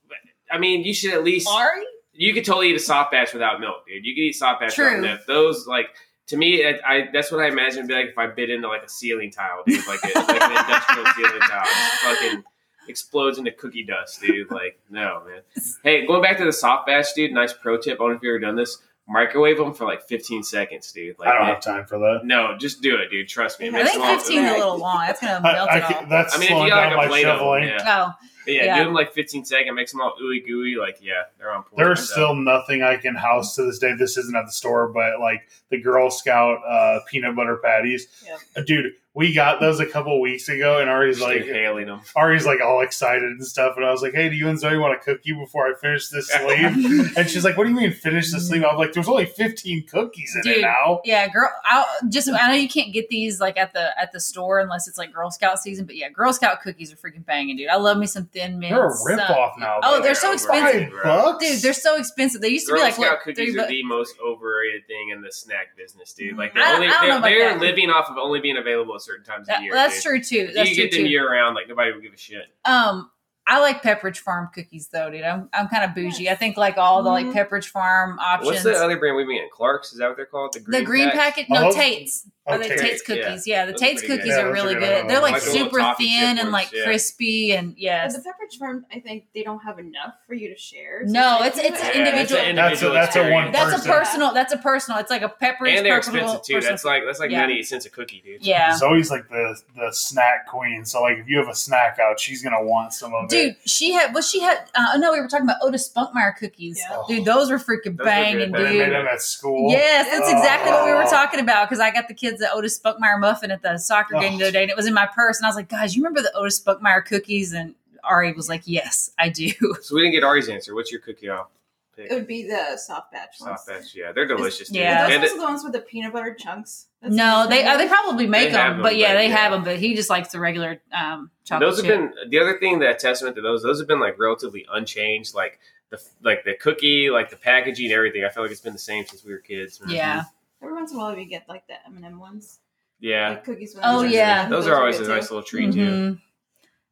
I 0.51 0.59
mean, 0.59 0.85
you 0.85 0.93
should 0.93 1.15
at 1.15 1.24
least 1.24 1.49
Ari? 1.49 1.83
you 2.12 2.35
could 2.35 2.45
totally 2.45 2.70
eat 2.70 2.77
a 2.77 2.81
soft 2.81 3.11
batch 3.11 3.33
without 3.33 3.59
milk, 3.59 3.87
dude. 3.87 4.05
You 4.05 4.15
could 4.15 4.20
eat 4.20 4.35
soft 4.35 4.61
batch 4.61 4.74
True. 4.74 4.97
without 4.97 5.01
milk. 5.01 5.20
Those 5.27 5.66
like 5.66 5.89
to 6.29 6.37
me, 6.37 6.65
I, 6.65 6.79
I 6.87 7.09
that's 7.12 7.33
what 7.33 7.41
I 7.41 7.49
imagine 7.49 7.87
be 7.87 7.95
like 7.95 8.07
if 8.07 8.19
I 8.19 8.27
bit 8.27 8.51
into 8.51 8.69
like 8.69 8.83
a 8.83 8.89
ceiling 8.89 9.31
tile, 9.31 9.62
dude, 9.66 9.87
like 9.87 10.01
a, 10.05 10.19
like 10.19 10.43
an 10.43 10.51
industrial 10.51 11.07
ceiling 11.16 11.41
tile, 11.41 11.65
just 11.65 12.03
fucking 12.03 12.45
explodes 12.89 13.39
into 13.39 13.51
cookie 13.53 13.85
dust, 13.85 14.21
dude. 14.21 14.51
Like 14.51 14.79
no, 14.91 15.23
man. 15.27 15.41
Hey, 15.83 16.07
going 16.07 16.23
back 16.23 16.39
to 16.39 16.45
the 16.45 16.53
soft 16.53 16.87
batch, 16.87 17.07
dude. 17.15 17.33
Nice 17.33 17.53
pro 17.53 17.77
tip. 17.79 17.95
I 17.95 18.03
don't 18.05 18.11
know 18.11 18.17
if 18.17 18.23
you 18.23 18.31
ever 18.31 18.39
done 18.39 18.57
this. 18.57 18.79
Microwave 19.09 19.59
them 19.59 19.75
for 19.75 19.85
like 19.85 20.03
15 20.07 20.45
seconds, 20.45 20.93
dude. 20.93 21.19
Like 21.19 21.29
I 21.29 21.37
don't 21.37 21.47
have 21.47 21.61
time 21.61 21.85
for 21.87 21.99
that. 21.99 22.21
no, 22.25 22.57
just 22.57 22.83
do 22.83 22.97
it, 22.97 23.11
dude. 23.11 23.29
Trust 23.29 23.59
me. 23.61 23.67
It 23.67 23.75
I 23.75 23.81
I 23.81 23.83
makes 23.83 23.93
think 23.97 24.05
15 24.05 24.45
is 24.45 24.51
a 24.51 24.55
little 24.59 24.79
long. 24.79 25.01
That's 25.07 25.21
going 25.21 25.35
to 25.35 25.41
melt 25.41 25.69
I, 25.69 25.73
I 25.73 25.77
it 25.79 25.83
can, 25.83 26.05
off. 26.05 26.09
that's 26.09 26.37
I 26.37 26.39
mean, 26.39 26.53
if 26.53 26.63
you 26.63 26.69
got 26.69 26.85
like 26.85 26.93
a 26.93 26.97
my 26.97 27.07
plate 27.09 27.25
of 27.27 27.31
them, 27.31 27.39
shoveling. 27.39 27.65
yeah. 27.65 27.85
Oh, 27.85 28.15
But 28.45 28.55
yeah, 28.55 28.65
Yeah. 28.65 28.77
give 28.79 28.87
them 28.87 28.95
like 28.95 29.13
15 29.13 29.45
seconds, 29.45 29.75
makes 29.75 29.91
them 29.91 30.01
all 30.01 30.15
ooey 30.23 30.47
gooey. 30.47 30.77
Like, 30.77 30.99
yeah, 31.03 31.15
they're 31.39 31.51
on 31.53 31.65
point. 31.65 31.79
There's 31.79 31.99
So- 32.09 32.13
still 32.13 32.35
nothing 32.37 32.83
I 32.85 32.97
can 32.97 33.17
house 33.17 33.57
to 33.57 33.65
this 33.65 33.81
day. 33.81 33.93
This 33.99 34.17
isn't 34.17 34.37
at 34.37 34.47
the 34.47 34.53
store, 34.53 34.89
but 34.89 35.19
like 35.21 35.49
the 35.71 35.79
Girl 35.81 36.09
Scout 36.09 36.61
uh, 36.65 37.01
peanut 37.11 37.35
butter 37.35 37.57
patties, 37.57 38.07
Yeah. 38.25 38.37
Uh, 38.57 38.63
dude. 38.65 38.93
We 39.14 39.34
got 39.34 39.60
those 39.60 39.78
a 39.78 39.84
couple 39.84 40.18
weeks 40.22 40.48
ago, 40.48 40.78
and 40.80 40.89
Ari's 40.89 41.18
just 41.18 41.28
like, 41.28 41.43
inhaling 41.43 41.84
them. 41.84 42.01
Ari's 42.16 42.47
like 42.47 42.62
all 42.62 42.80
excited 42.80 43.22
and 43.24 43.47
stuff, 43.47 43.74
and 43.76 43.84
I 43.84 43.90
was 43.90 44.01
like, 44.01 44.14
"Hey, 44.14 44.30
do 44.30 44.34
you 44.36 44.48
and 44.48 44.59
Zoe 44.59 44.78
want 44.78 44.94
a 44.94 44.98
cookie 45.05 45.32
before 45.32 45.66
I 45.66 45.74
finish 45.74 46.09
this 46.09 46.28
sleeve?" 46.30 47.14
and 47.18 47.28
she's 47.28 47.44
like, 47.44 47.59
"What 47.59 47.64
do 47.64 47.70
you 47.70 47.76
mean 47.76 47.93
finish 47.93 48.32
the 48.32 48.40
sleeve?" 48.40 48.64
I 48.64 48.68
was 48.68 48.78
like, 48.78 48.94
"There's 48.94 49.09
only 49.09 49.26
15 49.26 49.86
cookies 49.86 50.34
in 50.43 50.51
it 50.51 50.60
now." 50.62 51.02
yeah, 51.05 51.28
girl. 51.28 51.51
I'll 51.66 51.84
just 52.09 52.26
I 52.30 52.48
know 52.48 52.55
you 52.55 52.70
can't 52.70 52.90
get 52.94 53.10
these 53.10 53.39
like 53.39 53.59
at 53.59 53.74
the 53.74 53.90
at 54.01 54.12
the 54.12 54.20
store 54.20 54.60
unless 54.60 54.89
it's 54.89 54.97
like 54.97 55.12
Girl 55.12 55.30
Scout 55.30 55.59
season, 55.59 55.84
but 55.84 55.97
yeah, 55.97 56.09
Girl 56.09 56.32
Scout 56.32 56.62
cookies 56.62 56.90
are 56.90 56.97
freaking 56.97 57.26
banging, 57.26 57.59
dude. 57.59 57.68
I 57.68 57.76
love 57.76 57.98
me 57.98 58.06
some 58.06 58.24
thin 58.26 58.59
mints. 58.59 58.74
They're 58.74 58.86
a 58.86 58.90
some- 58.93 59.18
ripoff 59.18 59.52
uh, 59.56 59.60
now. 59.60 59.80
Oh, 59.82 60.01
they're 60.02 60.14
so 60.14 60.28
They're 60.28 60.34
expensive. 60.36 60.90
Five 60.90 61.02
bucks, 61.05 61.44
Dude, 61.47 61.60
they're 61.62 61.74
so 61.74 61.97
expensive. 61.98 62.40
They 62.40 62.48
used 62.48 62.66
to 62.66 62.72
be 62.74 62.80
like 62.80 62.94
Scout 62.94 63.16
what, 63.16 63.20
cookies 63.24 63.55
are 63.56 63.62
bu- 63.64 63.68
the 63.68 63.82
most 63.82 64.14
overrated 64.26 64.86
thing 64.86 65.10
in 65.14 65.20
the 65.20 65.30
snack 65.30 65.76
business, 65.76 66.14
dude. 66.14 66.39
Like 66.39 66.55
they're 66.55 66.62
don't- 66.62 66.76
only 66.76 66.86
I 66.89 66.90
don't 66.93 67.01
they're, 67.02 67.10
about 67.18 67.22
they're 67.28 67.48
that. 67.51 67.60
living 67.60 67.90
off 67.90 68.09
of 68.09 68.16
only 68.16 68.40
being 68.40 68.56
available 68.56 68.94
at 68.94 69.02
certain 69.03 69.24
times 69.24 69.47
That- 69.49 69.59
of 69.59 69.65
year. 69.65 69.73
that's 69.74 69.95
dude. 69.97 70.03
true 70.03 70.23
too. 70.23 70.53
That's 70.55 70.70
you 70.70 70.74
true 70.77 70.85
get 70.85 70.93
them 70.93 71.05
too. 71.05 71.11
year 71.11 71.31
round, 71.31 71.55
like 71.55 71.69
nobody 71.69 71.93
would 71.93 72.03
give 72.03 72.12
a 72.12 72.16
shit. 72.16 72.47
Um, 72.65 73.11
I 73.47 73.61
like 73.61 73.83
Pepperidge 73.83 74.19
Farm 74.19 74.49
cookies 74.55 74.89
though, 74.93 75.11
dude. 75.11 75.23
I'm 75.23 75.49
I'm 75.53 75.69
kind 75.69 75.83
of 75.85 75.95
bougie. 75.95 76.31
I 76.31 76.35
think 76.37 76.57
like 76.57 76.79
all 76.79 77.03
the 77.03 77.11
like 77.11 77.27
Mhm. 77.27 77.33
Pepperidge 77.35 77.66
Farm 77.66 78.19
options. 78.20 78.47
What's 78.47 78.62
the 78.62 78.74
other 78.77 78.97
brand 78.99 79.16
we've 79.16 79.27
been? 79.27 79.49
Clark's 79.53 79.93
is 79.93 79.99
that 79.99 80.07
what 80.09 80.16
they're 80.16 80.27
called? 80.27 80.53
The 80.53 80.61
green, 80.61 80.81
the 80.81 80.87
green 80.87 81.11
packet? 81.11 81.47
No, 81.51 81.62
love- 81.62 81.74
Tate's. 81.74 82.29
Oh, 82.44 82.59
the 82.59 82.64
Tate's, 82.64 82.82
Tate's 82.82 83.02
yeah. 83.09 83.14
cookies? 83.23 83.47
Yeah, 83.47 83.66
the 83.66 83.73
Those 83.73 83.81
Tate's 83.81 84.01
pretty 84.01 84.06
good. 84.09 84.19
cookies 84.19 84.35
Yeah, 84.36 84.43
are 84.43 84.48
are 84.48 84.52
really 84.52 84.74
good. 84.74 84.81
Good. 85.02 85.09
They're 85.09 85.20
like 85.23 85.35
Like 85.35 85.43
super 85.43 85.94
thin 85.97 86.39
and 86.40 86.51
like 86.51 86.73
yeah. 86.73 86.85
crispy 86.85 87.52
and 87.52 87.74
yes. 87.78 88.16
The 88.16 88.20
Pepperidge 88.23 88.59
Farm, 88.59 88.85
I 88.93 88.98
think 88.98 89.27
they 89.32 89.44
don't 89.44 89.60
have 89.60 89.78
enough 89.78 90.14
for 90.27 90.35
you 90.35 90.48
to 90.48 90.56
share. 90.59 91.05
No, 91.06 91.36
like, 91.39 91.56
it's- 91.56 91.73
it's 91.73 91.94
you- 91.94 92.01
Yeah, 92.02 92.09
individual. 92.09 92.40
an 92.43 92.56
That's 92.56 92.82
a- 92.82 92.89
that's 92.90 93.14
a 93.16 93.31
one 93.31 93.48
experience. 93.48 93.56
That's 93.56 93.86
a 93.86 93.89
personal. 93.89 94.35
That's 94.35 94.52
a 94.52 94.59
personal. 94.59 94.98
It's 95.01 95.10
like 95.10 95.23
a 95.23 95.28
Pepperidge. 95.28 95.77
and 95.77 95.86
they're 95.86 95.97
personal- 95.98 96.23
expensive 96.24 96.43
too. 96.44 96.55
personal- 96.55 96.73
That's 96.73 96.85
like 96.85 97.02
that's 97.06 97.20
like 97.20 97.31
Yeah. 97.31 97.39
ninety 97.39 97.59
eight 97.60 97.66
cents 97.69 97.86
a 97.86 97.90
cookie, 97.90 98.20
dude. 98.24 98.44
yeah. 98.44 98.77
Zoe's 98.77 99.09
like 99.10 99.28
the 99.28 99.56
the 99.77 99.93
snack 99.93 100.47
queen. 100.48 100.85
So 100.85 101.01
like 101.02 101.19
if 101.19 101.28
you 101.28 101.39
have 101.39 101.48
a 101.48 101.55
snack 101.55 101.98
out, 102.01 102.19
she's 102.19 102.43
gonna 102.43 102.62
want 102.64 102.93
some 102.93 103.14
of 103.14 103.28
Dude, 103.28 103.51
it. 103.52 103.56
she 103.70 103.93
had. 103.93 104.12
Well, 104.14 104.23
she 104.24 104.40
had. 104.40 104.59
Uh, 104.74 104.86
oh 104.94 104.98
no, 104.98 105.12
we 105.12 105.20
were 105.20 105.28
talking 105.28 105.47
about 105.47 105.59
Otis 105.62 105.89
Spunkmeyer 105.89 106.36
cookies. 106.36 106.81
Yeah. 106.81 107.02
Dude, 107.06 107.24
those 107.24 107.51
were 107.52 107.59
freaking 107.59 107.97
Those 107.97 108.05
banging, 108.05 108.51
good. 108.51 108.66
They 108.66 108.73
dude. 108.73 108.78
made 108.89 108.93
them 108.93 109.06
at 109.06 109.23
school. 109.23 109.70
Yes, 109.70 110.09
that's 110.10 110.28
exactly 110.31 110.73
what 110.73 110.85
we 110.86 110.90
were 110.90 111.05
Oh. 111.05 111.10
talking 111.10 111.39
about 111.39 111.69
because 111.69 111.78
I 111.81 111.90
got 111.93 112.09
the 112.09 112.14
kids 112.14 112.32
the 112.39 112.51
Otis 112.53 112.79
Spunkmeyer 112.79 113.19
muffin 113.21 113.51
at 113.51 113.63
the 113.63 113.79
soccer 113.79 114.19
game 114.21 114.35
Oh. 114.35 114.39
the 114.39 114.45
other 114.45 114.53
day, 114.53 114.63
and 114.63 114.71
it 114.71 114.77
was 114.77 114.87
in 114.87 114.95
my 114.95 115.07
purse. 115.07 115.39
And 115.39 115.47
I 115.47 115.49
was 115.49 115.57
like, 115.57 115.69
"Guys, 115.69 115.95
you 115.97 116.03
remember 116.03 116.23
the 116.23 116.35
Otis 116.37 116.61
Spunkmeyer 116.61 117.05
cookies?" 117.05 117.53
And 117.53 117.75
Ari 118.05 118.33
was 118.33 118.49
like, 118.49 118.63
"Yes, 118.65 119.11
I 119.19 119.29
do." 119.29 119.51
So 119.83 119.95
we 119.95 120.03
didn't 120.03 120.15
get 120.15 120.25
Ari's 120.25 120.49
answer. 120.49 120.75
What's 120.75 120.91
your 120.93 121.01
cookie 121.01 121.29
off? 121.29 121.49
Pick? 121.97 122.11
It 122.11 122.15
would 122.15 122.27
be 122.27 122.45
the 122.49 122.79
soft 122.79 123.13
batch 123.13 123.37
ones. 123.41 123.61
Soft 123.61 123.69
batch. 123.69 123.95
Yeah, 123.95 124.13
they're 124.13 124.27
delicious. 124.27 124.69
Dude. 124.69 124.77
Yeah. 124.79 125.05
Are 125.05 125.09
those 125.09 125.15
And 125.15 125.23
also 125.25 125.37
the 125.37 125.43
ones 125.43 125.65
with 125.65 125.73
the 125.75 125.81
peanut 125.81 126.13
butter 126.15 126.35
chunks? 126.35 126.87
That's 127.03 127.15
no, 127.15 127.47
they 127.51 127.65
uh, 127.67 127.77
they 127.77 127.87
probably 127.87 128.27
make 128.27 128.47
They 128.49 128.53
them, 128.53 128.73
them, 128.75 128.83
but 128.83 128.97
yeah, 128.97 129.09
but 129.13 129.19
they 129.19 129.29
yeah. 129.29 129.37
have 129.37 129.53
them. 129.53 129.63
But 129.65 129.79
he 129.79 129.95
just 129.95 130.09
likes 130.09 130.31
the 130.33 130.41
regular 130.41 130.81
um, 130.93 131.31
chocolate 131.45 131.69
those 131.69 131.77
have 131.79 131.87
chip. 131.87 132.15
been 132.15 132.31
the 132.31 132.39
other 132.39 132.59
thing 132.59 132.79
that 132.79 132.99
testament 132.99 133.37
to 133.37 133.43
those. 133.43 133.63
Those 133.63 133.79
have 133.79 133.87
been 133.89 134.01
like 134.01 134.19
relatively 134.19 134.65
unchanged. 134.73 135.35
Like 135.35 135.59
the 135.91 136.01
like 136.23 136.45
the 136.45 136.55
cookie, 136.55 137.11
like 137.11 137.29
the 137.29 137.37
packaging, 137.37 137.93
everything. 137.93 138.25
I 138.25 138.31
feel 138.31 138.43
like 138.43 138.53
it's 138.53 138.63
been 138.63 138.73
the 138.73 138.79
same 138.79 139.05
since 139.07 139.23
we 139.23 139.33
were 139.33 139.39
kids. 139.39 139.79
man. 139.81 139.95
yeah. 139.95 140.23
Every 140.62 140.74
once 140.74 140.93
in 140.93 140.97
a 140.97 141.01
while, 141.01 141.16
you 141.16 141.24
get 141.24 141.48
like 141.48 141.66
the 141.66 141.74
M 141.86 141.97
and 141.97 142.05
m 142.05 142.18
ones, 142.20 142.60
yeah. 143.01 143.30
like 143.30 143.44
cookies. 143.44 143.74
When 143.74 143.84
Oh, 143.84 144.02
they're 144.02 144.10
yeah. 144.10 144.48
Those 144.48 144.66
are 144.66 144.76
always 144.76 144.97
a 144.98 145.02
good, 145.02 145.09
nice 145.09 145.28
too. 145.28 145.34
little 145.34 145.47
treat 145.48 145.72
too. 145.72 145.78
Mhm. 145.80 146.20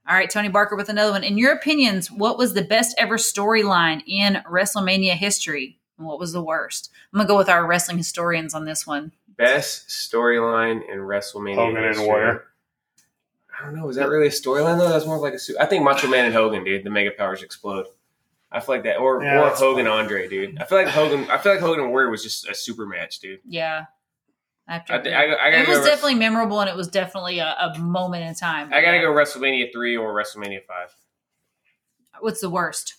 All 0.09 0.17
right, 0.17 0.29
Tony 0.31 0.49
Barker 0.49 0.75
with 0.77 0.89
another 0.89 1.13
one. 1.13 1.23
In 1.23 1.39
your 1.39 1.53
opinions, 1.53 2.11
what 2.11 2.37
was 2.37 2.55
the 2.55 2.63
best 2.63 2.95
ever 2.99 3.17
storyline 3.17 4.03
in 4.07 4.43
WrestleMania 4.51 5.13
history? 5.13 5.79
And 5.99 6.07
what 6.07 6.19
was 6.19 6.33
the 6.33 6.43
worst? 6.43 6.91
I'm 7.13 7.19
gonna 7.19 7.29
go 7.29 7.37
with 7.37 7.49
our 7.49 7.65
wrestling 7.67 7.99
historians 7.99 8.55
on 8.55 8.65
this 8.65 8.87
one. 8.87 9.13
Best 9.37 9.89
storyline 9.89 10.81
in 10.91 10.99
WrestleMania. 10.99 11.55
Hogan 11.55 11.85
and. 11.85 12.01
Warrior. 12.01 12.45
I 13.59 13.65
don't 13.67 13.77
know. 13.77 13.89
Is 13.89 13.97
that 13.97 14.09
really 14.09 14.27
a 14.27 14.31
storyline 14.31 14.79
though? 14.79 14.89
That's 14.89 15.07
more 15.07 15.17
of 15.17 15.23
like 15.23 15.35
a. 15.35 15.39
suit. 15.39 15.57
I 15.61 15.67
think 15.67 15.85
Macho 15.85 16.09
Man 16.09 16.25
and 16.25 16.35
Hogan, 16.35 16.65
dude. 16.65 16.83
The 16.83 16.91
Mega 16.91 17.11
Powers 17.13 17.43
explode. 17.43 17.87
I 18.53 18.61
feel 18.61 18.75
like 18.77 18.85
that, 18.85 18.97
or 18.97 19.23
Yeah, 19.23 19.41
or 19.43 19.51
Hogan 19.51 19.87
fine. 19.87 19.93
Andre, 20.01 20.29
dude. 20.29 20.59
I 20.59 20.65
feel 20.65 20.79
like 20.79 20.89
Hogan. 20.89 21.31
I 21.31 21.39
feel 21.39 21.53
like 21.53 21.61
Hogan 21.61 21.81
and 21.85 21.91
Warrior 21.91 22.11
was 22.11 22.23
just 22.23 22.49
a 22.49 22.55
super 22.55 22.87
match, 22.87 23.21
dude. 23.21 23.41
Yeah. 23.45 23.85
After 24.69 24.93
I, 24.95 25.03
thi- 25.03 25.13
I, 25.13 25.23
I 25.25 25.51
gotta 25.51 25.63
it 25.63 25.69
was 25.69 25.79
Wres- 25.79 25.87
definitely 25.87 26.15
memorable 26.17 26.61
and 26.61 26.71
it 26.71 26.77
was 26.77 26.89
definitely 26.89 27.41
a, 27.41 27.57
a 27.75 27.79
moment 27.79 28.25
in 28.25 28.35
time. 28.35 28.73
I 28.73 28.81
gotta 28.83 28.99
go 29.01 29.09
WrestleMania 29.11 29.73
three 29.73 29.97
or 29.97 30.13
WrestleMania 30.15 30.65
five. 30.65 30.95
What's 32.21 32.41
the 32.41 32.51
worst? 32.51 32.95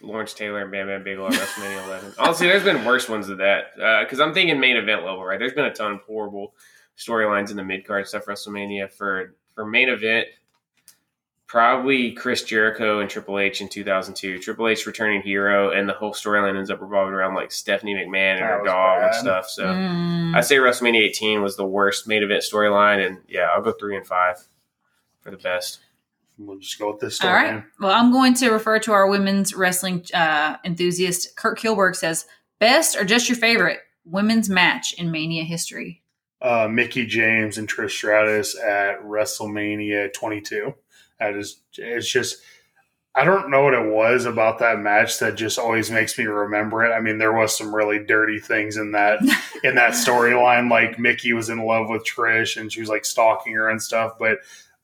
Lawrence 0.00 0.32
Taylor 0.32 0.62
and 0.62 0.72
Bam 0.72 0.86
Bam 0.86 1.04
Bigelow 1.04 1.28
at 1.28 1.34
WrestleMania 1.34 1.84
11. 1.86 2.14
Honestly, 2.18 2.46
there's 2.46 2.64
been 2.64 2.84
worse 2.84 3.08
ones 3.08 3.26
than 3.26 3.38
that. 3.38 3.66
Uh, 3.80 4.02
because 4.04 4.18
I'm 4.20 4.32
thinking 4.32 4.58
main 4.58 4.76
event 4.76 5.04
level, 5.04 5.24
right? 5.24 5.38
There's 5.38 5.52
been 5.52 5.66
a 5.66 5.74
ton 5.74 5.92
of 5.92 6.00
horrible 6.02 6.54
storylines 6.96 7.50
in 7.50 7.56
the 7.56 7.64
mid 7.64 7.86
card 7.86 8.08
stuff. 8.08 8.24
WrestleMania 8.26 8.90
for 8.90 9.34
for 9.54 9.66
main 9.66 9.88
event, 9.88 10.26
probably 11.48 12.12
Chris 12.12 12.44
Jericho 12.44 13.00
and 13.00 13.10
Triple 13.10 13.38
H 13.40 13.60
in 13.60 13.68
2002. 13.68 14.38
Triple 14.38 14.68
H 14.68 14.86
returning 14.86 15.22
hero, 15.22 15.70
and 15.72 15.88
the 15.88 15.94
whole 15.94 16.12
storyline 16.12 16.56
ends 16.56 16.70
up 16.70 16.80
revolving 16.80 17.14
around 17.14 17.34
like 17.34 17.50
Stephanie 17.50 17.94
McMahon 17.94 18.34
and 18.34 18.42
That 18.42 18.50
her 18.50 18.62
was 18.62 18.70
dog 18.70 19.02
and 19.02 19.14
stuff. 19.14 19.48
So 19.48 19.64
Mm. 19.64 20.36
I 20.36 20.40
say 20.42 20.56
WrestleMania 20.56 21.00
18 21.08 21.42
was 21.42 21.56
the 21.56 21.64
worst 21.66 22.06
main 22.06 22.22
event 22.22 22.44
storyline, 22.44 23.04
and 23.04 23.18
yeah, 23.26 23.48
I'll 23.52 23.62
go 23.62 23.72
three 23.72 23.96
and 23.96 24.06
five 24.06 24.46
for 25.22 25.30
the 25.32 25.36
best. 25.38 25.80
We'll 26.38 26.58
just 26.58 26.78
go 26.78 26.92
with 26.92 27.00
this 27.00 27.20
All 27.20 27.28
story. 27.28 27.42
right. 27.50 27.64
Well, 27.80 27.90
I'm 27.90 28.12
going 28.12 28.34
to 28.34 28.50
refer 28.50 28.78
to 28.80 28.92
our 28.92 29.08
women's 29.10 29.54
wrestling 29.54 30.04
uh, 30.14 30.56
enthusiast. 30.64 31.34
Kurt 31.34 31.58
Kilberg 31.58 31.96
says, 31.96 32.26
best 32.60 32.94
or 32.96 33.04
just 33.04 33.28
your 33.28 33.34
favorite 33.36 33.80
women's 34.04 34.48
match 34.48 34.92
in 34.98 35.10
Mania 35.10 35.42
history? 35.44 36.02
uh, 36.40 36.68
Mickie 36.70 37.04
James 37.06 37.58
and 37.58 37.68
Trish 37.68 37.90
Stratus 37.90 38.56
at 38.56 39.02
WrestleMania 39.02 40.12
22. 40.12 40.72
That 41.20 41.36
is, 41.36 41.60
it's 41.76 42.10
just, 42.10 42.42
I 43.14 43.24
don't 43.24 43.50
know 43.50 43.64
what 43.64 43.74
it 43.74 43.90
was 43.90 44.26
about 44.26 44.60
that 44.60 44.78
match 44.78 45.18
that 45.18 45.34
just 45.34 45.58
always 45.58 45.90
makes 45.90 46.16
me 46.16 46.26
remember 46.26 46.84
it. 46.84 46.92
I 46.92 47.00
mean, 47.00 47.18
there 47.18 47.32
was 47.32 47.56
some 47.56 47.74
really 47.74 47.98
dirty 47.98 48.38
things 48.38 48.76
in 48.76 48.92
that 48.92 49.20
in 49.64 49.74
that 49.74 49.94
storyline. 49.94 50.70
Like 50.70 51.00
Mickie 51.00 51.32
was 51.32 51.48
in 51.48 51.64
love 51.64 51.88
with 51.88 52.06
Trish 52.06 52.56
and 52.56 52.72
she 52.72 52.80
was 52.80 52.88
like 52.88 53.04
stalking 53.04 53.54
her 53.54 53.68
and 53.68 53.82
stuff. 53.82 54.12
But 54.20 54.38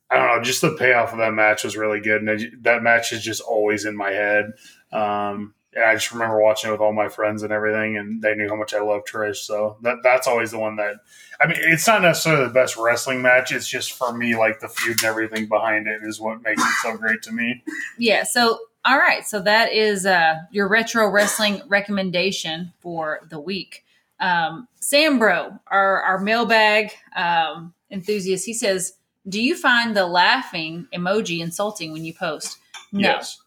I 0.09 0.17
don't 0.17 0.27
know, 0.27 0.43
just 0.43 0.61
the 0.61 0.75
payoff 0.75 1.13
of 1.13 1.19
that 1.19 1.33
match 1.33 1.63
was 1.63 1.77
really 1.77 1.99
good, 1.99 2.21
and 2.21 2.29
it, 2.29 2.63
that 2.63 2.83
match 2.83 3.11
is 3.11 3.23
just 3.23 3.41
always 3.41 3.85
in 3.85 3.95
my 3.95 4.11
head. 4.11 4.53
Um, 4.91 5.53
I 5.77 5.93
just 5.93 6.11
remember 6.11 6.39
watching 6.39 6.69
it 6.69 6.71
with 6.71 6.81
all 6.81 6.93
my 6.93 7.09
friends 7.09 7.43
and 7.43 7.51
everything, 7.51 7.97
and 7.97 8.21
they 8.21 8.35
knew 8.35 8.47
how 8.47 8.55
much 8.55 8.73
I 8.73 8.81
love 8.81 9.01
Trish. 9.03 9.37
So 9.37 9.77
that 9.81 9.97
that's 10.03 10.27
always 10.27 10.51
the 10.51 10.59
one 10.59 10.77
that 10.77 10.95
I 11.39 11.47
mean, 11.47 11.57
it's 11.59 11.87
not 11.87 12.01
necessarily 12.01 12.47
the 12.47 12.53
best 12.53 12.77
wrestling 12.77 13.21
match. 13.21 13.51
It's 13.51 13.67
just 13.67 13.93
for 13.93 14.15
me, 14.15 14.35
like 14.37 14.59
the 14.59 14.69
feud 14.69 14.97
and 14.97 15.03
everything 15.03 15.47
behind 15.47 15.87
it 15.87 16.01
is 16.03 16.19
what 16.19 16.41
makes 16.43 16.61
it 16.61 16.73
so 16.81 16.95
great 16.97 17.21
to 17.23 17.31
me. 17.31 17.63
Yeah. 17.97 18.23
So, 18.23 18.59
all 18.85 18.97
right. 18.97 19.25
So 19.25 19.41
that 19.41 19.73
is 19.73 20.05
uh, 20.05 20.35
your 20.51 20.67
retro 20.67 21.09
wrestling 21.09 21.61
recommendation 21.67 22.71
for 22.79 23.21
the 23.29 23.39
week. 23.39 23.83
Um, 24.19 24.67
Sam 24.79 25.19
Bro, 25.19 25.59
our, 25.67 26.01
our 26.03 26.19
mailbag 26.19 26.91
um, 27.15 27.73
enthusiast, 27.91 28.45
he 28.45 28.53
says, 28.53 28.93
Do 29.27 29.41
you 29.41 29.55
find 29.55 29.95
the 29.95 30.05
laughing 30.05 30.87
emoji 30.93 31.39
insulting 31.39 31.91
when 31.91 32.05
you 32.05 32.13
post? 32.13 32.57
No. 32.91 33.09
Yes. 33.09 33.41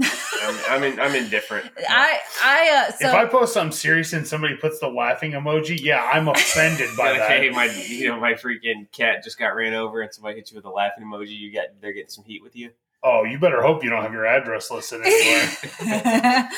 I'm, 0.00 0.58
I'm, 0.68 0.82
in, 0.82 1.00
I'm 1.00 1.14
indifferent. 1.14 1.70
I, 1.88 2.18
I, 2.42 2.86
uh, 2.88 2.92
so. 2.92 3.08
if 3.08 3.14
I 3.14 3.26
post 3.26 3.54
something 3.54 3.76
serious 3.76 4.12
and 4.12 4.26
somebody 4.26 4.56
puts 4.56 4.80
the 4.80 4.88
laughing 4.88 5.32
emoji, 5.32 5.80
yeah, 5.80 6.10
I'm 6.12 6.28
offended 6.28 6.90
by 6.96 7.12
like, 7.12 7.18
that. 7.20 7.30
hey, 7.30 7.50
my 7.50 7.66
you 7.66 8.08
know 8.08 8.18
my 8.18 8.34
freaking 8.34 8.90
cat 8.92 9.22
just 9.22 9.38
got 9.38 9.48
ran 9.48 9.74
over, 9.74 10.00
and 10.00 10.12
somebody 10.12 10.36
hits 10.36 10.50
you 10.50 10.56
with 10.56 10.64
a 10.64 10.70
laughing 10.70 11.04
emoji. 11.04 11.38
You 11.38 11.52
got 11.52 11.66
they're 11.80 11.92
getting 11.92 12.10
some 12.10 12.24
heat 12.24 12.42
with 12.42 12.56
you. 12.56 12.70
Oh, 13.06 13.24
you 13.24 13.38
better 13.38 13.62
hope 13.62 13.84
you 13.84 13.90
don't 13.90 14.02
have 14.02 14.14
your 14.14 14.26
address 14.26 14.70
listed 14.70 15.02
anywhere. 15.04 16.48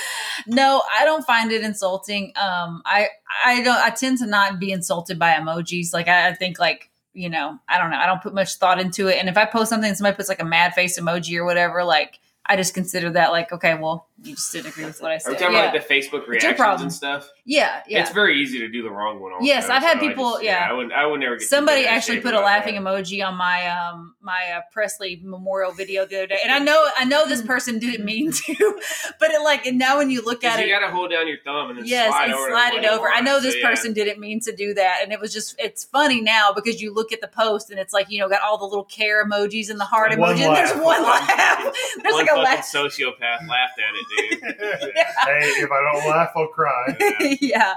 no, 0.46 0.80
I 0.96 1.04
don't 1.04 1.26
find 1.26 1.50
it 1.50 1.62
insulting. 1.62 2.32
Um, 2.36 2.82
I 2.86 3.08
I 3.44 3.62
don't. 3.62 3.78
I 3.78 3.90
tend 3.90 4.18
to 4.18 4.26
not 4.26 4.58
be 4.58 4.70
insulted 4.70 5.18
by 5.18 5.32
emojis. 5.32 5.92
Like 5.92 6.08
I, 6.08 6.28
I 6.28 6.34
think 6.34 6.58
like 6.58 6.88
you 7.12 7.28
know 7.28 7.58
I 7.68 7.78
don't 7.78 7.90
know. 7.90 7.98
I 7.98 8.06
don't 8.06 8.22
put 8.22 8.32
much 8.32 8.56
thought 8.56 8.80
into 8.80 9.08
it. 9.08 9.18
And 9.18 9.28
if 9.28 9.36
I 9.36 9.44
post 9.44 9.70
something 9.70 9.88
and 9.88 9.96
somebody 9.96 10.16
puts 10.16 10.28
like 10.28 10.40
a 10.40 10.44
mad 10.44 10.72
face 10.72 10.98
emoji 10.98 11.36
or 11.36 11.44
whatever, 11.44 11.84
like 11.84 12.20
I 12.46 12.56
just 12.56 12.74
consider 12.74 13.10
that 13.10 13.32
like 13.32 13.52
okay, 13.52 13.74
well 13.74 14.05
you 14.22 14.34
just 14.34 14.50
didn't 14.52 14.68
agree 14.68 14.84
with 14.86 15.00
what 15.02 15.10
I 15.10 15.14
Are 15.14 15.16
we 15.16 15.20
said. 15.20 15.38
talking 15.38 15.52
Yeah. 15.56 15.62
about 15.64 15.74
like 15.74 15.86
the 15.88 15.94
Facebook 15.94 16.26
your 16.26 16.36
reactions 16.36 16.82
and 16.82 16.92
stuff? 16.92 17.28
yeah, 17.44 17.82
yeah. 17.86 18.00
It's 18.00 18.10
very 18.12 18.40
easy 18.40 18.58
to 18.60 18.68
do 18.68 18.82
the 18.82 18.90
wrong 18.90 19.20
one. 19.20 19.32
Also, 19.34 19.44
Yes, 19.44 19.68
I've 19.68 19.82
had 19.82 19.98
so 20.00 20.04
I 20.06 20.08
people- 20.08 20.32
just- 20.32 20.44
yeah. 20.44 20.66
I 20.68 20.72
would. 20.72 20.90
I 20.92 21.04
would 21.06 21.20
never 21.20 21.36
get. 21.36 21.48
Somebody 21.48 21.82
bent 21.82 21.88
out 21.88 21.92
of 21.92 21.96
actually 21.98 22.20
put 22.20 22.34
a 22.34 22.40
laughing 22.40 22.74
that. 22.76 22.80
emoji 22.82 23.26
on 23.26 23.34
my 23.36 23.66
um 23.68 24.14
my 24.22 24.52
uh, 24.56 24.60
Presley 24.72 25.20
memorial 25.22 25.70
video 25.72 26.06
the 26.06 26.16
other 26.16 26.26
day, 26.28 26.38
and 26.42 26.50
I 26.52 26.58
know 26.58 26.88
I 26.98 27.04
know 27.04 27.26
this 27.28 27.42
person 27.42 27.78
didn't 27.78 28.04
mean 28.04 28.32
to, 28.32 28.54
but 29.20 29.30
it 29.30 29.42
like 29.42 29.66
and 29.66 29.78
now 29.78 29.98
when 29.98 30.10
you 30.10 30.22
look 30.22 30.44
at 30.44 30.58
you 30.58 30.64
it, 30.64 30.68
you 30.68 30.74
got 30.74 30.86
to 30.86 30.92
hold 30.92 31.10
down 31.10 31.28
your 31.28 31.38
thumb 31.44 31.70
and 31.70 31.78
then 31.80 31.86
yes, 31.86 32.08
slide 32.08 32.24
and 32.24 32.34
over. 32.34 32.48
slide 32.50 32.74
it 32.74 32.84
over. 32.86 33.08
you 33.08 33.14
I 33.14 33.20
know 33.20 33.38
this 33.40 33.52
So, 33.52 33.58
yeah. 33.60 33.68
person 33.68 33.92
didn't 33.92 34.18
mean 34.18 34.40
to 34.40 34.56
do 34.56 34.72
that, 34.74 35.00
and 35.02 35.12
it 35.12 35.20
was 35.20 35.32
just 35.32 35.54
it's 35.58 35.84
funny 35.84 36.20
now 36.22 36.52
because 36.54 36.80
you 36.80 36.92
look 36.94 37.12
at 37.12 37.20
the 37.20 37.28
post 37.28 37.70
and 37.70 37.78
it's 37.78 37.92
like 37.92 38.10
you 38.10 38.18
know 38.18 38.28
got 38.30 38.40
all 38.42 38.56
the 38.58 38.64
little 38.64 38.84
care 38.84 39.24
emojis 39.24 39.68
and 39.70 39.78
the 39.78 39.84
heart 39.84 40.16
One 40.18 40.34
emoji, 40.36 40.40
and 40.46 40.56
there's 40.56 40.70
laugh. 40.74 40.82
one 40.82 41.02
laugh. 41.04 41.74
There's 42.02 42.14
One 42.14 42.26
like 42.26 42.34
a 42.34 42.38
laugh. 42.40 42.66
sociopath 42.66 43.46
laughed 43.48 43.78
at 43.78 43.94
it, 43.94 44.05
dude. 44.16 44.42
Hey, 45.26 45.40
if 45.40 45.70
I 45.72 45.80
don't 45.92 46.08
laugh, 46.08 46.30
I'll 46.36 46.46
cry. 46.46 46.96
yeah. 47.40 47.74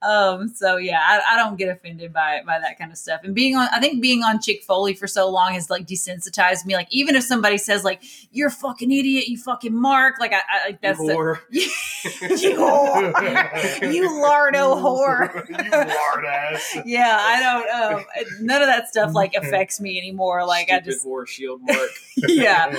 Um, 0.00 0.48
so 0.48 0.76
yeah, 0.76 1.00
I, 1.00 1.34
I 1.34 1.36
don't 1.36 1.56
get 1.56 1.68
offended 1.68 2.12
by 2.12 2.40
by 2.46 2.58
that 2.60 2.78
kind 2.78 2.90
of 2.90 2.96
stuff. 2.96 3.20
And 3.24 3.34
being 3.34 3.56
on, 3.56 3.68
I 3.72 3.80
think 3.80 4.00
being 4.00 4.22
on 4.22 4.40
Chick 4.40 4.62
Foley 4.62 4.94
for 4.94 5.06
so 5.06 5.28
long 5.28 5.52
has 5.52 5.68
like 5.68 5.86
desensitized 5.86 6.64
me. 6.64 6.74
Like 6.76 6.88
even 6.90 7.14
if 7.14 7.24
somebody 7.24 7.58
says 7.58 7.84
like 7.84 8.02
"you're 8.30 8.48
a 8.48 8.52
fucking 8.52 8.90
idiot," 8.90 9.28
you 9.28 9.36
fucking 9.36 9.74
mark, 9.74 10.18
like 10.18 10.32
I, 10.32 10.36
I 10.36 10.66
like 10.66 10.80
that's 10.80 10.98
the, 10.98 11.12
Whore. 11.12 11.40
you 11.50 12.56
whore, 12.56 13.92
you 13.92 14.08
lardo 14.08 14.80
whore. 14.80 15.48
you 15.48 15.70
lard 15.70 16.24
ass. 16.24 16.78
yeah, 16.86 17.18
I 17.20 17.40
don't. 17.40 17.94
Um, 17.98 18.04
none 18.40 18.62
of 18.62 18.68
that 18.68 18.88
stuff 18.88 19.12
like 19.12 19.34
affects 19.34 19.80
me 19.80 19.98
anymore. 19.98 20.46
Like 20.46 20.70
I 20.70 20.80
just, 20.80 21.04
whore 21.04 21.26
shield 21.26 21.60
mark. 21.62 21.90
yeah. 22.16 22.74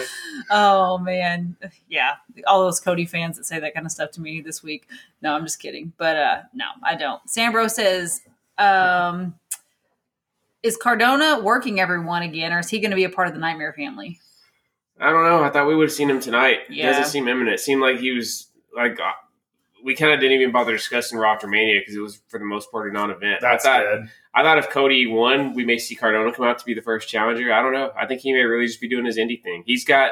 Oh 0.50 0.98
man, 0.98 1.58
yeah. 1.90 2.16
All 2.48 2.64
those 2.64 2.79
Cody 2.80 3.06
fans 3.06 3.38
that 3.38 3.46
say 3.46 3.60
that 3.60 3.74
kind 3.74 3.86
of 3.86 3.92
stuff 3.92 4.12
to 4.12 4.22
me 4.22 4.42
this 4.42 4.62
week. 4.64 4.88
No, 5.22 5.34
I'm 5.34 5.44
just 5.44 5.60
kidding. 5.60 5.94
But 5.98 6.18
uh 6.18 6.42
no, 6.54 6.66
I 6.84 6.96
don't. 6.96 7.22
Sambro 7.28 7.70
says, 7.70 8.22
um, 8.58 9.36
is 10.64 10.76
Cardona 10.78 11.40
working 11.42 11.80
everyone 11.80 12.22
again, 12.24 12.52
or 12.52 12.60
is 12.60 12.70
he 12.70 12.80
going 12.80 12.92
to 12.92 12.96
be 12.98 13.06
a 13.06 13.10
part 13.10 13.28
of 13.28 13.34
the 13.34 13.40
Nightmare 13.40 13.74
family? 13.74 14.20
I 15.00 15.12
don't 15.12 15.24
know. 15.24 15.42
I 15.44 15.50
thought 15.50 15.68
we 15.68 15.76
would 15.76 15.86
have 15.88 15.94
seen 15.94 16.10
him 16.10 16.20
tonight. 16.20 16.60
It 16.70 16.76
Yeah. 16.76 16.88
doesn't 16.92 17.12
seem 17.12 17.28
imminent. 17.30 17.56
It 17.56 17.60
seemed 17.62 17.82
like 17.82 18.00
he 18.00 18.12
was 18.12 18.48
like 18.76 19.00
uh, 19.00 19.12
we 19.82 19.96
kind 19.96 20.12
of 20.12 20.20
didn't 20.20 20.38
even 20.40 20.52
bother 20.52 20.74
discussing 20.74 21.18
Raw 21.18 21.34
after 21.34 21.48
Mania 21.48 21.80
because 21.80 21.96
it 21.96 22.02
was 22.02 22.20
for 22.28 22.38
the 22.38 22.44
most 22.46 22.70
part 22.70 22.90
a 22.90 22.94
non-event. 22.94 23.40
That's 23.40 23.66
I 23.66 23.70
thought 23.78 23.84
good. 23.86 24.10
I 24.34 24.44
thought 24.44 24.58
if 24.58 24.70
Cody 24.70 25.08
won, 25.08 25.54
we 25.54 25.64
may 25.64 25.78
see 25.78 25.96
Cardona 25.96 26.34
come 26.34 26.46
out 26.46 26.60
to 26.60 26.66
be 26.66 26.74
the 26.74 26.82
first 26.82 27.08
challenger. 27.08 27.54
I 27.54 27.62
don't 27.62 27.72
know. 27.74 27.92
I 27.98 28.06
think 28.06 28.20
he 28.22 28.34
may 28.34 28.44
really 28.44 28.68
just 28.68 28.82
be 28.82 28.90
doing 28.90 29.06
his 29.06 29.18
indie 29.18 29.42
thing. 29.42 29.64
He's 29.66 29.86
got 29.86 30.12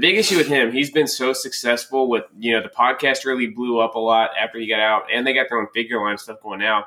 the 0.00 0.06
big 0.06 0.16
issue 0.18 0.36
with 0.36 0.46
him. 0.48 0.72
He's 0.72 0.90
been 0.90 1.06
so 1.06 1.32
successful 1.32 2.08
with 2.08 2.24
you 2.38 2.52
know 2.52 2.62
the 2.62 2.68
podcast 2.68 3.24
really 3.24 3.46
blew 3.46 3.78
up 3.80 3.94
a 3.94 3.98
lot 3.98 4.30
after 4.38 4.58
he 4.58 4.66
got 4.68 4.80
out, 4.80 5.04
and 5.12 5.26
they 5.26 5.32
got 5.32 5.48
their 5.48 5.58
own 5.58 5.68
figure 5.74 6.00
line 6.00 6.18
stuff 6.18 6.40
going 6.42 6.60
now. 6.60 6.84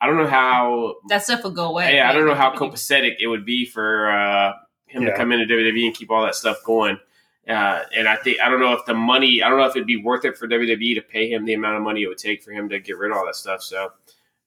I 0.00 0.06
don't 0.06 0.16
know 0.18 0.26
how 0.26 0.96
That 1.08 1.22
stuff 1.24 1.42
will 1.44 1.50
go 1.52 1.68
away. 1.68 1.94
yeah, 1.94 2.10
I 2.10 2.12
don't 2.12 2.26
know 2.26 2.34
how 2.34 2.54
copacetic 2.54 3.16
it 3.18 3.26
would 3.28 3.44
be 3.46 3.64
for 3.64 4.10
uh, 4.10 4.52
him 4.86 5.02
Yeah. 5.02 5.10
to 5.10 5.16
come 5.16 5.32
into 5.32 5.46
WWE 5.46 5.86
and 5.86 5.94
keep 5.94 6.10
all 6.10 6.22
that 6.24 6.34
stuff 6.34 6.58
going. 6.64 6.98
Uh, 7.48 7.82
and 7.94 8.06
I 8.08 8.16
think 8.16 8.40
I 8.40 8.48
don't 8.50 8.60
know 8.60 8.72
if 8.72 8.84
the 8.86 8.94
money, 8.94 9.42
I 9.42 9.48
don't 9.48 9.58
know 9.58 9.64
if 9.66 9.76
it'd 9.76 9.86
be 9.86 9.96
worth 10.02 10.24
it 10.24 10.36
for 10.36 10.48
WWE 10.48 10.96
to 10.96 11.00
pay 11.02 11.30
him 11.32 11.44
the 11.44 11.54
amount 11.54 11.76
of 11.76 11.82
money 11.82 12.02
it 12.02 12.08
would 12.08 12.18
take 12.18 12.42
for 12.42 12.50
him 12.52 12.68
to 12.70 12.78
get 12.80 12.98
rid 12.98 13.10
of 13.12 13.16
all 13.16 13.24
that 13.26 13.36
stuff. 13.36 13.62
So 13.62 13.90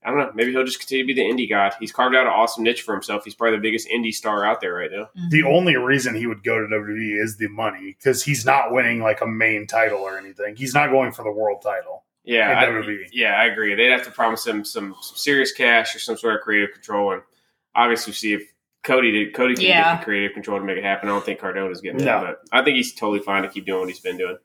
I 0.03 0.09
don't 0.11 0.17
know. 0.19 0.31
Maybe 0.33 0.51
he'll 0.51 0.63
just 0.63 0.79
continue 0.79 1.03
to 1.03 1.07
be 1.07 1.13
the 1.13 1.27
indie 1.27 1.49
god. 1.49 1.73
He's 1.79 1.91
carved 1.91 2.15
out 2.15 2.25
an 2.25 2.31
awesome 2.31 2.63
niche 2.63 2.83
for 2.83 2.93
himself. 2.93 3.25
He's 3.25 3.35
probably 3.35 3.57
the 3.57 3.61
biggest 3.61 3.87
indie 3.89 4.13
star 4.13 4.45
out 4.45 4.61
there 4.61 4.73
right 4.75 4.89
now. 4.91 5.09
Mm-hmm. 5.17 5.29
The 5.29 5.43
only 5.43 5.75
reason 5.75 6.15
he 6.15 6.25
would 6.25 6.41
go 6.43 6.57
to 6.57 6.67
WWE 6.73 7.21
is 7.21 7.35
the 7.37 7.49
money 7.49 7.97
because 7.99 8.23
he's 8.23 8.45
not 8.45 8.71
winning 8.71 9.01
like 9.01 9.19
a 9.21 9.27
main 9.27 9.67
title 9.67 9.99
or 9.99 10.17
anything. 10.17 10.55
He's 10.55 10.73
not 10.73 10.89
going 10.89 11.11
for 11.11 11.23
the 11.23 11.31
world 11.31 11.61
title. 11.61 12.05
Yeah, 12.23 12.51
In 12.51 12.57
I, 12.57 12.65
WWE. 12.81 13.07
yeah, 13.11 13.33
I 13.33 13.45
agree. 13.45 13.75
They'd 13.75 13.91
have 13.91 14.03
to 14.03 14.11
promise 14.11 14.45
him 14.47 14.63
some, 14.63 14.95
some 15.01 15.15
serious 15.15 15.51
cash 15.51 15.95
or 15.95 15.99
some 15.99 16.15
sort 16.15 16.35
of 16.35 16.41
creative 16.41 16.73
control, 16.73 17.11
and 17.13 17.21
obviously 17.75 18.13
see 18.13 18.33
if 18.33 18.43
Cody 18.83 19.11
did. 19.11 19.33
Cody 19.33 19.55
can 19.55 19.63
Yeah. 19.65 19.91
get 19.93 19.99
the 20.01 20.05
creative 20.05 20.33
control 20.33 20.59
to 20.59 20.65
make 20.65 20.77
it 20.77 20.83
happen. 20.83 21.09
I 21.09 21.11
don't 21.11 21.25
think 21.25 21.39
Cardona's 21.39 21.81
getting 21.81 21.97
No. 21.99 22.05
that, 22.05 22.21
but 22.21 22.57
I 22.57 22.63
think 22.63 22.77
he's 22.77 22.93
totally 22.93 23.19
fine 23.19 23.43
to 23.43 23.49
keep 23.49 23.65
doing 23.65 23.79
what 23.81 23.89
he's 23.89 23.99
been 23.99 24.17
doing. 24.17 24.37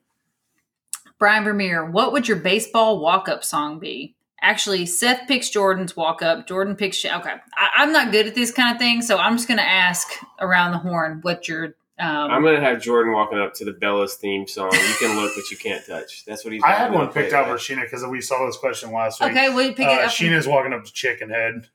Brian 1.19 1.43
Vermeer, 1.43 1.85
what 1.85 2.11
would 2.11 2.27
your 2.27 2.37
baseball 2.37 2.99
walk 2.99 3.29
up 3.29 3.43
song 3.43 3.79
be? 3.79 4.15
Actually, 4.41 4.85
Seth 4.85 5.27
picks 5.27 5.49
Jordan's 5.49 5.95
walk 5.95 6.21
up. 6.21 6.47
Jordan 6.47 6.75
picks. 6.75 7.03
Okay, 7.03 7.13
I, 7.55 7.69
I'm 7.77 7.91
not 7.91 8.11
good 8.11 8.27
at 8.27 8.35
this 8.35 8.51
kind 8.51 8.75
of 8.75 8.79
thing, 8.79 9.01
so 9.01 9.17
I'm 9.17 9.37
just 9.37 9.47
going 9.47 9.57
to 9.57 9.67
ask 9.67 10.07
around 10.39 10.71
the 10.71 10.77
horn 10.77 11.19
what 11.23 11.47
your 11.47 11.75
Um, 11.97 12.29
I'm 12.31 12.43
gonna 12.43 12.59
have 12.59 12.81
Jordan 12.81 13.13
walking 13.13 13.39
up 13.39 13.53
to 13.55 13.65
the 13.65 13.71
Bellas 13.71 14.15
theme 14.15 14.45
song. 14.47 14.71
You 14.73 14.93
can 14.99 15.15
look, 15.15 15.31
but 15.35 15.49
you 15.49 15.55
can't 15.57 15.85
touch. 15.85 16.25
That's 16.25 16.43
what 16.43 16.53
he's. 16.53 16.61
I 16.63 16.73
had 16.73 16.91
one 16.93 17.07
picked 17.11 17.31
out 17.33 17.45
for 17.47 17.53
with. 17.53 17.61
Sheena 17.61 17.83
because 17.83 18.05
we 18.05 18.19
saw 18.21 18.45
this 18.45 18.57
question 18.57 18.91
last 18.91 19.21
week. 19.21 19.31
okay, 19.31 19.53
we 19.55 19.71
pick 19.71 19.87
uh, 19.87 19.91
it 19.91 19.99
up. 20.01 20.11
Sheena's 20.11 20.45
walking 20.47 20.73
up 20.73 20.83
to 20.83 20.91
Chicken 20.91 21.29
Head 21.29 21.69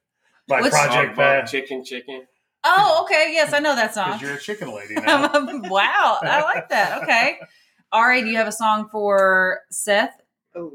by 0.46 0.60
What's- 0.60 0.76
Project 0.76 1.16
Bump, 1.16 1.16
bump, 1.16 1.40
Pat. 1.40 1.48
chicken, 1.50 1.82
chicken. 1.84 2.26
oh, 2.64 3.00
okay. 3.04 3.30
Yes, 3.32 3.54
I 3.54 3.60
know 3.60 3.74
that 3.74 3.94
song. 3.94 4.18
Because 4.18 4.20
song. 4.20 4.28
you're 4.28 4.36
a 4.36 4.40
chicken 4.40 4.74
lady 4.74 4.94
now. 5.06 5.30
wow, 5.70 6.18
I 6.22 6.42
like 6.42 6.68
that. 6.68 7.02
Okay. 7.02 7.38
Ari, 7.92 8.20
do 8.22 8.28
you 8.28 8.36
have 8.36 8.46
a 8.46 8.52
song 8.52 8.88
for 8.92 9.60
Seth? 9.70 10.12
Oh, 10.54 10.72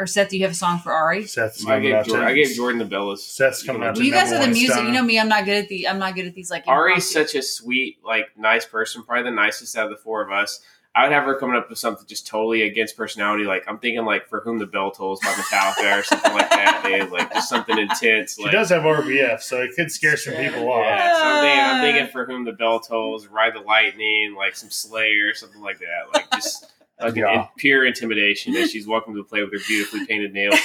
Or 0.00 0.06
Seth, 0.06 0.30
do 0.30 0.36
you 0.38 0.44
have 0.44 0.52
a 0.52 0.54
song 0.54 0.78
for 0.78 0.92
Ari? 0.92 1.26
Seth's 1.26 1.64
I 1.66 1.68
coming 1.74 1.82
gave 1.82 1.94
out 1.94 2.06
Jordan. 2.06 2.26
I 2.26 2.32
gave 2.32 2.56
Jordan 2.56 2.78
the 2.78 2.86
Bellas. 2.86 3.18
Seth's 3.18 3.62
coming 3.62 3.82
out 3.82 3.96
look. 3.96 4.04
You 4.04 4.10
guys 4.12 4.32
are 4.32 4.38
the 4.40 4.46
music. 4.48 4.70
star. 4.72 4.84
You 4.86 4.92
know 4.92 5.02
me. 5.02 5.20
I'm 5.20 5.28
not 5.28 5.44
good 5.44 5.62
at 5.62 5.68
the. 5.68 5.86
I'm 5.86 5.98
not 5.98 6.14
good 6.14 6.26
at 6.26 6.34
these 6.34 6.50
like. 6.50 6.64
Ari's 6.66 7.06
impromptu- 7.08 7.32
such 7.32 7.34
a 7.38 7.42
sweet, 7.42 7.98
like, 8.04 8.30
nice 8.38 8.64
person. 8.64 9.02
Probably 9.02 9.24
the 9.24 9.30
nicest 9.36 9.76
out 9.76 9.84
of 9.84 9.90
the 9.90 9.98
four 10.02 10.22
of 10.24 10.32
us. 10.32 10.60
I 10.92 11.04
would 11.04 11.12
have 11.12 11.22
her 11.24 11.36
coming 11.38 11.54
up 11.54 11.68
with 11.70 11.78
something 11.78 12.04
just 12.08 12.26
totally 12.26 12.62
against 12.62 12.96
personality. 12.96 13.44
Like 13.44 13.62
I'm 13.68 13.78
thinking, 13.78 14.04
like 14.04 14.26
"For 14.28 14.40
Whom 14.40 14.58
the 14.58 14.66
Bell 14.66 14.90
Tolls" 14.90 15.20
by 15.20 15.28
Metallica 15.34 16.00
or 16.00 16.02
something 16.02 16.32
like 16.32 16.50
that. 16.50 16.82
Dude. 16.84 17.10
Like 17.12 17.32
just 17.32 17.48
something 17.48 17.78
intense. 17.78 18.34
She 18.34 18.42
Like, 18.42 18.50
does 18.52 18.70
have 18.70 18.82
RBF, 18.82 19.40
so 19.40 19.60
it 19.62 19.70
could 19.76 19.92
scare 19.92 20.16
some 20.16 20.34
people 20.34 20.68
off. 20.72 20.84
Yeah, 20.84 21.16
so 21.16 21.22
I'm 21.24 21.42
thinking, 21.44 21.60
I'm 21.64 21.80
thinking 21.82 22.06
"For 22.12 22.24
Whom 22.26 22.44
the 22.44 22.52
Bell 22.52 22.80
Tolls," 22.80 23.28
"Ride 23.28 23.54
the 23.54 23.60
Lightning," 23.60 24.34
like 24.36 24.56
some 24.56 24.70
Slayer, 24.70 25.32
something 25.34 25.60
like 25.60 25.78
that. 25.78 26.12
Like 26.12 26.28
just 26.32 26.66
like 27.00 27.16
Yeah. 27.16 27.42
in 27.42 27.48
pure 27.56 27.86
intimidation 27.86 28.54
as 28.56 28.70
she's 28.70 28.86
welcome 28.86 29.14
to 29.16 29.24
play 29.24 29.42
with 29.42 29.52
her 29.52 29.58
beautifully 29.66 30.06
painted 30.06 30.32
nails. 30.32 30.58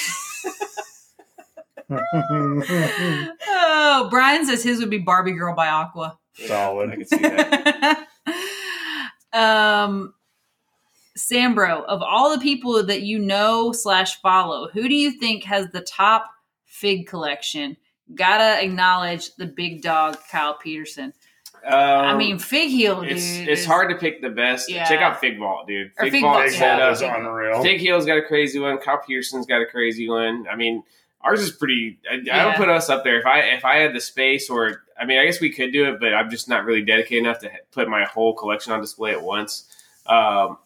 Oh, 3.47 4.07
Brian 4.09 4.45
says 4.45 4.63
his 4.63 4.79
would 4.79 4.89
be 4.89 4.97
Barbie 4.97 5.33
Girl 5.33 5.55
by 5.55 5.67
Aqua. 5.67 6.17
Solid. 6.33 6.89
I 6.91 6.95
can 6.95 7.05
see 7.05 7.17
that. 7.17 8.07
um, 9.33 10.13
Sambro, 11.17 11.83
of 11.85 12.01
all 12.01 12.31
the 12.35 12.41
people 12.41 12.83
that 12.85 13.01
you 13.03 13.19
know 13.19 13.71
slash 13.71 14.19
follow, 14.21 14.67
who 14.69 14.89
do 14.89 14.95
you 14.95 15.11
think 15.11 15.43
has 15.43 15.67
the 15.71 15.81
top 15.81 16.25
fig 16.65 17.07
collection? 17.07 17.77
Gotta 18.13 18.63
acknowledge 18.63 19.33
the 19.35 19.45
big 19.45 19.81
dog, 19.81 20.17
Kyle 20.29 20.55
Peterson. 20.57 21.13
Um, 21.65 21.73
I 21.73 22.15
mean, 22.15 22.37
Fig 22.39 22.69
Heel, 22.69 23.01
dude. 23.01 23.11
it's 23.13 23.25
it's 23.37 23.61
is- 23.61 23.65
hard 23.65 23.89
to 23.89 23.95
pick 23.95 24.21
the 24.21 24.29
best. 24.29 24.69
Yeah. 24.69 24.87
Check 24.87 24.99
out 25.01 25.19
Fig 25.19 25.39
Vault, 25.39 25.67
dude. 25.67 25.91
Fig, 25.99 26.11
Fig 26.11 26.21
Vault 26.21 26.35
Vault, 26.35 26.45
is 26.45 26.51
Big 26.53 26.59
set 26.59 26.99
Ball 26.99 27.15
unreal. 27.19 27.63
Fig 27.63 27.79
Heel's 27.79 28.05
got 28.05 28.17
a 28.17 28.21
crazy 28.23 28.59
one. 28.59 28.77
Kyle 28.77 29.01
Pearson's 29.05 29.45
got 29.47 29.61
a 29.61 29.65
crazy 29.65 30.07
one. 30.09 30.45
I 30.49 30.55
mean, 30.55 30.83
ours 31.21 31.41
is 31.41 31.51
pretty. 31.51 31.97
I, 32.09 32.15
I 32.15 32.19
Yeah. 32.23 32.43
don't 32.45 32.55
put 32.57 32.69
us 32.69 32.89
up 32.89 33.03
there. 33.03 33.19
If 33.19 33.25
I 33.25 33.39
if 33.39 33.65
I 33.65 33.77
had 33.77 33.93
the 33.95 34.01
space, 34.01 34.49
or 34.49 34.83
I 34.99 35.05
mean, 35.05 35.17
I 35.19 35.25
guess 35.25 35.41
we 35.41 35.49
could 35.51 35.73
do 35.73 35.85
it, 35.89 35.99
but 35.99 36.13
I'm 36.13 36.29
just 36.29 36.47
not 36.47 36.65
really 36.65 36.83
dedicated 36.83 37.25
enough 37.25 37.39
to 37.39 37.49
put 37.71 37.89
my 37.89 38.03
whole 38.05 38.33
collection 38.35 38.71
on 38.71 38.79
display 38.81 39.11
at 39.11 39.21
once. 39.23 39.67
Um, 40.05 40.57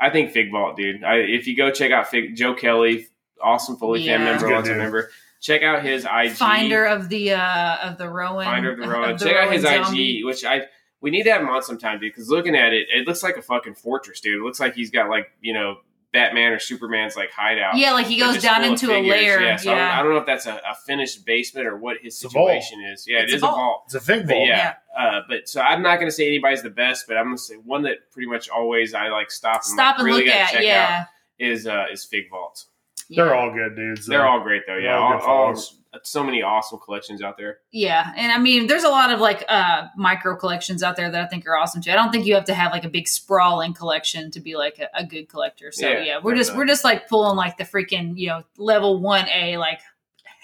I 0.00 0.10
think 0.10 0.32
Fig 0.32 0.50
Vault, 0.50 0.76
dude. 0.76 1.04
I, 1.04 1.16
if 1.18 1.46
you 1.46 1.56
go 1.56 1.70
check 1.70 1.90
out 1.92 2.08
Fig, 2.08 2.34
Joe 2.36 2.54
Kelly, 2.54 3.06
awesome 3.40 3.76
Fully 3.76 4.00
Yeah. 4.02 4.16
fan 4.16 4.24
member, 4.24 4.46
Good 4.46 4.52
long-time 4.54 4.72
dude. 4.74 4.82
member. 4.82 5.10
Check 5.40 5.62
out 5.62 5.82
his 5.84 6.04
IG. 6.04 6.32
Finder 6.32 6.84
of 6.84 7.08
the 7.08 7.32
uh 7.32 7.76
of 7.84 7.98
the 7.98 8.08
Rowan. 8.08 8.44
Finder 8.44 8.72
of 8.72 8.78
the 8.78 8.88
Rowan. 8.88 9.16
the 9.16 9.24
Check 9.24 9.36
out 9.36 9.52
his 9.52 9.62
zombie. 9.62 10.18
IG, 10.18 10.24
which 10.24 10.44
I 10.44 10.62
we 11.00 11.10
need 11.10 11.22
to 11.24 11.32
have 11.32 11.42
him 11.42 11.48
on 11.48 11.62
sometime, 11.62 12.00
dude. 12.00 12.12
Because 12.12 12.28
looking 12.28 12.56
at 12.56 12.72
it, 12.72 12.88
it 12.90 13.06
looks 13.06 13.22
like 13.22 13.36
a 13.36 13.42
fucking 13.42 13.74
fortress, 13.74 14.20
dude. 14.20 14.40
It 14.40 14.44
looks 14.44 14.58
like 14.58 14.74
he's 14.74 14.90
got 14.90 15.08
like 15.08 15.28
you 15.40 15.54
know 15.54 15.76
Batman 16.12 16.52
or 16.52 16.58
Superman's 16.58 17.14
like 17.16 17.30
hideout. 17.30 17.76
Yeah, 17.76 17.92
like 17.92 18.06
he 18.06 18.18
goes 18.18 18.42
down 18.42 18.64
into 18.64 18.86
a 18.90 18.94
figures. 18.94 19.10
layer. 19.10 19.40
Yeah, 19.40 19.46
Yeah, 19.50 19.56
so 19.56 19.72
I, 19.72 19.74
don't, 19.76 19.84
I 19.86 20.02
don't 20.02 20.12
know 20.14 20.18
if 20.20 20.26
that's 20.26 20.46
a, 20.46 20.54
a 20.54 20.74
finished 20.86 21.24
basement 21.26 21.66
or 21.68 21.76
what 21.76 21.98
his 22.02 22.14
It's 22.14 22.24
a 22.24 22.28
vault. 22.30 22.48
situation 22.50 22.80
is. 22.92 23.06
Yeah, 23.06 23.18
It's 23.18 23.32
it 23.32 23.34
a 23.34 23.36
is 23.36 23.42
a 23.42 23.46
vault. 23.46 23.56
vault. 23.56 23.82
It's 23.86 23.94
a 23.94 24.00
Fig 24.00 24.26
But 24.26 24.32
Ball. 24.32 24.46
yeah, 24.46 24.74
Uh, 24.98 25.20
but 25.28 25.48
so 25.50 25.60
I'm 25.60 25.82
not 25.82 25.96
going 25.96 26.08
to 26.08 26.12
say 26.12 26.26
anybody's 26.26 26.62
the 26.62 26.70
best, 26.70 27.06
but 27.06 27.18
I'm 27.18 27.26
going 27.26 27.36
to 27.36 27.42
say 27.42 27.56
one 27.56 27.82
that 27.82 28.10
pretty 28.10 28.26
much 28.26 28.48
always 28.48 28.94
I 28.94 29.08
like 29.08 29.30
stop 29.30 29.56
and 29.56 29.64
Stop 29.64 29.96
like, 29.96 29.98
and 29.98 30.06
really 30.06 30.24
look 30.24 30.34
at. 30.34 30.50
check 30.50 30.62
Yeah. 30.64 31.00
out 31.02 31.06
is 31.38 31.66
uh, 31.66 31.84
is 31.92 32.04
Fig 32.06 32.30
Vault. 32.30 32.64
They're 33.10 33.34
all 33.34 33.52
good 33.52 33.74
dudes. 33.76 34.06
though. 34.06 34.12
They're 34.12 34.26
all 34.26 34.40
great 34.40 34.62
though. 34.66 34.76
Yeah, 34.76 34.98
all 34.98 35.20
all, 35.20 35.46
all, 35.46 35.64
so 36.02 36.22
many 36.22 36.42
awesome 36.42 36.78
collections 36.78 37.22
out 37.22 37.36
there. 37.38 37.58
Yeah, 37.72 38.12
and 38.16 38.30
I 38.30 38.38
mean, 38.38 38.66
there's 38.66 38.84
a 38.84 38.90
lot 38.90 39.10
of 39.10 39.20
like 39.20 39.44
uh 39.48 39.86
micro 39.96 40.36
collections 40.36 40.82
out 40.82 40.96
there 40.96 41.10
that 41.10 41.24
I 41.24 41.26
think 41.26 41.46
are 41.46 41.56
awesome 41.56 41.80
too. 41.80 41.90
I 41.90 41.94
don't 41.94 42.12
think 42.12 42.26
you 42.26 42.34
have 42.34 42.44
to 42.46 42.54
have 42.54 42.72
like 42.72 42.84
a 42.84 42.88
big 42.88 43.08
sprawling 43.08 43.72
collection 43.72 44.30
to 44.32 44.40
be 44.40 44.56
like 44.56 44.78
a, 44.78 44.88
a 44.94 45.04
good 45.04 45.28
collector. 45.28 45.72
So 45.72 45.88
Yeah, 45.88 46.02
yeah, 46.02 46.20
we're 46.22 46.34
just 46.34 46.48
definitely. 46.50 46.58
we're 46.58 46.66
just 46.68 46.84
like 46.84 47.08
pulling 47.08 47.36
like 47.36 47.56
the 47.56 47.64
freaking 47.64 48.18
you 48.18 48.28
know 48.28 48.42
level 48.58 49.00
one 49.00 49.26
A 49.28 49.56
like 49.56 49.80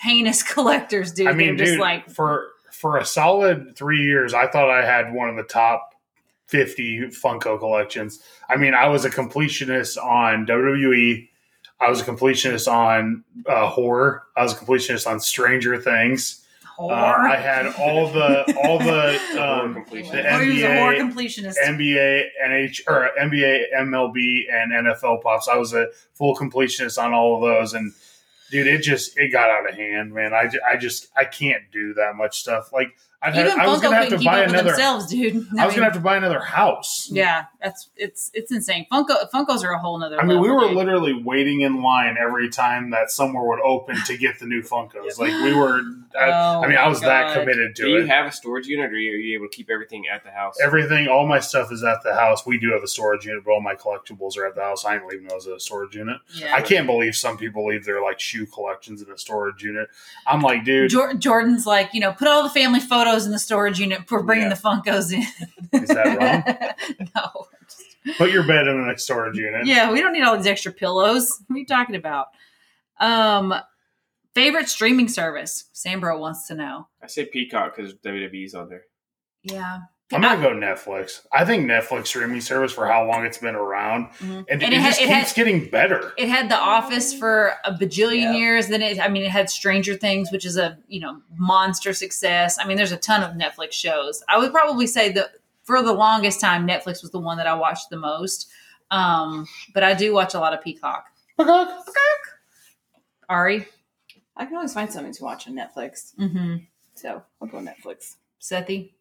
heinous 0.02 0.42
collectors, 0.54 1.12
dude. 1.12 1.26
I 1.26 1.32
mean, 1.32 1.56
They're 1.56 1.66
just 1.66 1.78
like 1.78 2.10
for 2.10 2.48
for 2.72 2.96
a 2.96 3.04
solid 3.04 3.76
three 3.76 4.02
years, 4.02 4.34
I 4.34 4.48
thought 4.48 4.70
I 4.70 4.84
had 4.84 5.12
one 5.12 5.28
of 5.28 5.36
the 5.36 5.44
top 5.44 5.94
fifty 6.46 7.00
Funko 7.08 7.58
collections. 7.58 8.20
I 8.48 8.56
mean, 8.56 8.74
I 8.74 8.88
was 8.88 9.04
a 9.04 9.10
completionist 9.10 10.02
on 10.02 10.46
WWE. 10.46 11.28
I 11.84 11.90
was 11.90 12.00
a 12.00 12.04
completionist 12.04 12.72
on 12.72 13.24
uh, 13.46 13.68
horror. 13.68 14.22
I 14.36 14.42
was 14.42 14.52
a 14.52 14.56
completionist 14.56 15.06
on 15.06 15.20
Stranger 15.20 15.80
Things. 15.80 16.40
Uh. 16.78 16.88
I 16.88 17.36
had 17.36 17.66
all 17.78 18.08
the 18.08 18.52
all 18.64 18.78
the 18.78 19.18
Horror 19.34 19.64
um, 19.64 19.84
the 19.90 20.34
Or 20.34 20.42
he 20.42 20.54
was 20.54 20.62
a 20.62 20.76
horror 20.76 20.94
NBA, 20.94 21.12
completionist. 21.12 21.54
NBA, 21.64 22.22
NH 22.44 22.80
or 22.88 23.10
NBA, 23.20 23.64
MLB, 23.76 24.52
and 24.52 24.72
NFL 24.72 25.22
pops. 25.22 25.46
I 25.46 25.56
was 25.56 25.72
a 25.72 25.88
full 26.14 26.34
completionist 26.34 27.00
on 27.00 27.12
all 27.12 27.36
of 27.36 27.42
those, 27.42 27.74
and 27.74 27.92
dude, 28.54 28.68
it 28.68 28.82
just 28.82 29.18
it 29.18 29.32
got 29.32 29.50
out 29.50 29.68
of 29.68 29.74
hand, 29.74 30.14
man. 30.14 30.32
I, 30.32 30.48
I 30.66 30.76
just 30.76 31.08
I 31.16 31.24
can't 31.24 31.64
do 31.72 31.94
that 31.94 32.14
much 32.14 32.38
stuff. 32.38 32.72
Like 32.72 32.96
I'd 33.20 33.34
have, 33.34 33.46
Even 33.48 33.60
I 33.60 33.66
was 33.66 33.80
gonna 33.80 33.96
have 33.96 34.10
to 34.10 34.18
buy 34.24 34.44
another. 34.44 34.70
themselves, 34.70 35.06
dude. 35.06 35.34
I 35.34 35.38
was 35.38 35.42
mean, 35.42 35.56
gonna 35.56 35.84
have 35.84 35.92
to 35.94 36.00
buy 36.00 36.16
another 36.16 36.38
house. 36.38 37.08
Yeah, 37.10 37.46
that's 37.60 37.90
it's 37.96 38.30
it's 38.32 38.52
insane. 38.52 38.86
Funko 38.92 39.28
Funkos 39.32 39.64
are 39.64 39.72
a 39.72 39.78
whole 39.78 39.98
nother. 39.98 40.20
I 40.20 40.24
mean, 40.24 40.40
we 40.40 40.50
were 40.50 40.68
dude. 40.68 40.76
literally 40.76 41.20
waiting 41.20 41.62
in 41.62 41.82
line 41.82 42.16
every 42.16 42.48
time 42.48 42.90
that 42.90 43.10
somewhere 43.10 43.44
would 43.44 43.60
open 43.60 43.96
to 44.06 44.16
get 44.16 44.38
the 44.38 44.46
new 44.46 44.62
Funkos. 44.62 45.18
Like 45.18 45.32
we 45.32 45.52
were. 45.52 45.80
I, 46.18 46.28
Oh 46.30 46.62
I 46.62 46.68
mean, 46.68 46.76
I 46.76 46.82
my 46.82 46.88
was 46.88 47.00
that 47.00 47.36
committed 47.38 47.74
to 47.76 47.82
Do 47.84 47.88
you 47.90 48.06
have 48.06 48.26
a 48.26 48.32
storage 48.32 48.66
unit, 48.66 48.90
or 48.92 48.94
are 48.94 48.98
you 48.98 49.34
able 49.36 49.48
to 49.48 49.56
keep 49.56 49.68
everything 49.70 50.04
at 50.12 50.22
the 50.22 50.30
house? 50.30 50.54
Everything, 50.62 51.08
all 51.08 51.26
my 51.26 51.40
stuff 51.40 51.72
is 51.72 51.82
at 51.82 52.02
the 52.04 52.14
house. 52.14 52.46
We 52.46 52.58
do 52.58 52.72
have 52.72 52.82
a 52.82 52.86
storage 52.86 53.26
unit, 53.26 53.42
but 53.44 53.50
all 53.52 53.60
my 53.60 53.74
collectibles 53.74 54.36
are 54.36 54.46
at 54.46 54.54
the 54.54 54.60
house. 54.62 54.84
I 54.84 54.94
ain't 54.94 55.06
leaving 55.06 55.26
those 55.26 55.46
at 55.48 55.54
a 55.54 55.60
storage 55.60 55.96
unit. 55.96 56.18
Yeah. 56.34 56.54
I 56.54 56.62
can't 56.62 56.86
believe 56.86 57.16
some 57.16 57.36
people 57.36 57.66
leave 57.66 57.84
their 57.84 58.00
like 58.02 58.20
shoe 58.20 58.46
collections 58.46 59.02
in 59.02 59.10
a 59.10 59.18
storage 59.18 59.62
unit. 59.64 59.88
I'm 60.26 60.40
like, 60.40 60.64
dude, 60.64 60.90
Jor- 60.90 61.14
Jordan's 61.14 61.66
like, 61.66 61.90
you 61.92 62.00
know, 62.00 62.12
put 62.12 62.28
all 62.28 62.42
the 62.44 62.50
family 62.50 62.80
photos 62.80 63.26
in 63.26 63.32
the 63.32 63.38
storage 63.38 63.80
unit 63.80 64.06
for 64.06 64.22
bringing 64.22 64.48
Yeah. 64.48 64.54
the 64.54 64.60
Funkos 64.60 65.12
in. 65.12 65.82
Is 65.82 65.88
that 65.88 66.76
wrong? 66.96 67.08
no. 67.16 67.46
put 68.18 68.30
your 68.30 68.46
bed 68.46 68.68
in 68.68 68.80
the 68.80 68.86
next 68.86 69.02
storage 69.04 69.36
unit. 69.36 69.66
Yeah, 69.66 69.90
we 69.90 70.00
don't 70.00 70.12
need 70.12 70.22
all 70.22 70.36
these 70.36 70.46
extra 70.46 70.70
pillows. 70.72 71.40
What 71.48 71.56
are 71.56 71.58
you 71.58 71.66
talking 71.66 71.96
about? 71.96 72.26
Um, 73.00 73.52
favorite 74.34 74.68
streaming 74.68 75.08
service? 75.08 75.64
Sambro 75.74 76.18
wants 76.18 76.46
to 76.48 76.54
know. 76.54 76.88
I 77.02 77.06
say 77.06 77.24
Peacock 77.26 77.76
because 77.76 77.94
WWE's 77.94 78.54
on 78.54 78.68
there. 78.68 78.84
Yeah. 79.42 79.78
I'm 80.12 80.20
gonna 80.20 80.40
go 80.40 80.50
Netflix. 80.50 81.26
I 81.32 81.44
think 81.44 81.64
Netflix 81.64 82.08
streaming 82.08 82.40
service 82.42 82.72
for 82.72 82.86
how 82.86 83.06
long 83.06 83.24
it's 83.24 83.38
been 83.38 83.54
around, 83.54 84.10
Mhm. 84.18 84.44
and, 84.48 84.62
And 84.62 84.62
it, 84.62 84.72
it 84.74 84.80
had- 84.80 84.88
just 84.90 85.00
it 85.00 85.08
keeps 85.08 85.28
had- 85.30 85.34
getting 85.34 85.68
better. 85.70 86.12
It 86.18 86.28
had 86.28 86.50
The 86.50 86.56
Office 86.58 87.14
for 87.14 87.54
a 87.64 87.72
bajillion 87.72 88.20
Yeah. 88.20 88.32
years. 88.34 88.68
Then 88.68 88.82
it, 88.82 89.00
I 89.00 89.08
mean, 89.08 89.22
it 89.24 89.30
had 89.30 89.48
Stranger 89.50 89.94
Things, 89.94 90.30
which 90.30 90.44
is 90.44 90.56
a 90.58 90.78
you 90.88 91.00
know 91.00 91.22
monster 91.36 91.92
success. 91.94 92.58
I 92.60 92.66
mean, 92.66 92.76
there's 92.76 92.92
a 92.92 92.96
ton 92.98 93.22
of 93.22 93.30
Netflix 93.32 93.72
shows. 93.72 94.22
I 94.28 94.38
would 94.38 94.52
probably 94.52 94.86
say 94.86 95.10
that 95.12 95.30
for 95.64 95.82
the 95.82 95.94
longest 95.94 96.38
time, 96.40 96.68
Netflix 96.68 97.00
was 97.02 97.10
the 97.10 97.18
one 97.18 97.38
that 97.38 97.46
I 97.46 97.54
watched 97.54 97.88
the 97.90 97.96
most. 97.96 98.48
Um, 98.90 99.48
but 99.72 99.82
I 99.82 99.94
do 99.94 100.12
watch 100.12 100.34
a 100.34 100.38
lot 100.38 100.52
of 100.52 100.62
Peacock. 100.62 101.06
Peacock. 101.38 101.68
Peacock. 101.86 102.38
Ari, 103.30 103.66
I 104.36 104.44
can 104.46 104.56
always 104.56 104.72
find 104.74 104.90
something 104.92 105.12
to 105.12 105.22
watch 105.24 105.46
on 105.46 105.54
Netflix, 105.54 106.14
mm-hmm. 106.18 106.56
so 106.94 107.22
I'll 107.40 107.48
go 107.48 107.58
Netflix. 107.58 108.16
Sethi. 108.40 108.92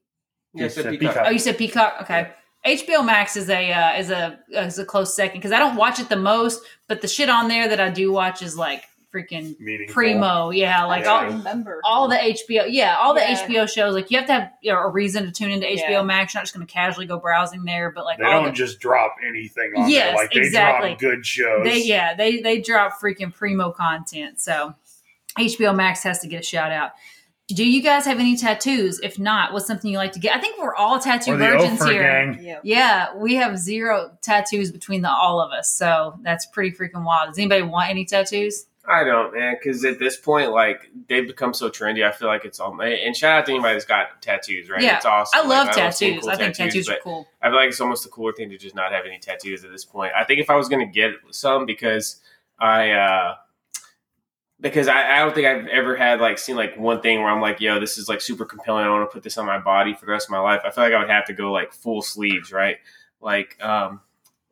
Yeah, 0.54 0.66
It's 0.66 0.76
Peacock. 0.76 1.00
Peacock. 1.00 1.24
Oh, 1.26 1.30
you 1.32 1.40
said 1.40 1.58
Peacock. 1.58 1.96
Okay. 2.04 2.30
HBO 2.66 3.06
Max 3.06 3.36
is 3.36 3.50
a 3.50 3.72
uh, 3.74 3.98
is 4.00 4.10
a 4.10 4.40
is 4.52 4.80
a 4.80 4.86
close 4.86 5.14
second 5.16 5.40
because 5.40 5.52
I 5.52 5.60
don't 5.60 5.76
watch 5.76 6.00
it 6.00 6.08
the 6.10 6.16
most, 6.16 6.64
but 6.88 7.02
the 7.02 7.08
shit 7.08 7.30
on 7.30 7.48
there 7.50 7.68
that 7.68 7.80
I 7.82 7.90
do 7.90 8.12
watch 8.12 8.42
is 8.42 8.56
like 8.56 8.84
freaking 9.14 9.60
Meaningful. 9.60 9.94
primo. 9.94 10.50
Yeah, 10.52 10.86
like 10.86 11.06
I 11.06 11.08
all, 11.10 11.22
don't 11.24 11.38
remember. 11.40 11.82
all 11.84 12.08
the 12.08 12.16
HBO, 12.16 12.66
yeah, 12.70 12.96
all 13.00 13.14
the 13.14 13.20
Yeah. 13.22 13.46
HBO 13.48 13.70
shows. 13.70 13.94
Like 13.94 14.10
you 14.12 14.18
have 14.18 14.28
to 14.28 14.34
have 14.34 14.52
you 14.62 14.72
know, 14.72 14.80
a 14.80 14.90
reason 14.90 15.26
to 15.26 15.32
tune 15.32 15.52
into 15.52 15.68
HBO 15.68 15.90
Yeah. 15.90 16.02
Max. 16.04 16.34
You're 16.34 16.40
not 16.40 16.44
just 16.46 16.56
going 16.56 16.66
to 16.66 16.72
casually 16.72 17.06
go 17.06 17.20
browsing 17.20 17.64
there, 17.66 17.92
but 17.92 18.06
like 18.06 18.18
They 18.18 18.24
all 18.26 18.42
don't 18.44 18.46
the, 18.46 18.52
just 18.52 18.80
drop 18.80 19.16
anything 19.28 19.74
on 19.76 19.90
Yes, 19.90 20.08
there. 20.08 20.16
Like 20.16 20.32
they 20.32 20.40
exactly. 20.40 20.90
drop 20.92 21.00
good 21.00 21.26
shows. 21.26 21.64
they 21.66 21.84
yeah 21.84 22.16
they 22.16 22.40
they 22.42 22.62
drop 22.62 22.94
freaking 23.00 23.34
primo 23.34 23.72
content. 23.72 24.40
So 24.40 24.74
HBO 25.38 25.76
Max 25.76 26.04
has 26.04 26.20
to 26.20 26.28
get 26.28 26.42
a 26.42 26.46
shout 26.46 26.72
out. 26.72 26.92
Do 27.50 27.70
you 27.70 27.84
guys 27.84 28.06
have 28.06 28.20
any 28.20 28.38
tattoos? 28.38 29.00
If 29.02 29.20
not, 29.20 29.52
what's 29.52 29.68
something 29.68 29.92
you 29.92 29.98
like 29.98 30.14
to 30.14 30.20
get? 30.20 30.36
I 30.36 30.40
think 30.40 30.58
we're 30.60 30.76
all 30.76 31.00
tattoo 31.00 31.34
or 31.34 31.38
the 31.38 31.46
virgins 31.46 31.80
Oprah 31.82 31.92
here. 31.92 32.02
gang. 32.34 32.40
Yeah. 32.44 32.60
Yeah, 32.64 33.16
we 33.18 33.36
have 33.36 33.58
zero 33.60 34.18
tattoos 34.22 34.72
between 34.72 35.02
the 35.02 35.10
all 35.12 35.42
of 35.42 35.52
us, 35.52 35.72
so 35.72 36.18
that's 36.22 36.46
pretty 36.46 36.72
freaking 36.76 37.04
wild. 37.04 37.30
Does 37.30 37.38
anybody 37.38 37.64
want 37.64 37.90
any 37.90 38.06
tattoos? 38.06 38.66
I 38.86 39.04
don't, 39.06 39.34
man, 39.34 39.56
because 39.58 39.84
at 39.86 39.98
this 40.00 40.18
point, 40.18 40.52
like 40.52 40.90
they've 41.08 41.28
become 41.28 41.54
so 41.54 41.70
trendy. 41.70 42.06
I 42.06 42.12
feel 42.12 42.28
like 42.28 42.44
it's 42.46 42.60
all. 42.60 42.80
And 42.82 43.16
shout 43.16 43.40
out 43.40 43.46
to 43.46 43.52
anybody 43.54 43.76
that's 43.76 43.86
got 43.86 44.22
tattoos, 44.22 44.70
right? 44.70 44.82
Yeah, 44.82 44.98
it's 44.98 45.06
awesome. 45.06 45.40
I 45.42 45.46
love 45.46 45.68
Like, 45.68 45.94
seeing 45.94 46.14
tattoos. 46.16 46.22
cool 46.24 46.30
I 46.32 46.36
think 46.38 46.56
tattoos 46.56 46.90
are 46.90 46.98
cool. 47.04 47.28
I 47.42 47.48
feel 47.50 47.56
like 47.58 47.70
it's 47.70 47.80
almost 47.82 48.06
a 48.06 48.10
cooler 48.10 48.34
thing 48.34 48.50
to 48.50 48.58
just 48.58 48.76
not 48.76 48.92
have 48.92 49.06
any 49.06 49.20
tattoos 49.20 49.64
at 49.64 49.72
this 49.72 49.86
point. 49.86 50.12
I 50.18 50.24
think 50.24 50.40
if 50.42 50.50
I 50.50 50.56
was 50.56 50.68
going 50.70 50.86
to 50.86 50.92
get 50.92 51.12
some, 51.32 51.66
because 51.66 52.22
I, 52.60 52.92
uh 52.92 53.36
because 54.64 54.88
I, 54.88 55.18
I 55.18 55.20
don't 55.20 55.36
think 55.36 55.46
I've 55.46 55.68
ever 55.68 55.96
had 55.98 56.22
like 56.22 56.40
seen 56.40 56.56
like 56.56 56.78
one 56.78 57.02
thing 57.02 57.20
where 57.20 57.30
I'm 57.30 57.42
like, 57.42 57.60
yo, 57.60 57.82
this 57.82 57.98
is 57.98 58.08
like 58.08 58.22
super 58.22 58.46
compelling. 58.46 58.86
I 58.86 58.90
want 58.90 59.08
to 59.08 59.14
put 59.14 59.22
this 59.22 59.38
on 59.38 59.46
my 59.46 59.60
body 59.60 59.94
for 59.94 60.06
the 60.06 60.14
rest 60.14 60.28
of 60.28 60.32
my 60.32 60.40
life. 60.40 60.62
I 60.64 60.72
feel 60.72 60.86
like 60.86 60.94
I 60.94 61.00
would 61.00 61.10
have 61.10 61.26
to 61.26 61.34
go 61.34 61.52
like 61.52 61.74
full 61.74 62.02
sleeves, 62.02 62.54
right? 62.54 62.78
Like, 63.20 63.62
um, 63.62 64.00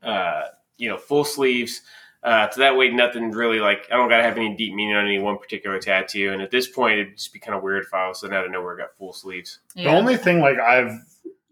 uh, 0.04 0.44
you 0.76 0.90
know, 0.90 0.98
full 0.98 1.24
sleeves. 1.24 1.82
Uh, 2.22 2.50
so 2.50 2.60
that 2.60 2.76
way, 2.76 2.90
nothing 2.90 3.32
really 3.32 3.62
like 3.62 3.88
I 3.90 3.96
don't 3.96 4.10
gotta 4.10 4.24
have 4.24 4.36
any 4.36 4.54
deep 4.56 4.76
meaning 4.76 4.96
on 4.96 5.06
any 5.06 5.18
one 5.18 5.38
particular 5.38 5.80
tattoo. 5.80 6.34
And 6.34 6.42
at 6.42 6.52
this 6.52 6.68
point, 6.68 7.00
it'd 7.00 7.18
just 7.18 7.32
be 7.32 7.40
kind 7.40 7.56
of 7.58 7.64
weird 7.64 7.86
if 7.86 7.94
I 7.94 8.10
was 8.10 8.22
out 8.24 8.46
of 8.46 8.52
nowhere 8.52 8.76
got 8.76 8.96
full 8.98 9.14
sleeves. 9.14 9.60
The 9.76 9.86
only 9.88 10.18
thing 10.18 10.42
like 10.42 10.60
I've 10.60 11.00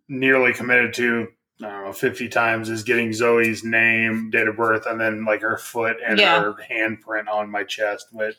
nearly 0.09 0.51
committed 0.51 0.93
to, 0.95 1.29
I 1.61 1.69
don't 1.69 1.85
know, 1.85 1.93
fifty 1.93 2.29
times 2.29 2.69
is 2.69 2.83
getting 2.83 3.11
Zoe's 3.11 3.63
name, 3.63 4.29
date 4.29 4.47
of 4.47 4.55
birth, 4.55 4.85
and 4.85 4.99
then 4.99 5.25
like 5.25 5.41
her 5.41 5.57
foot 5.57 5.97
and 6.05 6.17
Yeah. 6.17 6.41
her 6.41 6.53
handprint 6.71 7.27
on 7.27 7.51
my 7.51 7.63
chest. 7.63 8.07
But 8.13 8.35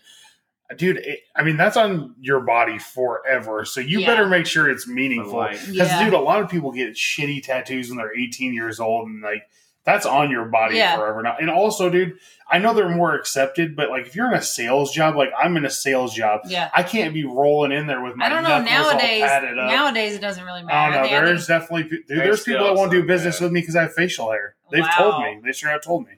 dude, 0.76 0.98
it, 0.98 1.20
I 1.36 1.42
mean 1.42 1.56
that's 1.58 1.76
on 1.76 2.14
your 2.20 2.40
body 2.40 2.78
forever, 2.78 3.64
so 3.64 3.80
you 3.80 4.00
Yeah. 4.00 4.06
better 4.06 4.26
make 4.26 4.46
sure 4.46 4.70
it's 4.70 4.88
meaningful. 4.88 5.46
Because 5.50 5.68
Yeah. 5.68 6.04
dude, 6.04 6.14
a 6.14 6.18
lot 6.18 6.40
of 6.40 6.48
people 6.48 6.72
get 6.72 6.94
shitty 6.94 7.42
tattoos 7.42 7.88
when 7.90 7.98
they're 7.98 8.16
eighteen 8.18 8.54
years 8.54 8.80
old, 8.80 9.08
and 9.08 9.20
like 9.22 9.42
that's 9.84 10.04
on 10.06 10.30
your 10.30 10.44
body 10.44 10.76
Yeah. 10.76 10.96
forever 10.96 11.22
now. 11.22 11.36
And 11.40 11.48
also, 11.50 11.88
dude, 11.88 12.18
I 12.50 12.58
know 12.58 12.74
they're 12.74 12.88
more 12.88 13.14
accepted, 13.14 13.74
but 13.76 13.88
like 13.90 14.06
if 14.06 14.14
you're 14.14 14.26
in 14.28 14.34
a 14.34 14.42
sales 14.42 14.92
job, 14.92 15.16
like 15.16 15.30
I'm 15.38 15.56
in 15.56 15.64
a 15.64 15.70
sales 15.70 16.12
job. 16.14 16.42
Yeah. 16.46 16.70
I 16.74 16.82
can't 16.82 17.14
be 17.14 17.24
rolling 17.24 17.72
in 17.72 17.86
there 17.86 18.02
with 18.02 18.14
my 18.16 18.26
I 18.26 18.28
don't 18.28 18.42
know. 18.42 18.60
Nowadays, 18.62 19.22
padded 19.22 19.58
up. 19.58 19.70
nowadays 19.70 20.14
it 20.14 20.20
doesn't 20.20 20.44
really 20.44 20.62
matter. 20.62 20.76
I 20.76 20.90
matter. 20.90 21.02
don't 21.02 21.10
know. 21.12 21.20
They- 21.20 21.26
There's 21.26 21.46
think 21.46 21.60
definitely 21.60 21.82
dude, 21.88 22.04
There's 22.08 22.18
there's 22.20 22.42
people 22.44 22.64
that 22.66 22.74
won't 22.74 22.90
do 22.90 23.02
business 23.04 23.40
yeah. 23.40 23.46
with 23.46 23.52
me 23.52 23.60
because 23.60 23.76
I 23.76 23.82
have 23.82 23.94
facial 23.94 24.30
hair. 24.30 24.54
They've 24.70 24.82
Wow. 24.82 24.90
told 24.98 25.22
me. 25.22 25.40
They 25.44 25.52
sure 25.52 25.70
have 25.70 25.82
told 25.82 26.06
me. 26.06 26.12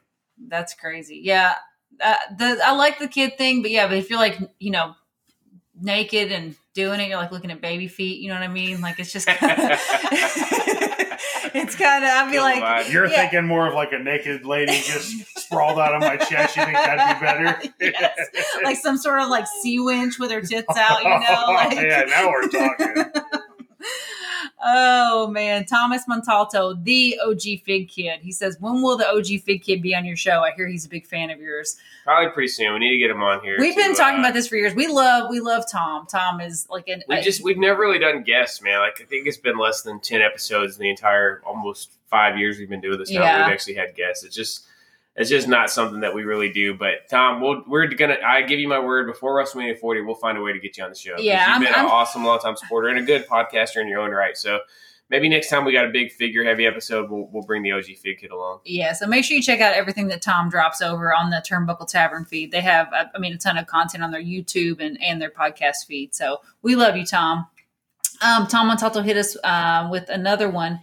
that's 0.48 0.74
crazy. 0.74 1.20
Yeah, 1.22 1.54
uh, 2.00 2.16
the 2.36 2.58
I 2.64 2.72
like 2.72 2.98
the 2.98 3.06
kid 3.08 3.38
thing, 3.38 3.62
but 3.62 3.70
yeah, 3.70 3.86
but 3.86 3.96
if 3.96 4.10
you're 4.10 4.18
like 4.18 4.38
you 4.58 4.70
know 4.72 4.94
naked 5.80 6.32
and 6.32 6.56
doing 6.74 6.98
it, 7.00 7.08
you're 7.08 7.16
like 7.18 7.30
looking 7.32 7.50
at 7.52 7.60
baby 7.60 7.86
feet. 7.86 8.20
You 8.20 8.28
know 8.28 8.34
what 8.34 8.42
I 8.42 8.48
mean? 8.48 8.80
Like 8.80 8.98
it's 8.98 9.12
just. 9.12 9.28
it's 11.54 11.74
kind 11.76 12.04
of. 12.04 12.10
I'd 12.10 12.26
be 12.30 12.32
Cool 12.36 12.42
like, 12.42 12.62
vibe. 12.62 12.92
You're 12.92 13.06
Yeah. 13.06 13.22
thinking 13.22 13.46
more 13.46 13.66
of 13.68 13.74
like 13.74 13.92
a 13.92 13.98
naked 13.98 14.44
lady 14.46 14.72
just 14.72 15.38
sprawled 15.38 15.78
out 15.78 15.94
on 15.94 16.00
my 16.00 16.16
chest. 16.16 16.56
You 16.56 16.64
think 16.64 16.76
that'd 16.76 17.18
be 17.20 17.24
better? 17.24 17.60
Yes. 17.80 18.18
like 18.64 18.76
some 18.76 18.96
sort 18.96 19.20
of 19.20 19.28
like 19.28 19.46
sea 19.62 19.80
winch 19.80 20.18
with 20.18 20.30
her 20.30 20.40
tits 20.40 20.76
out. 20.76 21.02
You 21.02 21.08
know, 21.10 21.44
like 21.48 21.74
yeah, 21.78 22.04
now 22.08 22.28
we're 22.30 22.48
talking. 22.48 23.04
Oh 24.64 25.26
man, 25.26 25.64
Thomas 25.64 26.04
Montalto, 26.06 26.82
the 26.84 27.18
OG 27.26 27.64
Fig 27.64 27.88
Kid. 27.88 28.20
He 28.20 28.30
says, 28.30 28.56
"When 28.60 28.80
will 28.80 28.96
the 28.96 29.08
OG 29.08 29.40
Fig 29.44 29.62
Kid 29.62 29.82
be 29.82 29.94
on 29.94 30.04
your 30.04 30.16
show?" 30.16 30.42
I 30.44 30.52
hear 30.52 30.68
he's 30.68 30.86
a 30.86 30.88
big 30.88 31.04
fan 31.06 31.30
of 31.30 31.40
yours. 31.40 31.76
Probably 32.04 32.30
pretty 32.30 32.48
soon. 32.48 32.72
We 32.74 32.78
need 32.78 32.92
to 32.92 32.98
get 32.98 33.10
him 33.10 33.22
on 33.22 33.42
here. 33.42 33.56
We've 33.58 33.74
to, 33.74 33.80
been 33.80 33.94
talking 33.96 34.18
uh, 34.18 34.20
about 34.20 34.34
this 34.34 34.46
for 34.46 34.54
years. 34.56 34.74
We 34.74 34.86
love, 34.86 35.28
we 35.30 35.40
love 35.40 35.64
Tom. 35.70 36.06
Tom 36.06 36.40
is 36.40 36.68
like 36.70 36.86
an. 36.86 37.02
We 37.08 37.20
just 37.22 37.42
we've 37.42 37.58
never 37.58 37.80
really 37.80 37.98
done 37.98 38.22
guests, 38.22 38.62
man. 38.62 38.78
Like 38.78 39.00
I 39.00 39.04
think 39.04 39.26
it's 39.26 39.36
been 39.36 39.58
less 39.58 39.82
than 39.82 39.98
ten 39.98 40.22
episodes 40.22 40.76
in 40.76 40.82
the 40.82 40.90
entire 40.90 41.42
almost 41.44 41.90
five 42.08 42.38
years 42.38 42.58
we've 42.58 42.68
been 42.68 42.80
doing 42.80 42.98
this 42.98 43.10
now. 43.10 43.22
Yeah. 43.22 43.44
We've 43.44 43.52
actually 43.52 43.74
had 43.74 43.96
guests. 43.96 44.22
It's 44.22 44.36
just 44.36 44.66
it's 45.16 45.28
just 45.30 45.46
not 45.48 45.70
something 45.70 46.00
that 46.00 46.14
we 46.14 46.24
really 46.24 46.50
do. 46.52 46.74
But 46.74 47.08
Tom, 47.10 47.40
we'll, 47.40 47.62
we're 47.66 47.86
gonna. 47.86 48.16
I 48.24 48.42
give 48.42 48.58
you 48.60 48.68
my 48.68 48.78
word. 48.80 49.06
Before 49.06 49.34
WrestleMania 49.36 49.78
40, 49.78 50.00
we'll 50.02 50.14
find 50.14 50.38
a 50.38 50.40
way 50.42 50.52
to 50.52 50.58
get 50.60 50.76
you 50.78 50.84
on 50.84 50.90
the 50.90 50.96
show. 50.96 51.16
Yeah, 51.18 51.40
you've 51.40 51.48
I'm- 51.52 51.60
been 51.62 51.74
I'm- 51.74 51.84
an 51.86 51.90
awesome, 51.90 52.24
long 52.24 52.38
time 52.38 52.56
supporter 52.56 52.88
and 52.88 52.98
a 52.98 53.02
good 53.02 53.26
podcaster 53.26 53.76
in 53.80 53.88
your 53.88 54.00
own 54.00 54.10
right. 54.10 54.36
So 54.36 54.60
maybe 55.10 55.28
next 55.28 55.50
time 55.50 55.66
we 55.66 55.72
got 55.74 55.84
a 55.84 55.90
big 55.90 56.10
figure 56.12 56.42
heavy 56.44 56.64
episode, 56.66 57.10
we'll 57.10 57.28
we'll 57.30 57.42
bring 57.42 57.62
the 57.62 57.72
OG 57.72 57.84
Fig 58.02 58.18
Kid 58.20 58.30
along. 58.30 58.60
yeah. 58.64 58.94
So 58.94 59.06
make 59.06 59.24
sure 59.24 59.36
you 59.36 59.42
check 59.42 59.60
out 59.60 59.74
everything 59.74 60.08
that 60.08 60.22
Tom 60.22 60.48
drops 60.48 60.80
over 60.80 61.14
on 61.14 61.28
the 61.28 61.44
Turnbuckle 61.46 61.86
Tavern 61.88 62.24
feed. 62.24 62.50
They 62.50 62.62
have, 62.62 62.90
uh, 62.94 63.04
I 63.14 63.18
mean, 63.18 63.34
a 63.34 63.38
ton 63.38 63.58
of 63.58 63.66
content 63.66 64.02
on 64.02 64.10
their 64.12 64.22
YouTube 64.22 64.80
and 64.80 64.96
and 65.02 65.20
their 65.20 65.30
podcast 65.30 65.84
feed. 65.86 66.14
So 66.14 66.38
we 66.62 66.74
love 66.74 66.96
you, 66.96 67.04
Tom. 67.04 67.46
Um, 68.22 68.46
Tom 68.46 68.70
Montalto 68.70 69.04
hit 69.04 69.16
us 69.16 69.36
uh, 69.44 69.88
with 69.90 70.08
another 70.08 70.48
one. 70.48 70.80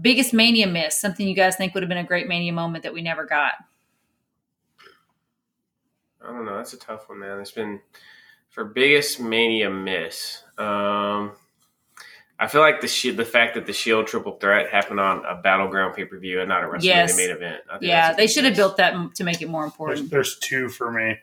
Biggest 0.00 0.32
mania 0.32 0.66
miss, 0.66 0.98
something 0.98 1.26
you 1.28 1.34
guys 1.34 1.56
think 1.56 1.74
would 1.74 1.82
have 1.82 1.88
been 1.88 1.98
a 1.98 2.04
great 2.04 2.26
mania 2.26 2.52
moment 2.52 2.82
that 2.84 2.94
we 2.94 3.02
never 3.02 3.24
got. 3.26 3.54
I 6.24 6.28
don't 6.32 6.44
know. 6.44 6.56
That's 6.56 6.72
a 6.72 6.78
tough 6.78 7.08
one, 7.08 7.18
man. 7.18 7.40
It's 7.40 7.50
been 7.50 7.80
for 8.48 8.64
biggest 8.64 9.20
mania 9.20 9.70
miss. 9.70 10.42
Um, 10.56 11.32
I 12.38 12.46
feel 12.48 12.60
like 12.60 12.80
the 12.80 12.88
shi 12.88 13.10
the 13.10 13.24
fact 13.24 13.54
that 13.54 13.66
the 13.66 13.72
Shield 13.72 14.06
triple 14.06 14.38
threat 14.38 14.70
happened 14.70 15.00
on 15.00 15.24
a 15.24 15.40
battleground 15.40 15.94
pay 15.94 16.04
per 16.04 16.18
view 16.18 16.40
and 16.40 16.48
not 16.48 16.64
a 16.64 16.66
WrestleMania 16.66 16.82
Yes. 16.84 17.16
main 17.16 17.30
event. 17.30 17.62
I 17.68 17.78
think 17.78 17.88
Yeah, 17.88 18.12
they 18.14 18.24
big 18.24 18.30
should 18.30 18.44
have 18.44 18.56
built 18.56 18.76
that 18.78 19.14
to 19.16 19.24
make 19.24 19.42
it 19.42 19.48
more 19.48 19.62
There's, 19.62 19.72
important. 19.72 20.10
there's 20.10 20.38
two 20.38 20.68
for 20.68 20.90
me. 20.90 21.18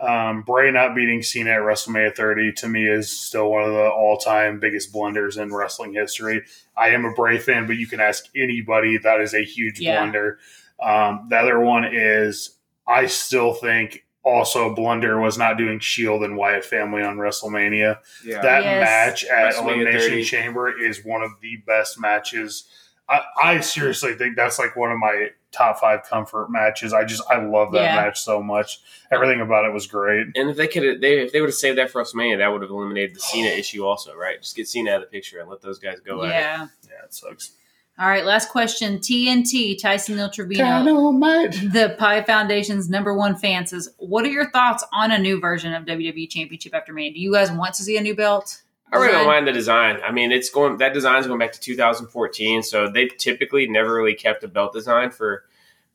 Um, 0.00 0.42
Bray 0.42 0.70
not 0.70 0.94
beating 0.94 1.22
Cena 1.22 1.50
at 1.50 1.60
WrestleMania 1.60 2.14
30 2.16 2.52
to 2.54 2.68
me 2.68 2.86
is 2.88 3.10
still 3.10 3.50
one 3.50 3.64
of 3.64 3.72
the 3.72 3.88
all 3.90 4.16
time 4.16 4.58
biggest 4.58 4.92
blunders 4.92 5.36
in 5.36 5.52
wrestling 5.52 5.92
history. 5.92 6.42
I 6.76 6.88
am 6.88 7.04
a 7.04 7.12
Bray 7.12 7.38
fan, 7.38 7.66
but 7.66 7.76
you 7.76 7.86
can 7.86 8.00
ask 8.00 8.24
anybody. 8.34 8.96
That 8.98 9.20
is 9.20 9.34
a 9.34 9.44
huge 9.44 9.78
Yeah. 9.80 9.98
blunder. 10.00 10.38
Um, 10.82 11.26
the 11.28 11.36
other 11.36 11.60
one 11.60 11.84
is 11.84 12.56
I 12.86 13.06
still 13.06 13.52
think 13.52 14.04
also 14.22 14.70
a 14.70 14.74
blunder 14.74 15.20
was 15.20 15.36
not 15.38 15.56
doing 15.58 15.78
Shield 15.78 16.22
and 16.24 16.36
Wyatt 16.36 16.64
family 16.64 17.02
on 17.02 17.16
WrestleMania. 17.18 17.98
Yeah. 18.24 18.40
That 18.40 18.64
Yes. 18.64 18.80
match 18.82 19.24
at 19.24 19.54
Elimination 19.56 20.00
30. 20.10 20.24
Chamber 20.24 20.80
is 20.82 21.04
one 21.04 21.22
of 21.22 21.32
the 21.42 21.56
best 21.66 22.00
matches. 22.00 22.64
I, 23.10 23.22
I 23.42 23.60
seriously 23.60 24.14
think 24.14 24.36
that's 24.36 24.58
like 24.58 24.76
one 24.76 24.92
of 24.92 24.98
my 24.98 25.30
top 25.52 25.80
five 25.80 26.04
comfort 26.04 26.48
matches. 26.50 26.92
I 26.92 27.04
just 27.04 27.22
I 27.28 27.44
love 27.44 27.72
that 27.72 27.82
Yeah. 27.82 27.96
match 27.96 28.20
so 28.20 28.40
much. 28.42 28.80
Everything 29.10 29.40
about 29.40 29.64
it 29.64 29.72
was 29.72 29.86
great. 29.88 30.28
And 30.36 30.48
if 30.48 30.56
they 30.56 30.68
could, 30.68 31.00
they 31.00 31.18
if 31.18 31.32
they 31.32 31.40
would 31.40 31.48
have 31.48 31.54
saved 31.54 31.76
that 31.78 31.90
for 31.90 32.00
WrestleMania, 32.02 32.38
that 32.38 32.48
would 32.48 32.62
have 32.62 32.70
eliminated 32.70 33.16
the 33.16 33.20
Cena 33.20 33.48
issue 33.58 33.84
also, 33.84 34.14
right? 34.14 34.40
Just 34.40 34.54
get 34.54 34.68
Cena 34.68 34.92
out 34.92 35.02
of 35.02 35.02
the 35.02 35.06
picture 35.08 35.40
and 35.40 35.50
let 35.50 35.60
those 35.60 35.78
guys 35.80 35.98
go. 36.00 36.22
at 36.22 36.28
it. 36.28 36.32
Yeah. 36.34 36.66
Yeah, 36.84 37.04
it 37.04 37.12
sucks. 37.12 37.52
All 37.98 38.08
right. 38.08 38.24
Last 38.24 38.48
question. 38.48 38.98
TNT 38.98 39.76
Tyson 39.78 40.16
Neil 40.16 40.30
Trevino, 40.30 40.64
Dynamite. 40.64 41.52
the 41.72 41.96
Pi 41.98 42.22
Foundation's 42.22 42.88
number 42.88 43.12
one 43.12 43.36
fan 43.36 43.66
says, 43.66 43.90
"What 43.98 44.24
are 44.24 44.28
your 44.30 44.50
thoughts 44.52 44.84
on 44.92 45.10
a 45.10 45.18
new 45.18 45.38
version 45.40 45.74
of 45.74 45.84
WWE 45.84 46.30
Championship 46.30 46.74
after 46.74 46.92
Mania? 46.94 47.12
Do 47.12 47.20
you 47.20 47.32
guys 47.32 47.50
want 47.52 47.74
to 47.74 47.82
see 47.82 47.96
a 47.98 48.00
new 48.00 48.14
belt?" 48.14 48.62
I 48.92 48.96
really 48.96 49.12
don't 49.12 49.26
mind 49.26 49.46
the 49.46 49.52
design. 49.52 49.98
I 50.02 50.10
mean, 50.12 50.32
it's 50.32 50.50
going 50.50 50.78
that 50.78 50.92
design's 50.94 51.26
going 51.26 51.38
back 51.38 51.52
to 51.52 51.60
2014, 51.60 52.62
so 52.62 52.90
they've 52.90 53.14
typically 53.16 53.68
never 53.68 53.94
really 53.94 54.14
kept 54.14 54.42
a 54.44 54.48
belt 54.48 54.72
design 54.72 55.10
for 55.10 55.44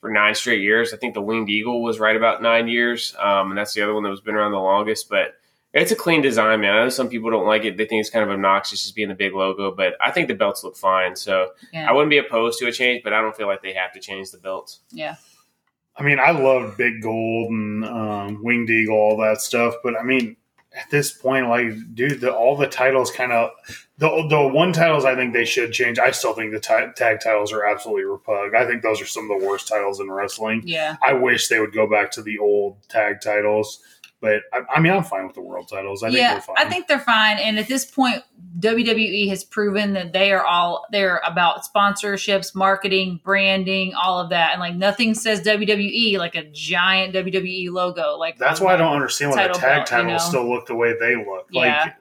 for 0.02 0.10
nine 0.10 0.36
straight 0.36 0.62
years. 0.62 0.94
I 0.94 0.98
think 0.98 1.14
the 1.14 1.22
Winged 1.22 1.50
Eagle 1.50 1.82
was 1.82 2.00
right 2.00 2.16
about 2.16 2.42
nine 2.42 2.68
years, 2.68 3.16
um, 3.20 3.52
and 3.52 3.58
that's 3.58 3.74
the 3.74 3.82
other 3.82 3.94
one 3.94 4.04
that 4.04 4.10
was 4.10 4.22
been 4.22 4.36
around 4.36 4.52
the 4.52 4.60
longest. 4.60 5.10
But 5.10 5.36
it's 5.74 5.92
a 5.92 5.96
clean 5.96 6.22
design, 6.22 6.62
man. 6.62 6.74
I 6.74 6.84
know 6.84 6.90
some 6.90 7.10
people 7.10 7.30
don't 7.32 7.46
like 7.46 7.66
it; 7.66 7.76
they 7.76 7.86
think 7.86 8.00
it's 8.00 8.10
kind 8.10 8.24
of 8.24 8.30
obnoxious 8.32 8.82
just 8.84 8.96
being 8.96 9.10
the 9.10 9.16
big 9.16 9.34
logo. 9.34 9.76
But 9.76 9.96
I 10.00 10.12
think 10.12 10.28
the 10.28 10.36
belts 10.36 10.64
look 10.64 10.78
fine, 10.78 11.16
so 11.16 11.52
Yeah. 11.74 11.90
I 11.90 11.94
wouldn't 11.94 12.10
be 12.12 12.18
opposed 12.18 12.60
to 12.60 12.68
a 12.68 12.72
change. 12.72 13.04
But 13.04 13.14
I 13.14 13.22
don't 13.22 13.36
feel 13.36 13.48
like 13.48 13.62
they 13.62 13.74
have 13.74 13.92
to 13.94 14.00
change 14.00 14.32
the 14.32 14.38
belts. 14.38 14.80
yeah. 14.92 15.16
I 15.98 16.04
mean, 16.04 16.20
I 16.20 16.32
love 16.32 16.76
Big 16.76 17.02
Gold 17.02 17.52
and 17.52 17.86
um, 17.86 18.44
Winged 18.44 18.70
Eagle, 18.70 18.98
all 18.98 19.18
that 19.18 19.40
stuff. 19.42 19.76
But 19.82 19.96
I 19.98 20.04
mean, 20.04 20.36
at 20.76 20.90
this 20.92 21.12
point, 21.12 21.48
like, 21.48 21.96
dude, 21.96 22.22
the, 22.22 22.34
all 22.34 22.58
the 22.58 22.68
titles 22.68 23.12
kind 23.12 23.32
of 23.32 23.52
the 23.98 24.10
the 24.30 24.48
one 24.48 24.74
titles 24.74 25.06
I 25.06 25.16
think 25.16 25.34
they 25.34 25.46
should 25.46 25.72
change. 25.72 26.00
I 26.00 26.12
still 26.12 26.34
think 26.34 26.52
the 26.52 26.60
ta- 26.60 26.92
tag 26.92 27.20
titles 27.24 27.54
are 27.54 27.66
absolutely 27.66 28.04
repug. 28.04 28.54
I 28.54 28.66
think 28.68 28.82
those 28.82 29.02
are 29.02 29.06
some 29.06 29.30
of 29.30 29.40
the 29.40 29.48
worst 29.48 29.70
titles 29.70 30.00
in 30.00 30.12
wrestling. 30.12 30.64
Yeah. 30.66 30.98
I 31.02 31.14
wish 31.14 31.48
they 31.48 31.60
would 31.60 31.74
go 31.74 31.90
back 31.90 32.12
to 32.12 32.22
the 32.22 32.40
old 32.40 32.78
tag 32.90 33.22
titles. 33.22 33.82
But 34.26 34.42
I, 34.52 34.78
I 34.78 34.80
mean, 34.80 34.92
I'm 34.92 35.04
fine 35.04 35.28
with 35.28 35.36
the 35.36 35.42
world 35.42 35.68
titles. 35.70 36.02
I 36.02 36.08
think 36.08 36.18
yeah, 36.18 36.34
they're 36.34 36.42
fine. 36.42 36.56
I 36.58 36.66
think 36.68 36.88
they're 36.88 36.98
fine. 36.98 37.38
And 37.38 37.60
at 37.60 37.68
this 37.68 37.86
point, 37.86 38.24
WWE 38.58 39.30
has 39.30 39.44
proven 39.44 39.94
that 39.94 40.14
they 40.14 40.32
are 40.32 40.44
all 40.44 40.88
they're 40.92 41.22
about 41.24 41.62
sponsorships, 41.64 42.56
marketing, 42.56 43.20
branding, 43.24 43.94
all 43.94 44.20
of 44.20 44.32
that. 44.32 44.54
And 44.54 44.60
like 44.60 44.74
nothing 44.74 45.14
says 45.14 45.42
WWE 45.42 46.18
like 46.18 46.34
a 46.34 46.44
giant 46.46 47.14
WWE 47.14 47.70
logo. 47.70 48.18
Like 48.18 48.40
That's 48.40 48.60
why 48.60 48.74
I 48.74 48.78
don't 48.78 48.94
understand 48.94 49.30
why 49.30 49.48
the 49.48 49.54
tag 49.54 49.62
belt, 49.62 49.80
you 49.80 49.86
titles 49.86 50.24
know? 50.24 50.30
still 50.30 50.50
look 50.50 50.66
the 50.66 50.76
way 50.76 50.96
they 51.00 51.16
look. 51.16 51.48
Yeah. 51.52 51.84
Like, 51.84 51.94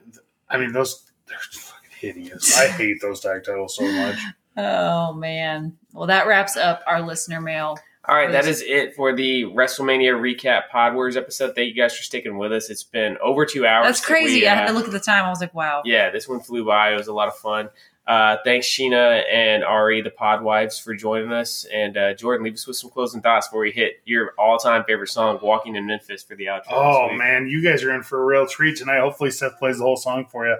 I 0.49 0.57
mean, 0.57 0.71
those 0.71 1.03
they're 1.27 1.37
fucking 1.37 1.91
hideous. 1.99 2.57
I 2.57 2.69
hate 2.69 3.01
those 3.01 3.19
tag 3.19 3.43
titles 3.43 3.75
so 3.75 3.83
much. 3.83 4.17
Oh 4.57 5.11
man. 5.11 5.75
Well, 5.91 6.07
that 6.07 6.27
wraps 6.27 6.55
up 6.55 6.81
our 6.87 7.01
listener 7.01 7.41
mail. 7.41 7.77
All 8.07 8.15
right, 8.15 8.31
that 8.31 8.45
it 8.47 8.95
for 8.95 9.15
the 9.15 9.43
WrestleMania 9.45 10.13
recap 10.13 10.69
Pod 10.69 10.93
Wars 10.93 11.17
episode. 11.17 11.55
Thank 11.55 11.69
you 11.69 11.81
guys 11.81 11.95
for 11.95 12.03
sticking 12.03 12.37
with 12.37 12.51
us. 12.53 12.69
It's 12.69 12.83
been 12.83 13.17
over 13.21 13.45
two 13.45 13.65
hours. 13.65 13.87
That's 13.87 14.05
crazy. 14.05 14.41
we, 14.41 14.47
I 14.47 14.55
had 14.55 14.65
uh, 14.65 14.67
to 14.67 14.73
look 14.73 14.85
at 14.85 14.91
the 14.91 14.99
time. 14.99 15.25
I 15.25 15.29
was 15.29 15.41
like, 15.41 15.53
wow. 15.53 15.81
yeah, 15.85 16.11
this 16.11 16.27
one 16.27 16.39
flew 16.39 16.65
by. 16.65 16.93
It 16.93 16.97
was 16.97 17.07
a 17.07 17.13
lot 17.13 17.27
of 17.27 17.35
fun. 17.35 17.69
Uh, 18.07 18.37
thanks, 18.43 18.67
Sheena 18.67 19.23
and 19.31 19.63
Ari, 19.63 20.01
the 20.01 20.11
pod 20.11 20.43
wives, 20.43 20.77
for 20.77 20.93
joining 20.93 21.31
us. 21.31 21.65
And 21.73 21.97
uh, 21.97 22.13
Jordan, 22.13 22.43
leave 22.43 22.53
us 22.53 22.67
with 22.67 22.77
some 22.77 22.91
closing 22.91 23.21
thoughts 23.21 23.47
before 23.47 23.61
we 23.61 23.71
hit 23.71 24.01
your 24.05 24.33
all 24.37 24.59
time 24.59 24.83
favorite 24.83 25.09
song, 25.09 25.39
Walking 25.41 25.75
in 25.75 25.87
Memphis, 25.87 26.23
for 26.23 26.35
the 26.35 26.45
outro. 26.45 26.71
Oh, 26.71 27.11
man. 27.13 27.47
You 27.47 27.63
guys 27.63 27.83
are 27.83 27.93
in 27.95 28.03
for 28.03 28.21
a 28.21 28.25
real 28.25 28.45
treat 28.45 28.77
tonight. 28.77 28.99
Hopefully, 28.99 29.31
Seth 29.31 29.57
plays 29.57 29.79
the 29.79 29.83
whole 29.83 29.97
song 29.97 30.27
for 30.29 30.47
you. 30.47 30.57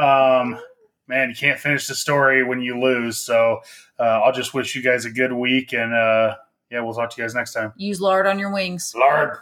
Um, 0.00 0.60
man, 1.08 1.30
you 1.30 1.34
can't 1.34 1.58
finish 1.58 1.88
the 1.88 1.94
story 1.94 2.44
when 2.44 2.60
you 2.60 2.80
lose. 2.80 3.18
So 3.18 3.60
uh, 3.98 4.02
I'll 4.02 4.32
just 4.32 4.54
wish 4.54 4.76
you 4.76 4.82
guys 4.82 5.04
a 5.04 5.10
good 5.10 5.32
week. 5.32 5.72
And 5.72 5.92
uh, 5.92 6.36
yeah, 6.74 6.80
we'll 6.80 6.92
talk 6.92 7.08
to 7.10 7.20
you 7.20 7.24
guys 7.24 7.36
next 7.36 7.52
time. 7.52 7.72
Use 7.76 8.00
lard 8.00 8.26
on 8.26 8.40
your 8.40 8.52
wings. 8.52 8.92
Lard. 8.98 9.38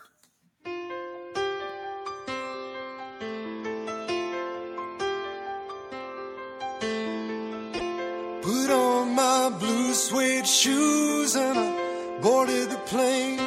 Put 8.43 8.71
on 8.71 9.15
my 9.15 9.51
blue 9.59 9.95
suede 9.95 10.47
shoes 10.47 11.35
and 11.35 11.59
I 11.59 12.19
boarded 12.21 12.69
the 12.69 12.77
plane. 12.85 13.39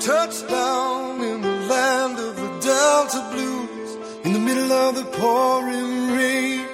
Touchdown 0.00 1.20
in 1.20 1.40
the 1.42 1.56
land 1.72 2.16
of 2.20 2.36
the 2.36 2.48
Delta 2.60 3.28
Blues 3.32 3.96
in 4.24 4.32
the 4.34 4.38
middle 4.38 4.70
of 4.70 4.94
the 4.94 5.04
pouring 5.18 6.12
rain. 6.16 6.64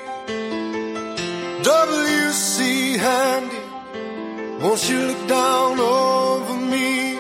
WC 1.63 2.99
Handy, 2.99 3.38
won't 4.69 4.91
you 4.91 5.01
look 5.01 5.29
down 5.29 5.81
over 5.81 6.57
me? 6.75 7.15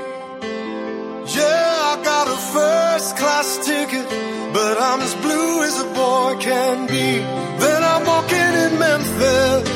Yeah, 1.36 1.92
I 1.92 1.94
got 2.04 2.26
a 2.36 2.38
first 2.56 3.16
class 3.16 3.48
ticket, 3.66 4.06
but 4.52 4.76
I'm 4.88 5.00
as 5.00 5.14
blue 5.24 5.62
as 5.68 5.76
a 5.86 5.88
boy 6.00 6.36
can 6.40 6.86
be. 6.86 7.08
Then 7.62 7.80
I'm 7.92 8.04
walking 8.12 8.52
in 8.64 8.72
Memphis, 8.84 9.68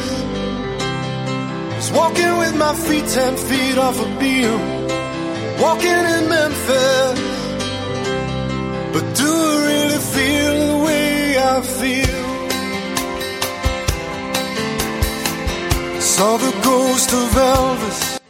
just 1.77 1.93
walking 1.94 2.35
with 2.43 2.55
my 2.65 2.74
feet 2.74 3.07
ten 3.19 3.36
feet 3.49 3.78
off 3.78 3.97
a 4.07 4.09
Beale. 4.20 4.61
Walking 5.65 6.05
in 6.16 6.23
Memphis, 6.36 7.20
but 8.94 9.05
do 9.20 9.31
I 9.51 9.57
really 9.70 10.01
feel 10.15 10.55
the 10.66 10.78
way 10.85 11.39
I 11.39 11.61
feel? 11.78 12.11
Saw 16.12 16.36
the 16.36 16.52
ghost 16.62 17.10
of 17.14 17.30
Elvis 17.30 18.22